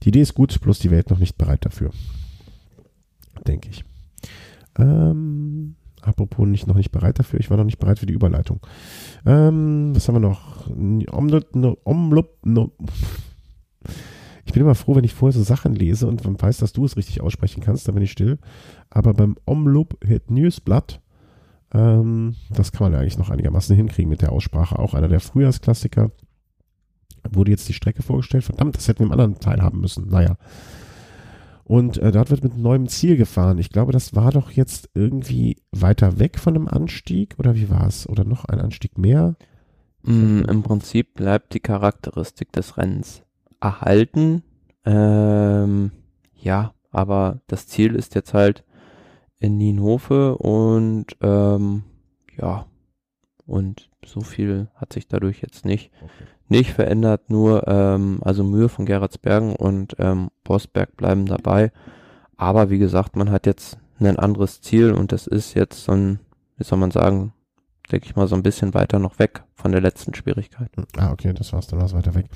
die 0.03 0.09
Idee 0.11 0.21
ist 0.21 0.35
gut, 0.35 0.61
bloß 0.61 0.79
die 0.79 0.91
Welt 0.91 1.11
noch 1.11 1.19
nicht 1.19 1.37
bereit 1.37 1.65
dafür. 1.65 1.91
Denke 3.47 3.71
ich. 3.71 3.85
Ähm, 4.79 5.77
apropos 6.03 6.47
nicht 6.47 6.67
noch 6.67 6.77
nicht 6.77 6.93
bereit 6.93 7.19
dafür, 7.19 7.41
ich 7.41 7.51
war 7.51 7.57
noch 7.57 7.65
nicht 7.65 7.79
bereit 7.79 7.99
für 7.99 8.07
die 8.07 8.15
Überleitung. 8.15 8.61
Ähm, 9.27 9.93
was 9.95 10.07
haben 10.09 10.17
wir 10.17 10.21
noch? 10.21 10.69
No. 10.77 12.73
Ich 14.47 14.53
bin 14.53 14.63
immer 14.63 14.75
froh, 14.75 14.95
wenn 14.95 15.05
ich 15.05 15.15
vorher 15.15 15.33
so 15.33 15.43
Sachen 15.43 15.75
lese 15.75 16.07
und 16.07 16.23
man 16.25 16.41
weiß, 16.41 16.59
dass 16.59 16.73
du 16.73 16.85
es 16.85 16.97
richtig 16.97 17.23
aussprechen 17.23 17.63
kannst, 17.63 17.89
dann 17.89 17.95
bin 17.95 18.05
ich 18.05 18.13
still. 18.13 18.39
Aber 18.91 19.15
beim 19.15 19.37
Omloop 19.47 20.05
Hit 20.05 20.31
Newsblatt 20.31 21.01
ähm, 21.75 22.37
das 22.51 22.73
kann 22.73 22.87
man 22.87 22.93
ja 22.93 23.01
eigentlich 23.01 23.19
noch 23.19 23.31
einigermaßen 23.31 23.75
hinkriegen 23.75 24.09
mit 24.09 24.23
der 24.23 24.33
Aussprache. 24.33 24.79
Auch 24.79 24.95
einer 24.95 25.09
der 25.09 25.21
Frühjahrsklassiker. 25.21 26.13
Wurde 27.31 27.51
jetzt 27.51 27.69
die 27.69 27.73
Strecke 27.73 28.03
vorgestellt. 28.03 28.45
Verdammt, 28.45 28.77
das 28.77 28.87
hätten 28.87 29.01
wir 29.01 29.07
im 29.07 29.13
anderen 29.13 29.41
Teil 29.41 29.63
haben 29.63 29.81
müssen. 29.81 30.09
Naja. 30.09 30.37
Und 31.65 31.97
äh, 31.97 32.13
dort 32.13 32.31
wird 32.31 32.45
mit 32.45 32.57
neuem 32.57 32.89
Ziel 32.89 33.17
gefahren. 33.17 33.59
Ich 33.59 33.71
glaube, 33.71 33.93
das 33.93 34.15
war 34.15 34.31
doch 34.31 34.51
jetzt 34.51 34.91
irgendwie 34.95 35.57
weiter 35.73 36.19
weg 36.19 36.39
von 36.39 36.55
einem 36.55 36.69
Anstieg 36.69 37.35
oder 37.39 37.55
wie 37.55 37.71
war 37.71 37.87
es? 37.87 38.07
Oder 38.09 38.25
noch 38.25 38.45
ein 38.45 38.61
Anstieg 38.61 38.99
mehr? 38.99 39.35
Mm, 40.03 40.43
Im 40.43 40.63
Prinzip 40.63 41.15
bleibt 41.15 41.55
die 41.55 41.61
Charakteristik 41.61 42.53
des 42.53 42.77
Rennens 42.77 43.23
erhalten. 43.61 44.43
Ähm, 44.85 45.91
ja, 46.35 46.75
aber 46.91 47.41
das 47.47 47.67
Ziel 47.67 47.95
ist 47.95 48.15
jetzt 48.15 48.35
halt 48.35 48.63
in 49.41 49.57
Nienhofe 49.57 50.37
und 50.37 51.07
ähm, 51.21 51.85
ja, 52.37 52.67
und 53.47 53.91
so 54.05 54.21
viel 54.21 54.69
hat 54.75 54.93
sich 54.93 55.07
dadurch 55.07 55.43
jetzt 55.43 55.65
nicht, 55.65 55.91
okay. 56.03 56.25
nicht 56.49 56.73
verändert, 56.73 57.31
nur 57.31 57.67
ähm, 57.69 58.19
also 58.23 58.43
Mühe 58.43 58.69
von 58.69 58.87
Gerardsbergen 58.87 59.55
und 59.55 59.97
ähm, 59.99 60.31
Bosberg 60.45 60.97
bleiben 60.97 61.27
dabei. 61.27 61.73
Aber 62.37 62.71
wie 62.71 62.79
gesagt, 62.79 63.17
man 63.17 63.31
hat 63.31 63.47
jetzt 63.47 63.79
ein 64.01 64.19
anderes 64.19 64.61
Ziel 64.61 64.93
und 64.93 65.13
das 65.13 65.27
ist 65.27 65.55
jetzt 65.55 65.85
so 65.85 65.93
ein, 65.93 66.21
wie 66.57 66.65
soll 66.65 66.79
man 66.79 66.91
sagen, 66.91 67.33
denke 67.93 68.07
ich 68.07 68.17
mal, 68.17 68.27
so 68.27 68.35
ein 68.35 68.43
bisschen 68.43 68.75
weiter 68.75 68.99
noch 68.99 69.19
weg 69.19 69.45
von 69.55 69.73
der 69.73 69.81
letzten 69.81 70.15
Schwierigkeit. 70.15 70.71
Ah, 70.97 71.13
okay, 71.13 71.33
das 71.33 71.53
war's, 71.53 71.67
dann 71.67 71.81
war's 71.81 71.95
weiter 71.95 72.15
weg. 72.15 72.27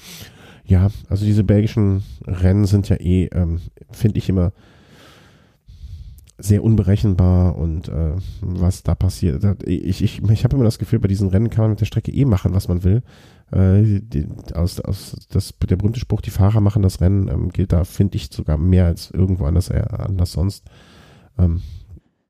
Ja, 0.65 0.89
also 1.09 1.25
diese 1.25 1.45
belgischen 1.45 2.03
Rennen 2.27 2.67
sind 2.67 2.89
ja 2.89 2.97
eh, 2.97 3.25
ähm, 3.33 3.61
finde 3.91 4.19
ich 4.19 4.29
immer 4.29 4.53
sehr 6.39 6.63
unberechenbar 6.63 7.57
und 7.59 7.89
äh, 7.89 8.13
was 8.41 8.85
da 8.85 8.95
passiert. 8.95 9.45
Ich, 9.67 10.03
ich, 10.03 10.23
ich 10.23 10.45
habe 10.45 10.55
immer 10.55 10.65
das 10.65 10.79
Gefühl, 10.79 11.01
bei 11.01 11.09
diesen 11.09 11.29
Rennen 11.29 11.51
kann 11.51 11.63
man 11.63 11.71
mit 11.71 11.81
der 11.81 11.87
Strecke 11.87 12.13
eh 12.13 12.25
machen, 12.25 12.55
was 12.55 12.69
man 12.69 12.85
will. 12.85 13.03
Äh, 13.51 14.01
die, 14.03 14.29
aus, 14.55 14.81
aus, 14.81 15.17
das, 15.31 15.53
der 15.69 15.77
berühmte 15.77 15.99
Spruch, 15.99 16.21
die 16.21 16.31
Fahrer 16.31 16.61
machen 16.61 16.83
das 16.83 17.01
Rennen, 17.01 17.29
ähm, 17.29 17.49
gilt 17.49 17.73
da, 17.73 17.83
finde 17.83 18.17
ich, 18.17 18.31
sogar 18.31 18.57
mehr 18.57 18.87
als 18.87 19.11
irgendwo 19.11 19.47
anders, 19.47 19.69
äh, 19.69 19.83
anders 19.91 20.33
sonst. 20.33 20.65
Ähm, 21.39 21.63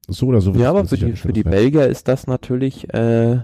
so 0.06 0.28
oder 0.28 0.40
so. 0.40 0.52
Ja, 0.52 0.70
aber 0.70 0.86
für 0.86 0.96
die, 0.96 1.12
für 1.12 1.34
die 1.34 1.42
Belgier 1.42 1.86
ist 1.86 2.08
das 2.08 2.26
natürlich 2.26 2.92
äh, 2.94 3.40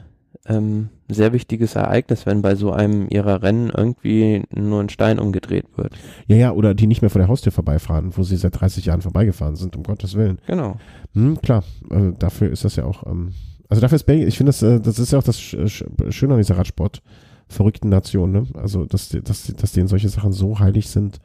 ähm, 0.46 0.88
sehr 1.08 1.32
wichtiges 1.32 1.74
Ereignis, 1.74 2.26
wenn 2.26 2.42
bei 2.42 2.54
so 2.54 2.72
einem 2.72 3.08
ihrer 3.08 3.42
Rennen 3.42 3.70
irgendwie 3.70 4.42
nur 4.54 4.80
ein 4.80 4.88
Stein 4.88 5.18
umgedreht 5.18 5.66
wird. 5.76 5.94
Ja, 6.26 6.36
ja, 6.36 6.52
oder 6.52 6.74
die 6.74 6.86
nicht 6.86 7.02
mehr 7.02 7.10
vor 7.10 7.20
der 7.20 7.28
Haustür 7.28 7.52
vorbeifahren, 7.52 8.16
wo 8.16 8.22
sie 8.22 8.36
seit 8.36 8.60
30 8.60 8.86
Jahren 8.86 9.02
vorbeigefahren 9.02 9.56
sind, 9.56 9.76
um 9.76 9.82
Gottes 9.82 10.14
Willen. 10.14 10.38
Genau. 10.46 10.76
Hm, 11.12 11.40
klar, 11.42 11.64
äh, 11.90 12.12
dafür 12.18 12.50
ist 12.50 12.64
das 12.64 12.76
ja 12.76 12.84
auch, 12.84 13.06
ähm, 13.06 13.34
also 13.68 13.80
dafür 13.80 13.96
ist 13.96 14.04
Belgien, 14.04 14.28
ich 14.28 14.36
finde 14.36 14.50
das, 14.50 14.62
äh, 14.62 14.80
das 14.80 14.98
ist 14.98 15.12
ja 15.12 15.18
auch 15.18 15.24
das 15.24 15.38
Schöne 15.38 16.34
an 16.34 16.38
dieser 16.40 16.56
Radsport 16.56 17.02
verrückten 17.48 17.88
Nation, 17.88 18.32
ne? 18.32 18.46
Also, 18.54 18.84
dass, 18.86 19.10
dass, 19.10 19.46
dass 19.46 19.72
denen 19.72 19.88
solche 19.88 20.08
Sachen 20.08 20.32
so 20.32 20.58
heilig 20.58 20.88
sind 20.88 21.20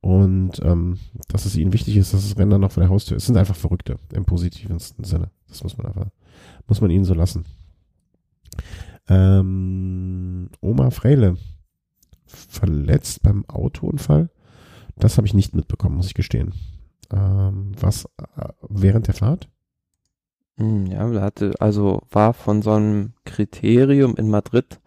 und 0.00 0.60
ähm, 0.62 0.98
dass 1.28 1.46
es 1.46 1.56
ihnen 1.56 1.72
wichtig 1.72 1.96
ist, 1.96 2.12
dass 2.12 2.28
das 2.28 2.38
Rennen 2.38 2.50
dann 2.50 2.60
noch 2.60 2.72
vor 2.72 2.82
der 2.82 2.90
Haustür 2.90 3.16
ist. 3.16 3.24
Es 3.24 3.26
sind 3.26 3.36
einfach 3.36 3.56
Verrückte 3.56 3.96
im 4.12 4.24
positivsten 4.24 5.04
Sinne. 5.04 5.30
Das 5.48 5.62
muss 5.62 5.76
man 5.78 5.86
einfach, 5.86 6.06
muss 6.66 6.80
man 6.80 6.90
ihnen 6.90 7.04
so 7.04 7.14
lassen. 7.14 7.44
Ähm, 9.08 10.50
Oma 10.60 10.90
Freile 10.90 11.36
verletzt 12.26 13.22
beim 13.22 13.48
Autounfall. 13.48 14.30
Das 14.96 15.16
habe 15.16 15.26
ich 15.26 15.34
nicht 15.34 15.54
mitbekommen, 15.54 15.96
muss 15.96 16.08
ich 16.08 16.14
gestehen. 16.14 16.54
Ähm, 17.12 17.72
was 17.78 18.06
äh, 18.36 18.48
während 18.68 19.06
der 19.06 19.14
Fahrt? 19.14 19.48
Hm, 20.56 20.86
ja, 20.86 21.08
hatte, 21.20 21.54
also 21.60 22.02
war 22.10 22.32
von 22.32 22.62
so 22.62 22.72
einem 22.72 23.12
Kriterium 23.24 24.16
in 24.16 24.28
Madrid 24.30 24.80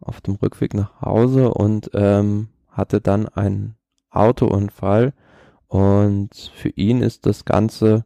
auf 0.00 0.20
dem 0.20 0.36
Rückweg 0.36 0.74
nach 0.74 1.00
Hause 1.02 1.52
und 1.52 1.90
ähm, 1.92 2.48
hatte 2.70 3.00
dann 3.00 3.28
einen 3.28 3.74
Autounfall 4.10 5.12
und 5.66 6.30
für 6.54 6.70
ihn 6.70 7.02
ist 7.02 7.26
das 7.26 7.44
Ganze, 7.44 8.04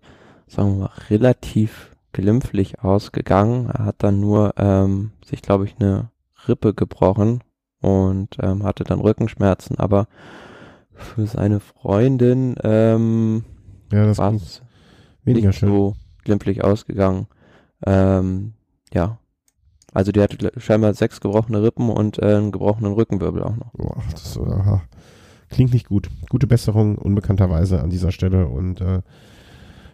sagen 0.48 0.78
wir 0.78 0.84
mal, 0.84 0.90
relativ 1.10 1.91
glimpflich 2.12 2.80
ausgegangen. 2.80 3.66
Er 3.66 3.84
hat 3.84 3.96
dann 3.98 4.20
nur 4.20 4.54
ähm, 4.56 5.12
sich, 5.24 5.42
glaube 5.42 5.64
ich, 5.64 5.76
eine 5.78 6.10
Rippe 6.48 6.74
gebrochen 6.74 7.42
und 7.80 8.36
ähm, 8.40 8.64
hatte 8.64 8.84
dann 8.84 9.00
Rückenschmerzen, 9.00 9.78
aber 9.78 10.06
für 10.92 11.26
seine 11.26 11.60
Freundin 11.60 12.54
ähm, 12.62 13.44
ja, 13.92 14.16
war 14.16 14.34
es 14.34 14.62
nicht 15.24 15.54
schön. 15.54 15.68
so 15.68 15.96
glimpflich 16.24 16.64
ausgegangen. 16.64 17.26
Ähm, 17.84 18.54
ja. 18.92 19.18
Also 19.92 20.10
die 20.10 20.20
hatte 20.20 20.52
scheinbar 20.58 20.94
sechs 20.94 21.20
gebrochene 21.20 21.62
Rippen 21.62 21.90
und 21.90 22.18
äh, 22.18 22.36
einen 22.36 22.52
gebrochenen 22.52 22.94
Rückenwirbel 22.94 23.42
auch 23.42 23.56
noch. 23.56 23.72
Boah, 23.72 24.02
das 24.10 24.38
aha. 24.38 24.82
klingt 25.50 25.74
nicht 25.74 25.88
gut. 25.88 26.08
Gute 26.30 26.46
Besserung 26.46 26.96
unbekannterweise 26.96 27.82
an 27.82 27.90
dieser 27.90 28.10
Stelle 28.10 28.46
und 28.46 28.80
äh, 28.80 29.02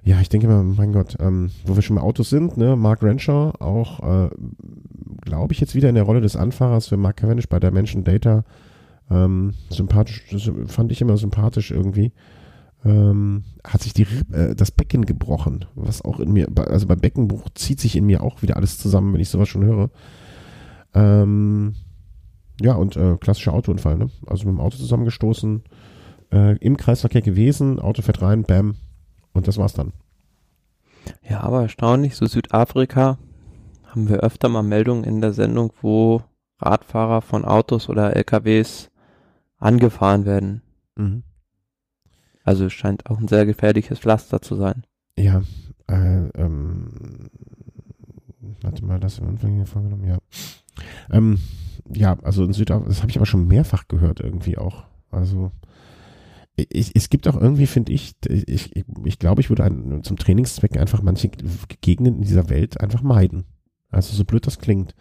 ja, 0.09 0.23
ich 0.23 0.31
denke 0.31 0.49
mal, 0.49 0.63
mein 0.63 0.95
Gott, 0.95 1.19
ähm, 1.21 1.51
wo 1.67 1.77
wir 1.77 1.83
schon 1.83 1.97
mal 1.97 2.01
Autos 2.01 2.31
sind, 2.31 2.57
ne, 2.57 2.77
Mark 2.77 3.03
Renshaw, 3.03 3.53
auch, 3.61 4.01
äh, 4.01 4.31
glaube 5.21 5.53
ich, 5.53 5.61
jetzt 5.61 5.75
wieder 5.75 5.91
in 5.91 5.97
der 5.97 6.05
Rolle 6.05 6.23
des 6.23 6.35
Anfahrers 6.35 6.89
für 6.89 6.97
Mark 6.97 7.19
Cavendish 7.19 7.47
bei 7.47 7.61
der 7.61 7.73
Menschen 7.73 8.05
Data. 8.05 8.45
Ähm, 9.11 9.53
sympathisch, 9.69 10.25
das 10.33 10.51
fand 10.69 10.93
ich 10.93 11.03
immer 11.03 11.19
sympathisch 11.19 11.73
irgendwie. 11.73 12.13
Ähm, 12.87 13.45
hat 13.63 13.83
sich 13.83 13.93
die, 13.93 14.07
äh, 14.33 14.55
das 14.55 14.71
Becken 14.71 15.05
gebrochen, 15.05 15.67
was 15.75 16.03
auch 16.03 16.21
in 16.21 16.33
mir, 16.33 16.49
also 16.57 16.87
bei 16.87 16.97
Beckenbruch 16.97 17.51
zieht 17.55 17.79
sich 17.79 17.95
in 17.95 18.07
mir 18.07 18.23
auch 18.23 18.41
wieder 18.41 18.57
alles 18.57 18.79
zusammen, 18.79 19.13
wenn 19.13 19.21
ich 19.21 19.29
sowas 19.29 19.51
schon 19.51 19.67
höre. 19.67 19.91
Ähm, 20.95 21.75
ja, 22.63 22.73
und 22.77 22.97
äh, 22.97 23.19
klassischer 23.19 23.53
Autounfall, 23.53 23.99
ne? 23.99 24.09
Also 24.27 24.47
mit 24.47 24.57
dem 24.57 24.61
Auto 24.61 24.79
zusammengestoßen, 24.79 25.65
äh, 26.33 26.57
im 26.61 26.79
Kreisverkehr 26.79 27.21
gewesen, 27.21 27.79
Auto 27.79 28.01
fährt 28.01 28.23
rein, 28.23 28.45
bam, 28.45 28.77
und 29.33 29.49
das 29.49 29.59
war's 29.59 29.75
dann. 29.75 29.93
Ja, 31.29 31.41
aber 31.41 31.63
erstaunlich, 31.63 32.17
so 32.17 32.27
Südafrika 32.27 33.19
haben 33.87 34.09
wir 34.09 34.21
öfter 34.21 34.49
mal 34.49 34.63
Meldungen 34.63 35.05
in 35.05 35.21
der 35.21 35.33
Sendung, 35.33 35.73
wo 35.81 36.23
Radfahrer 36.61 37.23
von 37.23 37.45
Autos 37.45 37.89
oder 37.89 38.17
LKWs 38.17 38.91
angefahren 39.59 40.25
werden. 40.25 40.63
Mhm. 40.97 41.23
Also 42.45 42.67
es 42.67 42.73
scheint 42.73 43.09
auch 43.11 43.19
ein 43.19 43.29
sehr 43.29 43.47
gefährliches 43.47 43.99
Pflaster 43.99 44.41
zu 44.41 44.55
sein. 44.55 44.85
Ja, 45.17 45.43
äh, 45.89 46.29
ähm, 46.29 47.31
warte 48.63 48.85
mal, 48.85 49.01
das 49.01 49.19
im 49.19 49.29
Anfang 49.29 49.55
hier 49.55 49.67
vorgenommen, 49.67 50.07
ja. 50.07 50.19
Ähm, 51.11 51.39
ja, 51.93 52.17
also 52.23 52.45
in 52.45 52.53
Südafrika, 52.53 52.89
das 52.89 53.01
habe 53.01 53.11
ich 53.11 53.17
aber 53.17 53.27
schon 53.27 53.47
mehrfach 53.47 53.89
gehört 53.89 54.21
irgendwie 54.21 54.59
auch. 54.59 54.85
Also 55.11 55.53
ich, 56.71 56.97
es 56.97 57.09
gibt 57.09 57.29
auch 57.29 57.41
irgendwie, 57.41 57.67
finde 57.67 57.93
ich, 57.93 58.15
ich, 58.27 58.75
ich, 58.77 58.85
ich 59.05 59.19
glaube, 59.19 59.41
ich 59.41 59.49
würde 59.49 59.65
ein, 59.65 60.03
zum 60.03 60.17
Trainingszweck 60.17 60.77
einfach 60.77 61.03
manche 61.03 61.31
Gegenden 61.81 62.17
in 62.17 62.23
dieser 62.23 62.51
Welt 62.51 62.81
einfach 62.81 63.03
meiden. 63.03 63.45
Also 63.91 64.15
so 64.15 64.25
blöd 64.25 64.47
das 64.47 64.59
klingt. 64.59 64.95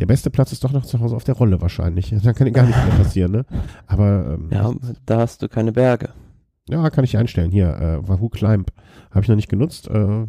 Der 0.00 0.06
beste 0.06 0.30
Platz 0.30 0.52
ist 0.52 0.64
doch 0.64 0.72
noch 0.72 0.84
zu 0.84 1.00
Hause 1.00 1.16
auf 1.16 1.24
der 1.24 1.36
Rolle 1.36 1.60
wahrscheinlich. 1.60 2.14
Da 2.22 2.32
kann 2.32 2.52
gar 2.52 2.66
nichts 2.66 2.84
mehr 2.84 2.96
passieren, 2.96 3.32
ne? 3.32 3.46
Aber 3.86 4.34
ähm, 4.34 4.48
ja, 4.52 4.72
da 5.06 5.20
hast 5.20 5.42
du 5.42 5.48
keine 5.48 5.72
Berge. 5.72 6.10
Ja, 6.68 6.88
kann 6.90 7.04
ich 7.04 7.16
einstellen. 7.16 7.50
Hier, 7.50 7.76
äh, 7.76 8.08
Wahoo 8.08 8.28
Climb. 8.28 8.70
Habe 9.10 9.20
ich 9.22 9.28
noch 9.28 9.36
nicht 9.36 9.50
genutzt. 9.50 9.88
Äh, 9.88 9.98
mal 9.98 10.26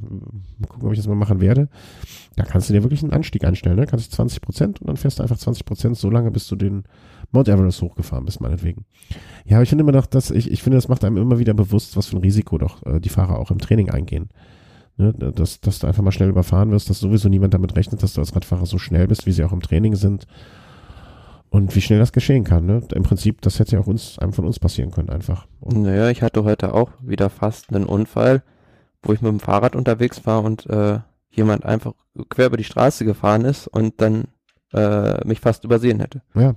gucken, 0.67 0.87
ob 0.87 0.91
ich 0.91 0.99
das 0.99 1.07
mal 1.07 1.15
machen 1.15 1.39
werde. 1.39 1.69
Da 2.35 2.43
kannst 2.43 2.69
du 2.69 2.73
dir 2.73 2.83
wirklich 2.83 3.03
einen 3.03 3.13
Anstieg 3.13 3.45
einstellen. 3.45 3.77
Ne? 3.77 3.85
Kannst 3.85 4.11
du 4.11 4.15
20 4.15 4.41
Prozent 4.41 4.81
und 4.81 4.87
dann 4.87 4.97
fährst 4.97 5.19
du 5.19 5.23
einfach 5.23 5.37
20 5.37 5.65
Prozent 5.65 5.97
so 5.97 6.09
lange, 6.09 6.31
bis 6.31 6.47
du 6.47 6.55
den 6.55 6.83
Mount 7.31 7.47
Everest 7.47 7.81
hochgefahren 7.81 8.25
bist, 8.25 8.41
meinetwegen. 8.41 8.85
Ja, 9.45 9.57
aber 9.57 9.63
ich 9.63 9.69
finde 9.69 9.83
immer 9.83 9.91
noch, 9.91 10.05
dass 10.05 10.31
ich, 10.31 10.51
ich 10.51 10.63
finde, 10.63 10.77
das 10.77 10.87
macht 10.87 11.03
einem 11.03 11.17
immer 11.17 11.39
wieder 11.39 11.53
bewusst, 11.53 11.97
was 11.97 12.07
für 12.07 12.17
ein 12.17 12.21
Risiko 12.21 12.57
doch 12.57 12.85
äh, 12.85 12.99
die 12.99 13.09
Fahrer 13.09 13.39
auch 13.39 13.51
im 13.51 13.59
Training 13.59 13.89
eingehen. 13.89 14.29
Ne? 14.97 15.13
Dass, 15.13 15.59
dass 15.59 15.79
du 15.79 15.87
einfach 15.87 16.03
mal 16.03 16.11
schnell 16.11 16.29
überfahren 16.29 16.71
wirst, 16.71 16.89
dass 16.89 16.99
sowieso 16.99 17.29
niemand 17.29 17.53
damit 17.53 17.75
rechnet, 17.75 18.01
dass 18.01 18.13
du 18.13 18.21
als 18.21 18.35
Radfahrer 18.35 18.65
so 18.65 18.77
schnell 18.77 19.07
bist, 19.07 19.25
wie 19.25 19.31
sie 19.31 19.43
auch 19.43 19.51
im 19.51 19.61
Training 19.61 19.95
sind. 19.95 20.27
Und 21.49 21.73
wie 21.75 21.81
schnell 21.81 21.99
das 21.99 22.11
geschehen 22.11 22.43
kann, 22.43 22.65
ne? 22.65 22.81
Im 22.93 23.03
Prinzip, 23.03 23.39
das 23.41 23.59
hätte 23.59 23.73
ja 23.73 23.79
auch 23.79 23.87
uns, 23.87 24.19
einem 24.19 24.33
von 24.33 24.45
uns 24.45 24.59
passieren 24.59 24.91
können, 24.91 25.09
einfach. 25.09 25.47
Und 25.61 25.83
naja, 25.83 26.09
ich 26.09 26.21
hatte 26.21 26.43
heute 26.43 26.73
auch 26.73 26.91
wieder 27.01 27.29
fast 27.29 27.73
einen 27.73 27.85
Unfall, 27.85 28.43
wo 29.01 29.13
ich 29.13 29.21
mit 29.21 29.31
dem 29.31 29.39
Fahrrad 29.39 29.75
unterwegs 29.75 30.25
war 30.25 30.43
und 30.43 30.65
äh, 30.69 30.99
jemand 31.31 31.63
einfach 31.63 31.93
quer 32.29 32.47
über 32.47 32.57
die 32.57 32.65
Straße 32.65 33.05
gefahren 33.05 33.45
ist 33.45 33.67
und 33.67 34.01
dann 34.01 34.25
äh, 34.73 35.25
mich 35.25 35.39
fast 35.39 35.63
übersehen 35.63 35.99
hätte. 35.99 36.23
Ja. 36.33 36.55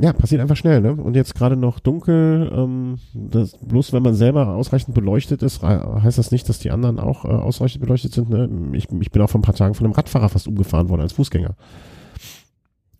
Ja, 0.00 0.12
passiert 0.12 0.40
einfach 0.40 0.56
schnell, 0.56 0.80
ne? 0.80 0.92
Und 0.94 1.16
jetzt 1.16 1.34
gerade 1.34 1.56
noch 1.56 1.80
dunkel, 1.80 2.52
ähm, 2.54 2.98
das, 3.14 3.56
bloß 3.58 3.92
wenn 3.92 4.04
man 4.04 4.14
selber 4.14 4.54
ausreichend 4.54 4.94
beleuchtet 4.94 5.42
ist, 5.42 5.62
heißt 5.62 6.18
das 6.18 6.30
nicht, 6.30 6.48
dass 6.48 6.60
die 6.60 6.70
anderen 6.70 7.00
auch 7.00 7.24
äh, 7.24 7.28
ausreichend 7.28 7.80
beleuchtet 7.80 8.12
sind. 8.12 8.30
Ne? 8.30 8.48
Ich, 8.74 8.86
ich 9.00 9.10
bin 9.10 9.22
auch 9.22 9.30
vor 9.30 9.40
ein 9.40 9.42
paar 9.42 9.56
Tagen 9.56 9.74
von 9.74 9.86
einem 9.86 9.94
Radfahrer 9.94 10.28
fast 10.28 10.46
umgefahren 10.46 10.88
worden 10.88 11.00
als 11.00 11.14
Fußgänger. 11.14 11.56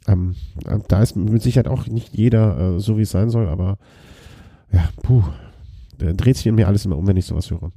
Ähm, 0.08 0.34
äh, 0.66 0.78
da 0.88 1.00
ist 1.00 1.14
mit 1.14 1.40
Sicherheit 1.40 1.68
auch 1.68 1.86
nicht 1.86 2.16
jeder 2.16 2.76
äh, 2.76 2.80
so, 2.80 2.98
wie 2.98 3.02
es 3.02 3.10
sein 3.10 3.30
soll, 3.30 3.46
aber 3.46 3.78
ja, 4.72 4.88
puh, 5.02 5.22
da 5.98 6.12
dreht 6.12 6.36
sich 6.36 6.46
in 6.46 6.56
mir 6.56 6.66
alles 6.66 6.84
immer 6.84 6.96
um, 6.96 7.06
wenn 7.06 7.16
ich 7.16 7.26
sowas 7.26 7.50
höre. 7.50 7.70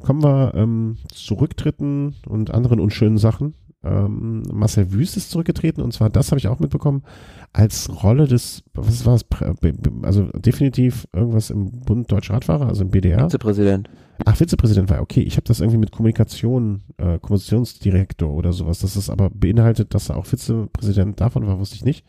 Kommen 0.00 0.24
wir 0.24 0.54
ähm, 0.56 0.96
zu 1.12 1.34
Rücktritten 1.34 2.16
und 2.26 2.50
anderen 2.50 2.80
unschönen 2.80 3.18
Sachen. 3.18 3.54
Ähm, 3.84 4.42
Marcel 4.52 4.92
Wüst 4.92 5.16
ist 5.16 5.30
zurückgetreten 5.30 5.82
und 5.82 5.92
zwar, 5.92 6.08
das 6.08 6.30
habe 6.30 6.38
ich 6.38 6.48
auch 6.48 6.60
mitbekommen, 6.60 7.02
als 7.52 7.90
Rolle 8.02 8.28
des, 8.28 8.62
was 8.74 9.04
war 9.04 9.14
es, 9.14 9.26
also 10.02 10.24
definitiv 10.32 11.08
irgendwas 11.12 11.50
im 11.50 11.80
Bund 11.80 12.10
Deutscher 12.10 12.34
Radfahrer, 12.34 12.68
also 12.68 12.82
im 12.82 12.90
BDR. 12.90 13.24
Vizepräsident. 13.24 13.90
Ach, 14.24 14.36
Vizepräsident 14.36 14.88
war 14.88 15.00
okay. 15.00 15.22
Ich 15.22 15.36
habe 15.36 15.46
das 15.46 15.60
irgendwie 15.60 15.78
mit 15.78 15.90
Kommunikation, 15.90 16.82
äh, 16.96 17.18
Kommunikationsdirektor 17.18 18.30
oder 18.30 18.52
sowas. 18.52 18.78
Das 18.78 18.96
ist 18.96 19.10
aber 19.10 19.30
beinhaltet, 19.30 19.94
dass 19.94 20.10
er 20.10 20.16
auch 20.16 20.26
Vizepräsident 20.26 21.20
davon 21.20 21.46
war, 21.46 21.58
wusste 21.58 21.76
ich 21.76 21.84
nicht. 21.84 22.06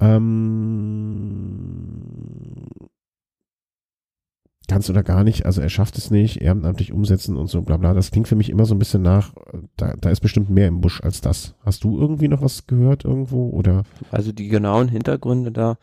Ähm, 0.00 2.02
ganz 4.70 4.88
oder 4.88 5.02
gar 5.02 5.24
nicht, 5.24 5.46
also 5.46 5.60
er 5.60 5.68
schafft 5.68 5.98
es 5.98 6.12
nicht, 6.12 6.40
ehrenamtlich 6.40 6.92
umsetzen 6.92 7.36
und 7.36 7.48
so 7.48 7.60
bla 7.62 7.76
bla. 7.76 7.92
Das 7.92 8.12
klingt 8.12 8.28
für 8.28 8.36
mich 8.36 8.50
immer 8.50 8.66
so 8.66 8.74
ein 8.74 8.78
bisschen 8.78 9.02
nach, 9.02 9.34
da, 9.76 9.94
da 10.00 10.10
ist 10.10 10.20
bestimmt 10.20 10.48
mehr 10.48 10.68
im 10.68 10.80
Busch 10.80 11.02
als 11.02 11.20
das. 11.20 11.56
Hast 11.64 11.82
du 11.82 11.98
irgendwie 11.98 12.28
noch 12.28 12.40
was 12.40 12.68
gehört 12.68 13.04
irgendwo 13.04 13.50
oder? 13.50 13.82
Also 14.12 14.30
die 14.30 14.46
genauen 14.46 14.86
Hintergründe 14.86 15.50
da, 15.50 15.76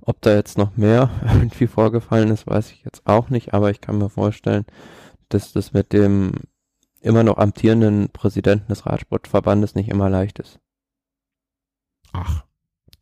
ob 0.00 0.20
da 0.20 0.34
jetzt 0.34 0.58
noch 0.58 0.76
mehr 0.76 1.10
irgendwie 1.32 1.68
vorgefallen 1.68 2.30
ist, 2.30 2.48
weiß 2.48 2.72
ich 2.72 2.84
jetzt 2.84 3.06
auch 3.06 3.30
nicht, 3.30 3.54
aber 3.54 3.70
ich 3.70 3.80
kann 3.80 3.98
mir 3.98 4.10
vorstellen, 4.10 4.64
dass 5.28 5.52
das 5.52 5.72
mit 5.72 5.92
dem 5.92 6.32
immer 7.00 7.22
noch 7.22 7.38
amtierenden 7.38 8.08
Präsidenten 8.08 8.66
des 8.66 8.84
Radsportverbandes 8.84 9.76
nicht 9.76 9.88
immer 9.88 10.10
leicht 10.10 10.40
ist. 10.40 10.58
Ach, 12.12 12.44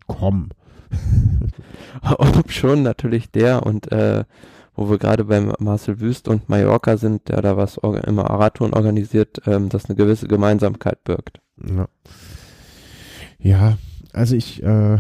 komm. 0.07 0.51
Ob 2.03 2.51
schon 2.51 2.83
natürlich 2.83 3.31
der 3.31 3.65
und 3.65 3.91
äh, 3.93 4.25
wo 4.75 4.89
wir 4.89 4.99
gerade 4.99 5.25
beim 5.25 5.53
Marcel 5.59 6.01
Wüst 6.01 6.29
und 6.29 6.49
Mallorca 6.49 6.97
sind, 6.97 7.29
der 7.29 7.43
da 7.43 7.57
was 7.57 7.77
im 7.79 8.15
Marathon 8.15 8.73
organisiert, 8.73 9.43
ähm, 9.47 9.69
das 9.69 9.87
eine 9.87 9.97
gewisse 9.97 10.29
Gemeinsamkeit 10.29 11.05
birgt. 11.05 11.41
Ja, 11.59 11.89
ja 13.39 13.79
also 14.13 14.35
ich, 14.35 14.63
äh, 14.63 14.99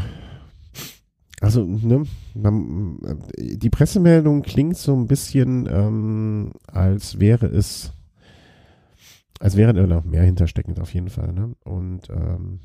also, 1.42 1.64
ne, 1.64 2.04
man, 2.34 2.98
die 3.36 3.70
Pressemeldung 3.70 4.42
klingt 4.42 4.76
so 4.76 4.94
ein 4.94 5.08
bisschen, 5.08 5.68
ähm, 5.70 6.52
als 6.68 7.18
wäre 7.18 7.46
es, 7.46 7.92
als 9.40 9.56
wäre 9.56 9.74
da 9.74 9.86
noch 9.86 10.04
mehr 10.04 10.22
hintersteckend 10.22 10.78
auf 10.78 10.94
jeden 10.94 11.10
Fall, 11.10 11.32
ne? 11.32 11.56
Und 11.64 12.08
ähm, 12.10 12.60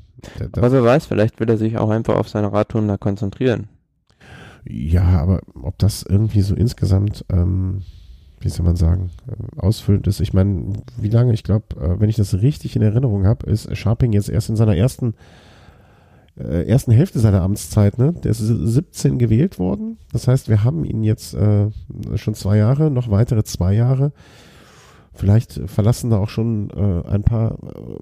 Aber 0.52 0.70
wer 0.70 0.84
weiß, 0.84 1.06
vielleicht 1.06 1.40
will 1.40 1.50
er 1.50 1.58
sich 1.58 1.76
auch 1.76 1.90
einfach 1.90 2.14
auf 2.14 2.28
seine 2.28 2.52
Radtouren 2.52 2.86
da 2.86 2.96
konzentrieren. 2.96 3.68
Ja, 4.64 5.04
aber 5.20 5.40
ob 5.62 5.78
das 5.78 6.02
irgendwie 6.02 6.42
so 6.42 6.54
insgesamt, 6.54 7.24
ähm, 7.30 7.82
wie 8.40 8.48
soll 8.48 8.64
man 8.64 8.76
sagen, 8.76 9.10
äh, 9.26 9.60
ausfüllend 9.60 10.06
ist. 10.06 10.20
Ich 10.20 10.32
meine, 10.32 10.72
wie 10.96 11.08
lange, 11.08 11.32
ich 11.32 11.44
glaube, 11.44 11.76
äh, 11.80 12.00
wenn 12.00 12.10
ich 12.10 12.16
das 12.16 12.34
richtig 12.42 12.76
in 12.76 12.82
Erinnerung 12.82 13.26
habe, 13.26 13.50
ist 13.50 13.74
Sharping 13.76 14.12
jetzt 14.12 14.28
erst 14.28 14.48
in 14.48 14.56
seiner 14.56 14.76
ersten 14.76 15.14
äh, 16.38 16.68
ersten 16.68 16.92
Hälfte 16.92 17.18
seiner 17.18 17.42
Amtszeit, 17.42 17.98
ne? 17.98 18.12
Der 18.12 18.30
ist 18.30 18.38
17 18.38 19.18
gewählt 19.18 19.58
worden. 19.58 19.98
Das 20.12 20.28
heißt, 20.28 20.48
wir 20.48 20.62
haben 20.62 20.84
ihn 20.84 21.02
jetzt 21.02 21.34
äh, 21.34 21.70
schon 22.14 22.34
zwei 22.34 22.58
Jahre, 22.58 22.90
noch 22.90 23.10
weitere 23.10 23.42
zwei 23.42 23.74
Jahre. 23.74 24.12
Vielleicht 25.14 25.60
verlassen 25.66 26.10
da 26.10 26.18
auch 26.18 26.28
schon 26.28 26.70
äh, 26.70 27.08
ein 27.08 27.24
paar, 27.24 27.52
äh, 27.54 27.98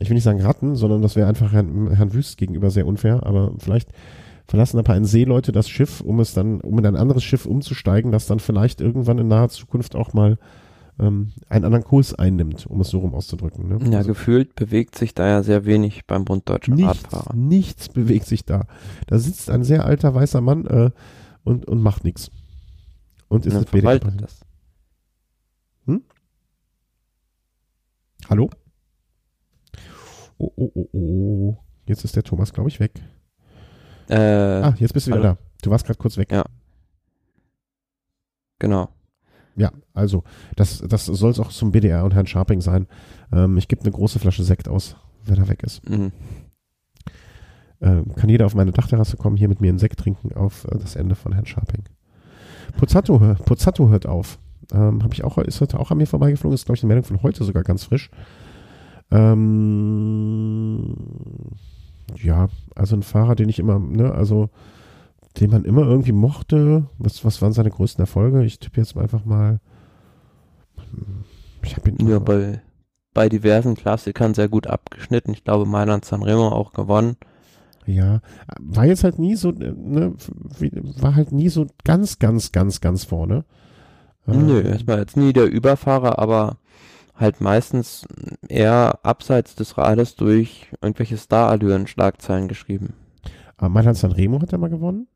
ich 0.00 0.10
will 0.10 0.14
nicht 0.14 0.24
sagen 0.24 0.40
Ratten, 0.40 0.74
sondern 0.74 1.00
das 1.00 1.14
wäre 1.14 1.28
einfach 1.28 1.52
Herrn, 1.52 1.92
Herrn 1.92 2.12
Wüst 2.12 2.38
gegenüber 2.38 2.70
sehr 2.70 2.88
unfair, 2.88 3.24
aber 3.24 3.52
vielleicht 3.58 3.90
verlassen 4.46 4.78
ein 4.78 4.84
paar 4.84 5.02
Seeleute 5.04 5.52
das 5.52 5.68
Schiff, 5.68 6.00
um 6.00 6.20
es 6.20 6.34
dann, 6.34 6.60
um 6.60 6.78
in 6.78 6.86
ein 6.86 6.96
anderes 6.96 7.24
Schiff 7.24 7.46
umzusteigen, 7.46 8.12
das 8.12 8.26
dann 8.26 8.40
vielleicht 8.40 8.80
irgendwann 8.80 9.18
in 9.18 9.28
naher 9.28 9.48
Zukunft 9.48 9.96
auch 9.96 10.12
mal 10.12 10.38
ähm, 10.98 11.32
einen 11.48 11.64
anderen 11.64 11.84
Kurs 11.84 12.14
einnimmt, 12.14 12.66
um 12.66 12.80
es 12.80 12.90
so 12.90 12.98
rum 12.98 13.14
auszudrücken. 13.14 13.68
Ne? 13.68 13.90
Ja, 13.90 13.98
also, 13.98 14.08
gefühlt 14.08 14.54
bewegt 14.54 14.96
sich 14.96 15.14
da 15.14 15.26
ja 15.26 15.42
sehr 15.42 15.64
wenig 15.64 16.06
beim 16.06 16.24
Bund 16.24 16.48
Deutscher 16.48 16.74
nichts, 16.74 17.04
Radfahrer. 17.04 17.34
Nichts 17.34 17.88
bewegt 17.88 18.26
sich 18.26 18.44
da. 18.44 18.66
Da 19.06 19.18
sitzt 19.18 19.50
ein 19.50 19.64
sehr 19.64 19.84
alter 19.84 20.14
weißer 20.14 20.40
Mann 20.40 20.66
äh, 20.66 20.90
und, 21.42 21.66
und 21.66 21.82
macht 21.82 22.04
nichts. 22.04 22.30
Und 23.28 23.46
ist 23.46 23.56
das 23.56 23.64
verwaltet 23.64 24.20
das. 24.20 24.40
Hm? 25.86 26.02
Hallo? 28.28 28.50
Oh, 30.38 30.52
oh, 30.56 30.70
oh, 30.74 30.88
oh. 30.92 31.56
Jetzt 31.86 32.04
ist 32.04 32.16
der 32.16 32.22
Thomas, 32.22 32.52
glaube 32.52 32.68
ich, 32.68 32.80
weg. 32.80 33.02
Äh, 34.14 34.62
ah, 34.62 34.74
jetzt 34.78 34.92
bist 34.92 35.06
du 35.06 35.12
wieder 35.12 35.22
hallo. 35.22 35.34
da. 35.34 35.60
Du 35.62 35.70
warst 35.70 35.86
gerade 35.86 35.98
kurz 35.98 36.16
weg. 36.16 36.30
Ja. 36.30 36.44
Genau. 38.58 38.88
Ja, 39.56 39.70
also, 39.92 40.24
das, 40.56 40.78
das 40.86 41.06
soll 41.06 41.30
es 41.30 41.38
auch 41.38 41.50
zum 41.50 41.70
BDR 41.72 42.04
und 42.04 42.14
Herrn 42.14 42.26
Sharping 42.26 42.60
sein. 42.60 42.86
Ähm, 43.32 43.56
ich 43.56 43.68
gebe 43.68 43.82
eine 43.82 43.92
große 43.92 44.18
Flasche 44.18 44.42
Sekt 44.42 44.68
aus, 44.68 44.96
wenn 45.24 45.38
er 45.38 45.48
weg 45.48 45.62
ist. 45.62 45.88
Mhm. 45.88 46.12
Ähm, 47.80 48.14
kann 48.14 48.30
jeder 48.30 48.46
auf 48.46 48.54
meine 48.54 48.72
Dachterrasse 48.72 49.16
kommen, 49.16 49.36
hier 49.36 49.48
mit 49.48 49.60
mir 49.60 49.68
einen 49.68 49.78
Sekt 49.78 50.00
trinken 50.00 50.32
auf 50.34 50.64
äh, 50.64 50.78
das 50.78 50.96
Ende 50.96 51.14
von 51.14 51.32
Herrn 51.32 51.46
Sharping. 51.46 51.84
Pozzato, 52.76 53.18
Pozzato 53.44 53.88
hört 53.88 54.06
auf. 54.06 54.38
Ähm, 54.72 55.02
Habe 55.02 55.14
ich 55.14 55.22
auch, 55.24 55.38
ist 55.38 55.60
heute 55.60 55.78
auch 55.78 55.90
an 55.90 55.98
mir 55.98 56.06
vorbeigeflogen, 56.06 56.54
ist, 56.54 56.64
glaube 56.64 56.76
ich, 56.76 56.82
eine 56.82 56.88
Meldung 56.88 57.04
von 57.04 57.22
heute 57.22 57.44
sogar 57.44 57.62
ganz 57.62 57.84
frisch. 57.84 58.10
Ähm, 59.10 60.94
ja, 62.16 62.48
also 62.74 62.96
ein 62.96 63.02
Fahrer, 63.02 63.34
den 63.34 63.48
ich 63.48 63.58
immer, 63.58 63.78
ne, 63.78 64.12
also 64.12 64.50
den 65.40 65.50
man 65.50 65.64
immer 65.64 65.82
irgendwie 65.82 66.12
mochte. 66.12 66.86
Was, 66.98 67.24
was 67.24 67.42
waren 67.42 67.52
seine 67.52 67.70
größten 67.70 68.02
Erfolge? 68.02 68.44
Ich 68.44 68.58
tippe 68.58 68.80
jetzt 68.80 68.96
einfach 68.96 69.24
mal. 69.24 69.60
Ich 71.62 71.76
habe 71.76 71.90
ihn 71.90 72.08
ja, 72.08 72.18
bei, 72.18 72.60
bei 73.14 73.28
diversen 73.28 73.74
Klassikern 73.74 74.34
sehr 74.34 74.48
gut 74.48 74.66
abgeschnitten. 74.66 75.32
Ich 75.32 75.44
glaube, 75.44 75.66
Mailand 75.66 76.04
Sanremo 76.04 76.48
auch 76.48 76.72
gewonnen. 76.72 77.16
Ja, 77.86 78.20
war 78.60 78.86
jetzt 78.86 79.04
halt 79.04 79.18
nie 79.18 79.34
so, 79.34 79.50
ne, 79.50 80.14
war 81.00 81.14
halt 81.16 81.32
nie 81.32 81.48
so 81.48 81.66
ganz, 81.84 82.18
ganz, 82.18 82.52
ganz, 82.52 82.80
ganz 82.80 83.04
vorne. 83.04 83.44
Nö, 84.26 84.60
es 84.60 84.86
war 84.86 84.98
jetzt 84.98 85.18
nie 85.18 85.34
der 85.34 85.50
Überfahrer, 85.50 86.18
aber 86.18 86.56
halt 87.14 87.40
meistens 87.40 88.06
eher 88.48 88.98
abseits 89.04 89.54
des 89.54 89.78
Rades 89.78 90.16
durch 90.16 90.68
irgendwelche 90.80 91.16
Star-Allüren 91.16 91.86
Schlagzeilen 91.86 92.48
geschrieben. 92.48 92.94
Aber 93.56 93.68
Mailand 93.68 93.96
Sanremo 93.96 94.40
hat 94.40 94.52
er 94.52 94.58
mal 94.58 94.70
gewonnen. 94.70 95.06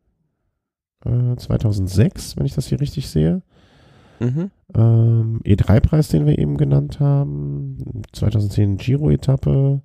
Äh, 1.04 1.36
2006, 1.36 2.36
wenn 2.36 2.46
ich 2.46 2.54
das 2.54 2.66
hier 2.66 2.80
richtig 2.80 3.08
sehe. 3.08 3.42
Mhm. 4.20 4.50
Ähm, 4.74 5.40
E3-Preis, 5.44 6.08
den 6.08 6.26
wir 6.26 6.38
eben 6.38 6.56
genannt 6.56 7.00
haben. 7.00 8.02
2010 8.12 8.76
Giro-Etappe. 8.76 9.82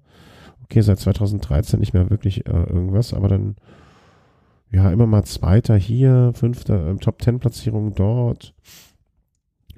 Okay, 0.64 0.82
seit 0.82 1.00
2013 1.00 1.80
nicht 1.80 1.94
mehr 1.94 2.10
wirklich 2.10 2.46
äh, 2.48 2.52
irgendwas, 2.52 3.14
aber 3.14 3.28
dann 3.28 3.56
ja 4.72 4.92
immer 4.92 5.06
mal 5.06 5.24
Zweiter 5.24 5.76
hier, 5.76 6.32
Fünfter, 6.34 6.88
äh, 6.88 6.96
Top 6.96 7.20
Ten 7.20 7.40
Platzierung 7.40 7.94
dort. 7.94 8.56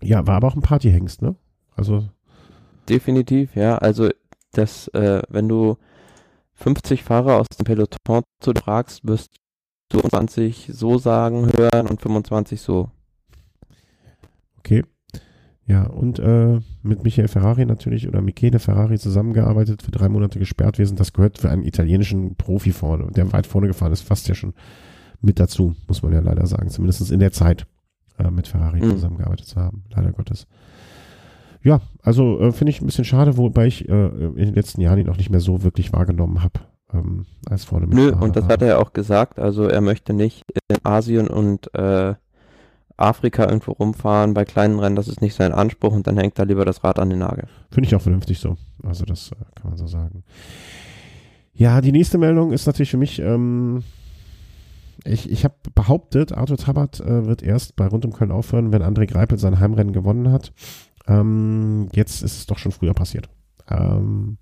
Ja, 0.01 0.25
war 0.27 0.35
aber 0.35 0.47
auch 0.47 0.55
ein 0.55 0.61
Partyhengst, 0.61 1.21
ne? 1.21 1.35
Also 1.75 2.07
Definitiv, 2.89 3.55
ja. 3.55 3.77
Also 3.77 4.09
das, 4.51 4.87
äh, 4.89 5.21
wenn 5.29 5.47
du 5.49 5.77
50 6.53 7.03
Fahrer 7.03 7.37
aus 7.39 7.47
dem 7.57 7.65
Peloton 7.65 8.23
zu 8.39 8.53
fragst, 8.53 9.05
wirst 9.05 9.35
du 9.89 9.99
20 10.01 10.69
so 10.73 10.97
sagen 10.97 11.51
hören 11.57 11.87
und 11.87 12.01
25 12.01 12.61
so. 12.61 12.89
Okay. 14.59 14.83
Ja, 15.67 15.87
und 15.87 16.19
äh, 16.19 16.59
mit 16.83 17.03
Michael 17.03 17.27
Ferrari 17.27 17.65
natürlich 17.65 18.07
oder 18.07 18.21
Michele 18.21 18.59
Ferrari 18.59 18.99
zusammengearbeitet, 18.99 19.81
für 19.81 19.89
drei 19.89 20.09
Monate 20.09 20.37
gesperrt 20.37 20.77
gewesen. 20.77 20.95
Das 20.95 21.11
gehört 21.11 21.39
für 21.39 21.49
einen 21.49 21.63
italienischen 21.63 22.35
Profi 22.35 22.71
vorne, 22.71 23.07
der 23.11 23.33
weit 23.33 23.47
vorne 23.47 23.67
gefahren 23.67 23.91
ist, 23.91 24.01
fast 24.01 24.27
ja 24.27 24.35
schon 24.35 24.53
mit 25.21 25.39
dazu, 25.39 25.75
muss 25.87 26.03
man 26.03 26.13
ja 26.13 26.19
leider 26.19 26.45
sagen. 26.45 26.69
Zumindest 26.69 27.09
in 27.11 27.19
der 27.19 27.31
Zeit 27.31 27.65
äh, 28.19 28.29
mit 28.29 28.47
Ferrari 28.47 28.79
Mhm. 28.79 28.91
zusammengearbeitet 28.91 29.47
zu 29.47 29.55
haben, 29.59 29.83
leider 29.89 30.11
Gottes. 30.11 30.45
Ja, 31.65 31.81
also 32.03 32.39
äh, 32.39 32.51
finde 32.51 32.69
ich 32.69 32.79
ein 32.79 32.85
bisschen 32.85 33.05
schade, 33.05 33.37
wobei 33.37 33.65
ich 33.65 33.89
äh, 33.89 34.05
in 34.05 34.35
den 34.35 34.53
letzten 34.53 34.81
Jahren 34.81 34.99
ihn 34.99 35.09
auch 35.09 35.17
nicht 35.17 35.31
mehr 35.31 35.39
so 35.39 35.63
wirklich 35.63 35.91
wahrgenommen 35.93 36.43
habe, 36.43 36.59
ähm, 36.93 37.25
als 37.49 37.63
vorne 37.63 37.87
mit 37.87 37.95
Nö, 37.95 38.11
und 38.13 38.35
das 38.35 38.45
hat 38.45 38.61
er 38.61 38.67
ja 38.67 38.77
auch 38.77 38.93
gesagt. 38.93 39.39
Also 39.39 39.67
er 39.67 39.81
möchte 39.81 40.13
nicht 40.13 40.43
in 40.69 40.77
Asien 40.83 41.27
und 41.27 41.73
äh, 41.73 42.13
Afrika 42.97 43.45
irgendwo 43.45 43.71
rumfahren 43.71 44.35
bei 44.35 44.45
kleinen 44.45 44.77
Rennen. 44.77 44.95
Das 44.95 45.07
ist 45.07 45.23
nicht 45.23 45.33
sein 45.33 45.53
Anspruch 45.53 45.91
und 45.91 46.05
dann 46.05 46.17
hängt 46.19 46.37
er 46.37 46.45
lieber 46.45 46.65
das 46.65 46.83
Rad 46.83 46.99
an 46.99 47.09
den 47.09 47.19
Nagel. 47.19 47.47
Finde 47.71 47.87
ich 47.87 47.95
auch 47.95 48.01
vernünftig 48.01 48.37
so. 48.37 48.57
Also 48.83 49.03
das 49.03 49.31
äh, 49.31 49.35
kann 49.55 49.71
man 49.71 49.77
so 49.77 49.87
sagen. 49.87 50.23
Ja, 51.55 51.81
die 51.81 51.91
nächste 51.91 52.19
Meldung 52.19 52.51
ist 52.51 52.67
natürlich 52.67 52.91
für 52.91 52.97
mich, 52.97 53.17
ähm, 53.19 53.83
ich, 55.03 55.31
ich 55.31 55.43
habe 55.43 55.55
behauptet, 55.73 56.31
Arthur 56.31 56.57
Tabat 56.57 56.99
äh, 56.99 57.25
wird 57.25 57.41
erst 57.41 57.75
bei 57.75 57.87
Rund 57.87 58.05
um 58.05 58.13
Köln 58.13 58.31
aufhören, 58.31 58.71
wenn 58.71 58.83
André 58.83 59.07
Greipel 59.07 59.39
sein 59.39 59.59
Heimrennen 59.59 59.93
gewonnen 59.93 60.31
hat. 60.31 60.53
Ähm, 61.07 61.89
jetzt 61.93 62.23
ist 62.23 62.37
es 62.37 62.45
doch 62.45 62.57
schon 62.57 62.71
früher 62.71 62.93
passiert. 62.93 63.29
Ähm, 63.69 64.37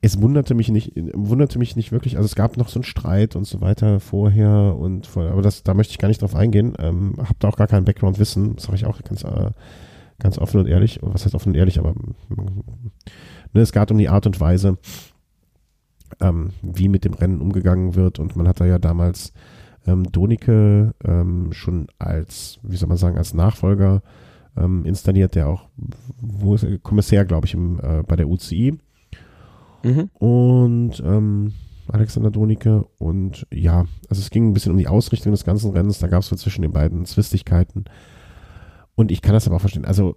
es 0.00 0.20
wunderte 0.20 0.54
mich 0.54 0.68
nicht, 0.68 0.92
wunderte 1.14 1.58
mich 1.58 1.74
nicht 1.74 1.90
wirklich. 1.90 2.16
Also 2.16 2.26
es 2.26 2.36
gab 2.36 2.56
noch 2.56 2.68
so 2.68 2.78
einen 2.78 2.84
Streit 2.84 3.34
und 3.34 3.44
so 3.44 3.60
weiter 3.60 3.98
vorher 3.98 4.76
und 4.78 5.06
vor, 5.06 5.28
aber 5.30 5.42
das, 5.42 5.64
da 5.64 5.74
möchte 5.74 5.90
ich 5.92 5.98
gar 5.98 6.08
nicht 6.08 6.22
drauf 6.22 6.36
eingehen. 6.36 6.74
Ähm, 6.78 7.14
hab 7.18 7.38
da 7.40 7.48
auch 7.48 7.56
gar 7.56 7.66
kein 7.66 7.84
Background-Wissen. 7.84 8.58
Sage 8.58 8.76
ich 8.76 8.86
auch 8.86 9.02
ganz, 9.02 9.24
äh, 9.24 9.50
ganz 10.20 10.38
offen 10.38 10.60
und 10.60 10.66
ehrlich. 10.66 11.00
Was 11.02 11.24
heißt 11.24 11.34
offen 11.34 11.50
und 11.50 11.56
ehrlich, 11.56 11.78
aber 11.80 11.94
ne, 12.28 13.60
es 13.60 13.72
geht 13.72 13.90
um 13.90 13.98
die 13.98 14.08
Art 14.08 14.26
und 14.26 14.40
Weise, 14.40 14.78
ähm, 16.20 16.50
wie 16.62 16.88
mit 16.88 17.04
dem 17.04 17.14
Rennen 17.14 17.40
umgegangen 17.40 17.96
wird. 17.96 18.20
Und 18.20 18.36
man 18.36 18.46
hat 18.46 18.60
da 18.60 18.66
ja 18.66 18.78
damals 18.78 19.32
ähm, 19.86 20.04
Donike 20.12 20.94
ähm, 21.04 21.52
schon 21.52 21.88
als, 21.98 22.60
wie 22.62 22.76
soll 22.76 22.88
man 22.88 22.98
sagen, 22.98 23.18
als 23.18 23.34
Nachfolger 23.34 24.02
ähm, 24.58 24.84
installiert, 24.84 25.34
der 25.34 25.48
auch 25.48 25.68
wo 26.20 26.54
ist, 26.54 26.64
er? 26.64 26.78
Kommissär, 26.78 27.24
glaube 27.24 27.46
ich, 27.46 27.54
im, 27.54 27.78
äh, 27.80 28.02
bei 28.02 28.16
der 28.16 28.28
UCI 28.28 28.78
Mhm. 29.84 30.10
und 30.18 31.00
ähm, 31.04 31.52
Alexander 31.88 32.30
Donike. 32.30 32.84
Und 32.98 33.46
ja, 33.52 33.86
also 34.08 34.20
es 34.20 34.30
ging 34.30 34.48
ein 34.48 34.52
bisschen 34.54 34.72
um 34.72 34.78
die 34.78 34.88
Ausrichtung 34.88 35.32
des 35.32 35.44
ganzen 35.44 35.70
Rennens. 35.72 35.98
Da 35.98 36.08
gab 36.08 36.22
es 36.22 36.28
so 36.28 36.36
zwischen 36.36 36.62
den 36.62 36.72
beiden 36.72 37.04
Zwistigkeiten. 37.04 37.84
Und 38.94 39.12
ich 39.12 39.22
kann 39.22 39.32
das 39.32 39.46
aber 39.46 39.56
auch 39.56 39.60
verstehen. 39.60 39.84
Also, 39.84 40.16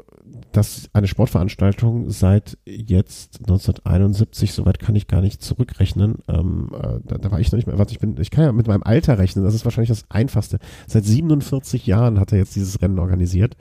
dass 0.52 0.90
eine 0.94 1.08
Sportveranstaltung 1.08 2.10
seit 2.10 2.58
jetzt 2.66 3.40
1971, 3.42 4.54
soweit 4.54 4.80
kann 4.80 4.96
ich 4.96 5.06
gar 5.08 5.22
nicht 5.22 5.44
zurückrechnen. 5.44 6.16
Ähm, 6.28 6.72
äh, 6.74 7.00
da, 7.06 7.18
da 7.20 7.32
war 7.32 7.40
ich 7.40 7.52
noch 7.52 7.58
nicht 7.58 7.68
mehr, 7.68 7.78
warte, 7.78 7.94
ich 7.94 8.00
bin, 8.00 8.16
ich 8.20 8.32
kann 8.32 8.44
ja 8.44 8.52
mit 8.52 8.68
meinem 8.68 8.84
Alter 8.84 9.20
rechnen, 9.20 9.46
das 9.46 9.54
ist 9.54 9.64
wahrscheinlich 9.66 9.90
das 9.90 10.06
Einfachste. 10.10 10.58
Seit 10.88 11.06
47 11.06 11.86
Jahren 11.86 12.20
hat 12.20 12.32
er 12.32 12.40
jetzt 12.40 12.56
dieses 12.56 12.82
Rennen 12.82 12.98
organisiert. 13.00 13.56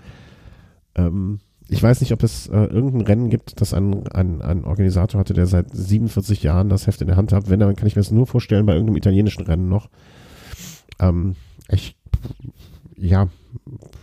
Ähm, 0.95 1.41
ich 1.69 1.83
weiß 1.83 2.01
nicht, 2.01 2.13
ob 2.13 2.23
es 2.25 2.49
äh, 2.49 2.65
irgendein 2.65 3.03
Rennen 3.03 3.31
gibt, 3.31 3.61
das 3.61 3.73
ein, 3.75 4.07
ein, 4.09 4.43
ein 4.43 4.65
Organisator 4.65 5.21
hatte, 5.21 5.35
der 5.35 5.47
seit 5.47 5.71
47 5.71 6.43
Jahren 6.43 6.69
das 6.69 6.87
Heft 6.87 7.01
in 7.01 7.07
der 7.07 7.17
Hand 7.17 7.33
hat. 7.33 7.49
Wenn, 7.49 7.61
dann 7.61 7.77
kann 7.77 7.87
ich 7.87 7.95
mir 7.95 8.01
das 8.01 8.11
nur 8.11 8.27
vorstellen 8.27 8.67
bei 8.67 8.73
irgendeinem 8.73 8.97
italienischen 8.97 9.45
Rennen 9.45 9.69
noch. 9.69 9.89
Ähm, 10.99 11.37
ich, 11.69 11.97
ja, 12.97 13.29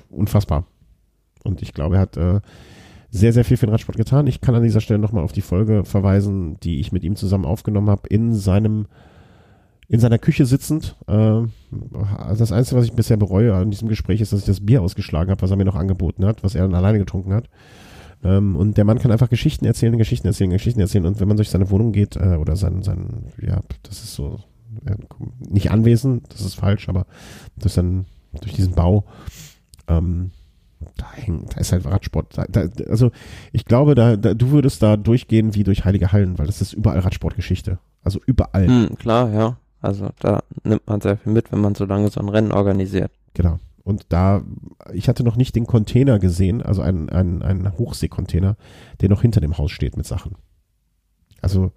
unfassbar. 0.10 0.66
Und 1.44 1.62
ich 1.62 1.74
glaube, 1.74 1.96
er 1.96 2.02
hat 2.02 2.16
äh, 2.16 2.40
sehr, 3.10 3.34
sehr 3.34 3.44
viel 3.44 3.58
für 3.58 3.66
den 3.66 3.72
Radsport 3.72 3.98
getan. 3.98 4.28
Ich 4.28 4.40
kann 4.40 4.56
an 4.56 4.64
dieser 4.64 4.82
Stelle 4.82 5.00
nochmal 5.00 5.24
auf 5.24 5.34
die 5.34 5.42
Folge 5.42 5.84
verweisen, 5.84 6.60
die 6.62 6.80
ich 6.80 6.94
mit 6.94 7.04
ihm 7.04 7.18
zusammen 7.18 7.46
aufgenommen 7.46 7.90
habe, 7.90 8.08
in 8.08 8.34
seinem 8.34 8.88
in 9.90 10.00
seiner 10.00 10.18
Küche 10.18 10.46
sitzend. 10.46 10.96
Äh, 11.08 11.42
das 12.38 12.52
Einzige, 12.52 12.78
was 12.80 12.86
ich 12.86 12.94
bisher 12.94 13.18
bereue 13.18 13.56
an 13.56 13.72
diesem 13.72 13.88
Gespräch, 13.88 14.22
ist, 14.22 14.34
dass 14.34 14.42
ich 14.42 14.46
das 14.46 14.66
Bier 14.66 14.82
ausgeschlagen 14.82 15.32
habe, 15.32 15.42
was 15.42 15.52
er 15.52 15.58
mir 15.58 15.66
noch 15.66 15.76
angeboten 15.76 16.26
hat, 16.26 16.44
was 16.44 16.56
er 16.56 16.64
dann 16.64 16.76
alleine 16.76 17.00
getrunken 17.00 17.34
hat. 17.34 17.50
Ähm, 18.24 18.56
und 18.56 18.78
der 18.78 18.86
Mann 18.86 19.00
kann 19.00 19.12
einfach 19.12 19.30
Geschichten 19.30 19.66
erzählen, 19.66 19.98
Geschichten 19.98 20.28
erzählen, 20.28 20.50
Geschichten 20.50 20.80
erzählen. 20.80 21.06
Und 21.06 21.20
wenn 21.20 21.28
man 21.28 21.38
durch 21.38 21.50
seine 21.50 21.70
Wohnung 21.70 21.92
geht, 21.92 22.16
äh, 22.16 22.36
oder 22.36 22.56
sein, 22.56 22.84
sein, 22.84 23.32
ja, 23.42 23.62
das 23.84 24.04
ist 24.04 24.16
so, 24.16 24.40
äh, 24.86 24.96
nicht 25.40 25.72
anwesend, 25.72 26.26
das 26.34 26.42
ist 26.42 26.56
falsch, 26.56 26.90
aber 26.90 27.06
durch, 27.58 27.74
sein, 27.74 28.06
durch 28.42 28.54
diesen 28.54 28.74
Bau, 28.74 29.06
ähm, 29.88 30.32
da, 30.98 31.12
hängt, 31.14 31.56
da 31.56 31.62
ist 31.62 31.72
halt 31.72 31.86
Radsport. 31.86 32.38
Da, 32.38 32.46
da, 32.50 32.68
also 32.90 33.12
ich 33.52 33.66
glaube, 33.66 33.96
da, 33.96 34.16
da, 34.16 34.34
du 34.34 34.52
würdest 34.52 34.84
da 34.84 34.98
durchgehen 34.98 35.56
wie 35.56 35.64
durch 35.64 35.86
heilige 35.86 36.12
Hallen, 36.12 36.38
weil 36.38 36.48
das 36.48 36.62
ist 36.62 36.74
überall 36.74 37.00
Radsportgeschichte. 37.00 37.80
Also 38.04 38.20
überall. 38.26 38.68
Hm, 38.68 38.96
klar, 38.98 39.32
ja. 39.34 39.58
Also 39.82 40.10
da 40.20 40.44
nimmt 40.64 40.88
man 40.88 41.02
sehr 41.02 41.18
viel 41.18 41.32
mit, 41.32 41.52
wenn 41.52 41.62
man 41.62 41.76
so 41.76 41.86
lange 41.86 42.10
so 42.10 42.20
ein 42.20 42.30
Rennen 42.30 42.52
organisiert. 42.52 43.12
Genau. 43.34 43.60
Und 43.84 44.06
da, 44.10 44.42
ich 44.92 45.08
hatte 45.08 45.24
noch 45.24 45.38
nicht 45.38 45.56
den 45.56 45.66
Container 45.66 46.20
gesehen, 46.20 46.62
also 46.62 46.82
einen, 46.82 47.10
einen, 47.10 47.42
einen 47.42 47.78
Hochseekontainer, 47.78 48.58
der 49.00 49.10
noch 49.10 49.22
hinter 49.22 49.40
dem 49.40 49.58
Haus 49.58 49.72
steht 49.72 49.96
mit 49.96 50.06
Sachen. 50.06 50.36
Also 51.42 51.72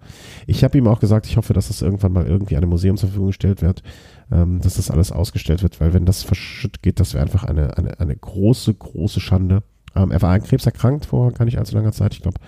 ich 0.47 0.63
habe 0.63 0.77
ihm 0.77 0.87
auch 0.87 0.99
gesagt, 0.99 1.27
ich 1.27 1.37
hoffe, 1.37 1.53
dass 1.53 1.67
das 1.67 1.81
irgendwann 1.81 2.11
mal 2.11 2.25
irgendwie 2.25 2.57
einem 2.57 2.69
Museum 2.69 2.97
zur 2.97 3.09
Verfügung 3.09 3.27
gestellt 3.27 3.61
wird, 3.61 3.83
ähm, 4.31 4.59
dass 4.61 4.75
das 4.75 4.91
alles 4.91 5.11
ausgestellt 5.11 5.63
wird, 5.63 5.79
weil 5.79 5.93
wenn 5.93 6.05
das 6.05 6.23
verschütt 6.23 6.81
geht, 6.81 6.99
das 6.99 7.13
wäre 7.13 7.23
einfach 7.23 7.43
eine, 7.43 7.77
eine, 7.77 7.99
eine 7.99 8.15
große, 8.15 8.73
große 8.73 9.19
Schande. 9.19 9.63
Ähm, 9.95 10.11
er 10.11 10.21
war 10.21 10.33
an 10.33 10.43
Krebs 10.43 10.65
erkrankt 10.65 11.05
vor 11.05 11.31
gar 11.31 11.45
nicht 11.45 11.59
allzu 11.59 11.75
langer 11.75 11.91
Zeit. 11.91 12.13
Ich 12.13 12.21
glaube, 12.21 12.39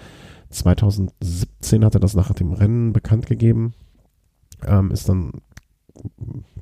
2017 0.49 1.85
hat 1.85 1.95
er 1.95 1.99
das 1.99 2.15
nach 2.15 2.33
dem 2.33 2.51
Rennen 2.51 2.93
bekannt 2.93 3.27
gegeben. 3.27 3.73
Ähm, 4.67 4.91
ist 4.91 5.09
dann, 5.09 5.31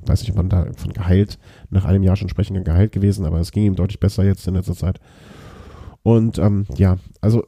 weiß 0.04 0.20
nicht, 0.20 0.30
ob 0.30 0.36
man 0.36 0.48
davon 0.48 0.92
geheilt, 0.92 1.38
nach 1.70 1.84
einem 1.84 2.02
Jahr 2.02 2.16
schon 2.16 2.28
sprechend 2.28 2.64
geheilt 2.64 2.92
gewesen, 2.92 3.26
aber 3.26 3.40
es 3.40 3.52
ging 3.52 3.64
ihm 3.64 3.76
deutlich 3.76 4.00
besser 4.00 4.24
jetzt 4.24 4.46
in 4.46 4.54
letzter 4.54 4.74
Zeit. 4.74 5.00
Und 6.02 6.38
ähm, 6.38 6.66
ja, 6.76 6.98
also 7.20 7.44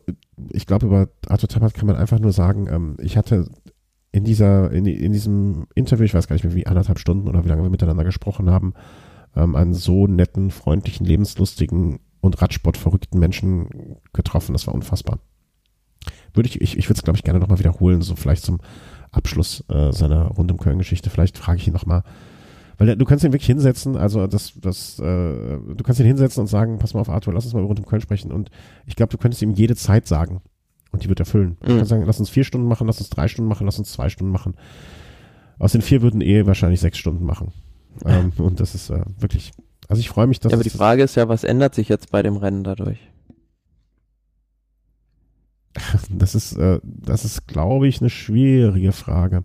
ich 0.50 0.66
glaube, 0.66 0.86
über 0.86 1.08
Arthur 1.28 1.48
Tabat 1.48 1.74
kann 1.74 1.86
man 1.86 1.96
einfach 1.96 2.18
nur 2.18 2.32
sagen, 2.32 2.68
ähm, 2.70 2.96
ich 3.00 3.16
hatte 3.16 3.48
in 4.12 4.24
dieser, 4.24 4.70
in, 4.70 4.86
in 4.86 5.12
diesem 5.12 5.66
Interview, 5.74 6.04
ich 6.04 6.14
weiß 6.14 6.28
gar 6.28 6.34
nicht 6.34 6.44
mehr, 6.44 6.54
wie 6.54 6.66
anderthalb 6.66 7.00
Stunden 7.00 7.28
oder 7.28 7.44
wie 7.44 7.48
lange 7.48 7.62
wir 7.62 7.70
miteinander 7.70 8.04
gesprochen 8.04 8.48
haben, 8.48 8.74
ähm, 9.34 9.56
einen 9.56 9.74
so 9.74 10.06
netten, 10.06 10.52
freundlichen, 10.52 11.04
lebenslustigen 11.04 11.98
und 12.20 12.40
Radsportverrückten 12.40 13.18
Menschen 13.18 13.98
getroffen. 14.12 14.52
Das 14.52 14.66
war 14.66 14.74
unfassbar. 14.74 15.18
Würde 16.32 16.48
ich, 16.48 16.60
ich, 16.60 16.78
ich 16.78 16.88
würde 16.88 16.98
es, 16.98 17.02
glaube 17.02 17.16
ich, 17.16 17.24
gerne 17.24 17.40
nochmal 17.40 17.58
wiederholen, 17.58 18.02
so 18.02 18.14
vielleicht 18.14 18.44
zum 18.44 18.60
Abschluss 19.16 19.64
äh, 19.68 19.92
seiner 19.92 20.26
Rund 20.28 20.50
um 20.50 20.58
Köln-Geschichte. 20.58 21.10
Vielleicht 21.10 21.38
frage 21.38 21.58
ich 21.58 21.66
ihn 21.66 21.72
nochmal, 21.72 22.02
weil 22.78 22.96
du 22.96 23.04
kannst 23.04 23.24
ihn 23.24 23.32
wirklich 23.32 23.46
hinsetzen, 23.46 23.96
also 23.96 24.26
das, 24.26 24.52
das, 24.60 24.98
äh, 24.98 25.02
du 25.02 25.76
kannst 25.84 26.00
ihn 26.00 26.06
hinsetzen 26.06 26.40
und 26.40 26.46
sagen, 26.48 26.78
pass 26.78 26.94
mal 26.94 27.00
auf, 27.00 27.08
Arthur, 27.08 27.32
lass 27.34 27.44
uns 27.44 27.54
mal 27.54 27.60
über 27.60 27.68
rund 27.68 27.78
um 27.80 27.86
Köln 27.86 28.02
sprechen. 28.02 28.32
Und 28.32 28.50
ich 28.86 28.96
glaube, 28.96 29.10
du 29.10 29.18
könntest 29.18 29.42
ihm 29.42 29.50
jede 29.52 29.76
Zeit 29.76 30.06
sagen. 30.08 30.40
Und 30.90 31.02
die 31.02 31.08
wird 31.08 31.18
erfüllen. 31.20 31.56
Du 31.60 31.72
Mhm. 31.72 31.76
kannst 31.78 31.90
sagen, 31.90 32.04
lass 32.06 32.20
uns 32.20 32.30
vier 32.30 32.44
Stunden 32.44 32.68
machen, 32.68 32.86
lass 32.86 33.00
uns 33.00 33.10
drei 33.10 33.26
Stunden 33.28 33.48
machen, 33.48 33.66
lass 33.66 33.78
uns 33.78 33.90
zwei 33.92 34.08
Stunden 34.08 34.32
machen. 34.32 34.54
Aus 35.58 35.72
den 35.72 35.82
vier 35.82 36.02
würden 36.02 36.20
eh 36.20 36.46
wahrscheinlich 36.46 36.80
sechs 36.80 36.98
Stunden 36.98 37.24
machen. 37.24 37.52
ähm, 38.04 38.32
und 38.38 38.60
das 38.60 38.74
ist 38.74 38.90
äh, 38.90 39.02
wirklich, 39.18 39.52
also 39.88 40.00
ich 40.00 40.08
freue 40.08 40.26
mich, 40.26 40.40
dass 40.40 40.50
ja, 40.52 40.56
aber 40.56 40.64
die 40.64 40.70
Frage 40.70 41.02
ist 41.04 41.14
ja, 41.14 41.28
was 41.28 41.44
ändert 41.44 41.74
sich 41.74 41.88
jetzt 41.88 42.10
bei 42.10 42.22
dem 42.22 42.36
Rennen 42.36 42.64
dadurch? 42.64 42.98
Das 46.10 46.34
ist, 46.34 46.56
äh, 46.56 46.80
das 46.84 47.24
ist, 47.24 47.46
glaube 47.46 47.88
ich, 47.88 48.00
eine 48.00 48.10
schwierige 48.10 48.92
Frage. 48.92 49.44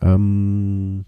Ähm, 0.00 1.04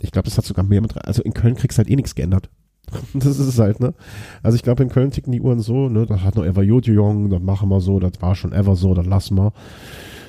ich 0.00 0.10
glaube, 0.10 0.26
das 0.26 0.38
hat 0.38 0.44
sogar 0.44 0.64
mehr 0.64 0.80
mit, 0.80 0.96
also 1.04 1.22
in 1.22 1.34
Köln 1.34 1.56
kriegst 1.56 1.78
du 1.78 1.80
halt 1.80 1.90
eh 1.90 1.96
nichts 1.96 2.14
geändert. 2.14 2.50
das 3.14 3.38
ist 3.38 3.46
es 3.46 3.58
halt, 3.58 3.80
ne? 3.80 3.94
Also 4.42 4.56
ich 4.56 4.62
glaube, 4.62 4.82
in 4.82 4.88
Köln 4.88 5.10
ticken 5.10 5.32
die 5.32 5.40
Uhren 5.40 5.60
so, 5.60 5.88
ne? 5.88 6.06
Das 6.06 6.22
hat 6.22 6.36
noch 6.36 6.44
Ever 6.44 6.62
Jung, 6.62 7.30
das 7.30 7.40
machen 7.40 7.68
wir 7.68 7.80
so, 7.80 8.00
das 8.00 8.12
war 8.20 8.34
schon 8.34 8.52
ever 8.52 8.76
so, 8.76 8.94
das 8.94 9.06
lassen 9.06 9.36
wir. 9.36 9.52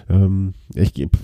Ähm, 0.10 0.54
ich 0.74 0.94
gebe 0.94 1.18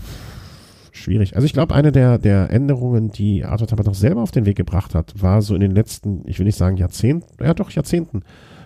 schwierig. 0.91 1.35
Also 1.35 1.45
ich 1.45 1.53
glaube, 1.53 1.75
eine 1.75 1.91
der, 1.91 2.17
der 2.17 2.49
Änderungen, 2.49 3.11
die 3.11 3.45
Arthur 3.45 3.67
Tappert 3.67 3.85
noch 3.85 3.95
selber 3.95 4.21
auf 4.21 4.31
den 4.31 4.45
Weg 4.45 4.57
gebracht 4.57 4.95
hat, 4.95 5.13
war 5.21 5.41
so 5.41 5.55
in 5.55 5.61
den 5.61 5.71
letzten, 5.71 6.23
ich 6.27 6.39
will 6.39 6.45
nicht 6.45 6.57
sagen 6.57 6.77
Jahrzehnten, 6.77 7.43
ja 7.43 7.53
doch 7.53 7.71
Jahrzehnten, 7.71 8.21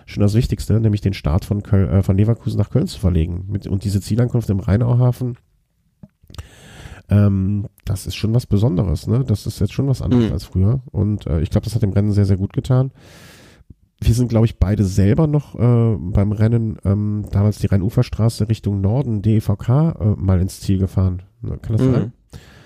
schon 0.06 0.22
das 0.22 0.34
Wichtigste, 0.34 0.80
nämlich 0.80 1.00
den 1.00 1.14
Start 1.14 1.44
von, 1.44 1.62
Köln, 1.62 1.88
äh, 1.88 2.02
von 2.02 2.16
Leverkusen 2.16 2.58
nach 2.58 2.70
Köln 2.70 2.86
zu 2.86 2.98
verlegen. 2.98 3.46
Mit, 3.48 3.66
und 3.66 3.84
diese 3.84 4.00
Zielankunft 4.00 4.50
im 4.50 4.60
Rheinauhafen, 4.60 5.36
ähm, 7.10 7.66
das 7.84 8.06
ist 8.06 8.14
schon 8.14 8.34
was 8.34 8.46
Besonderes. 8.46 9.06
Ne? 9.06 9.24
Das 9.26 9.46
ist 9.46 9.60
jetzt 9.60 9.72
schon 9.72 9.88
was 9.88 10.02
anderes 10.02 10.26
mhm. 10.26 10.32
als 10.32 10.44
früher. 10.44 10.80
Und 10.90 11.26
äh, 11.26 11.40
ich 11.40 11.50
glaube, 11.50 11.64
das 11.64 11.74
hat 11.74 11.82
dem 11.82 11.92
Rennen 11.92 12.12
sehr, 12.12 12.24
sehr 12.24 12.36
gut 12.36 12.52
getan. 12.52 12.92
Wir 14.00 14.14
sind, 14.14 14.28
glaube 14.28 14.46
ich, 14.46 14.58
beide 14.58 14.84
selber 14.84 15.26
noch 15.26 15.54
äh, 15.54 15.96
beim 15.96 16.32
Rennen 16.32 16.78
ähm, 16.84 17.24
damals 17.30 17.58
die 17.58 17.66
Rheinuferstraße 17.66 18.48
Richtung 18.48 18.80
Norden, 18.80 19.22
DEVK, 19.22 19.68
äh, 19.68 20.04
mal 20.16 20.40
ins 20.40 20.60
Ziel 20.60 20.78
gefahren. 20.78 21.22
Kann 21.42 21.76
das 21.76 21.82
mhm. 21.82 21.92
sein? 21.92 22.12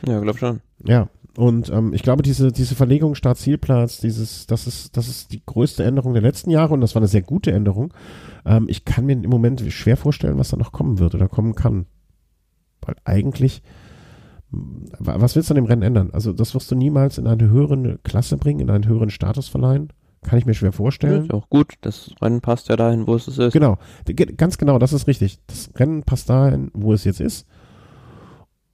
Ja, 0.07 0.21
glaube 0.21 0.39
schon. 0.39 0.61
Ja, 0.85 1.09
und 1.39 1.71
ähm, 1.71 1.93
ich 1.93 2.03
glaube, 2.03 2.25
diese, 2.25 2.51
diese 2.51 2.75
Verlegung 2.75 3.15
Start-Zielplatz, 3.15 4.01
dieses, 4.01 4.49
das 4.49 4.67
ist, 4.67 4.97
das 4.97 5.07
ist 5.07 5.33
die 5.33 5.41
größte 5.47 5.85
Änderung 5.85 6.13
der 6.13 6.23
letzten 6.23 6.51
Jahre 6.51 6.75
und 6.75 6.81
das 6.81 6.97
war 6.97 7.01
eine 7.01 7.07
sehr 7.07 7.23
gute 7.23 7.53
Änderung. 7.53 7.95
Ähm, 8.45 8.67
ich 8.69 8.85
kann 8.85 9.07
mir 9.07 9.13
im 9.13 9.31
Moment 9.31 9.61
schwer 9.73 9.97
vorstellen, 9.97 10.37
was 10.37 10.49
da 10.49 10.57
noch 10.57 10.73
kommen 10.73 10.99
wird 10.99 11.15
oder 11.15 11.29
kommen 11.29 11.55
kann. 11.55 11.87
Weil 12.81 12.97
eigentlich, 13.05 13.63
was 14.51 15.37
willst 15.37 15.49
du 15.49 15.55
an 15.55 15.63
dem 15.63 15.67
Rennen 15.67 15.83
ändern? 15.83 16.11
Also, 16.13 16.33
das 16.33 16.57
wirst 16.57 16.73
du 16.73 16.75
niemals 16.75 17.19
in 17.19 17.29
eine 17.29 17.49
höhere 17.49 18.01
Klasse 18.03 18.37
bringen, 18.37 18.59
in 18.59 18.71
einen 18.71 18.89
höheren 18.89 19.11
Status 19.11 19.47
verleihen. 19.47 19.93
Kann 20.23 20.41
ich 20.41 20.47
mir 20.47 20.55
schwer 20.55 20.73
vorstellen. 20.73 21.23
ist 21.23 21.33
auch 21.33 21.49
gut. 21.49 21.75
Das 21.83 22.11
Rennen 22.21 22.41
passt 22.41 22.69
ja 22.69 22.75
dahin, 22.75 23.07
wo 23.07 23.15
es 23.15 23.29
ist. 23.29 23.53
Genau. 23.53 23.79
Ganz 24.37 24.59
genau, 24.59 24.81
das 24.81 24.93
ist 24.93 25.07
richtig. 25.07 25.39
Das 25.47 25.71
Rennen 25.77 26.03
passt 26.03 26.29
dahin, 26.29 26.73
wo 26.75 26.93
es 26.93 27.05
jetzt 27.05 27.21
ist. 27.21 27.47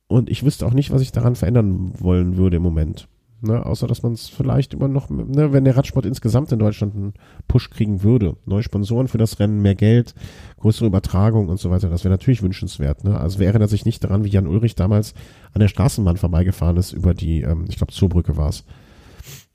Und 0.06 0.28
ich 0.28 0.44
wüsste 0.44 0.66
auch 0.66 0.74
nicht, 0.74 0.90
was 0.90 1.02
ich 1.02 1.12
daran 1.12 1.36
verändern 1.36 1.92
wollen 1.98 2.36
würde 2.36 2.56
im 2.56 2.62
Moment. 2.62 3.08
Ne, 3.46 3.64
außer 3.64 3.86
dass 3.86 4.02
man 4.02 4.12
es 4.12 4.28
vielleicht 4.28 4.72
immer 4.72 4.88
noch, 4.88 5.10
ne, 5.10 5.52
wenn 5.52 5.64
der 5.64 5.76
Radsport 5.76 6.06
insgesamt 6.06 6.50
in 6.50 6.58
Deutschland 6.58 6.94
einen 6.94 7.12
Push 7.46 7.68
kriegen 7.68 8.02
würde, 8.02 8.36
neue 8.46 8.62
Sponsoren 8.62 9.06
für 9.06 9.18
das 9.18 9.38
Rennen, 9.38 9.60
mehr 9.60 9.74
Geld, 9.74 10.14
größere 10.60 10.86
Übertragung 10.86 11.48
und 11.48 11.60
so 11.60 11.70
weiter, 11.70 11.90
das 11.90 12.04
wäre 12.04 12.14
natürlich 12.14 12.42
wünschenswert. 12.42 13.04
Ne? 13.04 13.20
Also 13.20 13.38
wer 13.40 13.48
erinnert 13.48 13.68
sich 13.68 13.84
nicht 13.84 14.02
daran, 14.02 14.24
wie 14.24 14.30
Jan 14.30 14.46
Ulrich 14.46 14.76
damals 14.76 15.12
an 15.52 15.60
der 15.60 15.68
Straßenbahn 15.68 16.16
vorbeigefahren 16.16 16.78
ist 16.78 16.92
über 16.92 17.12
die, 17.12 17.42
ähm, 17.42 17.66
ich 17.68 17.76
glaube 17.76 17.92
Zoobrücke 17.92 18.38
war 18.38 18.48
es. 18.48 18.64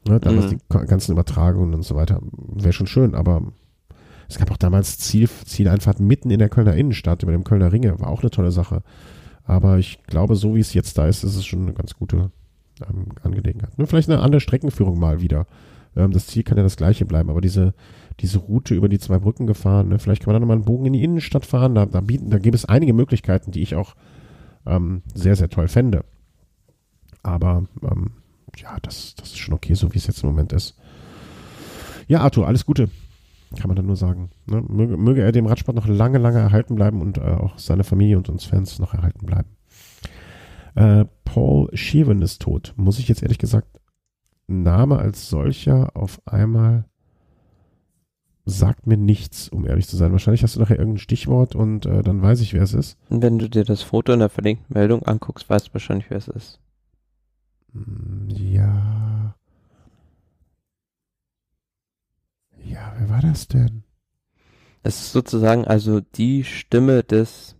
Ne, 0.07 0.19
damals 0.19 0.51
mhm. 0.51 0.59
die 0.71 0.85
ganzen 0.85 1.13
Übertragungen 1.13 1.73
und 1.73 1.83
so 1.83 1.95
weiter, 1.95 2.21
wäre 2.31 2.73
schon 2.73 2.87
schön, 2.87 3.15
aber 3.15 3.41
es 4.27 4.37
gab 4.37 4.51
auch 4.51 4.57
damals 4.57 4.99
Ziel, 4.99 5.27
Zieleinfahrt 5.45 5.99
mitten 5.99 6.29
in 6.29 6.37
der 6.37 6.49
Kölner 6.49 6.75
Innenstadt 6.75 7.23
über 7.23 7.31
dem 7.31 7.43
Kölner 7.43 7.71
Ringe, 7.71 7.99
war 7.99 8.09
auch 8.09 8.21
eine 8.21 8.29
tolle 8.29 8.51
Sache. 8.51 8.83
Aber 9.49 9.79
ich 9.79 10.03
glaube, 10.03 10.35
so 10.35 10.53
wie 10.53 10.59
es 10.59 10.75
jetzt 10.75 10.95
da 10.99 11.07
ist, 11.07 11.23
ist 11.23 11.35
es 11.35 11.43
schon 11.43 11.63
eine 11.63 11.73
ganz 11.73 11.95
gute 11.95 12.29
ähm, 12.87 13.07
Angelegenheit. 13.23 13.75
Nur 13.79 13.87
vielleicht 13.87 14.07
eine 14.07 14.21
andere 14.21 14.41
Streckenführung 14.41 14.99
mal 14.99 15.21
wieder. 15.21 15.47
Ähm, 15.95 16.11
das 16.11 16.27
Ziel 16.27 16.43
kann 16.43 16.57
ja 16.57 16.63
das 16.63 16.77
gleiche 16.77 17.03
bleiben, 17.03 17.31
aber 17.31 17.41
diese, 17.41 17.73
diese 18.19 18.37
Route 18.37 18.75
über 18.75 18.89
die 18.89 18.99
zwei 18.99 19.17
Brücken 19.17 19.47
gefahren, 19.47 19.89
ne? 19.89 19.97
vielleicht 19.97 20.21
kann 20.21 20.27
man 20.27 20.35
dann 20.35 20.41
nochmal 20.43 20.57
einen 20.57 20.65
Bogen 20.65 20.85
in 20.85 20.93
die 20.93 21.03
Innenstadt 21.03 21.47
fahren. 21.47 21.73
Da, 21.73 21.87
da, 21.87 21.99
bieten, 21.99 22.29
da 22.29 22.37
gibt 22.37 22.53
es 22.53 22.65
einige 22.65 22.93
Möglichkeiten, 22.93 23.49
die 23.49 23.63
ich 23.63 23.73
auch 23.73 23.95
ähm, 24.67 25.01
sehr, 25.15 25.35
sehr 25.35 25.49
toll 25.49 25.67
fände. 25.67 26.05
Aber 27.23 27.63
ähm, 27.81 28.11
ja, 28.55 28.77
das, 28.83 29.15
das 29.15 29.29
ist 29.29 29.39
schon 29.39 29.55
okay, 29.55 29.73
so 29.73 29.91
wie 29.95 29.97
es 29.97 30.05
jetzt 30.05 30.21
im 30.21 30.29
Moment 30.29 30.53
ist. 30.53 30.77
Ja, 32.07 32.19
Arthur, 32.19 32.45
alles 32.45 32.67
Gute. 32.67 32.91
Kann 33.57 33.67
man 33.67 33.75
dann 33.75 33.87
nur 33.87 33.95
sagen. 33.95 34.29
Ne? 34.45 34.63
Möge, 34.67 34.97
möge, 34.97 35.23
er 35.23 35.31
dem 35.31 35.47
Radsport 35.47 35.75
noch 35.75 35.87
lange, 35.87 36.19
lange 36.19 36.39
erhalten 36.39 36.75
bleiben 36.75 37.01
und 37.01 37.17
äh, 37.17 37.21
auch 37.21 37.57
seine 37.57 37.83
Familie 37.83 38.17
und 38.17 38.29
uns 38.29 38.45
Fans 38.45 38.77
noch 38.79 38.93
erhalten 38.93 39.25
bleiben. 39.25 39.49
Äh, 40.75 41.05
Paul 41.25 41.69
Sheeran 41.75 42.21
ist 42.21 42.41
tot. 42.41 42.73
Muss 42.77 42.99
ich 42.99 43.07
jetzt 43.07 43.23
ehrlich 43.23 43.39
gesagt, 43.39 43.67
Name 44.47 44.97
als 44.97 45.29
solcher 45.29 45.95
auf 45.95 46.21
einmal 46.27 46.85
sagt 48.45 48.87
mir 48.87 48.97
nichts, 48.97 49.49
um 49.49 49.65
ehrlich 49.65 49.87
zu 49.87 49.95
sein. 49.95 50.11
Wahrscheinlich 50.11 50.43
hast 50.43 50.55
du 50.55 50.59
nachher 50.59 50.79
irgendein 50.79 50.99
Stichwort 50.99 51.55
und 51.55 51.85
äh, 51.85 52.01
dann 52.01 52.21
weiß 52.21 52.41
ich, 52.41 52.53
wer 52.53 52.63
es 52.63 52.73
ist. 52.73 52.97
Wenn 53.09 53.37
du 53.37 53.49
dir 53.49 53.63
das 53.63 53.81
Foto 53.81 54.11
in 54.11 54.19
der 54.19 54.29
verlinkten 54.29 54.73
Meldung 54.73 55.03
anguckst, 55.03 55.49
weißt 55.49 55.67
du 55.67 55.73
wahrscheinlich, 55.73 56.09
wer 56.09 56.17
es 56.17 56.27
ist. 56.27 56.59
Hm, 57.73 58.27
ja. 58.29 59.08
Ja, 62.69 62.93
wer 62.97 63.09
war 63.09 63.21
das 63.21 63.47
denn? 63.47 63.83
Es 64.83 65.01
ist 65.01 65.11
sozusagen 65.11 65.65
also 65.65 65.99
die 65.99 66.43
Stimme 66.43 67.03
des 67.03 67.55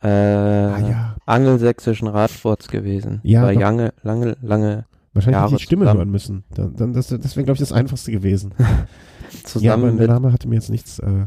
äh, 0.00 0.08
ah, 0.08 0.78
ja. 0.78 1.16
angelsächsischen 1.26 2.08
Radsports 2.08 2.68
gewesen. 2.68 3.20
Ja, 3.24 3.42
War 3.42 3.52
lange, 3.52 3.92
lange, 4.02 4.36
lange 4.40 4.86
Wahrscheinlich 5.12 5.40
Jahre 5.40 5.56
die 5.56 5.62
Stimme 5.62 5.82
zusammen. 5.82 5.98
hören 5.98 6.10
müssen. 6.10 6.44
Dann, 6.54 6.76
dann 6.76 6.92
das 6.92 7.08
das 7.08 7.36
wäre, 7.36 7.44
glaube 7.44 7.54
ich, 7.54 7.60
das 7.60 7.72
Einfachste 7.72 8.12
gewesen. 8.12 8.54
zusammen 9.44 9.64
ja, 9.64 9.74
aber 9.74 9.90
der 9.90 10.08
Name 10.08 10.32
hatte 10.32 10.48
mir 10.48 10.54
jetzt 10.54 10.70
nichts. 10.70 11.00
Äh, 11.00 11.26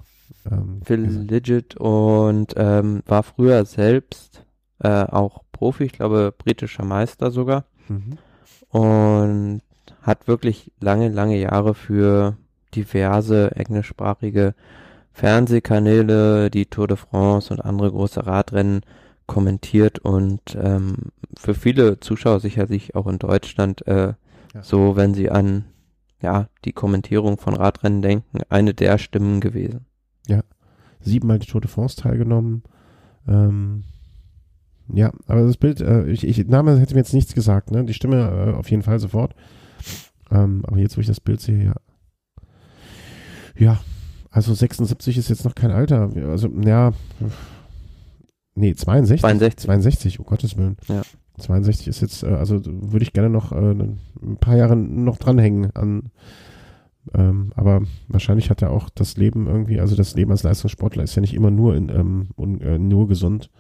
ähm, 0.50 0.80
Phil. 0.86 1.02
Legit 1.02 1.76
und 1.76 2.54
ähm, 2.56 3.04
war 3.06 3.24
früher 3.24 3.66
selbst 3.66 4.46
äh, 4.80 5.04
auch 5.04 5.44
Profi, 5.52 5.84
ich 5.84 5.94
glaube 5.94 6.34
britischer 6.36 6.86
Meister 6.86 7.30
sogar. 7.30 7.66
Mhm. 7.90 8.18
Und 8.70 9.62
hat 10.02 10.28
wirklich 10.28 10.72
lange, 10.80 11.10
lange 11.10 11.38
Jahre 11.38 11.74
für 11.74 12.38
diverse 12.76 13.52
englischsprachige 13.56 14.54
Fernsehkanäle, 15.14 16.50
die 16.50 16.66
Tour 16.66 16.88
de 16.88 16.98
France 16.98 17.54
und 17.54 17.60
andere 17.60 17.92
große 17.92 18.26
Radrennen 18.26 18.82
kommentiert 19.28 20.00
und 20.00 20.58
ähm, 20.60 20.96
für 21.38 21.54
viele 21.54 22.00
Zuschauer 22.00 22.40
sicherlich 22.40 22.96
auch 22.96 23.08
in 23.08 23.20
Deutschland 23.20 23.86
äh, 23.88 24.14
ja. 24.54 24.64
so, 24.64 24.96
wenn 24.96 25.14
sie 25.14 25.30
an 25.30 25.66
ja 26.22 26.50
die 26.66 26.74
Kommentierung 26.74 27.38
von 27.38 27.54
Radrennen 27.54 28.02
denken, 28.02 28.42
eine 28.50 28.74
der 28.74 28.98
Stimmen 28.98 29.42
gewesen. 29.42 29.86
Ja, 30.28 30.42
siebenmal 31.00 31.40
die 31.40 31.48
Tour 31.48 31.62
de 31.62 31.70
France 31.70 31.96
teilgenommen. 31.96 32.64
Ähm, 33.28 33.84
ja, 34.94 35.12
aber 35.28 35.44
das 35.44 35.58
Bild, 35.58 35.82
äh, 35.82 36.06
ich, 36.08 36.28
ich, 36.28 36.46
Name 36.48 36.78
hätte 36.80 36.94
mir 36.94 37.02
jetzt 37.02 37.14
nichts 37.14 37.34
gesagt, 37.34 37.72
ne? 37.72 37.86
Die 37.86 37.94
Stimme 37.94 38.52
äh, 38.52 38.54
auf 38.54 38.70
jeden 38.70 38.84
Fall 38.84 39.00
sofort. 39.00 39.36
Ähm, 40.30 40.64
aber 40.66 40.78
jetzt, 40.78 40.98
wo 40.98 41.02
ich 41.02 41.08
das 41.08 41.20
Bild 41.20 41.40
sehe, 41.40 41.64
ja, 41.64 41.76
ja, 43.62 43.80
also 44.32 44.56
76 44.56 45.18
ist 45.18 45.30
jetzt 45.30 45.46
noch 45.46 45.54
kein 45.54 45.70
Alter. 45.70 46.10
Also, 46.28 46.48
ja. 46.66 46.94
Nee, 48.56 48.74
62. 48.74 49.22
62. 49.22 49.64
62, 49.64 50.20
oh 50.20 50.24
Gottes 50.24 50.58
Willen. 50.58 50.78
Ja. 50.88 51.04
62 51.38 51.88
ist 51.88 52.02
jetzt, 52.02 52.24
äh, 52.24 52.28
also 52.28 52.60
würde 52.66 53.04
ich 53.04 53.14
gerne 53.14 53.30
noch 53.30 53.52
äh, 53.52 53.72
ein 53.72 54.38
paar 54.40 54.58
Jahre 54.58 54.76
noch 54.76 55.18
dranhängen 55.18 55.76
an. 55.76 56.12
Ähm, 57.14 57.52
aber 57.56 57.84
wahrscheinlich 58.08 58.50
hat 58.50 58.64
er 58.64 58.72
auch 58.72 58.90
das 58.90 59.16
Leben 59.18 59.48
irgendwie, 59.48 59.80
also 59.80 59.96
das 59.96 60.16
Leben 60.16 60.32
als 60.32 60.44
Leistungssportler 60.44 61.04
ist 61.04 61.16
ja 61.16 61.22
nicht 61.22 61.34
immer 61.34 61.52
nur 61.52 61.76
in, 61.76 61.90
ähm, 61.90 62.30
un, 62.36 62.62
äh, 62.62 62.80
nur 62.80 63.08
gesund. 63.08 63.52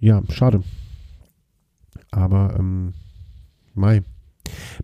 Ja, 0.00 0.22
schade. 0.28 0.62
Aber 2.10 2.56
ähm, 2.58 2.94
Mai. 3.74 4.02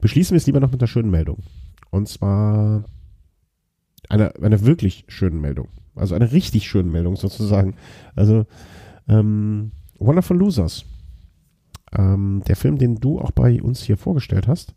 Beschließen 0.00 0.34
wir 0.34 0.38
es 0.38 0.46
lieber 0.46 0.60
noch 0.60 0.70
mit 0.70 0.80
einer 0.80 0.88
schönen 0.88 1.10
Meldung. 1.10 1.38
Und 1.90 2.08
zwar 2.08 2.84
einer, 4.10 4.32
einer 4.42 4.64
wirklich 4.64 5.04
schönen 5.08 5.40
Meldung. 5.40 5.68
Also 5.94 6.14
eine 6.14 6.32
richtig 6.32 6.68
schöne 6.68 6.90
Meldung 6.90 7.16
sozusagen. 7.16 7.74
Also 8.14 8.46
ähm, 9.08 9.72
Wonderful 9.98 10.36
Losers. 10.36 10.84
Ähm, 11.96 12.42
der 12.46 12.56
Film, 12.56 12.78
den 12.78 12.96
du 12.96 13.18
auch 13.18 13.32
bei 13.32 13.60
uns 13.62 13.82
hier 13.82 13.96
vorgestellt 13.96 14.46
hast, 14.46 14.74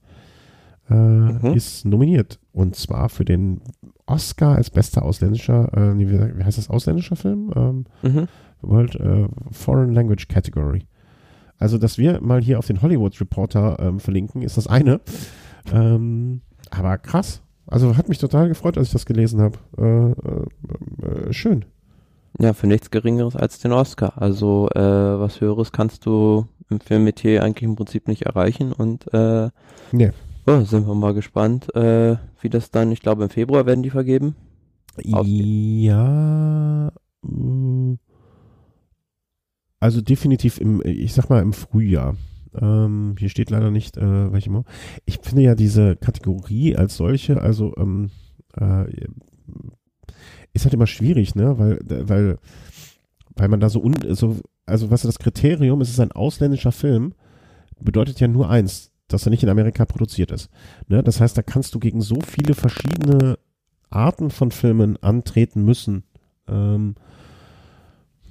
äh, 0.90 0.94
mhm. 0.94 1.54
ist 1.54 1.86
nominiert. 1.86 2.40
Und 2.52 2.76
zwar 2.76 3.10
für 3.10 3.26
den 3.26 3.62
Oscar 4.06 4.56
als 4.56 4.70
bester 4.70 5.04
ausländischer, 5.04 5.72
äh, 5.78 5.98
wie 5.98 6.44
heißt 6.44 6.58
das, 6.58 6.70
ausländischer 6.70 7.16
Film? 7.16 7.52
Ähm, 7.56 7.86
mhm. 8.02 8.28
World 8.62 8.96
äh, 8.96 9.28
Foreign 9.52 9.94
Language 9.94 10.28
Category. 10.28 10.88
Also, 11.60 11.78
dass 11.78 11.98
wir 11.98 12.20
mal 12.22 12.42
hier 12.42 12.60
auf 12.60 12.68
den 12.68 12.82
Hollywood 12.82 13.20
Reporter 13.22 13.78
ähm, 13.80 14.00
verlinken, 14.00 14.42
ist 14.42 14.58
das 14.58 14.68
eine. 14.68 15.00
Ähm, 15.72 16.42
aber 16.72 16.98
krass. 16.98 17.43
Also 17.68 17.98
hat 17.98 18.10
mich 18.10 18.18
total 18.18 18.50
gefreut, 18.50 18.78
als 18.78 18.88
ich 18.88 18.94
das 18.94 19.06
gelesen 19.06 19.42
habe. 19.42 19.58
Äh, 19.78 20.12
äh, 20.12 21.30
äh, 21.30 21.34
schön. 21.34 21.66
Ja, 22.40 22.54
für 22.54 22.68
nichts 22.68 22.92
Geringeres 22.92 23.36
als 23.36 23.60
den 23.60 23.72
Oscar. 23.72 24.22
Also 24.22 24.68
äh, 24.74 24.80
was 24.80 25.40
Höheres 25.40 25.72
kannst 25.72 26.06
du 26.06 26.48
im 26.70 26.80
Filmmetier 26.80 27.44
eigentlich 27.44 27.64
im 27.64 27.76
Prinzip 27.76 28.08
nicht 28.08 28.24
erreichen. 28.24 28.74
Und 28.74 29.14
äh, 29.14 29.50
nee. 29.92 30.12
oh, 30.48 30.62
sind 30.62 30.88
wir 30.88 30.96
mal 30.96 31.14
gespannt, 31.14 31.74
äh, 31.76 32.18
wie 32.42 32.50
das 32.50 32.72
dann, 32.72 32.92
ich 32.92 33.02
glaube 33.02 33.24
im 33.24 33.30
Februar 33.30 33.66
werden 33.66 33.84
die 33.84 33.92
vergeben. 33.92 34.36
Ja. 34.98 36.92
Also 39.80 40.02
definitiv 40.02 40.60
im, 40.60 40.82
ich 40.86 41.14
sag 41.14 41.30
mal 41.30 41.42
im 41.42 41.54
Frühjahr. 41.54 42.16
Ähm, 42.60 43.16
hier 43.18 43.30
steht 43.30 43.50
leider 43.50 43.72
nicht, 43.72 43.98
äh, 43.98 44.32
welche 44.32 44.52
Mo 44.52 44.66
Ich 45.06 45.20
finde 45.22 45.44
ja 45.44 45.56
diese 45.56 45.96
Kategorie 45.96 46.76
als 46.76 46.98
solche, 46.98 47.42
also 47.42 47.74
ähm, 47.78 48.10
äh, 48.58 48.86
ist 50.54 50.66
halt 50.66 50.74
immer 50.74 50.88
schwierig, 50.88 51.36
ne? 51.36 51.58
Weil, 51.58 51.80
weil, 51.84 52.38
weil 53.36 53.48
man 53.48 53.60
da 53.60 53.70
so, 53.70 53.82
un, 53.82 53.96
so 54.10 54.38
also 54.66 54.92
was 54.92 55.04
ist 55.04 55.16
das 55.16 55.20
Kriterium, 55.20 55.82
es 55.82 55.90
ist 55.90 56.00
ein 56.00 56.12
ausländischer 56.12 56.72
Film, 56.72 57.14
bedeutet 57.80 58.20
ja 58.20 58.28
nur 58.28 58.50
eins, 58.50 58.92
dass 59.08 59.26
er 59.26 59.30
nicht 59.32 59.44
in 59.44 59.50
Amerika 59.50 59.86
produziert 59.86 60.32
ist. 60.32 60.50
Ne? 60.88 61.04
Das 61.04 61.20
heißt, 61.20 61.38
da 61.38 61.42
kannst 61.42 61.76
du 61.76 61.80
gegen 61.80 62.02
so 62.02 62.20
viele 62.22 62.54
verschiedene 62.54 63.38
Arten 63.90 64.30
von 64.30 64.52
Filmen 64.52 64.98
antreten 65.02 65.64
müssen. 65.64 66.04
Ähm, 66.48 66.96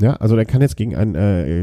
ja, 0.02 0.14
also 0.14 0.34
der 0.34 0.44
kann 0.44 0.60
jetzt 0.60 0.76
gegen 0.76 0.96
ein, 0.96 1.14
äh, 1.14 1.62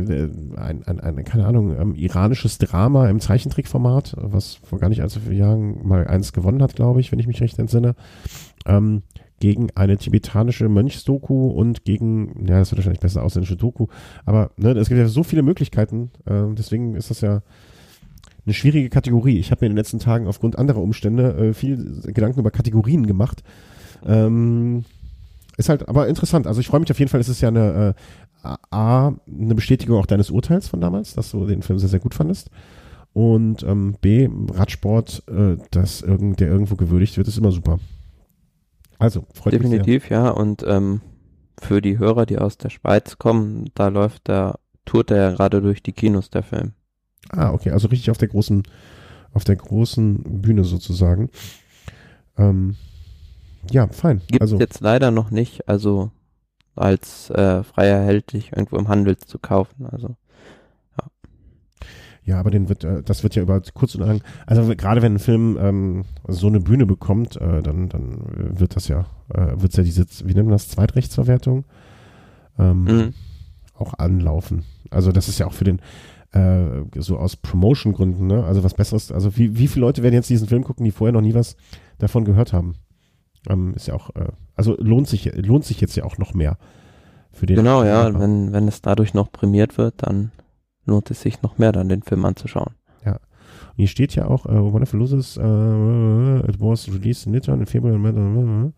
ein, 0.55 0.83
ein, 0.85 0.99
ein 0.99 1.23
keine 1.25 1.45
Ahnung, 1.45 1.75
ähm, 1.77 1.93
iranisches 1.95 2.57
Drama 2.57 3.09
im 3.09 3.19
Zeichentrickformat, 3.19 4.15
was 4.17 4.55
vor 4.55 4.79
gar 4.79 4.87
nicht 4.87 5.01
allzu 5.01 5.19
vielen 5.19 5.37
Jahren 5.37 5.87
mal 5.87 6.07
eins 6.07 6.31
gewonnen 6.31 6.63
hat, 6.63 6.75
glaube 6.75 7.01
ich, 7.01 7.11
wenn 7.11 7.19
ich 7.19 7.27
mich 7.27 7.41
recht 7.41 7.59
entsinne, 7.59 7.95
ähm, 8.65 9.03
gegen 9.41 9.69
eine 9.75 9.97
tibetanische 9.97 10.69
Mönchsdoku 10.69 11.47
und 11.49 11.83
gegen, 11.83 12.45
ja, 12.47 12.59
das 12.59 12.71
wird 12.71 12.79
wahrscheinlich 12.79 13.01
besser 13.01 13.23
ausländische 13.23 13.57
Doku, 13.57 13.87
aber 14.25 14.51
ne, 14.55 14.71
es 14.71 14.87
gibt 14.87 14.99
ja 14.99 15.07
so 15.07 15.23
viele 15.23 15.41
Möglichkeiten, 15.41 16.11
äh, 16.25 16.43
deswegen 16.57 16.95
ist 16.95 17.09
das 17.09 17.19
ja 17.19 17.41
eine 18.45 18.53
schwierige 18.53 18.89
Kategorie. 18.89 19.37
Ich 19.37 19.51
habe 19.51 19.65
mir 19.65 19.67
in 19.67 19.73
den 19.73 19.77
letzten 19.77 19.99
Tagen 19.99 20.27
aufgrund 20.27 20.57
anderer 20.57 20.81
Umstände 20.81 21.49
äh, 21.49 21.53
viel 21.53 22.01
Gedanken 22.05 22.39
über 22.39 22.51
Kategorien 22.51 23.05
gemacht. 23.05 23.43
Ähm, 24.05 24.85
ist 25.59 25.67
halt 25.67 25.89
aber 25.89 26.07
interessant. 26.07 26.47
Also 26.47 26.61
ich 26.61 26.67
freue 26.67 26.79
mich 26.79 26.89
auf 26.89 26.99
jeden 26.99 27.09
Fall. 27.09 27.19
Es 27.19 27.27
ist 27.27 27.41
ja 27.41 27.49
eine 27.49 27.89
äh, 27.89 27.93
A, 28.43 29.13
eine 29.27 29.55
Bestätigung 29.55 29.97
auch 29.99 30.05
deines 30.05 30.29
Urteils 30.29 30.67
von 30.67 30.81
damals, 30.81 31.13
dass 31.13 31.31
du 31.31 31.45
den 31.45 31.61
Film 31.61 31.79
sehr, 31.79 31.89
sehr 31.89 31.99
gut 31.99 32.13
fandest. 32.13 32.49
Und 33.13 33.63
ähm, 33.63 33.95
B, 34.01 34.29
Radsport, 34.53 35.23
äh, 35.27 35.57
das 35.71 36.01
irgend, 36.01 36.39
der 36.39 36.47
irgendwo 36.47 36.75
gewürdigt 36.75 37.17
wird, 37.17 37.27
ist 37.27 37.37
immer 37.37 37.51
super. 37.51 37.79
Also, 38.97 39.25
freut 39.33 39.53
Definitiv, 39.53 40.03
mich 40.03 40.09
sehr. 40.09 40.17
ja. 40.17 40.29
Und 40.29 40.63
ähm, 40.67 41.01
für 41.59 41.81
die 41.81 41.97
Hörer, 41.97 42.25
die 42.25 42.37
aus 42.37 42.57
der 42.57 42.69
Schweiz 42.69 43.17
kommen, 43.17 43.69
da 43.73 43.87
läuft 43.87 44.27
der, 44.27 44.59
tourt 44.85 45.11
er 45.11 45.17
ja 45.17 45.31
gerade 45.31 45.61
durch 45.61 45.81
die 45.81 45.91
Kinos, 45.91 46.29
der 46.29 46.43
Film. 46.43 46.73
Ah, 47.29 47.51
okay, 47.51 47.71
also 47.71 47.87
richtig 47.87 48.11
auf 48.11 48.17
der 48.17 48.27
großen, 48.27 48.63
auf 49.33 49.43
der 49.43 49.55
großen 49.55 50.41
Bühne 50.41 50.63
sozusagen. 50.63 51.29
Ähm, 52.37 52.75
ja, 53.71 53.87
fein. 53.87 54.21
Gibt 54.27 54.41
also, 54.41 54.59
jetzt 54.59 54.79
leider 54.81 55.11
noch 55.11 55.31
nicht, 55.31 55.67
also 55.67 56.11
als 56.79 57.29
äh, 57.29 57.63
frei 57.63 57.87
erhältlich 57.87 58.51
irgendwo 58.51 58.77
im 58.77 58.87
Handel 58.87 59.17
zu 59.17 59.39
kaufen. 59.39 59.85
Also 59.85 60.15
ja. 60.97 61.07
Ja, 62.23 62.39
aber 62.39 62.51
den 62.51 62.69
wird, 62.69 62.83
äh, 62.83 63.03
das 63.03 63.23
wird 63.23 63.35
ja 63.35 63.41
über 63.41 63.61
kurz 63.73 63.95
und 63.95 64.05
lang, 64.05 64.21
also 64.45 64.75
gerade 64.75 65.01
wenn 65.01 65.15
ein 65.15 65.19
Film 65.19 65.57
ähm, 65.59 66.05
so 66.27 66.47
eine 66.47 66.59
Bühne 66.59 66.85
bekommt, 66.85 67.35
äh, 67.37 67.61
dann, 67.61 67.89
dann 67.89 68.19
wird 68.59 68.75
das 68.75 68.87
ja, 68.87 69.05
äh, 69.33 69.61
wird 69.61 69.75
ja 69.75 69.83
diese, 69.83 70.05
wie 70.23 70.33
nennt 70.33 70.47
man 70.47 70.55
das, 70.55 70.69
Zweitrechtsverwertung 70.69 71.65
ähm, 72.57 72.83
mhm. 72.83 73.13
auch 73.73 73.93
anlaufen. 73.97 74.63
Also 74.91 75.11
das 75.11 75.27
ist 75.27 75.39
ja 75.39 75.47
auch 75.47 75.53
für 75.53 75.65
den, 75.65 75.81
äh, 76.31 76.83
so 76.97 77.17
aus 77.17 77.35
Promotion-Gründen, 77.35 78.27
ne? 78.27 78.43
Also 78.43 78.63
was 78.63 78.73
Besseres. 78.73 79.11
Also 79.11 79.35
wie, 79.37 79.57
wie 79.57 79.67
viele 79.67 79.85
Leute 79.85 80.03
werden 80.03 80.13
jetzt 80.13 80.29
diesen 80.29 80.47
Film 80.47 80.63
gucken, 80.63 80.85
die 80.85 80.91
vorher 80.91 81.13
noch 81.13 81.21
nie 81.21 81.33
was 81.33 81.55
davon 81.97 82.25
gehört 82.25 82.53
haben? 82.53 82.75
Ähm, 83.49 83.73
ist 83.73 83.87
ja 83.87 83.95
auch, 83.95 84.15
äh, 84.15 84.29
also 84.55 84.75
lohnt 84.79 85.07
sich, 85.07 85.31
lohnt 85.35 85.65
sich 85.65 85.81
jetzt 85.81 85.95
ja 85.95 86.03
auch 86.05 86.17
noch 86.17 86.33
mehr 86.33 86.57
für 87.31 87.45
den. 87.45 87.57
Genau, 87.57 87.83
ja, 87.83 88.17
wenn, 88.17 88.53
wenn 88.53 88.67
es 88.67 88.81
dadurch 88.81 89.13
noch 89.13 89.31
prämiert 89.31 89.77
wird, 89.77 89.95
dann 89.97 90.31
lohnt 90.85 91.09
es 91.11 91.21
sich 91.21 91.41
noch 91.41 91.57
mehr, 91.57 91.71
dann 91.71 91.89
den 91.89 92.03
Film 92.03 92.25
anzuschauen. 92.25 92.75
Ja. 93.05 93.13
Und 93.13 93.75
hier 93.77 93.87
steht 93.87 94.15
ja 94.15 94.27
auch, 94.27 94.45
uh, 94.45 94.71
Wonderful 94.71 94.99
Losers, 94.99 95.37
uh, 95.37 96.39
it 96.47 96.59
was 96.59 96.87
released 96.87 97.25
in 97.25 97.33
Litauen 97.33 97.59
in 97.59 97.65
February. 97.65 98.71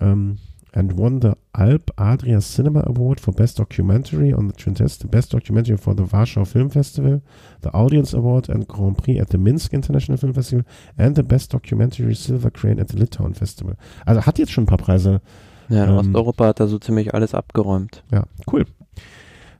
Ähm, 0.00 0.38
and 0.74 0.92
won 0.92 1.20
the 1.20 1.36
Alp 1.54 1.90
Adria 1.98 2.40
Cinema 2.40 2.82
Award 2.86 3.20
for 3.20 3.32
Best 3.32 3.56
Documentary 3.56 4.32
on 4.32 4.48
the 4.48 4.54
Trentest, 4.54 5.00
the 5.00 5.08
Best 5.08 5.32
Documentary 5.32 5.76
for 5.76 5.94
the 5.94 6.04
Warsaw 6.04 6.44
Film 6.44 6.70
Festival, 6.70 7.22
the 7.62 7.70
Audience 7.70 8.14
Award 8.14 8.48
and 8.48 8.66
Grand 8.68 8.98
Prix 8.98 9.18
at 9.18 9.30
the 9.30 9.38
Minsk 9.38 9.72
International 9.72 10.16
Film 10.16 10.32
Festival 10.32 10.64
and 10.96 11.16
the 11.16 11.22
Best 11.22 11.52
Documentary 11.52 12.14
Silver 12.14 12.50
Crane 12.50 12.80
at 12.80 12.88
the 12.88 12.96
Litauen 12.96 13.34
Festival. 13.34 13.76
Also 14.06 14.22
hat 14.22 14.38
jetzt 14.38 14.52
schon 14.52 14.64
ein 14.64 14.68
paar 14.68 14.78
Preise. 14.78 15.20
Ja, 15.68 15.86
ähm, 15.86 15.98
Osteuropa 15.98 16.46
hat 16.46 16.60
da 16.60 16.66
so 16.66 16.78
ziemlich 16.78 17.14
alles 17.14 17.34
abgeräumt. 17.34 18.04
Ja, 18.10 18.24
cool. 18.52 18.64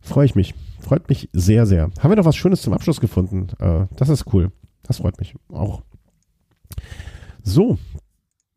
Freue 0.00 0.26
ich 0.26 0.34
mich. 0.34 0.54
Freut 0.80 1.08
mich 1.08 1.28
sehr, 1.32 1.66
sehr. 1.66 1.90
Haben 2.00 2.10
wir 2.10 2.16
noch 2.16 2.24
was 2.24 2.36
Schönes 2.36 2.62
zum 2.62 2.72
Abschluss 2.72 3.00
gefunden? 3.00 3.48
Äh, 3.58 3.86
das 3.96 4.08
ist 4.08 4.32
cool. 4.32 4.50
Das 4.82 4.98
freut 4.98 5.18
mich 5.18 5.34
auch. 5.52 5.82
So, 7.42 7.78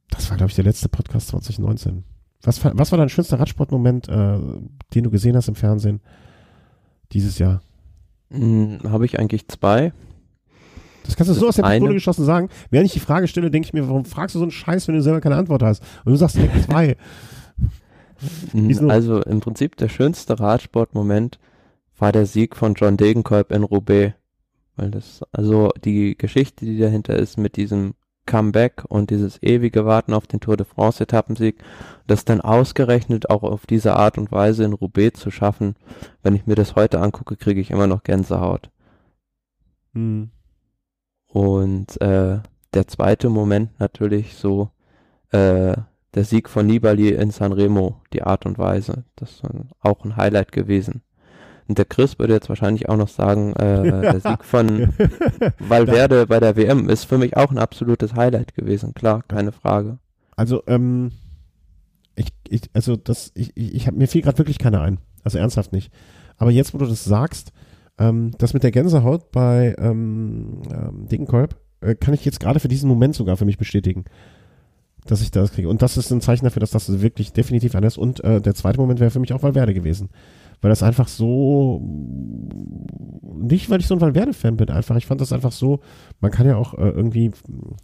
das 0.09 0.29
war, 0.29 0.37
glaube 0.37 0.49
ich, 0.49 0.55
der 0.55 0.63
letzte 0.63 0.89
Podcast 0.89 1.27
2019. 1.29 2.03
Was, 2.43 2.63
was 2.63 2.91
war 2.91 2.97
dein 2.99 3.09
schönster 3.09 3.39
Radsportmoment, 3.39 4.09
äh, 4.09 4.37
den 4.93 5.03
du 5.03 5.09
gesehen 5.09 5.35
hast 5.35 5.47
im 5.47 5.55
Fernsehen 5.55 6.01
dieses 7.13 7.39
Jahr? 7.39 7.61
Hm, 8.31 8.79
Habe 8.83 9.05
ich 9.05 9.17
eigentlich 9.19 9.47
zwei. 9.47 9.93
Das 11.05 11.15
kannst 11.15 11.29
du 11.29 11.33
das 11.33 11.39
so 11.39 11.47
aus 11.47 11.55
der 11.55 11.63
Pistole 11.63 11.93
geschossen 11.93 12.25
sagen. 12.25 12.49
Während 12.69 12.87
ich 12.87 12.93
die 12.93 12.99
Frage 12.99 13.27
stelle, 13.27 13.51
denke 13.51 13.67
ich 13.67 13.73
mir, 13.73 13.87
warum 13.87 14.05
fragst 14.05 14.35
du 14.35 14.39
so 14.39 14.45
einen 14.45 14.51
Scheiß, 14.51 14.87
wenn 14.87 14.95
du 14.95 15.01
selber 15.01 15.21
keine 15.21 15.35
Antwort 15.35 15.63
hast? 15.63 15.83
Und 16.05 16.11
du 16.11 16.17
sagst 16.17 16.35
direkt 16.35 16.63
zwei. 16.63 16.97
Hm, 18.51 18.89
also 18.89 19.21
im 19.21 19.41
Prinzip 19.41 19.75
der 19.75 19.89
schönste 19.89 20.39
Radsportmoment 20.39 21.39
war 21.97 22.13
der 22.13 22.25
Sieg 22.25 22.55
von 22.55 22.73
John 22.75 22.95
Degenkolb 22.95 23.51
in 23.51 23.63
Roubaix. 23.63 24.13
Weil 24.77 24.91
das, 24.91 25.23
also 25.33 25.71
die 25.83 26.17
Geschichte, 26.17 26.63
die 26.63 26.79
dahinter 26.79 27.17
ist 27.17 27.37
mit 27.37 27.57
diesem 27.57 27.95
Comeback 28.25 28.85
und 28.87 29.09
dieses 29.09 29.41
ewige 29.43 29.85
Warten 29.85 30.13
auf 30.13 30.25
den 30.25 30.39
Tour 30.39 30.55
de 30.55 30.65
France 30.65 31.03
Etappensieg, 31.03 31.61
das 32.07 32.25
dann 32.25 32.41
ausgerechnet 32.41 33.29
auch 33.29 33.43
auf 33.43 33.65
diese 33.65 33.95
Art 33.95 34.17
und 34.17 34.31
Weise 34.31 34.63
in 34.63 34.73
Roubaix 34.73 35.19
zu 35.19 35.31
schaffen, 35.31 35.75
wenn 36.21 36.35
ich 36.35 36.45
mir 36.45 36.55
das 36.55 36.75
heute 36.75 36.99
angucke, 36.99 37.37
kriege 37.37 37.61
ich 37.61 37.71
immer 37.71 37.87
noch 37.87 38.03
Gänsehaut. 38.03 38.69
Mhm. 39.93 40.31
Und 41.27 41.99
äh, 42.01 42.39
der 42.73 42.87
zweite 42.87 43.29
Moment 43.29 43.79
natürlich 43.79 44.35
so 44.35 44.69
äh, 45.31 45.75
der 46.13 46.23
Sieg 46.23 46.49
von 46.49 46.67
Nibali 46.67 47.09
in 47.09 47.31
Sanremo, 47.31 48.01
die 48.13 48.23
Art 48.23 48.45
und 48.45 48.59
Weise, 48.59 49.03
das 49.15 49.31
ist 49.31 49.43
auch 49.81 50.03
ein 50.05 50.15
Highlight 50.15 50.51
gewesen. 50.51 51.01
Und 51.67 51.77
der 51.77 51.85
Chris 51.85 52.19
würde 52.19 52.33
jetzt 52.33 52.49
wahrscheinlich 52.49 52.89
auch 52.89 52.97
noch 52.97 53.07
sagen, 53.07 53.53
äh, 53.53 53.83
der 54.01 54.19
Sieg 54.19 54.43
von 54.43 54.93
Valverde 55.59 56.27
bei 56.27 56.39
der 56.39 56.55
WM 56.55 56.89
ist 56.89 57.05
für 57.05 57.17
mich 57.17 57.37
auch 57.37 57.51
ein 57.51 57.57
absolutes 57.57 58.15
Highlight 58.15 58.53
gewesen. 58.53 58.93
Klar, 58.93 59.23
keine 59.27 59.51
Frage. 59.51 59.97
Also, 60.35 60.63
ähm, 60.67 61.11
ich, 62.15 62.27
ich, 62.49 62.61
also 62.73 62.95
das, 62.95 63.31
ich, 63.35 63.51
ich, 63.55 63.73
ich 63.75 63.87
habe 63.87 63.97
mir 63.97 64.07
fiel 64.07 64.21
gerade 64.21 64.37
wirklich 64.37 64.59
keiner 64.59 64.81
ein. 64.81 64.99
Also 65.23 65.37
ernsthaft 65.37 65.73
nicht. 65.73 65.91
Aber 66.37 66.51
jetzt, 66.51 66.73
wo 66.73 66.77
du 66.77 66.85
das 66.85 67.03
sagst, 67.03 67.51
ähm, 67.97 68.31
das 68.37 68.53
mit 68.53 68.63
der 68.63 68.71
Gänsehaut 68.71 69.31
bei 69.31 69.75
ähm, 69.77 70.61
ähm, 70.71 71.07
Degenkolb, 71.07 71.55
äh, 71.81 71.95
kann 71.95 72.13
ich 72.13 72.25
jetzt 72.25 72.39
gerade 72.39 72.59
für 72.59 72.67
diesen 72.67 72.89
Moment 72.89 73.15
sogar 73.15 73.37
für 73.37 73.45
mich 73.45 73.57
bestätigen, 73.57 74.05
dass 75.05 75.21
ich 75.21 75.31
das 75.31 75.51
kriege. 75.51 75.69
Und 75.69 75.81
das 75.81 75.97
ist 75.97 76.11
ein 76.11 76.21
Zeichen 76.21 76.45
dafür, 76.45 76.59
dass 76.59 76.71
das 76.71 77.01
wirklich 77.01 77.33
definitiv 77.33 77.75
anders 77.75 77.93
ist. 77.93 77.99
Und 77.99 78.23
äh, 78.23 78.41
der 78.41 78.55
zweite 78.55 78.79
Moment 78.79 78.99
wäre 78.99 79.11
für 79.11 79.19
mich 79.19 79.33
auch 79.33 79.43
Valverde 79.43 79.73
gewesen 79.73 80.09
weil 80.63 80.69
das 80.69 80.81
einfach 80.81 81.09
so, 81.09 81.81
nicht 83.37 83.69
weil 83.69 83.81
ich 83.81 83.87
so 83.87 83.95
ein 83.95 84.01
Valverde-Fan 84.01 84.55
bin, 84.55 84.69
einfach, 84.69 84.95
ich 84.95 85.05
fand 85.05 85.19
das 85.19 85.33
einfach 85.33 85.51
so, 85.51 85.81
man 86.21 86.31
kann 86.31 86.47
ja 86.47 86.55
auch 86.55 86.73
äh, 86.75 86.87
irgendwie 86.87 87.31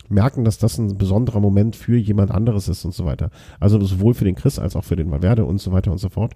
merken, 0.08 0.46
dass 0.46 0.60
das 0.60 0.78
ein 0.78 0.98
besonderer 0.98 1.42
Moment 1.42 1.76
für 1.76 1.98
jemand 1.98 2.32
anderes 2.32 2.70
ist 2.70 2.86
und 2.86 2.94
so 2.94 3.04
weiter. 3.04 3.32
Also 3.60 3.82
sowohl 3.82 4.14
für 4.14 4.24
den 4.24 4.36
Chris 4.36 4.60
als 4.60 4.78
auch 4.78 4.86
für 4.86 4.96
den 4.96 5.12
Valverde 5.12 5.44
und 5.44 5.60
so 5.60 5.74
weiter 5.74 5.92
und 5.92 5.98
so 5.98 6.08
fort. 6.08 6.36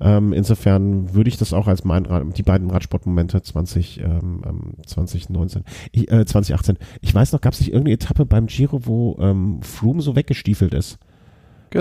Ähm, 0.00 0.32
insofern 0.32 1.12
würde 1.14 1.28
ich 1.28 1.36
das 1.36 1.52
auch 1.52 1.66
als 1.66 1.84
mein 1.84 2.06
Rad, 2.06 2.24
die 2.38 2.42
beiden 2.42 2.70
Radsportmomente 2.70 3.42
20, 3.42 4.00
ähm, 4.00 4.42
2019, 4.86 5.60
ähm, 5.60 5.64
ich, 5.92 6.10
äh, 6.10 6.24
2018. 6.24 6.78
Ich 7.02 7.14
weiß 7.14 7.32
noch, 7.32 7.42
gab 7.42 7.52
es 7.52 7.60
nicht 7.60 7.72
irgendeine 7.72 7.94
Etappe 7.94 8.24
beim 8.24 8.46
Giro, 8.46 8.86
wo 8.86 9.18
ähm, 9.20 9.60
Froome 9.60 10.00
so 10.00 10.16
weggestiefelt 10.16 10.72
ist? 10.72 10.98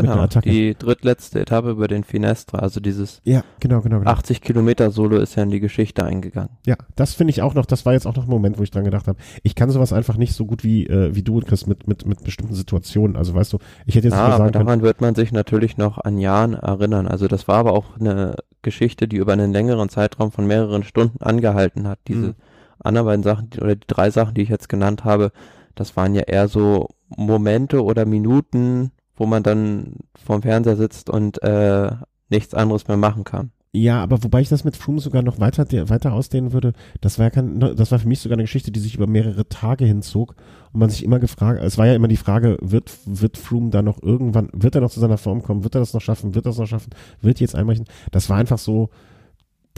Genau, 0.01 0.25
die 0.41 0.75
drittletzte 0.75 1.41
Etappe 1.41 1.72
über 1.72 1.88
den 1.88 2.03
Finestra, 2.03 2.59
also 2.59 2.80
dieses 2.80 3.22
ja, 3.24 3.43
genau, 3.59 3.82
genau, 3.82 3.99
genau. 3.99 4.11
80 4.11 4.41
Kilometer 4.41 4.91
Solo 4.91 5.17
ist 5.17 5.35
ja 5.35 5.43
in 5.43 5.49
die 5.49 5.59
Geschichte 5.59 6.03
eingegangen. 6.03 6.49
Ja, 6.65 6.75
das 6.95 7.14
finde 7.14 7.32
ich 7.32 7.41
auch 7.41 7.53
noch, 7.53 7.65
das 7.65 7.85
war 7.85 7.93
jetzt 7.93 8.06
auch 8.06 8.15
noch 8.15 8.24
ein 8.24 8.30
Moment, 8.30 8.57
wo 8.57 8.64
ich 8.64 8.72
dran 8.72 8.83
gedacht 8.83 9.07
habe, 9.07 9.17
ich 9.43 9.56
kann 9.56 9.69
sowas 9.69 9.93
einfach 9.93 10.17
nicht 10.17 10.33
so 10.33 10.45
gut 10.45 10.64
wie, 10.64 10.88
äh, 10.88 11.15
wie 11.15 11.24
du 11.24 11.38
und 11.38 11.48
Chris 11.48 11.67
mit, 11.67 11.88
mit, 11.88 12.06
mit 12.06 12.24
bestimmten 12.24 12.56
Situationen, 12.56 13.15
also 13.15 13.33
weißt 13.33 13.53
du, 13.53 13.59
ich 13.85 13.95
hätte 13.95 14.07
jetzt 14.07 14.15
ja, 14.15 14.25
aber 14.25 14.51
daran 14.51 14.67
können, 14.67 14.82
wird 14.82 15.01
man 15.01 15.15
sich 15.15 15.32
natürlich 15.32 15.77
noch 15.77 15.98
an 15.98 16.17
Jahren 16.17 16.53
erinnern, 16.53 17.07
also 17.07 17.27
das 17.27 17.48
war 17.48 17.57
aber 17.57 17.74
auch 17.74 17.98
eine 17.99 18.35
Geschichte, 18.61 19.07
die 19.07 19.17
über 19.17 19.33
einen 19.33 19.53
längeren 19.53 19.90
Zeitraum 19.90 20.32
von 20.32 20.48
mehreren 20.48 20.83
Stunden 20.83 21.22
angehalten 21.22 21.88
hat, 21.88 21.99
diese 22.07 22.27
mhm. 22.27 22.35
anderen 22.80 23.06
beiden 23.06 23.24
Sachen, 23.24 23.49
oder 23.61 23.75
die 23.75 23.88
drei 23.88 24.09
Sachen, 24.09 24.33
die 24.33 24.41
ich 24.41 24.49
jetzt 24.49 24.69
genannt 24.69 25.03
habe, 25.03 25.32
das 25.75 25.95
waren 25.95 26.15
ja 26.15 26.24
eher 26.24 26.48
so 26.48 26.90
Momente 27.15 27.83
oder 27.83 28.06
Minuten, 28.06 28.91
wo 29.16 29.26
man 29.26 29.44
dann 29.44 29.98
vorm 30.16 30.42
Fernseher 30.42 30.76
sitzt 30.76 31.10
und 31.10 31.42
äh, 31.44 31.92
nichts 32.30 32.53
anderes 32.53 32.88
mehr 32.88 32.98
machen 32.98 33.24
kann. 33.24 33.52
Ja, 33.76 34.02
aber 34.02 34.24
wobei 34.24 34.40
ich 34.40 34.48
das 34.48 34.64
mit 34.64 34.77
Froome 34.77 35.02
sogar 35.02 35.22
noch 35.22 35.42
weiter, 35.42 35.68
weiter 35.90 36.14
ausdehnen 36.14 36.53
würde, 36.53 36.72
das 37.02 37.19
war 37.19 37.26
ja 37.26 37.30
kein, 37.30 37.58
ne, 37.58 37.76
das 37.76 37.92
war 37.92 38.00
für 38.00 38.08
mich 38.08 38.19
sogar 38.19 38.38
eine 38.38 38.44
Geschichte, 38.44 38.72
die 38.72 38.80
sich 38.80 38.95
über 38.95 39.06
mehrere 39.06 39.50
Tage 39.50 39.84
hinzog 39.84 40.35
und 40.72 40.80
man 40.80 40.90
sich 40.90 41.03
immer 41.03 41.19
gefragt, 41.19 41.61
es 41.61 41.77
war 41.77 41.85
ja 41.85 41.94
immer 41.94 42.08
die 42.08 42.16
Frage, 42.16 42.58
wird, 42.61 42.98
wird 43.06 43.38
Froome 43.38 43.72
da 43.72 43.82
noch 43.82 44.02
irgendwann, 44.02 44.50
wird 44.53 44.76
er 44.76 44.82
noch 44.82 44.92
zu 44.92 45.02
seiner 45.02 45.18
Form 45.18 45.44
kommen, 45.44 45.66
wird 45.66 45.76
er 45.76 45.82
das 45.82 45.94
noch 45.94 46.00
schaffen, 46.00 46.35
wird 46.35 46.45
er 46.45 46.52
das 46.52 46.58
noch 46.58 46.68
schaffen, 46.68 46.92
wird 47.19 47.42
jetzt 47.42 47.53
einbrechen? 47.53 47.85
Das 48.11 48.30
war 48.30 48.38
einfach 48.38 48.60
so, 48.60 48.92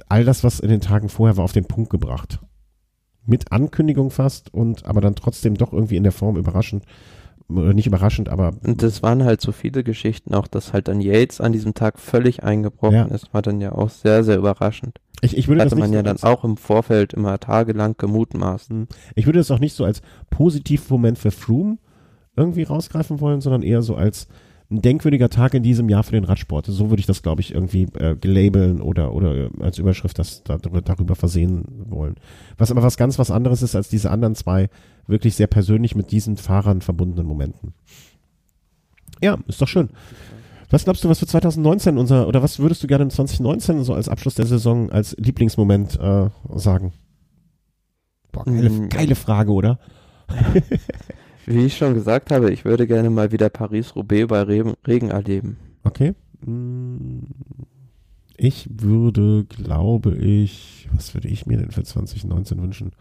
all 0.09 0.23
das, 0.23 0.43
was 0.43 0.59
in 0.59 0.69
den 0.69 0.81
Tagen 0.81 1.09
vorher 1.09 1.37
war, 1.37 1.43
auf 1.43 1.53
den 1.53 1.65
Punkt 1.65 1.89
gebracht. 1.89 2.39
Mit 3.25 3.51
Ankündigung 3.51 4.11
fast 4.11 4.53
und 4.53 4.85
aber 4.85 5.01
dann 5.01 5.15
trotzdem 5.15 5.55
doch 5.55 5.73
irgendwie 5.73 5.97
in 5.97 6.03
der 6.03 6.11
Form 6.11 6.37
überraschend 6.37 6.83
nicht 7.49 7.87
überraschend, 7.87 8.29
aber. 8.29 8.53
Und 8.63 8.83
das 8.83 9.01
waren 9.03 9.23
halt 9.23 9.41
so 9.41 9.51
viele 9.51 9.83
Geschichten, 9.83 10.33
auch 10.33 10.47
dass 10.47 10.73
halt 10.73 10.87
dann 10.87 10.99
Yates 10.99 11.39
an 11.39 11.53
diesem 11.53 11.73
Tag 11.73 11.99
völlig 11.99 12.43
eingebrochen 12.43 12.95
ja. 12.95 13.05
ist, 13.05 13.33
war 13.33 13.41
dann 13.41 13.61
ja 13.61 13.71
auch 13.71 13.89
sehr, 13.89 14.23
sehr 14.23 14.37
überraschend. 14.37 14.99
Ich, 15.21 15.35
ich 15.35 15.47
würde 15.47 15.61
Hatte 15.61 15.71
das 15.71 15.79
man 15.79 15.93
ja 15.93 16.03
dann 16.03 16.21
auch 16.21 16.43
im 16.43 16.57
Vorfeld 16.57 17.13
immer 17.13 17.39
tagelang 17.39 17.95
gemutmaßt. 17.97 18.69
Hm. 18.69 18.87
Ich 19.15 19.25
würde 19.25 19.39
das 19.39 19.49
auch 19.49 19.59
nicht 19.59 19.73
so 19.73 19.83
als 19.83 20.01
Positivmoment 20.29 21.17
für 21.17 21.31
Froome 21.31 21.77
irgendwie 22.35 22.63
rausgreifen 22.63 23.19
wollen, 23.19 23.41
sondern 23.41 23.63
eher 23.63 23.81
so 23.81 23.95
als 23.95 24.27
ein 24.69 24.81
denkwürdiger 24.81 25.29
Tag 25.29 25.53
in 25.53 25.63
diesem 25.63 25.87
Jahr 25.87 26.03
für 26.03 26.11
den 26.11 26.25
Radsport. 26.25 26.65
So 26.65 26.89
würde 26.89 26.99
ich 26.99 27.05
das, 27.05 27.21
glaube 27.21 27.41
ich, 27.41 27.53
irgendwie 27.53 27.83
äh, 27.97 28.15
gelabeln 28.15 28.81
oder, 28.81 29.13
oder 29.13 29.35
äh, 29.35 29.49
als 29.61 29.77
Überschrift 29.77 30.19
das 30.19 30.43
darüber, 30.43 30.81
darüber 30.81 31.15
versehen 31.15 31.63
wollen. 31.87 32.15
Was 32.57 32.71
aber 32.71 32.83
was 32.83 32.97
ganz 32.97 33.17
was 33.17 33.31
anderes 33.31 33.61
ist 33.61 33.75
als 33.75 33.87
diese 33.87 34.11
anderen 34.11 34.35
zwei 34.35 34.69
wirklich 35.07 35.35
sehr 35.35 35.47
persönlich 35.47 35.95
mit 35.95 36.11
diesen 36.11 36.35
Fahrern 36.35 36.81
verbundenen 36.81 37.25
Momenten. 37.25 37.73
Ja, 39.21 39.37
ist 39.47 39.61
doch 39.61 39.69
schön. 39.69 39.89
Was 40.69 40.83
glaubst 40.83 41.03
du, 41.03 41.09
was 41.09 41.19
für 41.19 41.27
2019 41.27 41.97
unser, 41.97 42.27
oder 42.27 42.43
was 42.43 42.59
würdest 42.59 42.83
du 42.83 42.87
gerne 42.87 43.05
in 43.05 43.09
2019 43.09 43.85
so 43.85 43.93
als 43.93 44.09
Abschluss 44.09 44.35
der 44.35 44.45
Saison 44.45 44.91
als 44.91 45.15
Lieblingsmoment 45.17 45.97
äh, 45.97 46.29
sagen? 46.55 46.91
Boah, 48.33 48.43
geile, 48.43 48.69
mm, 48.69 48.89
geile 48.89 49.15
Frage, 49.15 49.51
oder? 49.53 49.79
Wie 51.49 51.65
ich 51.65 51.77
schon 51.77 51.93
gesagt 51.93 52.29
habe, 52.29 52.51
ich 52.51 52.65
würde 52.65 52.85
gerne 52.87 53.09
mal 53.09 53.31
wieder 53.31 53.49
Paris-Roubaix 53.49 54.27
bei 54.27 54.41
Regen, 54.41 54.73
Regen 54.85 55.11
erleben. 55.11 55.55
Okay. 55.85 56.13
Ich 58.35 58.69
würde, 58.69 59.45
glaube 59.45 60.13
ich, 60.17 60.89
was 60.93 61.13
würde 61.13 61.29
ich 61.29 61.45
mir 61.45 61.57
denn 61.57 61.71
für 61.71 61.83
2019 61.83 62.61
wünschen? 62.61 62.91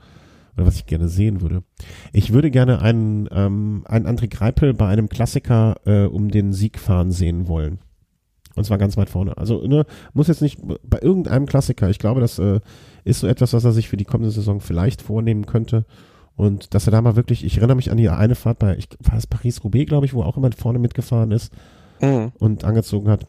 Oder 0.56 0.64
was 0.64 0.76
ich 0.76 0.86
gerne 0.86 1.08
sehen 1.08 1.40
würde. 1.40 1.64
Ich 2.12 2.32
würde 2.32 2.52
gerne 2.52 2.80
einen, 2.80 3.28
ähm, 3.32 3.82
einen 3.84 4.06
André 4.06 4.28
Greipel 4.28 4.74
bei 4.74 4.86
einem 4.86 5.08
Klassiker 5.08 5.74
äh, 5.84 6.04
um 6.04 6.30
den 6.30 6.52
Sieg 6.52 6.78
fahren 6.78 7.10
sehen 7.10 7.48
wollen. 7.48 7.80
Und 8.54 8.62
zwar 8.64 8.78
ganz 8.78 8.96
weit 8.96 9.10
vorne. 9.10 9.36
Also 9.36 9.66
ne, 9.66 9.86
muss 10.14 10.28
jetzt 10.28 10.40
nicht 10.40 10.60
bei 10.84 11.00
irgendeinem 11.02 11.46
Klassiker. 11.46 11.90
Ich 11.90 11.98
glaube, 11.98 12.20
das 12.20 12.38
äh, 12.38 12.60
ist 13.02 13.20
so 13.20 13.26
etwas, 13.26 13.52
was 13.52 13.64
er 13.64 13.72
sich 13.72 13.88
für 13.88 13.96
die 13.96 14.04
kommende 14.04 14.30
Saison 14.30 14.60
vielleicht 14.60 15.02
vornehmen 15.02 15.46
könnte. 15.46 15.84
Und 16.36 16.74
dass 16.74 16.86
er 16.86 16.90
da 16.90 17.00
mal 17.00 17.16
wirklich, 17.16 17.44
ich 17.44 17.56
erinnere 17.56 17.76
mich 17.76 17.90
an 17.90 17.96
die 17.96 18.08
eine 18.08 18.34
Fahrt 18.34 18.58
bei, 18.58 18.76
ich 18.76 18.88
war 19.00 19.16
es 19.16 19.26
Paris-Roubaix, 19.26 19.88
glaube 19.88 20.06
ich, 20.06 20.14
wo 20.14 20.22
auch 20.22 20.36
jemand 20.36 20.54
vorne 20.54 20.78
mitgefahren 20.78 21.30
ist 21.30 21.52
mhm. 22.00 22.32
und 22.38 22.64
angezogen 22.64 23.08
hat. 23.08 23.26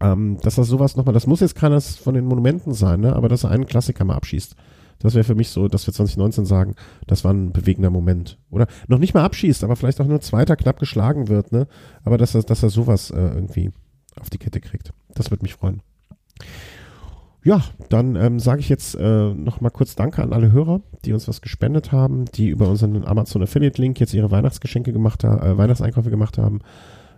Ähm, 0.00 0.38
dass 0.42 0.58
er 0.58 0.64
sowas 0.64 0.96
nochmal, 0.96 1.14
das 1.14 1.26
muss 1.26 1.40
jetzt 1.40 1.54
keines 1.54 1.96
von 1.96 2.14
den 2.14 2.24
Monumenten 2.24 2.72
sein, 2.72 3.00
ne? 3.00 3.14
aber 3.14 3.28
dass 3.28 3.44
er 3.44 3.50
einen 3.50 3.66
Klassiker 3.66 4.04
mal 4.04 4.16
abschießt. 4.16 4.54
Das 5.00 5.14
wäre 5.14 5.24
für 5.24 5.34
mich 5.34 5.50
so, 5.50 5.68
dass 5.68 5.86
wir 5.86 5.94
2019 5.94 6.44
sagen, 6.44 6.74
das 7.06 7.24
war 7.24 7.32
ein 7.32 7.52
bewegender 7.52 7.90
Moment. 7.90 8.38
Oder 8.50 8.66
noch 8.88 8.98
nicht 8.98 9.14
mal 9.14 9.24
abschießt, 9.24 9.62
aber 9.62 9.76
vielleicht 9.76 10.00
auch 10.00 10.06
nur 10.06 10.20
Zweiter 10.20 10.56
knapp 10.56 10.78
geschlagen 10.80 11.28
wird, 11.28 11.52
ne? 11.52 11.68
Aber 12.04 12.18
dass 12.18 12.34
er, 12.34 12.42
dass 12.42 12.64
er 12.64 12.70
sowas 12.70 13.10
äh, 13.10 13.16
irgendwie 13.16 13.70
auf 14.20 14.28
die 14.28 14.38
Kette 14.38 14.60
kriegt. 14.60 14.92
Das 15.14 15.30
würde 15.30 15.44
mich 15.44 15.54
freuen. 15.54 15.82
Ja, 17.44 17.62
dann 17.88 18.16
ähm, 18.16 18.40
sage 18.40 18.60
ich 18.60 18.68
jetzt 18.68 18.94
äh, 18.96 19.32
noch 19.32 19.60
mal 19.60 19.70
kurz 19.70 19.94
Danke 19.94 20.22
an 20.22 20.32
alle 20.32 20.50
Hörer, 20.50 20.80
die 21.04 21.12
uns 21.12 21.28
was 21.28 21.40
gespendet 21.40 21.92
haben, 21.92 22.24
die 22.26 22.48
über 22.48 22.68
unseren 22.68 23.04
Amazon 23.04 23.42
Affiliate 23.42 23.80
Link 23.80 24.00
jetzt 24.00 24.12
ihre 24.12 24.30
Weihnachtsgeschenke 24.30 24.92
gemacht 24.92 25.24
haben, 25.24 25.42
äh, 25.42 25.56
Weihnachtseinkäufe 25.56 26.10
gemacht 26.10 26.36
haben, 26.36 26.60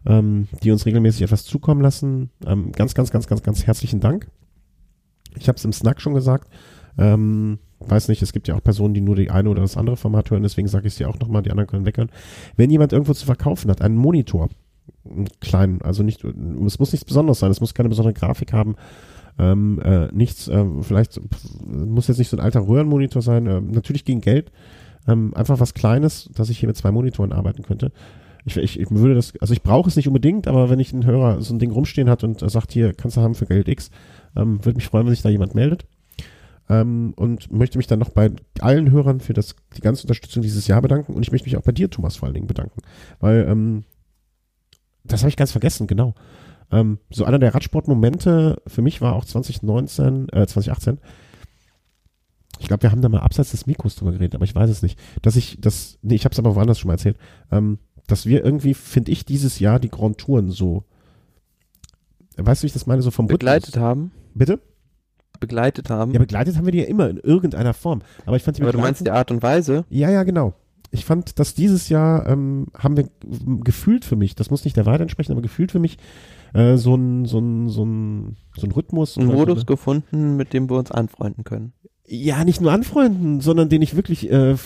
ähm, 0.07 0.47
die 0.63 0.71
uns 0.71 0.85
regelmäßig 0.85 1.23
etwas 1.23 1.45
zukommen 1.45 1.81
lassen. 1.81 2.31
Ähm, 2.47 2.73
ganz, 2.73 2.95
ganz, 2.95 3.11
ganz, 3.11 3.27
ganz, 3.27 3.43
ganz 3.43 3.67
herzlichen 3.67 4.01
Dank. 4.01 4.29
Ich 5.39 5.49
habe 5.49 5.57
es 5.57 5.65
im 5.65 5.73
Snack 5.73 6.01
schon 6.01 6.15
gesagt. 6.15 6.51
Ähm, 6.99 7.59
weiß 7.81 8.09
nicht, 8.09 8.21
es 8.21 8.33
gibt 8.33 8.47
ja 8.47 8.55
auch 8.55 8.63
Personen, 8.63 8.95
die 8.95 9.01
nur 9.01 9.17
die 9.17 9.31
eine 9.31 9.49
oder 9.49 9.63
das 9.63 9.77
andere 9.77 9.97
Format 9.97 10.31
hören, 10.31 10.43
deswegen 10.43 10.69
sage 10.69 10.87
ich 10.87 10.95
es 10.95 10.99
dir 10.99 11.09
auch 11.09 11.19
nochmal, 11.19 11.43
die 11.43 11.51
anderen 11.51 11.69
können 11.69 11.87
weghören. 11.87 12.11
Wenn 12.57 12.71
jemand 12.71 12.93
irgendwo 12.93 13.15
zu 13.15 13.25
verkaufen 13.25 13.71
hat, 13.71 13.81
einen 13.81 13.97
Monitor, 13.97 14.51
einen 15.05 15.29
kleinen, 15.41 15.81
also 15.83 16.03
nicht, 16.03 16.23
es 16.25 16.79
muss 16.79 16.93
nichts 16.93 17.07
Besonderes 17.07 17.39
sein, 17.39 17.51
es 17.51 17.61
muss 17.61 17.75
keine 17.75 17.89
besondere 17.89 18.13
Grafik 18.13 18.53
haben, 18.53 18.77
ähm, 19.41 19.81
äh, 19.83 20.09
nichts, 20.13 20.49
äh, 20.49 20.65
vielleicht 20.83 21.19
muss 21.67 22.09
jetzt 22.09 22.19
nicht 22.19 22.29
so 22.29 22.37
ein 22.37 22.43
alter 22.43 22.69
Röhrenmonitor 22.69 23.23
sein, 23.23 23.47
äh, 23.47 23.61
natürlich 23.61 24.05
gegen 24.05 24.21
Geld. 24.21 24.53
Ähm, 25.09 25.33
einfach 25.35 25.59
was 25.61 25.73
Kleines, 25.73 26.29
dass 26.35 26.51
ich 26.51 26.59
hier 26.59 26.69
mit 26.69 26.77
zwei 26.77 26.91
Monitoren 26.91 27.33
arbeiten 27.33 27.63
könnte. 27.63 27.91
Ich, 28.45 28.59
ich, 28.59 28.79
ich 28.79 28.91
würde 28.91 29.15
das, 29.15 29.33
also 29.41 29.55
ich 29.55 29.63
brauche 29.63 29.89
es 29.89 29.97
nicht 29.97 30.09
unbedingt, 30.09 30.47
aber 30.47 30.69
wenn 30.69 30.79
ich 30.79 30.93
einen 30.93 31.07
Hörer 31.07 31.41
so 31.41 31.55
ein 31.55 31.59
Ding 31.59 31.71
rumstehen 31.71 32.11
hat 32.11 32.23
und 32.23 32.49
sagt, 32.51 32.73
hier 32.73 32.93
kannst 32.93 33.17
du 33.17 33.23
haben 33.23 33.35
für 33.35 33.47
Geld 33.47 33.67
X, 33.69 33.91
ähm, 34.37 34.63
würde 34.63 34.77
mich 34.77 34.87
freuen, 34.87 35.07
wenn 35.07 35.15
sich 35.15 35.23
da 35.23 35.31
jemand 35.31 35.55
meldet. 35.55 35.87
Ähm, 36.69 37.15
und 37.17 37.51
möchte 37.51 37.79
mich 37.79 37.87
dann 37.87 37.99
noch 37.99 38.11
bei 38.11 38.31
allen 38.61 38.91
Hörern 38.91 39.21
für 39.21 39.33
das, 39.33 39.57
die 39.75 39.81
ganze 39.81 40.03
Unterstützung 40.03 40.43
dieses 40.43 40.67
Jahr 40.67 40.83
bedanken 40.83 41.15
und 41.15 41.23
ich 41.23 41.33
möchte 41.33 41.47
mich 41.47 41.57
auch 41.57 41.63
bei 41.63 41.73
dir, 41.73 41.89
Thomas, 41.89 42.17
vor 42.17 42.27
allen 42.27 42.35
Dingen 42.35 42.47
bedanken. 42.47 42.83
Weil, 43.21 43.47
ähm, 43.49 43.85
das 45.03 45.23
habe 45.23 45.31
ich 45.31 45.37
ganz 45.37 45.51
vergessen, 45.51 45.87
genau. 45.87 46.15
Ähm, 46.73 46.99
so 47.11 47.25
einer 47.25 47.39
der 47.39 47.55
Radsportmomente 47.55 48.63
für 48.67 48.83
mich 48.83 49.01
war 49.01 49.15
auch 49.15 49.25
2019, 49.25 50.29
äh, 50.33 50.47
2018. 50.47 50.99
Ich 52.59 52.69
glaube, 52.69 52.83
wir 52.83 52.93
haben 52.93 53.01
da 53.01 53.09
mal 53.09 53.21
abseits 53.21 53.53
des 53.53 53.67
Mikros 53.67 53.97
drüber 53.97 54.13
geredet, 54.13 54.35
aber 54.35 54.45
ich 54.45 54.55
weiß 54.55 54.69
es 54.71 54.83
nicht. 54.83 54.99
Dass 55.23 55.37
ich 55.37 55.59
das, 55.61 55.99
nee, 56.03 56.15
ich 56.15 56.25
habe 56.25 56.33
es 56.33 56.39
aber 56.39 56.55
woanders 56.55 56.79
schon 56.79 56.89
mal 56.89 56.95
erzählt, 56.95 57.17
ähm, 57.51 57.79
dass 58.07 58.27
wir 58.27 58.45
irgendwie, 58.45 58.75
finde 58.75 59.13
ich, 59.13 59.25
dieses 59.25 59.59
Jahr 59.59 59.81
die 59.81 59.89
Grand 59.89 60.19
Touren 60.19 60.51
so, 60.51 60.85
weißt 62.37 62.63
du, 62.63 62.65
wie 62.65 62.67
ich 62.67 62.73
das 62.73 62.87
meine, 62.87 63.03
so 63.03 63.11
vom 63.11 63.27
Begleitet 63.27 63.69
Rhythmus. 63.69 63.83
haben. 63.83 64.13
Bitte? 64.35 64.61
Begleitet 65.39 65.89
haben. 65.89 66.13
Ja, 66.13 66.19
begleitet 66.19 66.57
haben 66.57 66.67
wir 66.67 66.73
die 66.73 66.81
ja 66.81 66.85
immer 66.85 67.09
in 67.09 67.17
irgendeiner 67.17 67.73
Form. 67.73 68.03
Aber 68.27 68.37
ich 68.37 68.43
fand 68.43 68.59
die 68.59 68.63
Aber 68.63 68.73
du 68.73 68.79
meinst 68.79 69.05
die 69.05 69.11
Art 69.11 69.31
und 69.31 69.43
Weise? 69.43 69.87
Ja, 69.89 70.11
ja, 70.11 70.23
genau 70.23 70.55
ich 70.91 71.05
fand, 71.05 71.39
dass 71.39 71.55
dieses 71.55 71.89
Jahr 71.89 72.27
ähm, 72.27 72.67
haben 72.77 72.97
wir 72.97 73.09
gefühlt 73.63 74.05
für 74.05 74.17
mich, 74.17 74.35
das 74.35 74.51
muss 74.51 74.65
nicht 74.65 74.77
der 74.77 74.87
Wahrheit 74.87 75.01
entsprechen, 75.01 75.33
aber 75.33 75.43
gefühlt 75.43 75.71
für 75.71 75.79
mich 75.79 75.99
äh, 76.55 76.77
so 76.77 76.95
ein 76.95 77.25
so 77.27 77.39
ein 77.39 77.69
so 77.69 77.85
ein 77.85 78.37
so 78.57 78.67
ein 78.67 78.73
Rhythmus, 78.73 79.17
ein 79.17 79.27
Modus 79.27 79.61
so 79.61 79.67
gefunden, 79.67 80.37
mit 80.37 80.53
dem 80.53 80.69
wir 80.69 80.77
uns 80.77 80.91
anfreunden 80.91 81.45
können. 81.45 81.73
Ja, 82.07 82.45
nicht 82.45 82.61
nur 82.61 82.73
anfreunden, 82.73 83.41
sondern 83.41 83.69
den 83.69 83.83
ich 83.83 83.95
wirklich 83.95 84.31
äh, 84.31 84.57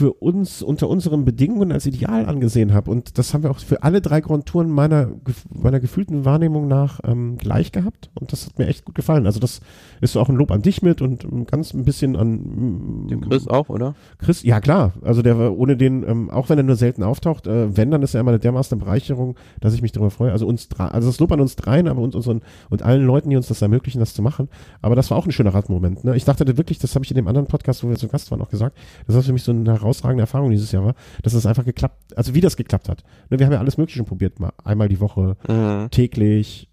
für 0.00 0.14
uns 0.14 0.62
unter 0.62 0.88
unseren 0.88 1.26
Bedingungen 1.26 1.72
als 1.72 1.84
ideal 1.84 2.24
angesehen 2.24 2.72
habe. 2.72 2.90
Und 2.90 3.18
das 3.18 3.34
haben 3.34 3.42
wir 3.42 3.50
auch 3.50 3.58
für 3.58 3.82
alle 3.82 4.00
drei 4.00 4.22
Grand 4.22 4.46
Touren 4.46 4.70
meiner, 4.70 5.10
meiner 5.50 5.78
gefühlten 5.78 6.24
Wahrnehmung 6.24 6.68
nach 6.68 7.00
ähm, 7.04 7.36
gleich 7.36 7.70
gehabt. 7.70 8.08
Und 8.18 8.32
das 8.32 8.46
hat 8.46 8.58
mir 8.58 8.66
echt 8.66 8.86
gut 8.86 8.94
gefallen. 8.94 9.26
Also 9.26 9.40
das 9.40 9.60
ist 10.00 10.16
auch 10.16 10.30
ein 10.30 10.36
Lob 10.36 10.52
an 10.52 10.62
dich 10.62 10.80
mit 10.80 11.02
und 11.02 11.26
ganz 11.46 11.74
ein 11.74 11.84
bisschen 11.84 12.16
an 12.16 13.08
dem 13.08 13.20
Chris 13.20 13.46
auch, 13.46 13.68
oder? 13.68 13.94
Chris, 14.16 14.42
ja 14.42 14.62
klar. 14.62 14.94
Also 15.02 15.20
der 15.20 15.38
war 15.38 15.54
ohne 15.54 15.76
den, 15.76 16.02
ähm, 16.08 16.30
auch 16.30 16.48
wenn 16.48 16.56
er 16.56 16.64
nur 16.64 16.76
selten 16.76 17.02
auftaucht, 17.02 17.46
äh, 17.46 17.76
wenn, 17.76 17.90
dann 17.90 18.02
ist 18.02 18.14
er 18.14 18.22
immer 18.22 18.30
eine 18.30 18.40
dermaßen 18.40 18.78
Bereicherung, 18.78 19.36
dass 19.60 19.74
ich 19.74 19.82
mich 19.82 19.92
darüber 19.92 20.10
freue. 20.10 20.32
Also 20.32 20.46
uns 20.46 20.70
drei, 20.70 20.86
also 20.86 21.10
das 21.10 21.20
Lob 21.20 21.30
an 21.30 21.42
uns 21.42 21.56
dreien, 21.56 21.88
aber 21.88 22.00
uns 22.00 22.14
unseren 22.14 22.40
und 22.70 22.82
allen 22.82 23.04
Leuten, 23.04 23.28
die 23.28 23.36
uns 23.36 23.48
das 23.48 23.60
ermöglichen, 23.60 24.00
das 24.00 24.14
zu 24.14 24.22
machen. 24.22 24.48
Aber 24.80 24.96
das 24.96 25.10
war 25.10 25.18
auch 25.18 25.26
ein 25.26 25.32
schöner 25.32 25.52
Radmoment. 25.52 26.04
Ne? 26.04 26.16
Ich 26.16 26.24
dachte 26.24 26.56
wirklich, 26.56 26.78
das 26.78 26.94
habe 26.94 27.04
ich 27.04 27.10
in 27.10 27.16
dem 27.16 27.28
anderen 27.28 27.48
Podcast, 27.48 27.84
wo 27.84 27.90
wir 27.90 27.96
zu 27.96 28.08
Gast 28.08 28.30
waren, 28.30 28.40
auch 28.40 28.48
gesagt. 28.48 28.78
Das 29.06 29.14
war 29.14 29.22
für 29.22 29.34
mich 29.34 29.42
so 29.42 29.52
eine 29.52 29.70
Heraus 29.70 29.89
herausragende 29.90 30.22
Erfahrung 30.22 30.50
dieses 30.50 30.72
Jahr 30.72 30.84
war, 30.84 30.94
dass 31.22 31.34
es 31.34 31.46
einfach 31.46 31.64
geklappt, 31.64 32.16
also 32.16 32.34
wie 32.34 32.40
das 32.40 32.56
geklappt 32.56 32.88
hat. 32.88 33.02
Ne, 33.28 33.38
wir 33.38 33.46
haben 33.46 33.52
ja 33.52 33.58
alles 33.58 33.76
Mögliche 33.76 34.02
probiert, 34.04 34.40
mal 34.40 34.52
einmal 34.64 34.88
die 34.88 35.00
Woche, 35.00 35.36
mhm. 35.48 35.88
täglich. 35.90 36.68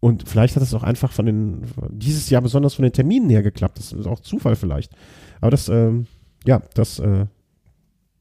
Und 0.00 0.28
vielleicht 0.28 0.54
hat 0.54 0.62
es 0.62 0.74
auch 0.74 0.82
einfach 0.82 1.12
von 1.12 1.26
den, 1.26 1.62
dieses 1.90 2.28
Jahr 2.30 2.42
besonders 2.42 2.74
von 2.74 2.82
den 2.82 2.92
Terminen 2.92 3.30
her 3.30 3.42
geklappt. 3.42 3.78
Das 3.78 3.92
ist 3.92 4.06
auch 4.06 4.20
Zufall 4.20 4.54
vielleicht. 4.54 4.92
Aber 5.40 5.50
das, 5.50 5.68
ähm, 5.68 6.06
ja, 6.44 6.60
das 6.74 6.98
äh, 6.98 7.26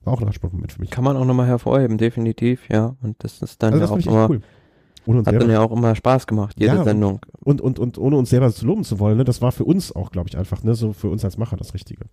war 0.03 0.13
auch 0.13 0.21
ein 0.21 0.25
Radsportmoment 0.25 0.71
für 0.71 0.79
mich. 0.79 0.89
Kann 0.89 1.03
man 1.03 1.17
auch 1.17 1.25
nochmal 1.25 1.47
hervorheben, 1.47 1.97
definitiv, 1.97 2.69
ja. 2.69 2.95
Und 3.01 3.21
das 3.23 3.41
ist 3.41 3.61
dann 3.61 3.73
also 3.73 3.85
ja 3.85 3.91
auch 3.91 4.05
immer, 4.05 4.29
cool. 4.29 5.17
hat 5.17 5.25
selber. 5.25 5.39
dann 5.39 5.49
ja 5.51 5.61
auch 5.61 5.71
immer 5.71 5.93
Spaß 5.93 6.25
gemacht, 6.25 6.55
jede 6.57 6.75
ja, 6.75 6.83
Sendung. 6.83 7.19
Und, 7.41 7.59
und, 7.59 7.79
und 7.79 7.97
ohne 7.97 8.15
uns 8.15 8.29
selber 8.29 8.51
zu 8.51 8.65
loben 8.65 8.85
zu 8.85 8.99
wollen, 8.99 9.17
ne, 9.17 9.25
das 9.25 9.41
war 9.41 9.51
für 9.51 9.65
uns 9.65 9.93
auch, 9.93 10.11
glaube 10.11 10.29
ich, 10.29 10.37
einfach, 10.37 10.63
ne, 10.63 10.75
so 10.75 10.93
für 10.93 11.09
uns 11.09 11.25
als 11.25 11.37
Macher 11.37 11.57
das 11.57 11.73
Richtige 11.73 12.05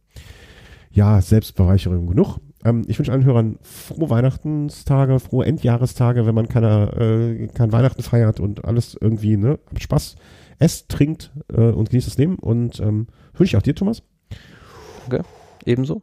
ja, 0.91 1.20
Selbstbereicherung 1.20 2.07
genug. 2.07 2.39
Ähm, 2.65 2.83
ich 2.89 2.99
wünsche 2.99 3.12
allen 3.12 3.25
Hörern 3.25 3.59
frohe 3.62 4.10
Weihnachtstage, 4.10 5.19
frohe 5.20 5.47
Endjahrestage, 5.47 6.27
wenn 6.27 6.35
man 6.35 6.49
keine, 6.49 6.93
äh, 6.97 7.47
kein 7.49 7.73
Weihnachten 7.73 8.02
feiert 8.02 8.41
und 8.41 8.65
alles 8.65 8.97
irgendwie, 9.01 9.36
ne, 9.36 9.59
habt 9.67 9.83
Spaß, 9.83 10.17
esst, 10.59 10.89
trinkt 10.89 11.33
äh, 11.52 11.70
und 11.70 11.91
genießt 11.91 12.07
das 12.07 12.19
Leben 12.19 12.36
und 12.36 12.81
ähm, 12.81 13.07
wünsche 13.35 13.52
ich 13.52 13.57
auch 13.57 13.62
dir, 13.62 13.75
Thomas. 13.75 14.02
Okay, 15.07 15.23
ebenso. 15.65 16.02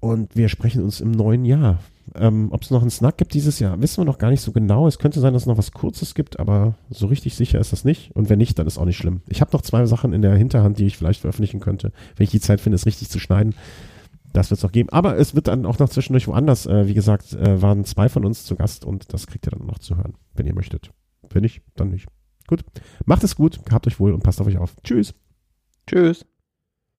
Und 0.00 0.36
wir 0.36 0.48
sprechen 0.48 0.82
uns 0.82 1.00
im 1.00 1.10
neuen 1.10 1.44
Jahr. 1.44 1.80
Ähm, 2.14 2.48
Ob 2.52 2.62
es 2.62 2.70
noch 2.70 2.82
einen 2.82 2.90
Snack 2.90 3.18
gibt 3.18 3.34
dieses 3.34 3.58
Jahr, 3.58 3.80
wissen 3.82 3.98
wir 3.98 4.04
noch 4.04 4.18
gar 4.18 4.30
nicht 4.30 4.40
so 4.40 4.52
genau. 4.52 4.86
Es 4.86 4.98
könnte 4.98 5.18
sein, 5.18 5.32
dass 5.32 5.42
es 5.42 5.46
noch 5.46 5.58
was 5.58 5.72
Kurzes 5.72 6.14
gibt, 6.14 6.38
aber 6.38 6.76
so 6.88 7.06
richtig 7.06 7.34
sicher 7.34 7.58
ist 7.58 7.72
das 7.72 7.84
nicht. 7.84 8.14
Und 8.14 8.30
wenn 8.30 8.38
nicht, 8.38 8.58
dann 8.58 8.66
ist 8.66 8.78
auch 8.78 8.84
nicht 8.84 8.96
schlimm. 8.96 9.22
Ich 9.28 9.40
habe 9.40 9.50
noch 9.52 9.62
zwei 9.62 9.84
Sachen 9.86 10.12
in 10.12 10.22
der 10.22 10.36
Hinterhand, 10.36 10.78
die 10.78 10.86
ich 10.86 10.96
vielleicht 10.96 11.22
veröffentlichen 11.22 11.58
könnte, 11.58 11.90
wenn 12.16 12.24
ich 12.24 12.30
die 12.30 12.40
Zeit 12.40 12.60
finde, 12.60 12.76
es 12.76 12.86
richtig 12.86 13.10
zu 13.10 13.18
schneiden. 13.18 13.54
Das 14.36 14.50
wird 14.50 14.58
es 14.58 14.64
auch 14.66 14.72
geben. 14.72 14.90
Aber 14.90 15.16
es 15.16 15.34
wird 15.34 15.48
dann 15.48 15.64
auch 15.64 15.78
noch 15.78 15.88
zwischendurch 15.88 16.28
woanders. 16.28 16.66
Äh, 16.66 16.86
wie 16.88 16.92
gesagt, 16.92 17.32
äh, 17.32 17.62
waren 17.62 17.86
zwei 17.86 18.10
von 18.10 18.26
uns 18.26 18.44
zu 18.44 18.54
Gast 18.54 18.84
und 18.84 19.14
das 19.14 19.26
kriegt 19.26 19.46
ihr 19.46 19.50
dann 19.50 19.66
noch 19.66 19.78
zu 19.78 19.96
hören, 19.96 20.12
wenn 20.34 20.46
ihr 20.46 20.54
möchtet. 20.54 20.90
Wenn 21.30 21.40
nicht, 21.40 21.62
dann 21.74 21.88
nicht. 21.88 22.06
Gut. 22.46 22.62
Macht 23.06 23.24
es 23.24 23.34
gut, 23.34 23.58
habt 23.70 23.86
euch 23.86 23.98
wohl 23.98 24.12
und 24.12 24.22
passt 24.22 24.40
auf 24.42 24.46
euch 24.46 24.58
auf. 24.58 24.76
Tschüss. 24.84 25.14
Tschüss. 25.86 26.26